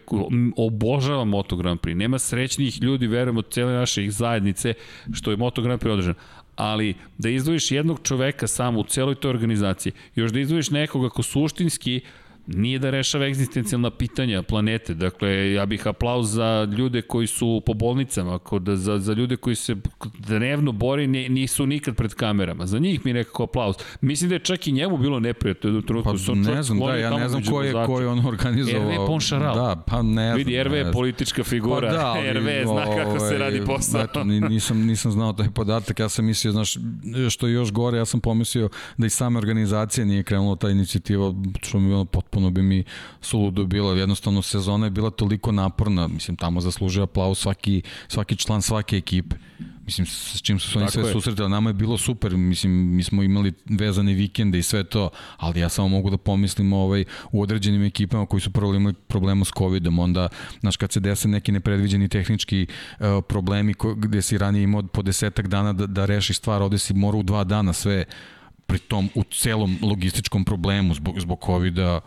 obožavam 0.57 1.29
Moto 1.29 1.55
Grand 1.55 1.79
Prix. 1.79 1.93
Nema 1.93 2.19
srećnijih 2.19 2.81
ljudi, 2.81 3.07
verujem, 3.07 3.37
od 3.37 3.49
cele 3.49 3.73
naše 3.73 4.09
zajednice 4.09 4.73
što 5.13 5.31
je 5.31 5.37
Moto 5.37 5.61
Grand 5.61 5.81
Prix 5.81 5.91
održan 5.91 6.13
ali 6.57 6.95
da 7.17 7.29
izdvojiš 7.29 7.71
jednog 7.71 7.99
čoveka 8.03 8.47
samo 8.47 8.79
u 8.79 8.83
celoj 8.83 9.15
toj 9.15 9.29
organizaciji, 9.29 9.93
još 10.15 10.31
da 10.31 10.39
izdvojiš 10.39 10.69
nekoga 10.69 11.09
ko 11.09 11.23
suštinski 11.23 12.01
nije 12.47 12.79
da 12.79 12.89
rešava 12.89 13.25
egzistencijalna 13.25 13.89
pitanja 13.89 14.43
planete. 14.43 14.93
Dakle, 14.93 15.51
ja 15.51 15.65
bih 15.65 15.87
aplauz 15.87 16.31
za 16.31 16.67
ljude 16.77 17.01
koji 17.01 17.27
su 17.27 17.61
po 17.65 17.73
bolnicama, 17.73 18.39
kod, 18.39 18.63
za, 18.73 18.99
za 18.99 19.13
ljude 19.13 19.35
koji 19.35 19.55
se 19.55 19.75
dnevno 20.19 20.71
bori, 20.71 21.07
nisu 21.07 21.65
nikad 21.65 21.95
pred 21.95 22.13
kamerama. 22.13 22.65
Za 22.65 22.79
njih 22.79 23.05
mi 23.05 23.13
nekako 23.13 23.43
aplauz. 23.43 23.75
Mislim 24.01 24.29
da 24.29 24.35
je 24.35 24.39
čak 24.39 24.67
i 24.67 24.71
njemu 24.71 24.97
bilo 24.97 25.19
neprijatno 25.19 25.81
trenutku. 25.81 26.11
Pa, 26.25 26.33
ne 26.33 26.63
znam, 26.63 26.79
da, 26.79 26.95
ja 26.95 27.17
ne 27.17 27.29
znam 27.29 27.43
ko 27.43 27.61
je, 27.61 27.73
ko 27.85 27.99
je 27.99 28.07
on 28.07 28.25
organizovao. 28.25 28.91
RV 28.91 29.07
Ponšaral. 29.07 29.55
Da, 29.55 29.83
pa 29.87 30.01
ne 30.01 30.27
znam. 30.27 30.37
Vidi, 30.37 30.63
RV 30.63 30.73
je 30.73 30.91
politička 30.91 31.43
figura. 31.43 31.87
Pa 31.87 31.93
da, 31.93 32.05
ali, 32.05 32.33
RV 32.33 32.47
zna 32.65 32.85
kako 32.95 33.19
se 33.19 33.37
radi 33.37 33.59
ovaj, 33.59 33.75
posao. 33.75 34.01
Eto, 34.01 34.23
nisam, 34.23 34.85
nisam 34.85 35.11
znao 35.11 35.33
taj 35.33 35.49
podatak, 35.49 35.99
ja 35.99 36.09
sam 36.09 36.25
mislio, 36.25 36.51
znaš, 36.51 36.77
što 37.29 37.47
je 37.47 37.53
još 37.53 37.71
gore, 37.71 37.97
ja 37.97 38.05
sam 38.05 38.19
pomislio 38.19 38.69
da 38.97 39.05
i 39.05 39.09
same 39.09 39.37
organizacije 39.37 40.05
nije 40.05 40.23
krenula 40.23 40.55
ta 40.55 40.69
inicijativa, 40.69 41.33
što 41.61 41.79
mi 41.79 41.87
bilo 41.87 42.05
potpuno 42.05 42.36
bi 42.49 42.61
mi 42.61 42.83
suludo 43.21 43.65
bilo. 43.65 43.93
Jednostavno, 43.93 44.41
sezona 44.41 44.85
je 44.85 44.89
bila 44.89 45.09
toliko 45.09 45.51
naporna, 45.51 46.07
mislim, 46.07 46.37
tamo 46.37 46.61
zaslužuje 46.61 47.03
aplauz 47.03 47.39
svaki, 47.39 47.81
svaki 48.07 48.35
član 48.35 48.61
svake 48.61 48.97
ekipe. 48.97 49.35
Mislim, 49.85 50.07
s 50.07 50.41
čim 50.41 50.59
su 50.59 50.71
se 50.71 50.79
oni 50.79 50.91
sve 50.91 51.11
susretali, 51.11 51.49
nama 51.49 51.69
je 51.69 51.73
bilo 51.73 51.97
super, 51.97 52.37
mislim, 52.37 52.95
mi 52.95 53.03
smo 53.03 53.23
imali 53.23 53.53
vezane 53.65 54.13
vikende 54.13 54.59
i 54.59 54.63
sve 54.63 54.83
to, 54.83 55.09
ali 55.37 55.59
ja 55.59 55.69
samo 55.69 55.87
mogu 55.87 56.09
da 56.09 56.17
pomislim 56.17 56.73
ovaj, 56.73 57.05
u 57.31 57.41
određenim 57.41 57.83
ekipama 57.83 58.25
koji 58.25 58.41
su 58.41 58.51
prvo 58.51 58.75
imali 58.75 58.93
problema 58.93 59.45
s 59.45 59.51
COVID-om, 59.57 59.99
onda, 59.99 60.27
znaš, 60.59 60.77
kad 60.77 60.91
se 60.91 60.99
dese 60.99 61.27
neki 61.27 61.51
nepredviđeni 61.51 62.09
tehnički 62.09 62.67
uh, 62.99 63.05
problemi 63.27 63.73
ko, 63.73 63.95
gde 63.95 64.21
si 64.21 64.37
ranije 64.37 64.63
imao 64.63 64.83
po 64.83 65.01
desetak 65.01 65.47
dana 65.47 65.73
da, 65.73 65.87
da 65.87 66.05
rešiš 66.05 66.37
stvar, 66.37 66.61
ovde 66.61 66.77
si 66.77 66.93
mora 66.93 67.17
u 67.17 67.23
dva 67.23 67.43
dana 67.43 67.73
sve, 67.73 68.05
pri 68.67 68.79
tom 68.79 69.09
u 69.15 69.23
celom 69.23 69.77
logističkom 69.81 70.45
problemu 70.45 70.93
zbog, 70.93 71.19
zbog 71.19 71.39
COVID-a, 71.45 71.99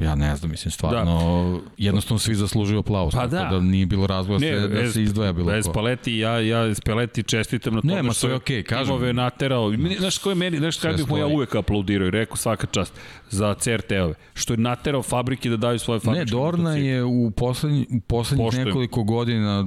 Ja 0.00 0.14
ne 0.14 0.36
znam, 0.36 0.50
mislim, 0.50 0.72
stvarno, 0.72 1.60
da. 1.64 1.70
jednostavno 1.78 2.18
svi 2.18 2.34
zaslužuju 2.34 2.78
aplauz. 2.78 3.14
Pa 3.14 3.26
da. 3.26 3.48
da 3.50 3.60
nije 3.60 3.86
bilo 3.86 4.06
razloga 4.06 4.46
ne, 4.46 4.68
da 4.68 4.92
se 4.92 5.02
izdvaja 5.02 5.32
bilo 5.32 5.46
bez 5.46 5.66
ko. 5.66 5.72
Paleti, 5.72 6.18
ja, 6.18 6.38
ja 6.38 6.74
Spaleti 6.74 7.22
čestitam 7.22 7.74
na 7.74 7.80
tome 7.80 8.02
ne, 8.02 8.12
što 8.12 8.28
je 8.28 8.34
okay, 8.34 8.62
kažem. 8.62 8.86
timove 8.86 9.12
naterao. 9.12 9.72
Znaš 9.98 10.18
koje 10.18 10.34
meni, 10.34 10.58
znaš 10.58 10.76
kada 10.76 10.96
bih 10.96 11.08
mu 11.08 11.18
ja 11.18 11.26
uvek 11.26 11.54
aplaudirao 11.54 12.08
i 12.08 12.10
rekao 12.10 12.36
svaka 12.36 12.66
čast 12.66 12.92
za 13.30 13.54
CRT-ove. 13.54 14.14
Što 14.34 14.52
je 14.52 14.56
naterao 14.56 15.02
fabrike 15.02 15.50
da 15.50 15.56
daju 15.56 15.78
svoje 15.78 16.00
fabričke 16.00 16.24
Ne, 16.24 16.30
Dorna 16.30 16.76
je 16.76 17.04
u 17.04 17.30
poslednji, 17.30 17.86
u 17.90 18.00
poslednjih 18.00 18.66
nekoliko 18.66 19.02
godina 19.02 19.64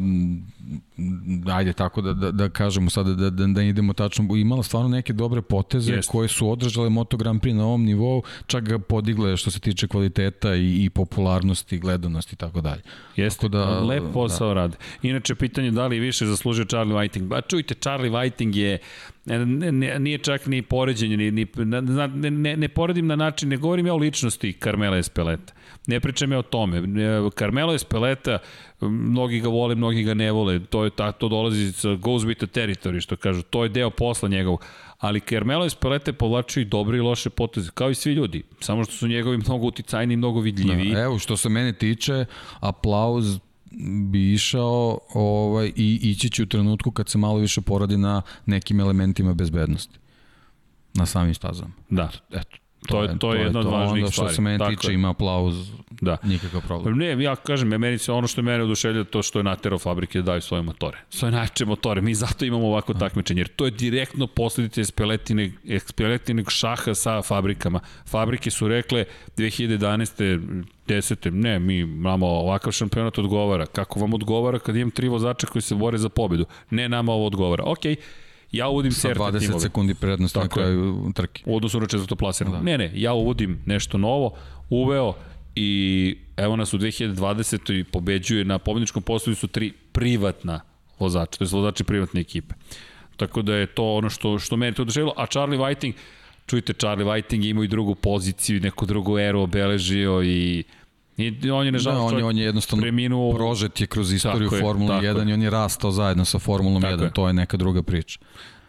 ajde 1.54 1.74
tako 1.74 2.02
da, 2.02 2.14
da, 2.14 2.32
da 2.32 2.50
kažemo 2.50 2.90
sada 2.90 3.14
da, 3.14 3.30
da, 3.30 3.48
da 3.48 3.64
idemo 3.64 3.94
tačno, 3.94 4.36
imala 4.36 4.64
stvarno 4.64 4.90
neke 4.90 5.14
dobre 5.14 5.42
poteze 5.42 5.94
Jest. 5.94 6.10
koje 6.10 6.28
su 6.28 6.50
održale 6.50 6.90
Moto 6.90 7.18
Grand 7.18 7.42
Prix 7.42 7.54
na 7.56 7.66
ovom 7.66 7.84
nivou, 7.84 8.24
čak 8.48 8.64
ga 8.64 8.80
podigle 8.80 9.38
što 9.38 9.52
se 9.52 9.60
tiče 9.60 9.88
kvaliteta 9.88 10.56
i, 10.56 10.84
i 10.84 10.90
popularnosti, 10.90 11.80
gledanosti 11.80 12.34
i 12.34 12.38
tako 12.38 12.62
dalje. 12.62 12.82
Jeste, 13.16 13.50
da, 13.50 13.80
lep 13.80 14.04
posao 14.14 14.48
da. 14.48 14.54
rade. 14.54 14.78
Inače, 15.02 15.36
pitanje 15.36 15.72
da 15.72 15.88
li 15.88 16.00
više 16.00 16.26
zaslužio 16.26 16.66
Charlie 16.66 16.96
Whiting. 16.96 17.28
Ba 17.28 17.42
čujte, 17.42 17.74
Charlie 17.74 18.12
Whiting 18.12 18.56
je 18.56 18.78
ne, 19.26 20.00
nije 20.00 20.18
čak 20.18 20.46
ni 20.46 20.62
poređenje, 20.62 21.18
ni, 21.18 21.32
ni, 21.32 21.48
ne, 21.56 21.82
ne, 22.32 22.58
ne 22.58 22.68
poredim 22.68 23.08
na 23.08 23.16
način, 23.16 23.50
ne 23.50 23.58
govorim 23.58 23.88
ja 23.88 23.94
o 23.94 23.98
ličnosti 23.98 24.54
Carmela 24.64 24.98
Espeleta. 24.98 25.54
Ne 25.88 26.00
pričam 26.00 26.32
ja 26.32 26.40
o 26.40 26.42
tome. 26.42 26.82
Carmelo 27.38 27.74
Espeleta, 27.74 28.40
mnogi 28.82 29.40
ga 29.40 29.50
vole, 29.50 29.76
mnogi 29.76 30.04
ga 30.04 30.14
ne 30.14 30.32
vole. 30.32 30.60
To 30.60 30.84
je 30.84 30.90
ta, 30.90 31.12
to 31.12 31.30
dolazi 31.30 31.72
goes 31.98 32.24
with 32.24 32.38
the 32.38 32.62
territory, 32.62 33.02
što 33.02 33.16
kažu. 33.16 33.42
To 33.42 33.64
je 33.64 33.70
deo 33.70 33.90
posla 33.90 34.30
njegovog. 34.30 34.66
Ali 35.00 35.20
Carmelo 35.20 35.66
Espeleta 35.66 36.14
povlačio 36.14 36.62
i 36.62 36.66
dobre 36.66 36.98
i 36.98 37.02
loše 37.02 37.30
poteze, 37.30 37.72
kao 37.74 37.90
i 37.90 37.96
svi 37.96 38.14
ljudi. 38.14 38.44
Samo 38.60 38.84
što 38.84 38.94
su 38.94 39.08
njegovi 39.08 39.38
mnogo 39.38 39.68
uticajni 39.68 40.14
i 40.14 40.18
mnogo 40.18 40.40
vidljivi. 40.40 40.94
Da, 40.94 41.00
evo, 41.00 41.20
što 41.20 41.38
se 41.38 41.50
mene 41.50 41.74
tiče, 41.74 42.26
aplauz 42.60 43.40
bi 44.12 44.34
išao 44.34 45.00
ovaj, 45.14 45.72
i 45.76 46.00
ići 46.02 46.30
će 46.30 46.44
u 46.44 46.46
trenutku 46.46 46.92
kad 46.92 47.10
se 47.10 47.18
malo 47.18 47.38
više 47.38 47.62
poradi 47.62 47.98
na 47.98 48.22
nekim 48.46 48.80
elementima 48.80 49.34
bezbednosti 49.34 50.00
na 50.94 51.06
samim 51.06 51.34
stazama. 51.34 51.72
Da. 51.90 52.10
Eto, 52.32 52.58
To, 52.88 53.04
je, 53.04 53.20
to 53.20 53.34
je 53.34 53.42
jedna 53.42 53.60
od 53.60 53.66
važnijih 53.66 54.08
stvari. 54.08 54.30
Što 54.30 54.36
se 54.36 54.42
meni 54.42 54.60
tiče 54.70 54.92
je. 54.92 54.94
ima 54.94 55.10
aplauz, 55.10 55.72
da. 56.02 56.18
nikakav 56.24 56.62
problem. 56.62 56.98
Ne, 56.98 57.24
ja 57.24 57.36
kažem, 57.36 57.68
meni 57.68 57.98
se 57.98 58.12
ono 58.12 58.28
što 58.28 58.42
je 58.42 58.46
mene 58.46 58.64
oduševlja 58.64 59.04
to 59.04 59.22
što 59.24 59.40
je 59.40 59.44
naterao 59.44 59.80
fabrike 59.80 60.20
da 60.20 60.26
daju 60.26 60.42
svoje 60.42 60.64
motore. 60.64 60.98
Svoje 61.10 61.32
najče 61.32 61.66
motore. 61.66 62.02
Mi 62.02 62.16
zato 62.16 62.46
imamo 62.46 62.68
ovako 62.68 62.94
takmičenje, 62.94 63.40
jer 63.40 63.48
to 63.48 63.66
je 63.66 63.72
direktno 63.72 64.28
posledice 64.28 64.82
espeletine, 64.82 65.52
espeletine 65.68 66.44
šaha 66.48 66.94
sa 66.94 67.22
fabrikama. 67.22 67.80
Fabrike 68.06 68.52
su 68.52 68.68
rekle 68.68 69.06
2011. 69.38 70.64
10. 70.88 71.32
Ne, 71.32 71.60
mi 71.60 71.86
nama 71.86 72.26
ovakav 72.26 72.72
šampionat 72.72 73.18
odgovara. 73.18 73.66
Kako 73.66 74.00
vam 74.00 74.14
odgovara 74.14 74.60
kad 74.60 74.76
imam 74.76 74.92
tri 74.92 75.08
vozača 75.08 75.48
koji 75.48 75.62
se 75.62 75.76
bore 75.76 75.98
za 75.98 76.10
pobedu? 76.10 76.46
Ne, 76.70 76.90
nama 76.90 77.12
ovo 77.12 77.26
odgovara. 77.26 77.64
Okej, 77.66 77.96
okay 77.96 78.00
Ja 78.54 78.68
uvodim 78.68 78.92
Sa 78.92 79.10
CRT 79.10 79.18
20 79.18 79.40
timove. 79.40 79.60
sekundi 79.60 79.94
prednosti 79.94 80.40
na 80.40 80.48
kraju 80.48 81.12
trke. 81.16 81.44
U 81.46 81.56
odnosu 81.56 81.80
na 81.80 81.88
četvrto 81.88 82.16
plasirano. 82.16 82.56
Da. 82.56 82.64
Ne, 82.64 82.78
ne, 82.78 82.92
ja 82.96 83.14
uvodim 83.14 83.60
nešto 83.66 83.98
novo, 83.98 84.34
uveo 84.70 85.14
i 85.56 86.18
evo 86.38 86.56
nas 86.56 86.74
u 86.74 86.78
2020. 86.78 87.80
i 87.80 87.84
pobeđuje 87.84 88.46
na 88.46 88.60
pobedničkom 88.60 89.04
postoju 89.04 89.36
su 89.36 89.48
tri 89.48 89.72
privatna 89.92 90.62
vozača, 91.00 91.38
to 91.38 91.44
je 91.44 91.50
vozači 91.52 91.84
privatne 91.84 92.22
ekipe. 92.22 92.56
Tako 93.18 93.42
da 93.42 93.56
je 93.56 93.66
to 93.66 93.94
ono 93.94 94.10
što, 94.10 94.40
što 94.40 94.58
meni 94.58 94.76
to 94.76 94.82
oduševilo, 94.82 95.14
a 95.18 95.26
Charlie 95.26 95.60
Whiting, 95.60 95.94
čujte, 96.46 96.74
Charlie 96.74 97.06
Whiting 97.06 97.50
ima 97.50 97.64
i 97.64 97.68
drugu 97.68 97.96
poziciju, 97.96 98.62
neku 98.62 98.86
drugu 98.86 99.20
eru 99.20 99.42
obeležio 99.42 100.24
i 100.24 100.64
I 101.18 101.52
on 101.52 101.66
je 101.66 101.72
nažalost 101.72 102.12
da, 102.12 102.16
on, 102.16 102.20
je, 102.20 102.26
on 102.26 102.38
je 102.38 102.46
jednostavno 102.46 102.82
preminuo 102.82 103.34
prožet 103.34 103.82
je 103.82 103.88
kroz 103.88 104.14
istoriju 104.14 104.50
Formule 104.50 104.96
1 104.96 105.30
i 105.30 105.34
on 105.34 105.42
je 105.42 105.50
rastao 105.50 105.92
zajedno 105.92 106.26
sa 106.26 106.40
Formulom 106.40 106.82
tako 106.82 106.98
1, 106.98 107.04
je. 107.04 107.14
to 107.14 107.28
je 107.28 107.34
neka 107.34 107.58
druga 107.58 107.84
priča. 107.84 108.20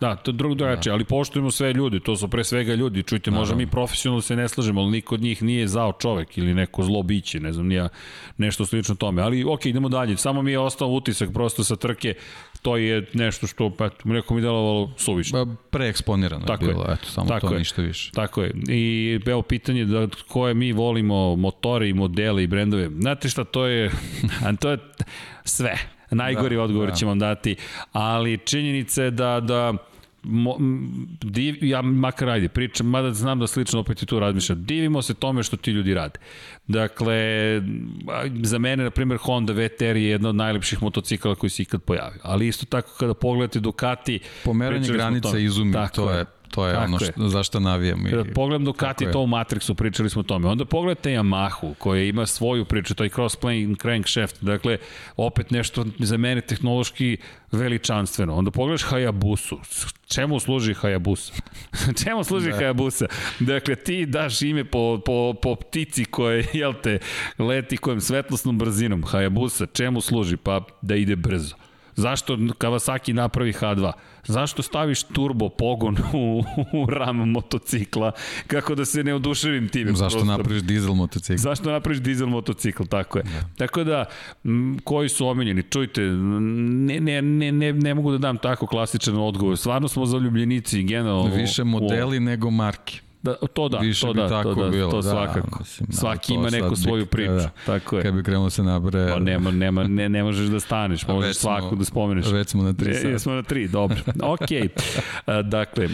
Da, 0.00 0.16
to 0.16 0.30
je 0.30 0.34
drugo 0.34 0.54
drugačije, 0.54 0.90
da. 0.90 0.94
ali 0.94 1.04
poštujemo 1.04 1.50
sve 1.50 1.72
ljudi, 1.72 2.00
to 2.00 2.16
su 2.16 2.28
pre 2.28 2.44
svega 2.44 2.74
ljudi, 2.74 3.02
čujte, 3.02 3.30
da, 3.30 3.36
možda 3.36 3.54
mi 3.54 3.66
profesionalno 3.66 4.22
se 4.22 4.36
ne 4.36 4.48
slažemo, 4.48 4.80
ali 4.80 4.90
niko 4.90 5.14
od 5.14 5.20
njih 5.20 5.42
nije 5.42 5.68
zao 5.68 5.92
čovek 5.92 6.38
ili 6.38 6.54
neko 6.54 6.82
zlo 6.82 7.02
biće, 7.02 7.40
ne 7.40 7.52
znam, 7.52 7.66
nija 7.66 7.88
nešto 8.36 8.66
slično 8.66 8.94
tome, 8.94 9.22
ali 9.22 9.44
ok, 9.44 9.66
idemo 9.66 9.88
dalje, 9.88 10.16
samo 10.16 10.42
mi 10.42 10.50
je 10.50 10.58
ostao 10.58 10.88
utisak 10.88 11.32
prosto 11.32 11.64
sa 11.64 11.76
trke, 11.76 12.14
to 12.64 12.76
je 12.76 13.06
nešto 13.12 13.46
što, 13.46 13.70
pa, 13.70 13.90
neko 14.04 14.34
mi 14.34 14.40
delovalo 14.40 14.92
suvišno. 14.96 15.44
Pa, 15.44 15.52
preeksponirano 15.70 16.46
tako 16.46 16.64
je 16.64 16.72
bilo, 16.72 16.84
eto, 16.84 17.06
samo 17.06 17.28
tako 17.28 17.48
to, 17.48 17.54
je. 17.54 17.58
ništa 17.58 17.82
više. 17.82 18.10
Tako 18.12 18.42
je, 18.42 18.52
i 18.68 19.20
evo 19.26 19.42
pitanje 19.42 19.84
da 19.84 20.08
koje 20.28 20.54
mi 20.54 20.72
volimo 20.72 21.36
motore 21.36 21.88
i 21.88 21.92
modele 21.92 22.42
i 22.42 22.46
brendove, 22.46 22.90
znate 23.00 23.28
šta, 23.28 23.44
to 23.44 23.66
je, 23.66 23.90
to 24.60 24.70
je 24.70 24.78
sve, 25.44 25.78
najgori 26.10 26.56
da, 26.56 26.62
odgovor 26.62 26.88
da. 26.88 26.94
ćemo 26.94 27.10
vam 27.10 27.18
dati, 27.18 27.56
ali 27.92 28.38
činjenica 28.38 29.02
je 29.02 29.10
da, 29.10 29.40
da 29.40 29.74
mo, 30.24 30.56
div, 31.22 31.64
ja 31.64 31.82
makar 31.82 32.28
ajde, 32.28 32.48
pričam, 32.48 32.86
mada 32.86 33.10
znam 33.10 33.38
da 33.38 33.46
slično 33.46 33.80
opet 33.80 34.02
i 34.02 34.06
tu 34.06 34.18
razmišljam, 34.18 34.64
divimo 34.64 35.02
se 35.02 35.14
tome 35.14 35.42
što 35.42 35.56
ti 35.56 35.70
ljudi 35.70 35.94
rade. 35.94 36.18
Dakle, 36.66 37.16
za 38.42 38.58
mene, 38.58 38.84
na 38.84 38.90
primjer, 38.90 39.18
Honda 39.22 39.52
VTR 39.52 39.82
je 39.82 40.04
jedna 40.04 40.28
od 40.28 40.34
najlepših 40.34 40.82
motocikala 40.82 41.34
koji 41.34 41.50
se 41.50 41.62
ikad 41.62 41.82
pojavio. 41.82 42.20
Ali 42.22 42.48
isto 42.48 42.66
tako 42.66 42.90
kada 42.98 43.14
pogledate 43.14 43.60
Ducati... 43.60 44.20
Pomeranje 44.44 44.88
granica 44.88 45.38
izumi, 45.38 45.74
to 45.94 46.10
je 46.10 46.24
To 46.54 46.66
je 46.66 46.74
Tako 46.74 46.84
ono 46.84 46.98
što, 46.98 47.06
je. 47.06 47.28
zašto 47.28 47.60
navijam. 47.60 48.06
I, 48.06 48.10
Kada 48.10 48.24
pogledam 48.34 48.64
Ducati 48.64 49.06
to 49.12 49.20
u 49.20 49.26
Matrixu, 49.26 49.74
pričali 49.74 50.10
smo 50.10 50.20
o 50.20 50.22
tome. 50.22 50.48
Onda 50.48 50.64
pogledajte 50.64 51.10
Yamahu, 51.10 51.74
koja 51.78 52.02
ima 52.02 52.26
svoju 52.26 52.64
priču, 52.64 52.94
to 52.94 53.04
je 53.04 53.10
cross-plane 53.10 53.76
crankshaft. 53.80 54.36
Dakle, 54.40 54.78
opet 55.16 55.50
nešto 55.50 55.84
za 55.98 56.16
mene 56.16 56.40
tehnološki 56.40 57.16
veličanstveno. 57.52 58.34
Onda 58.34 58.50
pogledaš 58.50 58.84
Hayabusu. 58.84 59.56
Čemu 60.06 60.40
služi 60.40 60.74
Hayabusa? 60.74 61.32
Čemu 62.04 62.24
služi 62.24 62.50
da. 62.50 62.56
Hayabusa? 62.56 63.06
Dakle, 63.40 63.74
ti 63.74 64.06
daš 64.06 64.42
ime 64.42 64.64
po, 64.64 65.00
po, 65.06 65.34
po 65.42 65.54
ptici 65.54 66.04
koje, 66.04 66.46
jel 66.52 66.74
te, 66.82 66.98
leti 67.38 67.76
kojem 67.76 68.00
svetlosnom 68.00 68.58
brzinom. 68.58 69.02
Hayabusa, 69.02 69.66
čemu 69.72 70.00
služi? 70.00 70.36
Pa 70.36 70.60
da 70.82 70.94
ide 70.94 71.16
brzo. 71.16 71.54
Zašto 71.96 72.36
Kawasaki 72.36 73.12
napravi 73.12 73.52
H2? 73.52 73.92
Zašto 74.26 74.62
staviš 74.62 75.02
turbo 75.02 75.48
pogon 75.48 75.96
u, 76.14 76.42
u 76.72 76.86
ram 76.90 77.16
motocikla? 77.16 78.12
Kako 78.46 78.74
da 78.74 78.84
se 78.84 79.04
ne 79.04 79.14
oduševim 79.14 79.68
time? 79.68 79.92
Zašto 79.92 80.18
prostor. 80.18 80.38
napraviš 80.38 80.62
dizel 80.62 80.94
motocikl? 80.94 81.38
Zašto 81.38 81.70
napraviš 81.70 82.00
dizel 82.00 82.26
motocikl, 82.26 82.82
tako 82.84 83.18
je. 83.18 83.24
Da. 83.24 83.48
Tako 83.56 83.84
da, 83.84 84.04
m, 84.44 84.78
koji 84.84 85.08
su 85.08 85.26
omiljeni? 85.26 85.62
Čujte, 85.62 86.00
ne, 86.00 87.00
ne, 87.00 87.22
ne, 87.22 87.52
ne, 87.52 87.72
ne 87.72 87.94
mogu 87.94 88.12
da 88.12 88.18
dam 88.18 88.36
tako 88.36 88.66
klasičan 88.66 89.16
odgovor. 89.18 89.56
Stvarno 89.56 89.88
smo 89.88 90.06
zaljubljenici 90.06 90.82
generalno. 90.82 91.34
Više 91.34 91.64
modeli 91.64 92.16
u... 92.16 92.20
nego 92.20 92.50
marke. 92.50 93.00
Da, 93.24 93.34
to 93.46 93.68
da, 93.68 93.78
Više 93.78 94.00
to 94.02 94.12
da, 94.12 94.28
tako 94.28 94.54
to 94.54 94.64
da, 94.64 94.70
bilo, 94.70 94.90
to 94.90 94.96
da, 94.96 95.10
svakako. 95.10 95.58
mislim, 95.58 95.86
ali 95.88 95.96
Svaki 95.96 96.28
to 96.28 96.34
ima 96.34 96.50
neku 96.50 96.76
svoju 96.76 97.06
priču, 97.06 97.32
da. 97.32 97.50
tako 97.66 97.96
je. 97.96 98.02
Kad 98.02 98.14
bi 98.14 98.22
krenulo 98.22 98.50
se 98.50 98.62
nabre... 98.62 99.08
Pa 99.08 99.18
nema, 99.18 99.50
nema, 99.50 99.84
ne, 99.84 100.08
ne 100.08 100.22
možeš 100.22 100.46
da 100.46 100.60
staneš, 100.60 101.04
A 101.04 101.12
možeš 101.12 101.36
smo- 101.36 101.40
svaku 101.42 101.76
da 101.76 101.84
spomeneš. 101.84 102.26
Već 102.26 102.48
smo 102.48 102.62
na 102.62 102.72
tri 102.72 102.90
E, 102.90 102.94
sata. 102.94 103.08
jesmo 103.08 103.32
na 103.32 103.42
tri, 103.42 103.68
dobro. 103.68 103.96
Ok. 104.24 104.40
A, 105.26 105.42
dakle, 105.42 105.88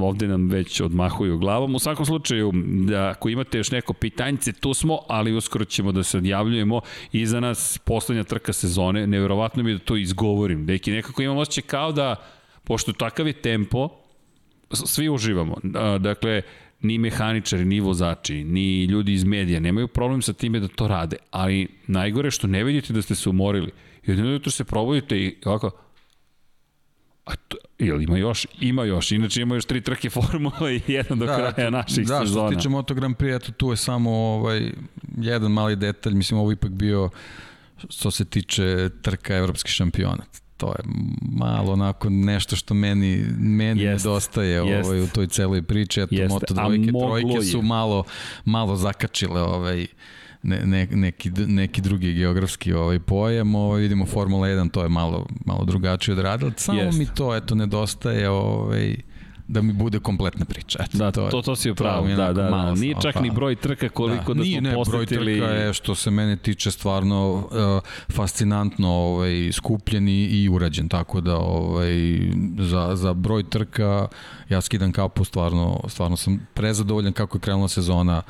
ovde 0.00 0.28
nam 0.28 0.48
već 0.48 0.80
odmahuju 0.80 1.38
glavom. 1.38 1.74
U 1.74 1.78
svakom 1.78 2.06
slučaju, 2.06 2.52
da, 2.84 3.08
ako 3.08 3.28
imate 3.28 3.58
još 3.58 3.70
neko 3.70 3.92
pitanjice, 3.92 4.52
tu 4.52 4.74
smo, 4.74 4.98
ali 5.08 5.32
uskoro 5.32 5.64
ćemo 5.64 5.92
da 5.92 6.02
se 6.02 6.18
odjavljujemo. 6.18 6.80
Iza 7.12 7.40
nas 7.40 7.78
poslednja 7.78 8.24
trka 8.24 8.52
sezone. 8.52 9.06
Neverovatno 9.06 9.62
mi 9.62 9.72
da 9.72 9.78
to 9.78 9.96
izgovorim. 9.96 10.66
Deki, 10.66 10.90
nekako 10.90 11.22
imam 11.22 11.36
osjećaj 11.36 11.62
kao 11.62 11.92
da, 11.92 12.16
pošto 12.64 12.92
takav 12.92 13.26
je 13.26 13.32
tempo, 13.32 13.88
svi 14.72 15.08
uživamo. 15.08 15.56
Dakle, 15.98 16.42
ni 16.82 16.98
mehaničari, 16.98 17.64
ni 17.64 17.80
vozači, 17.80 18.44
ni 18.44 18.84
ljudi 18.84 19.12
iz 19.12 19.24
medija 19.24 19.60
nemaju 19.60 19.88
problem 19.88 20.22
sa 20.22 20.32
time 20.32 20.60
da 20.60 20.68
to 20.68 20.88
rade, 20.88 21.16
ali 21.30 21.68
najgore 21.86 22.30
što 22.30 22.46
ne 22.46 22.64
vidite 22.64 22.92
da 22.92 23.02
ste 23.02 23.14
se 23.14 23.28
umorili. 23.28 23.70
Jedno 24.06 24.30
jutro 24.30 24.50
se 24.50 24.64
probudite 24.64 25.16
i 25.18 25.36
ovako, 25.44 25.70
a 27.24 27.36
to, 27.36 27.56
jel 27.78 28.02
ima 28.02 28.18
još? 28.18 28.46
Ima 28.60 28.84
još. 28.84 29.12
Inače 29.12 29.42
ima 29.42 29.54
još 29.54 29.64
tri 29.64 29.80
trke 29.80 30.10
Formula 30.20 30.70
i 30.72 30.80
jedan 30.86 31.18
do 31.18 31.26
da, 31.26 31.52
kraja 31.52 31.70
naših 31.70 32.06
da, 32.06 32.20
sezona. 32.20 32.42
Da, 32.42 32.48
što 32.48 32.50
se 32.50 32.56
tiče 32.56 32.68
Moto 32.68 32.94
Grand 32.94 33.16
Prix, 33.16 33.36
eto 33.36 33.52
tu 33.52 33.70
je 33.70 33.76
samo 33.76 34.10
ovaj, 34.10 34.72
jedan 35.16 35.52
mali 35.52 35.76
detalj, 35.76 36.14
mislim 36.14 36.40
ovo 36.40 36.52
ipak 36.52 36.70
bio 36.70 37.10
što 37.88 38.10
se 38.10 38.24
tiče 38.24 38.90
trka 39.02 39.36
evropski 39.36 39.70
šampionat. 39.70 40.49
To 40.60 40.66
je 40.66 40.82
malo 41.32 41.72
onako 41.72 42.10
nešto 42.10 42.56
što 42.56 42.74
meni, 42.74 43.24
meni 43.38 43.82
Jest. 43.82 44.04
nedostaje 44.04 44.50
Jest. 44.50 44.86
ovaj, 44.88 45.02
u 45.02 45.06
toj 45.06 45.26
celoj 45.26 45.62
priči. 45.62 46.00
Eto, 46.00 46.14
Jeste. 46.14 46.34
Moto 46.34 46.54
dvojke, 46.54 46.90
trojke 46.90 47.28
je. 47.28 47.42
su 47.42 47.62
malo, 47.62 48.04
malo 48.44 48.76
zakačile 48.76 49.42
ovaj, 49.42 49.86
ne, 50.42 50.60
ne, 50.64 50.86
neki, 50.90 51.30
neki 51.30 51.80
drugi 51.80 52.14
geografski 52.14 52.72
ovaj 52.72 52.98
pojam. 52.98 53.54
Ovaj, 53.54 53.80
vidimo 53.80 54.06
Formula 54.06 54.48
1, 54.48 54.70
to 54.70 54.82
je 54.82 54.88
malo, 54.88 55.26
malo 55.46 55.64
drugačije 55.64 56.12
odradilo. 56.12 56.52
Samo 56.56 56.80
Jest. 56.80 56.98
mi 56.98 57.06
to 57.06 57.36
eto 57.36 57.54
nedostaje 57.54 58.30
ovaj, 58.30 58.96
da 59.50 59.62
mi 59.62 59.72
bude 59.72 59.98
kompletna 59.98 60.44
priča. 60.44 60.78
Eto, 60.82 60.98
Da, 60.98 61.10
to, 61.10 61.28
to, 61.30 61.42
to, 61.42 61.56
si 61.56 61.70
upravo, 61.70 62.08
da, 62.08 62.16
da, 62.16 62.32
da. 62.32 62.50
malo 62.50 62.74
Nije 62.74 62.96
čak 63.02 63.20
ni 63.20 63.30
broj 63.30 63.56
trka 63.56 63.88
koliko 63.88 64.34
da, 64.34 64.42
Nije, 64.42 64.60
smo 64.60 64.68
ne, 64.68 64.74
posetili. 64.74 65.38
broj 65.38 65.48
trka 65.48 65.60
je 65.60 65.72
što 65.72 65.94
se 65.94 66.10
mene 66.10 66.36
tiče 66.36 66.70
stvarno 66.70 67.32
uh, 67.34 67.44
fascinantno 68.16 68.88
ovaj, 68.88 69.52
skupljen 69.52 70.08
i 70.08 70.48
urađen, 70.48 70.88
tako 70.88 71.20
da 71.20 71.36
ovaj, 71.36 72.20
za, 72.58 72.90
za 72.96 73.14
broj 73.14 73.42
trka 73.50 74.08
ja 74.48 74.60
skidam 74.60 74.92
kapu, 74.92 75.24
stvarno, 75.24 75.80
stvarno 75.88 76.16
sam 76.16 76.46
prezadovoljan 76.54 77.12
kako 77.12 77.36
je 77.36 77.40
krenula 77.40 77.68
sezona 77.68 78.22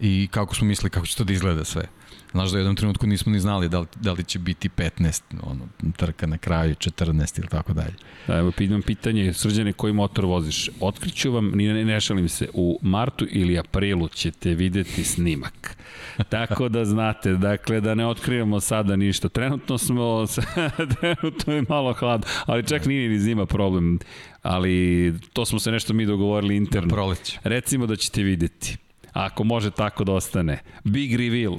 i 0.00 0.28
kako 0.30 0.54
smo 0.54 0.66
mislili 0.66 0.90
kako 0.90 1.06
će 1.06 1.16
to 1.16 1.24
da 1.24 1.32
izgleda 1.32 1.64
sve. 1.64 1.97
Znaš 2.32 2.50
da 2.50 2.56
u 2.56 2.60
jednom 2.60 2.76
trenutku 2.76 3.06
nismo 3.06 3.32
ni 3.32 3.40
znali 3.40 3.68
da 3.68 3.80
li, 3.80 3.86
da 3.94 4.12
li 4.12 4.24
će 4.24 4.38
biti 4.38 4.68
15, 4.68 5.22
ono, 5.42 5.68
trka 5.96 6.26
na 6.26 6.38
kraju, 6.38 6.74
14 6.74 7.38
ili 7.38 7.48
tako 7.48 7.72
dalje. 7.72 7.94
Da, 8.26 8.36
evo, 8.36 8.52
imam 8.58 8.82
pitanje, 8.82 9.32
srđane, 9.32 9.72
koji 9.72 9.92
motor 9.92 10.24
voziš? 10.24 10.70
Otkriću 10.80 11.32
vam, 11.32 11.50
ni 11.54 11.68
ne, 11.68 11.84
ne 11.84 12.00
šalim 12.00 12.28
se, 12.28 12.48
u 12.54 12.78
martu 12.82 13.26
ili 13.30 13.58
aprilu 13.58 14.08
ćete 14.08 14.54
videti 14.54 15.04
snimak. 15.04 15.76
Tako 16.30 16.68
da 16.68 16.84
znate, 16.84 17.32
dakle, 17.32 17.80
da 17.80 17.94
ne 17.94 18.06
otkrivamo 18.06 18.60
sada 18.60 18.96
ništa. 18.96 19.28
Trenutno 19.28 19.78
smo, 19.78 20.26
trenutno 21.00 21.54
je 21.54 21.64
malo 21.68 21.92
hlad, 21.92 22.26
ali 22.46 22.66
čak 22.66 22.86
nije 22.86 23.08
ni 23.08 23.18
zima 23.18 23.46
problem. 23.46 23.98
Ali 24.42 25.14
to 25.32 25.44
smo 25.44 25.58
se 25.58 25.70
nešto 25.70 25.94
mi 25.94 26.06
dogovorili 26.06 26.56
interno. 26.56 26.94
Proleće. 26.94 27.38
Recimo 27.44 27.86
da 27.86 27.96
ćete 27.96 28.22
videti. 28.22 28.76
Ako 29.18 29.44
može 29.44 29.70
tako 29.70 30.04
da 30.04 30.12
ostane. 30.12 30.58
Big 30.84 31.14
reveal. 31.16 31.56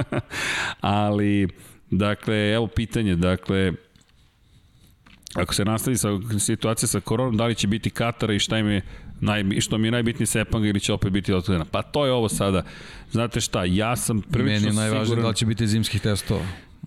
Ali, 0.80 1.48
dakle, 1.90 2.52
evo 2.52 2.66
pitanje, 2.66 3.16
dakle, 3.16 3.72
ako 5.34 5.54
se 5.54 5.64
nastavi 5.64 5.96
sa 5.96 6.08
situacija 6.38 6.88
sa 6.88 7.00
koronom, 7.00 7.36
da 7.36 7.46
li 7.46 7.54
će 7.54 7.66
biti 7.66 7.90
Katara 7.90 8.34
i 8.34 8.38
šta 8.38 8.58
im 8.58 8.68
je 8.68 8.82
naj, 9.20 9.44
što 9.60 9.78
mi 9.78 9.86
je 9.86 9.92
najbitnije 9.92 10.26
Sepanga 10.26 10.68
ili 10.68 10.80
će 10.80 10.92
opet 10.92 11.12
biti 11.12 11.32
otvorena. 11.32 11.64
Pa 11.64 11.82
to 11.82 12.06
je 12.06 12.12
ovo 12.12 12.28
sada. 12.28 12.64
Znate 13.10 13.40
šta, 13.40 13.64
ja 13.64 13.96
sam 13.96 14.22
prilično 14.22 14.66
Meni 14.66 14.66
je 14.66 14.72
najvažnije 14.72 15.04
siguran... 15.04 15.22
da 15.22 15.28
li 15.28 15.34
će 15.34 15.46
biti 15.46 15.66
zimskih 15.66 16.00
testova 16.00 16.44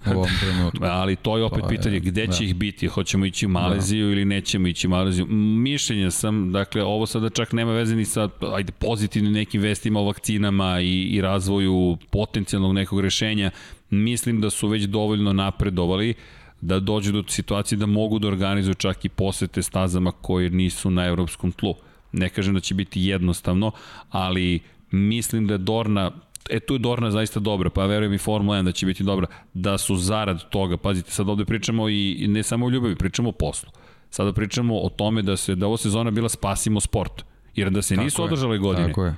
u 0.08 0.12
ovom 0.12 0.30
trenutku. 0.42 0.78
Ali 0.82 1.16
to 1.16 1.38
je 1.38 1.44
opet 1.44 1.60
To 1.60 1.66
je- 1.66 1.78
pitanje 1.78 2.00
gde 2.00 2.28
će 2.28 2.40
da. 2.40 2.46
ih 2.46 2.56
biti, 2.56 2.88
hoćemo 2.88 3.26
ići 3.26 3.46
u 3.46 3.50
Maleziju 3.50 4.12
ili 4.12 4.26
nećemo 4.26 4.68
ići 4.68 4.88
u 4.88 4.90
Maleziju. 4.90 5.26
Mišljenja 5.58 6.12
sam, 6.12 6.52
dakle, 6.52 6.84
ovo 6.84 7.06
sada 7.06 7.30
čak 7.30 7.54
nema 7.54 7.72
veze 7.72 7.96
ni 7.96 8.06
sa 8.06 8.30
ajde, 8.54 8.72
pozitivnim 8.72 9.34
nekim 9.34 9.62
vestima 9.62 10.00
o 10.00 10.06
vakcinama 10.06 10.80
i, 10.82 11.02
i 11.04 11.22
razvoju 11.22 11.98
potencijalnog 12.10 12.74
nekog 12.74 13.00
rešenja. 13.02 13.52
Mislim 13.90 14.42
da 14.42 14.50
su 14.50 14.68
već 14.68 14.84
dovoljno 14.84 15.34
napredovali 15.34 16.14
da 16.62 16.80
dođu 16.80 17.12
do 17.12 17.24
situacije 17.28 17.78
da 17.78 17.86
mogu 17.86 18.20
da 18.20 18.28
organizuju 18.28 18.74
čak 18.76 19.06
i 19.06 19.10
posete 19.10 19.64
stazama 19.64 20.12
koje 20.12 20.50
nisu 20.50 20.90
na 20.90 21.06
evropskom 21.06 21.52
tlu. 21.52 21.76
Ne 22.12 22.30
kažem 22.30 22.54
da 22.54 22.60
će 22.60 22.74
biti 22.74 23.02
jednostavno, 23.02 23.72
ali 24.10 24.60
mislim 24.92 25.48
da 25.48 25.54
je 25.54 25.58
Dorna 25.58 26.12
e 26.50 26.60
tu 26.60 26.74
je 26.74 26.80
Dorna 26.80 27.12
zaista 27.12 27.40
dobra, 27.40 27.70
pa 27.70 27.86
verujem 27.86 28.14
i 28.14 28.18
Formula 28.18 28.58
1 28.58 28.64
da 28.64 28.72
će 28.72 28.86
biti 28.86 29.04
dobra, 29.04 29.28
da 29.54 29.78
su 29.78 29.96
zarad 29.96 30.50
toga, 30.50 30.78
pazite, 30.78 31.12
sad 31.12 31.30
ovde 31.30 31.46
pričamo 31.46 31.90
i 31.90 32.12
i 32.12 32.28
ne 32.28 32.44
samo 32.44 32.66
o 32.66 32.70
ljubavi, 32.70 32.96
pričamo 32.96 33.30
o 33.30 33.32
poslu. 33.32 33.70
Sada 34.10 34.34
pričamo 34.34 34.80
o 34.80 34.90
tome 34.90 35.22
da 35.22 35.38
se 35.38 35.56
da 35.56 35.68
ova 35.68 35.78
sezona 35.78 36.12
bila 36.12 36.30
spasimo 36.30 36.80
sport. 36.80 37.26
Jer 37.56 37.70
da 37.70 37.82
se 37.82 37.96
Tako 37.96 38.04
nisu 38.04 38.22
je, 38.22 38.26
održale 38.26 38.58
godine, 38.58 38.88
Tako 38.88 39.06
je. 39.06 39.16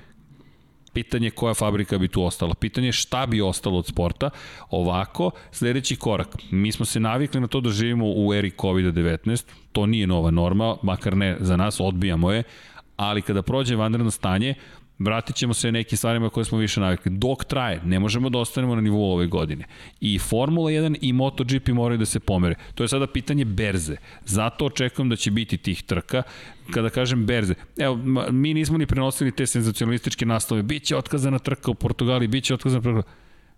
pitanje 0.93 1.27
je 1.27 1.31
koja 1.31 1.53
fabrika 1.53 1.97
bi 1.97 2.07
tu 2.07 2.23
ostala. 2.23 2.53
Pitanje 2.53 2.87
je 2.87 2.91
šta 2.91 3.25
bi 3.25 3.41
ostalo 3.41 3.77
od 3.77 3.85
sporta. 3.85 4.29
Ovako, 4.69 5.31
sledeći 5.51 5.95
korak. 5.95 6.27
Mi 6.51 6.71
smo 6.71 6.85
se 6.85 6.99
navikli 6.99 7.41
na 7.41 7.47
to 7.47 7.61
da 7.61 7.69
živimo 7.69 8.05
u 8.15 8.33
eri 8.33 8.51
COVID-19. 8.51 9.45
To 9.71 9.85
nije 9.85 10.07
nova 10.07 10.31
norma, 10.31 10.75
makar 10.83 11.17
ne 11.17 11.37
za 11.39 11.57
nas, 11.57 11.79
odbijamo 11.79 12.31
je. 12.31 12.43
Ali 12.95 13.21
kada 13.21 13.41
prođe 13.41 13.75
vanredno 13.75 14.11
stanje, 14.11 14.53
vratit 14.99 15.35
ćemo 15.35 15.53
se 15.53 15.71
nekim 15.71 15.97
stvarima 15.97 16.29
koje 16.29 16.45
smo 16.45 16.57
više 16.57 16.79
navikli. 16.79 17.11
Dok 17.11 17.45
traje, 17.45 17.81
ne 17.83 17.99
možemo 17.99 18.29
da 18.29 18.39
ostanemo 18.39 18.75
na 18.75 18.81
nivou 18.81 19.13
ove 19.13 19.27
godine. 19.27 19.65
I 20.01 20.19
Formula 20.19 20.71
1 20.71 20.97
i 21.01 21.13
MotoGP 21.13 21.67
moraju 21.67 21.97
da 21.97 22.05
se 22.05 22.19
pomere. 22.19 22.55
To 22.75 22.83
je 22.83 22.87
sada 22.87 23.07
pitanje 23.07 23.45
berze. 23.45 23.95
Zato 24.25 24.65
očekujem 24.65 25.09
da 25.09 25.15
će 25.15 25.31
biti 25.31 25.57
tih 25.57 25.83
trka. 25.83 26.23
Kada 26.71 26.89
kažem 26.89 27.25
berze, 27.25 27.53
evo, 27.77 27.95
mi 28.31 28.53
nismo 28.53 28.77
ni 28.77 28.85
prenosili 28.85 29.31
te 29.31 29.45
senzacionalističke 29.45 30.25
naslove. 30.25 30.63
Biće 30.63 30.97
otkazana 30.97 31.39
trka 31.39 31.71
u 31.71 31.75
Portugaliji, 31.75 32.27
biće 32.27 32.53
otkazana 32.53 32.81
trka. 32.81 33.09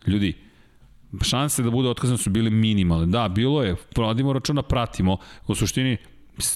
Ljudi, 0.07 0.33
šanse 1.21 1.63
da 1.63 1.69
bude 1.69 1.89
otkazan 1.89 2.17
su 2.17 2.29
bile 2.29 2.49
minimalne. 2.49 3.05
Da, 3.05 3.27
bilo 3.27 3.63
je, 3.63 3.75
prodimo 3.75 4.33
računa, 4.33 4.61
pratimo. 4.61 5.17
U 5.47 5.55
suštini, 5.55 5.97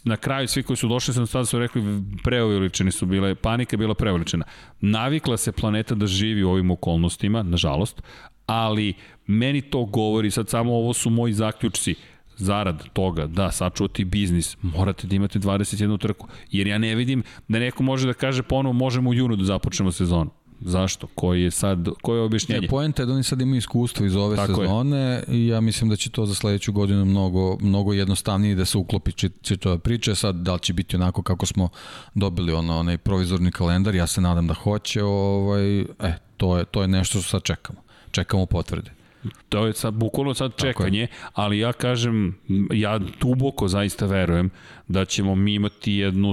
na 0.04 0.18
kraju 0.18 0.48
svi 0.48 0.64
koji 0.64 0.78
su 0.78 0.88
došli 0.88 1.14
sam 1.14 1.28
sada 1.28 1.46
su 1.46 1.60
rekli 1.60 1.84
preuveličeni 2.24 2.92
su 2.92 3.06
bile, 3.06 3.36
panika 3.36 3.74
je 3.74 3.78
bila 3.78 3.94
preuveličena. 3.94 4.46
Navikla 4.82 5.38
se 5.38 5.52
planeta 5.52 5.96
da 5.96 6.08
živi 6.08 6.44
u 6.44 6.50
ovim 6.50 6.72
okolnostima, 6.72 7.44
nažalost, 7.44 8.02
ali 8.46 8.94
meni 9.28 9.62
to 9.62 9.86
govori, 9.86 10.32
sad 10.32 10.50
samo 10.50 10.74
ovo 10.74 10.94
su 10.94 11.10
moji 11.10 11.34
zaključci, 11.34 11.96
zarad 12.38 12.90
toga 12.94 13.28
da 13.28 13.52
sačuvati 13.52 14.06
biznis, 14.06 14.58
morate 14.62 15.08
da 15.08 15.16
imate 15.16 15.40
21 15.40 16.00
trku. 16.00 16.28
Jer 16.52 16.68
ja 16.68 16.78
ne 16.78 16.96
vidim 16.96 17.24
da 17.48 17.60
neko 17.60 17.84
može 17.84 18.08
da 18.08 18.14
kaže 18.14 18.44
ponovo 18.44 18.74
možemo 18.74 19.10
u 19.10 19.14
junu 19.14 19.36
da 19.36 19.44
započnemo 19.44 19.92
sezonu. 19.92 20.32
Zašto? 20.66 21.08
Koji 21.16 21.44
je 21.44 21.52
sad, 21.52 21.88
koje 22.02 22.18
je 22.18 22.22
objašnjenje? 22.22 22.62
Ne, 22.62 22.68
poenta 22.68 23.02
je 23.02 23.06
da 23.06 23.14
oni 23.14 23.24
sad 23.24 23.42
imaju 23.42 23.58
iskustvo 23.58 24.06
iz 24.06 24.16
ove 24.16 24.36
Tako 24.36 24.62
je. 24.62 24.68
sezone 24.68 25.24
i 25.28 25.48
ja 25.48 25.62
mislim 25.62 25.90
da 25.90 25.96
će 25.96 26.10
to 26.10 26.26
za 26.26 26.36
sledeću 26.36 26.72
godinu 26.72 27.06
mnogo, 27.06 27.58
mnogo 27.62 27.94
jednostavnije 27.94 28.56
da 28.56 28.66
se 28.66 28.78
uklopi 28.78 29.12
čitava 29.42 29.78
priča. 29.78 30.16
Sad, 30.16 30.36
da 30.36 30.54
li 30.54 30.60
će 30.60 30.74
biti 30.74 30.96
onako 30.96 31.22
kako 31.24 31.46
smo 31.46 31.70
dobili 32.14 32.54
ono, 32.54 32.80
onaj 32.80 32.98
provizorni 32.98 33.52
kalendar, 33.52 33.96
ja 33.96 34.08
se 34.08 34.22
nadam 34.22 34.48
da 34.48 34.54
hoće. 34.54 35.04
Ovaj, 35.04 35.82
e, 35.82 36.18
to 36.38 36.58
je, 36.58 36.66
to 36.66 36.82
je 36.82 36.88
nešto 36.88 37.20
što 37.22 37.30
sad 37.30 37.44
čekamo. 37.44 37.80
Čekamo 38.12 38.46
potvrde. 38.46 39.03
To 39.50 39.66
je 39.66 39.74
sad, 39.74 39.94
bukvalno 39.94 40.34
sad 40.34 40.56
čekanje, 40.56 41.08
ali 41.34 41.60
ja 41.60 41.74
kažem, 41.74 42.40
ja 42.74 43.00
duboko 43.22 43.68
zaista 43.68 44.06
verujem 44.06 44.50
da 44.88 45.06
ćemo 45.06 45.36
mi 45.36 45.54
imati 45.54 45.94
jednu 45.94 46.32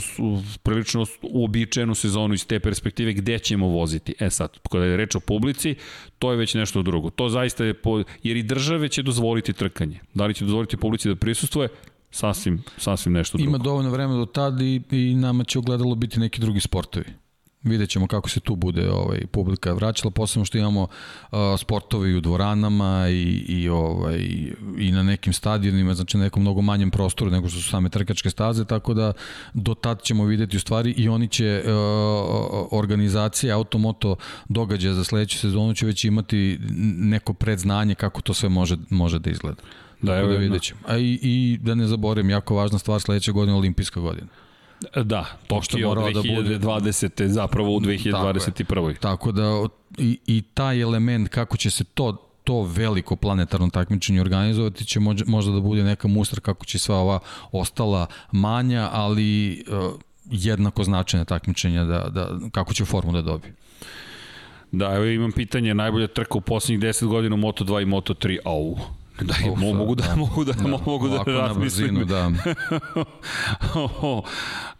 prilično 0.63 1.07
uobičajenu 1.23 1.95
sezonu 1.95 2.35
iz 2.35 2.47
te 2.47 2.61
perspektive 2.61 3.13
gde 3.13 3.39
ćemo 3.39 3.69
voziti. 3.69 4.15
E 4.19 4.31
sad, 4.31 4.59
kada 4.71 4.85
je 4.85 4.97
reč 4.97 5.15
o 5.15 5.21
publici, 5.21 5.75
to 6.19 6.31
je 6.31 6.37
već 6.37 6.55
nešto 6.55 6.83
drugo. 6.83 7.11
To 7.11 7.29
zaista 7.29 7.65
je, 7.65 7.75
po, 7.75 8.03
jer 8.23 8.37
i 8.37 8.43
države 8.43 8.89
će 8.89 9.03
dozvoliti 9.03 9.53
trkanje. 9.53 10.01
Da 10.15 10.27
li 10.27 10.35
će 10.35 10.45
dozvoliti 10.45 10.77
publici 10.77 11.09
da 11.09 11.17
prisustuje, 11.17 11.69
sasvim, 12.11 12.63
sasvim 12.77 13.13
nešto 13.13 13.39
drugo. 13.39 13.49
Ima 13.49 13.59
dovoljno 13.59 13.91
vremena 13.91 14.19
do 14.19 14.27
tada 14.27 14.65
i, 14.65 14.81
i 14.91 15.15
nama 15.15 15.45
će 15.45 15.59
ogledalo 15.59 15.95
biti 15.95 16.21
neki 16.21 16.41
drugi 16.41 16.61
sportovi. 16.61 17.07
Vidjet 17.63 17.91
ćemo 17.91 18.07
kako 18.07 18.29
se 18.29 18.41
tu 18.41 18.57
bude 18.57 18.91
ovaj, 18.91 19.27
publika 19.31 19.73
vraćala, 19.73 20.11
posebno 20.11 20.45
što 20.45 20.59
imamo 20.59 20.83
uh, 20.83 21.39
sportove 21.59 22.11
i 22.11 22.15
u 22.15 22.21
dvoranama 22.21 23.09
i, 23.09 23.45
i, 23.49 23.69
ovaj, 23.69 24.19
i 24.79 24.93
na 24.93 25.03
nekim 25.03 25.33
stadionima, 25.33 25.95
znači 25.95 26.17
na 26.17 26.25
nekom 26.25 26.43
mnogo 26.43 26.63
manjem 26.63 26.91
prostoru 26.91 27.31
nego 27.31 27.49
što 27.49 27.61
su 27.61 27.71
same 27.71 27.89
trkačke 27.89 28.31
staze, 28.31 28.65
tako 28.65 28.95
da 28.95 29.13
do 29.55 29.75
tad 29.75 30.03
ćemo 30.03 30.25
videti 30.25 30.57
u 30.57 30.61
stvari 30.61 30.91
i 30.91 31.09
oni 31.09 31.29
će 31.29 31.63
uh, 31.65 31.73
organizacije 32.71 33.53
automoto 33.53 34.17
događaja 34.49 34.95
za 34.95 35.05
sledeću 35.05 35.39
sezonu 35.39 35.75
će 35.75 35.87
već 35.87 36.05
imati 36.05 36.59
neko 36.99 37.33
predznanje 37.33 37.95
kako 37.95 38.21
to 38.21 38.35
sve 38.35 38.49
može, 38.49 38.77
može 38.91 39.19
da 39.19 39.31
izgleda. 39.31 39.63
Da, 40.03 40.17
evo 40.17 40.29
da 40.29 40.37
vidjet 40.39 40.63
ćemo. 40.63 40.81
A 40.87 40.99
i, 40.99 41.19
i 41.23 41.59
da 41.63 41.75
ne 41.75 41.87
zaboravim, 41.87 42.31
jako 42.31 42.55
važna 42.55 42.79
stvar, 42.79 43.01
sledeća 43.01 43.33
godina 43.33 43.57
olimpijska 43.57 44.01
godina. 44.01 44.27
Da, 45.05 45.27
Tokio 45.47 45.91
2020. 45.91 47.03
Da 47.03 47.25
bude... 47.25 47.29
zapravo 47.29 47.77
u 47.77 47.81
2021. 47.81 48.65
Tako, 48.67 48.89
je. 48.89 48.95
Tako 48.95 49.33
da 49.33 49.67
i, 49.99 50.19
i 50.27 50.43
taj 50.55 50.81
element 50.81 51.29
kako 51.29 51.57
će 51.57 51.71
se 51.71 51.85
to 51.85 52.27
to 52.45 52.63
veliko 52.63 53.17
planetarno 53.17 53.71
takmičenje 53.71 54.21
organizovati 54.21 54.85
će 54.85 55.01
možda 55.27 55.53
da 55.53 55.61
bude 55.61 55.85
neka 55.85 56.09
mustra 56.09 56.41
kako 56.41 56.65
će 56.65 56.79
sva 56.79 56.97
ova 56.97 57.19
ostala 57.53 58.07
manja, 58.33 58.89
ali 58.93 59.63
uh, 59.69 60.01
jednako 60.31 60.85
značajna 60.85 61.25
takmičenja 61.25 61.85
da, 61.85 62.09
da, 62.09 62.39
kako 62.53 62.75
će 62.75 62.85
formu 62.85 63.13
da 63.13 63.23
dobije. 63.23 63.55
Da, 64.73 64.95
evo 64.95 65.05
imam 65.05 65.33
pitanje, 65.33 65.75
najbolja 65.75 66.07
trka 66.07 66.39
u 66.39 66.41
poslednjih 66.41 66.81
10 66.81 67.07
godina 67.07 67.35
u 67.35 67.39
Moto2 67.39 67.83
i 67.83 67.87
Moto3, 67.87 68.39
au. 68.45 68.77
Da, 69.21 69.35
Uf, 69.53 69.59
mogu 69.59 69.95
da, 69.95 70.07
da, 70.07 70.17
mogu 70.17 70.45
da, 70.45 70.53
da, 70.53 70.69
mogu 70.87 71.09
da 71.09 71.23
razmislim. 71.27 71.95
Brzinu, 71.95 72.05
da. 72.05 72.31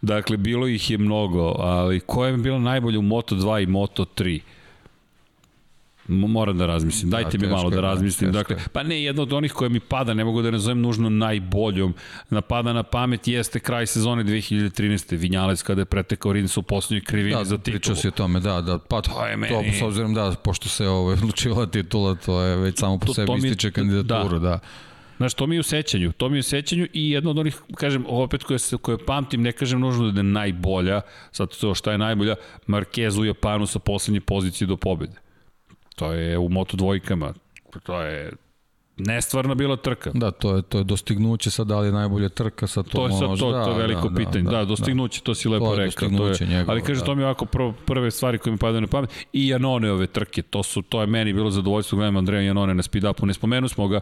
dakle, 0.13 0.37
bilo 0.37 0.67
ih 0.67 0.89
je 0.91 0.97
mnogo, 0.97 1.55
ali 1.59 1.99
koja 1.99 2.29
je 2.29 2.37
bila 2.37 2.59
najbolja 2.59 2.99
u 2.99 3.01
Moto2 3.01 3.63
i 3.63 3.67
Moto3? 3.67 4.39
Moram 6.11 6.57
da 6.57 6.65
razmislim. 6.65 7.09
Da, 7.09 7.17
Dajte 7.17 7.37
da, 7.37 7.45
mi 7.45 7.51
malo 7.51 7.69
da 7.69 7.81
razmislim. 7.81 8.31
Da, 8.31 8.39
dakle, 8.39 8.55
pa 8.73 8.83
ne, 8.83 9.03
jedno 9.03 9.21
od 9.21 9.33
onih 9.33 9.53
koje 9.53 9.69
mi 9.69 9.79
pada, 9.79 10.13
ne 10.13 10.23
mogu 10.23 10.41
da 10.41 10.51
nazovem 10.51 10.81
nužno 10.81 11.09
najboljom. 11.09 11.93
Napada 12.29 12.73
na 12.73 12.83
pamet 12.83 13.27
jeste 13.27 13.59
kraj 13.59 13.87
sezone 13.87 14.23
2013. 14.23 15.17
Vinjalec 15.17 15.61
kada 15.61 15.81
je 15.81 15.85
pretekao 15.85 16.33
Rins 16.33 16.57
u 16.57 16.63
poslednjoj 16.63 17.05
krivini 17.05 17.35
da, 17.35 17.43
za 17.43 17.57
titulu. 17.57 17.79
Pričao 17.79 17.95
si 17.95 18.07
o 18.07 18.11
tome, 18.11 18.39
da, 18.39 18.61
da. 18.61 18.77
Pa 18.77 19.01
to, 19.01 19.25
je 19.25 19.37
meni... 19.37 19.53
to 19.53 19.79
s 19.79 19.81
obzirom 19.81 20.13
da, 20.13 20.35
pošto 20.43 20.69
se 20.69 20.87
ovo 20.87 20.99
ovaj, 20.99 21.13
odlučivala 21.13 21.65
titula, 21.65 22.15
to 22.15 22.41
je 22.41 22.55
već 22.55 22.79
samo 22.79 22.97
po 22.97 23.05
to, 23.05 23.13
sebi 23.13 23.27
to 23.27 23.37
mi, 23.37 23.47
ističe 23.47 23.71
kandidaturu, 23.71 24.39
da. 24.39 24.49
da. 24.49 24.59
Znaš, 25.21 25.33
to 25.33 25.47
mi 25.47 25.55
je 25.55 25.59
u 25.59 25.63
sećanju, 25.63 26.11
to 26.11 26.29
mi 26.29 26.37
je 26.37 26.39
u 26.39 26.43
sećanju 26.43 26.87
i 26.93 27.11
jedno 27.11 27.29
od 27.29 27.39
onih, 27.39 27.57
kažem, 27.75 28.05
opet 28.07 28.43
koje, 28.43 28.59
se, 28.59 28.77
koje 28.77 29.05
pamtim, 29.05 29.41
ne 29.41 29.51
kažem 29.51 29.79
nužno 29.79 30.11
da 30.11 30.19
je 30.19 30.23
najbolja, 30.23 31.01
sad 31.31 31.57
to 31.57 31.75
šta 31.75 31.91
je 31.91 31.97
najbolja, 31.97 32.35
Marquez 32.67 33.19
u 33.19 33.25
Japanu 33.25 33.65
sa 33.65 33.79
poslednje 33.79 34.21
pozicije 34.21 34.67
do 34.67 34.77
pobede. 34.77 35.13
To 35.95 36.13
je 36.13 36.37
u 36.37 36.49
Moto 36.49 36.77
dvojkama. 36.77 37.33
To 37.83 38.01
je 38.01 38.31
nestvarna 38.97 39.55
bila 39.55 39.75
trka. 39.75 40.11
Da, 40.13 40.31
to 40.31 40.55
je 40.55 40.61
to 40.61 40.77
je 40.77 40.83
dostignuće 40.83 41.51
sad 41.51 41.67
da 41.67 41.79
li 41.79 41.87
je 41.87 41.91
najbolja 41.91 42.29
trka 42.29 42.67
sa 42.67 42.83
to, 42.83 42.89
to 42.89 43.05
je 43.05 43.11
sad 43.11 43.29
može, 43.29 43.39
to, 43.39 43.51
da, 43.51 43.65
to 43.65 43.71
je 43.71 43.77
veliko 43.77 44.09
da, 44.09 44.15
pitanje. 44.15 44.43
Da, 44.43 44.51
da, 44.51 44.57
da 44.57 44.65
dostignuće, 44.65 45.19
da. 45.19 45.23
to 45.23 45.35
si 45.35 45.49
lepo 45.49 45.65
to 45.65 45.75
rekao. 45.75 46.09
To 46.09 46.27
je, 46.27 46.35
njegovo, 46.47 46.71
ali 46.71 46.81
kaže 46.81 46.99
da. 46.99 47.05
to 47.05 47.15
mi 47.15 47.23
ovako 47.23 47.45
prv, 47.45 47.71
prve 47.85 48.11
stvari 48.11 48.37
koje 48.37 48.51
mi 48.51 48.57
padaju 48.57 48.81
na 48.81 48.87
pamet 48.87 49.09
i 49.33 49.47
Janone 49.47 49.91
ove 49.91 50.07
trke. 50.07 50.41
To 50.41 50.63
su 50.63 50.81
to 50.81 51.01
je 51.01 51.07
meni 51.07 51.33
bilo 51.33 51.51
zadovoljstvo 51.51 51.95
gledam 51.95 52.17
Andreja 52.17 52.41
Janone 52.41 52.73
na 52.73 52.83
speed 52.83 53.03
upu. 53.03 53.25
Ne 53.25 53.33
spomenu 53.33 53.67
smo 53.67 53.87
ga. 53.87 53.99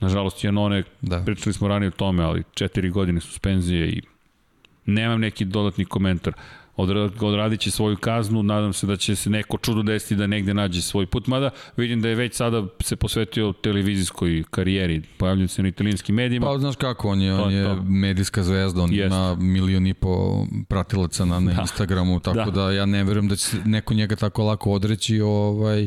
Nažalost 0.00 0.44
Janone 0.44 0.82
da. 1.00 1.22
pričali 1.26 1.52
smo 1.52 1.68
ranije 1.68 1.88
o 1.88 1.90
tome, 1.90 2.24
ali 2.24 2.42
četiri 2.54 2.90
godine 2.90 3.20
suspenzije 3.20 3.88
i 3.88 4.02
nemam 4.86 5.20
neki 5.20 5.44
dodatni 5.44 5.84
komentar 5.84 6.32
odradit 6.76 7.60
će 7.60 7.70
svoju 7.70 7.96
kaznu, 7.96 8.42
nadam 8.42 8.72
se 8.72 8.86
da 8.86 8.96
će 8.96 9.16
se 9.16 9.30
neko 9.30 9.58
čudo 9.58 9.82
desiti 9.82 10.16
da 10.16 10.26
negde 10.26 10.54
nađe 10.54 10.82
svoj 10.82 11.06
put, 11.06 11.26
mada 11.26 11.50
vidim 11.76 12.00
da 12.00 12.08
je 12.08 12.14
već 12.14 12.34
sada 12.34 12.66
se 12.80 12.96
posvetio 12.96 13.52
televizijskoj 13.52 14.44
karijeri, 14.50 15.02
pojavljaju 15.16 15.48
se 15.48 15.62
na 15.62 15.68
italijanskim 15.68 16.14
medijima. 16.14 16.46
Pa 16.46 16.58
znaš 16.58 16.76
kako, 16.76 17.08
on 17.08 17.20
je, 17.20 17.34
on 17.34 17.52
je 17.52 17.64
to. 17.64 17.82
medijska 17.82 18.42
zvezda, 18.42 18.82
on 18.82 18.92
Jest. 18.92 19.06
ima 19.06 19.34
milion 19.34 19.86
i 19.86 19.94
po 19.94 20.44
pratilaca 20.68 21.24
na, 21.24 21.40
na 21.40 21.52
da. 21.52 21.60
Instagramu, 21.60 22.20
tako 22.20 22.50
da. 22.50 22.62
da 22.62 22.72
ja 22.72 22.86
ne 22.86 23.04
verujem 23.04 23.28
da 23.28 23.36
će 23.36 23.56
neko 23.64 23.94
njega 23.94 24.16
tako 24.16 24.44
lako 24.44 24.72
odreći, 24.72 25.20
ovaj, 25.20 25.86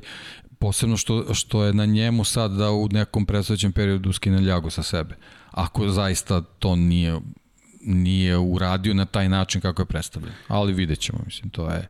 posebno 0.60 0.98
što, 0.98 1.34
što 1.34 1.64
je 1.64 1.74
na 1.74 1.86
njemu 1.86 2.24
sad 2.24 2.52
da 2.52 2.72
u 2.72 2.88
nekom 2.92 3.26
predstavljećem 3.26 3.72
periodu 3.72 4.14
skine 4.14 4.42
ljagu 4.42 4.70
sa 4.70 4.84
sebe. 4.84 5.16
Ako 5.52 5.90
zaista 5.90 6.42
to 6.42 6.76
nije 6.76 7.20
nije 7.86 8.38
uradio 8.38 8.94
na 8.94 9.06
taj 9.06 9.30
način 9.30 9.62
kako 9.62 9.82
je 9.82 9.86
predstavljen. 9.86 10.34
Ali 10.48 10.74
vidjet 10.74 11.00
ćemo, 11.00 11.20
mislim, 11.26 11.50
to 11.50 11.70
je 11.70 11.88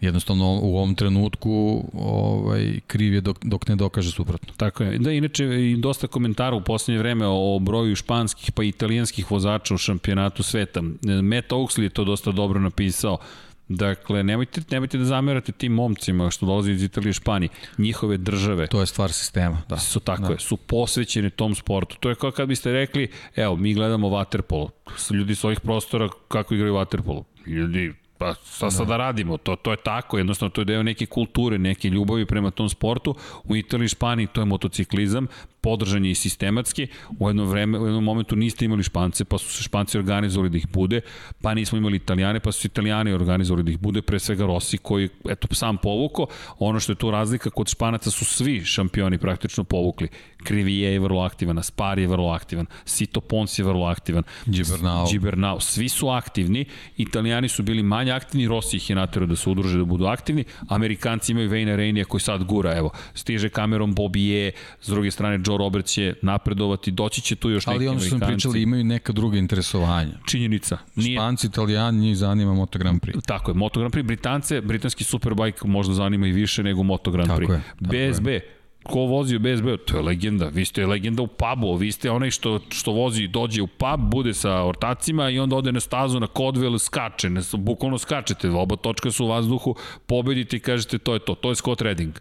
jednostavno 0.00 0.58
u 0.62 0.76
ovom 0.76 0.94
trenutku 0.94 1.84
ovaj, 1.92 2.80
kriv 2.86 3.14
je 3.14 3.20
dok, 3.20 3.44
dok 3.44 3.68
ne 3.68 3.76
dokaže 3.76 4.10
suprotno. 4.10 4.54
Tako 4.56 4.84
je. 4.84 4.98
Da, 4.98 5.12
inače, 5.12 5.44
i 5.44 5.76
dosta 5.76 6.06
komentara 6.06 6.56
u 6.56 6.60
poslednje 6.60 6.98
vreme 6.98 7.26
o 7.26 7.58
broju 7.58 7.96
španskih 7.96 8.52
pa 8.52 8.62
italijanskih 8.64 9.30
vozača 9.30 9.74
u 9.74 9.78
šampionatu 9.78 10.42
sveta. 10.42 10.82
Matt 11.22 11.52
Oaksley 11.52 11.82
je 11.82 11.88
to 11.88 12.04
dosta 12.04 12.32
dobro 12.32 12.60
napisao. 12.60 13.18
Dakle, 13.68 14.22
nemojte, 14.22 14.60
nemojte 14.70 14.98
da 14.98 15.04
zamerate 15.04 15.52
tim 15.52 15.72
momcima 15.72 16.30
što 16.30 16.46
dolaze 16.46 16.72
iz 16.72 16.82
Italije 16.82 17.10
i 17.10 17.12
Španije. 17.12 17.48
Njihove 17.78 18.16
države. 18.16 18.66
To 18.66 18.80
je 18.80 18.86
stvar 18.86 19.12
sistema, 19.12 19.62
da. 19.68 19.78
Su 19.78 20.00
tako 20.00 20.22
da. 20.22 20.32
je, 20.32 20.38
su 20.38 20.56
posvećene 20.56 21.30
tom 21.30 21.54
sportu. 21.54 21.96
To 22.00 22.08
je 22.08 22.14
kao 22.14 22.30
kad 22.30 22.48
biste 22.48 22.72
rekli, 22.72 23.08
evo, 23.36 23.56
mi 23.56 23.74
gledamo 23.74 24.08
waterpolo. 24.08 24.68
Ljudi 25.10 25.34
s 25.34 25.44
ovih 25.44 25.60
prostora 25.60 26.08
kako 26.28 26.54
igraju 26.54 26.74
waterpolo. 26.74 27.24
Ljudi 27.46 27.94
Pa 28.18 28.34
šta 28.34 28.70
sad 28.70 28.88
da 28.88 28.96
radimo? 28.96 29.36
To, 29.38 29.56
to 29.56 29.70
je 29.70 29.76
tako, 29.76 30.18
jednostavno 30.18 30.50
to 30.50 30.60
je 30.60 30.64
deo 30.64 30.82
neke 30.82 31.06
kulture, 31.06 31.58
neke 31.58 31.88
ljubavi 31.88 32.26
prema 32.26 32.50
tom 32.50 32.68
sportu. 32.68 33.14
U 33.44 33.56
Italiji 33.56 33.84
i 33.84 33.88
Španiji 33.88 34.26
to 34.26 34.40
je 34.40 34.44
motociklizam, 34.44 35.26
podržan 35.64 36.04
je 36.04 36.10
i 36.10 36.14
sistematski. 36.14 36.86
U 37.18 37.28
jednom, 37.28 37.48
vreme, 37.48 37.78
u 37.78 37.86
jednom 37.86 38.04
momentu 38.04 38.36
niste 38.36 38.64
imali 38.64 38.82
Špance, 38.82 39.24
pa 39.24 39.38
su 39.38 39.52
se 39.52 39.62
Španci 39.62 39.98
organizovali 39.98 40.50
da 40.50 40.58
ih 40.58 40.68
bude, 40.68 41.00
pa 41.42 41.54
nismo 41.54 41.78
imali 41.78 41.96
Italijane, 41.96 42.40
pa 42.40 42.52
su 42.52 42.60
se 42.60 42.68
Italijani 42.68 43.12
organizovali 43.12 43.64
da 43.64 43.72
ih 43.72 43.78
bude, 43.78 44.02
pre 44.02 44.18
svega 44.18 44.46
Rossi 44.46 44.78
koji, 44.78 45.08
eto, 45.28 45.48
sam 45.54 45.76
povuko. 45.76 46.26
Ono 46.58 46.80
što 46.80 46.92
je 46.92 46.96
tu 46.96 47.10
razlika, 47.10 47.50
kod 47.50 47.68
Španaca 47.68 48.10
su 48.10 48.24
svi 48.24 48.60
šampioni 48.64 49.18
praktično 49.18 49.64
povukli. 49.64 50.08
Krivije 50.44 50.92
je 50.92 51.00
vrlo 51.00 51.22
aktivan, 51.22 51.58
Aspar 51.58 51.98
je 51.98 52.06
vrlo 52.06 52.28
aktivan, 52.30 52.66
Sito 52.84 53.20
Pons 53.20 53.58
je 53.58 53.64
vrlo 53.64 53.86
aktivan, 53.86 54.22
Gibernau. 54.46 55.06
Gibernau. 55.10 55.60
Svi 55.60 55.88
su 55.88 56.08
aktivni, 56.08 56.64
Italijani 56.96 57.48
su 57.48 57.62
bili 57.62 57.82
manje 57.82 58.12
aktivni, 58.12 58.48
Rossi 58.48 58.76
ih 58.76 58.90
je 58.90 58.96
naterao 58.96 59.26
da 59.26 59.36
se 59.36 59.50
udruže 59.50 59.78
da 59.78 59.84
budu 59.84 60.06
aktivni, 60.06 60.44
Amerikanci 60.68 61.32
imaju 61.32 61.48
Vejna 61.48 61.76
Reinija 61.76 62.04
koji 62.04 62.20
sad 62.20 62.44
gura, 62.44 62.76
evo, 62.76 62.90
stiže 63.14 63.48
kamerom 63.48 63.94
Bobije, 63.94 64.52
s 64.80 64.88
druge 64.88 65.10
strane 65.10 65.40
Joe 65.46 65.53
Roberts 65.56 65.92
će 65.92 66.14
napredovati, 66.22 66.90
doći 66.90 67.20
će 67.20 67.36
tu 67.36 67.50
još 67.50 67.66
neki 67.66 67.76
Amerikanci. 67.76 67.88
Ali 67.88 67.96
ono 67.96 68.08
što 68.08 68.18
smo 68.18 68.26
pričali, 68.26 68.62
imaju 68.62 68.84
neka 68.84 69.12
druga 69.12 69.38
interesovanja. 69.38 70.12
Činjenica. 70.26 70.78
Nije... 70.94 71.16
Španci, 71.16 71.46
italijani, 71.46 71.98
njih 71.98 72.16
zanima 72.16 72.54
Moto 72.54 72.78
Grand 72.78 73.00
Prix. 73.00 73.26
Tako 73.26 73.50
je, 73.50 73.54
Moto 73.54 73.80
Grand 73.80 73.94
Prix, 73.94 74.06
Britance, 74.06 74.60
britanski 74.60 75.04
Superbike 75.04 75.58
možda 75.64 75.94
zanima 75.94 76.26
i 76.26 76.32
više 76.32 76.62
nego 76.62 76.82
Moto 76.82 77.10
Grand 77.10 77.30
Prix. 77.30 77.40
Tako 77.40 77.52
je. 77.52 77.62
Tako 77.80 78.12
BSB, 78.12 78.28
je 78.28 78.54
ko 78.84 79.00
vozi 79.00 79.36
u 79.36 79.38
BSB, 79.38 79.66
to 79.86 79.96
je 79.96 80.02
legenda. 80.02 80.48
Vi 80.48 80.64
ste 80.64 80.86
legenda 80.86 81.22
u 81.22 81.26
pubu, 81.26 81.74
vi 81.74 81.92
ste 81.92 82.10
onaj 82.10 82.30
što, 82.30 82.60
što 82.68 82.92
vozi, 82.92 83.28
dođe 83.28 83.62
u 83.62 83.66
pub, 83.66 84.00
bude 84.00 84.34
sa 84.34 84.64
ortacima 84.64 85.30
i 85.30 85.38
onda 85.38 85.56
ode 85.56 85.72
na 85.72 85.80
stazu, 85.80 86.20
na 86.20 86.26
kodvel, 86.26 86.78
skače, 86.78 87.30
ne, 87.30 87.40
bukvalno 87.52 87.98
skačete, 87.98 88.50
oba 88.50 88.76
točka 88.76 89.10
su 89.10 89.24
u 89.24 89.28
vazduhu, 89.28 89.74
pobedite 90.06 90.56
i 90.56 90.60
kažete 90.60 90.98
to 90.98 91.14
je 91.14 91.18
to, 91.18 91.34
to 91.34 91.48
je 91.48 91.54
Scott 91.54 91.82
Redding. 91.82 92.14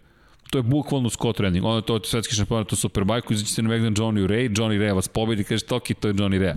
To 0.53 0.59
je 0.59 0.63
bukvalno 0.63 1.09
Scott 1.09 1.39
Redding. 1.39 1.65
Onda 1.65 1.81
to 1.81 1.95
je 1.95 1.99
svetski 2.03 2.35
šampionat 2.35 2.73
u 2.73 2.75
Superbike, 2.75 3.33
izaći 3.33 3.51
se 3.51 3.61
na 3.61 3.69
Megdan 3.69 3.93
Johnny 3.93 4.27
Ray, 4.27 4.49
Johnny 4.57 4.77
Ray 4.77 4.95
vas 4.95 5.07
pobedi 5.07 5.43
kaže 5.43 5.63
toki, 5.65 5.93
to 5.93 6.07
je 6.07 6.13
Johnny 6.13 6.39
Ray 6.39 6.53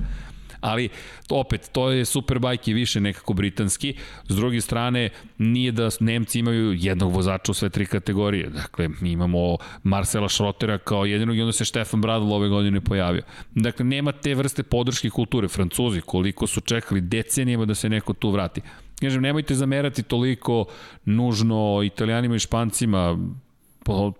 ali 0.60 0.88
opet, 1.30 1.70
to 1.72 1.90
je 1.90 2.04
Superbike 2.04 2.70
i 2.70 2.74
više 2.74 3.00
nekako 3.00 3.32
britanski. 3.32 3.94
S 4.28 4.36
druge 4.36 4.60
strane, 4.60 5.10
nije 5.38 5.72
da 5.72 5.88
Nemci 6.00 6.38
imaju 6.38 6.72
jednog 6.72 7.12
vozača 7.12 7.52
u 7.52 7.54
sve 7.54 7.70
tri 7.70 7.86
kategorije. 7.86 8.48
Dakle, 8.48 8.88
mi 9.00 9.10
imamo 9.10 9.56
Marcela 9.82 10.28
Schrotera 10.28 10.78
kao 10.78 11.04
jedinog 11.04 11.36
i 11.36 11.40
onda 11.40 11.52
se 11.52 11.64
Stefan 11.64 12.00
Bradl 12.00 12.32
ove 12.32 12.48
godine 12.48 12.80
pojavio. 12.80 13.22
Dakle, 13.54 13.84
nema 13.84 14.12
te 14.12 14.34
vrste 14.34 14.62
podrške 14.62 15.10
kulture. 15.10 15.48
Francuzi, 15.48 16.00
koliko 16.00 16.46
su 16.46 16.60
čekali 16.60 17.00
decenijama 17.00 17.64
da 17.64 17.74
se 17.74 17.88
neko 17.88 18.12
tu 18.12 18.30
vrati. 18.30 18.60
Kažem, 19.00 19.22
nemojte 19.22 19.54
zamerati 19.54 20.02
toliko 20.02 20.64
nužno 21.04 21.82
italijanima 21.84 22.34
i 22.36 22.38
špancima, 22.38 23.18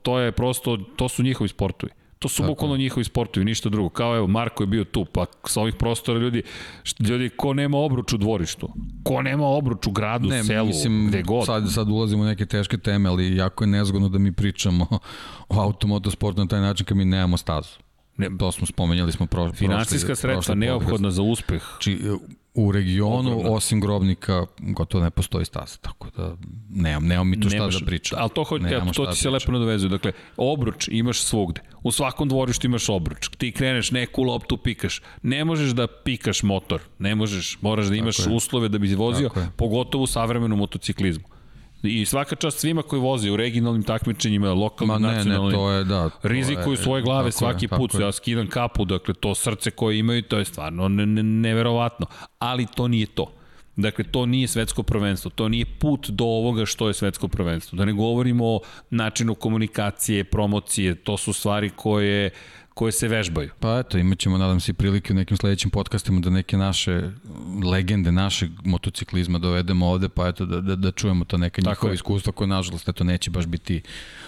to 0.02 0.18
je 0.18 0.32
prosto, 0.32 0.76
to 0.96 1.08
su 1.08 1.22
njihovi 1.22 1.48
sportovi. 1.48 1.92
To 2.18 2.28
su 2.28 2.42
bukvalno 2.42 2.76
njihovi 2.76 3.04
sportovi, 3.04 3.44
ništa 3.44 3.68
drugo. 3.68 3.88
Kao 3.88 4.16
evo, 4.16 4.26
Marko 4.26 4.62
je 4.62 4.66
bio 4.66 4.84
tu, 4.84 5.04
pa 5.04 5.26
sa 5.44 5.60
ovih 5.60 5.74
prostora 5.74 6.18
ljudi, 6.18 6.42
ljudi 7.00 7.28
ko 7.28 7.54
nema 7.54 7.78
obruč 7.78 8.12
u 8.12 8.16
dvorištu, 8.16 8.68
ko 9.02 9.22
nema 9.22 9.46
obruč 9.46 9.86
u 9.86 9.90
gradu, 9.90 10.28
ne, 10.28 10.44
selu, 10.44 10.66
mislim, 10.66 11.06
gde 11.08 11.22
god. 11.22 11.46
Sad, 11.46 11.72
sad 11.72 11.88
ulazimo 11.88 12.22
u 12.22 12.26
neke 12.26 12.46
teške 12.46 12.78
teme, 12.78 13.08
ali 13.08 13.36
jako 13.36 13.64
je 13.64 13.68
nezgodno 13.68 14.08
da 14.08 14.18
mi 14.18 14.32
pričamo 14.32 14.86
o 15.48 15.60
automotosportu 15.60 16.40
na 16.40 16.46
taj 16.46 16.60
način 16.60 16.86
kad 16.86 16.96
mi 16.96 17.04
nemamo 17.04 17.36
stazu. 17.36 17.70
Ne, 18.16 18.30
to 18.38 18.52
smo 18.52 18.66
spomenjali 18.66 19.12
smo 19.12 19.26
pro, 19.26 19.52
Finansijska 19.52 20.06
prošli, 20.06 20.20
sredstva 20.20 20.54
neophodna 20.54 21.10
za 21.10 21.22
uspeh. 21.22 21.62
Či, 21.78 21.98
u 22.56 22.72
regionu, 22.72 23.30
Ogromna. 23.30 23.50
osim 23.50 23.80
grobnika, 23.80 24.46
gotovo 24.58 25.04
ne 25.04 25.10
postoji 25.10 25.44
staza, 25.44 25.76
tako 25.76 26.10
da 26.16 26.36
nemam, 26.70 27.06
nemam 27.06 27.30
mi 27.30 27.40
tu 27.40 27.48
šta 27.48 27.58
Nemaš, 27.58 27.80
da 27.80 27.86
pričam. 27.86 28.18
Ali 28.20 28.30
to, 28.30 28.44
hoće, 28.44 28.64
ja, 28.64 28.86
to 28.92 29.06
ti 29.06 29.16
se 29.16 29.28
da 29.28 29.32
lepo 29.32 29.52
nadovezuje. 29.52 29.90
Dakle, 29.90 30.12
obruč 30.36 30.88
imaš 30.92 31.22
svugde. 31.22 31.60
U 31.82 31.92
svakom 31.92 32.28
dvorištu 32.28 32.66
imaš 32.66 32.88
obruč. 32.88 33.28
Ti 33.38 33.52
kreneš 33.52 33.90
neku 33.90 34.22
loptu, 34.22 34.56
pikaš. 34.56 35.02
Ne 35.22 35.44
možeš 35.44 35.70
da 35.70 35.86
pikaš 35.86 36.42
motor. 36.42 36.80
Ne 36.98 37.14
možeš, 37.14 37.58
moraš 37.60 37.86
da 37.86 37.96
imaš 37.96 38.16
uslove 38.30 38.68
da 38.68 38.78
bi 38.78 38.94
vozio, 38.94 39.30
pogotovo 39.56 40.04
u 40.04 40.06
savremenom 40.06 40.58
motociklizmu. 40.58 41.24
I 41.82 42.04
svaka 42.04 42.36
čast 42.36 42.58
svima 42.58 42.82
koji 42.82 43.00
voze 43.00 43.30
u 43.30 43.36
regionalnim 43.36 43.82
takmičenjima, 43.82 44.52
lokalnim, 44.52 45.02
Ma 45.02 45.08
ne, 45.08 45.14
nacionalnim, 45.14 45.50
ne, 45.50 45.54
to 45.54 45.70
je, 45.70 45.84
da, 45.84 46.08
to 46.08 46.28
rizikuju 46.28 46.72
je, 46.72 46.76
svoje 46.76 47.02
glave 47.02 47.32
svaki 47.32 47.64
je, 47.64 47.68
put. 47.68 47.94
Ja 48.00 48.12
skidam 48.12 48.48
kapu, 48.48 48.84
dakle, 48.84 49.14
to 49.14 49.34
srce 49.34 49.70
koje 49.70 49.98
imaju, 49.98 50.22
to 50.22 50.38
je 50.38 50.44
stvarno 50.44 50.88
ne, 50.88 51.06
ne, 51.06 51.22
neverovatno. 51.22 52.06
Ali 52.38 52.66
to 52.66 52.88
nije 52.88 53.06
to. 53.06 53.32
Dakle, 53.76 54.04
to 54.04 54.26
nije 54.26 54.48
svetsko 54.48 54.82
prvenstvo, 54.82 55.30
to 55.30 55.48
nije 55.48 55.64
put 55.64 56.10
do 56.10 56.24
ovoga 56.24 56.66
što 56.66 56.88
je 56.88 56.94
svetsko 56.94 57.28
prvenstvo. 57.28 57.76
Da 57.76 57.84
ne 57.84 57.92
govorimo 57.92 58.46
o 58.46 58.60
načinu 58.90 59.34
komunikacije, 59.34 60.24
promocije, 60.24 60.94
to 60.94 61.16
su 61.16 61.32
stvari 61.32 61.70
koje 61.76 62.30
koje 62.76 62.92
se 62.92 63.08
vežbaju. 63.08 63.50
Pa 63.60 63.78
eto, 63.78 63.98
imat 63.98 64.18
ćemo, 64.18 64.38
nadam 64.38 64.60
se, 64.60 64.72
prilike 64.72 65.12
u 65.12 65.16
nekim 65.16 65.36
sledećim 65.36 65.70
podcastima 65.70 66.20
da 66.20 66.30
neke 66.30 66.56
naše 66.56 67.10
legende 67.64 68.12
našeg 68.12 68.50
motociklizma 68.64 69.38
dovedemo 69.38 69.86
ovde, 69.86 70.08
pa 70.08 70.28
eto, 70.28 70.46
da, 70.46 70.60
da, 70.60 70.76
da 70.76 70.90
čujemo 70.90 71.24
to 71.24 71.38
neka 71.38 71.62
njihova 71.62 71.94
iskustva 71.94 72.32
koje, 72.32 72.48
nažalost, 72.48 72.88
eto, 72.88 73.04
neće 73.04 73.30
baš 73.30 73.46
biti 73.46 73.82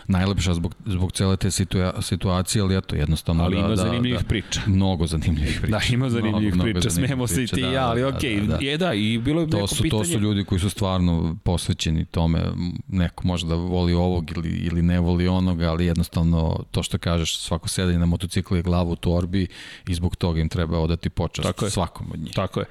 najlepša 0.08 0.54
zbog, 0.54 0.74
zbog 0.86 1.12
cele 1.12 1.36
te 1.36 1.50
situa 1.50 2.02
situacije, 2.02 2.62
ali 2.62 2.76
eto, 2.76 2.96
jednostavno 2.96 3.44
ali 3.44 3.54
da, 3.54 3.60
ima 3.60 3.68
da, 3.68 3.76
zanimljivih 3.76 4.20
da, 4.20 4.28
priča. 4.28 4.60
Mnogo 4.66 5.06
zanimljivih 5.06 5.58
priča. 5.62 5.78
Da, 5.78 5.80
ima 5.94 6.10
zanimljivih 6.10 6.54
mnogo, 6.54 6.70
priča, 6.72 6.88
mnogo 6.88 7.06
smemo 7.06 7.26
se 7.26 7.44
i 7.44 7.46
ti 7.46 7.62
da, 7.62 7.70
ja, 7.70 7.88
ali 7.88 8.00
da, 8.00 8.08
okej, 8.08 8.36
okay. 8.36 8.46
da, 8.46 8.56
da. 8.56 8.64
je 8.64 8.78
da, 8.78 8.94
i 8.94 9.18
bilo 9.18 9.40
je 9.40 9.50
to 9.50 9.56
neko 9.56 9.74
su, 9.74 9.82
pitanje. 9.82 10.02
To 10.02 10.08
su 10.08 10.18
ljudi 10.18 10.44
koji 10.44 10.58
su 10.58 10.70
stvarno 10.70 11.36
posvećeni 11.44 12.04
tome, 12.04 12.42
neko 12.88 13.26
može 13.26 13.46
da 13.46 13.54
voli 13.54 13.92
ovog 13.92 14.30
ili, 14.36 14.48
ili 14.48 14.82
ne 14.82 15.00
voli 15.00 15.28
onoga, 15.28 15.70
ali 15.70 15.86
jednostavno 15.86 16.64
to 16.70 16.82
što 16.82 16.98
kažeš, 16.98 17.38
svako 17.38 17.68
sedanje 17.68 17.98
na 17.98 18.06
motociklu 18.06 18.56
je 18.56 18.62
glavu 18.62 18.92
u 18.92 18.96
torbi 18.96 19.46
i 19.88 19.94
zbog 19.94 20.16
toga 20.16 20.40
im 20.40 20.48
treba 20.48 20.78
odati 20.78 21.10
počast 21.10 21.48
Tako 21.48 21.64
je. 21.64 21.70
svakom 21.70 22.06
od 22.12 22.20
njih. 22.20 22.34
Tako 22.34 22.60
je 22.60 22.66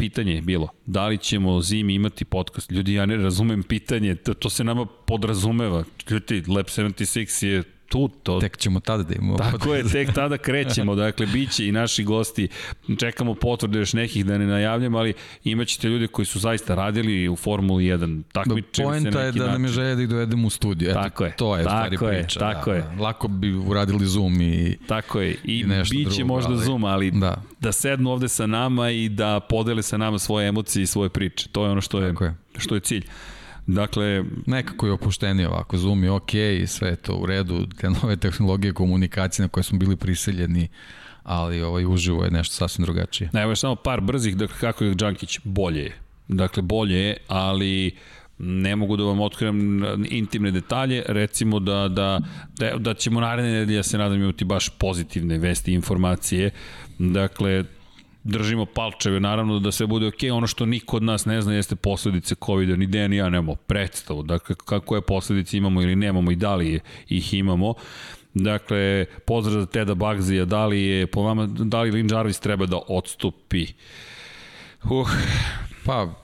pitanje 0.00 0.34
je 0.34 0.42
bilo, 0.42 0.68
da 0.86 1.06
li 1.06 1.18
ćemo 1.18 1.60
zimi 1.60 1.94
imati 1.94 2.24
podcast? 2.24 2.70
Ljudi, 2.70 2.94
ja 2.94 3.06
ne 3.06 3.16
razumem 3.16 3.62
pitanje, 3.62 4.14
to, 4.14 4.34
to 4.34 4.50
se 4.50 4.64
nama 4.64 4.86
podrazumeva. 4.86 5.84
Ljudi, 6.10 6.42
Lab 6.48 6.66
76 6.66 7.46
je 7.46 7.62
tu 7.90 8.08
to... 8.22 8.40
Tek 8.40 8.56
ćemo 8.56 8.80
tada 8.80 9.02
da 9.02 9.14
imamo... 9.14 9.36
Tako 9.36 9.74
je, 9.74 9.84
tek 9.84 10.12
tada 10.12 10.38
krećemo, 10.38 10.94
dakle, 10.94 11.26
bit 11.26 11.52
će 11.52 11.66
i 11.66 11.72
naši 11.72 12.04
gosti, 12.04 12.48
čekamo 12.98 13.34
potvrde 13.34 13.78
još 13.78 13.92
nekih 13.92 14.26
da 14.26 14.38
ne 14.38 14.46
najavljamo, 14.46 14.98
ali 14.98 15.14
imaćete 15.44 15.88
ljude 15.88 16.06
koji 16.06 16.26
su 16.26 16.38
zaista 16.38 16.74
radili 16.74 17.28
u 17.28 17.36
Formuli 17.36 17.84
1, 17.84 18.22
takmičili 18.32 18.98
se 18.98 19.04
neki 19.04 19.16
način. 19.16 19.42
je 19.42 19.46
da 19.46 19.52
nam 19.52 19.64
je 19.64 19.68
želja 19.68 19.94
da 19.94 20.02
ih 20.02 20.08
dovedemo 20.08 20.46
u 20.46 20.50
studiju, 20.50 20.90
eto, 20.90 21.00
tako 21.02 21.24
je, 21.24 21.32
to 21.36 21.56
je 21.56 21.64
tako 21.64 21.76
stvari 21.96 22.16
je, 22.16 22.22
priča. 22.22 22.40
Tako 22.40 22.70
da, 22.70 22.76
je. 22.76 22.82
Da. 22.82 23.02
Lako 23.02 23.28
bi 23.28 23.54
uradili 23.54 24.06
Zoom 24.06 24.40
i 24.40 24.76
Tako 24.86 25.20
je, 25.20 25.30
i, 25.44 25.60
i 25.60 25.64
nešto 25.64 25.96
biće 25.96 26.10
drugo, 26.10 26.34
možda 26.34 26.52
ali, 26.52 26.64
Zoom, 26.64 26.84
ali 26.84 27.10
da. 27.10 27.42
da 27.60 27.72
sednu 27.72 28.10
ovde 28.10 28.28
sa 28.28 28.46
nama 28.46 28.90
i 28.90 29.08
da 29.08 29.40
podele 29.40 29.82
sa 29.82 29.96
nama 29.96 30.18
svoje 30.18 30.48
emocije 30.48 30.82
i 30.82 30.86
svoje 30.86 31.08
priče, 31.08 31.48
to 31.52 31.64
je 31.64 31.70
ono 31.70 31.80
što 31.80 32.00
je, 32.00 32.14
je. 32.20 32.34
što 32.58 32.74
je 32.74 32.80
cilj. 32.80 33.04
Dakle... 33.74 34.24
Nekako 34.46 34.86
je 34.86 34.92
opuštenije 34.92 35.48
ovako, 35.48 35.76
Zoom 35.76 36.04
je 36.04 36.10
ok, 36.10 36.30
sve 36.66 36.88
je 36.88 36.96
to 36.96 37.16
u 37.16 37.26
redu, 37.26 37.66
te 37.80 37.90
nove 37.90 38.16
tehnologije 38.16 38.72
komunikacije 38.72 39.44
na 39.44 39.48
koje 39.48 39.64
smo 39.64 39.78
bili 39.78 39.96
prisiljeni, 39.96 40.68
ali 41.22 41.62
ovaj 41.62 41.86
uživo 41.86 42.24
je 42.24 42.30
nešto 42.30 42.54
sasvim 42.54 42.84
drugačije. 42.84 43.30
Ne, 43.32 43.42
evo 43.42 43.56
samo 43.56 43.76
par 43.76 44.00
brzih, 44.00 44.36
dakle 44.36 44.56
kako 44.60 44.84
je 44.84 44.94
Đankić, 44.94 45.38
bolje 45.44 45.80
je. 45.80 45.92
Dakle, 46.28 46.62
bolje 46.62 46.96
je, 46.96 47.16
ali 47.28 47.96
ne 48.38 48.76
mogu 48.76 48.96
da 48.96 49.04
vam 49.04 49.20
otkrivam 49.20 49.80
intimne 50.10 50.50
detalje, 50.50 51.02
recimo 51.06 51.60
da, 51.60 51.88
da, 51.88 52.20
da, 52.58 52.76
da 52.78 52.94
ćemo 52.94 53.20
naredne 53.20 53.52
nedelje, 53.52 53.76
ja 53.76 53.82
se 53.82 53.98
nadam 53.98 54.22
imati 54.22 54.44
baš 54.44 54.68
pozitivne 54.68 55.38
vesti 55.38 55.70
i 55.70 55.74
informacije, 55.74 56.50
dakle, 56.98 57.64
držimo 58.24 58.66
palčeve, 58.66 59.20
naravno 59.20 59.58
da 59.58 59.72
sve 59.72 59.86
bude 59.86 60.06
ok, 60.06 60.14
ono 60.32 60.46
što 60.46 60.66
niko 60.66 60.96
od 60.96 61.02
nas 61.02 61.24
ne 61.24 61.42
zna 61.42 61.54
jeste 61.54 61.76
posledice 61.76 62.34
COVID-a, 62.46 62.76
ni 62.76 62.86
den 62.86 63.12
ja 63.12 63.28
nemamo 63.28 63.54
predstavu, 63.54 64.22
dakle 64.22 64.56
je 64.94 65.00
posledice 65.00 65.56
imamo 65.56 65.82
ili 65.82 65.96
nemamo 65.96 66.30
i 66.30 66.36
da 66.36 66.54
li 66.54 66.80
ih 67.08 67.34
imamo. 67.34 67.74
Dakle, 68.34 69.06
pozdrav 69.26 69.60
za 69.60 69.66
Teda 69.66 69.94
Bagzija, 69.94 70.44
da 70.44 70.66
li 70.66 70.82
je, 70.82 71.06
po 71.06 71.22
vama, 71.22 71.46
da 71.46 71.80
li 71.80 71.90
Lin 71.90 72.10
Jarvis 72.10 72.40
treba 72.40 72.66
da 72.66 72.78
odstupi? 72.88 73.66
Uh. 74.84 75.08
Pa, 75.84 76.22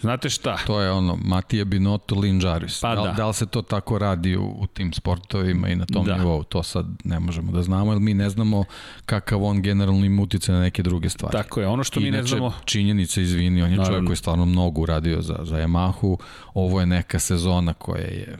Znate 0.00 0.30
šta? 0.30 0.56
To 0.66 0.80
je 0.80 0.90
ono, 0.90 1.18
Matija 1.24 1.64
Binotto, 1.64 2.14
Lin 2.14 2.40
Jarvis. 2.42 2.80
Pa 2.80 2.94
da, 2.94 3.02
da. 3.02 3.12
da 3.12 3.26
li 3.26 3.34
se 3.34 3.46
to 3.46 3.62
tako 3.62 3.98
radi 3.98 4.36
u, 4.36 4.56
u 4.58 4.66
tim 4.66 4.92
sportovima 4.92 5.68
i 5.68 5.76
na 5.76 5.86
tom 5.86 6.06
da. 6.06 6.16
nivou? 6.16 6.44
To 6.44 6.62
sad 6.62 6.86
ne 7.04 7.20
možemo 7.20 7.52
da 7.52 7.62
znamo, 7.62 7.92
jer 7.92 8.00
mi 8.00 8.14
ne 8.14 8.30
znamo 8.30 8.64
kakav 9.06 9.44
on 9.44 9.62
generalno 9.62 10.06
ima 10.06 10.22
utjecaj 10.22 10.54
na 10.54 10.60
neke 10.60 10.82
druge 10.82 11.08
stvari. 11.08 11.32
Tako 11.32 11.60
je, 11.60 11.66
ono 11.66 11.84
što 11.84 12.00
mi 12.00 12.08
Inače, 12.08 12.22
ne 12.22 12.28
znamo... 12.28 12.52
činjenica, 12.64 13.20
izvini, 13.20 13.62
on 13.62 13.70
je 13.70 13.76
Naravno. 13.76 13.86
čovjek 13.86 14.06
koji 14.06 14.12
je 14.12 14.16
stvarno 14.16 14.44
mnogo 14.44 14.80
uradio 14.80 15.22
za, 15.22 15.38
za 15.42 15.56
Yamahu. 15.56 16.16
Ovo 16.54 16.80
je 16.80 16.86
neka 16.86 17.18
sezona 17.18 17.74
koja 17.74 18.02
je 18.02 18.38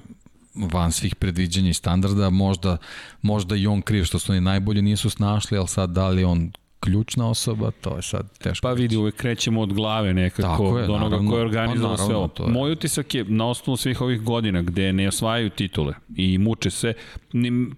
van 0.55 0.93
svih 0.93 1.15
predviđanja 1.15 1.70
i 1.70 1.75
standarda, 1.75 2.31
možda, 2.31 2.76
možda 3.23 3.57
i 3.57 3.67
on 3.67 3.83
kriv 3.83 4.05
što 4.05 4.18
su 4.18 4.33
oni 4.33 4.41
najbolje 4.41 4.83
nisu 4.83 5.10
snašli, 5.10 5.59
ali 5.59 5.68
sad 5.68 5.91
da 5.91 6.09
li 6.09 6.25
on 6.25 6.51
ključna 6.86 7.28
osoba, 7.28 7.70
to 7.81 7.97
je 7.97 8.02
sad 8.02 8.39
teško. 8.39 8.62
Pa 8.62 8.73
vidi, 8.73 8.97
uvek 8.97 9.16
krećemo 9.16 9.60
od 9.60 9.73
glave 9.73 10.15
nekako, 10.15 10.78
je, 10.78 10.86
do 10.86 10.92
onoga 10.92 11.10
naravno, 11.10 11.31
ko 11.31 11.36
je 11.36 11.44
organizovao 11.44 11.97
pa, 11.97 12.02
sve 12.02 12.16
ovo. 12.16 12.31
Je. 12.39 12.52
Moj 12.52 12.73
utisak 12.73 13.15
je 13.15 13.24
na 13.24 13.48
osnovu 13.48 13.76
svih 13.76 14.00
ovih 14.00 14.23
godina 14.23 14.62
gde 14.62 14.92
ne 14.92 15.08
osvajaju 15.08 15.50
titule 15.50 15.94
i 16.16 16.39
muče 16.39 16.70
se, 16.70 16.94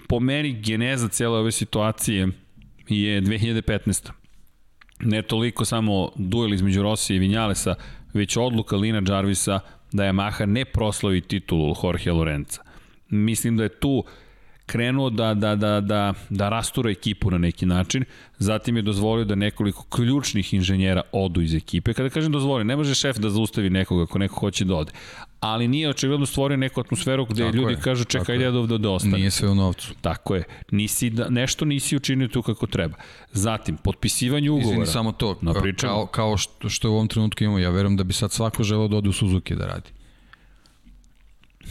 po 0.08 0.20
meni 0.20 0.52
geneza 0.52 1.08
cijele 1.08 1.38
ove 1.38 1.52
situacije 1.52 2.28
je 2.88 3.22
2015. 3.22 4.10
Ne 5.00 5.22
toliko 5.22 5.64
samo 5.64 6.12
duel 6.16 6.54
između 6.54 6.82
Rosije 6.82 7.16
i 7.16 7.20
Vinjalesa, 7.20 7.74
već 8.14 8.36
odluka 8.36 8.76
Lina 8.76 9.02
Jarvisa 9.08 9.60
da 9.92 10.04
je 10.04 10.12
Maha 10.12 10.46
ne 10.46 10.64
proslavi 10.64 11.20
titulu 11.20 11.74
Jorge 11.82 12.12
Lorenza. 12.12 12.60
Mislim 13.08 13.56
da 13.56 13.62
je 13.62 13.68
tu 13.68 14.04
krenuo 14.68 15.10
da, 15.10 15.34
da, 15.34 15.54
da, 15.56 15.80
da, 15.80 16.14
da 16.30 16.48
rastura 16.48 16.90
ekipu 16.90 17.30
na 17.30 17.38
neki 17.38 17.66
način, 17.66 18.04
zatim 18.38 18.76
je 18.76 18.82
dozvolio 18.82 19.24
da 19.24 19.34
nekoliko 19.34 19.84
ključnih 19.90 20.54
inženjera 20.54 21.02
odu 21.12 21.40
iz 21.40 21.54
ekipe. 21.54 21.94
Kada 21.94 22.08
kažem 22.08 22.32
dozvolio, 22.32 22.64
ne 22.64 22.76
može 22.76 22.94
šef 22.94 23.16
da 23.18 23.30
zaustavi 23.30 23.70
nekoga 23.70 24.02
ako 24.02 24.18
neko 24.18 24.40
hoće 24.40 24.64
da 24.64 24.76
ode, 24.76 24.92
ali 25.40 25.68
nije 25.68 25.88
očigledno 25.88 26.26
stvorio 26.26 26.56
neku 26.56 26.80
atmosferu 26.80 27.24
gde 27.24 27.44
tako 27.44 27.56
ljudi 27.56 27.72
je, 27.72 27.80
kažu 27.80 28.04
čekaj 28.04 28.42
ja 28.42 28.50
da, 28.50 28.78
da 28.78 28.90
ostane. 28.90 29.16
Nije 29.16 29.30
sve 29.30 29.48
u 29.48 29.54
novcu. 29.54 29.94
Tako 30.00 30.34
je. 30.34 30.44
Nisi 30.70 31.10
da, 31.10 31.28
nešto 31.28 31.64
nisi 31.64 31.96
učinio 31.96 32.28
tu 32.28 32.42
kako 32.42 32.66
treba. 32.66 32.96
Zatim, 33.32 33.76
potpisivanje 33.76 34.50
ugovora. 34.50 34.72
Izvini, 34.72 34.86
samo 34.86 35.12
to, 35.12 35.38
no, 35.40 35.54
kao, 35.80 36.06
kao 36.06 36.36
što, 36.36 36.68
što 36.68 36.90
u 36.90 36.94
ovom 36.94 37.08
trenutku 37.08 37.44
imamo, 37.44 37.58
ja 37.58 37.70
verujem 37.70 37.96
da 37.96 38.04
bi 38.04 38.12
sad 38.12 38.32
svako 38.32 38.62
želeo 38.62 38.88
da 38.88 38.96
ode 38.96 39.08
u 39.08 39.12
Suzuki 39.12 39.54
da 39.54 39.66
radi. 39.66 39.97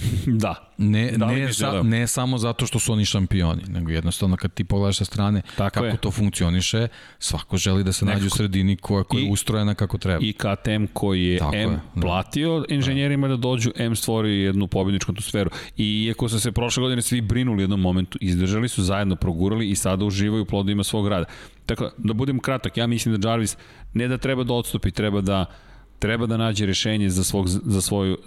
da. 0.43 0.73
Ne, 0.77 1.11
da 1.11 1.25
ne, 1.25 1.53
sa, 1.53 1.81
ne 1.83 2.07
samo 2.07 2.37
zato 2.37 2.65
što 2.65 2.79
su 2.79 2.93
oni 2.93 3.05
šampioni, 3.05 3.61
nego 3.67 3.91
jednostavno 3.91 4.37
kad 4.37 4.53
ti 4.53 4.63
pogledaš 4.63 4.97
sa 4.97 5.05
strane 5.05 5.41
Tako 5.57 5.73
kako 5.73 5.85
je. 5.85 5.97
to 5.97 6.11
funkcioniše, 6.11 6.87
svako 7.19 7.57
želi 7.57 7.83
da 7.83 7.91
se 7.91 8.05
Nekako. 8.05 8.19
nađe 8.19 8.27
u 8.27 8.29
sredini 8.37 8.75
koja, 8.75 9.03
koja 9.03 9.23
je 9.23 9.31
ustrojena 9.31 9.75
kako 9.75 9.97
treba. 9.97 10.19
I 10.25 10.33
KTM 10.33 10.85
koji 10.93 11.25
je 11.25 11.39
Tako 11.39 11.55
M 11.55 11.71
je, 11.71 11.79
da. 11.95 12.01
platio 12.01 12.65
inženjerima 12.69 13.27
da. 13.27 13.35
da 13.35 13.41
dođu, 13.41 13.71
M 13.75 13.95
stvori 13.95 14.39
jednu 14.39 14.67
pobjedničku 14.67 15.11
atmosferu. 15.11 15.49
I 15.77 16.03
iako 16.03 16.29
su 16.29 16.39
se 16.39 16.51
prošle 16.51 16.81
godine 16.81 17.01
svi 17.01 17.21
brinuli 17.21 17.57
u 17.57 17.61
jednom 17.61 17.81
momentu, 17.81 18.17
izdržali 18.21 18.69
su, 18.69 18.83
zajedno 18.83 19.15
progurali 19.15 19.69
i 19.69 19.75
sada 19.75 20.05
uživaju 20.05 20.45
plodima 20.45 20.83
svog 20.83 21.07
rada. 21.07 21.25
Tako 21.65 21.91
da 21.97 22.13
budem 22.13 22.39
kratak, 22.39 22.77
ja 22.77 22.87
mislim 22.87 23.21
da 23.21 23.29
Jarvis 23.29 23.57
ne 23.93 24.07
da 24.07 24.17
treba 24.17 24.43
da 24.43 24.53
odstupi, 24.53 24.91
treba 24.91 25.21
da 25.21 25.45
treba 25.99 26.25
da 26.25 26.37
nađe 26.37 26.65
rešenje 26.65 27.09
za, 27.09 27.23
svog, 27.23 27.47
za 27.47 27.81
svoju 27.81 28.17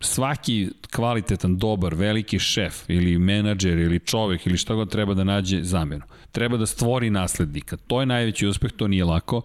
svaki 0.00 0.70
kvalitetan, 0.90 1.56
dobar, 1.56 1.94
veliki 1.94 2.38
šef 2.38 2.84
ili 2.88 3.18
menadžer 3.18 3.78
ili 3.78 3.98
čovek 3.98 4.46
ili 4.46 4.56
šta 4.56 4.74
god 4.74 4.90
treba 4.90 5.14
da 5.14 5.24
nađe 5.24 5.62
zamenu. 5.62 6.04
Treba 6.32 6.56
da 6.56 6.66
stvori 6.66 7.10
naslednika. 7.10 7.76
To 7.76 8.00
je 8.00 8.06
najveći 8.06 8.46
uspeh, 8.46 8.72
to 8.72 8.88
nije 8.88 9.04
lako, 9.04 9.42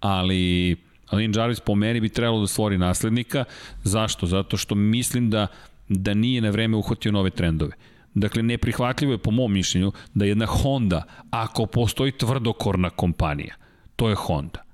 ali 0.00 0.76
Alin 1.10 1.32
Jarvis 1.36 1.60
po 1.60 1.74
meni 1.74 2.00
bi 2.00 2.08
trebalo 2.08 2.40
da 2.40 2.46
stvori 2.46 2.78
naslednika. 2.78 3.44
Zašto? 3.84 4.26
Zato 4.26 4.56
što 4.56 4.74
mislim 4.74 5.30
da, 5.30 5.46
da 5.88 6.14
nije 6.14 6.40
na 6.40 6.50
vreme 6.50 6.76
uhvatio 6.76 7.12
nove 7.12 7.30
trendove. 7.30 7.72
Dakle, 8.14 8.42
neprihvatljivo 8.42 9.12
je 9.12 9.18
po 9.18 9.30
mom 9.30 9.52
mišljenju 9.52 9.92
da 10.14 10.24
jedna 10.24 10.46
Honda, 10.46 11.02
ako 11.30 11.66
postoji 11.66 12.12
tvrdokorna 12.12 12.90
kompanija, 12.90 13.54
to 13.96 14.08
je 14.08 14.14
Honda 14.14 14.67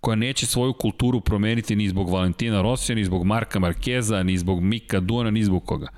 koja 0.00 0.16
neće 0.16 0.46
svoju 0.46 0.72
kulturu 0.72 1.20
promeniti 1.20 1.76
ni 1.76 1.88
zbog 1.88 2.10
Valentina 2.10 2.62
Rosija, 2.62 2.96
ni 2.96 3.04
zbog 3.04 3.24
Marka 3.24 3.58
Markeza, 3.58 4.22
ni 4.22 4.38
zbog 4.38 4.60
Mika 4.60 5.00
Duana, 5.00 5.30
ni 5.30 5.44
zbog 5.44 5.64
koga. 5.64 5.88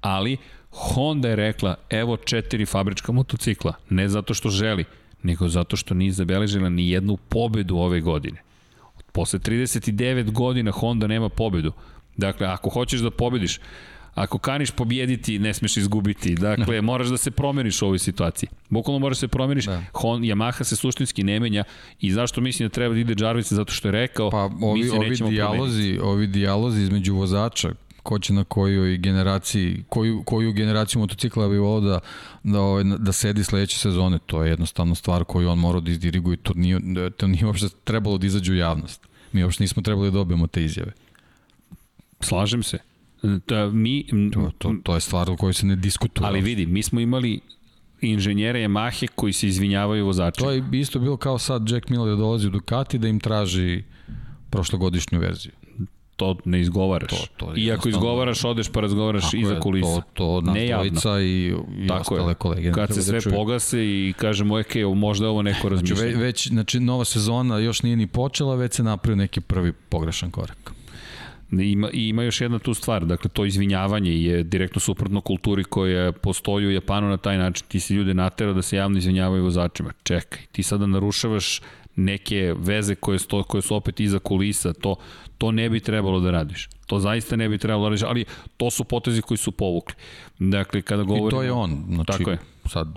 Ali 0.00 0.36
Honda 0.70 1.28
je 1.28 1.36
rekla, 1.36 1.74
evo 1.90 2.16
četiri 2.16 2.66
fabrička 2.66 3.12
motocikla, 3.12 3.72
ne 3.90 4.08
zato 4.08 4.34
što 4.34 4.48
želi, 4.48 4.84
nego 5.22 5.48
zato 5.48 5.76
što 5.76 5.94
nije 5.94 6.12
zabeležila 6.12 6.68
ni 6.68 6.90
jednu 6.90 7.16
pobedu 7.16 7.76
ove 7.76 8.00
godine. 8.00 8.42
Posle 9.12 9.38
39 9.38 10.30
godina 10.30 10.70
Honda 10.70 11.06
nema 11.06 11.28
pobedu. 11.28 11.72
Dakle, 12.16 12.46
ako 12.46 12.70
hoćeš 12.70 13.00
da 13.00 13.10
pobediš, 13.10 13.60
Ako 14.18 14.38
kaniš 14.38 14.70
pobjediti, 14.70 15.38
ne 15.38 15.54
smeš 15.54 15.76
izgubiti. 15.76 16.34
Dakle, 16.34 16.80
moraš 16.90 17.08
da 17.08 17.16
se 17.16 17.30
promeniš 17.30 17.82
u 17.82 17.86
ovoj 17.86 17.98
situaciji. 17.98 18.48
Bukvalno 18.68 18.98
moraš 18.98 19.16
da 19.16 19.20
se 19.20 19.28
promeniš. 19.28 19.64
Da. 19.64 19.82
Hon, 19.92 20.22
Yamaha 20.22 20.64
se 20.64 20.76
suštinski 20.76 21.24
ne 21.24 21.40
menja 21.40 21.64
i 22.00 22.12
zašto 22.12 22.40
mislim 22.40 22.68
da 22.68 22.72
treba 22.72 22.94
da 22.94 23.00
ide 23.00 23.14
Jarvis 23.24 23.52
zato 23.52 23.72
što 23.72 23.88
je 23.88 23.92
rekao 23.92 24.30
pa, 24.30 24.44
ovi, 24.44 24.90
ovi 24.90 25.16
dijalozi, 25.30 25.82
promeniti. 25.82 26.00
ovi 26.00 26.26
dijalozi 26.26 26.82
između 26.82 27.14
vozača 27.14 27.72
ko 28.02 28.18
će 28.18 28.32
na 28.32 28.44
kojoj 28.44 28.96
generaciji, 28.96 29.84
koju, 29.88 30.22
koju 30.24 30.52
generaciju 30.52 31.00
motocikla 31.00 31.48
bi 31.48 31.58
volao 31.58 31.80
da, 31.80 32.00
da, 32.42 32.60
ovaj, 32.60 32.84
da 32.84 33.12
sedi 33.12 33.44
sledeće 33.44 33.78
sezone. 33.78 34.18
To 34.26 34.42
je 34.42 34.50
jednostavno 34.50 34.94
stvar 34.94 35.24
koju 35.24 35.48
on 35.48 35.58
mora 35.58 35.80
da 35.80 35.90
izdiriguje. 35.90 36.36
To 36.36 36.52
nije, 36.56 36.80
to 37.10 37.26
nije 37.26 37.46
uopšte 37.46 37.68
trebalo 37.84 38.18
da 38.18 38.26
izađe 38.26 38.52
u 38.52 38.56
javnost. 38.56 39.06
Mi 39.32 39.44
uopšte 39.44 39.64
nismo 39.64 39.82
trebali 39.82 40.10
da 40.10 40.14
dobijemo 40.14 40.46
te 40.46 40.64
izjave. 40.64 40.92
Slažem 42.20 42.62
se. 42.62 42.78
Da, 43.22 43.70
mi, 43.70 44.06
to, 44.32 44.50
to, 44.58 44.74
to 44.82 44.94
je 44.94 45.00
stvar 45.00 45.30
o 45.30 45.36
kojoj 45.36 45.52
se 45.52 45.66
ne 45.66 45.76
diskutuje. 45.76 46.26
Ali 46.26 46.40
vidi, 46.40 46.66
mi 46.66 46.82
smo 46.82 47.00
imali 47.00 47.40
inženjere 48.00 48.60
Yamahe 48.60 49.06
koji 49.14 49.32
se 49.32 49.48
izvinjavaju 49.48 50.06
vozačima. 50.06 50.46
To 50.46 50.52
je 50.52 50.64
isto 50.72 50.98
bilo 50.98 51.16
kao 51.16 51.38
sad 51.38 51.70
Jack 51.70 51.88
Miller 51.88 52.08
da 52.08 52.16
dolazi 52.16 52.46
u 52.46 52.50
Ducati 52.50 52.98
da 52.98 53.08
im 53.08 53.20
traži 53.20 53.82
prošlogodišnju 54.50 55.18
verziju 55.18 55.52
to 56.18 56.36
ne 56.44 56.60
izgovaraš. 56.60 57.10
To, 57.10 57.26
to 57.36 57.52
I 57.56 57.72
ako 57.72 57.88
izgovaraš, 57.88 58.44
odeš 58.44 58.68
pa 58.68 58.80
razgovaraš 58.80 59.34
iza 59.34 59.60
kulisa. 59.60 59.94
To, 59.94 60.02
to 60.14 60.40
nas 60.40 60.56
dvojica 60.68 61.20
i, 61.20 61.54
i 61.78 61.86
Tako 61.88 62.14
ostale 62.14 62.30
je. 62.30 62.34
kolege. 62.34 62.72
Kad 62.72 62.88
se 62.88 63.12
da 63.12 63.20
sve 63.20 63.30
da 63.30 63.36
pogase 63.36 63.84
i 63.84 64.14
kažemo, 64.16 64.58
ok, 64.58 64.96
možda 64.96 65.28
ovo 65.28 65.42
neko 65.42 65.68
razmišlja. 65.68 65.96
Znači, 65.96 66.14
već, 66.14 66.48
znači, 66.48 66.80
nova 66.80 67.04
sezona 67.04 67.58
još 67.58 67.82
nije 67.82 67.96
ni 67.96 68.06
počela, 68.06 68.54
već 68.54 68.74
se 68.74 68.82
napravio 68.82 69.16
neki 69.16 69.40
prvi 69.40 69.72
pogrešan 69.72 70.30
korak. 70.30 70.72
Ima, 71.50 71.90
I 71.92 72.08
ima 72.08 72.22
još 72.22 72.40
jedna 72.40 72.58
tu 72.58 72.74
stvar, 72.74 73.06
dakle 73.06 73.30
to 73.30 73.44
izvinjavanje 73.44 74.12
je 74.22 74.42
direktno 74.42 74.80
suprotno 74.80 75.20
kulturi 75.20 75.64
koja 75.64 76.12
postoji 76.12 76.66
u 76.66 76.70
Japanu 76.70 77.08
na 77.08 77.16
taj 77.16 77.38
način. 77.38 77.66
Ti 77.68 77.80
si 77.80 77.94
ljude 77.94 78.14
natera 78.14 78.52
da 78.52 78.62
se 78.62 78.76
javno 78.76 78.98
izvinjavaju 78.98 79.44
vozačima. 79.44 79.92
Čekaj, 80.02 80.40
ti 80.52 80.62
sada 80.62 80.86
narušavaš 80.86 81.60
neke 81.96 82.54
veze 82.58 82.94
koje, 82.94 83.18
sto, 83.18 83.42
koje 83.42 83.62
su 83.62 83.74
opet 83.74 84.00
iza 84.00 84.18
kulisa, 84.18 84.72
to, 84.72 84.96
to 85.38 85.52
ne 85.52 85.70
bi 85.70 85.80
trebalo 85.80 86.20
da 86.20 86.30
radiš. 86.30 86.68
To 86.86 87.00
zaista 87.00 87.36
ne 87.36 87.48
bi 87.48 87.58
trebalo 87.58 87.84
da 87.84 87.88
radiš, 87.88 88.02
ali 88.02 88.24
to 88.56 88.70
su 88.70 88.84
potezi 88.84 89.22
koji 89.22 89.38
su 89.38 89.52
povukli. 89.52 89.94
Dakle, 90.38 90.82
kada 90.82 91.02
govorimo... 91.02 91.28
I 91.28 91.30
to 91.30 91.42
je 91.42 91.52
on. 91.52 91.84
Znači, 91.88 92.06
tako 92.06 92.30
je. 92.30 92.38
Sad, 92.64 92.88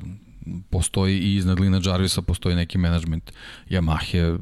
postoji 0.69 1.19
i 1.19 1.35
iznad 1.35 1.59
Lina 1.59 1.81
Jarvisa 1.85 2.21
postoji 2.21 2.55
neki 2.55 2.77
menadžment 2.77 3.31
Yamahe, 3.69 4.39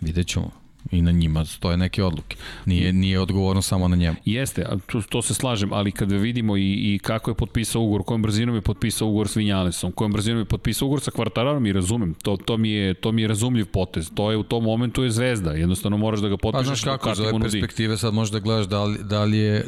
vidjet 0.00 0.26
ćemo 0.26 0.65
i 0.90 1.02
na 1.02 1.10
njima 1.10 1.44
stoje 1.44 1.76
neke 1.76 2.04
odluke. 2.04 2.36
Nije, 2.64 2.92
nije 2.92 3.20
odgovorno 3.20 3.62
samo 3.62 3.88
na 3.88 3.96
njemu. 3.96 4.16
Jeste, 4.24 4.66
to, 4.86 5.02
to 5.08 5.22
se 5.22 5.34
slažem, 5.34 5.72
ali 5.72 5.92
kada 5.92 6.16
vidimo 6.16 6.56
i, 6.56 6.94
i 6.94 6.98
kako 7.02 7.30
je 7.30 7.34
potpisao 7.34 7.82
ugovor, 7.82 8.02
kojom 8.02 8.22
brzinom 8.22 8.54
je 8.54 8.60
potpisao 8.60 9.08
ugovor 9.08 9.28
s 9.28 9.36
Vinjalesom, 9.36 9.92
kojom 9.92 10.12
brzinom 10.12 10.38
je 10.38 10.44
potpisao 10.44 10.86
ugovor 10.86 11.00
sa 11.00 11.10
Kvartararom 11.10 11.66
i 11.66 11.72
razumem, 11.72 12.14
to, 12.14 12.36
to, 12.36 12.56
mi 12.56 12.70
je, 12.70 12.94
to 12.94 13.12
mi 13.12 13.22
je 13.22 13.28
razumljiv 13.28 13.66
potez. 13.66 14.10
To 14.14 14.30
je 14.30 14.36
u 14.36 14.42
tom 14.42 14.64
momentu 14.64 15.04
je 15.04 15.10
zvezda, 15.10 15.52
jednostavno 15.52 15.96
moraš 15.96 16.20
da 16.20 16.28
ga 16.28 16.36
potpišeš. 16.36 16.68
Pa 16.68 16.74
znaš 16.74 16.84
kako, 16.84 17.14
za 17.14 17.22
ove 17.22 17.40
perspektive 17.40 17.96
sad 17.96 18.14
možeš 18.14 18.32
da 18.32 18.38
gledaš 18.38 18.66
da 18.66 18.84
li, 18.84 18.98
da 19.02 19.24
li 19.24 19.38
je, 19.38 19.64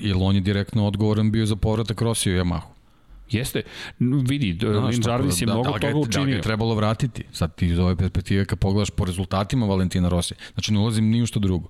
ili 0.00 0.18
on 0.20 0.34
je 0.34 0.40
direktno 0.40 0.86
odgovoran 0.86 1.30
bio 1.30 1.46
za 1.46 1.56
povratak 1.56 2.02
Rosiju 2.02 2.36
Yamahu. 2.36 2.75
Jeste, 3.30 3.62
vidi, 4.28 4.58
no, 4.62 4.86
Lin 4.86 5.02
Jarvis 5.06 5.40
je 5.42 5.46
da, 5.46 5.52
mnogo 5.52 5.72
da, 5.72 5.78
toga 5.78 5.98
učinio. 5.98 6.24
Da 6.24 6.30
ga 6.30 6.36
je 6.36 6.42
trebalo 6.42 6.74
vratiti. 6.74 7.24
Sad 7.32 7.54
ti 7.54 7.66
iz 7.66 7.78
ove 7.78 7.96
perspektive 7.96 8.44
kad 8.44 8.58
pogledaš 8.58 8.90
po 8.90 9.04
rezultatima 9.04 9.66
Valentina 9.66 10.08
Rossi, 10.08 10.34
znači 10.52 10.72
ne 10.72 10.78
ulazim 10.78 11.10
ni 11.10 11.22
u 11.22 11.26
što 11.26 11.40
drugo. 11.40 11.68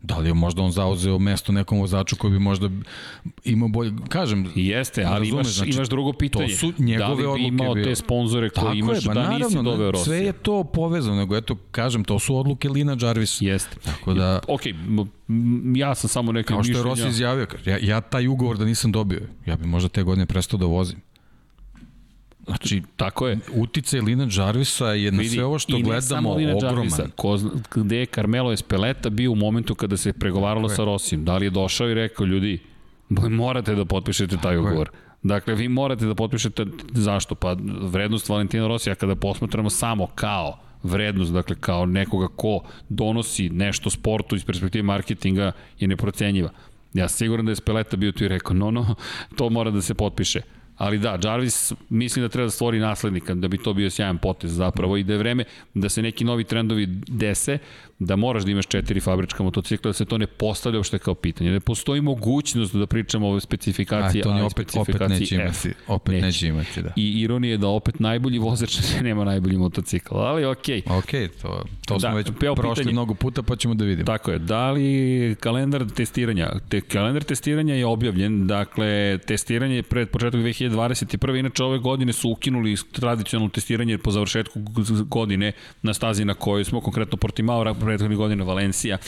Da 0.00 0.18
li 0.18 0.28
je 0.28 0.34
možda 0.34 0.62
on 0.62 0.72
zauzeo 0.72 1.18
mesto 1.18 1.52
nekom 1.52 1.80
vozaču 1.80 2.16
koji 2.16 2.30
bi 2.30 2.38
možda 2.38 2.70
imao 3.44 3.68
bolje, 3.68 3.92
kažem, 4.08 4.52
jeste, 4.54 5.04
ali 5.04 5.18
razumeš, 5.18 5.32
imaš, 5.46 5.56
znači, 5.56 5.70
imaš 5.70 5.88
drugo 5.88 6.12
pitanje. 6.12 6.48
To 6.48 6.56
su 6.56 6.72
njegove 6.78 7.22
da 7.22 7.32
li 7.32 7.40
bi 7.40 7.46
imao 7.46 7.74
bio... 7.74 7.84
te 7.84 7.94
sponzore 7.94 8.50
koje 8.50 8.78
imaš 8.78 9.06
je, 9.06 9.14
da 9.14 9.38
nisi 9.38 9.56
doveo 9.64 9.90
Rossi? 9.90 10.04
Sve 10.04 10.18
je 10.18 10.32
to 10.32 10.64
povezano, 10.64 11.16
nego 11.16 11.36
eto, 11.36 11.56
kažem, 11.70 12.04
to 12.04 12.18
su 12.18 12.36
odluke 12.36 12.68
Lina 12.68 12.96
Jarvis. 13.00 13.40
Jeste. 13.40 13.76
Tako 13.84 14.14
da... 14.14 14.40
Ok, 14.48 14.60
ja 15.74 15.94
sam 15.94 16.08
samo 16.08 16.32
neka 16.32 16.56
mišljenja. 16.56 16.82
Kao 16.82 16.94
što 16.94 17.00
je 17.00 17.04
Rossi 17.04 17.14
izjavio, 17.14 17.46
ja, 17.66 17.78
ja 17.82 18.00
taj 18.00 18.28
ugovor 18.28 18.58
da 18.58 18.64
nisam 18.64 18.92
dobio, 18.92 19.22
ja 19.46 19.56
bi 19.56 19.66
možda 19.66 19.88
te 19.88 20.02
godine 20.02 20.26
prestao 20.26 20.58
da 20.58 20.66
vozim. 20.66 21.00
Znači, 22.48 22.82
tako 22.96 23.28
je. 23.28 23.38
Utice 23.54 24.00
Lina 24.00 24.28
Jarvisa 24.30 24.86
je 24.92 25.12
na 25.12 25.18
Vidi, 25.18 25.34
sve 25.34 25.44
ovo 25.44 25.58
što 25.58 25.78
gledamo 25.78 26.30
ogroman. 26.30 26.62
Jarvisa, 26.62 27.06
ko, 27.16 27.38
gde 27.74 27.96
je 27.96 28.06
Carmelo 28.06 28.52
Espeleta 28.52 29.10
bio 29.10 29.32
u 29.32 29.34
momentu 29.34 29.74
kada 29.74 29.96
se 29.96 30.12
pregovaralo 30.12 30.68
sa 30.68 30.84
Rosijem. 30.84 31.24
Da 31.24 31.36
li 31.36 31.46
je 31.46 31.50
došao 31.50 31.90
i 31.90 31.94
rekao, 31.94 32.26
ljudi, 32.26 32.58
morate 33.08 33.74
da 33.74 33.84
potpišete 33.84 34.36
taj 34.36 34.56
tako 34.56 34.60
ugovor. 34.60 34.90
Je. 34.92 34.98
Dakle, 35.22 35.54
vi 35.54 35.68
morate 35.68 36.06
da 36.06 36.14
potpišete, 36.14 36.66
zašto? 36.92 37.34
Pa 37.34 37.56
vrednost 37.80 38.28
Valentina 38.28 38.68
Rosija 38.68 38.94
kada 38.94 39.16
posmatramo 39.16 39.70
samo 39.70 40.06
kao 40.06 40.58
vrednost, 40.82 41.32
dakle 41.32 41.56
kao 41.60 41.86
nekoga 41.86 42.28
ko 42.36 42.60
donosi 42.88 43.48
nešto 43.48 43.90
sportu 43.90 44.36
iz 44.36 44.44
perspektive 44.44 44.82
marketinga 44.82 45.52
je 45.78 45.88
neprocenjiva. 45.88 46.50
Ja 46.94 47.08
siguran 47.08 47.46
da 47.46 47.52
je 47.52 47.56
Speleta 47.56 47.96
bio 47.96 48.12
tu 48.12 48.24
i 48.24 48.28
rekao, 48.28 48.54
no, 48.54 48.70
no, 48.70 48.94
to 49.36 49.50
mora 49.50 49.70
da 49.70 49.82
se 49.82 49.94
potpiše. 49.94 50.40
Ali 50.78 50.98
da, 50.98 51.18
Jarvis 51.24 51.72
mislim 51.88 52.24
da 52.24 52.28
treba 52.28 52.46
da 52.46 52.50
stvori 52.50 52.78
naslednika, 52.78 53.34
da 53.34 53.48
bi 53.48 53.58
to 53.58 53.72
bio 53.72 53.90
sjajan 53.90 54.18
potez 54.18 54.52
zapravo 54.52 54.96
i 54.96 55.04
da 55.04 55.12
je 55.12 55.18
vreme 55.18 55.44
da 55.74 55.88
se 55.88 56.02
neki 56.02 56.24
novi 56.24 56.44
trendovi 56.44 56.86
dese, 57.08 57.58
da 57.98 58.16
moraš 58.16 58.44
da 58.44 58.50
imaš 58.50 58.66
četiri 58.66 59.00
fabrička 59.00 59.42
motocikla, 59.42 59.88
da 59.88 59.92
se 59.92 60.04
to 60.04 60.18
ne 60.18 60.26
postavlja 60.26 60.78
uopšte 60.78 60.98
kao 60.98 61.14
pitanje. 61.14 61.50
Ne 61.50 61.60
postoji 61.60 62.00
mogućnost 62.00 62.74
da 62.74 62.86
pričamo 62.86 63.28
o 63.28 63.40
specifikaciji 63.40 64.20
A, 64.20 64.24
to 64.24 64.30
A 64.30 64.46
opet, 64.46 64.76
opet 64.76 65.08
neće 65.08 65.34
imati. 65.34 65.72
Opet 65.86 66.12
neće. 66.12 66.26
neće 66.26 66.48
imati, 66.48 66.82
da. 66.82 66.92
I 66.96 67.20
ironija 67.20 67.50
je 67.50 67.58
da 67.58 67.68
opet 67.68 68.00
najbolji 68.00 68.38
vozač 68.38 68.78
nema 69.02 69.24
najbolji 69.24 69.56
motocikl, 69.56 70.16
ali 70.16 70.44
okej. 70.44 70.82
Okay. 70.82 70.98
Okej, 70.98 71.28
okay, 71.28 71.42
to, 71.42 71.64
to 71.86 71.94
da, 71.94 72.00
smo 72.00 72.16
već 72.16 72.26
prošli 72.56 72.74
pitanje. 72.74 72.92
mnogo 72.92 73.14
puta 73.14 73.42
pa 73.42 73.56
ćemo 73.56 73.74
da 73.74 73.84
vidimo. 73.84 74.06
Tako 74.06 74.30
je, 74.30 74.38
da 74.38 74.70
li 74.70 75.36
kalendar 75.40 75.90
testiranja, 75.90 76.52
te, 76.68 76.80
kalendar 76.80 77.24
testiranja 77.24 77.74
je 77.74 77.86
objavljen, 77.86 78.46
dakle, 78.46 79.18
testiranje 79.26 79.82
pred 79.82 80.08
početak 80.08 80.40
2021. 80.70 81.38
Inače, 81.38 81.64
ove 81.64 81.78
godine 81.78 82.12
su 82.12 82.30
ukinuli 82.30 82.76
tradicionalno 82.92 83.50
testiranje 83.50 83.98
po 83.98 84.10
završetku 84.10 84.60
godine 85.04 85.52
na 85.82 85.94
stazi 85.94 86.24
na 86.24 86.34
kojoj 86.34 86.64
smo, 86.64 86.80
konkretno 86.80 87.16
Portimao, 87.16 87.74
prethodnih 87.74 88.18
godina 88.18 88.44
Valencija. 88.44 88.98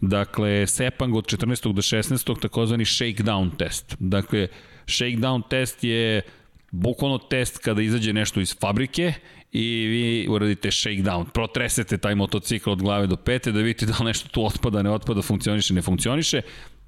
Dakle, 0.00 0.66
Sepang 0.66 1.16
od 1.16 1.24
14. 1.24 1.72
do 1.72 1.82
16. 1.82 2.40
takozvani 2.40 2.84
shakedown 2.84 3.56
test. 3.58 3.96
Dakle, 3.98 4.48
shakedown 4.86 5.42
test 5.48 5.84
je 5.84 6.22
bukvalno 6.70 7.18
test 7.18 7.58
kada 7.58 7.82
izađe 7.82 8.12
nešto 8.12 8.40
iz 8.40 8.56
fabrike 8.60 9.12
i 9.52 9.86
vi 9.86 10.26
uradite 10.28 10.70
shakedown, 10.70 11.24
protresete 11.24 11.98
taj 11.98 12.14
motocikl 12.14 12.70
od 12.70 12.82
glave 12.82 13.06
do 13.06 13.16
pete 13.16 13.52
da 13.52 13.60
vidite 13.60 13.86
da 13.86 13.92
li 14.00 14.04
nešto 14.04 14.28
tu 14.28 14.44
otpada, 14.44 14.82
ne 14.82 14.90
otpada, 14.90 15.22
funkcioniše, 15.22 15.74
ne 15.74 15.82
funkcioniše. 15.82 16.40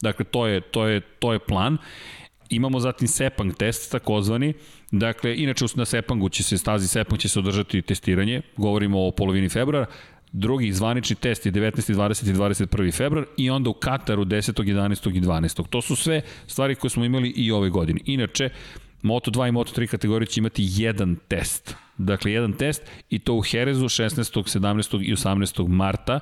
Dakle, 0.03 0.25
to 0.25 0.47
je, 0.47 0.61
to 0.61 0.87
je, 0.87 1.01
to 1.01 1.33
je 1.33 1.39
plan. 1.39 1.79
Imamo 2.51 2.81
zatim 2.81 3.09
Sepang 3.09 3.55
test, 3.55 3.93
takozvani. 3.93 4.53
Dakle, 4.91 5.37
inače 5.37 5.65
na 5.75 5.85
Sepangu 5.85 6.29
će 6.29 6.43
se, 6.43 6.59
stazi 6.59 6.89
Sepang 6.89 7.21
će 7.21 7.29
se 7.29 7.39
održati 7.39 7.83
testiranje, 7.83 8.43
govorimo 8.57 9.07
o 9.07 9.11
polovini 9.11 9.49
februara 9.49 9.87
drugi 10.35 10.73
zvanični 10.73 11.17
test 11.17 11.47
je 11.47 11.53
19. 11.53 11.95
20. 11.95 12.31
i 12.31 12.35
21. 12.35 12.97
februar 12.97 13.27
i 13.37 13.51
onda 13.51 13.71
u 13.71 13.73
Kataru 13.73 14.25
10. 14.25 14.63
11. 14.63 15.17
i 15.17 15.21
12. 15.21 15.69
To 15.69 15.83
su 15.83 15.97
sve 15.97 16.21
stvari 16.47 16.75
koje 16.75 16.91
smo 16.91 17.05
imali 17.05 17.29
i 17.29 17.53
ove 17.53 17.71
godine. 17.71 18.01
Inače, 18.05 18.51
Moto2 19.03 19.49
i 19.49 19.53
Moto3 19.53 19.87
kategorije 19.87 20.27
će 20.27 20.41
imati 20.41 20.67
jedan 20.69 21.17
test. 21.29 21.75
Dakle, 21.99 22.33
jedan 22.33 22.53
test 22.53 22.83
i 23.11 23.19
to 23.19 23.35
u 23.35 23.41
Herezu 23.41 23.85
16. 23.85 24.59
17. 24.59 25.05
i 25.05 25.15
18. 25.15 25.69
marta 25.69 26.21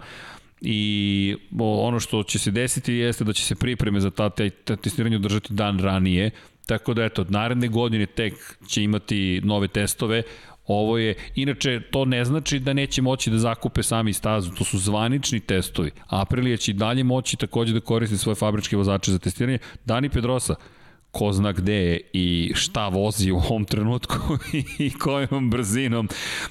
i 0.65 1.37
ono 1.59 2.01
što 2.01 2.23
će 2.23 2.39
se 2.39 2.51
desiti 2.51 2.95
jeste 2.95 3.25
da 3.25 3.33
će 3.33 3.43
se 3.43 3.55
pripreme 3.55 4.01
za 4.01 4.11
ta, 4.11 4.31
ta 4.65 4.77
testiranje 4.77 5.17
održati 5.17 5.55
dan 5.55 5.79
ranije, 5.79 6.31
tako 6.67 6.95
da 6.95 7.05
eto, 7.05 7.25
naredne 7.29 7.69
godine 7.69 8.07
tek 8.07 8.35
će 8.69 8.83
imati 8.83 9.41
nove 9.45 9.69
testove, 9.69 10.23
Ovo 10.67 10.99
je, 10.99 11.15
inače, 11.35 11.81
to 11.91 12.05
ne 12.05 12.25
znači 12.25 12.59
da 12.59 12.73
neće 12.73 13.03
moći 13.03 13.31
da 13.31 13.39
zakupe 13.39 13.83
sami 13.83 14.13
stazu, 14.13 14.51
to 14.51 14.65
su 14.65 14.79
zvanični 14.79 15.41
testovi. 15.41 15.91
Aprilija 16.07 16.57
će 16.57 16.71
i 16.71 16.75
dalje 16.75 17.05
moći 17.05 17.37
takođe 17.37 17.75
da 17.75 17.81
koristi 17.81 18.17
svoje 18.17 18.35
fabričke 18.35 18.77
vozače 18.77 19.13
za 19.13 19.19
testiranje. 19.19 19.59
Dani 19.85 20.09
Pedrosa, 20.09 20.55
ko 21.11 21.33
zna 21.33 21.53
gde 21.53 21.75
je 21.75 22.01
i 22.13 22.53
šta 22.55 22.89
vozi 22.89 23.31
u 23.31 23.37
ovom 23.37 23.65
trenutku 23.65 24.39
i 24.79 24.91
kojom 24.91 25.51
brzinom. 25.51 26.09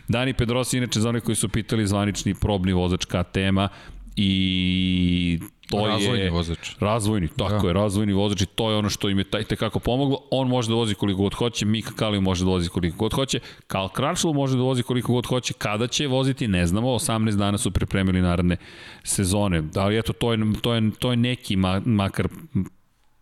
Dani 0.08 0.34
Pedrosa, 0.34 0.78
inače 0.78 1.00
za 1.00 1.10
one 1.10 1.20
koji 1.20 1.36
su 1.36 1.50
pitali 1.50 1.88
zvanični 1.88 2.36
probni 2.36 2.74
vozač 2.74 3.06
KTM-a, 3.06 3.68
i 4.16 5.40
to 5.70 5.88
razvojni 5.88 6.24
je 6.24 6.30
vozač. 6.32 6.76
razvojni, 6.80 7.28
tako 7.38 7.62
Da. 7.62 7.68
je, 7.68 7.74
razvojni 7.74 8.14
vozač 8.14 8.42
i 8.42 8.46
to 8.46 8.72
je 8.72 8.78
ono 8.78 8.90
što 8.90 9.10
im 9.10 9.18
je 9.18 9.24
taj 9.24 9.44
tekako 9.44 9.80
pomoglo. 9.80 10.18
On 10.32 10.48
može 10.48 10.70
da 10.70 10.76
vozi 10.76 10.94
koliko 10.96 11.22
god 11.22 11.34
hoće, 11.34 11.66
Mika 11.66 11.92
Kalio 11.96 12.22
može 12.22 12.46
da 12.46 12.50
vozi 12.52 12.70
koliko 12.70 12.98
god 12.98 13.14
hoće, 13.14 13.40
Karl 13.68 13.88
Kračl 13.88 14.28
može 14.28 14.58
da 14.58 14.64
vozi 14.64 14.84
koliko 14.84 15.14
god 15.14 15.26
hoće, 15.26 15.54
kada 15.54 15.88
će 15.88 16.08
voziti, 16.08 16.48
ne 16.48 16.68
znamo, 16.68 16.88
18 16.88 17.36
dana 17.36 17.58
su 17.58 17.72
pripremili 17.72 18.22
naredne 18.22 18.58
sezone. 19.04 19.64
Ali 19.76 19.98
eto, 20.00 20.14
to 20.14 20.32
je, 20.32 20.40
to 20.62 20.74
je, 20.74 20.92
to 21.00 21.12
je 21.12 21.18
neki 21.18 21.56
ma, 21.56 21.82
makar, 21.86 22.28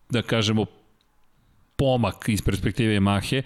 da 0.10 0.22
kažemo, 0.22 0.66
pomak 1.76 2.30
iz 2.30 2.42
perspektive 2.42 3.00
Yamahe. 3.00 3.42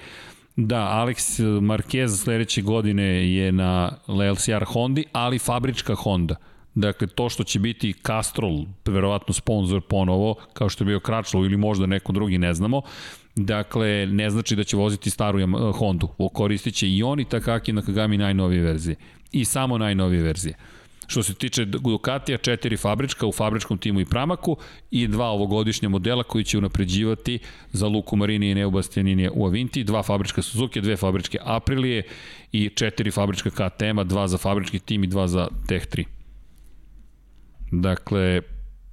Da, 0.55 0.77
Alex 0.77 1.43
Marquez 1.61 2.23
sledeće 2.23 2.61
godine 2.61 3.33
je 3.33 3.51
na 3.51 3.91
LCR 4.07 4.63
Hondi, 4.65 5.05
ali 5.11 5.39
fabrička 5.39 5.95
Honda. 5.95 6.35
Dakle, 6.75 7.07
to 7.07 7.29
što 7.29 7.43
će 7.43 7.59
biti 7.59 7.93
Castrol, 8.07 8.65
verovatno 8.85 9.33
sponsor 9.33 9.81
ponovo, 9.81 10.35
kao 10.53 10.69
što 10.69 10.83
je 10.83 10.85
bio 10.85 10.99
Kračlov 10.99 11.45
ili 11.45 11.57
možda 11.57 11.85
neko 11.85 12.11
drugi, 12.11 12.37
ne 12.37 12.53
znamo, 12.53 12.81
Dakle, 13.35 14.05
ne 14.05 14.29
znači 14.29 14.55
da 14.55 14.63
će 14.63 14.77
voziti 14.77 15.09
staru 15.09 15.39
Yama- 15.39 15.73
Hondu. 15.73 16.07
Koristit 16.33 16.75
će 16.75 16.89
i 16.89 17.03
oni 17.03 17.25
Takaki 17.25 17.73
Nakagami 17.73 18.17
najnovije 18.17 18.61
verzije. 18.61 18.95
I 19.31 19.45
samo 19.45 19.77
najnovije 19.77 20.21
verzije. 20.23 20.55
Što 21.07 21.23
se 21.23 21.33
tiče 21.33 21.65
Ducatija, 21.65 22.37
četiri 22.37 22.77
fabrička 22.77 23.27
u 23.27 23.31
fabričkom 23.31 23.77
timu 23.77 23.99
i 23.99 24.05
Pramaku 24.05 24.57
i 24.91 25.07
dva 25.07 25.29
ovogodišnja 25.29 25.89
modela 25.89 26.23
koji 26.23 26.43
će 26.43 26.57
unapređivati 26.57 27.39
za 27.71 27.87
Luku 27.87 28.15
Marini 28.15 28.51
i 28.51 28.55
Neu 28.55 28.71
Bastianinije 28.71 29.31
u 29.33 29.45
Avinti, 29.45 29.83
dva 29.83 30.03
fabrička 30.03 30.41
Suzuki, 30.41 30.81
dve 30.81 30.97
fabričke 30.97 31.37
Aprilije 31.43 32.03
i 32.51 32.69
četiri 32.69 33.11
fabrička 33.11 33.49
KTM-a, 33.49 34.03
dva 34.03 34.27
za 34.27 34.37
fabrički 34.37 34.79
tim 34.79 35.03
i 35.03 35.07
dva 35.07 35.27
za 35.27 35.47
Tech 35.67 35.87
3. 35.87 36.22
Dakle, 37.73 38.41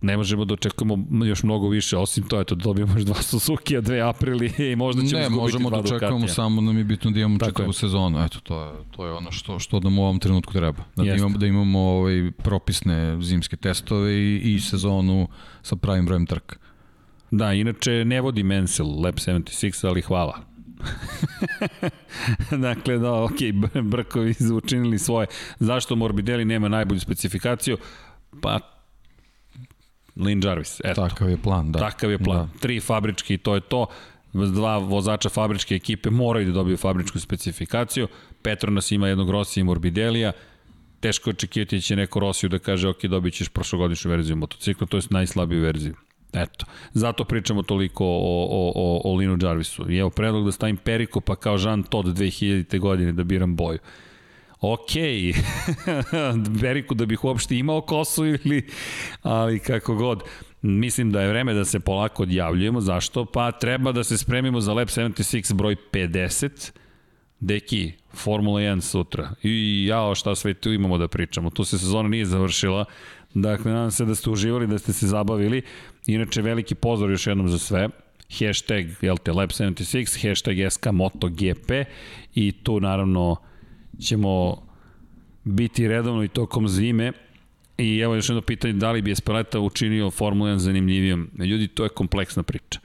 ne 0.01 0.17
možemo 0.17 0.45
da 0.45 0.55
očekujemo 0.55 0.97
još 1.25 1.43
mnogo 1.43 1.69
više, 1.69 1.97
osim 1.97 2.25
to, 2.25 2.41
eto, 2.41 2.55
dobijemo 2.55 2.93
još 2.95 3.03
dva 3.03 3.23
Suzuki, 3.23 3.77
a 3.77 3.81
dve 3.81 4.01
Aprilije 4.01 4.53
i 4.73 4.77
možda 4.77 5.03
ćemo 5.03 5.19
Ne, 5.19 5.23
izgubiti 5.23 5.41
možemo 5.43 5.71
da 5.71 5.83
čekamo 5.85 6.19
Ducatija. 6.19 6.35
samo 6.35 6.61
nam 6.61 6.79
je 6.79 6.85
bitno 6.85 7.11
da 7.11 7.21
imamo 7.21 7.39
Tako 7.39 7.51
čitavu 7.51 7.69
je. 7.69 7.73
sezonu. 7.73 8.25
Eto, 8.25 8.41
to 8.41 8.65
je, 8.65 8.71
to 8.91 9.07
je 9.07 9.13
ono 9.13 9.31
što, 9.33 9.59
što 9.59 9.81
nam 9.81 9.99
u 9.99 10.03
ovom 10.03 10.19
trenutku 10.19 10.53
treba. 10.53 10.83
Da, 10.97 11.03
Jeste. 11.03 11.19
imamo, 11.19 11.39
da 11.39 11.47
imamo 11.47 11.81
ovaj, 11.81 12.31
propisne 12.39 13.23
zimske 13.23 13.57
testove 13.57 14.13
i, 14.15 14.55
i 14.55 14.61
sezonu 14.61 15.29
sa 15.63 15.77
pravim 15.77 16.07
brojem 16.07 16.27
trka. 16.27 16.57
Da, 17.31 17.53
inače 17.53 18.05
ne 18.05 18.21
vodi 18.21 18.43
Mansell 18.43 19.01
Lab 19.01 19.15
76, 19.15 19.87
ali 19.87 20.03
hvala. 20.03 20.39
dakle, 22.61 22.99
da, 22.99 23.13
ok, 23.15 23.33
Br- 23.33 23.83
Brkovi 23.83 24.35
učinili 24.55 24.99
svoje. 24.99 25.27
Zašto 25.59 25.97
Morbidelli 25.97 26.45
nema 26.45 26.69
najbolju 26.69 27.01
specifikaciju? 27.01 27.77
Pa, 28.41 28.59
Lin 30.17 30.41
Jarvis, 30.45 30.81
eto. 30.85 31.09
Takav 31.09 31.31
je 31.31 31.37
plan, 31.37 31.73
da. 31.73 31.79
Takav 31.79 32.11
je 32.11 32.19
plan. 32.19 32.49
Da. 32.53 32.59
Tri 32.59 32.81
fabričke 32.81 33.35
i 33.35 33.39
to 33.39 33.55
je 33.55 33.61
to. 33.61 33.87
Dva 34.33 34.79
vozača 34.79 35.29
fabričke 35.29 35.75
ekipe 35.75 36.11
moraju 36.11 36.47
da 36.47 36.53
dobiju 36.53 36.77
fabričku 36.77 37.21
specifikaciju. 37.21 38.09
Petronas 38.43 38.91
ima 38.91 39.09
jednog 39.09 39.31
Rosija 39.31 39.61
i 39.61 39.65
Morbidelija. 39.65 40.33
Teško 41.01 41.31
je 41.31 41.33
očekivati 41.33 41.77
da 41.77 41.81
će 41.81 41.97
neko 41.97 42.21
Rosiju 42.21 42.51
da 42.51 42.59
kaže 42.59 42.89
ok, 42.89 43.05
dobit 43.05 43.35
ćeš 43.35 43.49
prošlogodišnju 43.49 44.11
verziju 44.11 44.37
motocikla, 44.37 44.87
to 44.87 44.97
je 44.97 45.03
najslabiju 45.11 45.63
verziju. 45.63 45.95
Eto, 46.33 46.67
zato 46.93 47.25
pričamo 47.25 47.63
toliko 47.63 48.05
o, 48.07 48.47
o, 48.51 48.73
o, 48.75 49.01
o 49.05 49.17
Linu 49.17 49.39
Jarvisu. 49.43 49.91
I 49.91 49.99
evo 49.99 50.11
predlog 50.11 50.45
da 50.45 50.53
stavim 50.53 50.77
Periko 50.77 51.21
pa 51.21 51.37
kao 51.37 51.57
Jean 51.57 51.83
Todt 51.83 52.09
2000. 52.09 52.79
godine 52.79 53.13
da 53.13 53.25
biram 53.25 53.57
boju. 53.57 53.79
Ok, 54.61 54.91
Periku 56.61 56.95
da 56.95 57.07
bih 57.07 57.25
uopšte 57.25 57.57
imao 57.57 57.81
kosu 57.81 58.27
ili, 58.27 58.67
ali 59.23 59.59
kako 59.59 59.95
god. 59.95 60.23
Mislim 60.63 61.13
da 61.13 61.23
je 61.23 61.29
vreme 61.29 61.55
da 61.55 61.65
se 61.65 61.81
polako 61.81 62.23
odjavljujemo. 62.23 62.81
Zašto? 62.81 63.25
Pa 63.25 63.53
treba 63.53 63.93
da 63.93 64.05
se 64.05 64.19
spremimo 64.19 64.61
za 64.61 64.73
Lab 64.73 64.89
76 64.89 65.55
broj 65.55 65.77
50. 65.93 66.71
Deki, 67.41 67.93
Formula 68.15 68.61
1 68.61 68.81
sutra. 68.81 69.31
I 69.43 69.87
jao 69.87 70.15
šta 70.15 70.35
sve 70.35 70.55
tu 70.55 70.73
imamo 70.73 70.99
da 70.99 71.09
pričamo. 71.09 71.51
Tu 71.51 71.65
se 71.65 71.79
sezona 71.79 72.09
nije 72.09 72.27
završila. 72.27 72.85
Dakle, 73.35 73.73
nadam 73.73 73.91
se 73.91 74.05
da 74.05 74.15
ste 74.15 74.31
uživali, 74.31 74.67
da 74.67 74.79
ste 74.79 74.93
se 74.93 75.07
zabavili. 75.07 75.63
Inače, 76.07 76.43
veliki 76.43 76.75
pozdrav 76.75 77.11
još 77.11 77.27
jednom 77.27 77.49
za 77.49 77.59
sve. 77.59 77.89
Hashtag, 78.39 78.87
jel 79.01 79.17
te, 79.17 79.33
Lab76, 79.33 80.29
hashtag 80.29 80.73
SK 80.73 80.87
MotoGP 80.93 81.71
i 82.35 82.53
tu 82.53 82.81
naravno 82.81 83.37
ćemo 83.99 84.57
biti 85.45 85.89
redovno 85.89 86.25
i 86.25 86.29
tokom 86.29 86.69
zime. 86.69 87.13
I 87.79 87.99
evo 87.99 88.15
još 88.15 88.29
jedno 88.29 88.43
pitanje, 88.43 88.75
da 88.75 88.93
li 88.93 89.03
bi 89.03 89.13
Espeleta 89.13 89.61
učinio 89.61 90.11
Formula 90.11 90.51
1 90.51 90.57
zanimljivijom? 90.57 91.31
Ljudi, 91.37 91.69
to 91.69 91.85
je 91.85 91.89
kompleksna 91.89 92.43
priča. 92.43 92.81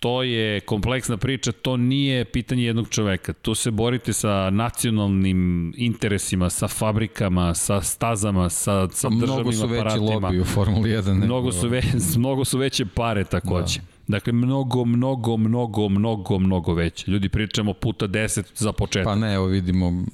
To 0.00 0.22
je 0.22 0.60
kompleksna 0.60 1.16
priča, 1.16 1.52
to 1.52 1.76
nije 1.76 2.24
pitanje 2.24 2.64
jednog 2.64 2.88
čoveka. 2.88 3.32
Tu 3.32 3.54
se 3.54 3.70
borite 3.70 4.12
sa 4.12 4.50
nacionalnim 4.50 5.38
interesima, 5.76 6.50
sa 6.50 6.68
fabrikama, 6.68 7.54
sa 7.54 7.80
stazama, 7.82 8.48
sa, 8.48 8.88
sa 8.90 9.08
Mnogo 9.08 9.20
državnim 9.22 9.52
su 9.52 9.66
veći 9.66 9.80
aparatima. 9.80 10.14
lobi 10.18 10.40
u 10.40 10.44
Formuli 10.44 10.90
1. 10.90 11.04
nego- 11.06 11.26
Mnogo 11.26 11.52
su, 11.52 11.68
ve, 11.68 11.82
mnogo 12.18 12.44
su 12.44 12.58
veće 12.58 12.86
pare 12.86 13.24
takođe. 13.24 13.80
Da. 13.80 13.95
Dakle, 14.08 14.32
mnogo, 14.32 14.84
mnogo, 14.84 15.36
mnogo, 15.36 15.88
mnogo, 15.88 16.38
mnogo 16.38 16.74
veće. 16.74 17.10
Ljudi 17.10 17.28
pričamo 17.28 17.72
puta 17.74 18.08
10 18.08 18.44
za 18.54 18.72
početak. 18.72 19.04
Pa 19.04 19.14
ne, 19.14 19.34
evo 19.34 19.46
vidimo, 19.46 20.04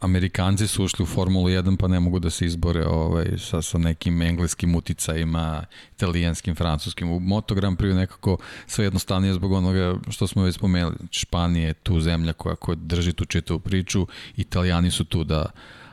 Amerikanci 0.00 0.66
su 0.66 0.84
ušli 0.84 1.02
u 1.02 1.06
Formulu 1.06 1.48
1 1.48 1.76
pa 1.76 1.88
ne 1.88 2.00
mogu 2.00 2.18
da 2.18 2.30
se 2.30 2.46
izbore 2.46 2.86
ovaj, 2.86 3.26
sa, 3.38 3.62
sa 3.62 3.78
nekim 3.78 4.22
engleskim 4.22 4.74
uticajima, 4.74 5.64
italijanskim, 5.94 6.54
francuskim. 6.54 7.10
U 7.10 7.20
Moto 7.20 7.54
Grand 7.54 7.78
Prix 7.78 7.94
nekako 7.94 8.36
sve 8.66 8.84
jednostavnije 8.84 9.34
zbog 9.34 9.52
onoga 9.52 9.94
što 10.10 10.26
smo 10.26 10.42
već 10.42 10.54
spomenuli. 10.54 10.94
Znači, 10.98 11.20
Španija 11.20 11.66
je 11.66 11.74
tu 11.74 12.00
zemlja 12.00 12.32
koja, 12.32 12.56
koja 12.56 12.76
drži 12.76 13.12
tu 13.12 13.24
čitavu 13.24 13.60
priču, 13.60 14.06
italijani 14.36 14.90
su 14.90 15.04
tu 15.04 15.24
da 15.24 15.46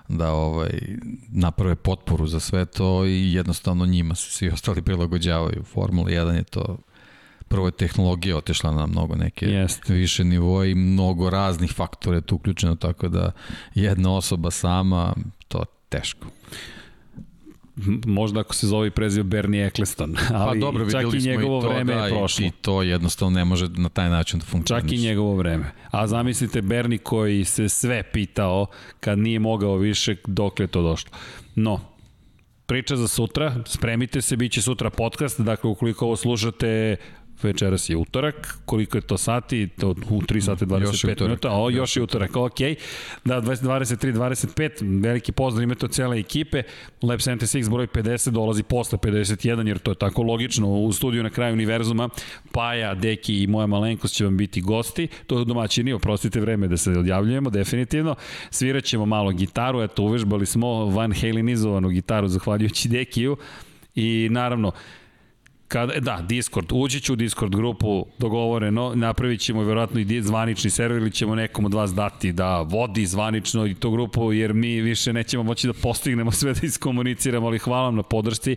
da 0.07 0.31
ovaj 0.31 0.71
naprave 1.29 1.75
potporu 1.75 2.27
za 2.27 2.39
sve 2.39 2.65
to 2.65 3.05
i 3.05 3.33
jednostavno 3.33 3.85
njima 3.85 4.15
se 4.15 4.31
svi 4.31 4.49
ostali 4.49 4.81
prilagođavaju. 4.81 5.63
Formula 5.63 6.09
1 6.09 6.35
je 6.35 6.43
to 6.43 6.77
prvo 7.53 7.67
je 7.67 7.71
tehnologija 7.71 8.37
otišla 8.37 8.71
na 8.71 8.85
mnogo 8.85 9.15
neke 9.15 9.45
Jeste. 9.45 9.93
više 9.93 10.23
nivoje 10.23 10.71
i 10.71 10.75
mnogo 10.75 11.29
raznih 11.29 11.73
faktora 11.73 12.15
je 12.15 12.21
tu 12.21 12.35
uključeno, 12.35 12.75
tako 12.75 13.07
da 13.07 13.31
jedna 13.75 14.15
osoba 14.15 14.51
sama, 14.51 15.13
to 15.47 15.59
je 15.59 15.65
teško. 15.89 16.27
Možda 18.05 18.39
ako 18.39 18.55
se 18.55 18.67
zove 18.67 18.87
i 18.87 18.91
preziva 18.91 19.23
Bernie 19.23 19.65
Eccleston, 19.65 20.15
ali 20.33 20.59
pa 20.59 20.65
dobro, 20.65 20.91
čak 20.91 21.13
i 21.13 21.17
njegovo 21.17 21.59
i 21.59 21.61
to, 21.61 21.69
vreme 21.69 21.93
da, 21.93 22.05
je 22.05 22.11
prošlo. 22.11 22.45
I, 22.45 22.51
to 22.61 22.81
jednostavno 22.81 23.39
ne 23.39 23.45
može 23.45 23.69
na 23.69 23.89
taj 23.89 24.09
način 24.09 24.39
da 24.39 24.45
funkcioniše. 24.45 24.87
Čak 24.87 24.91
i 24.91 25.01
njegovo 25.01 25.35
vreme. 25.35 25.71
A 25.91 26.07
zamislite 26.07 26.61
Berni 26.61 26.97
koji 26.97 27.45
se 27.45 27.69
sve 27.69 28.03
pitao 28.03 28.65
kad 28.99 29.19
nije 29.19 29.39
mogao 29.39 29.75
više 29.75 30.15
dok 30.27 30.59
je 30.59 30.67
to 30.67 30.81
došlo. 30.81 31.11
No, 31.55 31.81
priča 32.65 32.95
za 32.95 33.07
sutra, 33.07 33.55
spremite 33.65 34.21
se, 34.21 34.35
bit 34.37 34.51
će 34.51 34.61
sutra 34.61 34.89
podcast, 34.89 35.41
dakle 35.41 35.69
ukoliko 35.69 36.05
ovo 36.05 36.15
slušate 36.15 36.95
večeras 37.43 37.89
je 37.89 37.97
utorak, 37.97 38.57
koliko 38.65 38.97
je 38.97 39.01
to 39.01 39.17
sati, 39.17 39.67
to 39.79 39.89
u 39.89 40.21
3 40.21 40.41
sata 40.41 40.65
i 40.65 40.81
Još 40.81 41.03
je 41.03 41.09
25 41.09 41.11
utorak. 41.11 41.29
minuta, 41.29 41.51
o, 41.51 41.69
još 41.69 41.95
je 41.95 42.03
utorak, 42.03 42.35
ok, 42.35 42.59
da, 43.25 43.41
23, 43.41 44.13
25, 44.13 45.03
veliki 45.03 45.31
pozdrav 45.31 45.63
ime 45.63 45.75
to 45.75 45.87
cijela 45.87 46.15
ekipe, 46.15 46.63
Lab 47.01 47.19
76 47.19 47.69
broj 47.69 47.87
50 47.87 48.29
dolazi 48.29 48.63
posle 48.63 48.97
51, 48.97 49.67
jer 49.67 49.77
to 49.77 49.91
je 49.91 49.95
tako 49.95 50.23
logično, 50.23 50.67
u 50.73 50.91
studiju 50.91 51.23
na 51.23 51.29
kraju 51.29 51.53
univerzuma, 51.53 52.09
Paja, 52.51 52.95
Deki 52.95 53.43
i 53.43 53.47
moja 53.47 53.67
malenkost 53.67 54.15
će 54.15 54.25
vam 54.25 54.37
biti 54.37 54.61
gosti, 54.61 55.07
to 55.27 55.39
je 55.39 55.45
domaćini, 55.45 55.93
oprostite 55.93 56.39
vreme 56.39 56.67
da 56.67 56.77
se 56.77 56.91
odjavljujemo, 56.91 57.49
definitivno, 57.49 58.15
svirat 58.49 58.83
ćemo 58.83 59.05
malo 59.05 59.31
gitaru, 59.31 59.81
eto, 59.81 60.03
uvežbali 60.03 60.45
smo 60.45 60.85
Van 60.85 61.13
Halenizovanu 61.13 61.89
gitaru, 61.89 62.27
zahvaljujući 62.27 62.89
Dekiju, 62.89 63.37
i 63.95 64.27
naravno, 64.31 64.71
Kada, 65.67 65.99
da, 65.99 66.21
Discord, 66.21 66.67
ući 66.71 66.99
ću 66.99 67.13
u 67.13 67.15
Discord 67.15 67.55
grupu, 67.55 68.05
dogovoreno, 68.17 68.91
napravit 68.95 69.41
ćemo 69.41 69.63
verovatno 69.63 69.99
i 69.99 70.21
zvanični 70.21 70.69
server 70.69 71.01
ili 71.01 71.11
ćemo 71.11 71.35
nekom 71.35 71.65
od 71.65 71.73
vas 71.73 71.93
dati 71.93 72.31
da 72.31 72.61
vodi 72.61 73.05
zvanično 73.05 73.65
i 73.65 73.73
tu 73.73 73.91
grupu, 73.91 74.33
jer 74.33 74.53
mi 74.53 74.81
više 74.81 75.13
nećemo 75.13 75.43
moći 75.43 75.67
da 75.67 75.73
postignemo 75.73 76.31
sve 76.31 76.53
da 76.53 76.59
iskomuniciramo, 76.63 77.47
ali 77.47 77.59
hvala 77.59 77.83
vam 77.83 77.95
na 77.95 78.03
podršci. 78.03 78.55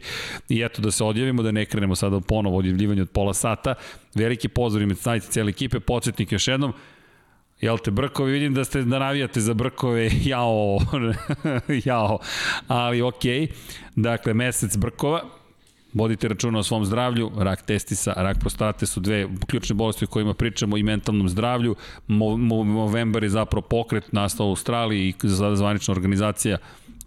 I 0.49 0.63
eto 0.63 0.83
da 0.83 0.91
se 0.91 1.05
odjavimo, 1.05 1.43
da 1.43 1.51
ne 1.51 1.65
krenemo 1.65 1.97
sada 1.97 2.21
ponovo 2.21 2.59
odjavljivanje 2.59 3.03
od 3.03 3.11
pola 3.11 3.35
sata. 3.35 3.75
Veliki 4.15 4.49
pozdrav 4.49 4.83
ime 4.83 4.95
snajte 4.95 5.27
cijele 5.27 5.51
ekipe, 5.51 5.81
podsjetnik 5.81 6.33
još 6.33 6.49
jednom, 6.49 6.73
Jel 7.61 7.79
te 7.79 7.91
Brkovi, 7.91 8.33
vidim 8.33 8.55
da 8.55 8.65
ste 8.65 8.83
da 8.83 8.99
navijate 8.99 9.41
za 9.41 9.55
Brkove, 9.55 10.11
jao, 10.31 10.79
jao, 11.85 12.19
ali 12.69 13.03
okej. 13.03 13.49
Dakle, 13.95 14.35
mesec 14.35 14.77
Brkova, 14.77 15.23
vodite 15.97 16.29
računa 16.29 16.59
o 16.59 16.63
svom 16.63 16.85
zdravlju, 16.85 17.31
rak 17.37 17.63
testisa, 17.63 18.13
rak 18.17 18.39
prostate 18.41 18.87
su 18.87 19.01
dve 19.01 19.29
ključne 19.47 19.75
bolesti 19.75 20.05
o 20.05 20.09
kojima 20.09 20.35
pričamo 20.35 20.77
i 20.77 20.83
mentalnom 20.83 21.29
zdravlju. 21.29 21.75
Mo, 22.07 22.37
mo, 22.37 22.65
Movember 22.65 23.23
je 23.23 23.29
zapravo 23.29 23.63
pokret 23.63 24.13
nastao 24.13 24.47
u 24.47 24.51
Australiji 24.51 25.09
i 25.09 25.15
zvanična 25.55 25.93
organizacija 25.93 26.59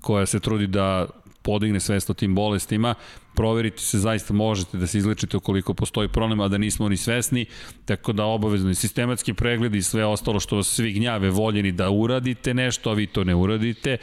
koja 0.02 0.26
se 0.26 0.40
trudi 0.40 0.68
da 0.68 1.08
podigne 1.42 1.80
svest 1.80 2.10
o 2.10 2.14
tim 2.14 2.36
bolestima, 2.36 2.96
proveriti 3.36 3.84
se, 3.84 4.00
zaista 4.00 4.34
možete 4.34 4.78
da 4.78 4.88
se 4.88 4.98
izlečite 4.98 5.38
ukoliko 5.38 5.74
postoji 5.74 6.08
problem, 6.08 6.40
a 6.40 6.48
da 6.48 6.58
nismo 6.58 6.90
ni 6.90 6.98
svesni, 6.98 7.46
tako 7.86 8.14
da 8.14 8.26
obavezno 8.26 8.70
i 8.70 8.76
sistematski 8.76 9.34
pregled 9.34 9.76
i 9.76 9.82
sve 9.82 10.06
ostalo 10.06 10.40
što 10.40 10.56
vas 10.56 10.68
svi 10.68 10.92
gnjave 10.92 11.30
voljeni 11.30 11.72
da 11.72 11.90
uradite 11.90 12.54
nešto, 12.54 12.90
a 12.90 12.94
vi 12.94 13.08
to 13.08 13.24
ne 13.24 13.36
uradite, 13.36 13.98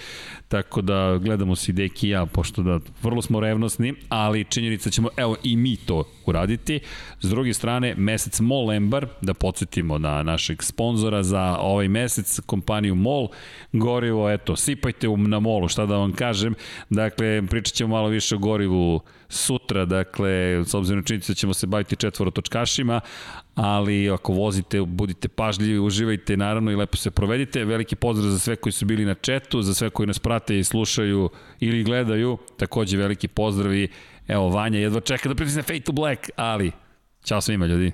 tako 0.49 0.81
da 0.81 1.19
gledamo 1.23 1.55
Deki 1.69 2.07
i 2.07 2.11
ja, 2.11 2.27
pošto 2.27 2.63
da 2.63 2.81
vrlo 3.03 3.23
smo 3.23 3.41
revnosni, 3.41 3.95
ali 4.09 4.45
činjenica 4.45 4.91
ćemo, 4.91 5.09
evo 5.17 5.37
i 5.43 5.57
mi 5.57 5.77
to 5.77 6.05
uraditi. 6.27 6.81
S 7.21 7.29
druge 7.31 7.55
strane, 7.55 7.95
mesec 7.97 8.41
Molembar, 8.41 9.07
da 9.23 9.35
podsjetimo 9.35 9.99
na 9.99 10.23
našeg 10.23 10.63
sponzora 10.63 11.23
za 11.23 11.57
ovaj 11.61 11.89
mesec, 11.89 12.41
kompaniju 12.47 12.95
MOL, 12.95 13.29
gorivo, 13.73 14.31
eto, 14.31 14.57
sipajte 14.57 15.09
na 15.09 15.41
MOLu, 15.41 15.69
šta 15.69 15.87
da 15.87 15.97
vam 15.97 16.13
kažem, 16.13 16.55
dakle, 16.91 17.43
pričat 17.51 17.75
ćemo 17.75 17.95
malo 17.95 18.09
više 18.09 18.35
o 18.35 18.39
gorivu 18.39 19.01
sutra, 19.29 19.85
dakle, 19.85 20.65
s 20.67 20.75
obzirom 20.75 20.99
na 20.99 21.05
činjenicu 21.05 21.33
da 21.33 21.37
ćemo 21.37 21.55
se 21.55 21.67
baviti 21.67 21.97
četvorotočkašima, 21.97 23.01
ali 23.55 24.11
ako 24.11 24.33
vozite, 24.33 24.81
budite 24.81 25.29
pažljivi, 25.29 25.79
uživajte 25.79 26.37
naravno 26.37 26.71
i 26.71 26.77
lepo 26.77 26.97
se 26.97 27.11
provedite. 27.11 27.65
Veliki 27.65 27.97
pozdrav 27.97 28.31
za 28.31 28.39
sve 28.39 28.57
koji 28.57 28.73
su 28.73 28.87
bili 28.87 29.05
na 29.05 29.15
četu, 29.15 29.63
za 29.63 29.75
sve 29.75 29.91
koji 29.91 30.07
nas 30.07 30.19
prate 30.19 30.59
i 30.59 30.65
slušaju 30.65 31.31
ili 31.61 31.85
gledaju, 31.85 32.39
takođe 32.57 32.97
veliki 32.97 33.29
pozdrav 33.29 33.75
i 33.75 33.89
evo, 34.29 34.49
Vanja 34.49 34.79
jedva 34.79 35.01
čeka 35.01 35.29
da 35.29 35.35
pritisne 35.35 35.63
Fade 35.63 35.81
to 35.81 35.93
Black, 35.93 36.31
ali 36.37 36.73
čao 37.25 37.41
svima 37.41 37.67
ljudi. 37.67 37.93